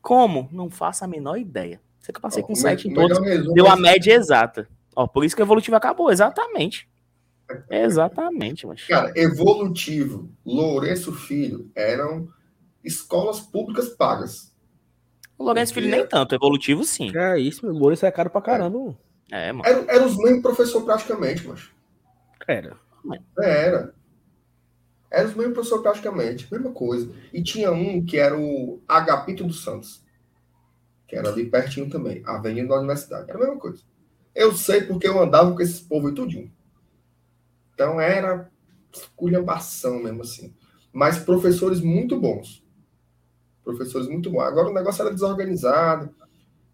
Como? 0.00 0.48
Não 0.50 0.70
faço 0.70 1.04
a 1.04 1.08
menor 1.08 1.36
ideia. 1.36 1.80
Sei 2.00 2.12
que 2.12 2.18
eu 2.18 2.22
passei 2.22 2.42
Ó, 2.42 2.46
com 2.46 2.52
o 2.54 2.56
7 2.56 2.88
em 2.88 2.94
todas. 2.94 3.18
Deu 3.52 3.66
é 3.66 3.70
a 3.70 3.72
esse. 3.74 3.82
média 3.82 4.14
exata. 4.14 4.68
Ó, 4.94 5.06
por 5.06 5.24
isso 5.24 5.36
que 5.36 5.42
o 5.42 5.44
evolutivo 5.44 5.76
acabou, 5.76 6.10
exatamente. 6.10 6.88
Exatamente, 7.70 8.66
mas. 8.66 8.84
Cara, 8.84 9.12
Evolutivo, 9.14 10.30
Lourenço 10.44 11.12
Filho 11.12 11.70
eram 11.74 12.28
escolas 12.82 13.40
públicas 13.40 13.88
pagas. 13.88 14.54
O 15.38 15.44
Lourenço 15.44 15.74
Filho 15.74 15.90
nem 15.90 16.06
tanto, 16.06 16.34
evolutivo 16.34 16.84
sim. 16.84 17.10
É 17.14 17.38
isso, 17.38 17.64
meu. 17.64 17.74
Lourenço 17.74 18.06
é 18.06 18.10
caro 18.10 18.30
pra 18.30 18.40
caramba. 18.40 18.78
mano. 18.78 18.98
É, 19.30 19.52
mano. 19.52 19.68
Eram, 19.68 19.84
eram 19.88 20.06
os 20.06 20.16
mesmos 20.16 20.42
professores 20.42 20.86
praticamente, 20.86 21.46
mas. 21.46 21.70
Era. 22.46 22.76
Era. 23.38 23.94
Era 25.10 25.28
os 25.28 25.34
mesmos 25.34 25.54
professores 25.54 25.82
praticamente, 25.82 26.48
mesma 26.50 26.72
coisa. 26.72 27.12
E 27.32 27.42
tinha 27.42 27.70
um 27.70 28.04
que 28.04 28.16
era 28.16 28.36
o 28.38 28.80
Agapito 28.88 29.44
dos 29.44 29.62
Santos, 29.62 30.02
que 31.06 31.16
era 31.16 31.28
ali 31.28 31.48
pertinho 31.48 31.88
também, 31.88 32.22
a 32.24 32.36
avenida 32.36 32.68
da 32.68 32.78
universidade. 32.78 33.30
Era 33.30 33.38
a 33.38 33.42
mesma 33.42 33.58
coisa. 33.58 33.82
Eu 34.34 34.52
sei 34.52 34.82
porque 34.82 35.06
eu 35.06 35.20
andava 35.20 35.52
com 35.52 35.60
esses 35.60 35.80
povos 35.80 36.12
e 36.12 36.14
tudinho. 36.14 36.52
Então 37.76 38.00
era 38.00 38.50
esculhambação 38.90 40.02
mesmo 40.02 40.22
assim. 40.22 40.54
Mas 40.90 41.18
professores 41.18 41.82
muito 41.82 42.18
bons. 42.18 42.66
Professores 43.62 44.08
muito 44.08 44.30
bons. 44.30 44.44
Agora 44.44 44.70
o 44.70 44.72
negócio 44.72 45.02
era 45.02 45.12
desorganizado. 45.12 46.08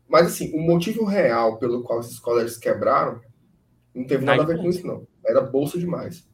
Mas 0.08 0.28
assim, 0.28 0.55
o 0.55 0.60
motivo 0.60 1.05
real 1.05 1.58
pelo 1.58 1.82
qual 1.82 1.98
esses 1.98 2.20
colégios 2.20 2.56
quebraram 2.56 3.20
não 3.92 4.06
teve 4.06 4.24
nada 4.24 4.44
a 4.44 4.47
ver 4.47 4.58
com 4.58 4.68
isso, 4.68 4.86
não. 4.86 5.06
Era 5.26 5.40
bolsa 5.40 5.76
demais. 5.76 6.24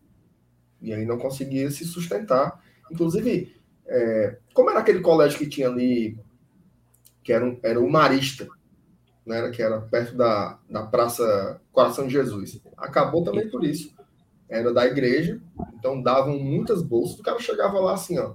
E 0.83 0.93
aí 0.93 1.07
não 1.07 1.17
conseguia 1.17 1.71
se 1.71 1.87
sustentar. 1.87 2.63
Inclusive, 2.91 3.57
é, 3.87 4.37
como 4.53 4.69
era 4.69 4.81
aquele 4.81 5.01
colégio 5.01 5.39
que 5.39 5.49
tinha 5.49 5.69
ali, 5.69 6.19
que 7.23 7.33
era, 7.33 7.45
um, 7.45 7.59
era 7.63 7.81
o 7.81 7.91
Marista, 7.91 8.47
né, 9.25 9.51
que 9.51 9.63
era 9.63 9.81
perto 9.81 10.15
da, 10.15 10.59
da 10.69 10.83
Praça 10.85 11.61
Coração 11.73 12.07
de 12.07 12.13
Jesus. 12.13 12.61
Acabou 12.77 13.25
também 13.25 13.49
por 13.49 13.65
isso. 13.65 13.98
Era 14.49 14.73
da 14.73 14.87
igreja, 14.87 15.41
então 15.75 16.01
davam 16.03 16.39
muitas 16.39 16.83
bolsas. 16.83 17.19
O 17.19 17.23
cara 17.23 17.39
chegava 17.39 17.79
lá 17.81 17.95
assim, 17.95 18.19
ó. 18.19 18.35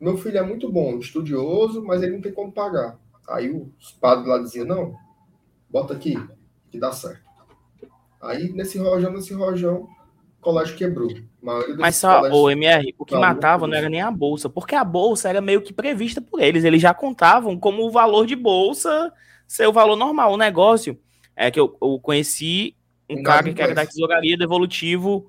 Meu 0.00 0.16
filho 0.16 0.38
é 0.38 0.42
muito 0.42 0.70
bom, 0.70 0.98
estudioso, 0.98 1.82
mas 1.84 2.02
ele 2.02 2.14
não 2.14 2.20
tem 2.22 2.32
como 2.32 2.52
pagar. 2.52 2.98
Aí 3.28 3.50
os 3.50 3.92
padres 3.92 4.28
lá 4.28 4.38
diziam, 4.38 4.66
não, 4.66 4.94
bota 5.70 5.94
aqui, 5.94 6.14
que 6.70 6.78
dá 6.78 6.92
certo. 6.92 7.22
Aí, 8.20 8.52
nesse 8.52 8.78
rojão, 8.78 9.12
nesse 9.12 9.34
rojão, 9.34 9.82
o 10.38 10.42
colégio 10.42 10.76
quebrou. 10.76 11.10
Mas 11.78 11.96
só, 11.96 12.16
colégios- 12.16 12.40
o 12.40 12.50
MR, 12.50 12.94
o 12.98 13.04
que 13.04 13.14
Tá, 13.14 13.20
matava 13.20 13.66
não 13.66 13.74
era 13.76 13.88
nem 13.88 14.00
a 14.00 14.10
bolsa, 14.10 14.48
porque 14.48 14.74
a 14.74 14.84
bolsa 14.84 15.28
era 15.28 15.40
meio 15.40 15.60
que 15.60 15.72
prevista 15.72 16.20
por 16.22 16.40
eles. 16.40 16.64
Eles 16.64 16.80
já 16.80 16.94
contavam 16.94 17.58
como 17.58 17.82
o 17.86 17.90
valor 17.90 18.26
de 18.26 18.34
bolsa 18.36 19.12
ser 19.46 19.66
o 19.66 19.72
valor 19.72 19.96
normal. 19.96 20.32
O 20.32 20.36
negócio 20.38 20.98
é 21.36 21.50
que 21.50 21.60
eu, 21.60 21.76
eu 21.82 21.98
conheci 22.00 22.74
um 23.10 23.22
cara 23.22 23.52
que 23.52 23.60
era 23.62 23.74
da 23.74 23.86
tesouraria 23.86 24.36
do 24.38 24.44
evolutivo 24.44 25.26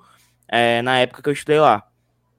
é, 0.48 0.82
na 0.82 1.00
época 1.00 1.22
que 1.22 1.30
eu 1.30 1.34
estudei 1.34 1.60
lá. 1.60 1.88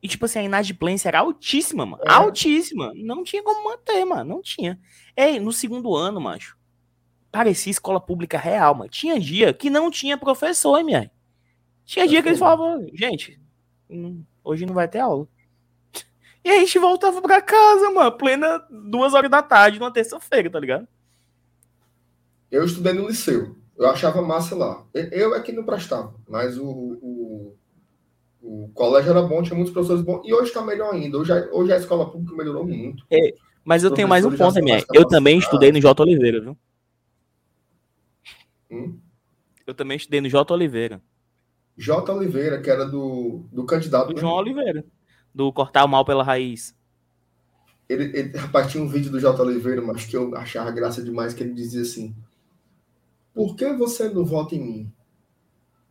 E, 0.03 0.09
tipo 0.09 0.25
assim, 0.25 0.39
a 0.39 0.43
inadimplência 0.43 1.09
era 1.09 1.21
altíssima, 1.21 1.85
mano. 1.85 2.03
É. 2.07 2.13
Altíssima. 2.13 2.93
Não 2.95 3.25
tinha 3.25 3.43
como 3.43 3.65
manter, 3.65 4.05
mano. 4.05 4.37
Não 4.37 4.43
tinha. 4.43 4.79
Ei, 5.17 5.41
no 5.41 5.53
segundo 5.53 5.97
ano, 5.97 6.21
macho, 6.21 6.57
parecia 7.33 7.71
escola 7.71 8.01
pública 8.01 8.39
real, 8.39 8.75
mano. 8.75 8.91
Tinha 8.91 9.19
dia 9.19 9.53
que 9.53 9.69
não 9.69 9.91
tinha 9.91 10.17
professor, 10.17 10.79
MR. 10.79 11.11
Tinha 11.85 12.07
dia 12.07 12.23
que 12.23 12.29
eles 12.29 12.39
falavam, 12.39 12.87
gente, 12.93 13.41
hoje 14.43 14.67
não 14.67 14.75
vai 14.75 14.89
ter 14.89 15.01
aula. 15.01 15.27
E 16.45 16.49
a 16.51 16.61
gente 16.61 16.79
voltava 16.79 17.21
pra 17.21 17.43
casa, 17.43 17.91
mano, 17.91 18.13
plena 18.13 18.65
duas 18.71 19.15
horas 19.15 19.29
da 19.29 19.43
tarde, 19.43 19.81
numa 19.81 19.93
terça-feira, 19.93 20.49
tá 20.49 20.61
ligado? 20.61 20.87
Eu 22.49 22.65
estudei 22.65 22.93
no 22.93 23.09
liceu. 23.09 23.57
Eu 23.77 23.91
achava 23.91 24.23
massa 24.23 24.55
lá. 24.55 24.87
Eu 24.95 25.35
é 25.35 25.41
que 25.43 25.51
não 25.51 25.65
prestava, 25.65 26.15
mas 26.29 26.57
o, 26.57 26.69
o, 26.69 27.57
o 28.47 28.71
colégio 28.73 29.11
era 29.11 29.23
bom, 29.23 29.43
tinha 29.43 29.57
muitos 29.57 29.73
professores 29.73 30.03
bons. 30.03 30.23
E 30.25 30.33
hoje 30.33 30.49
está 30.49 30.63
melhor 30.63 30.95
ainda. 30.95 31.19
Hoje, 31.19 31.33
a- 31.33 31.49
hoje 31.53 31.73
a 31.73 31.77
escola 31.77 32.09
pública 32.09 32.37
melhorou 32.37 32.65
muito. 32.65 33.05
Mas 33.65 33.83
eu 33.83 33.91
tenho 33.91 34.07
mais 34.07 34.25
um 34.25 34.31
ponto, 34.31 34.63
mais 34.63 34.85
Eu 34.95 35.05
também 35.05 35.39
estudei 35.39 35.73
no 35.73 35.81
J. 35.81 36.01
Oliveira, 36.01 36.41
viu? 36.41 36.57
Hum? 38.71 38.99
Eu 39.67 39.75
também 39.75 39.97
estudei 39.97 40.21
no 40.21 40.29
J. 40.29 40.55
Oliveira. 40.55 41.03
J. 41.77 42.13
Oliveira, 42.13 42.61
que 42.63 42.71
era 42.71 42.85
do, 42.85 43.45
do 43.53 43.67
candidato. 43.67 44.09
Do 44.09 44.15
né? 44.15 44.21
João 44.21 44.35
Oliveira. 44.35 44.85
Do 45.35 45.53
Cortar 45.53 45.85
o 45.85 45.89
Mal 45.89 46.05
pela 46.05 46.23
Raiz. 46.23 46.75
Ele, 47.89 48.17
ele, 48.17 48.37
rapaz, 48.37 48.71
tinha 48.71 48.83
um 48.83 48.89
vídeo 48.89 49.11
do 49.11 49.19
J. 49.21 49.43
Oliveira, 49.43 49.83
mas 49.83 50.05
que 50.07 50.17
eu 50.17 50.35
achava 50.37 50.71
graça 50.71 51.03
demais, 51.03 51.35
que 51.35 51.43
ele 51.43 51.53
dizia 51.53 51.83
assim: 51.83 52.15
Por 53.35 53.57
que 53.57 53.73
você 53.73 54.09
não 54.09 54.25
vota 54.25 54.55
em 54.55 54.61
mim? 54.61 54.93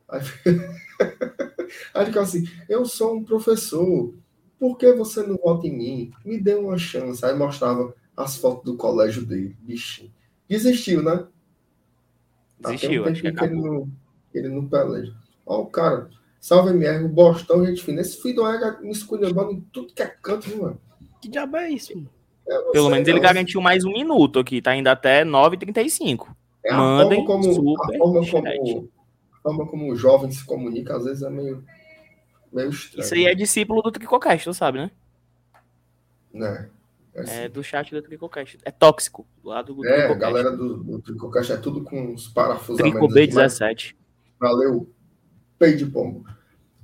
Aí, 0.07 0.21
aí 1.93 2.01
ele 2.01 2.05
ficava 2.07 2.25
assim: 2.25 2.47
Eu 2.67 2.85
sou 2.85 3.15
um 3.15 3.23
professor, 3.23 4.13
por 4.59 4.77
que 4.77 4.91
você 4.93 5.21
não 5.23 5.37
vota 5.37 5.67
em 5.67 5.77
mim? 5.77 6.11
Me 6.23 6.39
dê 6.39 6.55
uma 6.55 6.77
chance. 6.77 7.23
Aí 7.25 7.35
mostrava 7.35 7.93
as 8.15 8.37
fotos 8.37 8.63
do 8.63 8.77
colégio 8.77 9.25
dele, 9.25 9.55
bichinho. 9.61 10.11
Desistiu, 10.47 11.03
né? 11.03 11.25
Tá 12.61 12.71
Desistiu, 12.71 13.03
um 13.03 13.07
acho 13.07 13.21
que 13.21 13.31
que 13.31 13.43
ele 13.43 13.55
não, 13.55 13.89
ele 14.33 14.49
não 14.49 14.67
peleja. 14.67 15.13
Ó, 15.45 15.61
o 15.61 15.65
cara, 15.65 16.09
salve 16.39 16.71
MR, 16.71 17.03
o 17.03 17.09
Bostão, 17.09 17.65
gente 17.65 17.83
fina. 17.83 18.01
Esse 18.01 18.21
filho 18.21 18.35
do 18.35 18.47
Ega 18.47 18.79
me 18.81 18.91
esculhambando 18.91 19.51
em 19.51 19.61
tudo 19.71 19.93
que 19.93 20.01
é 20.01 20.07
canto, 20.07 20.47
viu, 20.47 20.61
mano. 20.61 20.81
Que 21.21 21.27
diabo 21.27 21.57
é 21.57 21.69
isso, 21.69 21.95
mano? 21.95 22.09
Pelo 22.71 22.89
menos 22.89 23.07
ele 23.07 23.17
não. 23.17 23.23
garantiu 23.23 23.59
mais 23.59 23.83
um 23.83 23.91
minuto 23.91 24.39
aqui, 24.39 24.61
tá 24.61 24.75
indo 24.75 24.87
até 24.87 25.25
9h35. 25.25 26.27
É 26.63 26.71
a 26.71 26.77
Mandem 26.77 27.25
forma 27.25 27.43
como, 27.43 27.53
super 27.53 27.95
a 27.95 27.97
forma 27.97 28.31
como, 28.31 28.89
forma 29.45 29.67
como 29.67 29.91
o 29.91 29.95
jovem 29.95 30.31
se 30.31 30.43
comunica, 30.43 30.95
às 30.95 31.05
vezes 31.05 31.21
é 31.21 31.29
meio, 31.29 31.63
meio 32.51 32.69
estranho. 32.69 33.05
Isso 33.05 33.13
aí 33.13 33.25
é 33.25 33.35
discípulo 33.35 33.83
do 33.83 33.91
Tricocast, 33.91 34.43
tu 34.43 34.53
sabe, 34.53 34.79
né? 34.79 34.91
Né? 36.33 36.69
É, 37.13 37.21
assim. 37.21 37.33
é 37.33 37.49
do 37.49 37.63
chat 37.63 37.91
do 37.91 38.01
Tricocast. 38.01 38.57
É 38.65 38.71
tóxico. 38.71 39.25
Do 39.41 39.49
lado 39.49 39.75
do 39.75 39.85
É, 39.85 40.11
a 40.11 40.15
galera 40.15 40.51
do, 40.51 40.83
do 40.83 40.99
Tricocast 40.99 41.51
é 41.51 41.57
tudo 41.57 41.83
com 41.83 42.13
os 42.13 42.27
parafusos. 42.27 42.81
Trico 42.81 43.07
B17. 43.07 43.95
Valeu. 44.39 44.89
Pei 45.59 45.75
de 45.75 45.85
pombo. 45.85 46.25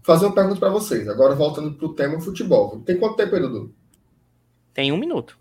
Fazer 0.04 0.26
uma 0.26 0.36
pergunta 0.36 0.60
para 0.60 0.70
vocês. 0.70 1.08
Agora 1.10 1.36
voltando 1.36 1.74
pro 1.74 1.94
tema 1.94 2.22
futebol. 2.22 2.80
Tem 2.82 2.98
quanto 2.98 3.18
tempo 3.18 3.40
Dudu? 3.40 3.76
Tem 4.74 4.92
um 4.92 4.98
minuto. 4.98 5.38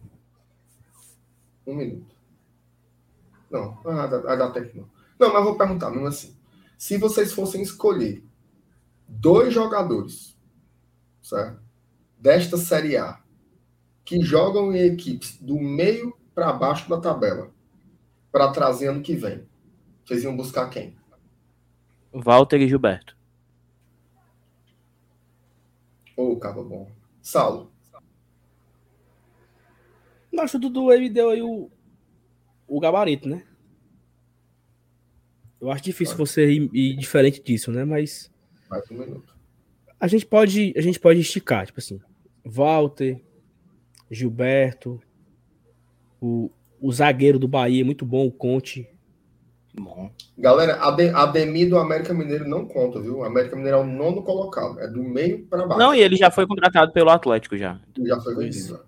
Um 1.67 1.75
minuto. 1.75 2.17
Não, 3.51 3.79
ah, 3.85 4.07
dá, 4.07 4.37
dá 4.37 4.51
tempo 4.51 4.71
não. 4.75 4.91
Não, 5.19 5.35
mas 5.35 5.45
vou 5.45 5.57
perguntar 5.57 5.91
mesmo 5.91 6.07
assim. 6.07 6.40
Se 6.81 6.97
vocês 6.97 7.31
fossem 7.35 7.61
escolher 7.61 8.25
dois 9.07 9.53
jogadores, 9.53 10.35
certo? 11.21 11.63
Desta 12.17 12.57
Série 12.57 12.97
A, 12.97 13.23
que 14.03 14.23
jogam 14.23 14.75
em 14.75 14.87
equipes 14.87 15.37
do 15.43 15.57
meio 15.57 16.17
para 16.35 16.55
baixo 16.55 16.89
da 16.89 16.99
tabela, 16.99 17.53
para 18.33 18.51
trazer 18.51 18.89
ano 18.89 19.03
que 19.03 19.15
vem, 19.15 19.47
vocês 20.03 20.25
iam 20.25 20.35
buscar 20.35 20.71
quem? 20.71 20.97
Walter 22.15 22.63
e 22.63 22.67
Gilberto. 22.67 23.15
Ô, 26.17 26.33
oh, 26.33 26.37
cabo 26.39 26.65
bom. 26.65 26.91
Saulo. 27.21 27.71
Acho 30.39 30.53
que 30.53 30.57
o 30.57 30.71
Dudu 30.71 30.91
ele 30.91 31.11
deu 31.11 31.29
aí 31.29 31.43
o, 31.43 31.71
o 32.67 32.81
gabarito, 32.81 33.29
né? 33.29 33.47
Eu 35.61 35.71
acho 35.71 35.83
difícil 35.83 36.17
você 36.17 36.51
ir, 36.51 36.71
ir, 36.73 36.97
diferente 36.97 37.43
disso, 37.43 37.71
né? 37.71 37.85
Mas. 37.85 38.31
Mais 38.69 38.91
um 38.91 38.95
minuto. 38.95 39.37
A 39.99 40.07
gente 40.07 40.25
pode, 40.25 40.73
a 40.77 40.81
gente 40.81 40.99
pode 40.99 41.21
esticar, 41.21 41.67
tipo 41.67 41.79
assim. 41.79 42.01
Walter, 42.45 43.21
Gilberto, 44.11 45.01
o, 46.21 46.51
o 46.81 46.91
zagueiro 46.91 47.39
do 47.39 47.47
Bahia, 47.47 47.85
muito 47.85 48.07
bom, 48.07 48.27
o 48.27 48.33
Conte. 48.33 48.89
Bom. 49.75 50.11
Galera, 50.37 50.79
a 50.83 51.27
Demi 51.27 51.67
do 51.67 51.79
América 51.79 52.13
Mineiro 52.13 52.49
não 52.49 52.67
conta, 52.67 53.01
viu? 53.01 53.19
O 53.19 53.25
América 53.25 53.55
Mineiro 53.55 53.79
é 53.79 53.81
o 53.81 53.87
nono 53.87 54.23
colocado, 54.23 54.81
é 54.81 54.89
do 54.89 55.03
meio 55.03 55.47
para 55.47 55.67
baixo. 55.67 55.79
Não, 55.79 55.95
e 55.95 56.01
ele 56.01 56.17
já 56.17 56.31
foi 56.31 56.47
contratado 56.47 56.93
pelo 56.93 57.11
Atlético 57.11 57.57
já. 57.57 57.79
Já 58.05 58.21
foi 58.21 58.35
vendido. 58.35 58.81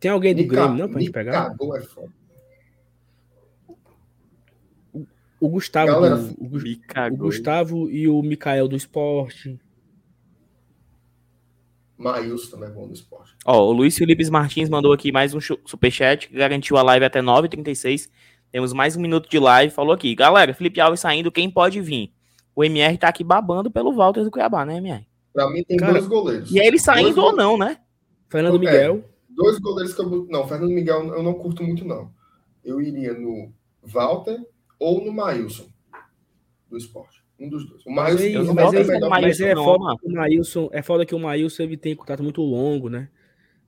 Tem 0.00 0.10
alguém 0.10 0.34
do 0.34 0.44
Grêmio, 0.46 0.78
não, 0.78 0.88
pra 0.88 1.00
gente 1.00 1.12
pegar? 1.12 1.50
Cagou, 1.50 1.76
é 1.76 1.80
foda. 1.80 2.10
O 5.42 5.48
Gustavo, 5.48 5.90
Galera, 5.90 6.16
do, 6.18 6.36
o, 6.38 7.14
o, 7.14 7.16
Gustavo 7.16 7.90
e 7.90 8.06
o 8.06 8.22
Mikael 8.22 8.68
do 8.68 8.76
esporte. 8.76 9.58
Maílson 11.98 12.52
também 12.52 12.68
é 12.68 12.72
bom 12.72 12.86
do 12.86 12.94
esporte. 12.94 13.34
Ó, 13.44 13.66
o 13.66 13.72
Luiz 13.72 13.98
Felipe 13.98 14.24
Martins 14.30 14.68
mandou 14.68 14.92
aqui 14.92 15.10
mais 15.10 15.34
um 15.34 15.40
superchat 15.40 16.28
que 16.28 16.36
garantiu 16.36 16.76
a 16.76 16.82
live 16.84 17.04
até 17.04 17.20
9h36. 17.20 18.08
Temos 18.52 18.72
mais 18.72 18.94
um 18.94 19.00
minuto 19.00 19.28
de 19.28 19.36
live. 19.40 19.74
Falou 19.74 19.92
aqui, 19.92 20.14
galera, 20.14 20.54
Felipe 20.54 20.80
Alves 20.80 21.00
saindo, 21.00 21.32
quem 21.32 21.50
pode 21.50 21.80
vir? 21.80 22.12
O 22.54 22.62
MR 22.62 22.96
tá 22.96 23.08
aqui 23.08 23.24
babando 23.24 23.68
pelo 23.68 23.92
Walter 23.92 24.22
do 24.22 24.30
Cuiabá, 24.30 24.64
né, 24.64 24.76
MR? 24.76 25.04
Pra 25.32 25.50
mim 25.50 25.64
tem 25.64 25.76
Cara, 25.76 25.94
dois 25.94 26.06
goleiros. 26.06 26.52
E 26.52 26.60
é 26.60 26.68
ele 26.68 26.78
saindo 26.78 27.20
ou 27.20 27.34
não, 27.34 27.58
né? 27.58 27.78
Fernando 28.28 28.60
Miguel. 28.60 28.98
É, 28.98 29.34
dois 29.34 29.58
goleiros 29.58 29.92
que 29.92 30.02
eu. 30.02 30.28
Não, 30.30 30.46
Fernando 30.46 30.70
Miguel 30.70 31.02
eu 31.12 31.22
não 31.24 31.34
curto 31.34 31.64
muito, 31.64 31.84
não. 31.84 32.12
Eu 32.64 32.80
iria 32.80 33.12
no 33.12 33.52
Walter 33.82 34.38
ou 34.82 35.04
no 35.04 35.12
Maílson 35.12 35.66
do 36.68 36.76
esporte. 36.76 37.22
Um 37.38 37.48
dos 37.48 37.68
dois. 37.68 37.84
O 37.86 37.90
Maílson, 37.90 38.54
mas, 38.54 38.72
mas, 38.72 38.88
mas, 38.88 39.10
mas 39.10 39.40
é, 39.40 39.54
foda, 39.54 39.96
o 40.02 40.12
Maílson, 40.12 40.70
é 40.72 40.82
foda 40.82 41.06
que 41.06 41.14
o 41.14 41.18
Maílson 41.18 41.62
ele 41.64 41.76
tem 41.76 41.94
contrato 41.94 42.22
muito 42.22 42.40
longo, 42.42 42.88
né? 42.88 43.08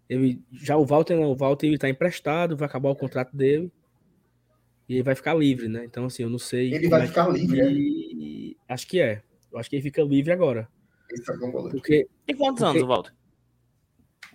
Ele, 0.09 0.43
já 0.53 0.77
o 0.77 0.85
Walter 0.85 1.17
não, 1.17 1.31
o 1.31 1.37
Walter 1.37 1.67
ele 1.67 1.79
tá 1.79 1.89
emprestado, 1.89 2.57
vai 2.57 2.67
acabar 2.67 2.91
o 2.91 2.97
contrato 2.97 3.37
dele. 3.37 3.73
E 4.89 4.95
ele 4.95 5.03
vai 5.03 5.15
ficar 5.15 5.35
livre, 5.35 5.67
né? 5.67 5.85
Então, 5.85 6.05
assim, 6.05 6.23
eu 6.23 6.31
não 6.31 6.39
sei. 6.39 6.75
Ele 6.75 6.89
vai 6.89 7.03
é 7.03 7.07
ficar 7.07 7.29
livre, 7.29 7.61
é? 7.61 8.73
Acho 8.73 8.87
que 8.87 9.01
é. 9.01 9.23
Eu 9.51 9.59
acho 9.59 9.71
que 9.71 9.77
ele 9.77 9.83
fica 9.83 10.03
livre 10.03 10.33
agora. 10.33 10.69
Esse 11.11 11.31
é 11.31 11.37
porque, 11.71 12.09
Tem 12.27 12.37
quantos 12.37 12.63
porque... 12.63 12.79
anos 12.79 12.83
o 12.83 12.87
Walter? 12.87 13.13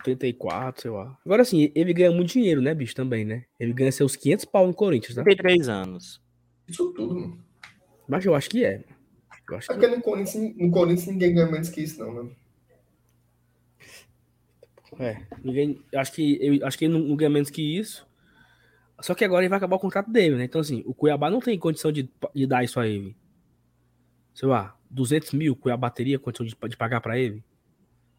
34, 0.04 0.82
sei 0.82 0.92
lá. 0.92 1.18
Agora, 1.26 1.42
assim, 1.42 1.72
ele 1.76 1.94
ganha 1.94 2.12
muito 2.12 2.32
dinheiro, 2.32 2.62
né, 2.62 2.74
bicho, 2.74 2.96
também, 2.96 3.26
né? 3.26 3.44
Ele 3.60 3.74
ganha 3.74 3.92
seus 3.92 4.16
500 4.16 4.46
pau 4.46 4.66
no 4.66 4.74
Corinthians, 4.74 5.16
né? 5.16 5.24
33 5.24 5.70
anos. 5.70 6.22
Isso 6.70 6.94
tudo, 6.94 7.16
mano. 7.16 7.44
Mas 8.08 8.26
eu 8.26 8.36
acho 8.36 8.50
que 8.50 8.64
é. 8.64 8.84
Eu 9.50 9.58
acho 9.58 9.72
é 9.72 9.76
porque 9.76 9.90
que... 9.90 9.96
no, 9.96 10.02
Corinthians, 10.02 10.56
no 10.56 10.72
Corinthians 10.72 11.08
ninguém 11.08 11.34
ganha 11.34 11.52
menos 11.52 11.70
que 11.70 11.82
isso, 11.82 12.00
não, 12.00 12.24
né? 12.24 12.32
É, 15.00 15.22
ninguém. 15.44 15.82
Acho 15.96 16.12
que, 16.12 16.38
eu 16.42 16.66
acho 16.66 16.78
que 16.78 16.86
ele 16.86 16.98
não 16.98 17.16
ganha 17.16 17.30
menos 17.30 17.50
que 17.50 17.62
isso. 17.62 18.08
Só 19.02 19.16
que 19.16 19.24
agora 19.24 19.44
ele 19.44 19.50
vai 19.50 19.58
acabar 19.58 19.78
o 19.78 19.80
contrato 19.80 20.12
dele, 20.12 20.36
né? 20.36 20.44
Então, 20.44 20.60
assim, 20.60 20.84
o 20.86 20.94
Cuiabá 20.94 21.30
não 21.30 21.40
tem 21.40 21.58
condição 21.58 21.92
de, 21.92 22.10
de 22.36 22.46
dar 22.46 22.64
isso 22.64 22.80
a 22.80 22.88
ele. 22.88 23.16
Sei 24.34 24.48
lá, 24.48 24.76
200 24.90 25.34
mil, 25.34 25.54
o 25.54 25.56
Cuiabá 25.56 25.90
teria 25.90 26.20
condição 26.20 26.46
de, 26.46 26.56
de 26.68 26.78
pagar 26.78 27.00
para 27.00 27.18
ele? 27.18 27.44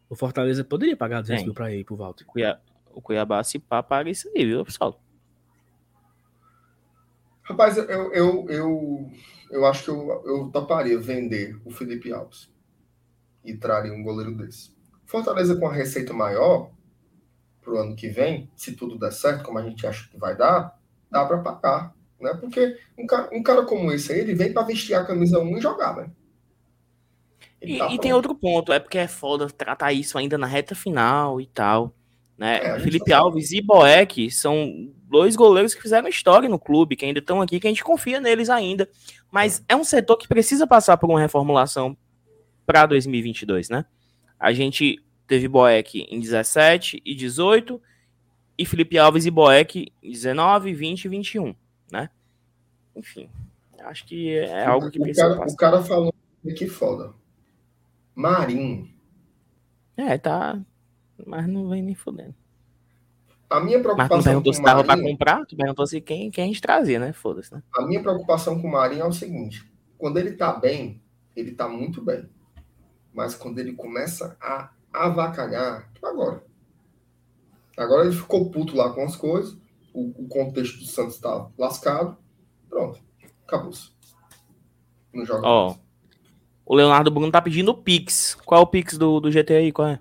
O 0.09 0.15
Fortaleza 0.15 0.63
poderia 0.63 0.97
pagar 0.97 1.21
200 1.21 1.41
tem. 1.41 1.45
mil 1.45 1.53
para 1.53 1.71
ele, 1.71 1.83
pro 1.83 1.95
Walter. 1.95 2.23
O 2.23 2.27
Cuiabá, 2.27 2.61
o 2.93 3.01
Cuiabá 3.01 3.43
se 3.43 3.59
pá, 3.59 3.83
paga 3.83 4.09
isso 4.09 4.29
aí, 4.35 4.45
viu, 4.45 4.65
pessoal? 4.65 4.99
Rapaz, 7.51 7.77
eu, 7.77 8.13
eu, 8.13 8.49
eu, 8.49 9.11
eu 9.51 9.65
acho 9.65 9.83
que 9.83 9.89
eu, 9.89 10.23
eu 10.25 10.49
toparia 10.53 10.97
vender 10.97 11.59
o 11.65 11.69
Felipe 11.69 12.13
Alves 12.13 12.49
e 13.43 13.57
traria 13.57 13.91
um 13.91 14.01
goleiro 14.01 14.33
desse. 14.33 14.73
Fortaleza 15.05 15.57
com 15.57 15.67
a 15.67 15.73
receita 15.73 16.13
maior 16.13 16.71
para 17.61 17.73
o 17.73 17.77
ano 17.77 17.93
que 17.93 18.07
vem, 18.07 18.49
se 18.55 18.73
tudo 18.73 18.97
der 18.97 19.11
certo, 19.11 19.43
como 19.43 19.57
a 19.57 19.63
gente 19.63 19.85
acha 19.85 20.09
que 20.09 20.17
vai 20.17 20.33
dar, 20.35 20.79
dá 21.11 21.25
para 21.25 21.39
pagar. 21.39 21.93
Né? 22.21 22.33
Porque 22.39 22.77
um 22.97 23.05
cara, 23.05 23.29
um 23.33 23.43
cara 23.43 23.65
como 23.65 23.91
esse 23.91 24.13
aí, 24.13 24.19
ele 24.19 24.33
vem 24.33 24.53
para 24.53 24.63
vestir 24.63 24.93
a 24.93 25.03
camisa 25.03 25.37
1 25.37 25.57
e 25.57 25.61
jogar, 25.61 25.97
né? 25.97 26.09
E, 27.61 27.77
tá 27.77 27.91
e 27.91 27.99
tem 27.99 28.13
outro 28.13 28.33
ponto, 28.33 28.71
é 28.71 28.79
porque 28.79 28.97
é 28.97 29.09
foda 29.09 29.47
tratar 29.49 29.91
isso 29.91 30.17
ainda 30.17 30.37
na 30.37 30.47
reta 30.47 30.73
final 30.73 31.41
e 31.41 31.47
tal. 31.47 31.93
Né? 32.37 32.59
É, 32.63 32.79
Felipe 32.79 33.11
tá 33.11 33.17
Alves 33.17 33.51
e 33.51 33.61
Boeck 33.61 34.31
são 34.31 34.89
dois 35.11 35.35
goleiros 35.35 35.75
que 35.75 35.81
fizeram 35.81 36.07
história 36.07 36.47
no 36.47 36.57
clube, 36.57 36.95
que 36.95 37.05
ainda 37.05 37.19
estão 37.19 37.41
aqui, 37.41 37.59
que 37.59 37.67
a 37.67 37.69
gente 37.69 37.83
confia 37.83 38.21
neles 38.21 38.49
ainda. 38.49 38.89
Mas 39.29 39.63
é 39.67 39.75
um 39.75 39.83
setor 39.83 40.15
que 40.15 40.27
precisa 40.27 40.65
passar 40.65 40.95
por 40.95 41.09
uma 41.09 41.19
reformulação 41.19 41.97
para 42.65 42.85
2022, 42.85 43.69
né? 43.69 43.85
A 44.39 44.53
gente 44.53 45.03
teve 45.27 45.49
Boeck 45.49 46.07
em 46.09 46.19
17 46.19 47.01
e 47.05 47.13
18 47.13 47.79
e 48.57 48.65
Felipe 48.65 48.97
Alves 48.97 49.25
e 49.25 49.31
Boeck 49.31 49.91
em 50.01 50.11
19, 50.11 50.73
20 50.73 51.05
e 51.05 51.07
21, 51.09 51.55
né? 51.91 52.09
Enfim, 52.95 53.29
acho 53.81 54.05
que 54.05 54.33
é 54.33 54.65
algo 54.65 54.89
que 54.89 54.99
precisa 54.99 55.27
o 55.27 55.29
cara, 55.29 55.39
passar. 55.41 55.53
O 55.53 55.57
cara 55.57 55.83
falou 55.83 56.13
que 56.55 56.67
foda. 56.67 57.13
Marinho. 58.15 58.89
É, 59.97 60.17
tá, 60.17 60.59
mas 61.25 61.47
não 61.47 61.69
vem 61.69 61.83
nem 61.83 61.95
fudendo. 61.95 62.35
A 63.51 63.59
minha 63.59 63.81
preocupação. 63.81 64.15
Mas 64.15 64.23
tu 64.23 64.27
perguntou 64.27 64.53
se 64.53 64.63
tava 64.63 64.81
para 64.81 65.01
comprar, 65.01 65.45
tu 65.45 65.57
perguntou 65.57 65.85
se 65.85 65.99
quem, 65.99 66.31
quem 66.31 66.45
a 66.45 66.47
gente 66.47 66.61
trazia, 66.61 66.97
né? 66.97 67.11
Foda-se, 67.11 67.53
né? 67.53 67.61
A 67.75 67.85
minha 67.85 68.01
preocupação 68.01 68.61
com 68.61 68.67
o 68.69 68.71
Marinho 68.71 69.01
é 69.01 69.07
o 69.07 69.11
seguinte: 69.11 69.69
quando 69.97 70.17
ele 70.17 70.31
tá 70.31 70.53
bem, 70.53 71.01
ele 71.35 71.51
tá 71.51 71.67
muito 71.67 72.01
bem. 72.01 72.29
Mas 73.13 73.35
quando 73.35 73.59
ele 73.59 73.73
começa 73.73 74.37
a 74.39 74.71
avacalhar, 74.93 75.91
tipo 75.93 76.07
agora. 76.07 76.41
Agora 77.77 78.05
ele 78.05 78.15
ficou 78.15 78.49
puto 78.49 78.73
lá 78.73 78.93
com 78.93 79.03
as 79.03 79.17
coisas, 79.17 79.57
o, 79.93 80.23
o 80.23 80.27
contexto 80.29 80.79
do 80.79 80.85
Santos 80.85 81.17
tá 81.17 81.49
lascado. 81.57 82.17
Pronto, 82.69 83.01
acabou-se. 83.45 83.91
Não 85.13 85.25
joga 85.25 85.45
Ó, 85.45 85.67
mais. 85.67 85.79
o 86.65 86.75
Leonardo 86.75 87.11
Bruno 87.11 87.29
tá 87.29 87.41
pedindo 87.41 87.71
o 87.71 87.77
Pix. 87.77 88.35
Qual 88.45 88.61
é 88.61 88.63
o 88.63 88.67
Pix 88.67 88.97
do, 88.97 89.19
do 89.19 89.29
GTI? 89.29 89.73
Qual 89.73 89.89
é? 89.89 89.99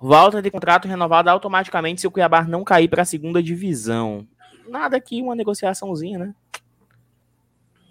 Volta 0.00 0.40
de 0.40 0.50
contrato 0.50 0.88
renovado 0.88 1.28
automaticamente 1.28 2.00
se 2.00 2.06
o 2.06 2.10
Cuiabá 2.10 2.42
não 2.44 2.64
cair 2.64 2.88
para 2.88 3.02
a 3.02 3.04
segunda 3.04 3.42
divisão. 3.42 4.26
Nada 4.66 4.96
aqui, 4.96 5.20
uma 5.20 5.34
negociaçãozinha, 5.34 6.18
né? 6.18 6.34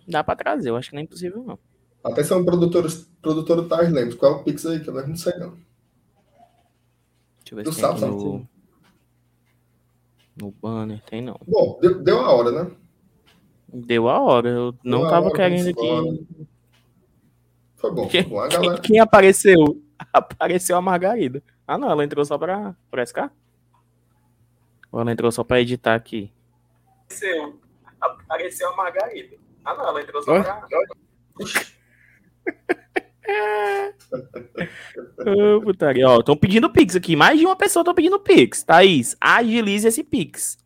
Dá 0.07 0.23
para 0.23 0.35
trazer, 0.35 0.69
eu 0.69 0.75
acho 0.75 0.89
que 0.89 0.95
não 0.95 1.01
é 1.01 1.03
impossível, 1.03 1.43
não. 1.43 1.59
Atenção, 2.03 2.43
produtor, 2.43 2.87
produtor 3.21 3.67
Tais 3.67 3.91
Lemos. 3.91 4.15
Qual 4.15 4.31
é 4.31 4.35
o 4.37 4.43
Pix 4.43 4.65
aí? 4.65 4.79
Que 4.79 4.89
eu 4.89 5.07
não 5.07 5.15
sei, 5.15 5.33
não. 5.33 5.49
Deixa 7.39 7.51
eu 7.51 7.57
ver 7.57 7.63
tu 7.63 7.73
se 7.73 7.81
sabe, 7.81 8.01
no... 8.01 8.47
no 10.41 10.51
banner. 10.51 11.03
Tem 11.03 11.21
não. 11.21 11.39
Bom, 11.45 11.77
deu, 11.79 12.01
deu 12.01 12.19
a 12.19 12.31
hora, 12.31 12.51
né? 12.51 12.71
Deu 13.71 14.09
a 14.09 14.19
hora. 14.19 14.49
Eu 14.49 14.71
deu 14.71 14.81
não 14.83 15.01
tava 15.03 15.27
hora, 15.27 15.35
querendo 15.35 15.69
aqui. 15.69 16.25
Foi 17.75 17.91
bom. 17.93 18.09
Foi 18.09 18.23
bom. 18.23 18.39
A 18.39 18.47
galera... 18.47 18.79
Quem 18.81 18.99
apareceu? 18.99 19.79
Apareceu 20.11 20.75
a 20.77 20.81
Margarida. 20.81 21.43
Ah, 21.69 21.77
não, 21.77 21.91
ela 21.91 22.03
entrou 22.03 22.25
só 22.25 22.35
pra, 22.35 22.75
pra 22.89 23.05
SK? 23.05 23.29
Ou 24.91 24.99
ela 25.01 25.11
entrou 25.11 25.31
só 25.31 25.43
pra 25.43 25.61
editar 25.61 25.93
aqui? 25.93 26.33
Apareceu. 27.05 27.59
Apareceu 28.01 28.69
a 28.69 28.75
Margarida. 28.75 29.37
Ah, 29.63 29.75
não, 29.75 29.87
ela 29.89 30.01
entrou 30.01 30.23
só 30.23 30.41
pra. 30.41 30.67
Ô, 35.27 35.61
putaria. 35.61 36.09
Ó, 36.09 36.21
estão 36.21 36.35
pedindo 36.35 36.71
Pix 36.71 36.95
aqui. 36.95 37.15
Mais 37.15 37.37
de 37.37 37.45
uma 37.45 37.55
pessoa 37.55 37.81
estão 37.81 37.93
pedindo 37.93 38.19
Pix. 38.19 38.63
Thaís, 38.63 39.15
agilize 39.21 39.87
esse 39.87 40.03
Pix. 40.03 40.57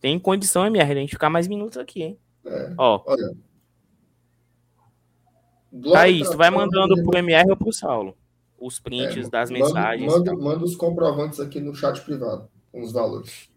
Tem 0.00 0.20
condição, 0.20 0.64
MR, 0.64 0.92
de 0.92 0.98
a 0.98 1.00
gente 1.00 1.10
ficar 1.10 1.30
mais 1.30 1.48
minutos 1.48 1.78
aqui, 1.78 2.00
hein? 2.04 2.18
É, 2.46 2.74
Ó, 2.78 3.02
olha. 3.04 3.36
Thaís, 5.92 6.30
tu 6.30 6.36
vai 6.36 6.48
mandando 6.48 7.02
pro 7.02 7.18
MR 7.18 7.50
ou 7.50 7.56
pro 7.56 7.72
Saulo? 7.72 8.16
Os 8.60 8.80
prints 8.80 9.26
É, 9.26 9.30
das 9.30 9.50
manda- 9.50 9.64
mensagens. 9.66 10.12
Manda, 10.12 10.34
manda 10.36 10.64
os 10.64 10.74
comprovantes 10.76 11.38
aqui 11.40 11.60
no 11.60 11.74
chat 11.74 12.00
privado, 12.00 12.48
com 12.72 12.82
os 12.82 12.92
valores. 12.92 13.48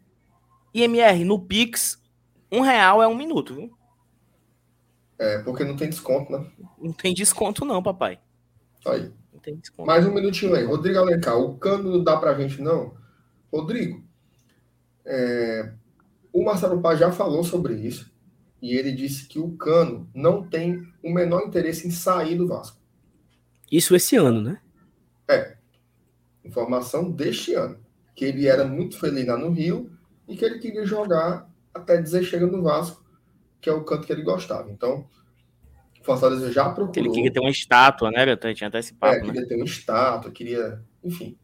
E 0.74 0.84
MR, 0.84 1.24
no 1.26 1.40
Pix, 1.40 2.02
um 2.52 2.62
real 2.62 3.02
é 3.02 3.08
um 3.08 3.16
minuto, 3.16 3.56
viu? 3.56 3.72
É, 5.18 5.40
porque 5.40 5.64
não 5.64 5.76
tem 5.76 5.90
desconto, 5.90 6.32
né? 6.32 6.46
Não 6.80 6.94
tem 6.94 7.14
desconto, 7.14 7.64
não, 7.66 7.82
papai. 7.82 8.20
Aí. 8.86 9.12
Não 9.34 9.40
tem 9.40 9.56
desconto. 9.56 9.86
Mais 9.88 10.06
um 10.06 10.14
minutinho 10.14 10.56
aí. 10.56 10.64
Rodrigo 10.66 11.00
Alencar, 11.00 11.38
o 11.38 11.58
cano 11.58 11.92
não 11.92 12.04
dá 12.04 12.18
pra 12.18 12.34
gente, 12.40 12.62
não? 12.62 12.94
Rodrigo, 13.52 14.04
é, 15.06 15.74
o 16.32 16.44
Marcelo 16.44 16.82
Paz 16.82 17.00
já 17.00 17.12
falou 17.12 17.44
sobre 17.44 17.74
isso 17.76 18.12
e 18.62 18.76
ele 18.76 18.92
disse 18.92 19.28
que 19.28 19.40
o 19.40 19.52
cano 19.58 20.10
não 20.14 20.44
tem 20.48 20.88
o 21.04 21.12
menor 21.12 21.42
interesse 21.48 21.88
em 21.88 21.92
sair 21.92 22.36
do 22.36 22.48
Vasco. 22.48 22.78
Isso 23.72 23.96
esse 23.96 24.16
ano, 24.16 24.42
né? 24.42 24.60
Informação 26.44 27.12
deste 27.12 27.54
ano. 27.54 27.78
Que 28.16 28.26
ele 28.26 28.48
era 28.48 28.66
muito 28.66 29.00
feliz 29.00 29.26
lá 29.26 29.38
no 29.38 29.52
Rio 29.52 29.92
e 30.28 30.36
que 30.36 30.44
ele 30.46 30.60
queria 30.60 30.86
jogar 30.86 31.50
até 31.74 32.02
dizer 32.02 32.24
chega 32.24 32.46
no 32.46 32.62
Vasco, 32.62 33.04
que 33.60 33.70
é 33.70 33.74
o 33.74 33.84
canto 33.84 34.06
que 34.06 34.12
ele 34.12 34.24
gostava. 34.24 34.70
Então, 34.72 35.08
o 36.00 36.04
Fortaleza 36.04 36.52
já 36.52 36.70
procurou. 36.70 37.06
Ele 37.06 37.14
queria 37.14 37.32
ter 37.32 37.40
uma 37.40 37.50
estátua, 37.50 38.12
né, 38.12 38.26
Gato? 38.26 38.54
Tinha 38.54 38.68
até 38.68 38.80
esse 38.80 38.94
papo, 38.94 39.16
É, 39.16 39.20
né? 39.20 39.26
queria 39.26 39.48
ter 39.48 39.56
uma 39.56 39.66
estátua, 39.66 40.32
queria. 40.32 40.84
Enfim. 41.04 41.38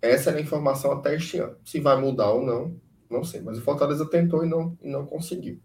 Essa 0.00 0.30
era 0.30 0.38
a 0.38 0.42
informação 0.42 0.92
até 0.92 1.14
este 1.14 1.38
ano. 1.38 1.56
Se 1.64 1.80
vai 1.80 2.00
mudar 2.00 2.30
ou 2.30 2.44
não, 2.44 2.76
não 3.08 3.22
sei. 3.22 3.40
Mas 3.40 3.58
o 3.58 3.62
Fortaleza 3.62 4.08
tentou 4.08 4.44
e 4.44 4.48
não, 4.48 4.76
e 4.82 4.90
não 4.90 5.06
conseguiu. 5.06 5.60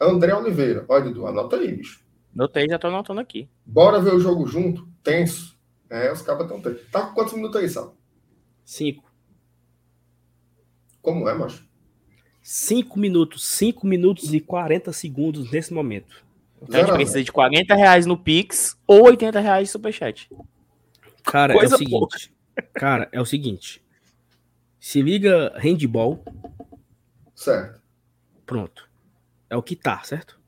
André 0.00 0.34
Oliveira. 0.34 0.84
Olha, 0.88 1.04
Dudu, 1.04 1.26
anota 1.26 1.56
aí, 1.56 1.74
bicho. 1.74 2.04
Notei, 2.34 2.68
já 2.68 2.78
tô 2.78 2.86
anotando 2.86 3.20
aqui. 3.20 3.48
Bora 3.64 3.98
ver 3.98 4.14
o 4.14 4.20
jogo 4.20 4.46
junto? 4.46 4.86
Tenso. 5.02 5.55
É, 5.88 6.12
os 6.12 6.22
cabas 6.22 6.46
estão 6.46 6.60
tensos. 6.60 6.88
Tá 6.90 7.06
com 7.06 7.14
quantos 7.14 7.34
minutos 7.34 7.60
aí, 7.60 7.68
Sal? 7.68 7.96
Cinco. 8.64 9.04
Como 11.00 11.28
é, 11.28 11.34
macho? 11.34 11.66
Cinco 12.42 12.98
minutos. 12.98 13.46
Cinco 13.46 13.86
minutos 13.86 14.32
e 14.34 14.40
40 14.40 14.92
segundos 14.92 15.50
nesse 15.50 15.72
momento. 15.72 16.24
Então 16.62 16.80
a 16.80 16.84
gente 16.84 16.94
precisa 16.94 17.22
de 17.22 17.32
40 17.32 17.74
reais 17.74 18.06
no 18.06 18.16
Pix 18.16 18.76
ou 18.86 19.06
80 19.06 19.38
reais 19.40 19.68
de 19.68 19.72
Superchat. 19.72 20.28
Cara, 21.22 21.54
Coisa 21.54 21.74
é 21.74 21.76
o 21.76 21.78
seguinte. 21.78 22.34
Cara, 22.74 23.08
é 23.12 23.20
o 23.20 23.26
seguinte. 23.26 23.84
Se 24.80 25.02
liga 25.02 25.52
handball, 25.58 26.24
Certo. 27.34 27.80
pronto. 28.44 28.88
É 29.50 29.56
o 29.56 29.62
que 29.62 29.76
tá, 29.76 30.02
certo? 30.02 30.40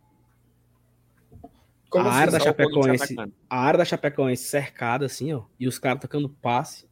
Como 1.89 2.07
A 2.09 2.13
área 2.13 2.31
da 2.33 2.37
assim? 2.39 2.47
Chapecoense. 2.47 3.17
A 3.49 3.61
área 3.61 3.79
da 3.79 3.85
Chapecoense 3.85 4.45
cercada, 4.45 5.07
assim, 5.07 5.33
ó. 5.33 5.43
E 5.59 5.67
os 5.67 5.79
caras 5.79 6.01
tocando 6.03 6.29
passe 6.29 6.87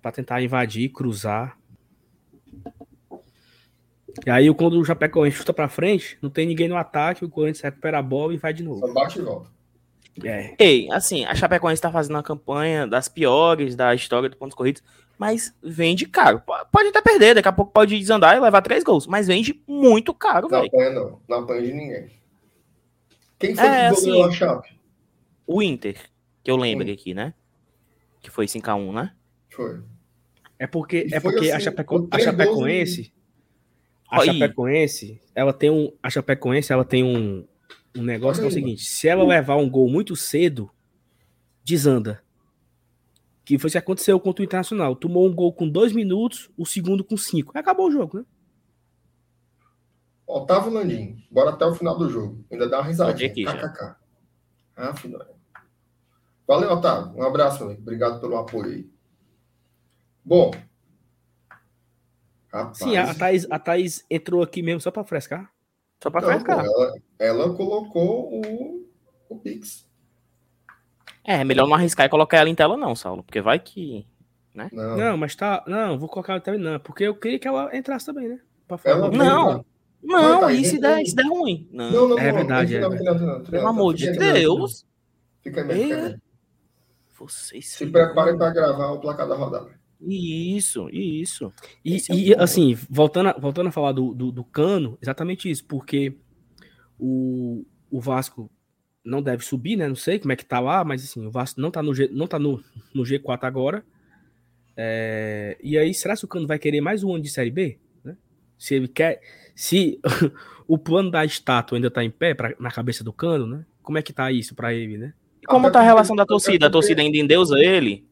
pra 0.00 0.12
tentar 0.12 0.40
invadir, 0.42 0.88
cruzar. 0.90 1.58
E 4.24 4.30
aí, 4.30 4.52
quando 4.54 4.78
o 4.80 4.84
Chapecoense 4.84 5.36
chuta 5.36 5.52
pra 5.52 5.68
frente, 5.68 6.16
não 6.22 6.30
tem 6.30 6.46
ninguém 6.46 6.68
no 6.68 6.76
ataque, 6.76 7.24
o 7.24 7.28
Corinthians 7.28 7.60
recupera 7.62 7.98
a 7.98 8.02
bola 8.02 8.32
e 8.32 8.36
vai 8.38 8.52
de 8.54 8.62
novo. 8.62 8.80
Só 8.80 8.92
bate 8.92 9.18
e 9.18 9.22
volta. 9.22 9.50
É. 10.24 10.54
Ei, 10.58 10.90
assim, 10.90 11.26
a 11.26 11.34
Chapecoense 11.34 11.82
tá 11.82 11.90
fazendo 11.90 12.14
uma 12.16 12.22
campanha 12.22 12.86
das 12.86 13.08
piores 13.08 13.76
da 13.76 13.94
história 13.94 14.30
do 14.30 14.36
pontos 14.36 14.54
corridos, 14.54 14.82
mas 15.18 15.54
vende 15.62 16.06
caro. 16.06 16.40
Pode 16.72 16.88
até 16.88 17.02
perder, 17.02 17.34
daqui 17.34 17.48
a 17.48 17.52
pouco 17.52 17.72
pode 17.72 17.98
desandar 17.98 18.34
e 18.36 18.40
levar 18.40 18.62
três 18.62 18.82
gols, 18.82 19.06
mas 19.06 19.26
vende 19.26 19.62
muito 19.66 20.14
caro, 20.14 20.48
Não 20.48 20.60
velho. 20.62 20.70
apanha, 20.72 20.90
não. 20.90 21.20
Não 21.28 21.38
apanha 21.40 21.62
de 21.62 21.72
ninguém. 21.74 22.10
Quem 23.38 23.54
foi 23.54 23.64
É, 23.66 23.90
que 23.90 24.00
goleou 24.00 24.24
assim, 24.24 24.34
a 24.34 24.36
Chape? 24.36 24.80
O 25.46 25.62
Inter, 25.62 26.00
que 26.42 26.50
eu 26.50 26.56
lembro 26.56 26.90
aqui, 26.90 27.14
né? 27.14 27.34
Que 28.20 28.30
foi 28.30 28.46
5x1, 28.46 28.92
né? 28.92 29.12
Foi. 29.50 29.80
É 30.58 30.66
porque, 30.66 31.06
E 31.10 31.14
é 31.14 31.20
porque 31.20 31.50
a, 31.50 31.56
assim, 31.56 31.64
Chapeco, 31.64 32.08
a 32.10 32.18
Chapecoense. 32.18 33.12
A. 34.10 34.24
Chapecoense, 34.24 35.20
ela 35.34 35.52
tem 35.52 35.70
um. 35.70 35.92
A 36.02 36.08
Chapecoense, 36.08 36.72
ela 36.72 36.84
tem 36.84 37.04
um, 37.04 37.46
um 37.96 38.02
negócio 38.02 38.40
que 38.40 38.46
é 38.46 38.48
o 38.48 38.52
seguinte: 38.52 38.84
se 38.84 39.08
ela 39.08 39.24
levar 39.24 39.56
um 39.56 39.68
gol 39.68 39.88
muito 39.88 40.16
cedo, 40.16 40.70
desanda. 41.64 42.22
Que 43.44 43.58
foi 43.58 43.68
o 43.68 43.70
que 43.70 43.78
aconteceu 43.78 44.18
contra 44.18 44.42
o 44.42 44.44
Internacional. 44.44 44.96
Tomou 44.96 45.26
um 45.26 45.34
gol 45.34 45.52
com 45.52 45.68
dois 45.68 45.92
minutos, 45.92 46.50
o 46.56 46.66
segundo 46.66 47.04
com 47.04 47.16
cinco. 47.16 47.52
Acabou 47.56 47.88
o 47.88 47.92
jogo, 47.92 48.18
né? 48.18 48.24
Otávio 50.26 50.72
Landim, 50.72 51.24
bora 51.30 51.50
até 51.50 51.64
o 51.64 51.74
final 51.74 51.96
do 51.96 52.10
jogo. 52.10 52.44
Ainda 52.50 52.68
dá 52.68 52.78
uma 52.78 52.86
risadinha. 52.86 53.30
aqui 53.30 53.44
já. 53.44 53.56
KKK. 53.56 53.96
Ah, 54.76 54.94
final. 54.94 55.24
Valeu, 56.46 56.70
Otávio. 56.72 57.12
Um 57.16 57.22
abraço, 57.22 57.58
meu 57.58 57.68
amigo. 57.68 57.82
Obrigado 57.82 58.20
pelo 58.20 58.36
apoio 58.36 58.72
aí. 58.72 58.90
Bom. 60.24 60.50
Rapaz, 62.52 62.78
Sim, 62.78 62.96
a, 62.96 63.14
Thaís, 63.14 63.46
a 63.50 63.58
Thaís 63.58 64.04
entrou 64.10 64.42
aqui 64.42 64.62
mesmo 64.62 64.80
só 64.80 64.90
pra 64.90 65.04
frescar. 65.04 65.50
Só 66.02 66.10
pra 66.10 66.20
não, 66.20 66.28
pô, 66.28 66.34
frescar. 66.34 66.64
ela, 66.64 66.92
ela 67.18 67.54
colocou 67.54 68.32
o, 68.32 68.88
o 69.28 69.38
Pix. 69.38 69.86
É, 71.24 71.42
melhor 71.44 71.66
não 71.66 71.74
arriscar 71.74 72.06
e 72.06 72.08
colocar 72.08 72.38
ela 72.38 72.48
em 72.48 72.54
tela, 72.54 72.76
não, 72.76 72.94
Saulo, 72.94 73.22
porque 73.22 73.40
vai 73.40 73.58
que. 73.58 74.06
Não, 74.54 74.96
Não, 74.96 75.16
mas 75.18 75.34
tá. 75.34 75.62
Não, 75.66 75.98
vou 75.98 76.08
colocar 76.08 76.40
também 76.40 76.60
não, 76.60 76.80
porque 76.80 77.04
eu 77.04 77.14
queria 77.14 77.38
que 77.38 77.46
ela 77.46 77.76
entrasse 77.76 78.06
também, 78.06 78.28
né? 78.28 78.40
Pra 78.66 78.78
falar. 78.78 78.96
Ela 78.96 79.10
Não. 79.10 79.64
Não, 80.02 80.50
e 80.50 80.64
se 80.64 80.78
vai. 80.78 80.96
der, 80.96 81.02
e 81.02 81.06
se 81.06 81.16
der 81.16 81.26
ruim? 81.26 81.68
Não. 81.72 81.90
não, 81.90 82.08
não. 82.08 82.18
É 82.18 82.30
não, 82.30 82.38
verdade, 82.38 82.78
não, 82.78 82.92
é 82.92 83.02
não, 83.02 83.14
não, 83.14 83.38
não, 83.38 83.44
Pelo 83.44 83.66
amor 83.66 83.94
de. 83.94 84.10
Deus. 84.12 84.86
Fica 85.42 85.62
aí 85.62 85.66
mesmo, 85.66 85.94
É. 85.94 86.16
Vocês. 87.18 87.68
Se 87.68 87.86
preparem 87.86 88.36
para 88.36 88.50
gravar 88.50 88.90
o 88.92 89.00
placar 89.00 89.26
da 89.26 89.34
rodada. 89.34 89.70
Isso, 90.00 90.88
isso. 90.90 91.52
E, 91.84 91.96
é 91.96 92.14
e, 92.14 92.34
assim, 92.34 92.76
voltando 92.90 93.30
a, 93.30 93.32
voltando 93.32 93.68
a 93.68 93.72
falar 93.72 93.92
do, 93.92 94.12
do, 94.14 94.30
do 94.30 94.44
Cano, 94.44 94.98
exatamente 95.00 95.50
isso, 95.50 95.64
porque 95.64 96.14
o, 96.98 97.64
o 97.90 98.00
Vasco 98.00 98.50
não 99.04 99.22
deve 99.22 99.44
subir, 99.44 99.76
né? 99.76 99.88
Não 99.88 99.94
sei 99.94 100.18
como 100.18 100.32
é 100.32 100.36
que 100.36 100.44
tá 100.44 100.60
lá, 100.60 100.84
mas 100.84 101.02
assim, 101.04 101.24
o 101.24 101.30
Vasco 101.30 101.60
não 101.60 101.70
tá 101.70 101.82
no, 101.82 101.94
G, 101.94 102.08
não 102.12 102.26
tá 102.26 102.38
no, 102.38 102.62
no 102.92 103.04
G4 103.04 103.44
agora. 103.44 103.84
É, 104.76 105.56
e 105.62 105.78
aí, 105.78 105.94
será 105.94 106.14
que 106.16 106.24
o 106.24 106.28
Cano 106.28 106.46
vai 106.46 106.58
querer 106.58 106.80
mais 106.80 107.02
um 107.02 107.14
ano 107.14 107.22
de 107.22 107.30
Série 107.30 107.50
B? 107.50 107.78
Né? 108.04 108.16
Se 108.58 108.74
ele 108.74 108.88
quer. 108.88 109.20
Se 109.56 109.98
o 110.68 110.76
plano 110.78 111.10
da 111.10 111.24
estátua 111.24 111.76
ainda 111.78 111.90
tá 111.90 112.04
em 112.04 112.10
pé 112.10 112.34
pra, 112.34 112.54
na 112.60 112.70
cabeça 112.70 113.02
do 113.02 113.12
Cano, 113.12 113.46
né? 113.46 113.64
Como 113.82 113.96
é 113.98 114.02
que 114.02 114.12
tá 114.12 114.30
isso 114.30 114.54
pra 114.54 114.72
ele, 114.74 114.98
né? 114.98 115.14
E 115.42 115.46
como 115.46 115.70
tá 115.70 115.80
a 115.80 115.82
relação 115.82 116.14
da 116.14 116.26
torcida? 116.26 116.66
A 116.66 116.70
torcida 116.70 117.00
ainda 117.00 117.16
endeusa 117.16 117.56
ele? 117.58 118.06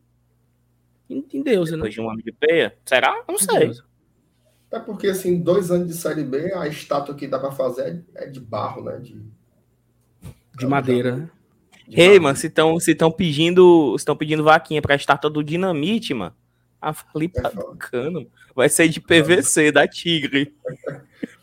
Em, 1.09 1.23
em 1.35 1.43
Deus, 1.43 1.71
né? 1.71 1.77
Depois 1.77 1.93
de 1.95 2.01
um 2.01 2.11
ano 2.11 2.23
de 2.23 2.33
peia? 2.33 2.75
Será? 2.87 3.23
Não 3.29 3.39
sei. 3.39 3.59
Deus. 3.67 3.85
É 4.73 4.79
porque, 4.81 5.07
assim, 5.09 5.41
dois 5.41 5.71
anos 5.71 5.87
de 5.87 5.95
Série 5.95 6.25
B, 6.25 6.53
a 6.55 6.67
estátua 6.67 7.15
que 7.15 7.29
dá 7.29 7.39
para 7.39 7.53
fazer 7.53 8.03
é 8.15 8.25
é 8.25 8.27
de 8.27 8.41
barro, 8.41 8.83
né? 8.83 8.99
De, 8.99 9.21
De 10.59 10.67
madeira, 10.67 11.15
né? 11.17 11.31
Ei, 11.91 12.09
barro. 12.13 12.23
mano, 12.23 12.37
se 12.37 12.47
estão 12.47 12.81
se 12.81 12.95
tão 12.95 13.11
pedindo, 13.13 13.95
se 13.99 14.05
tão 14.05 14.17
pedindo 14.17 14.43
vaquinha 14.43 14.81
pra 14.83 14.95
estátua 14.97 15.31
do 15.31 15.45
Dinamite, 15.45 16.15
mano. 16.15 16.35
A 16.81 16.93
Falipa 16.93 17.39
É 17.41 17.43
do 17.43 17.51
foda. 17.51 17.77
Cano 17.79 18.27
vai 18.55 18.69
ser 18.69 18.89
de 18.89 19.01
PVC, 19.01 19.71
da 19.71 19.87
Tigre. 19.87 20.55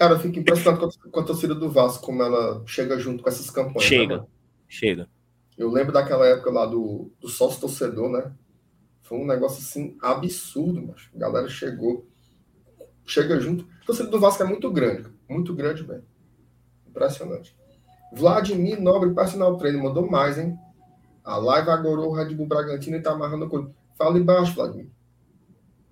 Cara, 0.00 0.14
eu 0.14 0.18
fico 0.18 0.38
impressionado 0.38 0.88
com 1.12 1.20
a, 1.20 1.22
torcida 1.22 1.54
do 1.54 1.68
Vasco, 1.70 2.06
como 2.06 2.22
ela 2.22 2.62
chega 2.64 2.98
junto 2.98 3.22
com 3.22 3.28
essas 3.28 3.50
campanhas. 3.50 3.82
né, 3.82 3.98
Chega, 3.98 4.16
mano? 4.16 4.28
chega. 4.66 5.08
Eu 5.58 5.70
lembro 5.70 5.92
daquela 5.92 6.26
época 6.26 6.50
lá 6.50 6.64
do, 6.64 7.12
do 7.20 7.28
sócio 7.28 7.60
torcedor, 7.60 8.08
né? 8.08 8.32
Foi 9.02 9.18
um 9.18 9.26
negócio 9.26 9.58
assim 9.58 9.98
absurdo, 10.00 10.80
mas 10.80 11.10
a 11.14 11.18
galera 11.18 11.50
chegou, 11.50 12.08
chega 13.04 13.38
junto. 13.40 13.68
A 13.82 13.84
torcida 13.84 14.08
do 14.08 14.18
Vasco 14.18 14.42
é 14.42 14.46
muito 14.46 14.72
grande, 14.72 15.06
muito 15.28 15.54
grande 15.54 15.86
mesmo. 15.86 16.06
Impressionante. 16.88 17.54
Vladimir 18.10 18.80
Nobre, 18.80 19.14
personal 19.14 19.58
trainer, 19.58 19.82
mandou 19.82 20.10
mais, 20.10 20.38
hein? 20.38 20.56
A 21.22 21.36
live 21.36 21.68
agorou 21.68 22.08
o 22.08 22.14
Red 22.14 22.34
Bull 22.34 22.46
Bragantino 22.46 22.96
e 22.96 23.02
tá 23.02 23.12
amarrando 23.12 23.44
a 23.44 23.50
coisa. 23.50 23.70
Fala 23.98 24.18
embaixo, 24.18 24.54
Vladimir. 24.54 24.88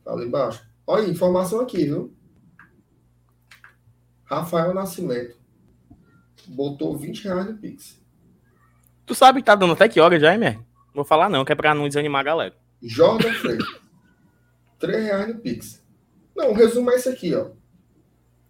Fala 0.02 0.24
embaixo. 0.24 0.66
Olha, 0.86 1.06
informação 1.06 1.60
aqui, 1.60 1.84
viu? 1.84 2.16
Rafael 4.28 4.74
Nascimento 4.74 5.36
botou 6.46 6.96
20 6.96 7.24
reais 7.24 7.46
no 7.46 7.56
Pix. 7.56 8.00
Tu 9.06 9.14
sabe 9.14 9.40
que 9.40 9.46
tá 9.46 9.54
dando 9.54 9.72
até 9.72 9.88
que 9.88 10.00
hora 10.00 10.18
já, 10.20 10.32
hein, 10.32 10.38
Mer? 10.38 10.58
Vou 10.94 11.04
falar 11.04 11.28
não, 11.28 11.44
que 11.44 11.52
é 11.52 11.54
pra 11.54 11.74
não 11.74 11.88
desanimar 11.88 12.20
a 12.20 12.24
galera. 12.24 12.54
Jordan 12.82 13.32
Freire. 13.40 13.64
3 14.78 15.04
reais 15.04 15.28
no 15.28 15.40
Pix. 15.40 15.82
Não, 16.36 16.50
o 16.50 16.54
resumo 16.54 16.90
é 16.90 16.96
esse 16.96 17.08
aqui, 17.08 17.34
ó. 17.34 17.46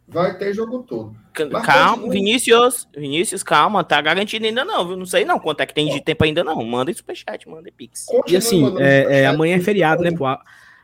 Vai 0.07 0.37
ter 0.39 0.55
jogo 0.55 0.83
todo. 0.83 1.15
Mas 1.53 1.67
calma, 1.67 2.03
continua. 2.03 2.13
Vinícius, 2.13 2.89
Vinícius, 2.97 3.43
calma, 3.43 3.85
tá 3.85 4.01
garantido 4.01 4.47
ainda 4.47 4.65
não, 4.65 4.89
viu? 4.89 4.97
Não 4.97 5.05
sei 5.05 5.25
não 5.25 5.39
quanto 5.39 5.61
é 5.61 5.67
que 5.67 5.75
tem 5.75 5.93
de 5.93 6.01
tempo 6.01 6.25
ainda 6.25 6.43
não. 6.43 6.65
Manda 6.65 6.93
superchat, 6.93 7.47
manda 7.47 7.71
pix. 7.71 8.07
Continua 8.07 8.25
e 8.33 8.37
assim, 8.37 8.75
é, 8.79 9.21
é, 9.21 9.27
amanhã 9.27 9.57
é 9.57 9.61
feriado, 9.61 10.03
né, 10.03 10.11
pô? 10.11 10.25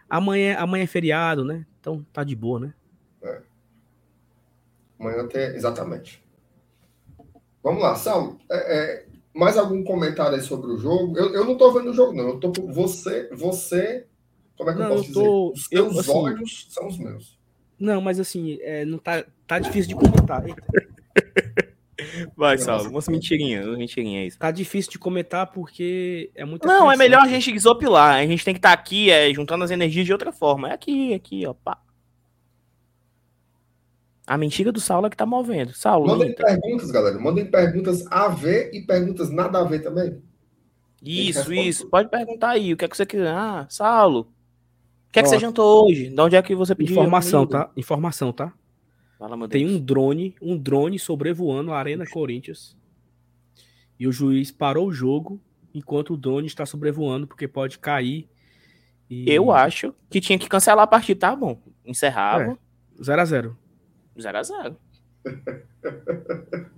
Amanhã, 0.09 0.57
amanhã 0.59 0.85
é 0.85 0.87
feriado, 0.87 1.43
né? 1.43 1.65
Então 1.81 2.05
tá 2.13 2.23
de 2.23 2.37
boa, 2.37 2.61
né? 2.61 2.75
É. 5.09 5.13
Amanhã 5.13 5.29
tem, 5.29 5.47
exatamente. 5.55 6.23
Vamos 7.63 7.83
lá, 7.83 7.95
Sal. 7.97 8.37
É, 8.51 8.57
é, 8.57 9.07
mais 9.35 9.57
algum 9.57 9.83
comentário 9.83 10.37
aí 10.37 10.43
sobre 10.43 10.71
o 10.71 10.79
jogo? 10.79 11.17
Eu, 11.19 11.35
eu 11.35 11.45
não 11.45 11.57
tô 11.57 11.73
vendo 11.73 11.91
o 11.91 11.95
jogo, 11.95 12.13
não. 12.13 12.29
Eu 12.29 12.41
tô 12.41 12.53
você, 12.53 13.29
você. 13.33 14.07
Como 14.57 14.71
é 14.71 14.73
que 14.73 14.79
não, 14.79 14.89
eu 14.89 14.97
posso 14.97 15.11
eu 15.11 15.15
tô, 15.15 15.53
dizer? 15.55 15.61
Os 15.61 15.69
teus 15.69 15.99
assim, 15.99 16.19
olhos 16.19 16.67
são 16.71 16.87
os 16.87 16.99
meus. 16.99 17.39
Não, 17.79 18.01
mas 18.01 18.21
assim, 18.21 18.59
é, 18.61 18.85
não 18.85 18.99
tá, 18.99 19.25
tá 19.47 19.59
difícil 19.59 19.89
de 19.89 19.95
comentar. 19.97 20.45
Vai, 22.37 22.59
Saulo, 22.59 22.91
umas 22.91 23.09
mentirinhas, 23.09 23.67
umas 23.67 23.79
mentirinhas 23.79 24.29
isso. 24.29 24.39
Tá 24.39 24.51
difícil 24.51 24.93
de 24.93 24.99
comentar 24.99 25.51
porque 25.51 26.31
é 26.35 26.45
muito. 26.45 26.67
Não, 26.67 26.91
é 26.91 26.97
melhor 26.97 27.23
a 27.23 27.29
gente 27.29 27.51
desopilar. 27.51 28.17
A 28.17 28.27
gente 28.27 28.45
tem 28.45 28.55
que 28.55 28.59
estar 28.59 28.77
tá 28.77 28.81
aqui 28.81 29.11
é, 29.11 29.33
juntando 29.33 29.65
as 29.65 29.71
energias 29.71 30.05
de 30.05 30.13
outra 30.13 30.33
forma. 30.33 30.71
É 30.71 30.75
aqui, 30.75 31.15
aqui, 31.15 31.47
ó. 31.47 31.55
Pá. 31.55 31.79
A 34.27 34.39
mentira 34.39 34.73
do 34.73 34.81
Saulo 34.81 35.07
é 35.07 35.11
que 35.11 35.17
tá 35.17 35.27
movendo. 35.27 35.73
Saulo. 35.75 36.07
Mandem 36.07 36.29
linda. 36.29 36.45
perguntas, 36.45 36.91
galera. 36.91 37.19
Mandem 37.19 37.47
perguntas 37.47 38.07
a 38.11 38.29
ver 38.29 38.71
e 38.73 38.81
perguntas 38.81 39.31
nada 39.31 39.59
a 39.59 39.65
ver 39.65 39.81
também. 39.81 40.23
Isso, 41.03 41.53
isso. 41.53 41.89
Pode 41.89 42.09
perguntar 42.09 42.51
aí. 42.51 42.73
O 42.73 42.77
que 42.77 42.85
é 42.85 42.89
que 42.89 42.97
você 42.97 43.05
quiser? 43.05 43.29
Ah, 43.29 43.67
Saulo. 43.69 44.33
O 45.09 45.13
que 45.13 45.21
é 45.21 45.23
que 45.23 45.29
você 45.29 45.39
jantou 45.39 45.87
hoje? 45.87 46.09
De 46.09 46.21
onde 46.21 46.37
é 46.37 46.43
que 46.43 46.55
você 46.55 46.75
pediu? 46.75 46.95
Informação, 46.95 47.47
tá? 47.47 47.71
Informação, 47.77 48.33
tá? 48.33 48.53
Fala, 49.19 49.49
Tem 49.49 49.67
um 49.67 49.79
drone, 49.79 50.35
um 50.43 50.57
drone 50.57 50.99
sobrevoando 50.99 51.73
a 51.73 51.79
Arena 51.79 52.05
Corinthians. 52.07 52.77
E 53.99 54.09
o 54.09 54.13
juiz 54.13 54.51
parou 54.51 54.89
o 54.89 54.93
jogo 54.93 55.41
enquanto 55.73 56.15
o 56.15 56.17
drone 56.17 56.47
está 56.47 56.67
sobrevoando, 56.67 57.27
porque 57.27 57.47
pode 57.47 57.79
cair. 57.79 58.29
E... 59.09 59.31
Eu 59.31 59.53
acho 59.53 59.95
que 60.11 60.21
tinha 60.21 60.39
que 60.39 60.49
cancelar 60.49 60.85
a 60.85 60.87
partida, 60.87 61.21
tá 61.21 61.37
bom? 61.37 61.61
Encerrava. 61.85 62.59
0x0. 64.19 64.77
0x0. 65.25 66.71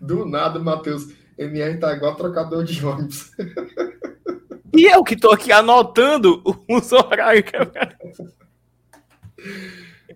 Do 0.00 0.24
nada, 0.24 0.58
Matheus. 0.58 1.08
MR 1.38 1.78
tá 1.78 1.94
igual 1.94 2.16
trocador 2.16 2.64
de 2.64 2.84
ônibus. 2.84 3.32
E 4.72 4.84
eu 4.84 5.02
que 5.02 5.16
tô 5.16 5.30
aqui 5.32 5.50
anotando 5.50 6.42
os 6.68 6.92
horários 6.92 7.44
que 7.50 7.56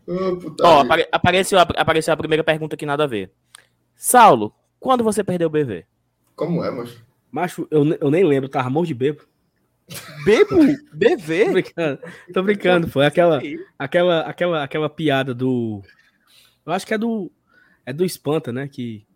oh, 0.07 0.39
Ó, 0.63 0.81
apare 0.83 1.09
apareceu, 1.11 1.59
apareceu 1.59 2.15
a 2.15 2.17
primeira 2.17 2.45
pergunta 2.45 2.77
que 2.77 2.87
nada 2.87 3.05
a 3.05 3.09
ver. 3.09 3.33
Saulo, 3.97 4.55
quando 4.79 5.03
você 5.03 5.25
perdeu 5.25 5.49
o 5.49 5.51
BV? 5.51 5.85
Como 6.37 6.63
é, 6.63 6.71
macho? 6.71 7.05
Macho, 7.33 7.67
eu, 7.71 7.85
eu 8.01 8.11
nem 8.11 8.25
lembro, 8.25 8.49
tava 8.49 8.71
morto 8.71 8.87
de 8.87 8.95
bebo. 8.95 9.25
Bebo? 10.25 10.57
BV? 10.93 11.45
tô 11.47 11.53
brincando, 11.53 12.01
tô 12.33 12.43
brincando, 12.43 12.89
foi 12.89 13.07
aquela, 13.07 13.43
aquela, 13.79 14.21
aquela, 14.21 14.65
aquela 14.65 14.89
piada 14.89 15.35
do 15.35 15.83
eu 16.67 16.73
acho 16.73 16.87
que 16.87 16.95
é 16.95 16.99
do. 16.99 17.31
É 17.87 17.93
do 17.93 18.05
Espanta, 18.05 18.53
né? 18.53 18.67
Que 18.67 19.07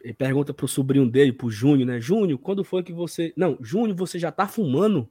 ele 0.00 0.14
pergunta 0.14 0.54
pro 0.54 0.68
sobrinho 0.68 1.10
dele, 1.10 1.32
pro 1.32 1.50
Júnior, 1.50 1.86
né? 1.86 2.00
Júnior, 2.00 2.38
quando 2.38 2.62
foi 2.62 2.82
que 2.82 2.92
você. 2.92 3.32
Não, 3.36 3.58
Júnior, 3.60 3.96
você 3.96 4.18
já 4.18 4.30
tá 4.30 4.46
fumando? 4.46 5.08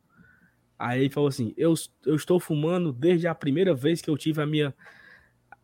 Aí 0.80 1.02
ele 1.02 1.10
falou 1.10 1.28
assim: 1.28 1.54
eu, 1.58 1.74
eu 2.06 2.16
estou 2.16 2.40
fumando 2.40 2.94
desde 2.94 3.28
a 3.28 3.36
primeira 3.36 3.74
vez 3.74 4.02
que 4.02 4.10
eu 4.10 4.18
tive 4.18 4.42
a 4.42 4.46
minha. 4.46 4.74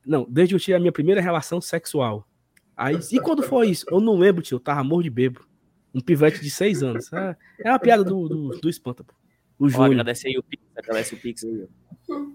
Não, 0.05 0.25
desde 0.29 0.51
que 0.51 0.55
eu 0.55 0.59
tive 0.59 0.75
a 0.75 0.79
minha 0.79 0.91
primeira 0.91 1.21
relação 1.21 1.61
sexual. 1.61 2.27
Aí, 2.75 2.97
e 3.11 3.19
quando 3.19 3.43
foi 3.43 3.69
isso? 3.69 3.85
Eu 3.89 3.99
não 3.99 4.17
lembro, 4.17 4.41
tio. 4.41 4.55
Eu 4.55 4.59
tava 4.59 4.83
morto 4.83 5.03
de 5.03 5.09
bebo. 5.09 5.45
Um 5.93 6.01
pivete 6.01 6.41
de 6.41 6.49
seis 6.49 6.81
anos. 6.81 7.11
É, 7.13 7.37
é 7.59 7.69
uma 7.69 7.79
piada 7.79 8.03
do, 8.03 8.27
do, 8.27 8.49
do 8.59 8.69
Espanta, 8.69 9.03
pô. 9.03 9.13
O 9.59 9.69
Júnior. 9.69 9.91
Agradece 9.91 10.27
aí 10.27 10.37
o 10.37 10.43
Pix, 10.43 10.63
agradece 10.75 11.13
o 11.13 11.17
Pix 11.17 11.43
aí. 11.43 11.67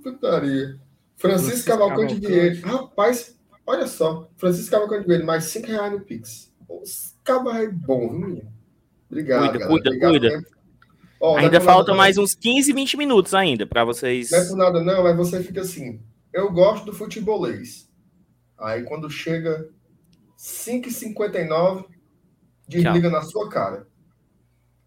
Putaria. 0.02 0.78
Francisco 1.16 1.66
Cavalcante 1.66 2.14
Vieira. 2.14 2.66
Rapaz, 2.66 3.38
olha 3.66 3.86
só. 3.86 4.30
Francisco 4.36 4.70
Cavalcante 4.70 5.06
Vieira, 5.06 5.24
mais 5.24 5.44
5 5.44 5.66
reais 5.66 5.92
no 5.92 6.00
Pix. 6.00 6.52
Os 6.68 7.16
cabas 7.24 7.56
é 7.56 7.68
bom, 7.68 8.10
viu, 8.10 8.20
menino? 8.20 8.52
Obrigado. 9.10 9.50
Cuida, 9.50 9.66
cuida, 9.66 9.88
Obrigado, 9.88 10.10
cuida. 10.10 10.56
Oh, 11.18 11.36
ainda 11.36 11.60
falta 11.60 11.94
mais 11.94 12.18
uns 12.18 12.34
15, 12.34 12.72
20 12.72 12.96
minutos 12.96 13.32
ainda 13.32 13.66
para 13.66 13.84
vocês. 13.84 14.30
Não 14.30 14.38
é 14.38 14.48
por 14.48 14.56
nada, 14.56 14.82
não, 14.82 15.02
mas 15.02 15.16
você 15.16 15.42
fica 15.42 15.62
assim. 15.62 16.00
Eu 16.32 16.52
gosto 16.52 16.84
do 16.84 16.92
futebolês. 16.92 17.90
Aí 18.58 18.82
quando 18.82 19.08
chega 19.08 19.70
5h59, 20.38 21.86
desliga 22.68 23.00
Tchau. 23.00 23.10
na 23.10 23.22
sua 23.22 23.48
cara. 23.48 23.86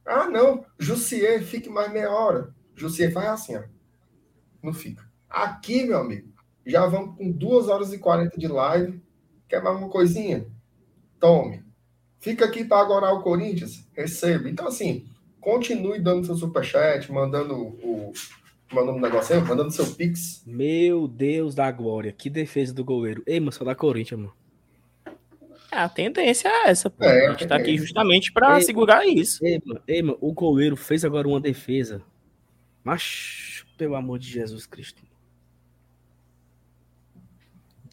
Ah, 0.05 0.29
não, 0.29 0.65
Jussier, 0.77 1.41
fique 1.43 1.69
mais 1.69 1.91
meia 1.91 2.11
hora. 2.11 2.53
Jussier 2.75 3.11
faz 3.11 3.27
assim, 3.29 3.57
ó. 3.57 3.63
Não 4.61 4.73
fica. 4.73 5.08
Aqui, 5.29 5.83
meu 5.83 5.99
amigo, 5.99 6.27
já 6.65 6.85
vamos 6.87 7.15
com 7.17 7.31
2 7.31 7.67
horas 7.67 7.93
e 7.93 7.99
40 7.99 8.39
de 8.39 8.47
live. 8.47 9.01
Quer 9.47 9.61
mais 9.61 9.77
uma 9.77 9.89
coisinha? 9.89 10.45
Tome. 11.19 11.63
Fica 12.19 12.45
aqui 12.45 12.65
para 12.65 12.81
agora 12.81 13.13
o 13.13 13.21
Corinthians? 13.21 13.87
Receba. 13.93 14.49
Então, 14.49 14.67
assim, 14.67 15.05
continue 15.39 15.99
dando 15.99 16.25
seu 16.25 16.35
superchat, 16.35 17.11
mandando 17.11 17.55
o. 17.55 18.11
Mandando 18.71 18.97
um 18.97 19.01
negócio 19.01 19.35
aí, 19.35 19.41
mandando 19.41 19.71
seu 19.71 19.85
pix. 19.95 20.43
Meu 20.45 21.07
Deus 21.07 21.55
da 21.55 21.71
glória, 21.71 22.11
que 22.11 22.29
defesa 22.29 22.71
do 22.71 22.83
goleiro. 22.83 23.23
Ei, 23.25 23.39
mas 23.39 23.55
só 23.55 23.63
da 23.63 23.73
Corinthians, 23.73 24.19
mano. 24.21 24.33
É, 25.71 25.77
a 25.77 25.89
tendência 25.89 26.47
é 26.47 26.69
essa, 26.69 26.89
pô. 26.89 27.03
É, 27.03 27.27
a 27.27 27.31
gente 27.31 27.47
tá 27.47 27.55
aqui 27.55 27.77
justamente 27.77 28.31
para 28.31 28.61
segurar 28.61 29.07
isso. 29.07 29.43
Ei, 29.43 29.59
mano, 29.65 29.81
ei, 29.87 30.01
mano, 30.03 30.17
o 30.21 30.31
goleiro 30.33 30.75
fez 30.75 31.03
agora 31.03 31.27
uma 31.27 31.39
defesa. 31.39 32.01
Mas, 32.83 33.65
pelo 33.75 33.95
amor 33.95 34.19
de 34.19 34.29
Jesus 34.29 34.67
Cristo. 34.67 35.01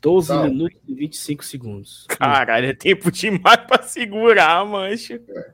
12 0.06 0.32
Não. 0.32 0.44
minutos 0.44 0.78
e 0.86 0.94
25 0.94 1.44
segundos. 1.44 2.06
Caralho, 2.08 2.66
é 2.66 2.72
tempo 2.72 3.10
demais 3.10 3.66
pra 3.66 3.82
segurar, 3.82 4.64
mancha. 4.64 5.20
É. 5.28 5.50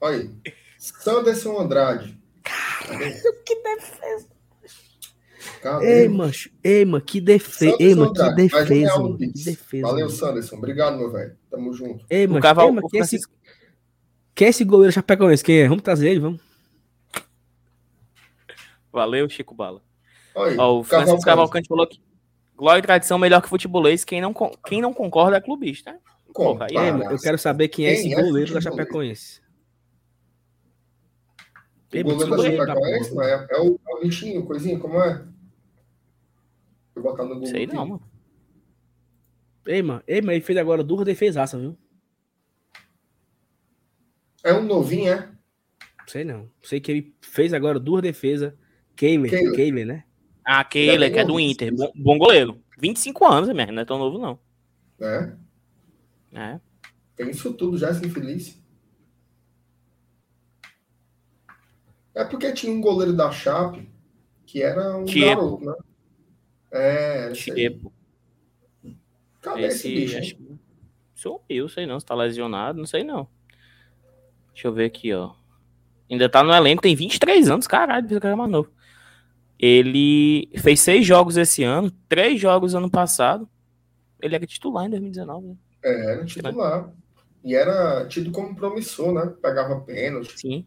Olha 0.00 0.18
aí. 0.18 0.54
Sanderson 0.76 1.56
Andrade. 1.56 2.18
Caralho, 2.42 3.14
que 3.46 3.62
defesa. 3.62 4.28
Cadê? 5.62 6.02
Ei, 6.02 6.08
mancho. 6.08 6.50
Ei, 6.64 6.84
mano, 6.84 7.04
que 7.04 7.20
defesa. 7.20 7.76
Ei, 7.78 7.94
mano, 7.94 8.12
que 8.12 8.34
defesa. 8.34 8.98
Um 8.98 9.16
que 9.16 9.26
defesa. 9.28 9.82
Valeu, 9.86 10.06
mano. 10.06 10.10
Sanderson. 10.10 10.56
Obrigado, 10.56 10.98
meu 10.98 11.12
velho. 11.12 11.36
Tamo 11.48 11.72
junto. 11.72 12.04
Ei, 12.10 12.26
mano, 12.26 12.40
Caval... 12.40 12.74
ei, 12.74 12.80
quem, 12.90 13.00
é 13.00 13.04
esse... 13.04 13.18
quem 14.34 14.46
é 14.48 14.50
esse 14.50 14.64
goleiro 14.64 14.92
Chapecoense? 14.92 15.44
Quem 15.44 15.60
é? 15.60 15.68
Vamos 15.68 15.84
trazer 15.84 16.10
ele, 16.10 16.18
vamos. 16.18 16.40
Valeu, 18.92 19.28
Chico 19.28 19.54
Bala. 19.54 19.80
Oi, 20.34 20.56
Ó, 20.58 20.80
o 20.80 20.82
Francisco 20.82 21.22
Cavalcante 21.22 21.68
falou 21.68 21.86
que 21.86 22.00
Glória 22.62 22.78
e 22.78 22.82
tradição 22.82 23.18
melhor 23.18 23.42
que 23.42 23.48
futebolês. 23.48 24.04
Quem 24.04 24.20
não, 24.20 24.32
quem 24.64 24.80
não 24.80 24.94
concorda 24.94 25.36
é 25.36 25.40
clubista. 25.40 25.98
Porra, 26.32 26.68
aí, 26.70 26.76
é, 26.76 27.12
eu 27.12 27.18
quero 27.18 27.36
saber 27.36 27.66
quem, 27.66 27.86
é 27.86 27.92
esse 27.92 28.14
é 28.14 28.22
goleiro 28.22 28.54
da 28.54 28.60
Chapecoense. 28.60 29.42
O 31.92 32.04
goleiro 32.04 32.58
da 32.58 32.66
Chapecoense 32.66 33.18
é, 33.18 33.46
é, 33.50 33.60
o, 33.60 33.80
é 33.84 34.38
o 34.38 34.46
coisinha, 34.46 34.78
como 34.78 35.02
é? 35.02 35.26
Eu 36.94 37.02
botar 37.02 37.24
no 37.24 37.34
Google. 37.34 37.48
Sei 37.48 37.66
não, 37.66 37.84
mano. 37.84 38.02
Ei, 39.66 39.82
mano, 39.82 40.02
ei, 40.06 40.22
mas 40.22 40.36
ele 40.36 40.44
fez 40.44 40.56
agora 40.56 40.84
duas 40.84 41.04
defesaças, 41.04 41.60
viu? 41.60 41.76
É 44.44 44.54
um 44.54 44.62
novinho, 44.62 45.12
é? 45.12 45.28
Sei 46.06 46.22
não. 46.22 46.48
Sei 46.62 46.80
que 46.80 46.92
ele 46.92 47.16
fez 47.20 47.52
agora 47.52 47.80
duas 47.80 48.02
defesas. 48.02 48.54
Keiler, 48.94 49.52
Keiler, 49.52 49.84
né? 49.84 50.04
Ah, 50.44 50.64
Keiler, 50.64 51.10
é 51.10 51.12
que 51.12 51.18
é 51.18 51.24
do 51.24 51.38
Inter. 51.38 51.74
Bom, 51.74 51.92
bom 51.94 52.18
goleiro. 52.18 52.60
25 52.78 53.24
anos, 53.26 53.48
é 53.48 53.54
mesmo, 53.54 53.72
não 53.72 53.82
é 53.82 53.84
tão 53.84 53.98
novo, 53.98 54.18
não. 54.18 54.38
É. 55.00 55.32
É. 56.32 56.60
Tem 57.16 57.30
isso 57.30 57.52
tudo 57.54 57.78
já, 57.78 57.90
esse 57.90 58.04
infeliz. 58.04 58.60
É 62.14 62.24
porque 62.24 62.52
tinha 62.52 62.72
um 62.72 62.80
goleiro 62.80 63.12
da 63.12 63.30
Chape 63.30 63.88
que 64.44 64.62
era 64.62 64.96
um 64.96 65.04
Tiepo. 65.04 65.58
garoto, 65.58 65.64
né? 65.64 65.74
É, 66.70 67.32
Tiepo. 67.32 67.92
Cadê 69.40 69.62
esse, 69.62 69.88
esse 69.88 69.94
bicho? 69.94 70.18
Acho... 70.18 70.58
Sumiu, 71.14 71.68
sei 71.68 71.86
não, 71.86 72.00
se 72.00 72.06
tá 72.06 72.14
lesionado, 72.14 72.78
não 72.78 72.86
sei 72.86 73.04
não. 73.04 73.28
Deixa 74.52 74.68
eu 74.68 74.72
ver 74.72 74.86
aqui, 74.86 75.12
ó. 75.12 75.34
Ainda 76.10 76.28
tá 76.28 76.42
no 76.42 76.52
elenco, 76.52 76.82
tem 76.82 76.94
23 76.94 77.48
anos, 77.48 77.66
caralho, 77.66 78.06
que 78.06 78.14
era 78.14 78.36
mais 78.36 78.50
novo. 78.50 78.70
Ele 79.62 80.50
fez 80.58 80.80
seis 80.80 81.06
jogos 81.06 81.36
esse 81.36 81.62
ano, 81.62 81.88
três 82.08 82.40
jogos 82.40 82.74
ano 82.74 82.90
passado. 82.90 83.48
Ele 84.20 84.34
era 84.34 84.44
titular 84.46 84.86
em 84.86 84.90
2019. 84.90 85.46
Né? 85.46 85.56
É, 85.84 86.12
era 86.12 86.24
titular. 86.24 86.92
E 87.44 87.54
era 87.54 88.04
tido 88.08 88.32
como 88.32 88.56
promissor, 88.56 89.12
né? 89.12 89.32
Pegava 89.40 89.80
pênalti. 89.80 90.40
Sim. 90.40 90.66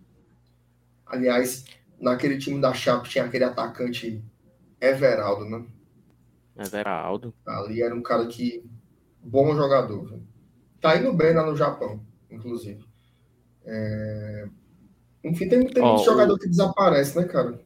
Aliás, 1.05 1.65
naquele 1.99 2.37
time 2.37 2.59
da 2.61 2.73
Chape 2.73 3.09
tinha 3.09 3.25
aquele 3.25 3.43
atacante 3.43 4.23
Everaldo, 4.79 5.45
né? 5.45 5.65
Everaldo. 6.57 7.33
Ali 7.45 7.81
era 7.81 7.93
um 7.93 8.01
cara 8.01 8.25
que. 8.27 8.63
Bom 9.21 9.55
jogador. 9.55 10.05
Viu? 10.07 10.23
Tá 10.79 10.95
indo 10.97 11.11
bem 11.11 11.33
lá 11.33 11.45
no 11.45 11.55
Japão, 11.55 11.99
inclusive. 12.29 12.85
É... 13.65 14.47
Enfim, 15.23 15.49
tem, 15.49 15.65
tem 15.67 15.83
Ó, 15.83 15.87
muito 15.93 16.01
o- 16.01 16.05
jogador 16.05 16.37
que 16.37 16.47
desaparece, 16.47 17.17
né, 17.19 17.25
cara? 17.25 17.59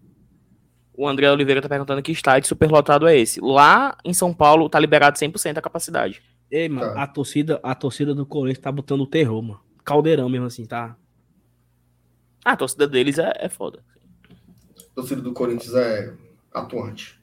O 1.00 1.08
André 1.08 1.32
Oliveira 1.32 1.62
tá 1.62 1.70
perguntando 1.70 2.02
que 2.04 2.12
estádio 2.12 2.50
superlotado 2.50 3.08
é 3.08 3.18
esse. 3.18 3.40
Lá 3.40 3.98
em 4.04 4.14
São 4.14 4.34
Paulo 4.34 4.68
tá 4.68 4.78
liberado 4.78 5.18
100% 5.18 5.58
a 5.58 5.62
capacidade. 5.62 6.22
Ei, 6.52 6.68
mano, 6.68 6.94
Tá. 6.94 7.04
a 7.04 7.08
torcida, 7.08 7.58
a 7.64 7.74
torcida 7.74 8.14
do 8.14 8.26
Corinthians 8.26 8.62
tá 8.62 8.70
botando 8.70 9.00
o 9.00 9.08
terror, 9.08 9.42
mano. 9.42 9.62
Caldeirão 9.86 10.28
mesmo 10.28 10.48
assim, 10.48 10.66
tá? 10.66 10.98
Ah, 12.44 12.52
a 12.52 12.58
torcida 12.58 12.86
deles 12.86 13.18
é, 13.18 13.32
é 13.38 13.48
foda. 13.48 13.82
A 14.92 14.96
torcida 14.96 15.22
do 15.22 15.32
Corinthians 15.32 15.74
é 15.74 16.14
atuante. 16.54 17.18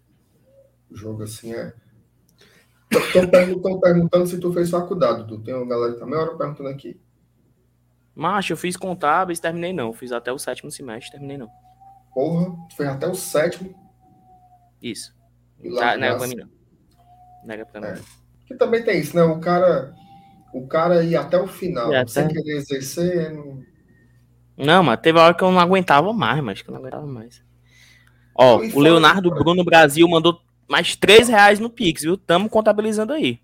O 0.90 0.96
jogo 0.96 1.24
assim 1.24 1.52
é. 1.52 1.74
Estão 2.90 3.28
perguntando, 3.28 3.78
perguntando 3.78 4.26
se 4.26 4.40
tu 4.40 4.54
fez 4.54 4.70
faculdade, 4.70 5.24
Dudu. 5.24 5.44
Tem 5.44 5.52
uma 5.54 5.66
galera 5.66 5.92
que 5.92 6.00
tá 6.00 6.06
meia 6.06 6.22
hora 6.22 6.34
perguntando 6.34 6.70
aqui. 6.70 6.98
Macho, 8.14 8.54
eu 8.54 8.56
fiz 8.56 8.74
contábeis, 8.74 9.38
terminei 9.38 9.74
não. 9.74 9.92
Fiz 9.92 10.12
até 10.12 10.32
o 10.32 10.38
sétimo 10.38 10.70
semestre, 10.70 11.10
terminei 11.10 11.36
não. 11.36 11.50
Porra, 12.16 12.56
tu 12.70 12.76
fez 12.76 12.88
até 12.88 13.06
o 13.06 13.14
sétimo. 13.14 13.74
Isso. 14.80 15.14
E 15.62 15.68
lá 15.68 15.98
nega 15.98 16.16
pra 16.16 16.26
mim 16.26 16.34
não. 16.36 16.48
Nega 17.44 17.66
pra 17.66 17.78
mim. 17.78 17.86
É. 17.88 17.94
não. 17.96 18.02
Que 18.46 18.54
também 18.54 18.82
tem 18.82 18.98
isso, 19.00 19.14
né? 19.14 19.22
O 19.22 19.38
cara, 19.38 19.94
o 20.54 20.66
cara 20.66 21.04
ir 21.04 21.14
até 21.14 21.38
o 21.38 21.46
final, 21.46 21.92
É, 21.92 22.06
sem 22.06 22.24
até- 22.24 22.32
querer 22.32 22.56
exercer, 22.56 23.34
não- 23.34 23.62
Não, 24.56 24.82
mas 24.82 24.98
teve 25.02 25.18
hora 25.18 25.34
que 25.34 25.44
eu 25.44 25.50
não 25.52 25.60
aguentava 25.60 26.10
mais, 26.14 26.42
mas 26.42 26.62
que 26.62 26.70
eu 26.70 26.72
não 26.72 26.80
aguentava 26.80 27.06
mais. 27.06 27.44
Ó, 28.34 28.62
E 28.62 28.72
o 28.72 28.80
Leonardo 28.80 29.28
Bruno 29.28 29.62
Brasil 29.62 30.08
mandou 30.08 30.40
mais 30.66 30.96
3 30.96 31.28
reais 31.28 31.58
no 31.60 31.68
Pix, 31.68 32.00
viu? 32.00 32.16
Tamo 32.16 32.48
contabilizando 32.48 33.12
aí. 33.12 33.38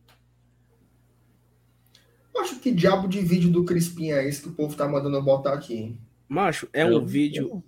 Acho 2.39 2.59
que 2.59 2.73
diabo 2.73 3.07
de 3.07 3.20
vídeo 3.20 3.51
do 3.51 3.65
Crispim 3.67 4.10
é 4.12 4.26
esse 4.26 4.41
que 4.42 4.49
o 4.49 4.52
povo 4.52 4.75
tá 4.75 4.89
mandando 4.89 5.17
eu 5.17 5.23
botar 5.23 5.52
aqui, 5.52 5.75
hein? 5.75 6.01
Macho, 6.26 6.67
é 6.73 6.84
um 6.86 6.92
Eu- 6.92 7.05
vídeo, 7.05 7.62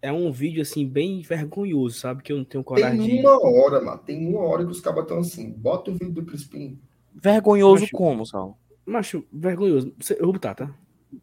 é 0.00 0.12
um 0.12 0.30
vídeo 0.30 0.62
assim 0.62 0.86
bem 0.86 1.20
vergonhoso, 1.22 1.98
sabe? 1.98 2.22
Que 2.22 2.32
eu 2.32 2.36
não 2.38 2.44
tenho 2.44 2.62
Tem 2.62 2.74
coragem 2.74 3.00
de. 3.00 3.20
uma 3.20 3.38
hora, 3.42 3.80
mano. 3.80 3.98
Tem 3.98 4.26
uma 4.28 4.40
hora 4.40 4.64
que 4.64 4.70
os 4.70 4.80
cabas 4.80 5.02
estão 5.02 5.18
assim. 5.18 5.50
Bota 5.50 5.90
o 5.90 5.94
vídeo 5.94 6.12
do 6.12 6.24
Crispim. 6.24 6.78
Vergonhoso 7.14 7.82
Macho. 7.82 7.96
como, 7.96 8.24
Sal? 8.26 8.58
Macho, 8.86 9.24
vergonhoso. 9.32 9.92
Eu 10.10 10.24
vou 10.24 10.32
botar, 10.32 10.54
tá? 10.54 10.74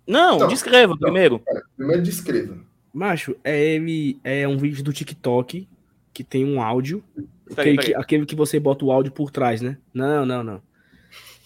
Não, 0.08 0.40
Não. 0.40 0.48
descreva 0.48 0.98
primeiro. 0.98 1.42
Primeiro 1.78 2.02
descreva. 2.02 2.58
Macho, 2.94 3.36
é 3.44 3.60
ele. 3.76 4.20
É 4.24 4.48
um 4.48 4.58
vídeo 4.58 4.84
do 4.84 4.92
TikTok 4.94 5.68
que 6.14 6.24
tem 6.24 6.46
um 6.46 6.62
áudio. 6.62 7.04
Peraí, 7.14 7.26
Aquele, 7.52 7.76
peraí. 7.78 7.86
que, 7.94 7.96
aquele 7.96 8.26
que 8.26 8.36
você 8.36 8.60
bota 8.60 8.84
o 8.86 8.92
áudio 8.92 9.12
por 9.12 9.32
trás, 9.32 9.62
né? 9.62 9.78
Não, 9.94 10.26
não, 10.26 10.44
não. 10.44 10.62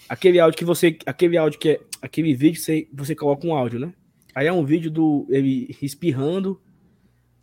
Aquele 0.08 0.40
áudio 0.40 0.58
que 0.58 0.66
você. 0.66 0.98
Aquele 1.06 1.38
áudio 1.38 1.60
que 1.60 1.70
é. 1.70 1.82
Aquele 2.02 2.34
vídeo 2.34 2.54
que 2.60 2.62
você, 2.66 2.88
você 2.94 3.14
coloca 3.16 3.46
um 3.46 3.54
áudio, 3.54 3.80
né? 3.80 3.94
Aí 4.34 4.48
é 4.48 4.54
um 4.54 4.64
vídeo 4.64 4.90
do 4.90 5.26
ele 5.30 5.76
espirrando. 5.82 6.60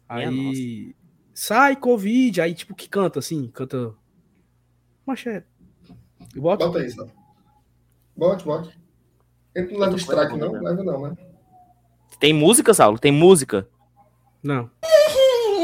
Aí. 0.09 0.95
Sai, 1.35 1.77
Covid. 1.77 2.41
Aí, 2.41 2.55
tipo, 2.55 2.75
que 2.75 2.89
canta 2.89 3.19
assim, 3.19 3.49
canta. 3.49 3.95
Macho. 5.07 5.29
Eu 5.29 5.43
boto. 6.37 6.67
Bota 6.67 6.79
aí, 6.79 6.91
só. 6.91 7.07
Bote, 8.17 8.45
bote. 8.45 8.79
Ele 9.55 9.73
não 9.73 9.81
leva 9.81 9.97
strike, 9.97 10.37
não? 10.37 10.53
né? 10.53 10.61
Leva 10.61 10.83
não, 10.83 11.09
né? 11.09 11.17
Tem 12.19 12.33
música, 12.33 12.73
Saulo? 12.73 12.99
Tem 12.99 13.13
música? 13.13 13.69
Não. 14.43 14.71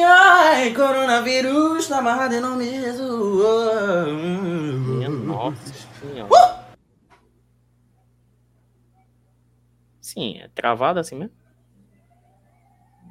Ai, 0.04 0.74
coronavírus 0.74 1.88
tá 1.88 1.98
amarrado 1.98 2.34
em 2.34 2.40
nome 2.40 2.64
de 2.64 2.80
Jesus. 2.80 4.12
Minha 4.86 5.08
nossa 5.08 5.72
senhora. 6.00 6.74
Sim, 10.00 10.38
é 10.38 10.48
travado 10.48 11.00
assim 11.00 11.16
mesmo. 11.16 11.34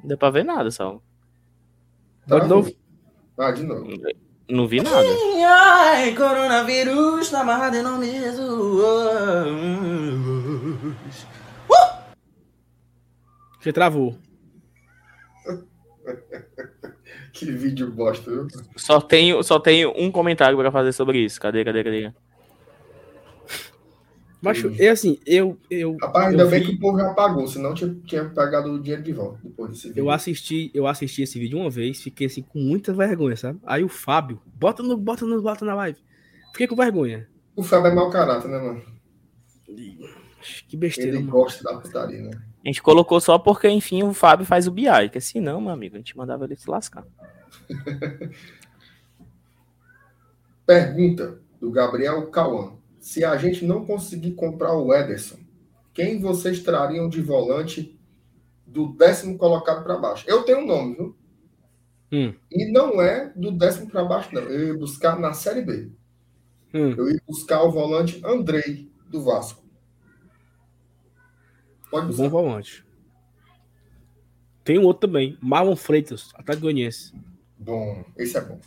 Não 0.00 0.08
deu 0.08 0.18
pra 0.18 0.30
ver 0.30 0.44
nada, 0.44 0.70
Saulo. 0.70 1.02
Bota 2.26 2.44
de 2.44 2.48
novo. 2.48 2.72
Ah, 3.38 3.50
de 3.50 3.62
novo. 3.64 3.88
Não 4.48 4.66
vi 4.66 4.80
nada. 4.80 5.06
Ai, 5.46 6.14
coronavírus 6.14 7.30
tá 7.30 7.40
amarrado 7.40 7.76
em 7.76 7.82
nome 7.82 8.06
de 8.06 8.18
Jesus. 8.20 8.82
Você 13.60 13.72
travou. 13.72 14.16
Que 17.32 17.50
vídeo 17.50 17.90
bosta, 17.90 18.30
viu? 18.30 18.46
Só 18.76 19.00
tenho, 19.00 19.42
só 19.42 19.58
tenho 19.58 19.92
um 19.96 20.12
comentário 20.12 20.56
pra 20.56 20.70
fazer 20.70 20.92
sobre 20.92 21.18
isso. 21.18 21.40
Cadê, 21.40 21.64
cadê, 21.64 21.82
cadê? 21.82 22.12
Macho, 24.42 24.74
é 24.76 24.88
assim, 24.88 25.18
eu. 25.24 25.56
eu 25.70 25.96
Rapaz, 26.02 26.30
ainda 26.30 26.42
eu 26.42 26.50
bem 26.50 26.60
vi- 26.60 26.66
que 26.66 26.72
o 26.74 26.80
povo 26.80 26.98
já 26.98 27.14
pagou, 27.14 27.46
senão 27.46 27.72
tinha, 27.74 27.94
tinha 28.04 28.24
pegado 28.24 28.72
o 28.72 28.80
dinheiro 28.80 29.02
de 29.02 29.12
volta 29.12 29.38
depois 29.42 29.70
desse 29.70 29.88
vídeo. 29.88 30.00
Eu 30.00 30.10
assisti, 30.10 30.70
eu 30.74 30.86
assisti 30.88 31.22
esse 31.22 31.38
vídeo 31.38 31.58
uma 31.58 31.70
vez, 31.70 32.02
fiquei 32.02 32.26
assim 32.26 32.42
com 32.42 32.58
muita 32.58 32.92
vergonha, 32.92 33.36
sabe? 33.36 33.60
Aí 33.64 33.84
o 33.84 33.88
Fábio, 33.88 34.42
bota 34.46 34.82
no, 34.82 34.96
bota 34.96 35.24
no, 35.24 35.40
bota 35.40 35.64
na 35.64 35.74
live. 35.76 35.98
Fiquei 36.50 36.66
com 36.66 36.74
vergonha. 36.74 37.28
O 37.54 37.62
Fábio 37.62 37.92
é 37.92 37.94
mau 37.94 38.10
caráter, 38.10 38.48
né, 38.48 38.58
mano? 38.58 38.82
Que 40.68 40.76
besteira, 40.76 41.10
Ele 41.12 41.18
mano. 41.20 41.30
gosta 41.30 41.62
da 41.62 41.78
putaria, 41.78 42.20
né? 42.22 42.30
A 42.64 42.68
gente 42.68 42.82
colocou 42.82 43.20
só 43.20 43.38
porque, 43.38 43.68
enfim, 43.68 44.02
o 44.02 44.12
Fábio 44.12 44.44
faz 44.44 44.66
o 44.66 44.72
BI. 44.72 45.08
Que 45.12 45.20
se 45.20 45.40
não, 45.40 45.60
meu 45.60 45.70
amigo, 45.70 45.94
a 45.94 45.98
gente 45.98 46.16
mandava 46.16 46.44
ele 46.44 46.56
se 46.56 46.68
lascar. 46.68 47.04
Pergunta 50.66 51.40
do 51.60 51.70
Gabriel 51.70 52.26
Cauã. 52.30 52.72
Se 53.02 53.24
a 53.24 53.36
gente 53.36 53.64
não 53.66 53.84
conseguir 53.84 54.30
comprar 54.34 54.76
o 54.76 54.94
Ederson, 54.94 55.36
quem 55.92 56.20
vocês 56.20 56.62
trariam 56.62 57.08
de 57.08 57.20
volante 57.20 57.98
do 58.64 58.94
décimo 58.94 59.36
colocado 59.36 59.82
para 59.82 59.98
baixo? 59.98 60.24
Eu 60.28 60.44
tenho 60.44 60.58
um 60.58 60.66
nome, 60.66 60.94
viu? 60.94 61.16
Hum. 62.12 62.34
E 62.48 62.70
não 62.70 63.02
é 63.02 63.32
do 63.34 63.50
décimo 63.50 63.90
para 63.90 64.04
baixo, 64.04 64.32
não. 64.32 64.42
Eu 64.42 64.68
ia 64.68 64.78
buscar 64.78 65.18
na 65.18 65.32
Série 65.32 65.62
B. 65.62 65.90
Hum. 66.72 66.94
Eu 66.96 67.10
ia 67.10 67.20
buscar 67.26 67.64
o 67.64 67.72
volante 67.72 68.22
Andrei, 68.24 68.88
do 69.08 69.20
Vasco. 69.20 69.64
Pode 71.90 72.06
buscar. 72.06 72.22
Bom 72.22 72.30
volante. 72.30 72.86
Tem 74.62 74.78
um 74.78 74.84
outro 74.84 75.08
também, 75.08 75.36
Marlon 75.42 75.74
Freitas, 75.74 76.30
Atlético 76.36 76.66
Goianiense. 76.66 77.12
Bom, 77.58 78.04
esse 78.16 78.38
é 78.38 78.40
bom. 78.40 78.60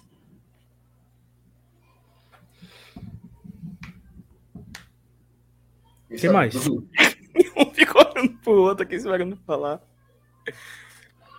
É 6.24 6.27
bom. 6.27 6.34
mais? 6.34 6.53
Dudu, 6.53 6.88
Um 7.58 7.74
ficou 7.74 8.02
olhando 8.02 8.38
pro 8.40 8.61
outro 8.61 8.84
aqui, 8.84 8.95
esperando 8.95 9.38
falar. 9.45 9.82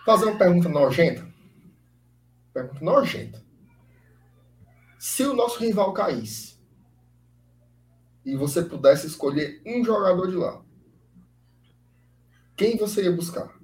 Fazer 0.05 0.25
uma 0.25 0.37
pergunta 0.37 0.69
nojenta. 0.69 1.27
Pergunta 2.53 2.83
nojenta. 2.83 3.43
Se 4.99 5.23
o 5.23 5.33
nosso 5.33 5.59
rival 5.59 5.93
caísse 5.93 6.57
e 8.25 8.35
você 8.35 8.61
pudesse 8.61 9.07
escolher 9.07 9.61
um 9.65 9.83
jogador 9.83 10.27
de 10.27 10.35
lá, 10.35 10.61
quem 12.55 12.77
você 12.77 13.03
ia 13.03 13.11
buscar? 13.11 13.55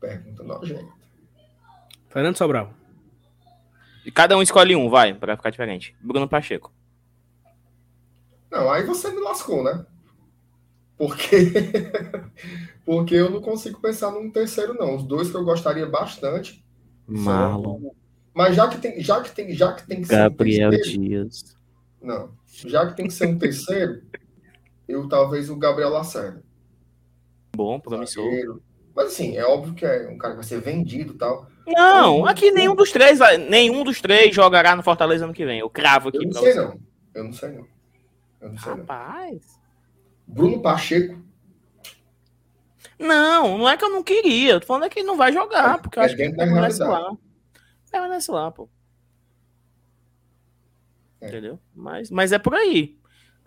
Pergunta 0.00 0.42
nojenta. 0.42 0.92
Fernando 2.08 2.36
Sobral. 2.36 2.74
E 4.04 4.10
cada 4.10 4.36
um 4.36 4.42
escolhe 4.42 4.74
um, 4.74 4.88
vai, 4.88 5.14
pra 5.14 5.36
ficar 5.36 5.50
diferente. 5.50 5.94
Bruno 6.00 6.28
Pacheco. 6.28 6.72
Não, 8.50 8.70
aí 8.70 8.82
você 8.84 9.10
me 9.10 9.20
lascou, 9.20 9.62
né? 9.62 9.84
Porque 10.96 11.36
porque 12.84 13.14
eu 13.14 13.30
não 13.30 13.40
consigo 13.40 13.80
pensar 13.80 14.10
num 14.10 14.30
terceiro 14.30 14.74
não. 14.74 14.96
Os 14.96 15.02
dois 15.04 15.30
que 15.30 15.36
eu 15.36 15.44
gostaria 15.44 15.86
bastante. 15.86 16.64
são- 17.06 17.16
Marlon. 17.24 17.90
Mas 18.34 18.54
já 18.56 18.68
que 18.68 18.78
tem, 18.78 19.00
já 19.02 19.20
que 19.20 19.30
tem, 19.32 19.52
já 19.52 19.72
que 19.72 19.86
tem 19.86 20.00
que 20.00 20.06
ser 20.08 20.14
um 20.14 20.18
Gabriel 20.18 20.70
terceiro, 20.70 21.00
Dias. 21.02 21.56
não. 22.00 22.30
Já 22.46 22.86
que 22.86 22.96
tem 22.96 23.06
que 23.06 23.12
ser 23.14 23.26
um 23.26 23.38
terceiro, 23.38 24.02
eu 24.88 25.08
talvez 25.08 25.50
o 25.50 25.56
Gabriel 25.56 25.90
Lacerda. 25.90 26.42
Bom, 27.56 27.78
promissor. 27.80 28.60
Mas 28.94 29.08
assim, 29.08 29.36
é 29.36 29.44
óbvio 29.44 29.74
que 29.74 29.84
é 29.84 30.08
um 30.08 30.16
cara 30.18 30.32
que 30.34 30.38
vai 30.40 30.44
ser 30.48 30.60
vendido 30.60 31.14
e 31.14 31.16
tal. 31.18 31.48
Não, 31.66 32.24
aqui 32.26 32.50
nenhum 32.50 32.74
dos 32.74 32.90
três 32.90 33.18
vai, 33.18 33.36
nenhum 33.36 33.84
dos 33.84 34.00
três 34.00 34.34
jogará 34.34 34.74
no 34.74 34.82
Fortaleza 34.82 35.24
ano 35.24 35.34
que 35.34 35.44
vem. 35.44 35.58
Eu 35.60 35.68
cravo 35.70 36.08
aqui 36.08 36.18
Eu 36.18 36.22
não 36.24 36.32
sei 36.32 36.52
você. 36.52 36.60
não. 36.60 36.80
Eu 37.14 37.24
não 37.24 37.32
sei 37.32 37.48
não. 37.50 37.66
Eu 38.40 38.50
não 38.50 38.58
sei 38.58 38.70
não. 38.72 38.78
Rapaz. 38.78 39.60
Bruno 40.26 40.60
Pacheco 40.60 41.18
Não, 42.98 43.58
não 43.58 43.68
é 43.68 43.76
que 43.76 43.84
eu 43.84 43.90
não 43.90 44.02
queria. 44.02 44.52
Eu 44.52 44.60
tô 44.60 44.66
falando 44.66 44.84
é 44.84 44.88
que 44.88 45.00
ele 45.00 45.06
não 45.06 45.16
vai 45.16 45.32
jogar, 45.32 45.80
porque 45.80 45.98
eu 45.98 46.02
É 46.02 46.06
acho 46.06 46.16
que 46.16 46.22
ele 46.22 46.32
dentro 46.32 46.46
da 46.46 46.52
permanece 46.52 46.84
lá. 46.84 47.16
Permanece 47.90 48.30
lá, 48.30 48.50
pô. 48.50 48.68
É. 51.20 51.28
Entendeu? 51.28 51.58
Mas, 51.74 52.10
mas 52.10 52.32
é 52.32 52.38
por 52.38 52.54
aí. 52.54 52.98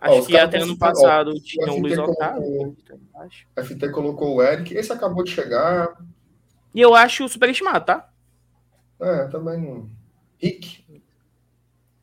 Ó, 0.01 0.05
Acho 0.07 0.19
os 0.21 0.27
que 0.27 0.37
até 0.37 0.57
ano 0.59 0.77
passado 0.77 1.31
ó, 1.31 1.39
tinha 1.39 1.71
o 1.71 1.79
Luiz 1.79 1.97
Otávio. 1.97 2.75
acho. 3.17 3.47
a 3.55 3.63
FT 3.63 3.89
colocou 3.89 4.35
o 4.35 4.41
Eric. 4.41 4.73
Esse 4.73 4.91
acabou 4.91 5.23
de 5.23 5.31
chegar. 5.31 5.95
E 6.73 6.81
eu 6.81 6.95
acho 6.95 7.29
superestimado, 7.29 7.85
tá? 7.85 8.09
É, 8.99 9.27
também 9.27 9.59
não. 9.59 9.89
Rick. 10.39 10.83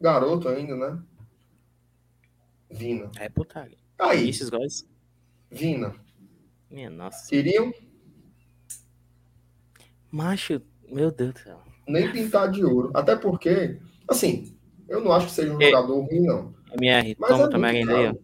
Garoto 0.01 0.49
ainda, 0.49 0.77
né? 0.77 1.03
Vina. 2.71 3.11
É 3.19 3.29
putaria. 3.29 3.79
Aí, 3.99 4.29
Esses 4.29 4.49
gols. 4.51 4.87
Vina. 5.51 5.95
Minha 6.71 6.91
nossa. 6.91 7.29
Queriam 7.29 7.73
Macho, 10.11 10.61
meu 10.91 11.11
Deus 11.11 11.35
do 11.35 11.41
céu. 11.41 11.63
nem 11.87 12.11
pintar 12.13 12.51
de 12.51 12.65
ouro. 12.65 12.91
Até 12.95 13.17
porque, 13.17 13.79
assim, 14.09 14.57
eu 14.89 15.01
não 15.03 15.13
acho 15.13 15.27
que 15.27 15.33
seja 15.33 15.55
um 15.55 15.61
Ei. 15.61 15.71
jogador 15.71 16.01
ruim, 16.01 16.21
não. 16.21 16.55
MR, 16.75 17.17
Mas 17.19 17.51
toma 17.51 17.69
é 17.71 17.71
ainda 17.79 17.97
aí. 17.97 18.19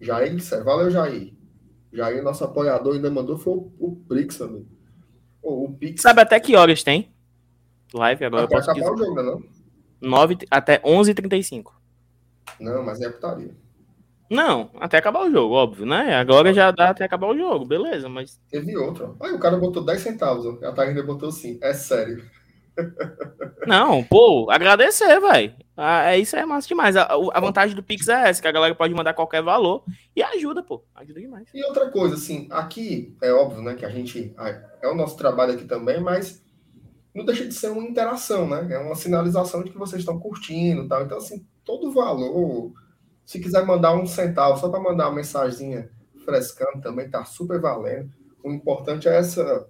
Jair 0.00 0.34
disser, 0.34 0.62
valeu, 0.64 0.90
Jair. 0.90 1.34
Jair, 1.92 2.22
nosso 2.22 2.44
apoiador, 2.44 2.94
ainda 2.94 3.10
mandou 3.10 3.36
foi 3.36 3.54
o, 3.54 3.72
o 3.78 3.96
Prix, 4.08 4.40
amigo. 4.40 4.66
O, 5.42 5.64
o 5.64 5.72
Pix. 5.74 6.02
Sabe 6.02 6.20
até 6.20 6.38
que 6.38 6.54
horas 6.56 6.82
tem? 6.82 7.10
Live 7.92 8.24
agora 8.24 8.42
eu 8.42 8.46
até 8.46 8.56
posso 8.56 8.70
acabar 8.70 8.90
dizer. 8.92 8.94
o 8.94 9.06
jogo, 9.06 9.14
né, 9.14 9.22
não? 9.22 9.42
9, 10.00 10.38
até 10.50 10.78
11h35. 10.80 11.72
Não, 12.58 12.82
mas 12.82 13.00
é 13.00 13.08
putaria. 13.08 13.54
Não, 14.30 14.70
até 14.78 14.96
acabar 14.96 15.26
o 15.26 15.30
jogo, 15.30 15.54
óbvio, 15.54 15.84
né? 15.84 16.14
Agora 16.14 16.54
já 16.54 16.70
dá 16.70 16.90
até 16.90 17.04
acabar 17.04 17.26
o 17.26 17.36
jogo, 17.36 17.64
beleza, 17.64 18.08
mas. 18.08 18.40
Teve 18.48 18.76
outro. 18.76 19.16
Aí 19.20 19.32
o 19.32 19.40
cara 19.40 19.56
botou 19.56 19.84
10 19.84 20.00
centavos, 20.00 20.46
ó. 20.46 20.56
A 20.64 20.72
Thaís 20.72 21.04
botou 21.04 21.30
assim. 21.30 21.58
É 21.60 21.72
sério. 21.74 22.24
Não, 23.66 24.04
pô, 24.04 24.48
agradecer, 24.48 25.20
velho. 25.20 25.52
Ah, 25.76 26.12
é 26.12 26.18
isso 26.18 26.36
aí 26.36 26.42
é 26.42 26.46
massa 26.46 26.68
demais. 26.68 26.96
A, 26.96 27.04
a 27.04 27.40
vantagem 27.40 27.74
do 27.74 27.82
Pix 27.82 28.06
é 28.06 28.28
essa, 28.28 28.40
que 28.40 28.46
a 28.46 28.52
galera 28.52 28.74
pode 28.74 28.94
mandar 28.94 29.14
qualquer 29.14 29.42
valor 29.42 29.82
e 30.14 30.22
ajuda, 30.22 30.62
pô. 30.62 30.84
Ajuda 30.94 31.20
demais. 31.20 31.48
E 31.52 31.64
outra 31.64 31.90
coisa, 31.90 32.14
assim, 32.14 32.46
aqui 32.50 33.16
é 33.20 33.32
óbvio, 33.32 33.62
né, 33.62 33.74
que 33.74 33.84
a 33.84 33.90
gente. 33.90 34.32
É 34.80 34.88
o 34.88 34.94
nosso 34.94 35.16
trabalho 35.16 35.54
aqui 35.54 35.64
também, 35.64 36.00
mas 36.00 36.44
não 37.12 37.24
deixa 37.24 37.46
de 37.46 37.54
ser 37.54 37.70
uma 37.70 37.82
interação, 37.82 38.48
né? 38.48 38.68
É 38.70 38.78
uma 38.78 38.94
sinalização 38.94 39.64
de 39.64 39.70
que 39.70 39.78
vocês 39.78 40.02
estão 40.02 40.20
curtindo 40.20 40.84
e 40.84 40.88
tal. 40.88 41.02
Então, 41.02 41.18
assim, 41.18 41.44
todo 41.64 41.92
valor. 41.92 42.72
Se 43.24 43.40
quiser 43.40 43.64
mandar 43.64 43.94
um 43.94 44.06
centavo 44.06 44.58
só 44.58 44.68
para 44.68 44.80
mandar 44.80 45.08
uma 45.08 45.16
mensagenzinha 45.16 45.90
frescando 46.24 46.80
também, 46.80 47.08
tá 47.08 47.24
super 47.24 47.60
valendo. 47.60 48.12
O 48.42 48.50
importante 48.50 49.08
é 49.08 49.16
essa, 49.16 49.68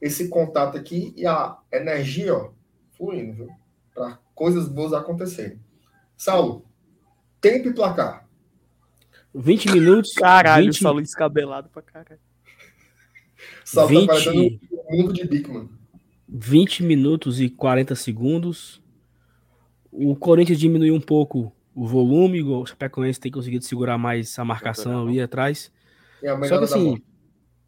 esse 0.00 0.28
contato 0.28 0.76
aqui 0.76 1.12
e 1.16 1.26
a 1.26 1.58
energia, 1.72 2.34
ó, 2.34 2.50
fluindo, 2.96 3.32
viu? 3.34 3.48
Para 3.94 4.18
coisas 4.34 4.68
boas 4.68 4.92
acontecerem. 4.92 5.58
Saulo, 6.16 6.64
tempo 7.40 7.68
e 7.68 7.74
placar. 7.74 8.28
20 9.34 9.72
minutos. 9.72 10.12
Caralho, 10.12 10.66
20, 10.66 10.78
Saulo 10.78 11.00
descabelado 11.00 11.68
pra 11.70 11.82
caralho. 11.82 12.20
Saulo 13.64 13.88
20, 13.88 14.06
tá 14.06 14.12
parecendo 14.12 14.60
o 14.70 14.96
mundo 14.96 15.12
de 15.12 15.26
Bigman. 15.26 15.68
20 16.28 16.82
minutos 16.82 17.40
e 17.40 17.48
40 17.48 17.94
segundos. 17.94 18.81
O 19.92 20.16
Corinthians 20.16 20.58
diminuiu 20.58 20.94
um 20.94 21.00
pouco 21.00 21.52
o 21.74 21.86
volume, 21.86 22.42
o 22.42 22.64
Chapecoense 22.64 23.20
tem 23.20 23.30
conseguido 23.30 23.64
segurar 23.64 23.98
mais 23.98 24.38
a 24.38 24.44
marcação 24.44 25.06
ali 25.06 25.20
atrás. 25.20 25.70
A 26.24 26.44
Só 26.46 26.58
que 26.58 26.64
assim, 26.64 27.02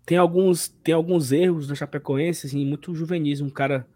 tem 0.06 0.16
alguns, 0.16 0.68
tem 0.68 0.94
alguns 0.94 1.32
erros 1.32 1.68
da 1.68 1.74
Chapecoense, 1.74 2.46
assim, 2.46 2.64
muito 2.64 2.94
juvenis. 2.94 3.40
Um 3.40 3.50
cara 3.50 3.86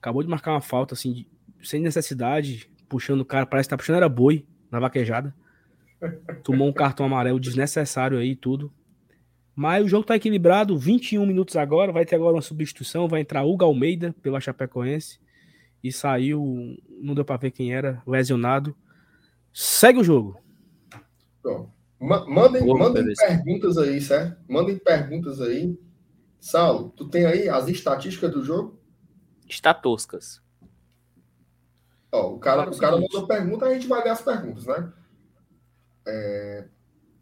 acabou 0.00 0.22
de 0.22 0.28
marcar 0.28 0.52
uma 0.52 0.60
falta, 0.60 0.94
assim, 0.94 1.12
de- 1.12 1.28
sem 1.62 1.80
necessidade, 1.80 2.68
puxando 2.88 3.22
o 3.22 3.24
cara, 3.24 3.44
parece 3.46 3.68
que 3.68 3.70
tá 3.70 3.76
puxando 3.76 3.96
era 3.96 4.08
boi 4.08 4.46
na 4.70 4.78
vaquejada. 4.78 5.34
Tomou 6.44 6.68
um 6.68 6.72
cartão 6.72 7.06
amarelo 7.06 7.40
desnecessário 7.40 8.18
aí 8.18 8.30
e 8.30 8.36
tudo. 8.36 8.72
Mas 9.56 9.84
o 9.84 9.88
jogo 9.88 10.04
tá 10.04 10.16
equilibrado, 10.16 10.76
21 10.76 11.24
minutos 11.24 11.56
agora, 11.56 11.92
vai 11.92 12.04
ter 12.04 12.16
agora 12.16 12.34
uma 12.34 12.42
substituição, 12.42 13.08
vai 13.08 13.20
entrar 13.20 13.44
Hugo 13.44 13.64
Almeida 13.64 14.14
pela 14.20 14.40
Chapecoense 14.40 15.18
e 15.84 15.92
saiu, 15.92 16.42
não 17.00 17.14
deu 17.14 17.24
pra 17.26 17.36
ver 17.36 17.50
quem 17.50 17.74
era, 17.74 18.02
lesionado. 18.06 18.74
Segue 19.52 20.00
o 20.00 20.04
jogo. 20.04 20.40
Mandem, 22.00 22.64
Boa, 22.64 22.78
mandem 22.78 23.02
beleza. 23.02 23.22
perguntas 23.26 23.78
aí, 23.78 24.00
certo? 24.00 24.42
Mandem 24.48 24.78
perguntas 24.78 25.40
aí. 25.40 25.78
Saulo, 26.40 26.90
tu 26.96 27.08
tem 27.08 27.24
aí 27.26 27.48
as 27.48 27.68
estatísticas 27.68 28.30
do 28.32 28.42
jogo? 28.42 28.78
Está 29.48 29.72
toscas. 29.72 30.42
Ó, 32.10 32.32
o 32.34 32.38
cara, 32.38 32.64
Fala 32.64 32.74
o 32.76 32.78
cara 32.78 32.96
mandou 32.98 33.26
pergunta, 33.26 33.66
a 33.66 33.74
gente 33.74 33.86
vai 33.86 34.02
ler 34.02 34.10
as 34.10 34.22
perguntas, 34.22 34.66
né? 34.66 34.92
É, 36.06 36.68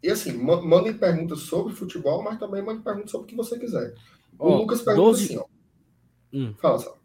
E 0.01 0.09
assim, 0.09 0.33
ma- 0.33 0.61
mandem 0.61 0.93
perguntas 0.93 1.39
sobre 1.39 1.73
futebol, 1.73 2.21
mas 2.23 2.37
também 2.39 2.61
mandem 2.61 2.81
perguntas 2.83 3.11
sobre 3.11 3.25
o 3.25 3.27
que 3.29 3.35
você 3.35 3.57
quiser. 3.59 3.93
O 4.39 4.47
Ó, 4.49 4.57
Lucas 4.57 4.81
pergunta 4.81 5.05
12 5.07 5.23
assim, 5.25 5.37
ó. 5.37 5.45
Hum. 6.33 6.53
Fala, 6.59 6.79
Saulo. 6.79 6.99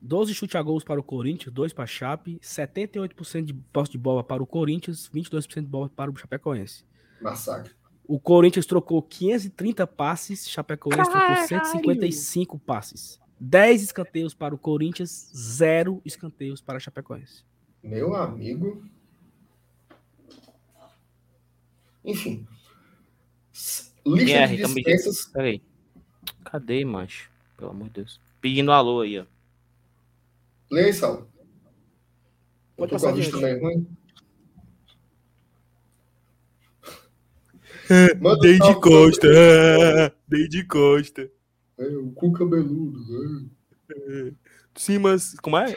12 0.00 0.34
chute 0.34 0.56
a 0.56 0.62
gols 0.62 0.84
para 0.84 1.00
o 1.00 1.02
Corinthians, 1.02 1.52
2 1.52 1.72
para 1.72 1.84
a 1.84 1.86
Chape, 1.86 2.38
78% 2.42 3.44
de 3.44 3.54
posse 3.54 3.92
de 3.92 3.98
bola 3.98 4.22
para 4.22 4.42
o 4.42 4.46
Corinthians, 4.46 5.10
22% 5.12 5.62
de 5.62 5.66
bola 5.66 5.88
para 5.88 6.10
o 6.10 6.16
Chapecoense. 6.16 6.84
Massacre. 7.20 7.72
O 8.06 8.18
Corinthians 8.18 8.64
trocou 8.64 9.02
530 9.02 9.86
passes, 9.86 10.48
Chapecoense 10.48 11.10
trocou 11.10 11.20
Caralho! 11.20 11.48
155 11.48 12.58
passes. 12.58 13.20
10 13.40 13.82
escanteios 13.82 14.34
para 14.34 14.54
o 14.54 14.58
Corinthians, 14.58 15.30
0 15.34 16.00
escanteios 16.04 16.60
para 16.60 16.78
a 16.78 16.80
Chapecoense. 16.80 17.44
Meu 17.82 18.14
amigo. 18.14 18.82
Enfim. 22.04 22.46
Lista 24.06 24.30
MR, 24.30 24.56
de 24.56 24.64
dispensas. 24.64 25.26
Peraí. 25.26 25.62
Cadê, 26.44 26.84
macho? 26.84 27.30
Pelo 27.56 27.70
amor 27.70 27.88
de 27.88 27.94
Deus. 27.94 28.20
Pedindo 28.40 28.72
alô 28.72 29.02
aí, 29.02 29.18
ó. 29.18 29.26
Lê 30.70 30.84
aí, 30.86 30.92
Saulo. 30.92 31.28
Eu 32.76 32.86
Pode 32.86 32.90
tô 32.92 32.96
com 32.96 33.02
passar 33.02 33.08
a 33.08 33.12
vista 33.12 33.36
meio 33.38 33.60
ruim. 33.62 33.86
Manda 38.20 38.46
um 38.46 38.56
salve 38.58 38.80
pra- 39.20 40.12
Dei 40.28 40.48
de 40.48 40.64
costa. 40.64 41.30
É, 41.78 41.86
o 41.96 42.10
cu 42.12 42.32
cabeludo. 42.32 42.98
É. 43.90 44.32
Simas. 44.76 45.34
Como 45.40 45.56
é? 45.56 45.76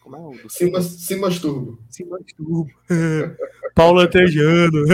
Como 0.00 0.16
é 0.16 0.18
o 0.20 0.42
do 0.42 0.50
Simas, 0.50 0.84
Simas 0.86 1.38
Turbo. 1.38 1.78
Simas 1.88 2.22
Turbo. 2.36 2.66
Paula 3.74 4.08
Tejano. 4.10 4.84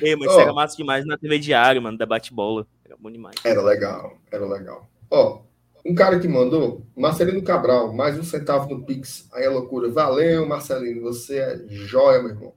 Ei, 0.00 0.16
mas 0.16 0.28
isso 0.30 0.38
Ó. 0.38 0.40
era 0.40 0.52
massa 0.54 0.76
demais 0.76 1.04
na 1.04 1.18
TV 1.18 1.38
Diário, 1.38 1.82
mano, 1.82 1.98
da 1.98 2.06
bate-bola. 2.06 2.66
Era 2.84 2.96
bom 2.96 3.10
demais. 3.10 3.36
Era 3.44 3.62
legal, 3.62 4.18
era 4.32 4.46
legal. 4.46 4.88
Ó, 5.10 5.42
um 5.88 5.94
cara 5.94 6.18
que 6.20 6.28
mandou, 6.28 6.86
Marcelino 6.96 7.42
Cabral, 7.42 7.92
mais 7.94 8.18
um 8.18 8.22
centavo 8.22 8.68
no 8.68 8.84
Pix. 8.84 9.28
Aí 9.32 9.44
é 9.44 9.48
loucura. 9.48 9.90
Valeu, 9.90 10.46
Marcelino, 10.46 11.00
você 11.02 11.38
é 11.38 11.64
joia, 11.68 12.20
meu 12.20 12.30
irmão. 12.30 12.52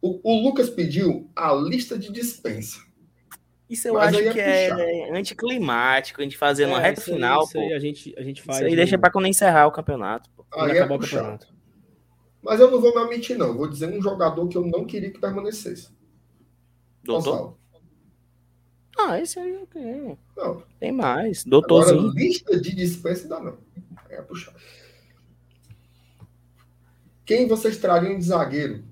O, 0.00 0.20
o 0.22 0.42
Lucas 0.44 0.70
pediu 0.70 1.28
a 1.34 1.52
lista 1.52 1.98
de 1.98 2.12
dispensa. 2.12 2.80
Isso 3.68 3.88
eu 3.88 3.94
Mas 3.94 4.14
acho 4.14 4.28
é 4.28 4.32
que 4.32 4.40
é 4.40 5.10
anticlimático, 5.18 6.20
a 6.20 6.24
gente 6.24 6.38
fazer 6.38 6.62
É, 6.68 6.78
reta 6.78 7.00
isso 7.00 7.10
aí- 7.10 7.16
final, 7.16 7.42
isso 7.44 7.58
aí 7.58 7.72
a 7.72 7.78
gente, 7.78 8.14
a 8.16 8.22
gente 8.22 8.40
faz. 8.42 8.58
Isso 8.58 8.66
aí 8.66 8.76
deixa 8.76 8.96
pra 8.96 9.10
quando 9.10 9.26
encerrar 9.26 9.66
o 9.66 9.72
campeonato, 9.72 10.30
pô. 10.36 10.44
quando 10.50 10.70
Aí 10.70 10.78
é 10.78 10.84
o 10.84 10.88
campeonato. 10.88 11.46
Mas 12.40 12.60
eu 12.60 12.70
não 12.70 12.80
vou 12.80 12.94
me 12.94 13.00
omitir, 13.02 13.36
não. 13.36 13.54
Vou 13.56 13.68
dizer 13.68 13.88
um 13.88 14.00
jogador 14.00 14.46
que 14.48 14.56
eu 14.56 14.64
não 14.64 14.86
queria 14.86 15.10
que 15.10 15.18
permanecesse. 15.20 15.90
Doutor? 17.02 17.30
Gonçalo. 17.32 17.57
Ah, 18.98 19.18
esse 19.20 19.38
aí 19.38 19.56
ok. 19.62 20.16
Não. 20.36 20.62
Tem 20.80 20.90
mais. 20.92 21.46
Agora, 21.46 21.50
Doutorzinho. 21.50 22.10
lista 22.12 22.60
de 22.60 22.74
dispensa 22.74 23.22
ainda 23.22 23.38
não. 23.40 23.58
É 24.10 24.20
puxado. 24.22 24.56
Quem 27.24 27.46
vocês 27.46 27.76
trariam 27.76 28.18
de 28.18 28.24
zagueiro? 28.24 28.82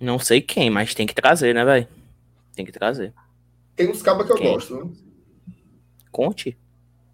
Não 0.00 0.18
sei 0.18 0.40
quem, 0.40 0.68
mas 0.70 0.94
tem 0.94 1.06
que 1.06 1.14
trazer, 1.14 1.54
né, 1.54 1.64
velho? 1.64 1.88
Tem 2.54 2.64
que 2.64 2.72
trazer. 2.72 3.12
Tem 3.76 3.88
uns 3.90 4.02
cabas 4.02 4.26
que 4.26 4.32
eu 4.32 4.36
Quem? 4.36 4.52
gosto. 4.52 4.84
Né? 4.84 4.92
Conte. 6.10 6.58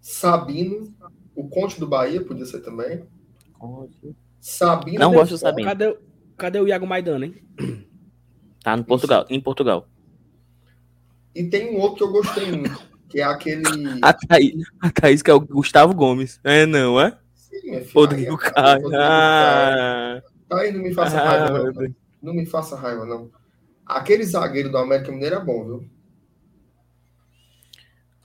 Sabino, 0.01 0.93
o 1.35 1.47
Conte 1.47 1.79
do 1.79 1.87
Bahia, 1.87 2.21
podia 2.23 2.45
ser 2.45 2.61
também. 2.61 3.03
Conte. 3.53 4.15
Sabino. 4.41 4.99
Não 4.99 5.13
gosto 5.13 5.31
do. 5.31 5.37
Sabino. 5.37 5.67
Cadê, 5.67 5.87
o- 5.87 5.97
cadê 6.35 6.59
o 6.59 6.67
Iago 6.67 6.87
Maidana, 6.87 7.25
hein? 7.27 7.35
Tá 8.63 8.75
no 8.75 8.83
Portugal, 8.83 9.25
em 9.29 9.39
Portugal. 9.39 9.87
E 11.33 11.43
tem 11.45 11.75
um 11.75 11.79
outro 11.79 11.97
que 11.97 12.03
eu 12.03 12.11
gostei 12.11 12.51
muito, 12.51 12.81
que 13.09 13.19
é 13.19 13.23
aquele. 13.23 13.63
A 14.03 14.13
Thaís, 14.13 14.65
a 14.81 14.91
Thaís 14.91 15.21
que 15.21 15.31
é 15.31 15.33
o 15.33 15.39
Gustavo 15.39 15.93
Gomes. 15.93 16.39
É, 16.43 16.65
não, 16.65 16.99
é? 16.99 17.17
Sim, 17.33 17.71
é- 17.71 17.79
Caio. 17.81 17.91
Rodrigo 17.93 18.37
Caio. 18.37 18.91
Ah, 18.95 20.21
Tá 20.47 20.59
aí, 20.61 20.71
não 20.71 20.81
me 20.81 20.93
faça 20.93 21.17
Ah, 21.17 21.23
raiva, 21.23 21.51
meu 21.53 21.63
não. 21.65 21.73
Deus. 21.73 21.91
Não 22.21 22.33
me 22.33 22.45
faça 22.45 22.75
raiva, 22.75 23.05
não. 23.05 23.31
Aquele 23.85 24.23
zagueiro 24.23 24.69
do 24.69 24.77
América 24.77 25.11
Mineiro 25.11 25.35
é 25.35 25.43
bom, 25.43 25.63
viu? 25.65 25.89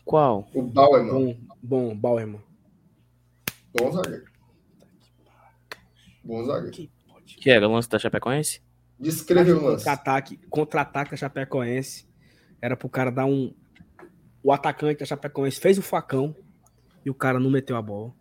qual? 0.05 0.47
O 0.55 0.63
Bauerman. 0.63 1.13
Bom, 1.13 1.37
bom, 1.63 1.97
Bauerman. 1.97 2.41
Bom 3.75 3.91
zagueiro. 3.93 4.25
Bom 6.23 6.45
zagueiro. 6.45 6.89
Que 7.25 7.51
era 7.51 7.67
o 7.69 7.73
lance 7.73 7.89
da 7.89 7.99
Chapecoense? 7.99 8.61
Descreveu 8.99 9.59
o 9.59 9.63
lance. 9.63 9.85
Contra-ataque, 9.85 10.39
contra-ataque 10.49 11.11
da 11.11 11.17
Chapecoense. 11.17 12.07
Era 12.61 12.77
pro 12.77 12.89
cara 12.89 13.11
dar 13.11 13.27
um. 13.27 13.53
O 14.43 14.53
atacante 14.53 15.01
da 15.01 15.07
Chapecoense 15.07 15.61
fez 15.61 15.79
o 15.79 15.83
facão. 15.83 16.35
e 17.05 17.11
o 17.11 17.15
cara 17.15 17.39
não 17.39 17.51
meteu 17.51 17.77
a 17.77 17.83
bola. 17.83 18.15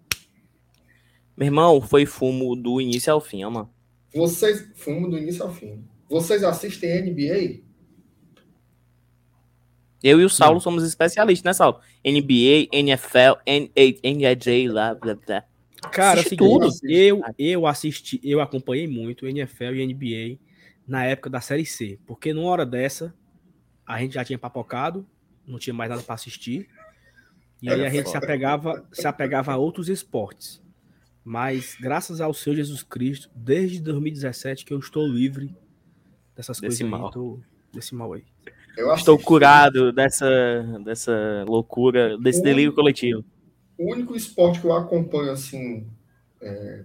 Meu 1.38 1.48
irmão, 1.48 1.82
foi 1.82 2.06
fumo 2.06 2.56
do 2.56 2.82
início 2.82 3.12
ao 3.12 3.22
fim, 3.22 3.44
ó, 3.44 3.50
mano. 3.50 3.74
Vocês. 4.14 4.70
Fumo 4.76 5.10
do 5.10 5.18
início 5.18 5.44
ao 5.44 5.54
fim. 5.54 5.84
Vocês 6.10 6.44
assistem 6.44 7.02
NBA? 7.02 7.64
Eu 10.04 10.20
e 10.20 10.26
o 10.26 10.30
Saulo 10.30 10.60
somos 10.60 10.84
especialistas, 10.84 11.46
né, 11.46 11.54
Saulo? 11.54 11.80
NBA, 12.06 12.68
NFL, 12.74 13.40
NJ, 14.04 14.68
lá, 14.68 14.94
blá, 14.94 15.16
blá. 15.16 15.46
Cara, 15.92 16.20
assim, 16.20 16.36
tudo. 16.36 16.70
eu, 16.84 17.22
eu 17.38 17.66
assisti, 17.66 18.20
eu 18.24 18.42
acompanhei 18.42 18.88
muito 18.88 19.26
NFL 19.26 19.76
e 19.76 19.86
NBA 19.88 20.40
na 20.88 21.06
época 21.06 21.30
da 21.30 21.40
Série 21.42 21.66
C, 21.66 22.00
porque 22.06 22.34
numa 22.34 22.50
hora 22.50 22.66
dessa 22.66 23.14
a 23.86 24.00
gente 24.00 24.14
já 24.16 24.24
tinha 24.24 24.38
papocado, 24.40 25.06
não 25.46 25.60
tinha 25.60 25.74
mais 25.74 25.90
nada 25.90 26.02
para 26.04 26.16
assistir, 26.16 26.70
e 27.62 27.70
aí 27.70 27.86
a 27.86 27.90
gente 27.90 28.10
se 28.10 28.18
apegava, 28.18 28.86
se 28.92 29.08
apegava 29.08 29.54
a 29.54 29.58
outros 29.58 29.88
esportes. 29.90 30.62
Mas 31.24 31.78
graças 31.80 32.20
ao 32.20 32.34
Senhor 32.34 32.56
Jesus 32.58 32.84
Cristo, 32.84 33.30
desde 33.34 33.82
2017 33.82 34.66
que 34.66 34.74
eu 34.74 34.80
estou 34.80 35.08
livre 35.08 35.56
dessas 36.36 36.60
Desse 36.60 36.84
coisas 36.84 36.90
mal. 36.90 37.08
aí, 37.08 37.14
tô- 37.14 37.40
desse 37.74 37.96
mal 37.96 38.12
aí. 38.14 38.24
Eu 38.76 38.94
Estou 38.94 39.14
assisti. 39.16 39.28
curado 39.28 39.94
dessa, 39.94 40.28
dessa 40.84 41.46
loucura, 41.48 42.18
desse 42.18 42.40
Ui. 42.40 42.44
delírio 42.46 42.74
coletivo. 42.74 43.24
O 43.78 43.92
único 43.94 44.16
esporte 44.16 44.60
que 44.60 44.66
eu 44.68 44.74
acompanho, 44.74 45.32
assim, 45.32 45.88
é, 46.42 46.84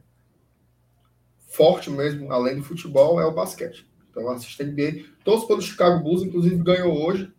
forte 1.48 1.90
mesmo, 1.90 2.30
além 2.30 2.56
do 2.56 2.62
futebol, 2.62 3.20
é 3.20 3.24
o 3.26 3.32
basquete. 3.32 3.87
Então, 4.18 4.22
eu 4.22 4.30
assisto 4.30 4.62
NBA. 4.64 5.04
Todos 5.24 5.44
pelo 5.44 5.60
Chicago 5.62 6.02
Bulls, 6.02 6.22
inclusive 6.22 6.56
ganhou 6.56 7.06
hoje. 7.06 7.32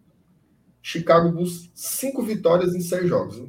Chicago 0.82 1.32
Bulls, 1.32 1.69
cinco 1.74 2.24
vitórias 2.24 2.74
em 2.74 2.82
seis 2.82 3.08
jogos. 3.08 3.40
né? 3.40 3.48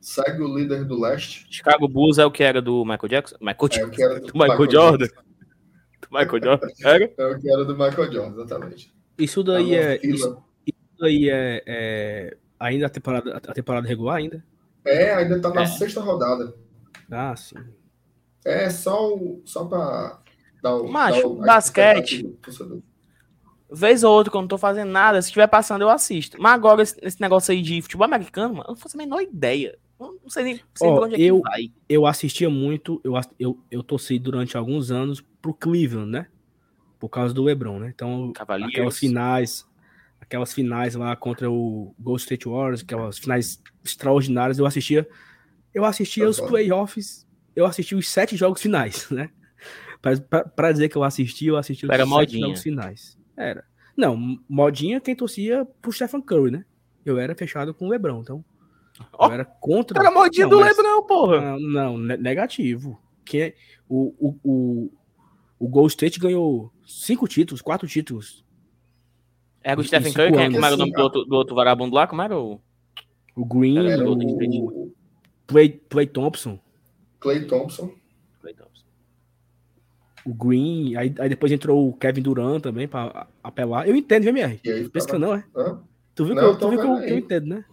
Segue 0.00 0.42
o 0.42 0.52
líder 0.58 0.84
do 0.84 1.00
leste. 1.00 1.46
Chicago 1.48 1.86
Bulls 1.86 2.18
é 2.18 2.26
o 2.26 2.30
que 2.30 2.42
era 2.42 2.60
do 2.60 2.84
Michael 2.84 3.08
Jackson? 3.08 3.36
Michael 3.40 3.56
É 3.60 3.64
o 3.64 3.68
Jackson. 3.68 3.90
que 3.92 4.02
era 4.02 4.20
Do 4.20 4.32
Michael 4.34 4.70
Jordan? 4.70 5.06
Do 5.06 6.08
Michael 6.10 6.42
Jordan? 6.44 6.68
Era? 6.84 7.12
É 7.16 7.26
o 7.26 7.38
que 7.40 7.50
era 7.52 7.64
do 7.64 7.72
Michael 7.78 8.12
Jordan, 8.12 8.42
exatamente. 8.42 8.92
Isso 9.16 9.44
daí 9.44 9.74
é, 9.76 10.00
isso, 10.02 10.42
isso 10.66 10.78
daí 10.98 11.30
é, 11.30 11.62
é 11.66 12.36
ainda 12.58 12.86
a 12.86 12.90
temporada, 12.90 13.36
a 13.36 13.52
temporada 13.54 13.86
regular 13.86 14.16
ainda? 14.16 14.44
É, 14.84 15.14
ainda 15.14 15.40
tá 15.40 15.50
na 15.50 15.62
É. 15.62 15.66
sexta 15.66 16.00
rodada. 16.00 16.52
Ah, 17.08 17.36
sim. 17.36 17.54
É 18.44 18.68
só, 18.70 19.14
o, 19.14 19.40
só 19.44 19.64
pra 19.66 20.20
o. 20.70 20.88
Macho, 20.88 21.20
dar 21.22 21.26
o- 21.28 21.36
basquete. 21.36 22.26
Vez 23.74 24.04
ou 24.04 24.12
outra, 24.12 24.30
quando 24.30 24.40
eu 24.40 24.42
não 24.42 24.48
tô 24.48 24.58
fazendo 24.58 24.90
nada, 24.90 25.20
se 25.22 25.28
estiver 25.28 25.46
passando, 25.46 25.80
eu 25.80 25.88
assisto. 25.88 26.36
Mas 26.40 26.52
agora, 26.52 26.82
esse, 26.82 26.94
esse 27.00 27.18
negócio 27.20 27.52
aí 27.52 27.62
de 27.62 27.80
futebol 27.80 28.04
americano, 28.04 28.54
mano, 28.54 28.66
eu 28.68 28.72
não 28.72 28.76
faço 28.76 28.96
a 28.96 28.98
menor 28.98 29.22
ideia. 29.22 29.78
Eu 29.98 30.18
não 30.22 30.28
sei 30.28 30.44
nem 30.44 30.60
sei 30.74 30.92
pra 30.92 31.04
onde 31.04 31.14
é 31.14 31.18
eu- 31.18 31.36
que 31.36 31.42
vai. 31.42 31.72
eu 31.88 32.06
assistia 32.06 32.50
muito, 32.50 33.00
eu, 33.02 33.14
eu, 33.38 33.58
eu 33.70 33.82
torci 33.82 34.18
durante 34.18 34.56
alguns 34.58 34.90
anos 34.90 35.22
pro 35.40 35.54
Cleveland, 35.54 36.10
né? 36.10 36.26
Por 36.98 37.08
causa 37.08 37.32
do 37.32 37.42
LeBron, 37.42 37.78
né? 37.78 37.92
Então, 37.94 38.30
Cavaleiros. 38.34 38.74
aquelas 38.74 38.98
finais, 38.98 39.66
aquelas 40.20 40.52
finais 40.52 40.94
lá 40.94 41.16
contra 41.16 41.50
o 41.50 41.94
Gold 41.98 42.20
State 42.20 42.46
Warriors, 42.46 42.82
aquelas 42.82 43.18
finais 43.18 43.62
extraordinárias, 43.82 44.58
eu 44.58 44.66
assistia, 44.66 45.08
eu 45.72 45.84
assistia 45.86 46.24
Tá 46.24 46.30
os 46.30 46.38
bom. 46.40 46.46
playoffs, 46.48 47.26
eu 47.56 47.64
assistia 47.64 47.96
os 47.96 48.06
sete 48.08 48.36
jogos 48.36 48.60
finais, 48.60 49.08
né? 49.10 49.30
Pra 50.02 50.72
dizer 50.72 50.88
que 50.88 50.96
eu 50.96 51.04
assisti, 51.04 51.46
eu 51.46 51.56
assisti 51.56 51.86
os 51.86 51.90
Era 51.92 52.04
modinha. 52.04 52.56
finais. 52.56 53.16
Era. 53.36 53.64
Não, 53.96 54.38
modinha 54.48 55.00
quem 55.00 55.14
torcia 55.14 55.64
pro 55.80 55.92
Stephen 55.92 56.20
Curry, 56.20 56.50
né? 56.50 56.64
Eu 57.04 57.18
era 57.18 57.34
fechado 57.34 57.72
com 57.72 57.86
o 57.86 57.88
LeBron, 57.88 58.20
então 58.20 58.44
Ó, 59.12 59.28
eu 59.28 59.32
era 59.32 59.44
contra. 59.44 59.98
Era 60.00 60.10
modinha 60.10 60.46
Não, 60.46 60.50
do 60.50 60.60
mas- 60.60 60.76
Lebron, 60.76 61.02
porra. 61.06 61.40
não, 61.40 61.58
não, 61.60 61.98
ne- 61.98 62.16
negativo. 62.16 63.00
Quem 63.24 63.40
é- 63.42 63.54
o, 63.88 64.14
o, 64.18 64.38
o, 64.42 64.92
o 65.58 65.68
Gold 65.68 65.90
State 65.92 66.18
ganhou 66.18 66.72
cinco 66.86 67.28
títulos, 67.28 67.62
quatro 67.62 67.86
títulos. 67.86 68.44
Era 69.62 69.80
o 69.80 69.84
Stephen 69.84 70.12
Curry, 70.12 70.32
quem- 70.32 70.40
anos. 70.46 70.54
como 70.54 70.66
era 70.66 70.74
o 70.74 70.78
nome 70.78 70.92
do 70.92 71.00
outro, 71.02 71.24
do 71.24 71.36
outro 71.36 71.54
vagabundo 71.54 71.94
lá? 71.94 72.06
Como 72.06 72.20
era 72.22 72.36
o... 72.38 72.60
O 73.36 73.44
Green, 73.46 73.78
Era 73.78 74.02
o 74.02 74.06
Golden 74.06 74.28
State. 74.30 74.58
o 74.60 74.92
Clay, 75.46 75.68
Clay 75.88 76.06
Thompson, 76.06 76.58
Clay 77.20 77.44
Thompson. 77.46 77.90
O 80.24 80.34
Green, 80.34 80.96
aí, 80.96 81.14
aí 81.18 81.28
depois 81.28 81.50
entrou 81.52 81.88
o 81.88 81.92
Kevin 81.92 82.22
Durant 82.22 82.62
também 82.62 82.86
pra 82.86 83.04
a- 83.04 83.26
apelar. 83.42 83.88
Eu 83.88 83.96
entendo, 83.96 84.24
VMR. 84.24 84.60
E 84.64 84.88
Pensa 84.88 85.06
que 85.06 85.14
eu 85.14 85.18
não, 85.18 85.34
é? 85.34 85.44
Hã? 85.56 85.80
Tu 86.14 86.24
viu, 86.24 86.34
Não, 86.34 86.42
que, 86.42 86.48
eu, 86.48 86.58
tô 86.58 86.66
tu 86.66 86.70
viu 86.70 86.80
que, 86.80 86.86
eu, 86.86 87.00
que 87.00 87.12
eu 87.12 87.18
entendo, 87.18 87.46
né? 87.46 87.64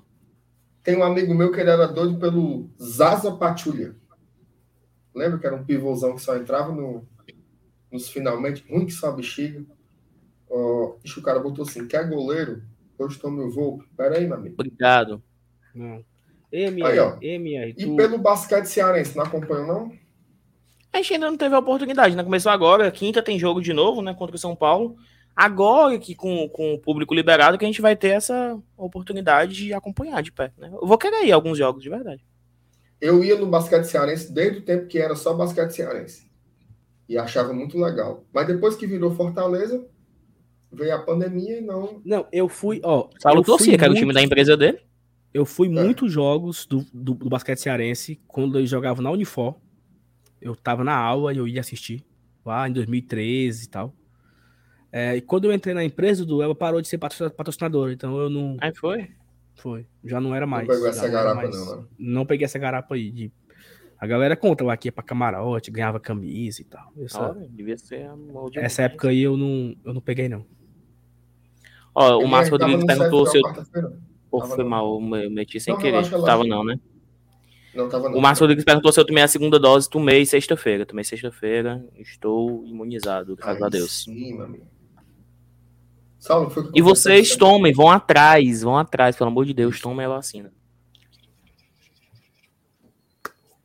Tem 0.84 0.98
um 0.98 1.04
amigo 1.04 1.34
meu 1.36 1.52
que 1.52 1.60
ele 1.60 1.70
era 1.70 1.88
doido 1.88 2.18
pelo 2.20 2.70
Zaza 2.82 3.32
Pachulia. 3.34 3.96
Lembra 5.14 5.38
que 5.38 5.46
era 5.46 5.56
um 5.56 5.64
pivôzão 5.64 6.16
que 6.16 6.22
só 6.22 6.38
entrava 6.38 6.72
no, 6.72 7.06
nos 7.92 8.10
finalmente, 8.10 8.66
ruim 8.70 8.86
que 8.86 8.94
só 8.94 9.10
a 9.10 9.12
bexiga. 9.12 9.66
Ixi, 11.04 11.20
o 11.20 11.24
cara 11.24 11.40
botou 11.40 11.64
assim: 11.64 11.88
quer 11.88 12.08
goleiro? 12.10 12.64
Hoje 12.98 13.20
o 13.24 13.50
voo. 13.50 13.84
Pera 13.96 14.18
aí, 14.18 14.28
meu 14.28 14.36
amigo. 14.36 14.56
Obrigado. 14.56 15.24
Não. 15.74 16.04
MR, 16.52 16.92
Aí, 16.92 17.00
ó. 17.00 17.18
MR, 17.22 17.76
E 17.78 17.86
tu... 17.86 17.96
pelo 17.96 18.18
basquete 18.18 18.66
cearense, 18.66 19.16
não 19.16 19.24
acompanhou, 19.24 19.68
não? 19.68 19.94
A 20.92 20.98
gente 20.98 21.14
ainda 21.14 21.30
não 21.30 21.38
teve 21.38 21.54
a 21.56 21.60
oportunidade, 21.60 22.16
né? 22.16 22.24
Começou 22.24 22.52
agora, 22.52 22.92
quinta 22.92 23.22
tem 23.22 23.38
jogo 23.38 23.62
de 23.62 23.74
novo, 23.74 24.02
né? 24.02 24.14
Contra 24.14 24.36
o 24.36 24.40
São 24.40 24.56
Paulo. 24.56 24.96
Agora 25.36 25.98
que 25.98 26.16
com, 26.16 26.50
com 26.50 26.74
o 26.74 26.80
público 26.80 27.14
liberado 27.14 27.58
que 27.58 27.64
a 27.64 27.68
gente 27.68 27.82
vai 27.82 27.96
ter 27.96 28.10
essa 28.10 28.60
oportunidade 28.76 29.54
de 29.54 29.74
acompanhar 29.74 30.22
de 30.22 30.32
perto, 30.32 30.60
né? 30.60 30.70
Eu 30.74 30.86
vou 30.88 30.98
querer 30.98 31.26
ir 31.26 31.32
a 31.32 31.36
alguns 31.36 31.58
jogos, 31.58 31.82
de 31.82 31.90
verdade. 31.90 32.26
Eu 33.00 33.24
ia 33.24 33.38
no 33.38 33.46
basquete 33.46 33.86
cearense 33.86 34.34
desde 34.34 34.60
o 34.60 34.62
tempo 34.62 34.88
que 34.88 34.98
era 35.00 35.16
só 35.16 35.34
basquete 35.34 35.72
cearense. 35.72 36.30
E 37.08 37.18
achava 37.18 37.54
muito 37.54 37.80
legal. 37.80 38.26
Mas 38.34 38.48
depois 38.48 38.76
que 38.76 38.86
virou 38.86 39.12
Fortaleza, 39.12 39.88
veio 40.72 40.94
a 40.94 41.00
pandemia 41.00 41.60
e 41.60 41.62
não. 41.62 42.02
Não, 42.04 42.28
eu 42.32 42.50
fui, 42.50 42.82
ó... 42.84 43.08
Saulo 43.20 43.40
eu 43.40 43.46
torcia, 43.46 43.78
que 43.78 43.84
era 43.84 43.94
o 43.94 43.96
time 43.96 44.14
da 44.14 44.22
empresa 44.22 44.58
dele. 44.58 44.80
Eu 45.34 45.46
fui 45.46 45.68
É. 45.68 45.72
muitos 45.72 46.12
jogos 46.12 46.66
do, 46.66 46.86
do, 46.94 47.14
do 47.14 47.30
basquete 47.30 47.60
cearense 47.60 48.20
quando 48.28 48.58
eles 48.58 48.70
jogavam 48.70 49.02
na 49.02 49.12
Unifor. 49.12 49.56
Eu 50.42 50.56
tava 50.56 50.84
na 50.84 50.96
aula 50.96 51.34
e 51.34 51.38
eu 51.38 51.48
ia 51.48 51.60
assistir 51.62 52.04
lá 52.46 52.68
em 52.68 52.72
2013 52.74 53.66
e 53.66 53.70
tal. 53.70 53.94
É, 54.92 55.16
e 55.18 55.22
quando 55.22 55.46
eu 55.46 55.54
entrei 55.54 55.74
na 55.76 55.84
empresa, 55.84 56.24
o 56.24 56.26
Duelo 56.26 56.56
parou 56.56 56.82
de 56.82 56.88
ser 56.88 56.98
patrocina- 56.98 57.30
patrocinador, 57.30 57.92
então 57.92 58.18
eu 58.18 58.30
não. 58.30 58.58
Aí 58.60 58.74
foi. 58.74 59.10
Foi. 59.56 59.86
Já 60.04 60.20
não 60.22 60.34
era 60.34 60.48
mais. 60.48 60.68
pegou 60.68 60.84
já 60.86 60.90
essa 60.90 61.08
garapa, 61.08 61.36
mais- 61.42 61.56
não, 61.56 61.78
né? 61.82 61.88
Não 62.00 62.26
peguei 62.26 62.46
essa 62.46 62.58
garapa 62.58 62.96
aí. 62.96 63.12
de- 63.12 63.32
A 64.00 64.08
galera 64.08 64.36
conta 64.38 64.64
lá 64.64 64.78
que 64.78 64.88
ia 64.88 64.92
pra 64.94 65.04
camarote, 65.04 65.70
ganhava 65.70 66.00
camisa 66.00 66.62
e 66.62 66.64
tal. 66.66 66.92
Essa, 66.98 67.32
Olha, 67.32 67.48
devia 67.50 67.78
ser 67.78 68.10
a 68.10 68.16
essa 68.62 68.84
época 68.84 69.10
aí 69.10 69.22
eu 69.22 69.36
não, 69.36 69.76
eu 69.84 69.94
não 69.94 70.00
peguei, 70.00 70.30
não. 70.30 70.46
Ó, 71.94 72.18
o 72.24 72.28
Márcio 72.28 72.58
tava 72.58 72.72
Rodrigues 72.72 72.96
no 72.96 73.02
perguntou 73.04 73.26
se 73.26 73.38
eu. 73.38 73.44
Tava 73.44 74.48
foi 74.56 74.64
não. 74.64 74.70
mal, 74.70 74.94
eu 74.94 75.02
me- 75.02 75.30
meti 75.30 75.60
sem 75.60 75.74
Não, 75.74 75.82
querer. 75.82 76.10
Tava 76.10 76.44
não, 76.46 76.64
né? 76.64 76.80
Não, 77.74 77.88
tava 77.88 78.10
não. 78.10 78.18
O 78.18 78.22
Márcio 78.22 78.44
Rodrigues 78.44 78.66
perguntou 78.66 78.92
se 78.92 79.00
eu 79.00 79.06
tomei 79.06 79.24
a 79.24 79.28
segunda 79.28 79.60
dose, 79.60 79.90
tomei 79.90 80.26
sexta-feira. 80.26 80.86
Tomei 80.86 81.04
sexta-feira, 81.04 81.86
estou 81.98 82.66
imunizado, 82.66 83.36
graças 83.36 83.62
a 83.62 83.66
Aí 83.66 83.72
Deus. 83.72 84.04
Sim, 84.04 84.34
meu 84.36 84.46
amigo. 84.46 84.68
Saulo, 86.18 86.50
foi 86.50 86.70
E 86.76 86.82
vocês 86.82 87.36
tomem, 87.36 87.74
vão 87.74 87.90
atrás, 87.90 88.62
vão 88.62 88.78
atrás, 88.78 89.16
pelo 89.16 89.30
amor 89.30 89.46
de 89.46 89.54
Deus, 89.54 89.80
tomem 89.80 90.06
a 90.06 90.10
vacina. 90.10 90.52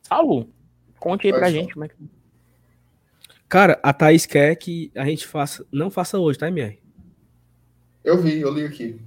Saulo, 0.03 0.49
conte 0.99 1.27
aí 1.27 1.31
Vai, 1.31 1.39
pra 1.41 1.49
Saulo. 1.49 1.61
gente 1.61 1.73
como 1.73 1.85
é 1.85 1.87
que. 1.89 1.95
Cara, 3.49 3.79
a 3.83 3.93
Thaís 3.93 4.25
quer 4.25 4.55
que 4.55 4.91
a 4.95 5.05
gente 5.05 5.27
faça. 5.27 5.65
Não 5.71 5.89
faça 5.89 6.17
hoje, 6.17 6.39
tá, 6.39 6.47
MR? 6.47 6.79
Eu 8.03 8.21
vi, 8.21 8.39
eu 8.39 8.53
li 8.53 8.65
aqui. 8.65 8.99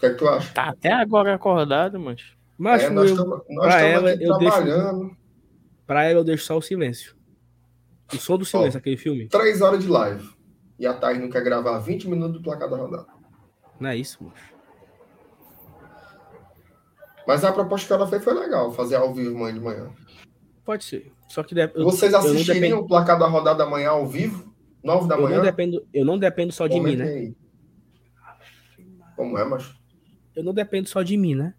Que 0.00 0.06
é 0.06 0.10
que 0.10 0.16
tu 0.16 0.28
acha? 0.28 0.52
Tá 0.54 0.68
até 0.70 0.92
agora 0.92 1.34
acordado, 1.34 1.98
mas. 2.00 2.22
Mas 2.58 2.82
É, 2.84 2.90
nós 2.90 3.10
estamos 3.10 3.42
eu 3.48 4.38
deixo- 4.38 4.56
trabalhando. 4.62 5.16
pra 5.86 6.04
ela 6.04 6.20
eu 6.20 6.24
deixo 6.24 6.44
só 6.44 6.56
o 6.58 6.62
silêncio. 6.62 7.14
O 8.12 8.16
som 8.16 8.36
do 8.36 8.44
silêncio, 8.44 8.76
Ó. 8.76 8.80
aquele 8.80 8.96
filme. 8.96 9.28
Três 9.28 9.60
horas 9.62 9.82
de 9.82 9.88
live. 9.88 10.28
E 10.78 10.86
a 10.86 10.92
Thaís 10.94 11.20
não 11.20 11.30
quer 11.30 11.42
gravar 11.44 11.78
20 11.78 12.08
minutos 12.08 12.34
do 12.38 12.42
placar 12.42 12.68
da 12.68 12.76
rodada. 12.76 13.06
Não 13.78 13.88
é 13.90 13.96
isso, 13.96 14.22
mano. 14.22 14.34
Mas 17.26 17.44
a 17.44 17.52
proposta 17.52 17.86
que 17.86 17.92
ela 17.92 18.06
fez 18.08 18.24
foi 18.24 18.34
legal, 18.34 18.72
fazer 18.72 18.96
ao 18.96 19.14
vivo 19.14 19.36
amanhã 19.36 19.54
de 19.54 19.60
manhã. 19.60 19.90
Pode 20.64 20.84
ser. 20.84 21.12
Só 21.28 21.42
que 21.42 21.54
eu, 21.58 21.84
Vocês 21.84 22.12
assistiriam 22.12 22.54
dependo, 22.60 22.80
o 22.80 22.86
placar 22.86 23.18
da 23.18 23.26
rodada 23.26 23.62
amanhã 23.64 23.90
ao 23.90 24.06
vivo? 24.06 24.52
9 24.82 25.06
da 25.08 25.14
eu 25.16 25.22
manhã? 25.22 25.36
não 25.36 25.44
dependo, 25.44 25.86
eu 25.92 26.04
não 26.04 26.18
dependo 26.18 26.52
só 26.52 26.66
de 26.66 26.80
mim, 26.80 26.96
né? 26.96 27.04
aí. 27.04 27.36
Como 29.14 29.38
é, 29.38 29.44
macho? 29.44 29.78
Eu 30.34 30.44
não 30.44 30.54
dependo 30.54 30.88
só 30.88 31.02
de 31.02 31.16
mim, 31.16 31.34
né? 31.34 31.54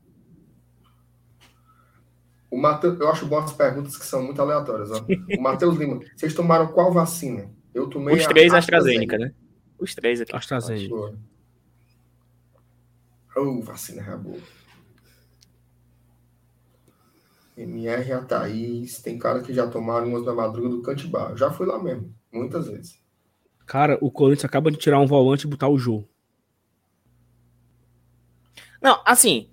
O 2.49 2.57
Mateus, 2.57 2.99
eu 2.99 3.09
acho 3.09 3.25
boas 3.25 3.53
perguntas 3.53 3.97
que 3.97 4.05
são 4.05 4.23
muito 4.23 4.41
aleatórias. 4.41 4.91
Ó. 4.91 5.05
O 5.37 5.41
Matheus 5.41 5.77
Lima, 5.77 5.99
vocês 6.15 6.33
tomaram 6.33 6.67
qual 6.67 6.91
vacina? 6.91 7.49
Eu 7.73 7.87
tomei 7.87 8.15
Os 8.15 8.25
a 8.25 8.27
três 8.27 8.53
AstraZeneca, 8.53 9.17
né? 9.17 9.33
Os 9.79 9.95
três 9.95 10.19
aqui. 10.19 10.35
AstraZeneca. 10.35 11.17
Oh, 13.35 13.61
vacina 13.61 14.01
é 14.01 14.17
boa. 14.17 14.37
MR 17.55 18.11
a 18.11 18.21
Thaís. 18.21 19.01
Tem 19.01 19.17
cara 19.17 19.41
que 19.41 19.53
já 19.53 19.67
tomaram 19.67 20.07
umas 20.07 20.25
na 20.25 20.33
madruga 20.33 20.67
do 20.67 20.81
Cantibar. 20.81 21.37
Já 21.37 21.51
fui 21.51 21.65
lá 21.65 21.81
mesmo, 21.81 22.13
muitas 22.31 22.67
vezes. 22.67 22.99
Cara, 23.65 23.97
o 24.01 24.11
Corinthians 24.11 24.45
acaba 24.45 24.69
de 24.69 24.77
tirar 24.77 24.99
um 24.99 25.07
volante 25.07 25.47
e 25.47 25.49
botar 25.49 25.69
o 25.69 25.77
jogo. 25.77 26.10
Não, 28.81 28.99
assim, 29.05 29.49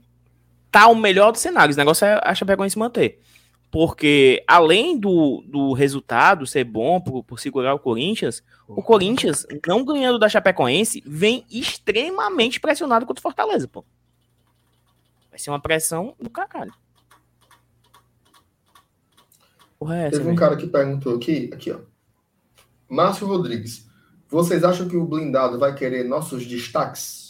tá 0.71 0.87
o 0.89 0.95
melhor 0.95 1.33
dos 1.33 1.41
cenários. 1.41 1.77
O 1.77 1.79
negócio 1.79 2.07
é 2.07 2.21
a 2.23 2.35
Chapecoense 2.35 2.79
manter. 2.79 3.21
Porque, 3.71 4.43
além 4.47 4.99
do, 4.99 5.45
do 5.47 5.73
resultado 5.75 6.47
ser 6.47 6.65
bom 6.65 7.01
por, 7.01 7.23
por 7.23 7.39
segurar 7.39 7.75
o 7.75 7.79
Corinthians, 7.79 8.43
o 8.67 8.83
Corinthians, 8.83 9.47
não 9.67 9.85
ganhando 9.85 10.19
da 10.19 10.29
Chapecoense, 10.29 11.03
vem 11.07 11.45
extremamente 11.51 12.59
pressionado 12.59 13.05
contra 13.05 13.21
o 13.21 13.23
Fortaleza, 13.23 13.69
pô. 13.69 13.85
Vai 15.31 15.39
ser 15.39 15.51
uma 15.51 15.61
pressão 15.61 16.15
do 16.19 16.31
caralho. 16.31 16.73
Porra 19.79 19.99
é 19.99 20.07
essa, 20.07 20.19
Teve 20.19 20.31
um 20.31 20.35
cara 20.35 20.57
que 20.57 20.67
perguntou 20.67 21.17
aqui, 21.17 21.51
aqui, 21.53 21.71
ó. 21.71 21.79
Márcio 22.89 23.27
Rodrigues, 23.27 23.87
vocês 24.29 24.65
acham 24.65 24.89
que 24.89 24.97
o 24.97 25.05
blindado 25.05 25.59
vai 25.59 25.75
querer 25.75 26.05
nossos 26.05 26.47
destaques? 26.47 27.28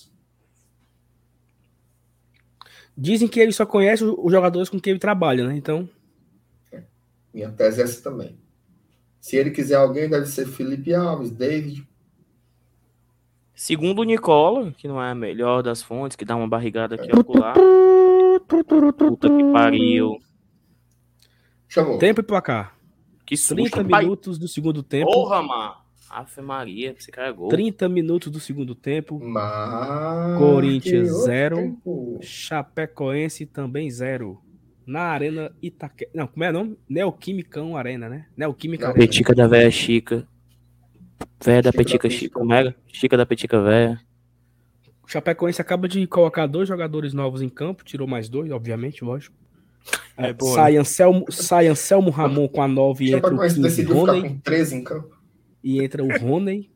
Dizem 3.00 3.28
que 3.28 3.38
ele 3.38 3.52
só 3.52 3.64
conhece 3.64 4.02
os 4.02 4.32
jogadores 4.32 4.68
com 4.68 4.80
quem 4.80 4.90
ele 4.90 4.98
trabalha, 4.98 5.46
né? 5.46 5.56
Então. 5.56 5.88
Minha 7.32 7.48
tese 7.52 7.80
é 7.80 7.84
essa 7.84 8.02
também. 8.02 8.36
Se 9.20 9.36
ele 9.36 9.52
quiser 9.52 9.76
alguém, 9.76 10.10
deve 10.10 10.26
ser 10.26 10.48
Felipe 10.48 10.92
Alves, 10.92 11.30
David. 11.30 11.86
Segundo 13.54 14.00
o 14.00 14.04
Nicola, 14.04 14.72
que 14.72 14.88
não 14.88 15.00
é 15.00 15.12
a 15.12 15.14
melhor 15.14 15.62
das 15.62 15.80
fontes, 15.80 16.16
que 16.16 16.24
dá 16.24 16.34
uma 16.34 16.48
barrigada 16.48 16.96
aqui 16.96 17.08
ao 17.12 17.22
pular. 17.22 17.54
Puta 18.48 19.28
que 19.28 19.52
pariu. 19.52 20.18
Chamou. 21.68 21.98
Tempo 21.98 22.20
e 22.20 22.24
placar. 22.24 22.76
Que 23.24 23.36
susto, 23.36 23.54
30 23.54 23.84
pai. 23.84 24.02
minutos 24.02 24.38
do 24.38 24.48
segundo 24.48 24.82
tempo. 24.82 25.12
Porra, 25.12 25.40
mano. 25.40 25.76
Ave 26.10 26.40
Maria, 26.40 26.94
esse 26.98 27.10
cara 27.10 27.28
é 27.28 27.32
gol. 27.32 27.48
30 27.48 27.88
minutos 27.88 28.30
do 28.30 28.40
segundo 28.40 28.74
tempo. 28.74 29.20
Mas... 29.22 30.38
Corinthians 30.38 31.08
0. 31.24 31.78
Chapecoense 32.20 33.46
também 33.46 33.90
0 33.90 34.40
na 34.86 35.02
Arena 35.02 35.52
Itaque... 35.62 36.08
Não, 36.14 36.26
como 36.26 36.44
é 36.44 36.48
o 36.48 36.52
nome? 36.52 36.78
Neoquimicão 36.88 37.76
Arena, 37.76 38.08
né? 38.08 38.26
Neoquímica 38.34 38.88
Arena. 38.88 38.98
Petica 38.98 39.34
da 39.34 39.46
Véia 39.46 39.70
Chica. 39.70 40.26
Véia 41.44 41.62
da 41.62 41.72
Petica 41.72 42.08
Chica. 42.08 42.38
Como 42.38 42.54
é? 42.54 42.74
Chica 42.86 43.16
da 43.16 43.26
Petica 43.26 43.60
Véia. 43.62 44.00
O 45.02 45.08
Chapecoense 45.08 45.60
acaba 45.60 45.86
de 45.86 46.06
colocar 46.06 46.46
dois 46.46 46.66
jogadores 46.66 47.12
novos 47.12 47.42
em 47.42 47.48
campo, 47.48 47.84
tirou 47.84 48.06
mais 48.06 48.28
dois, 48.28 48.50
obviamente, 48.50 49.04
lógico. 49.04 49.36
É, 50.16 50.32
boa, 50.32 50.54
sai, 50.54 50.72
né? 50.72 50.78
Anselmo, 50.80 51.26
sai 51.30 51.66
Anselmo 51.68 52.10
Ramon 52.10 52.48
com 52.48 52.62
a 52.62 52.68
9 52.68 53.04
e 53.04 53.14
entra 53.14 53.32
o 53.32 53.36
Rony. 53.36 54.22
com 54.22 54.38
13 54.40 54.76
em 54.76 54.84
campo. 54.84 55.17
E 55.62 55.82
entra 55.82 56.02
o 56.04 56.08
Rony. 56.18 56.70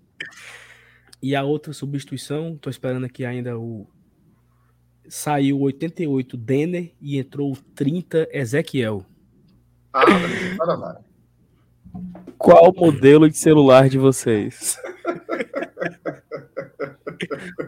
e 1.23 1.37
a 1.37 1.43
outra 1.43 1.73
substituição, 1.73 2.57
tô 2.57 2.69
esperando 2.69 3.05
aqui 3.07 3.25
ainda 3.25 3.59
o 3.59 3.87
saiu 5.09 5.61
88 5.61 6.37
Denner 6.37 6.93
e 7.01 7.19
entrou 7.19 7.57
30 7.75 8.29
Ezequiel. 8.33 9.05
Ah, 9.93 10.05
para 10.57 11.03
Qual 12.39 12.71
o 12.71 12.81
modelo 12.81 13.29
de 13.29 13.37
celular 13.37 13.89
de 13.89 13.99
vocês? 13.99 14.79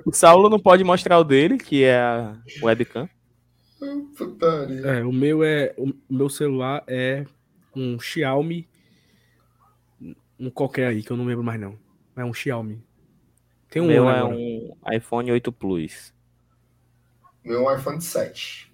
o 0.07 0.13
Saulo 0.13 0.49
não 0.49 0.59
pode 0.59 0.83
mostrar 0.83 1.19
o 1.19 1.25
dele, 1.25 1.59
que 1.59 1.85
é 1.85 1.99
a 1.99 2.37
webcam. 2.63 3.09
É, 4.85 5.05
o 5.05 5.13
meu 5.13 5.45
é 5.45 5.75
o 5.77 5.93
meu 6.09 6.31
celular 6.31 6.83
é 6.87 7.27
um 7.77 8.01
Xiaomi 8.01 8.67
um 10.45 10.51
qualquer 10.51 10.89
aí 10.89 11.03
que 11.03 11.11
eu 11.11 11.17
não 11.17 11.25
lembro 11.25 11.43
mais 11.43 11.61
não. 11.61 11.79
É 12.17 12.25
um 12.25 12.35
Xiaomi. 12.35 12.85
Tem 13.71 13.83
um 13.83 13.87
meu 13.87 14.09
é 14.09 14.19
agora. 14.19 14.35
um 14.37 14.75
iPhone 14.93 15.33
8 15.33 15.53
Plus. 15.53 16.15
Meu 17.43 17.75
iPhone 17.75 18.01
7. 18.01 18.73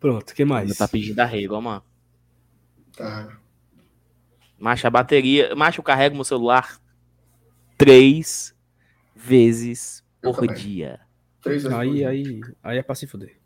Pronto, 0.00 0.30
o 0.30 0.34
que 0.34 0.44
mais? 0.44 0.76
Tá 0.76 0.88
pedindo 0.88 1.20
arrego, 1.20 1.60
mano. 1.60 1.82
Tá. 2.96 3.38
Macho, 4.58 4.86
a 4.86 4.90
bateria. 4.90 5.54
Macho, 5.54 5.80
eu 5.80 5.84
carrego 5.84 6.14
meu 6.14 6.24
celular 6.24 6.80
três 7.76 8.54
vezes 9.14 10.04
eu 10.22 10.32
por 10.32 10.46
também. 10.46 10.62
dia. 10.62 11.00
Três 11.40 11.62
vezes 11.62 11.78
aí, 11.78 11.88
por 11.88 11.94
dia. 11.94 12.08
Aí, 12.08 12.40
aí 12.62 12.78
é 12.78 12.82
pra 12.82 12.94
se 12.94 13.06
fuder. 13.06 13.38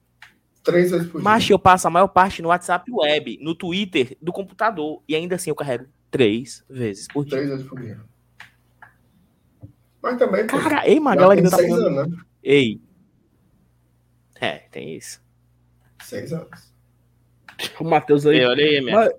Três 0.72 0.90
vezes 0.90 1.08
por 1.08 1.22
dia. 1.22 1.52
eu 1.52 1.58
passo 1.58 1.88
a 1.88 1.90
maior 1.90 2.08
parte 2.08 2.42
no 2.42 2.48
WhatsApp 2.48 2.90
web, 2.90 3.38
no 3.40 3.54
Twitter, 3.54 4.16
do 4.20 4.32
computador. 4.32 5.02
E 5.08 5.14
ainda 5.14 5.36
assim 5.36 5.50
eu 5.50 5.56
carrego 5.56 5.86
três 6.10 6.64
vezes 6.68 7.08
por 7.08 7.24
dia. 7.24 7.38
Três 7.38 7.50
vezes 7.50 7.66
por 7.66 7.80
dia. 7.80 8.00
Mas 10.02 10.16
também. 10.18 10.46
Cara, 10.46 10.88
ei, 10.88 11.00
mano, 11.00 11.18
a 11.18 11.22
galera 11.22 11.40
ainda 11.40 11.50
tá 11.50 11.56
falando. 11.56 11.98
Anos, 11.98 12.16
né? 12.16 12.22
Ei, 12.42 12.80
é, 14.40 14.58
tem 14.70 14.94
isso. 14.94 15.20
Seis 16.02 16.32
anos. 16.32 16.72
O 17.80 17.84
Matheus 17.84 18.24
aí. 18.24 18.38
Eu, 18.38 18.50
olha 18.50 18.64
aí, 18.64 18.80
minha. 18.80 19.12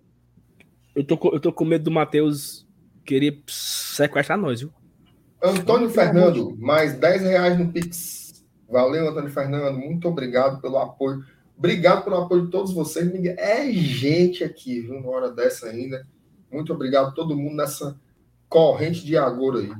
Eu 0.95 1.03
tô, 1.03 1.19
eu 1.33 1.39
tô 1.39 1.51
com 1.51 1.65
medo 1.65 1.85
do 1.85 1.91
Matheus 1.91 2.65
querer 3.05 3.41
sequestrar 3.47 4.37
nós, 4.37 4.61
viu? 4.61 4.71
Antônio 5.41 5.89
Fernando, 5.89 6.55
mais 6.57 6.93
10 6.97 7.21
reais 7.21 7.57
no 7.57 7.71
Pix. 7.71 8.43
Valeu, 8.69 9.09
Antônio 9.09 9.29
Fernando. 9.29 9.77
Muito 9.77 10.07
obrigado 10.07 10.61
pelo 10.61 10.77
apoio. 10.77 11.23
Obrigado 11.59 12.05
pelo 12.05 12.15
apoio 12.15 12.45
de 12.45 12.51
todos 12.51 12.73
vocês. 12.73 13.05
É 13.37 13.69
gente 13.69 14.45
aqui, 14.45 14.79
viu? 14.79 14.95
Uma 14.95 15.09
hora 15.09 15.29
dessa 15.29 15.67
ainda. 15.67 16.07
Muito 16.49 16.73
obrigado 16.73 17.09
a 17.09 17.11
todo 17.11 17.35
mundo 17.35 17.57
nessa 17.57 17.99
corrente 18.47 19.05
de 19.05 19.17
agora 19.17 19.59
aí. 19.59 19.71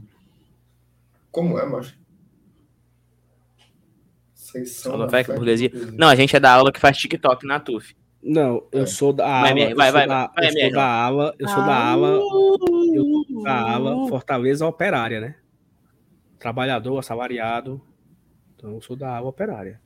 Como 1.31 1.57
é, 1.57 1.65
macho? 1.65 1.97
Vocês 4.33 4.71
são 4.71 5.07
burguesia. 5.35 5.71
Não, 5.97 6.09
a 6.09 6.15
gente 6.15 6.35
é 6.35 6.39
da 6.39 6.51
aula 6.51 6.69
que 6.69 6.81
faz 6.81 6.97
TikTok 6.97 7.47
na 7.47 7.61
TUF. 7.61 7.95
Não, 8.21 8.67
eu 8.73 8.83
é. 8.83 8.85
sou 8.85 9.13
da 9.13 9.25
ala. 9.25 9.53
Vai, 9.53 9.73
vai, 9.73 9.91
vai, 9.91 10.07
da, 10.07 10.27
vai, 10.27 10.47
eu 10.49 10.51
sou 10.51 10.71
da 10.71 10.85
ala. 10.85 11.35
Eu 11.39 11.47
sou 11.47 11.65
da 11.65 11.75
ala. 11.75 12.07
Eu 12.93 13.25
sou 13.25 13.43
da 13.43 13.73
ala 13.73 14.09
Fortaleza 14.09 14.67
Operária, 14.67 15.21
né? 15.21 15.35
Trabalhador, 16.37 16.97
assalariado. 16.97 17.81
Então 18.55 18.73
eu 18.73 18.81
sou 18.81 18.97
da 18.97 19.15
ala 19.15 19.29
operária. 19.29 19.79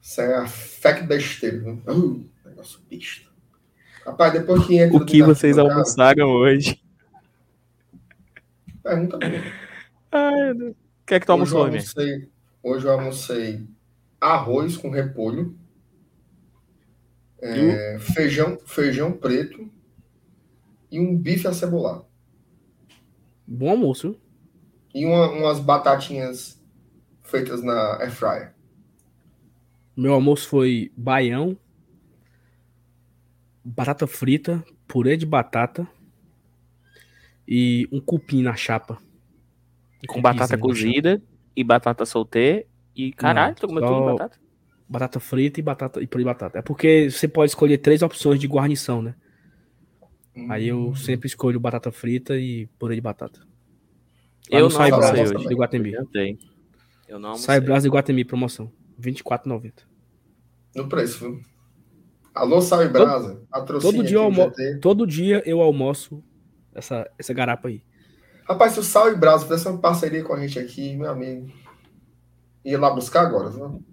Isso 0.00 0.20
é 0.20 0.34
a 0.34 0.46
FEC 0.46 1.02
besteira. 1.04 1.72
Uh, 1.86 2.24
negócio 2.44 2.80
besta. 2.90 3.28
Rapaz, 4.04 4.32
depois 4.32 4.66
que 4.66 4.78
entra. 4.78 4.96
O 4.96 5.04
que 5.04 5.22
vocês 5.22 5.58
almoçaram 5.58 6.28
hoje? 6.28 6.82
Pergunta 8.82 9.18
boa. 9.18 9.42
Ai, 10.12 10.54
Deus 10.54 10.74
que 11.10 11.14
é 11.16 11.20
que 11.20 11.26
tu 11.26 11.32
almoçou, 11.32 11.62
hoje 11.64 11.76
almocei, 11.76 12.28
hoje 12.62 12.86
eu 12.86 12.92
almocei 12.92 13.68
arroz 14.20 14.76
com 14.76 14.90
repolho, 14.90 15.58
é, 17.42 17.98
feijão, 17.98 18.60
feijão 18.64 19.10
preto 19.10 19.68
e 20.88 21.00
um 21.00 21.16
bife 21.18 21.48
acebolado. 21.48 22.06
Bom 23.44 23.70
almoço. 23.70 24.14
E 24.94 25.04
uma, 25.04 25.28
umas 25.32 25.58
batatinhas 25.58 26.62
feitas 27.24 27.60
na 27.60 27.96
air 27.96 28.12
fryer. 28.12 28.54
Meu 30.00 30.14
almoço 30.14 30.48
foi 30.48 30.90
baião, 30.96 31.54
batata 33.62 34.06
frita, 34.06 34.64
purê 34.88 35.14
de 35.14 35.26
batata 35.26 35.86
e 37.46 37.86
um 37.92 38.00
cupim 38.00 38.40
na 38.40 38.56
chapa. 38.56 38.96
Com 40.08 40.22
batata 40.22 40.56
cozida 40.56 41.22
e 41.54 41.62
batata 41.62 42.06
solteira. 42.06 42.64
E 42.96 43.12
caralho, 43.12 43.54
tu 43.54 43.66
comeu 43.66 43.82
tudo 43.82 44.06
batata? 44.06 44.40
Batata 44.88 45.20
frita 45.20 45.60
e 45.60 45.62
batata 45.62 46.00
e 46.00 46.06
purê 46.06 46.24
de 46.24 46.30
batata. 46.30 46.58
É 46.60 46.62
porque 46.62 47.10
você 47.10 47.28
pode 47.28 47.50
escolher 47.50 47.76
três 47.76 48.00
opções 48.00 48.40
de 48.40 48.46
guarnição, 48.46 49.02
né? 49.02 49.14
Hum. 50.34 50.50
Aí 50.50 50.68
eu 50.68 50.78
hum. 50.80 50.94
sempre 50.96 51.26
escolho 51.26 51.60
batata 51.60 51.92
frita 51.92 52.38
e 52.38 52.68
purê 52.78 52.94
de 52.94 53.02
batata. 53.02 53.40
Lá 54.50 54.60
eu 54.60 54.62
não 54.62 54.70
sai 54.70 54.90
Brasa 54.90 55.36
hoje. 55.36 55.46
De 55.46 55.54
Guatemi. 55.54 55.92
Eu 57.06 57.18
não 57.18 57.34
Sai 57.34 57.60
Brasa 57.60 57.82
de 57.82 57.94
Guatemi, 57.94 58.24
promoção. 58.24 58.72
R$24,90. 58.98 59.89
No 60.74 60.88
preço, 60.88 61.18
viu? 61.18 61.42
Alô, 62.34 62.60
Sai 62.60 62.88
Brasa. 62.88 63.42
Todo, 63.52 63.80
todo 63.80 64.04
dia, 64.04 64.16
eu 64.16 64.22
almo... 64.22 64.52
todo 64.80 65.06
dia 65.06 65.42
eu 65.44 65.60
almoço 65.60 66.22
essa, 66.74 67.10
essa 67.18 67.34
garapa 67.34 67.68
aí. 67.68 67.82
Rapaz, 68.48 68.72
se 68.72 68.80
o 68.80 68.82
Sal 68.82 69.12
e 69.12 69.16
Brasa 69.16 69.44
fizesse 69.44 69.68
uma 69.68 69.78
parceria 69.78 70.24
com 70.24 70.32
a 70.32 70.40
gente 70.40 70.58
aqui, 70.58 70.96
meu 70.96 71.10
amigo, 71.10 71.50
ia 72.64 72.78
lá 72.78 72.90
buscar 72.90 73.22
agora, 73.22 73.50
viu? 73.50 73.84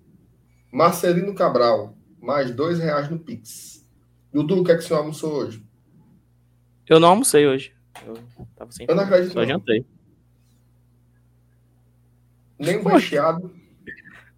Marcelino 0.72 1.34
Cabral, 1.34 1.96
mais 2.20 2.52
dois 2.52 2.80
reais 2.80 3.10
no 3.10 3.20
Pix. 3.20 3.88
Dudu, 4.32 4.62
o 4.62 4.64
que 4.64 4.72
é 4.72 4.76
que 4.76 4.84
o 4.84 4.88
senhor 4.88 5.00
almoçou 5.00 5.34
hoje? 5.34 5.66
Eu 6.88 7.00
não 7.00 7.10
almocei 7.10 7.48
hoje. 7.48 7.74
Eu, 8.06 8.16
tava 8.56 8.72
sem 8.72 8.86
eu 8.88 8.96
não 8.96 9.04
acredito. 9.04 9.34
Só 9.34 9.46
jantei. 9.46 9.86
Nem 12.60 12.80
um 12.80 12.84
recheado. 12.84 13.52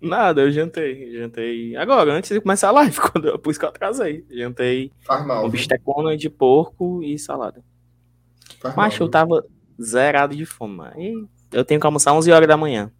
Nada, 0.01 0.41
eu 0.41 0.51
jantei. 0.51 1.11
Jantei 1.13 1.75
agora, 1.75 2.13
antes 2.13 2.29
de 2.29 2.39
começar 2.41 2.69
a 2.69 2.71
live, 2.71 2.97
quando 3.11 3.27
eu, 3.27 3.39
por 3.39 3.51
isso 3.51 3.59
que 3.59 3.65
eu 3.65 3.69
atrasei. 3.69 4.25
Jantei 4.31 4.91
Faz 5.01 5.25
mal. 5.25 5.45
um 5.45 5.49
bistecona 5.49 6.15
de 6.15 6.29
porco 6.29 7.03
e 7.03 7.17
salada. 7.19 7.63
Faz 8.59 8.75
mal, 8.75 8.85
Mas 8.85 8.99
eu 8.99 9.09
tava 9.09 9.45
zerado 9.81 10.35
de 10.35 10.45
fome. 10.45 10.83
E 10.97 11.25
eu 11.51 11.65
tenho 11.65 11.79
que 11.79 11.85
almoçar 11.85 12.13
11 12.13 12.31
horas 12.31 12.47
da 12.47 12.55
manhã. 12.57 12.91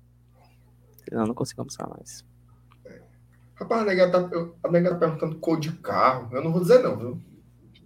Senão 1.07 1.21
eu 1.23 1.27
não 1.27 1.35
consigo 1.35 1.61
almoçar 1.61 1.87
mais. 1.89 2.25
Rapaz, 3.55 3.81
a 3.81 3.85
nega, 3.85 4.09
tá, 4.09 4.29
a 4.63 4.71
nega 4.71 4.89
tá 4.91 4.95
perguntando 4.97 5.35
cor 5.37 5.59
de 5.59 5.71
carro. 5.73 6.29
Eu 6.33 6.41
não 6.43 6.51
vou 6.51 6.61
dizer 6.61 6.81
não, 6.81 6.97
viu? 6.97 7.21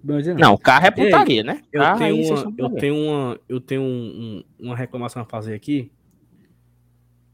Não, 0.04 0.20
Não, 0.36 0.58
carro 0.58 0.86
é 0.88 0.94
Ei, 0.98 1.06
putaria, 1.06 1.44
né? 1.44 1.62
Eu 1.72 1.82
Carro 1.82 1.98
tenho, 2.00 2.16
uma, 2.26 2.54
eu 2.58 2.70
tenho 2.72 2.96
uma, 2.96 3.40
eu 3.48 3.62
tenho 3.62 3.82
um- 3.82 4.44
um- 4.60 4.68
uma 4.68 4.76
reclamação 4.76 5.22
a 5.22 5.26
fazer 5.26 5.54
aqui. 5.56 5.92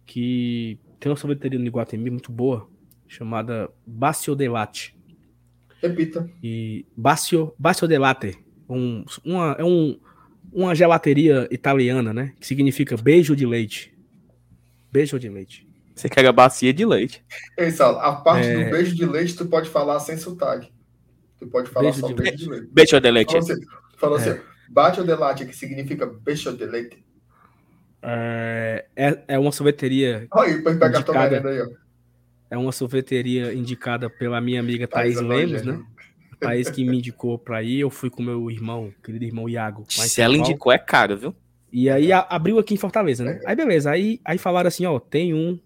Que 0.05 0.77
tem 0.99 1.09
uma 1.09 1.17
sorveteria 1.17 1.57
no 1.59 1.65
Iguatemi 1.65 2.09
muito 2.09 2.31
boa, 2.31 2.69
chamada 3.07 3.69
Bacio 3.85 4.35
de 4.35 4.47
Latte. 4.47 4.95
Repita. 5.81 6.29
E 6.43 6.85
Bacio, 6.95 7.53
Bacio 7.57 7.87
de 7.87 7.97
Latte. 7.97 8.37
Um, 8.69 9.03
uma, 9.23 9.55
é 9.57 9.63
um, 9.63 9.99
uma 10.51 10.75
gelateria 10.75 11.47
italiana, 11.51 12.13
né? 12.13 12.33
Que 12.39 12.45
significa 12.45 12.95
beijo 12.97 13.35
de 13.35 13.45
leite. 13.45 13.93
Beijo 14.91 15.17
de 15.19 15.29
leite. 15.29 15.67
Você 15.95 16.07
quer 16.07 16.25
a 16.25 16.31
bacia 16.31 16.73
de 16.73 16.85
leite. 16.85 17.23
Ei, 17.57 17.71
Saulo, 17.71 17.99
a 17.99 18.15
parte 18.15 18.47
É. 18.47 18.63
do 18.65 18.71
beijo 18.71 18.95
de 18.95 19.05
leite 19.05 19.35
tu 19.35 19.45
pode 19.47 19.69
falar 19.69 19.99
sem 19.99 20.17
sotaque. 20.17 20.71
Tu 21.37 21.47
pode 21.47 21.69
falar 21.69 21.85
Beijo 21.85 21.99
só 21.99 22.07
de 22.07 22.13
beijo 22.13 22.37
de 22.37 22.49
leite. 22.49 22.67
Beijo 22.71 22.99
de 22.99 23.11
leite. 23.11 23.31
Falou 23.31 23.43
assim, 23.51 23.65
falou 23.97 24.17
É. 24.19 24.21
assim 24.21 24.41
bate 24.69 25.01
o 25.01 25.03
delate, 25.03 25.45
que 25.45 25.55
significa 25.55 26.05
beijo 26.05 26.55
de 26.55 26.65
leite. 26.65 27.03
É, 28.01 28.85
é, 28.95 29.19
é 29.27 29.39
uma 29.39 29.51
sorveteria. 29.51 30.27
Olha 30.31 30.49
aí, 30.49 30.57
depois 30.57 30.77
pega 30.77 30.99
a 30.99 31.03
tua 31.03 31.15
Indicada. 31.15 31.29
merenda 31.41 31.49
aí, 31.49 31.61
ó. 31.73 31.79
É 32.51 32.57
uma 32.57 32.71
sorveteria 32.71 33.53
indicada 33.53 34.09
pela 34.09 34.41
minha 34.41 34.59
amiga 34.59 34.87
Thaís 34.87 35.15
Thaís 35.15 35.27
Lemos, 35.27 35.53
Evangelho. 35.61 35.77
né? 35.79 35.85
Thaís 36.39 36.69
que 36.69 36.83
me 36.85 36.97
indicou 36.97 37.37
pra 37.37 37.61
ir. 37.61 37.79
Eu 37.81 37.89
fui 37.89 38.09
com 38.09 38.23
meu 38.23 38.49
irmão, 38.49 38.91
querido 39.03 39.25
irmão 39.25 39.47
Iago. 39.49 39.85
Se 39.89 40.21
ela 40.21 40.35
indicou, 40.37 40.71
é 40.71 40.77
caro, 40.77 41.17
viu? 41.17 41.35
E 41.71 41.89
aí 41.89 42.11
a- 42.11 42.25
abriu 42.29 42.57
aqui 42.57 42.73
em 42.73 42.77
Fortaleza, 42.77 43.23
né? 43.23 43.39
Aí 43.45 43.55
beleza, 43.55 43.91
aí, 43.91 44.19
aí 44.25 44.37
falaram 44.39 44.67
assim, 44.69 44.85
ó, 44.85 44.99
tem 44.99 45.33
um 45.33 45.59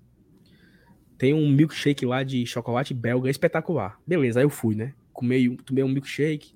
tem 1.17 1.33
um 1.33 1.47
milkshake 1.49 2.05
lá 2.05 2.21
de 2.23 2.45
chocolate 2.45 2.93
belga 2.93 3.29
espetacular. 3.29 3.97
Beleza, 4.05 4.39
aí 4.41 4.45
eu 4.45 4.49
fui, 4.49 4.75
né? 4.75 4.93
Comei, 5.13 5.47
um- 5.47 5.55
tomei 5.55 5.83
um 5.83 5.87
milkshake. 5.87 6.53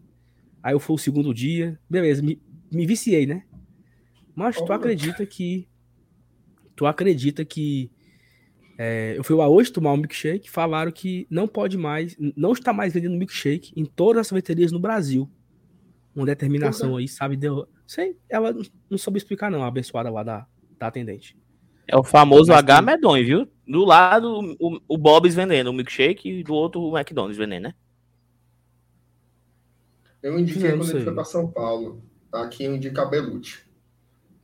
Aí 0.61 0.73
eu 0.73 0.79
fui 0.79 0.95
o 0.95 0.99
segundo 0.99 1.33
dia. 1.33 1.79
Beleza, 1.89 2.21
me, 2.21 2.41
me 2.69 2.85
viciei, 2.85 3.25
né? 3.25 3.43
Mas 4.37 4.55
tu 4.61 4.71
acredita 4.71 5.25
que 5.25 5.67
tu 6.75 6.85
acredita 6.85 7.43
que 7.43 7.89
é, 8.77 9.15
eu 9.17 9.23
fui 9.23 9.35
lá 9.35 9.47
hoje 9.49 9.71
tomar 9.71 9.91
um 9.93 9.97
milkshake, 9.97 10.47
falaram 10.47 10.91
que 10.91 11.25
não 11.27 11.47
pode 11.47 11.75
mais, 11.75 12.15
não 12.35 12.51
está 12.51 12.71
mais 12.71 12.93
vendendo 12.93 13.17
milkshake 13.17 13.73
em 13.75 13.83
todas 13.83 14.21
as 14.21 14.27
sorveterias 14.27 14.71
no 14.71 14.77
Brasil. 14.79 15.27
Uma 16.15 16.27
determinação 16.27 16.97
aí, 16.97 17.07
sabe? 17.07 17.35
Deu, 17.35 17.67
sei, 17.87 18.15
ela 18.29 18.55
não- 18.87 18.97
soube 18.99 19.17
explicar 19.17 19.49
não, 19.49 19.63
a 19.63 19.67
abençoada 19.67 20.11
lá 20.11 20.21
da, 20.21 20.45
da 20.77 20.85
atendente. 20.85 21.35
É 21.87 21.97
o 21.97 22.03
famoso 22.03 22.49
Mas 22.51 22.59
H 22.59 22.75
tem- 22.75 22.85
medonho, 22.85 23.25
viu? 23.25 23.47
Do 23.67 23.83
lado, 23.85 24.55
o, 24.59 24.79
o 24.87 24.97
Bob's 24.99 25.33
vendendo 25.33 25.71
o 25.71 25.73
milkshake 25.73 26.29
e 26.29 26.43
do 26.43 26.53
outro 26.53 26.79
o 26.79 26.95
McDonald's 26.95 27.37
vendendo, 27.39 27.63
né? 27.63 27.73
Eu 30.21 30.37
indiquei 30.37 30.69
Não 30.71 30.77
quando 30.77 30.85
sei. 30.85 30.95
ele 30.97 31.03
foi 31.05 31.13
pra 31.15 31.25
São 31.25 31.49
Paulo. 31.49 32.03
Aqui 32.31 32.65
eu 32.65 32.75
indico 32.75 32.99
a. 33.01 33.09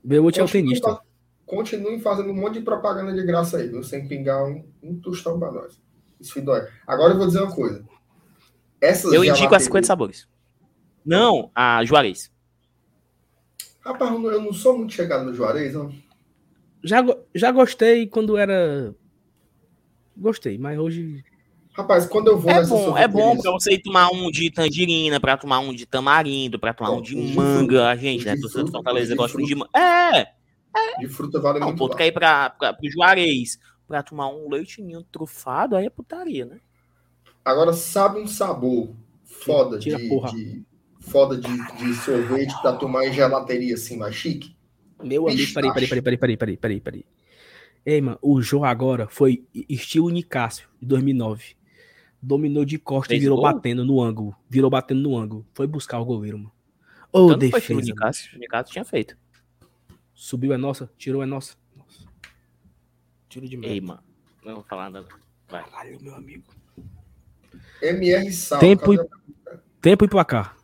Belute 0.04 0.40
é 0.40 0.44
o 0.44 0.46
Continue 0.46 0.64
tenista. 0.70 1.00
Continuem 1.46 2.00
fazendo 2.00 2.30
um 2.32 2.36
monte 2.36 2.56
de 2.56 2.62
propaganda 2.62 3.14
de 3.14 3.24
graça 3.26 3.58
aí, 3.58 3.68
viu? 3.68 3.84
Sem 3.84 4.08
pingar 4.08 4.44
um, 4.46 4.64
um 4.82 5.00
tostão 5.00 5.38
pra 5.40 5.52
nós. 5.52 5.80
Isso 6.20 6.42
dói. 6.42 6.68
Agora 6.88 7.14
eu 7.14 7.18
vou 7.18 7.28
dizer 7.28 7.40
uma 7.42 7.54
coisa. 7.54 7.84
Essas 8.82 9.14
Eu 9.14 9.24
indico 9.24 9.34
a 9.34 9.36
gelaterias- 9.38 9.64
50 9.64 9.88
sabores. 9.88 10.28
Não, 11.06 11.52
a 11.54 11.84
Juarez. 11.86 12.32
Rapaz, 13.82 14.12
eu 14.12 14.20
não- 14.20 14.32
eu 14.32 14.54
sou 14.54 14.78
muito 14.78 14.94
chegado 14.94 15.26
no 15.26 15.34
Juarez, 15.34 15.74
não. 15.74 15.94
Já, 16.84 17.04
já 17.36 17.52
gostei 17.52 18.08
quando 18.08 18.38
era. 18.38 18.94
Gostei, 20.18 20.58
mas 20.58 20.78
hoje. 20.80 21.24
Rapaz, 21.74 22.06
quando 22.06 22.28
eu 22.28 22.38
vou 22.40 22.52
É 22.52 22.66
bom, 22.66 22.98
é 22.98 23.08
bom 23.08 23.38
pra 23.38 23.52
você 23.52 23.74
ir 23.74 23.82
tomar 23.82 24.10
um 24.12 24.30
de 24.30 24.52
tangerina, 24.52 25.20
pra 25.20 25.36
tomar 25.38 25.60
um 25.60 25.74
de 25.74 25.86
tamarindo, 25.88 26.60
pra 26.60 26.74
tomar 26.74 26.92
um 26.92 27.02
de 27.02 27.16
manga. 27.16 27.58
fruta, 27.60 27.90
A 27.90 27.96
gente, 27.96 28.20
os 28.20 28.26
né? 28.26 28.36
Torcedor 28.38 28.72
Fortaleza 28.72 29.16
gosta 29.16 29.42
de 29.42 29.56
manga. 29.56 29.70
É! 29.76 30.26
De 31.00 31.08
fruta 31.08 31.40
vale 31.40 31.60
Não, 31.60 31.68
muito 31.68 31.80
pô, 31.80 31.90
tu 31.90 31.98
quer 31.98 32.08
ir 32.08 32.12
pra, 32.12 32.52
pra, 32.52 32.74
pro 32.74 32.90
Juarez 32.92 33.60
pra 33.88 34.04
tomar 34.04 34.30
um 34.30 34.50
leitinho 34.50 35.04
trufado, 35.12 35.76
aí 35.76 35.86
é 35.86 35.90
putaria, 35.90 36.46
né? 36.46 36.60
Agora, 37.44 37.74
sabe 37.74 38.20
um 38.20 38.28
sabor 38.28 38.96
foda 39.24 39.80
Tira 39.80 39.98
de, 39.98 40.08
porra. 40.08 40.32
de- 40.32 40.64
foda 41.00 41.36
de, 41.38 41.76
de 41.78 41.94
sorvete 41.96 42.54
pra 42.62 42.74
tomar 42.74 43.06
em 43.08 43.14
gelateria 43.14 43.74
assim, 43.74 43.98
mais 43.98 44.16
chique? 44.16 44.56
Meu 45.04 45.28
amigo, 45.28 45.54
peraí, 45.54 45.74
peraí, 45.74 45.88
peraí, 45.88 46.02
peraí, 46.02 46.18
peraí, 46.18 46.38
peraí, 46.38 46.58
peraí, 46.58 46.80
peraí. 46.82 47.06
Ei, 47.86 48.00
mano, 48.00 48.18
o 48.22 48.42
jogo 48.42 48.64
agora 48.64 49.08
foi 49.10 49.44
estilo 49.68 50.10
Nicásio, 50.10 50.70
de 50.80 50.88
2009. 50.88 51.56
Dominou 52.26 52.64
de 52.64 52.80
costa 52.80 53.14
e 53.14 53.20
virou 53.20 53.36
gol? 53.36 53.44
batendo 53.52 53.84
no 53.84 54.02
ângulo. 54.02 54.34
Virou 54.50 54.70
batendo 54.70 55.02
no 55.02 55.18
ângulo. 55.18 55.46
Foi 55.54 55.68
buscar 55.68 56.00
o 56.00 56.06
goleiro, 56.06 56.38
mano. 56.38 56.52
Ô, 57.12 57.26
Então 57.26 57.40
filho 57.40 57.52
defesa. 57.52 57.82
de 57.82 57.94
Cássio. 57.94 58.40
De 58.40 58.48
Cássio 58.48 58.72
tinha 58.72 58.86
feito. 58.86 59.18
Subiu 60.14 60.54
é 60.54 60.58
nossa, 60.58 60.90
tirou 60.98 61.22
é 61.22 61.26
nossa. 61.26 61.56
Nossa. 61.76 62.06
Tiro 63.28 63.46
de 63.48 63.56
Ei, 63.58 63.82
meta. 63.82 63.86
mano. 63.88 64.04
Não 64.46 64.56
vou 64.56 64.64
falar 64.64 64.90
nada. 64.90 65.06
Vai. 65.50 65.64
Caralho, 65.70 66.02
meu 66.02 66.16
amigo. 66.16 66.46
MR 67.82 68.32
Sal. 68.32 68.60
Tempo 68.60 68.96
cadê? 68.96 69.10
Tempo 69.82 70.06
e 70.06 70.08
placar. 70.08 70.56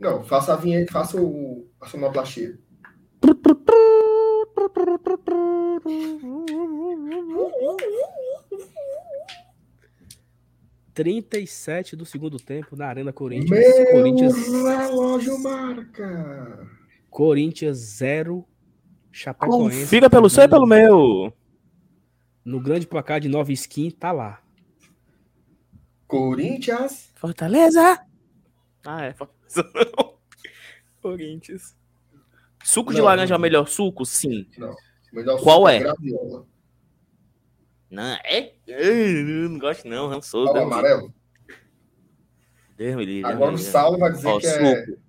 Não, 0.00 0.24
faça 0.24 0.54
a 0.54 0.56
vinheta, 0.56 0.92
faça 0.92 1.20
o, 1.20 1.68
a 1.80 1.86
sonoplastia. 1.86 2.58
Trinta 10.98 11.38
e 11.38 11.46
sete 11.46 11.94
do 11.94 12.04
segundo 12.04 12.38
tempo 12.38 12.74
na 12.74 12.88
Arena 12.88 13.12
Corinthians. 13.12 13.50
Meu 13.50 13.86
Corinthians, 13.92 14.34
relógio 14.48 15.38
marca. 15.38 16.68
Corinthians 17.08 17.76
0. 17.78 18.44
Chapecoense. 19.12 19.82
Confira 19.82 20.10
pelo 20.10 20.28
seu 20.28 20.42
e 20.42 20.48
pelo 20.48 20.66
meu. 20.66 21.32
No 22.44 22.60
grande 22.60 22.84
placar 22.84 23.20
de 23.20 23.28
nova 23.28 23.52
skin, 23.52 23.92
tá 23.92 24.10
lá. 24.10 24.42
Corinthians. 26.08 27.12
Fortaleza. 27.14 28.04
Ah, 28.84 29.04
é. 29.04 29.12
Fortaleza 29.12 29.70
não. 29.96 30.14
Corinthians. 31.00 31.76
Suco 32.64 32.90
de 32.90 32.98
Não, 32.98 33.04
laranja 33.04 33.34
é 33.34 33.36
o 33.36 33.38
não. 33.38 33.42
melhor 33.42 33.68
suco? 33.68 34.04
Sim. 34.04 34.48
Melhor 35.12 35.40
Qual 35.40 35.58
suco 35.58 35.68
é? 35.68 35.78
Graviola. 35.78 36.44
Não, 37.90 38.18
é? 38.24 38.52
Eu 38.66 39.48
não 39.50 39.58
gosto 39.58 39.88
não, 39.88 40.08
rançoso. 40.08 40.52
Qual 40.52 40.66
o 40.66 40.68
Deus 40.68 40.68
me 40.68 40.72
amarelo? 40.74 41.14
Deus 42.76 42.96
me 42.96 43.04
livre, 43.04 43.30
Agora 43.32 43.54
o. 43.54 43.58
Saulo 43.58 43.98
vai 43.98 44.12
dizer 44.12 44.28
Ó, 44.28 44.38
que 44.38 44.46
é. 44.46 44.84
suco, 44.86 45.00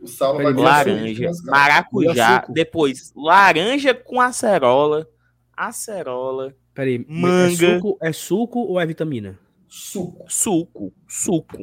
O 0.00 0.06
Saulo 0.08 0.42
vai 0.42 0.52
dizer 0.52 0.64
laranja, 0.64 1.14
que 1.14 1.26
é 1.26 1.32
suco 1.32 1.44
de 1.44 1.50
maracujá, 1.50 2.40
suco. 2.40 2.52
depois 2.52 3.12
laranja 3.16 3.94
com 3.94 4.20
acerola, 4.20 5.08
acerola, 5.56 6.54
Peraí, 6.74 7.04
Manga. 7.08 7.66
É 7.66 7.74
suco, 7.76 7.98
é 8.00 8.12
suco 8.12 8.58
ou 8.60 8.80
é 8.80 8.86
vitamina? 8.86 9.38
Suco. 9.68 10.24
suco, 10.28 10.92
suco. 11.08 11.62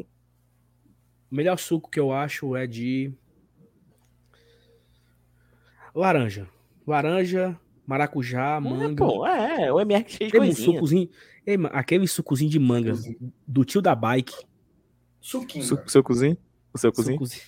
O 1.32 1.36
melhor 1.36 1.58
suco 1.58 1.90
que 1.90 2.00
eu 2.00 2.12
acho 2.12 2.56
é 2.56 2.66
de. 2.68 3.14
Laranja. 5.94 6.48
Laranja, 6.86 7.58
maracujá, 7.86 8.58
É, 8.58 8.60
manga. 8.60 8.96
pô, 9.06 9.26
é, 9.28 9.72
o 9.72 9.80
MR 9.80 10.06
cheio 10.08 10.32
de 10.32 10.40
Tem 10.40 10.50
um 10.50 10.54
sucozinho. 10.56 11.10
Ei, 11.46 11.58
mano, 11.58 11.76
aquele 11.76 12.08
sucozinho 12.08 12.50
de 12.50 12.60
manga 12.60 12.94
do 13.48 13.64
tio 13.66 13.82
da 13.82 13.94
bike. 13.96 14.34
Suquinho. 15.22 15.64
Su- 15.64 15.80
seu 15.88 16.04
cozinho? 16.04 16.38
O 16.74 16.78
seu 16.78 16.92
cozinho? 16.92 17.16
Sucozinho. 17.18 17.42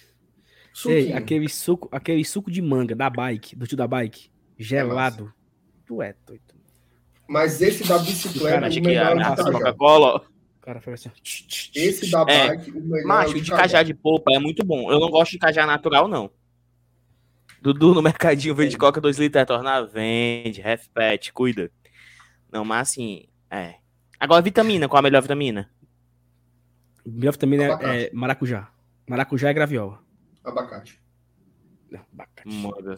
Suquinho. 0.74 0.98
Ei, 1.00 1.14
aquele 1.14 1.50
suco, 1.50 1.90
aquele 1.92 2.24
suco 2.24 2.52
de 2.52 2.62
manga 2.62 2.96
da 2.96 3.10
bike, 3.10 3.56
do 3.56 3.66
tio 3.66 3.78
da 3.78 3.88
bike, 3.88 4.30
gelado. 4.58 5.34
tu 5.86 6.02
é 6.02 6.16
doido. 6.26 6.42
Mas 7.28 7.62
esse 7.62 7.86
da 7.88 7.98
bicicleta, 8.00 8.50
Cara, 8.56 8.66
o 8.66 8.68
Achei 8.68 8.82
que 8.82 8.88
melhor 8.88 9.06
a 9.08 9.12
é 9.12 9.14
o 9.16 9.36
de. 9.36 9.52
Coca-Cola, 9.52 10.08
ó. 10.08 10.18
O 10.18 10.62
cara 10.62 10.80
foi 10.82 10.94
assim. 10.94 11.10
Esse 11.76 12.10
da 12.12 12.22
É. 12.28 12.48
bike, 12.56 12.72
o 12.72 12.82
melhor 12.82 13.00
é 13.00 13.04
Macho, 13.06 13.34
o 13.34 13.38
o 13.38 13.42
de 13.42 13.52
cajá 13.52 13.84
de 13.84 13.94
polpa 13.94 14.32
é 14.34 14.40
muito 14.40 14.64
bom. 14.66 14.90
Eu 14.92 15.00
não 15.00 15.10
gosto 15.10 15.32
de 15.32 15.40
cajá 15.40 15.66
natural, 15.66 16.08
não. 16.08 16.30
Dudu 17.62 17.94
no 17.94 18.02
mercadinho 18.02 18.56
vende 18.56 18.78
coca 18.78 19.02
2 19.02 19.18
litros, 19.18 19.42
é 19.42 19.46
tornar, 19.46 19.84
vende, 19.84 20.62
pet, 20.94 21.34
cuida. 21.34 21.72
Não, 22.52 22.64
mas 22.64 22.90
assim, 22.90 23.28
é. 23.50 23.76
Agora, 24.20 24.42
vitamina, 24.42 24.88
qual 24.88 25.00
a 25.00 25.04
melhor 25.04 25.22
vitamina? 25.22 25.70
Melhor 27.06 27.32
vitamina 27.32 27.64
é, 27.64 27.68
Abacate. 27.68 28.06
é 28.06 28.12
maracujá. 28.14 28.72
Maracujá 29.08 29.50
é 29.50 29.54
graviola. 29.54 30.00
Abacate. 30.44 31.02
Não, 31.90 32.02
abacate. 32.14 32.50
Manga. 32.50 32.96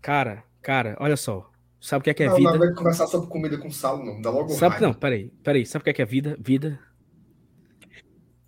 Cara, 0.00 0.44
Cara, 0.62 0.96
olha 1.00 1.16
só. 1.16 1.50
Sabe 1.80 2.00
o 2.00 2.04
que 2.04 2.10
é 2.10 2.14
que 2.14 2.22
é 2.22 2.28
não, 2.28 2.36
vida? 2.36 2.50
não 2.50 2.58
vai 2.58 2.72
conversar 2.74 3.06
sobre 3.06 3.28
comida 3.28 3.56
com 3.56 3.70
sal, 3.70 4.04
não. 4.04 4.20
Dá 4.20 4.30
logo 4.30 4.50
Sabe, 4.50 4.74
raiva. 4.74 4.86
não, 4.86 4.94
peraí, 4.94 5.30
peraí. 5.42 5.64
Sabe 5.64 5.80
o 5.80 5.84
que 5.84 5.90
é 5.90 5.92
que 5.94 6.02
é 6.02 6.06
vida? 6.06 6.36
Vida. 6.38 6.78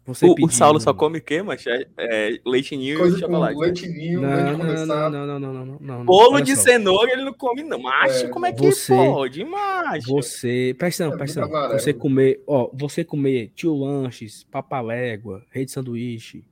Você 0.05 0.27
O, 0.27 0.35
o 0.43 0.51
Saulo 0.51 0.81
só 0.81 0.93
come 0.93 1.19
o 1.19 1.23
quê, 1.23 1.43
macho? 1.43 1.69
É, 1.71 1.87
é 1.97 2.41
leite 2.45 2.77
ninho 2.77 2.99
Coisa 2.99 3.17
e 3.17 3.21
chocolate. 3.21 3.57
leitinho, 3.57 3.93
leite 3.93 4.15
Não, 4.21 4.59
não, 4.59 4.59
não, 4.59 4.87
não, 4.87 5.11
não, 5.11 5.27
não, 5.39 5.39
não, 5.39 5.65
não, 5.65 5.79
não. 5.99 6.05
Bolo 6.05 6.41
de 6.41 6.57
só. 6.57 6.63
cenoura 6.63 7.13
ele 7.13 7.23
não 7.23 7.33
come, 7.33 7.63
não. 7.63 7.79
Macho, 7.81 8.27
É, 8.27 8.29
como 8.29 8.45
é 8.47 8.53
que 8.53 8.61
você- 8.63 8.95
pode, 8.97 9.45
macho? 9.45 10.09
Você, 10.09 10.75
presta 10.77 11.05
É 11.05 11.07
atenção, 11.07 11.19
presta 11.19 11.41
atenção. 11.43 11.57
amarelo. 11.59 11.79
Você 11.81 11.93
comer, 11.95 12.43
ó, 12.49 12.69
você 12.75 13.05
comer 13.05 13.53
tio 13.55 13.77
lanches, 13.77 14.43
papalégua, 14.51 15.47
rede 15.51 15.71
sanduíche, 15.71 16.45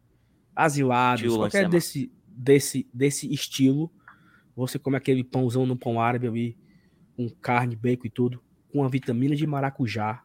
asilados, 0.54 1.34
qualquer 1.36 1.64
é 1.64 1.68
desse, 1.68 2.12
desse, 2.28 2.86
desse 2.94 3.32
estilo, 3.32 3.90
você 4.54 4.78
come 4.78 4.96
aquele 4.96 5.24
pãozão 5.24 5.66
no 5.66 5.76
pão 5.76 6.00
árabe 6.00 6.28
ali, 6.28 6.56
com 7.16 7.28
carne, 7.28 7.74
bacon 7.74 8.06
e 8.06 8.10
tudo, 8.10 8.40
com 8.72 8.84
a 8.84 8.88
vitamina 8.88 9.34
de 9.34 9.46
maracujá. 9.46 10.22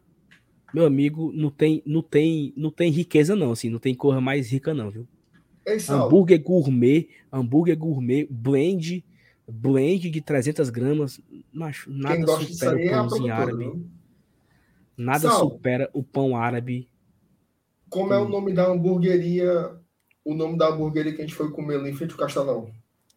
Meu 0.76 0.86
amigo, 0.86 1.32
não 1.34 1.50
tem, 1.50 1.82
não 1.86 2.02
tem, 2.02 2.54
não 2.54 2.70
tem 2.70 2.92
riqueza 2.92 3.34
não, 3.34 3.54
assim, 3.54 3.70
não 3.70 3.80
tem 3.80 3.96
cor 3.96 4.20
mais 4.20 4.52
rica 4.52 4.74
não, 4.74 4.92
viu? 4.92 5.08
Ei, 5.66 5.78
Hambúrguer 5.90 6.44
gourmet, 6.44 7.08
hambúrguer 7.32 7.78
gourmet, 7.78 8.28
blend, 8.30 9.02
blend 9.48 10.10
de 10.10 10.20
300 10.20 10.70
gramas, 10.70 11.22
macho, 11.54 11.90
quem 11.90 11.98
nada 12.02 12.28
supera 12.42 12.76
o 12.76 12.80
é 12.80 12.90
pãozinho 12.90 13.08
produtora, 13.08 13.34
árabe. 13.36 13.86
Nada 14.98 15.30
Sal. 15.30 15.40
supera 15.40 15.90
o 15.94 16.04
pão 16.04 16.36
árabe. 16.36 16.90
Como 17.88 18.14
é 18.14 18.20
o 18.20 18.28
nome 18.28 18.52
da 18.52 18.68
hamburgueria? 18.68 19.72
O 20.26 20.34
nome 20.34 20.58
da 20.58 20.68
hamburgueria 20.68 21.14
que 21.14 21.22
a 21.22 21.26
gente 21.26 21.36
foi 21.36 21.50
comer 21.52 21.76
ali 21.76 21.92
em 21.92 21.94
frente 21.94 22.12
ao 22.12 22.18
Castelão? 22.18 22.70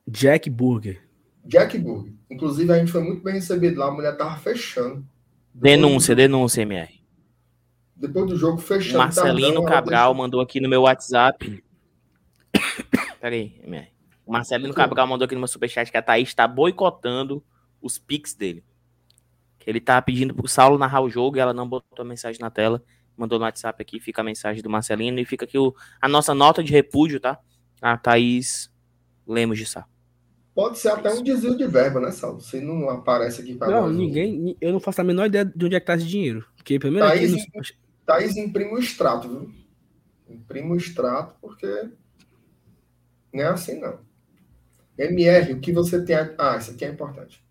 Jack 0.07 0.49
Burger. 0.49 1.03
Jack 1.45 1.77
Burger. 1.77 2.13
Inclusive, 2.31 2.73
a 2.73 2.79
gente 2.79 2.93
foi 2.93 3.03
muito 3.03 3.25
bem 3.25 3.35
recebido 3.35 3.81
lá. 3.81 3.89
A 3.89 3.91
mulher 3.91 4.17
tava 4.17 4.39
fechando. 4.39 5.05
Denúncia, 5.53 6.15
denúncia, 6.15 6.63
MR. 6.63 6.98
Depois 7.99 8.27
do 8.27 8.37
jogo, 8.37 8.59
O 8.59 8.61
fechando. 8.61 8.99
Marcelino 8.99 9.65
Cabral 9.65 10.15
mandou 10.15 10.41
aqui 10.41 10.61
no 10.61 10.69
meu 10.69 10.83
WhatsApp. 10.83 11.63
Peraí, 13.21 13.61
MR. 13.65 13.89
O 14.25 14.33
Marcelino 14.33 14.73
Cabral 14.75 15.07
mandou 15.07 15.25
aqui 15.25 15.35
no 15.35 15.41
meu 15.41 15.49
superchat 15.49 15.91
que 15.91 15.97
a 15.97 16.03
Thaís 16.03 16.33
tá 16.35 16.47
boicotando 16.47 17.43
os 17.81 17.99
pics 17.99 18.35
dele. 18.35 18.63
Que 19.59 19.69
ele 19.71 19.81
tá 19.81 20.01
pedindo 20.03 20.35
pro 20.35 20.47
Saulo 20.47 20.79
narrar 20.79 21.01
o 21.01 21.09
jogo 21.11 21.37
e 21.37 21.41
ela 21.41 21.53
não 21.55 21.69
botou 21.69 22.03
a 22.05 22.09
mensagem 22.09 22.41
na 22.41 22.51
tela. 22.51 22.83
Mandou 23.17 23.39
no 23.39 23.45
WhatsApp 23.45 23.81
aqui, 23.83 23.99
fica 23.99 24.21
a 24.21 24.25
mensagem 24.25 24.63
do 24.63 24.71
Marcelino 24.71 25.19
e 25.19 25.25
fica 25.25 25.45
aqui 25.45 25.59
o, 25.59 25.75
a 26.01 26.09
nossa 26.09 26.35
nota 26.35 26.63
de 26.63 26.73
repúdio, 26.73 27.19
tá? 27.19 27.39
A 27.83 27.97
Thaís 27.97 28.71
Lemos 29.27 29.59
de 29.59 29.67
Sá. 29.67 29.87
Pode 30.55 30.79
ser 30.79 30.89
até 30.91 31.13
um 31.13 31.23
desvio 31.23 31.57
de 31.57 31.67
verba, 31.67 32.01
né, 32.01 32.11
Saulo? 32.11 32.41
Se 32.41 32.61
não 32.61 32.89
aparece 32.91 33.41
aqui 33.43 33.55
para 33.55 33.69
Não, 33.69 33.87
nós. 33.89 33.97
ninguém. 33.97 34.37
ni- 34.39 34.57
Eu 34.61 34.73
não 34.73 34.81
faço 34.81 35.01
a 35.01 35.05
menor 35.05 35.27
ideia 35.27 35.45
de 35.45 35.65
onde 35.67 35.75
é 35.77 35.81
que 35.81 35.87
tá 35.87 35.95
esse 35.95 36.07
dinheiro. 36.07 36.45
Porque 36.57 36.79
primeiro 36.79 37.07
aqui 37.07 37.19
Thaís, 37.19 37.33
no- 37.33 37.63
Thaís 38.09 38.39
imprime 38.39 38.73
o 38.73 38.79
extrato, 38.79 39.29
viu? 39.29 39.53
Imprime 40.27 40.71
o 40.71 40.77
extrato, 40.77 41.35
porque 41.43 41.67
não 43.31 43.43
é 43.43 43.49
assim, 43.49 43.79
não. 43.79 44.01
MR, 44.97 45.53
o 45.53 45.61
que 45.61 45.71
você 45.75 46.03
tem. 46.03 46.17
Ah, 46.39 46.57
isso 46.57 46.71
aqui 46.71 46.87
é 46.87 46.89
importante. 46.89 47.45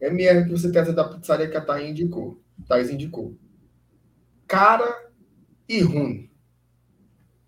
MR, 0.00 0.40
o 0.40 0.44
que 0.46 0.50
você 0.50 0.72
tem 0.72 0.82
a 0.82 0.84
da 0.86 1.08
pizzaria 1.08 1.48
que 1.48 1.56
a 1.56 1.64
Thaís 1.64 1.88
indicou? 1.88 2.42
Thaís 2.66 2.90
indicou. 2.90 3.38
Cara 4.48 5.12
e 5.68 5.82
ruim. 5.82 6.28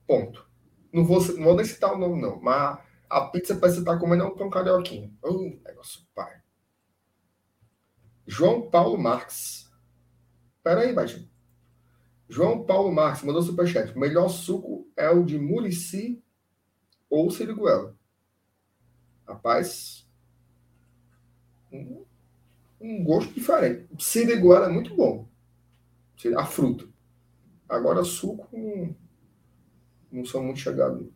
Ponto. 0.06 0.48
Não 0.92 1.04
vou, 1.04 1.20
não 1.34 1.42
vou 1.42 1.56
nem 1.56 1.64
citar 1.64 1.92
o 1.92 1.98
nome, 1.98 2.22
não. 2.22 2.40
Mas 2.40 2.78
a 3.08 3.22
pizza 3.22 3.56
que 3.56 3.60
você 3.60 3.82
tá 3.82 3.98
comendo 3.98 4.22
é 4.22 4.26
um 4.28 4.36
pão 4.36 4.48
carioquinho. 4.48 5.12
Uh, 5.24 5.60
negócio 5.66 6.02
pai. 6.14 6.40
João 8.28 8.70
Paulo 8.70 8.96
Marques. 8.96 9.68
Pera 10.62 10.82
aí, 10.82 10.92
Baixinho. 10.92 11.29
João 12.30 12.64
Paulo 12.64 12.92
Marques 12.92 13.24
mandou 13.24 13.42
superchat. 13.42 13.92
O 13.92 13.98
melhor 13.98 14.28
suco 14.28 14.88
é 14.96 15.10
o 15.10 15.24
de 15.24 15.36
Murici 15.36 16.22
ou 17.10 17.28
Siriguela. 17.28 17.96
Rapaz, 19.26 20.08
um, 21.72 22.04
um 22.80 23.02
gosto 23.02 23.34
diferente. 23.34 23.88
Siriguela 23.98 24.66
é 24.66 24.72
muito 24.72 24.94
bom. 24.94 25.28
A 26.36 26.46
fruta. 26.46 26.88
Agora, 27.68 28.04
suco, 28.04 28.48
não, 28.52 28.94
não 30.12 30.24
sou 30.24 30.42
muito 30.42 30.60
chegado. 30.60 31.12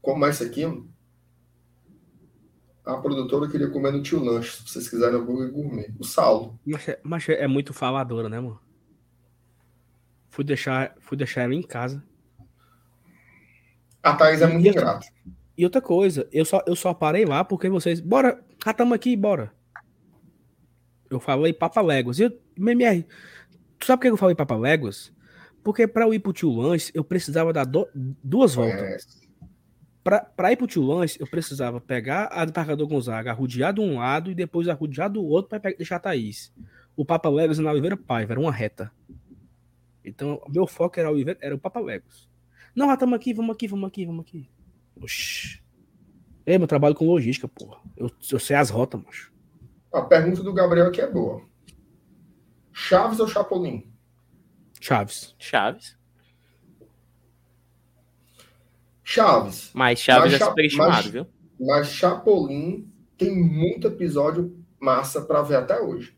Como 0.00 0.24
é 0.24 0.30
isso 0.30 0.44
aqui? 0.44 0.62
A 2.84 2.96
produtora 2.96 3.48
queria 3.48 3.70
comer 3.70 3.92
no 3.92 4.02
tio 4.02 4.22
lanche, 4.22 4.56
se 4.56 4.68
vocês 4.68 4.88
quiserem 4.88 5.16
hambúrguer 5.20 5.52
gourmet. 5.52 5.92
O 5.98 6.04
Saulo. 6.04 6.58
Mas, 6.66 6.88
é- 6.88 7.00
mas 7.02 7.28
é 7.28 7.46
muito 7.46 7.72
faladora, 7.72 8.28
né, 8.28 8.40
mano? 8.40 8.58
Fui 10.28 10.42
deixar, 10.44 10.94
fui 11.00 11.16
deixar 11.16 11.42
ela 11.42 11.54
em 11.54 11.62
casa. 11.62 12.02
A 14.02 14.14
Thaís 14.16 14.40
é 14.42 14.46
muito 14.48 14.66
ingrata. 14.66 15.06
E 15.56 15.64
outra 15.64 15.80
coisa, 15.80 16.28
eu 16.32 16.44
só, 16.44 16.60
eu 16.66 16.74
só 16.74 16.92
parei 16.92 17.24
lá 17.24 17.44
porque 17.44 17.68
vocês. 17.68 18.00
Bora, 18.00 18.42
já 18.64 18.72
tamo 18.72 18.94
aqui, 18.94 19.14
bora. 19.16 19.52
Eu 21.08 21.20
falei 21.20 21.52
Papaléguas. 21.52 22.18
E 22.18 22.22
eu, 22.24 22.40
MMR, 22.56 23.06
tu 23.78 23.86
sabe 23.86 23.98
por 23.98 24.02
que 24.02 24.08
eu 24.08 24.16
falei 24.16 24.34
Papaléguas? 24.34 25.12
Porque 25.62 25.86
pra 25.86 26.04
eu 26.04 26.14
ir 26.14 26.18
pro 26.18 26.32
tio 26.32 26.50
Lanche, 26.50 26.90
eu 26.94 27.04
precisava 27.04 27.52
dar 27.52 27.64
do- 27.64 27.86
duas 27.94 28.54
voltas. 28.54 28.80
Conhece. 28.80 29.21
Pra, 30.02 30.20
pra 30.20 30.50
ir 30.52 30.56
pro 30.56 30.66
tio 30.66 30.82
Lanche, 30.82 31.20
eu 31.20 31.26
precisava 31.28 31.80
pegar 31.80 32.28
a 32.32 32.44
do 32.44 32.50
Embarcador 32.50 32.88
Gonzaga, 32.88 33.30
arrodear 33.30 33.72
de 33.72 33.80
um 33.80 33.98
lado 33.98 34.30
e 34.30 34.34
depois 34.34 34.68
arrodear 34.68 35.08
do 35.10 35.24
outro 35.24 35.50
pra 35.50 35.60
pe- 35.60 35.76
deixar 35.76 35.96
a 35.96 36.00
Thaís. 36.00 36.52
O 36.96 37.04
Papa 37.04 37.28
Legos 37.28 37.58
na 37.58 37.70
Oliveira 37.70 37.96
Paiva, 37.96 38.32
era 38.32 38.40
uma 38.40 38.50
reta. 38.52 38.90
Então, 40.04 40.42
o 40.44 40.50
meu 40.50 40.66
foco 40.66 40.98
era, 40.98 41.10
Oliveira, 41.10 41.38
era 41.40 41.54
o 41.54 41.58
Papa 41.58 41.78
Legos. 41.78 42.28
Não, 42.74 42.86
já 42.88 42.94
estamos 42.94 43.14
aqui, 43.14 43.32
vamos 43.32 43.54
aqui, 43.54 43.68
vamos 43.68 43.86
aqui, 43.88 44.04
vamos 44.04 44.22
aqui. 44.22 44.50
Oxi. 45.00 45.62
Ei, 46.44 46.58
meu 46.58 46.66
trabalho 46.66 46.94
com 46.96 47.06
logística, 47.06 47.46
porra. 47.46 47.80
Eu, 47.96 48.10
eu 48.32 48.38
sei 48.40 48.56
as 48.56 48.70
rotas, 48.70 49.00
macho. 49.00 49.32
A 49.92 50.02
pergunta 50.02 50.42
do 50.42 50.52
Gabriel 50.52 50.88
aqui 50.88 51.00
é 51.00 51.08
boa. 51.08 51.42
Chaves 52.72 53.20
ou 53.20 53.28
Chapolin? 53.28 53.86
Chaves. 54.80 55.36
Chaves. 55.38 55.96
Chaves. 59.12 59.70
Mas 59.74 59.98
Chaves 59.98 60.32
Mas 60.32 60.40
é 60.40 60.44
superestimado, 60.46 60.90
mas- 60.90 61.06
viu? 61.06 61.26
Mas 61.60 61.88
Chapolin 61.88 62.90
tem 63.18 63.36
muito 63.36 63.86
episódio 63.86 64.56
massa 64.80 65.20
pra 65.20 65.42
ver 65.42 65.56
até 65.56 65.78
hoje. 65.78 66.16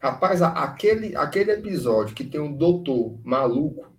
Rapaz, 0.00 0.40
aquele, 0.42 1.16
aquele 1.16 1.50
episódio 1.50 2.14
que 2.14 2.22
tem 2.22 2.40
um 2.40 2.56
doutor 2.56 3.18
maluco 3.24 3.92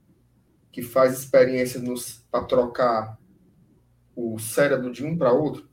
que 0.72 0.82
faz 0.82 1.20
experiência 1.20 1.82
nos 1.82 2.26
para 2.32 2.46
trocar 2.46 3.20
o 4.16 4.40
cérebro 4.40 4.94
de 4.94 5.06
um 5.06 5.18
para 5.18 5.34
outro, 5.34 5.68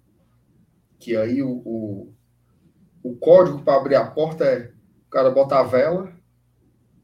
que 0.99 1.17
aí 1.17 1.41
o, 1.43 1.63
o, 1.65 2.15
o 3.05 3.17
código 3.17 3.63
para 3.63 3.77
abrir 3.77 3.95
a 3.95 4.11
porta 4.11 4.45
é 4.45 4.73
o 5.07 5.11
cara 5.11 5.31
bota 5.31 5.61
a 5.61 5.63
vela, 5.63 6.13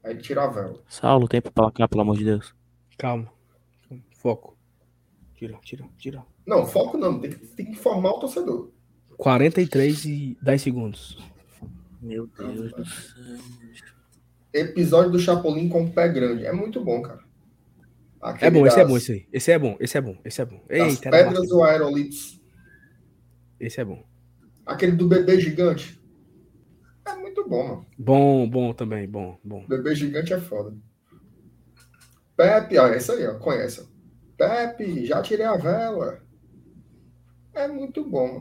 aí 0.02 0.16
tira 0.18 0.42
a 0.42 0.48
vela. 0.48 0.82
Saulo, 0.88 1.28
tempo 1.28 1.52
pra 1.52 1.70
cá, 1.70 1.86
pelo 1.86 2.02
amor 2.02 2.18
de 2.18 2.24
Deus. 2.24 2.61
Calma. 2.98 3.30
Foco. 4.16 4.56
Tira, 5.34 5.58
tira, 5.62 5.84
tira. 5.96 6.24
Não, 6.46 6.66
foco 6.66 6.96
não, 6.96 7.18
tem 7.18 7.30
que, 7.30 7.46
tem 7.48 7.66
que 7.66 7.72
informar 7.72 8.10
o 8.10 8.20
torcedor. 8.20 8.70
43 9.16 10.04
e 10.04 10.38
10 10.42 10.62
segundos. 10.62 11.18
Meu 12.00 12.26
Deus 12.26 12.72
do 12.72 12.84
céu. 12.86 13.14
Episódio 14.52 15.10
do 15.12 15.18
Chapolin 15.18 15.68
com 15.68 15.84
o 15.84 15.90
pé 15.92 16.08
grande. 16.08 16.44
É 16.44 16.52
muito 16.52 16.82
bom, 16.84 17.00
cara. 17.02 17.20
É 18.22 18.28
Aquele 18.28 18.50
bom, 18.60 18.66
esse 18.66 18.76
é 18.76 18.82
das- 18.82 18.88
bom, 18.90 18.96
esse 18.96 19.12
aí. 19.12 19.26
Esse 19.32 19.50
é 19.52 19.58
bom, 19.58 19.76
esse 19.80 19.98
é 19.98 20.00
bom, 20.00 20.16
esse 20.24 20.40
é 20.40 20.44
bom. 20.44 20.60
Das 20.68 21.02
era 21.02 21.10
pedras 21.10 21.50
ou 21.50 21.64
aerolitos. 21.64 22.40
Esse 23.58 23.80
é 23.80 23.84
bom. 23.84 24.04
Aquele 24.64 24.92
do 24.92 25.08
bebê 25.08 25.40
gigante. 25.40 26.00
É 27.04 27.14
muito 27.16 27.48
bom, 27.48 27.66
mano. 27.68 27.86
Bom, 27.98 28.48
bom 28.48 28.72
também, 28.72 29.08
bom, 29.08 29.38
bom. 29.42 29.66
Bebê 29.66 29.94
gigante 29.94 30.32
é 30.32 30.40
foda. 30.40 30.76
Pepe, 32.36 32.78
ó, 32.78 32.86
essa 32.86 33.12
aí, 33.12 33.26
ó. 33.26 33.38
Pepe, 34.36 35.06
já 35.06 35.22
tirei 35.22 35.46
a 35.46 35.56
vela. 35.56 36.20
É 37.54 37.68
muito 37.68 38.04
bom. 38.04 38.40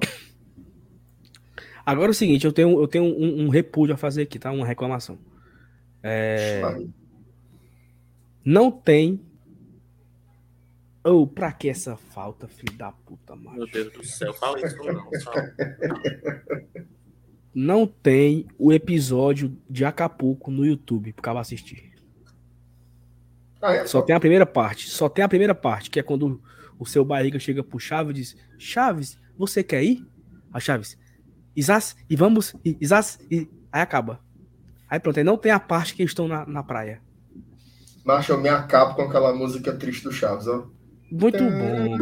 Agora 1.86 2.10
é 2.10 2.12
o 2.12 2.16
seguinte, 2.16 2.46
eu 2.46 2.54
tenho, 2.54 2.80
eu 2.80 2.88
tenho 2.88 3.04
um, 3.04 3.46
um 3.46 3.50
repúdio 3.50 3.96
a 3.96 3.98
fazer 3.98 4.24
aqui, 4.24 4.40
tá? 4.40 4.52
Uma 4.52 4.66
reclamação. 4.66 5.18
É, 6.04 6.62
não 8.44 8.72
tem. 8.72 9.22
Ou 11.04 11.26
pra 11.26 11.52
que 11.52 11.68
essa 11.68 11.96
falta, 11.96 12.48
filho 12.48 12.78
da 12.78 12.92
puta, 12.92 13.36
mano? 13.36 13.58
Meu 13.58 13.68
Deus 13.68 13.92
do 13.92 14.06
céu, 14.06 14.34
fala 14.34 14.64
isso 14.66 14.78
não, 14.78 15.10
Saulo. 15.20 15.42
Não 17.54 17.86
tem 17.86 18.48
o 18.58 18.72
episódio 18.72 19.58
de 19.70 19.84
Acapulco 19.84 20.50
no 20.50 20.66
YouTube 20.66 21.12
pro 21.12 21.24
cara 21.24 21.40
assistir. 21.40 21.91
Ah, 23.62 23.74
é 23.74 23.86
Só 23.86 24.02
tem 24.02 24.16
a 24.16 24.20
primeira 24.20 24.46
parte. 24.46 24.90
Só 24.90 25.08
tem 25.08 25.24
a 25.24 25.30
primeira 25.30 25.54
parte, 25.54 25.90
que 25.90 26.00
é 26.00 26.04
quando 26.04 26.42
o 26.80 26.86
seu 26.86 27.06
barriga 27.06 27.40
chega 27.40 27.64
pro 27.64 27.80
Chaves 27.80 28.12
e 28.12 28.14
diz: 28.22 28.36
Chaves, 28.58 29.20
você 29.38 29.64
quer 29.64 29.84
ir? 29.84 30.06
A 30.54 30.60
Chaves, 30.60 30.98
Isas, 31.56 31.96
e 32.10 32.16
vamos, 32.16 32.56
e, 32.66 32.78
Isas, 32.82 33.20
e. 33.30 33.48
Aí 33.72 33.82
acaba. 33.82 34.20
Aí 34.90 35.00
pronto, 35.00 35.18
aí 35.18 35.24
não 35.24 35.38
tem 35.38 35.52
a 35.52 35.60
parte 35.60 35.94
que 35.94 36.04
estão 36.04 36.28
na, 36.28 36.46
na 36.46 36.62
praia. 36.64 37.02
Macho, 38.04 38.34
eu 38.34 38.42
me 38.42 38.50
acabo 38.50 38.96
com 38.96 39.04
aquela 39.04 39.34
música 39.34 39.72
triste 39.74 40.04
do 40.04 40.12
Chaves, 40.12 40.48
ó. 40.48 40.68
Muito 41.12 41.38
bom. 41.38 41.98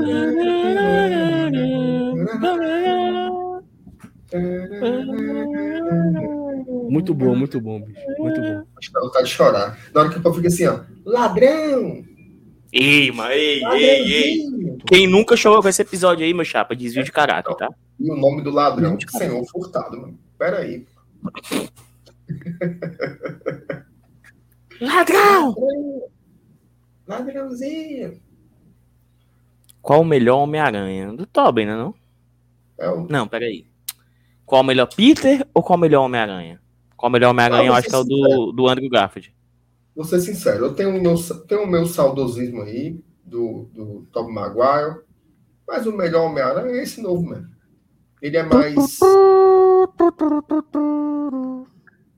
Muito 6.89 7.13
bom, 7.13 7.35
muito 7.35 7.61
bom, 7.61 7.81
bicho. 7.81 8.01
Muito 8.17 8.41
bom. 8.41 8.63
Acho 8.77 8.87
que 8.87 8.93
dá 8.93 9.01
vontade 9.01 9.25
de 9.25 9.31
chorar. 9.31 9.77
Na 9.93 10.01
hora 10.01 10.09
que 10.09 10.17
o 10.17 10.21
povo 10.21 10.37
fica 10.37 10.47
assim, 10.47 10.65
ó. 10.65 10.81
Ladrão! 11.05 12.03
Ei, 12.71 13.11
mas 13.11 13.31
ei, 13.31 13.63
ei, 13.65 14.13
ei. 14.13 14.77
Quem 14.85 15.07
nunca 15.07 15.35
chorou 15.35 15.61
com 15.61 15.69
esse 15.69 15.81
episódio 15.81 16.25
aí, 16.25 16.33
meu 16.33 16.45
chapa? 16.45 16.75
Desvio 16.75 17.03
de 17.03 17.11
caráter, 17.11 17.55
tá? 17.55 17.69
E 17.99 18.11
o 18.11 18.15
nome 18.15 18.41
do 18.41 18.51
ladrão? 18.51 18.97
Senhor 19.09 19.43
Furtado, 19.45 19.99
mano. 19.99 20.19
Pera 20.37 20.59
aí. 20.59 20.85
Ladrão! 24.79 25.55
Ladrãozinho! 27.05 28.21
Qual 29.81 30.01
o 30.01 30.05
melhor 30.05 30.43
Homem-Aranha? 30.43 31.13
Do 31.13 31.25
Tobin, 31.25 31.65
né? 31.65 31.75
Não? 31.75 31.93
É 32.77 32.89
o... 32.89 33.07
Não, 33.09 33.27
peraí. 33.27 33.67
Qual 34.45 34.61
o 34.61 34.65
melhor 34.65 34.87
Peter 34.87 35.45
ou 35.53 35.61
qual 35.61 35.77
o 35.77 35.81
melhor 35.81 36.05
Homem-Aranha? 36.05 36.61
Qual 36.99 37.09
o 37.09 37.13
melhor 37.13 37.29
Homem-Aranha? 37.29 37.61
Ah, 37.61 37.65
eu 37.65 37.73
acho 37.73 37.87
que 37.87 37.95
é 37.95 37.97
o 37.97 38.03
do, 38.03 38.51
do 38.51 38.67
Andrew 38.67 38.89
Garfield. 38.89 39.33
Vou 39.95 40.03
ser 40.03 40.19
sincero, 40.19 40.65
eu 40.65 40.73
tenho 40.73 40.89
o 40.89 41.01
meu, 41.01 41.15
tenho 41.47 41.63
o 41.63 41.67
meu 41.67 41.85
saudosismo 41.85 42.63
aí 42.63 43.01
do, 43.23 43.69
do 43.73 44.05
Tobey 44.11 44.33
Maguire, 44.33 44.99
mas 45.65 45.87
o 45.87 45.95
melhor 45.95 46.29
Homem-Aranha 46.29 46.77
é 46.77 46.83
esse 46.83 47.01
novo 47.01 47.25
mesmo. 47.25 47.47
Ele 48.21 48.35
é 48.35 48.43
mais. 48.43 48.75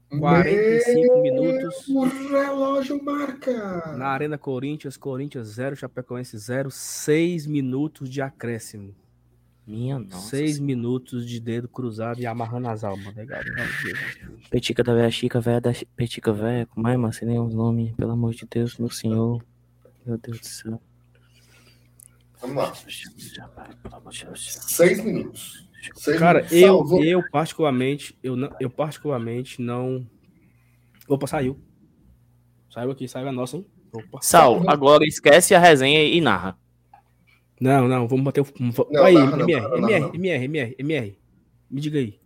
45 0.10 1.22
minutos. 1.22 1.88
O 1.88 2.04
relógio 2.04 3.04
marca. 3.04 3.96
Na 3.96 4.08
Arena 4.08 4.40
Corinthians, 4.40 4.98
Corinthians 4.98 5.48
0, 5.50 5.76
Chapecoense 5.76 6.36
0, 6.36 6.72
6 6.72 7.46
minutos 7.46 8.10
de 8.10 8.20
acréscimo. 8.20 8.96
Minha 9.66 10.00
nossa. 10.00 10.30
6 10.30 10.60
minutos 10.60 11.28
de 11.28 11.40
dedo 11.40 11.68
cruzado 11.68 12.20
e 12.20 12.26
amarrando 12.26 12.68
as 12.68 12.84
almas. 12.84 13.16
Legal. 13.16 13.42
Petica 14.50 14.84
da 14.84 14.94
velha 14.94 15.12
Chica, 15.12 15.40
velha 15.40 15.62
da 15.62 15.72
Petica 15.96 16.34
velha. 16.34 16.66
Como 16.66 16.88
é? 16.88 17.12
Sei 17.12 17.28
nem 17.28 17.40
os 17.40 17.54
nomes. 17.54 17.94
Pelo 17.96 18.12
amor 18.12 18.34
de 18.34 18.46
Deus, 18.50 18.78
meu 18.78 18.90
senhor. 18.90 19.44
Meu 20.06 20.18
Deus 20.18 20.40
do 20.40 20.46
céu. 20.46 20.82
Vamos 22.42 22.56
lá. 22.56 22.74
Seis 24.36 25.04
minutos. 25.04 25.70
Seis 25.96 26.20
Cara, 26.20 26.40
minutos. 26.40 26.58
eu, 26.58 26.68
Salvou. 26.68 27.04
eu 27.04 27.24
particularmente, 27.32 28.18
eu, 28.22 28.36
não, 28.36 28.50
eu 28.60 28.70
particularmente 28.70 29.62
não. 29.62 30.06
Opa, 31.08 31.28
saiu. 31.28 31.60
Saiu 32.70 32.92
aqui, 32.92 33.08
saiu 33.08 33.28
a 33.28 33.32
nossa, 33.32 33.58
hein? 33.58 33.66
Opa. 33.94 34.20
Sal, 34.22 34.64
agora 34.68 35.06
esquece 35.06 35.54
a 35.54 35.60
resenha 35.60 36.04
e 36.04 36.20
narra. 36.20 36.58
Não, 37.62 37.88
não, 37.88 38.08
vamos 38.08 38.26
bater 38.26 38.42
o. 38.42 38.48
Não, 38.90 39.04
aí, 39.04 39.14
não, 39.14 39.40
MR, 39.42 39.62
não, 39.62 39.78
MR, 39.78 40.00
não. 40.00 40.16
MR, 40.16 40.46
MR, 40.46 40.76
MR. 40.80 41.20
Me 41.70 41.80
diga 41.80 42.00
aí. 42.00 42.20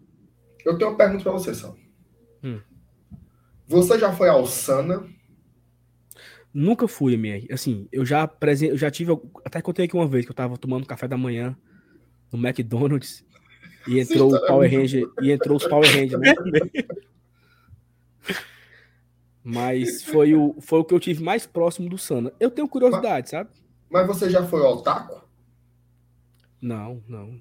Eu 0.65 0.77
tenho 0.77 0.91
uma 0.91 0.97
pergunta 0.97 1.23
pra 1.23 1.33
você, 1.33 1.53
Sal. 1.53 1.75
Hum. 2.41 2.61
Você 3.67 3.99
já 3.99 4.13
foi 4.13 4.29
ao 4.29 4.47
Sana? 4.47 5.05
Nunca 6.53 6.87
fui, 6.87 7.15
MR. 7.15 7.47
Assim, 7.51 7.85
eu 7.91 8.05
já, 8.05 8.25
presen... 8.25 8.69
eu 8.69 8.77
já 8.77 8.89
tive. 8.89 9.11
Até 9.43 9.61
contei 9.61 9.83
aqui 9.83 9.93
uma 9.93 10.07
vez 10.07 10.23
que 10.23 10.31
eu 10.31 10.35
tava 10.35 10.57
tomando 10.57 10.85
café 10.85 11.05
da 11.05 11.17
manhã 11.17 11.53
no 12.31 12.39
McDonald's 12.39 13.25
e 13.85 13.99
entrou 13.99 14.31
o 14.31 14.37
é 14.37 14.47
Power 14.47 14.71
Ranger. 14.71 15.05
E 15.21 15.31
entrou 15.33 15.57
os 15.57 15.67
Power 15.67 15.85
Rangers, 15.85 16.21
né? 16.21 16.33
Mas 19.43 20.01
foi 20.01 20.33
o, 20.33 20.55
foi 20.61 20.79
o 20.79 20.85
que 20.85 20.93
eu 20.93 20.99
tive 20.99 21.21
mais 21.21 21.45
próximo 21.45 21.89
do 21.89 21.97
Sana. 21.97 22.31
Eu 22.39 22.49
tenho 22.49 22.69
curiosidade, 22.69 23.31
sabe? 23.31 23.49
Mas 23.89 24.07
você 24.07 24.29
já 24.29 24.45
foi 24.45 24.61
ao 24.61 24.81
taco? 24.81 25.24
Não, 26.65 27.03
não. 27.07 27.39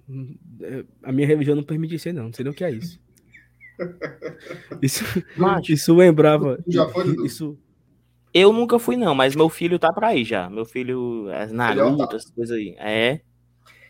É, 0.60 0.84
A 1.02 1.10
minha 1.10 1.26
religião 1.26 1.56
não 1.56 1.62
permite 1.62 1.98
ser, 1.98 2.12
não. 2.12 2.24
Não 2.24 2.32
sei 2.34 2.44
nem 2.44 2.52
o 2.52 2.54
que 2.54 2.62
é 2.62 2.70
isso. 2.70 3.00
Isso, 4.82 5.02
Macho. 5.36 5.72
isso 5.72 5.94
lembrava. 5.94 6.58
Já 6.66 6.86
foi, 6.88 7.04
Dudu? 7.04 7.24
Isso, 7.26 7.58
Eu 8.34 8.52
nunca 8.52 8.78
fui, 8.78 8.96
não, 8.96 9.14
mas 9.14 9.34
meu 9.34 9.48
filho 9.48 9.78
tá 9.78 9.90
pra 9.92 10.14
ir 10.14 10.24
já. 10.26 10.50
Meu 10.50 10.66
filho 10.66 11.28
é 11.30 11.46
Naruto, 11.46 11.94
otaku. 11.94 12.16
essas 12.16 12.30
coisas 12.30 12.56
aí. 12.56 12.76
É. 12.78 13.20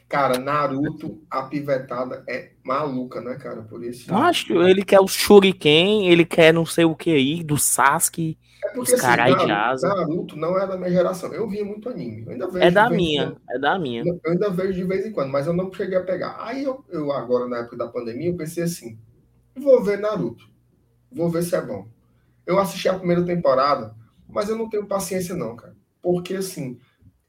Cara, 0.08 0.38
Naruto, 0.38 1.20
a 1.28 1.42
pivetada 1.42 2.22
é 2.28 2.52
maluca, 2.62 3.20
né, 3.20 3.34
cara? 3.34 3.62
Por 3.62 3.82
isso. 3.82 4.12
Macho, 4.12 4.62
ele 4.62 4.84
quer 4.84 5.00
o 5.00 5.08
Shuriken, 5.08 6.06
ele 6.08 6.24
quer 6.24 6.54
não 6.54 6.64
sei 6.64 6.84
o 6.84 6.94
que 6.94 7.10
aí, 7.10 7.42
do 7.42 7.58
Sasuke. 7.58 8.38
É 8.74 8.78
os 8.78 8.92
carai 8.92 9.30
de 9.30 9.46
Naruto, 9.46 9.52
asa. 9.52 9.88
Naruto 9.88 10.36
não 10.36 10.58
é 10.58 10.66
da 10.66 10.76
minha 10.76 10.90
geração. 10.90 11.32
Eu 11.32 11.48
via 11.48 11.64
muito 11.64 11.88
anime. 11.88 12.24
Eu 12.24 12.32
ainda 12.32 12.46
vejo 12.48 12.64
É 12.64 12.68
de 12.68 12.74
da 12.74 12.90
minha, 12.90 13.36
é 13.50 13.58
da 13.58 13.78
minha. 13.78 14.02
Eu 14.04 14.32
ainda 14.32 14.50
vejo 14.50 14.72
de 14.72 14.84
vez 14.84 15.06
em 15.06 15.12
quando, 15.12 15.30
mas 15.30 15.46
eu 15.46 15.52
não 15.52 15.72
cheguei 15.72 15.96
a 15.96 16.02
pegar. 16.02 16.36
Aí 16.40 16.64
eu, 16.64 16.84
eu 16.88 17.12
agora, 17.12 17.46
na 17.46 17.58
época 17.58 17.76
da 17.76 17.88
pandemia, 17.88 18.30
eu 18.30 18.36
pensei 18.36 18.64
assim: 18.64 18.98
vou 19.56 19.82
ver 19.82 19.98
Naruto. 19.98 20.48
Vou 21.10 21.30
ver 21.30 21.44
se 21.44 21.54
é 21.54 21.62
bom. 21.62 21.86
Eu 22.44 22.58
assisti 22.58 22.88
a 22.88 22.98
primeira 22.98 23.24
temporada, 23.24 23.94
mas 24.28 24.48
eu 24.48 24.58
não 24.58 24.68
tenho 24.68 24.86
paciência, 24.86 25.34
não, 25.34 25.54
cara. 25.54 25.76
Porque, 26.02 26.34
assim, 26.34 26.78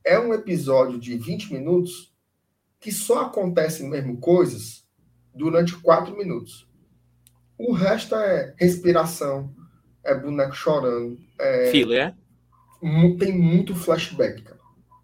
é 0.04 0.20
um 0.20 0.34
episódio 0.34 1.00
de 1.00 1.16
20 1.18 1.54
minutos 1.54 2.14
que 2.80 2.92
só 2.92 3.22
acontecem 3.22 3.90
mesmo 3.90 4.18
coisas 4.18 4.86
durante 5.34 5.76
4 5.78 6.18
minutos. 6.18 6.68
O 7.58 7.72
resto 7.72 8.16
é 8.16 8.54
respiração, 8.58 9.55
é 10.06 10.16
boneco 10.16 10.56
chorando, 10.56 11.18
é 11.40 11.72
Filho, 11.72 11.94
é? 11.94 12.14
tem 13.18 13.38
muito 13.38 13.76
flashback, 13.76 14.44
cara. 14.44 14.60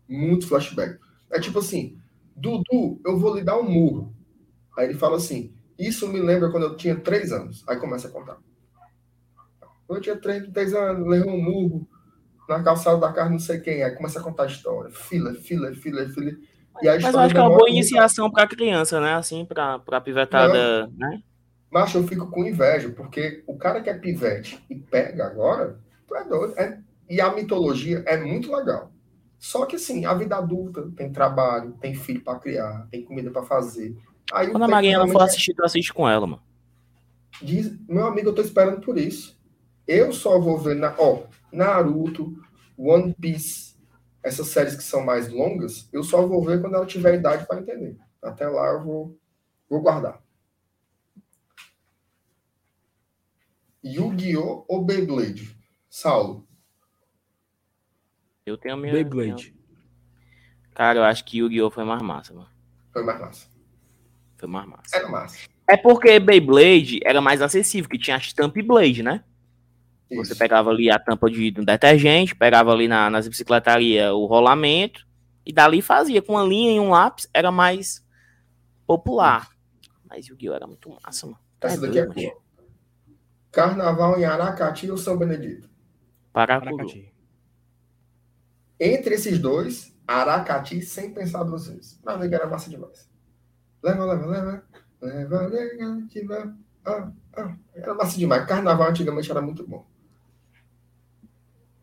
Muito 0.08 0.48
flashback. 0.48 1.00
É 1.32 1.40
tipo 1.40 1.60
assim, 1.60 1.98
Dudu, 2.36 3.02
eu 3.06 3.18
vou 3.18 3.36
lhe 3.36 3.44
dar 3.44 3.60
um 3.60 3.70
murro. 3.70 4.14
Aí 4.78 4.86
ele 4.88 4.98
fala 4.98 5.18
assim, 5.18 5.54
isso 5.78 6.08
me 6.08 6.20
lembra 6.20 6.52
quando 6.52 6.64
eu 6.64 6.78
tinha 6.78 6.96
três 6.96 7.32
anos. 7.32 7.64
Aí 7.68 7.78
começa 7.78 8.08
a 8.08 8.12
contar. 8.12 8.38
Quando 9.88 9.98
eu 9.98 10.02
tinha 10.02 10.16
três, 10.16 10.48
três 10.50 10.74
anos, 10.74 11.08
levou 11.08 11.34
um 11.34 11.42
murro 11.42 11.88
na 12.48 12.62
calçada 12.64 13.00
da 13.00 13.12
casa, 13.12 13.30
não 13.30 13.40
sei 13.40 13.60
quem. 13.60 13.84
Aí 13.84 13.92
começa 13.96 14.20
a 14.20 14.24
contar 14.24 14.44
a 14.44 14.48
história. 14.48 14.92
Fila, 14.92 15.34
fila, 15.34 15.74
fila, 15.74 16.08
fila. 16.10 16.32
E 16.82 16.88
a 16.88 17.00
Mas 17.00 17.14
eu 17.14 17.20
acho 17.20 17.34
que 17.34 17.40
é 17.40 17.44
uma 17.44 17.58
boa 17.58 17.70
iniciação 17.70 18.32
pra 18.32 18.48
criança, 18.48 19.00
né? 19.00 19.14
Assim, 19.14 19.46
pra, 19.46 19.80
pra 19.80 20.02
pivetada, 20.02 20.88
né? 20.96 21.22
Macho, 21.72 22.00
eu 22.00 22.08
fico 22.08 22.28
com 22.30 22.46
inveja, 22.46 22.90
porque 22.92 23.44
o 23.48 23.58
cara 23.58 23.82
que 23.82 23.90
é 23.90 23.98
pivete 23.98 24.64
e 24.70 24.76
pega 24.76 25.26
agora, 25.26 25.80
tu 26.08 26.16
é 26.16 26.24
doido. 26.26 26.54
É- 26.60 26.80
e 27.10 27.22
a 27.22 27.34
mitologia 27.34 28.04
é 28.08 28.18
muito 28.18 28.54
legal. 28.56 28.92
Só 29.40 29.66
que 29.66 29.76
assim, 29.78 30.06
a 30.06 30.14
vida 30.14 30.36
adulta 30.38 30.92
tem 30.96 31.12
trabalho, 31.12 31.74
tem 31.82 31.96
filho 31.96 32.24
pra 32.24 32.40
criar, 32.40 32.88
tem 32.92 33.04
comida 33.04 33.32
pra 33.32 33.44
fazer. 33.44 33.96
Aí 34.32 34.50
Quando 34.50 34.64
a 34.64 34.68
Marinha 34.68 35.00
não 35.00 35.08
for 35.08 35.22
realmente 35.22 35.24
assistir, 35.24 35.54
tu 35.54 35.64
assiste 35.64 35.94
com 35.94 36.08
ela, 36.08 36.28
mano. 36.28 36.44
diz, 37.42 37.78
meu 37.88 38.06
amigo, 38.06 38.30
eu 38.30 38.36
tô 38.36 38.42
esperando 38.42 38.82
por 38.82 38.98
isso. 38.98 39.40
Eu 39.88 40.14
só 40.14 40.40
vou 40.40 40.58
ver 40.58 40.76
na, 40.76 40.96
ó, 40.98 41.24
Naruto, 41.52 42.36
One 42.78 43.14
Piece, 43.20 43.76
essas 44.24 44.48
séries 44.48 44.76
que 44.76 44.84
são 44.84 45.04
mais 45.04 45.30
longas, 45.30 45.90
eu 45.92 46.04
só 46.04 46.26
vou 46.28 46.44
ver 46.46 46.62
quando 46.62 46.76
ela 46.76 46.86
tiver 46.86 47.16
idade 47.16 47.46
para 47.48 47.60
entender. 47.60 47.98
Até 48.24 48.48
lá 48.48 48.74
eu 48.74 48.84
vou, 48.84 49.18
vou 49.70 49.82
guardar. 49.82 50.22
Yu-Gi-Oh! 53.84 54.66
ou 54.68 54.86
Beyblade? 54.86 55.56
Saulo. 55.90 56.48
Eu 58.46 58.58
tenho 58.58 58.76
a 58.76 58.78
minha. 58.78 58.94
Beyblade. 58.94 59.52
minha- 59.52 59.62
Cara, 60.74 61.00
eu 61.00 61.04
acho 61.04 61.24
que 61.26 61.38
Yu-Gi-Oh! 61.40 61.70
foi 61.72 61.84
mais 61.84 62.02
massa, 62.02 62.34
mano. 62.34 62.50
Foi 62.94 63.04
mais 63.04 63.20
massa. 63.20 63.48
Foi 64.38 64.48
mais 64.48 64.68
massa. 64.68 64.96
Era 64.96 65.10
massa. 65.10 65.48
É 65.68 65.78
porque 65.78 66.20
Beyblade 66.20 67.00
era 67.04 67.22
mais 67.22 67.42
acessível, 67.42 67.90
que 67.90 67.98
tinha 67.98 68.16
as 68.18 68.26
Stamp 68.28 68.56
Blade, 68.64 69.04
né? 69.04 69.24
Você 70.10 70.34
Isso. 70.34 70.38
pegava 70.38 70.70
ali 70.70 70.92
a 70.92 71.00
tampa 71.00 71.30
de 71.30 71.54
um 71.58 71.64
detergente, 71.64 72.36
pegava 72.36 72.72
ali 72.74 72.86
na, 72.88 73.10
nas 73.10 73.28
bicicletarias 73.28 74.12
o 74.12 74.26
rolamento, 74.26 75.08
e 75.46 75.54
dali 75.54 75.82
fazia 75.82 76.22
com 76.22 76.34
uma 76.34 76.44
linha 76.44 76.74
e 76.74 76.80
um 76.80 76.90
lápis, 76.90 77.30
era 77.34 77.50
mais 77.52 78.06
popular. 78.86 79.50
Mas 80.10 80.28
Yu-Gi-Oh! 80.28 80.54
era 80.54 80.68
muito 80.68 80.90
massa, 81.02 81.26
mano. 81.28 81.40
Tá 81.60 81.70
Essa 81.70 81.80
daqui 81.82 82.00
é 82.00 82.06
doido, 82.06 82.16
macho. 82.30 82.41
Carnaval 83.52 84.18
em 84.20 84.26
Aracati 84.26 84.90
ou 84.90 84.98
São 84.98 85.18
Benedito? 85.18 85.70
Paracuru. 86.32 86.78
Paracati. 86.78 87.14
Entre 88.80 89.16
esses 89.16 89.38
dois, 89.38 89.96
Aracati 90.08 90.82
sem 90.82 91.14
pensar 91.14 91.44
duas 91.44 91.68
vezes. 91.68 92.00
Pra 92.04 92.18
mim 92.18 92.34
era 92.34 92.48
massa 92.48 92.70
demais. 92.70 93.10
Leva, 93.84 94.06
leva, 94.06 94.26
leva. 94.26 94.64
Leva, 95.02 95.48
leva, 95.48 96.08
leva. 96.14 96.58
Ah, 96.86 97.12
ah. 97.36 97.56
Era 97.74 97.94
massa 97.94 98.18
demais. 98.18 98.46
Carnaval 98.46 98.90
antigamente 98.90 99.30
era 99.30 99.42
muito 99.42 99.68
bom. 99.68 99.86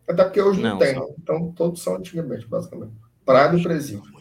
Até 0.07 0.23
porque 0.23 0.41
hoje 0.41 0.61
não, 0.61 0.71
Não, 0.71 0.77
tem, 0.79 0.95
só-? 0.95 1.07
Então 1.19 1.51
todos 1.51 1.81
são 1.81 1.95
antigamente, 1.95 2.47
basicamente. 2.47 2.93
Praia 3.23 3.51
do 3.51 3.61
Presídio. 3.61 4.03
Mano. 4.11 4.19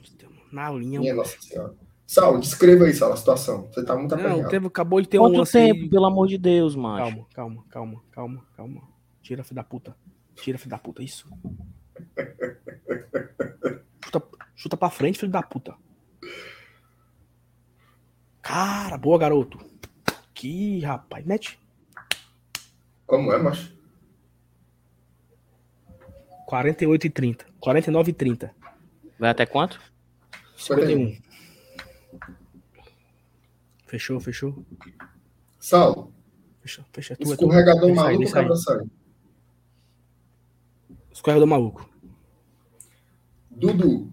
Na 0.52 0.70
linha. 0.70 1.00
Minha 1.00 1.14
Nossa 1.14 1.40
Senhora. 1.40 1.74
Saulo, 2.10 2.40
descreva 2.40 2.84
aí, 2.86 2.94
Saulo, 2.94 3.12
a 3.12 3.16
situação. 3.18 3.66
Você 3.70 3.84
tá 3.84 3.94
muito 3.94 4.16
Não, 4.16 4.22
aperreado. 4.24 4.48
teve, 4.48 4.66
acabou 4.66 4.98
de 4.98 5.06
ter 5.08 5.18
um 5.18 5.24
Quanto 5.24 5.36
lance 5.40 5.52
tempo, 5.52 5.82
aí- 5.82 5.90
pelo 5.90 6.06
amor 6.06 6.26
de 6.26 6.38
Deus, 6.38 6.74
macho? 6.74 7.04
Calma, 7.04 7.26
calma, 7.34 7.64
calma, 7.68 8.02
calma, 8.10 8.44
calma. 8.56 8.82
Tira, 9.20 9.44
filho 9.44 9.56
da 9.56 9.62
puta. 9.62 9.94
Tira, 10.34 10.56
filho 10.56 10.70
da 10.70 10.78
puta. 10.78 11.02
Isso. 11.02 11.28
Chuta, 14.02 14.22
chuta 14.56 14.74
pra 14.78 14.88
frente, 14.88 15.18
filho 15.18 15.30
da 15.30 15.42
puta. 15.42 15.74
Cara, 18.40 18.96
boa, 18.96 19.18
garoto. 19.18 19.58
Que 20.32 20.80
rapaz. 20.80 21.26
Mete. 21.26 21.60
Como 23.06 23.30
é, 23.34 23.38
macho? 23.38 23.70
48 26.46 27.06
e 27.06 27.10
30. 27.10 27.44
49 27.60 28.10
e 28.10 28.14
30. 28.14 28.54
Vai 29.18 29.28
até 29.28 29.44
quanto? 29.44 29.78
51. 30.56 31.18
Fechou, 33.88 34.20
fechou. 34.20 34.64
Saulo, 35.58 36.12
Fechou, 36.60 36.84
fechou. 36.92 37.14
É 37.14 37.16
tu, 37.16 37.22
é 37.22 37.26
tu. 37.26 37.30
escorregador 37.32 37.94
maluco, 37.94 38.30
cabra 38.30 38.54
sai. 38.54 38.80
Escorregador 41.10 41.48
maluco. 41.48 41.88
Dudu, 43.50 44.12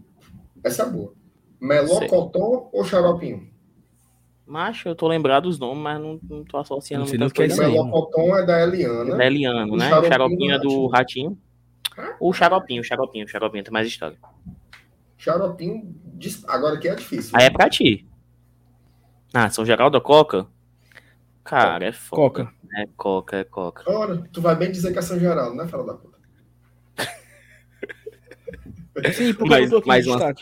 essa 0.64 0.84
é 0.84 0.90
boa. 0.90 1.14
Melocotão 1.60 2.70
ou 2.72 2.84
xaropinho? 2.86 3.50
Macho, 4.48 4.88
eu 4.88 4.96
tô 4.96 5.08
lembrado 5.08 5.44
dos 5.44 5.60
nomes, 5.60 5.84
mas 5.84 6.00
não, 6.00 6.20
não 6.24 6.44
tô 6.46 6.58
associando 6.58 7.04
Não 7.04 7.10
muita 7.20 7.30
que 7.34 7.44
é. 7.44 7.48
Melocotão 7.48 8.38
é 8.38 8.46
da 8.46 8.64
Eliana. 8.64 9.18
Da 9.18 9.26
Eliano, 9.26 9.74
O 9.74 9.78
né? 9.78 9.90
xaropinho 9.90 10.08
O 10.08 10.10
xaropinho 10.14 10.54
é 10.56 10.60
do 10.60 10.70
do 10.70 10.88
Ratinho. 10.88 11.38
O 12.20 12.32
xaropinho, 12.34 12.82
o 12.82 12.86
xaropinho, 12.86 13.26
o 13.26 13.28
xaropinho 13.28 13.64
tem 13.64 13.74
mais 13.74 13.88
história. 13.88 14.18
Xaropinho, 15.18 15.94
agora 16.48 16.76
aqui 16.76 16.88
é 16.88 16.96
difícil. 16.96 17.32
Aí 17.36 17.46
é 17.46 17.50
pra 17.50 17.70
ti. 17.70 18.08
Ah, 19.38 19.50
São 19.50 19.66
Geraldo 19.66 19.98
ou 19.98 20.02
Coca? 20.02 20.48
Cara, 21.44 21.86
é 21.86 21.92
foda. 21.92 22.22
Coca. 22.22 22.54
É 22.78 22.88
Coca, 22.96 23.38
é 23.38 23.44
Coca. 23.44 23.84
Ora, 23.92 24.24
tu 24.32 24.42
vai 24.42 24.56
bem 24.56 24.72
dizer 24.72 24.94
que 24.94 25.00
é 25.00 25.02
São 25.02 25.20
Geraldo, 25.20 25.56
né, 25.56 25.68
fala 25.68 25.86
da 25.86 25.94
puta? 25.94 26.18
Sim, 29.14 29.34
porque 29.34 29.50
Mas- 29.50 29.66
eu 29.66 29.70
tô 29.72 29.78
aqui 29.80 29.88
mas 29.88 30.06
no 30.08 30.16
uma-. 30.16 30.34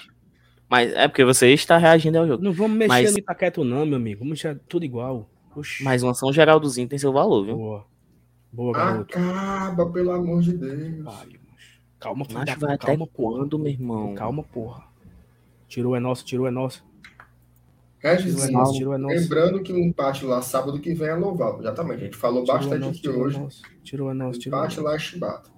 Mas 0.70 0.94
é 0.94 1.08
porque 1.08 1.26
você 1.26 1.50
está 1.50 1.78
reagindo 1.78 2.18
ao 2.20 2.28
jogo. 2.28 2.44
Não 2.44 2.54
vamos 2.54 2.78
mexer 2.78 2.88
Mas- 2.88 3.12
no 3.14 3.20
Itaqueto, 3.20 3.64
não, 3.64 3.86
meu 3.86 3.98
amigo. 3.98 4.20
Vamos 4.20 4.40
deixar 4.42 4.58
tudo 4.68 4.86
igual. 4.86 5.30
Oxi. 5.56 5.84
Mas 5.84 6.02
uma 6.04 6.14
São 6.14 6.32
Geraldozinho 6.32 6.88
tem 6.88 6.98
seu 6.98 7.12
valor, 7.12 7.46
viu? 7.46 7.56
Boa. 7.56 7.86
Boa, 8.52 8.74
garoto. 8.74 9.18
Acaba, 9.18 9.92
pelo 9.92 10.12
amor 10.12 10.42
de 10.42 10.54
Deus. 10.54 11.06
Calma, 12.00 12.26
filho 12.26 12.40
puta. 12.40 12.52
até 12.74 12.78
Calma, 12.78 13.08
porra. 13.08 13.38
quando, 13.40 13.60
meu 13.60 13.72
irmão? 13.72 14.14
Calma, 14.16 14.44
porra. 14.44 14.84
Tirou 15.68 15.96
é 15.96 16.00
nosso, 16.00 16.24
tirou 16.24 16.48
é 16.48 16.52
nosso. 16.52 16.86
Regis, 18.04 18.44
é 18.44 18.50
é 18.50 18.52
nosso. 18.52 18.84
lembrando 19.08 19.64
que 19.64 19.72
o 19.72 19.78
empate 19.80 20.26
lá 20.26 20.42
sábado 20.42 20.78
que 20.82 20.94
vem 20.94 21.08
é 21.08 21.16
louvável. 21.16 21.62
Exatamente, 21.62 22.02
a 22.02 22.06
gente 22.06 22.18
falou 22.18 22.44
Tirou 22.44 22.58
é 22.58 22.60
bastante 22.60 23.00
aqui 23.00 23.08
é 23.08 23.12
hoje. 23.12 23.40
nosso. 23.40 23.62
Tirou 23.82 24.10
é 24.10 24.12
O 24.12 24.14
nosso, 24.14 24.40
tirou 24.40 24.60
é 24.60 24.62
empate 24.62 24.80
lá 24.82 24.96
é 24.96 25.00
chibata. 25.00 25.50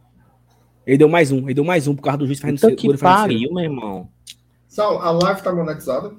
Ele 0.85 0.97
deu 0.99 1.09
mais 1.09 1.31
um, 1.31 1.39
ele 1.39 1.55
deu 1.55 1.63
mais 1.63 1.87
um 1.87 1.95
por 1.95 2.03
causa 2.03 2.19
do 2.19 2.27
juiz 2.27 2.39
fazendo 2.39 2.59
Puta 2.59 2.75
seguro 2.75 2.97
que 2.97 3.03
pariu, 3.03 3.51
meu 3.51 3.63
irmão. 3.63 4.09
Sal, 4.67 5.01
a 5.01 5.09
live 5.09 5.41
tá 5.41 5.51
monetizada? 5.55 6.13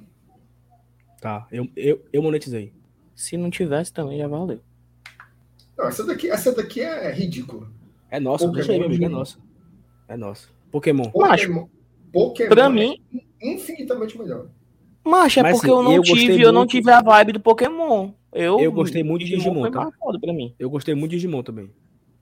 Tá, 1.21 1.47
eu, 1.53 1.69
eu, 1.77 2.05
eu 2.13 2.23
monetizei. 2.23 2.73
Se 3.15 3.37
não 3.37 3.49
tivesse 3.49 3.93
também, 3.93 4.19
já 4.19 4.27
valeu. 4.27 4.61
Não, 5.79 5.87
essa 5.87 6.05
daqui, 6.05 6.29
essa 6.29 6.53
daqui 6.53 6.81
é 6.81 7.13
ridícula. 7.13 7.71
É 8.11 8.19
nossa, 8.19 8.49
deixa 8.49 8.73
aí, 8.73 8.79
meu 8.79 8.89
amigo, 8.89 9.05
é 9.05 9.07
Pokémon. 9.07 9.19
nossa. 9.21 9.39
É 10.09 10.17
nossa. 10.17 10.49
Pokémon. 10.73 11.11
Pokémon, 11.11 11.69
Pokémon 12.13 12.49
Pra 12.49 12.65
é 12.65 12.69
mim, 12.69 13.01
infinitamente 13.41 14.19
melhor. 14.19 14.49
Macho, 15.07 15.41
é 15.41 15.43
Mas, 15.43 15.53
porque 15.57 15.71
assim, 15.71 15.77
eu 15.79 15.83
não 15.83 15.93
eu 15.95 16.03
tive, 16.03 16.43
eu 16.43 16.53
não 16.53 16.67
tive 16.67 16.91
a 16.91 17.01
vibe 17.03 17.33
do 17.33 17.41
Pokémon. 17.41 18.11
Eu, 18.33 18.61
Eu 18.61 18.71
gostei 18.73 19.03
muito 19.03 19.25
de 19.25 19.35
Digimon, 19.37 19.63
foi 19.63 19.71
tá? 19.71 19.81
mais 19.85 19.97
foda 19.97 20.21
pra 20.21 20.33
mim. 20.33 20.55
Eu 20.59 20.69
gostei 20.69 20.95
muito 20.95 21.11
de 21.13 21.17
Digimon 21.17 21.43
também. 21.43 21.71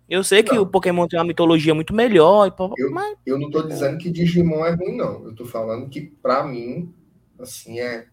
Eu 0.08 0.22
sei 0.22 0.42
que 0.42 0.54
Não. 0.54 0.62
o 0.62 0.66
Pokémon 0.66 1.06
tem 1.08 1.18
uma 1.18 1.24
mitologia 1.24 1.74
muito 1.74 1.94
melhor, 1.94 2.46
e 2.46 2.80
Eu- 2.80 2.90
mas 2.92 3.16
Eu 3.26 3.38
não 3.38 3.50
tô 3.50 3.62
dizendo 3.62 3.98
que 3.98 4.10
Digimon 4.10 4.64
é 4.64 4.74
ruim, 4.74 4.96
não. 4.96 5.24
Eu 5.24 5.34
tô 5.34 5.44
falando 5.46 5.88
que, 5.88 6.02
pra 6.02 6.44
mim, 6.44 6.92
assim, 7.38 7.80
é. 7.80 8.06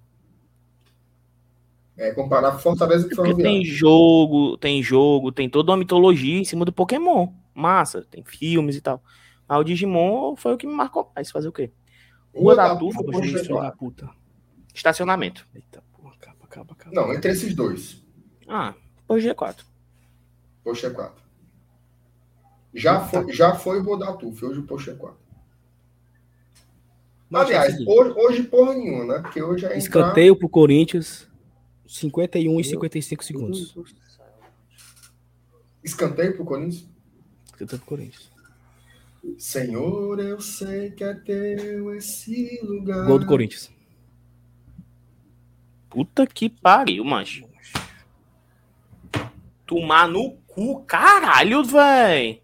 É 1.97 2.11
comparar 2.11 2.57
Fortaleza 2.57 3.07
com 3.09 3.15
porque 3.15 3.35
tem 3.35 3.63
jogo, 3.65 4.57
tem 4.57 4.81
jogo, 4.81 5.31
tem 5.31 5.49
toda 5.49 5.71
uma 5.71 5.77
mitologia 5.77 6.39
em 6.39 6.45
cima 6.45 6.65
do 6.65 6.71
Pokémon. 6.73 7.27
Massa, 7.53 8.05
tem 8.09 8.23
filmes 8.23 8.77
e 8.77 8.81
tal. 8.81 9.03
Mas 9.47 9.59
o 9.59 9.63
Digimon 9.63 10.35
foi 10.37 10.53
o 10.53 10.57
que 10.57 10.65
me 10.65 10.73
marcou 10.73 11.11
mais. 11.13 11.29
Fazer 11.29 11.49
o 11.49 11.51
quê? 11.51 11.69
Rua 12.33 12.55
da 12.55 12.75
Poxa, 12.75 13.21
filho 13.39 13.55
da 13.59 13.71
puta. 13.71 14.09
Estacionamento. 14.73 15.47
Eita 15.53 15.83
porra, 15.93 16.13
acaba, 16.15 16.45
acaba, 16.45 16.73
acaba. 16.73 16.95
Não, 16.95 17.13
entre 17.13 17.31
esses 17.31 17.53
dois. 17.53 18.01
Ah, 18.47 18.73
depois 18.97 19.23
G4. 19.23 19.63
Poxa, 20.63 20.87
é 20.87 20.89
4. 20.89 21.23
Já 22.73 23.01
foi, 23.01 23.33
já 23.33 23.55
foi 23.55 23.81
Rua 23.81 23.99
da 23.99 24.13
Tufa, 24.13 24.45
hoje 24.45 24.59
o 24.59 24.63
Poxa 24.63 24.91
é 24.91 24.95
4. 24.95 25.19
Mas 27.29 27.43
o 27.43 27.45
Aliás, 27.45 27.71
seguinte, 27.71 27.89
hoje, 27.89 28.13
hoje 28.17 28.43
porra 28.43 28.73
nenhuma, 28.73 29.05
né? 29.05 29.21
Porque 29.21 29.41
hoje 29.41 29.65
é 29.65 29.69
entrar... 29.69 29.77
Escanteio 29.77 30.35
pro 30.35 30.49
Corinthians, 30.49 31.27
51 31.87 32.59
e 32.59 32.63
55 32.63 33.23
segundos. 33.23 33.75
Escanteio 35.83 36.35
pro 36.35 36.45
Corinthians. 36.45 36.87
Escanteio 37.45 37.79
pro 37.79 37.87
Corinthians. 37.87 38.31
Senhor, 39.37 40.19
eu 40.19 40.41
sei 40.41 40.91
que 40.91 41.03
é 41.03 41.13
teu 41.13 41.95
esse 41.95 42.59
lugar. 42.63 43.05
Gol 43.07 43.19
do 43.19 43.25
Corinthians. 43.25 43.71
Puta 45.91 46.25
que 46.25 46.49
pariu, 46.49 47.03
mancho. 47.03 47.45
Tomar 49.65 50.07
no 50.07 50.31
cu, 50.47 50.81
caralho, 50.85 51.63
véi. 51.65 52.41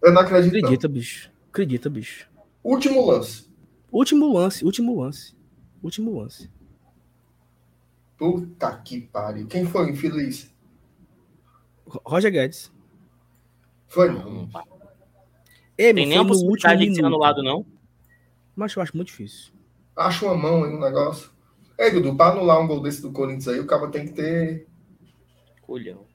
Eu 0.00 0.12
não 0.12 0.22
acredito. 0.22 0.56
Acredita, 0.56 0.88
bicho. 0.88 1.30
Acredita, 1.50 1.90
bicho. 1.90 2.28
Último 2.62 3.04
lance. 3.04 3.48
Último 3.90 4.32
lance, 4.32 4.64
último 4.64 5.00
lance. 5.00 5.36
Último 5.82 6.16
lance. 6.20 6.48
Puta 8.16 8.76
que 8.78 9.00
pariu. 9.00 9.48
Quem 9.48 9.66
foi 9.66 9.90
infeliz? 9.90 10.52
Ro- 11.86 12.02
Roger 12.04 12.30
Guedes. 12.30 12.72
Foi 13.88 14.10
não. 14.12 14.48
Ei, 15.76 15.92
Tem 15.94 16.06
nem 16.06 16.18
a 16.18 16.24
possibilidade 16.24 16.86
de 16.86 16.94
ser 16.94 17.04
anulado, 17.04 17.42
não? 17.42 17.66
Mas 18.54 18.74
eu 18.74 18.82
acho 18.82 18.96
muito 18.96 19.08
difícil. 19.08 19.52
Acha 19.98 20.24
uma 20.26 20.36
mão 20.36 20.62
aí 20.62 20.70
no 20.70 20.78
negócio. 20.78 21.28
Ei, 21.76 21.90
Dudu, 21.90 22.16
pra 22.16 22.28
anular 22.28 22.60
um 22.60 22.68
gol 22.68 22.80
desse 22.80 23.02
do 23.02 23.10
Corinthians 23.10 23.48
aí, 23.48 23.58
o 23.58 23.66
cara 23.66 23.88
tem 23.88 24.06
que 24.06 24.12
ter. 24.12 24.68
Colhão. 25.60 26.06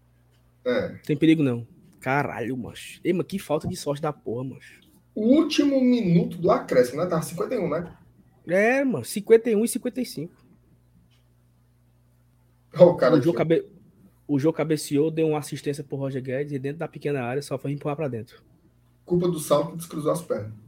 É. 0.66 0.95
Tem 1.06 1.18
perigo 1.18 1.44
não. 1.44 1.68
Caralho, 2.00 2.56
macho. 2.56 3.02
Ei, 3.03 3.12
mas 3.12 3.28
que 3.28 3.38
falta 3.38 3.68
de 3.68 3.76
sorte 3.76 4.02
da 4.02 4.14
porra, 4.14 4.45
macho. 4.45 4.80
O 5.14 5.36
último 5.36 5.82
minuto 5.82 6.38
do 6.38 6.50
acréscimo, 6.50 7.02
né? 7.02 7.10
Tava 7.10 7.22
51, 7.24 7.70
né? 7.70 7.94
É, 8.48 8.86
mano. 8.86 9.03
51 9.03 9.66
e 9.66 9.68
55. 9.68 10.34
Ó, 12.76 12.86
o 12.86 12.95
cara 12.95 13.16
o, 13.16 13.22
jogo 13.22 13.38
cabe... 13.38 13.68
o 14.26 14.40
jogo 14.40 14.58
cabeceou, 14.58 15.12
deu 15.12 15.28
uma 15.28 15.40
assistência 15.40 15.84
pro 15.84 15.98
Roger 15.98 16.24
Guedes 16.24 16.53
e 16.53 16.60
dentro 16.60 16.80
da 16.80 16.88
pequena 16.88 17.22
área 17.22 17.42
só 17.42 17.58
foi 17.58 17.74
empurrar 17.74 17.98
pra 17.98 18.08
dentro. 18.08 18.42
Culpa 19.06 19.28
do 19.28 19.40
salto 19.40 19.72
que 19.72 19.78
descruzou 19.78 20.14
as 20.14 20.22
pernas. 20.22 20.62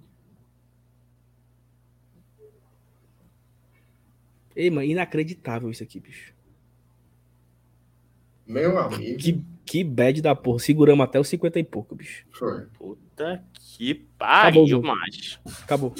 Ei, 4.55 4.69
mano, 4.69 4.85
inacreditável 4.87 5.69
isso 5.69 5.83
aqui, 5.83 5.99
bicho. 5.99 6.33
Meu 8.47 8.77
amigo. 8.77 9.17
Que, 9.19 9.41
que 9.65 9.83
bad 9.83 10.21
da 10.21 10.35
porra. 10.35 10.59
Seguramos 10.59 11.03
até 11.03 11.19
os 11.19 11.27
50 11.27 11.59
e 11.59 11.63
pouco, 11.63 11.95
bicho. 11.95 12.25
Foi. 12.31 12.65
Puta 12.77 13.43
que 13.53 13.95
pariu, 14.17 14.81
macho. 14.81 15.39
Acabou. 15.63 15.93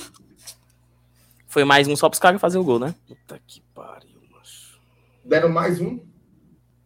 Foi 1.47 1.63
mais 1.63 1.87
um 1.87 1.95
só 1.95 2.07
pros 2.09 2.19
caras 2.19 2.39
fazer 2.39 2.57
o 2.57 2.63
gol, 2.63 2.79
né? 2.79 2.93
Puta 3.07 3.39
que 3.47 3.61
pariu, 3.73 4.21
macho. 4.31 4.79
Deram 5.23 5.49
mais 5.49 5.81
um. 5.81 5.99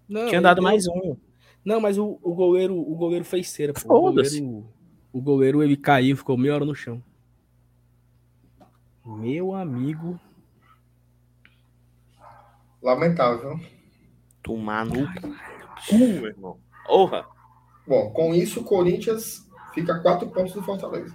Não, 0.08 0.28
Tinha 0.28 0.42
dado 0.42 0.60
eu- 0.60 0.64
mais 0.64 0.88
um. 0.88 1.16
Não, 1.64 1.80
mas 1.82 1.98
o, 1.98 2.18
o 2.24 2.34
goleiro, 2.34 2.76
o 2.76 2.96
goleiro 2.96 3.26
fez 3.26 3.50
cera, 3.50 3.74
pô. 3.74 3.80
O 3.82 4.02
goleiro, 4.14 4.68
o 5.12 5.22
goleiro 5.22 5.62
ele 5.62 5.76
caiu, 5.76 6.16
ficou 6.16 6.38
meia 6.38 6.56
hora 6.56 6.66
no 6.66 6.74
chão. 6.74 7.04
Meu 9.06 9.54
amigo. 9.54 10.20
Lamentável. 12.82 13.60
Tomar 14.42 14.86
no 14.86 15.06
cu, 15.88 15.98
meu 15.98 16.28
irmão. 16.28 16.60
Porra. 16.86 17.26
Bom, 17.88 18.12
com 18.12 18.34
isso, 18.34 18.62
o 18.62 18.64
Corinthians 18.64 19.48
fica 19.74 19.94
a 19.96 20.00
quatro 20.00 20.30
pontos 20.30 20.54
do 20.54 20.62
Fortaleza. 20.64 21.14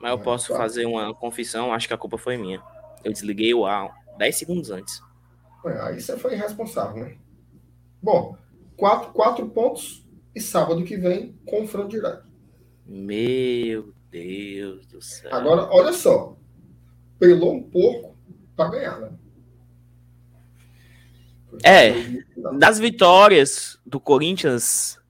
Mas 0.00 0.10
eu 0.12 0.18
posso 0.18 0.52
Tá. 0.52 0.58
fazer 0.58 0.86
uma 0.86 1.14
confissão, 1.14 1.72
acho 1.72 1.86
que 1.86 1.94
a 1.94 1.98
culpa 1.98 2.16
foi 2.16 2.36
minha. 2.36 2.62
Eu 3.04 3.12
desliguei 3.12 3.52
o 3.52 3.66
ar 3.66 3.94
10 4.16 4.36
segundos 4.36 4.70
antes. 4.70 5.02
É, 5.66 5.80
aí 5.82 6.00
você 6.00 6.16
foi 6.16 6.32
irresponsável, 6.34 7.04
né? 7.04 7.18
Bom, 8.02 8.36
quatro, 8.76 9.12
quatro 9.12 9.48
pontos 9.50 10.06
e 10.34 10.40
sábado 10.40 10.84
que 10.84 10.96
vem, 10.96 11.38
confronto 11.44 11.88
direto. 11.88 12.26
Meu 12.86 13.92
Deus 14.10 14.86
do 14.86 15.02
céu. 15.02 15.34
Agora, 15.34 15.68
olha 15.70 15.92
só. 15.92 16.36
Pelou 17.18 17.54
um 17.54 17.62
pouco 17.62 18.09
para 18.60 18.70
ganhar, 18.72 19.00
né? 19.00 19.12
É, 21.64 21.92
das 22.58 22.78
vitórias 22.78 23.80
do 23.86 23.98
Corinthians, 23.98 25.00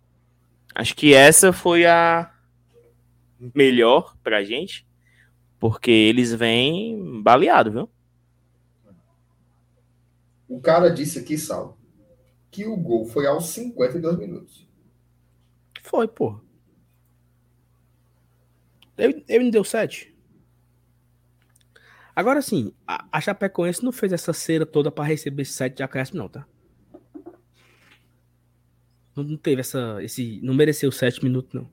acho 0.73 0.95
que 0.95 1.13
essa 1.13 1.53
foi 1.53 1.85
a 1.85 2.33
melhor 3.53 4.17
pra 4.23 4.45
gente, 4.45 4.87
porque 5.59 5.91
eles 5.91 6.33
vêm 6.33 7.21
baleado, 7.23 7.73
viu? 7.73 7.91
O 10.49 10.61
cara 10.61 10.89
disse 10.89 11.19
aqui, 11.19 11.37
Sal, 11.37 11.77
que 12.53 12.65
o 12.67 12.77
gol 12.77 13.05
foi 13.07 13.27
aos 13.27 13.49
52 13.49 14.17
minutos. 14.17 14.69
Foi, 15.83 16.07
pô. 16.07 16.41
Ele, 18.97 19.25
ele 19.29 19.45
me 19.45 19.51
deu 19.51 19.65
7. 19.65 20.10
Agora 22.21 22.43
sim, 22.43 22.75
a, 22.87 23.07
a 23.11 23.19
Chapecoense 23.19 23.83
não 23.83 23.91
fez 23.91 24.13
essa 24.13 24.35
cera 24.35 24.67
toda 24.67 24.91
para 24.91 25.05
receber 25.05 25.41
esse 25.41 25.53
7 25.53 25.79
de 25.79 25.83
acréscimo, 25.83 26.19
não, 26.19 26.29
tá? 26.29 26.47
Não, 29.17 29.25
não 29.25 29.39
teve 29.39 29.63
essa. 29.63 29.97
Esse, 30.03 30.39
não 30.43 30.53
mereceu 30.53 30.93
7 30.93 31.25
minutos, 31.25 31.55
não. 31.55 31.67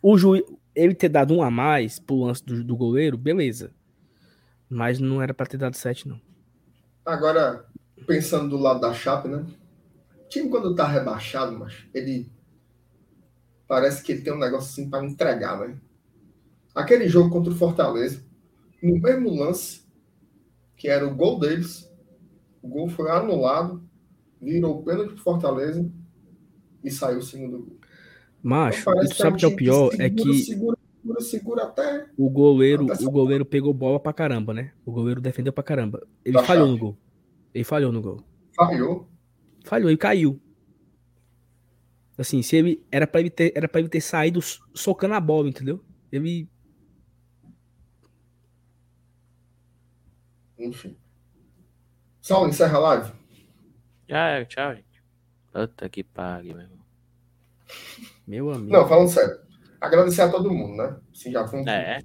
O 0.00 0.16
juiz. 0.16 0.44
Ele 0.76 0.94
ter 0.94 1.08
dado 1.08 1.34
um 1.34 1.42
a 1.42 1.50
mais 1.50 1.98
pro 1.98 2.22
lance 2.22 2.44
do, 2.44 2.62
do 2.62 2.76
goleiro, 2.76 3.18
beleza. 3.18 3.74
Mas 4.70 5.00
não 5.00 5.20
era 5.20 5.34
para 5.34 5.46
ter 5.46 5.56
dado 5.56 5.74
7, 5.74 6.06
não. 6.06 6.20
Agora, 7.04 7.66
pensando 8.06 8.50
do 8.50 8.58
lado 8.58 8.80
da 8.80 8.94
Chape, 8.94 9.26
né? 9.26 9.44
O 10.24 10.28
time 10.28 10.48
quando 10.48 10.72
tá 10.76 10.86
rebaixado, 10.86 11.58
mas 11.58 11.84
ele 11.92 12.30
parece 13.66 14.04
que 14.04 14.12
ele 14.12 14.22
tem 14.22 14.32
um 14.32 14.38
negócio 14.38 14.70
assim 14.70 14.88
para 14.88 15.04
entregar, 15.04 15.58
né? 15.58 15.76
Aquele 16.72 17.08
jogo 17.08 17.28
contra 17.28 17.52
o 17.52 17.56
Fortaleza, 17.56 18.22
no 18.82 18.98
mesmo 19.00 19.30
lance, 19.34 19.82
que 20.76 20.88
era 20.88 21.06
o 21.06 21.14
gol 21.14 21.38
deles, 21.38 21.90
o 22.62 22.68
gol 22.68 22.88
foi 22.88 23.10
anulado, 23.10 23.82
virou 24.40 24.82
pênalti 24.82 25.14
pro 25.14 25.22
Fortaleza 25.22 25.90
e 26.84 26.90
saiu 26.90 27.18
o 27.18 27.22
segundo 27.22 27.58
gol. 27.58 27.78
Macho, 28.42 28.88
Então, 28.90 29.06
sabe 29.08 29.36
o 29.36 29.38
que 29.38 29.44
é 29.44 29.48
o 29.48 29.56
pior? 29.56 29.90
segura, 29.90 30.04
É 30.06 30.10
que 30.10 30.34
Segura, 30.44 30.76
segura, 31.02 31.20
segura 31.20 31.62
até. 31.64 32.06
o 32.16 32.30
goleiro, 32.30 32.92
Até 32.92 33.04
o 33.04 33.10
goleiro 33.10 33.44
pegou 33.44 33.74
bola 33.74 33.98
pra 33.98 34.12
caramba, 34.12 34.54
né? 34.54 34.72
O 34.86 34.92
goleiro 34.92 35.20
defendeu 35.20 35.52
pra 35.52 35.64
caramba. 35.64 36.06
Ele 36.24 36.34
Da 36.34 36.44
falhou 36.44 36.66
Chape. 36.68 36.72
no 36.74 36.78
gol. 36.86 36.98
Ele 37.52 37.64
falhou 37.64 37.90
no 37.92 38.00
gol. 38.00 38.22
Falhou. 38.54 39.08
Falhou 39.64 39.90
e 39.90 39.96
caiu. 39.96 40.40
Assim, 42.16 42.42
se 42.42 42.56
ele 42.56 42.84
era 42.90 43.06
para 43.06 43.20
ele 43.20 43.30
ter, 43.30 43.52
era 43.54 43.68
para 43.68 43.80
ele 43.80 43.88
ter 43.88 44.00
saído 44.00 44.40
so- 44.42 44.60
socando 44.74 45.14
a 45.14 45.20
bola, 45.20 45.48
entendeu? 45.48 45.80
Ele 46.10 46.48
Enfim. 50.58 50.96
Saulo, 52.20 52.48
encerra 52.48 52.76
a 52.76 52.80
live. 52.80 53.12
Já 54.08 54.28
é, 54.28 54.44
tchau, 54.44 54.74
gente. 54.74 55.02
Puta 55.52 55.88
que 55.88 56.02
pariu, 56.02 56.54
meu 56.54 56.64
irmão. 56.64 56.78
meu 58.26 58.50
amigo. 58.50 58.72
Não, 58.72 58.88
falando 58.88 59.08
sério. 59.08 59.38
Agradecer 59.80 60.22
a 60.22 60.28
todo 60.28 60.52
mundo, 60.52 60.76
né? 60.76 60.96
Assim, 61.14 61.30
já 61.30 61.46
foi 61.46 61.60
um 61.60 61.68
É, 61.68 62.00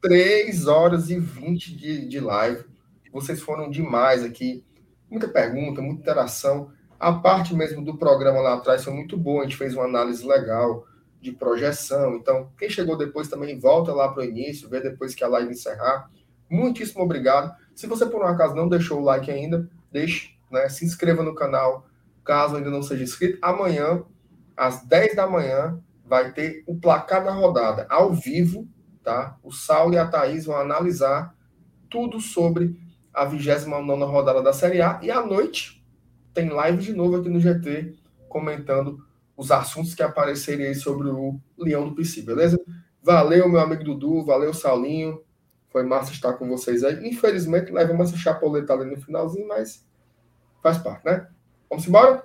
3 0.00 0.66
horas 0.66 1.08
e 1.10 1.18
20 1.18 1.76
de, 1.76 2.08
de 2.08 2.20
live. 2.20 2.64
Vocês 3.12 3.40
foram 3.40 3.70
demais 3.70 4.24
aqui. 4.24 4.64
Muita 5.08 5.28
pergunta, 5.28 5.80
muita 5.80 6.02
interação. 6.02 6.72
A 6.98 7.12
parte 7.12 7.54
mesmo 7.54 7.84
do 7.84 7.96
programa 7.96 8.40
lá 8.40 8.54
atrás 8.54 8.84
foi 8.84 8.92
muito 8.92 9.16
boa. 9.16 9.42
A 9.42 9.44
gente 9.44 9.56
fez 9.56 9.74
uma 9.74 9.84
análise 9.84 10.26
legal 10.26 10.84
de 11.20 11.32
projeção. 11.32 12.16
Então, 12.16 12.52
quem 12.58 12.68
chegou 12.68 12.98
depois 12.98 13.28
também 13.28 13.58
volta 13.58 13.92
lá 13.92 14.08
para 14.12 14.22
o 14.22 14.26
início, 14.26 14.68
vê 14.68 14.80
depois 14.80 15.14
que 15.14 15.24
a 15.24 15.28
live 15.28 15.52
encerrar. 15.52 16.10
Muitíssimo 16.50 17.02
obrigado. 17.02 17.54
Se 17.74 17.86
você 17.86 18.06
por 18.06 18.22
um 18.22 18.26
acaso 18.26 18.54
não 18.54 18.68
deixou 18.68 19.00
o 19.00 19.04
like 19.04 19.30
ainda, 19.30 19.68
deixe, 19.90 20.36
né? 20.50 20.68
Se 20.68 20.84
inscreva 20.84 21.22
no 21.22 21.34
canal, 21.34 21.86
caso 22.24 22.56
ainda 22.56 22.70
não 22.70 22.82
seja 22.82 23.04
inscrito. 23.04 23.38
Amanhã, 23.42 24.02
às 24.56 24.84
10 24.84 25.16
da 25.16 25.26
manhã, 25.26 25.78
vai 26.04 26.32
ter 26.32 26.62
o 26.66 26.76
placar 26.76 27.24
da 27.24 27.32
rodada 27.32 27.86
ao 27.88 28.12
vivo 28.12 28.68
tá? 29.04 29.36
O 29.42 29.52
Saulo 29.52 29.94
e 29.94 29.98
a 29.98 30.06
Thaís 30.06 30.46
vão 30.46 30.56
analisar 30.56 31.36
tudo 31.90 32.18
sobre 32.18 32.80
a 33.12 33.24
29 33.24 34.04
rodada 34.04 34.42
da 34.42 34.52
Série 34.52 34.80
A. 34.80 34.98
E 35.02 35.10
à 35.10 35.24
noite 35.24 35.84
tem 36.32 36.48
live 36.48 36.82
de 36.82 36.92
novo 36.92 37.16
aqui 37.16 37.28
no 37.28 37.38
GT, 37.38 37.94
comentando 38.28 38.98
os 39.36 39.52
assuntos 39.52 39.94
que 39.94 40.02
aparecerem 40.02 40.66
aí 40.66 40.74
sobre 40.74 41.08
o 41.08 41.38
Leão 41.56 41.88
do 41.88 41.94
PC, 41.94 42.22
beleza? 42.22 42.58
Valeu, 43.02 43.48
meu 43.48 43.60
amigo 43.60 43.84
Dudu, 43.84 44.24
valeu, 44.24 44.54
Saulinho. 44.54 45.20
Foi 45.74 45.82
massa 45.82 46.12
estar 46.12 46.34
com 46.34 46.48
vocês 46.48 46.84
aí. 46.84 47.04
Infelizmente, 47.04 47.72
levamos 47.72 48.08
essa 48.08 48.16
chapoletada 48.16 48.84
ali 48.84 48.94
no 48.94 49.02
finalzinho, 49.02 49.48
mas 49.48 49.84
faz 50.62 50.78
parte, 50.78 51.04
né? 51.04 51.26
Vamos 51.68 51.84
embora? 51.88 52.24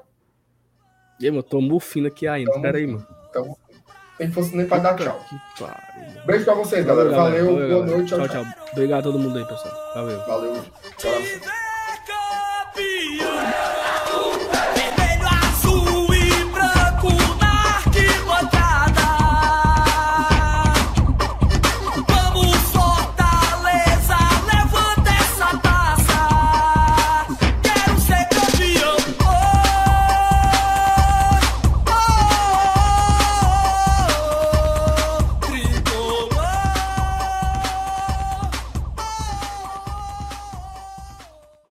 Ei, 1.20 1.32
mano, 1.32 1.42
tô 1.42 1.60
mufino 1.60 2.06
aqui 2.06 2.28
ainda. 2.28 2.52
Tamo 2.52 2.62
Pera 2.62 2.78
aí, 2.78 2.86
mano. 2.86 3.08
Então, 3.28 3.58
nem 4.20 4.32
fosse 4.32 4.56
nem 4.56 4.68
para 4.68 4.84
dar 4.84 4.96
tchau. 4.96 5.26
que 5.28 5.64
pariu, 5.64 6.10
mano. 6.14 6.26
Beijo 6.28 6.46
pra 6.46 6.54
vocês, 6.54 6.86
galera. 6.86 7.10
Valeu, 7.10 7.46
boa 7.48 7.68
galera. 7.68 7.86
noite. 7.88 8.10
Tchau, 8.10 8.28
tchau. 8.28 8.46
Obrigado 8.72 9.00
a 9.00 9.04
todo 9.12 9.18
mundo 9.18 9.40
aí, 9.40 9.46
pessoal. 9.46 9.94
Valeu. 9.96 10.20
Valeu. 10.28 10.66
Tchau. 10.96 11.12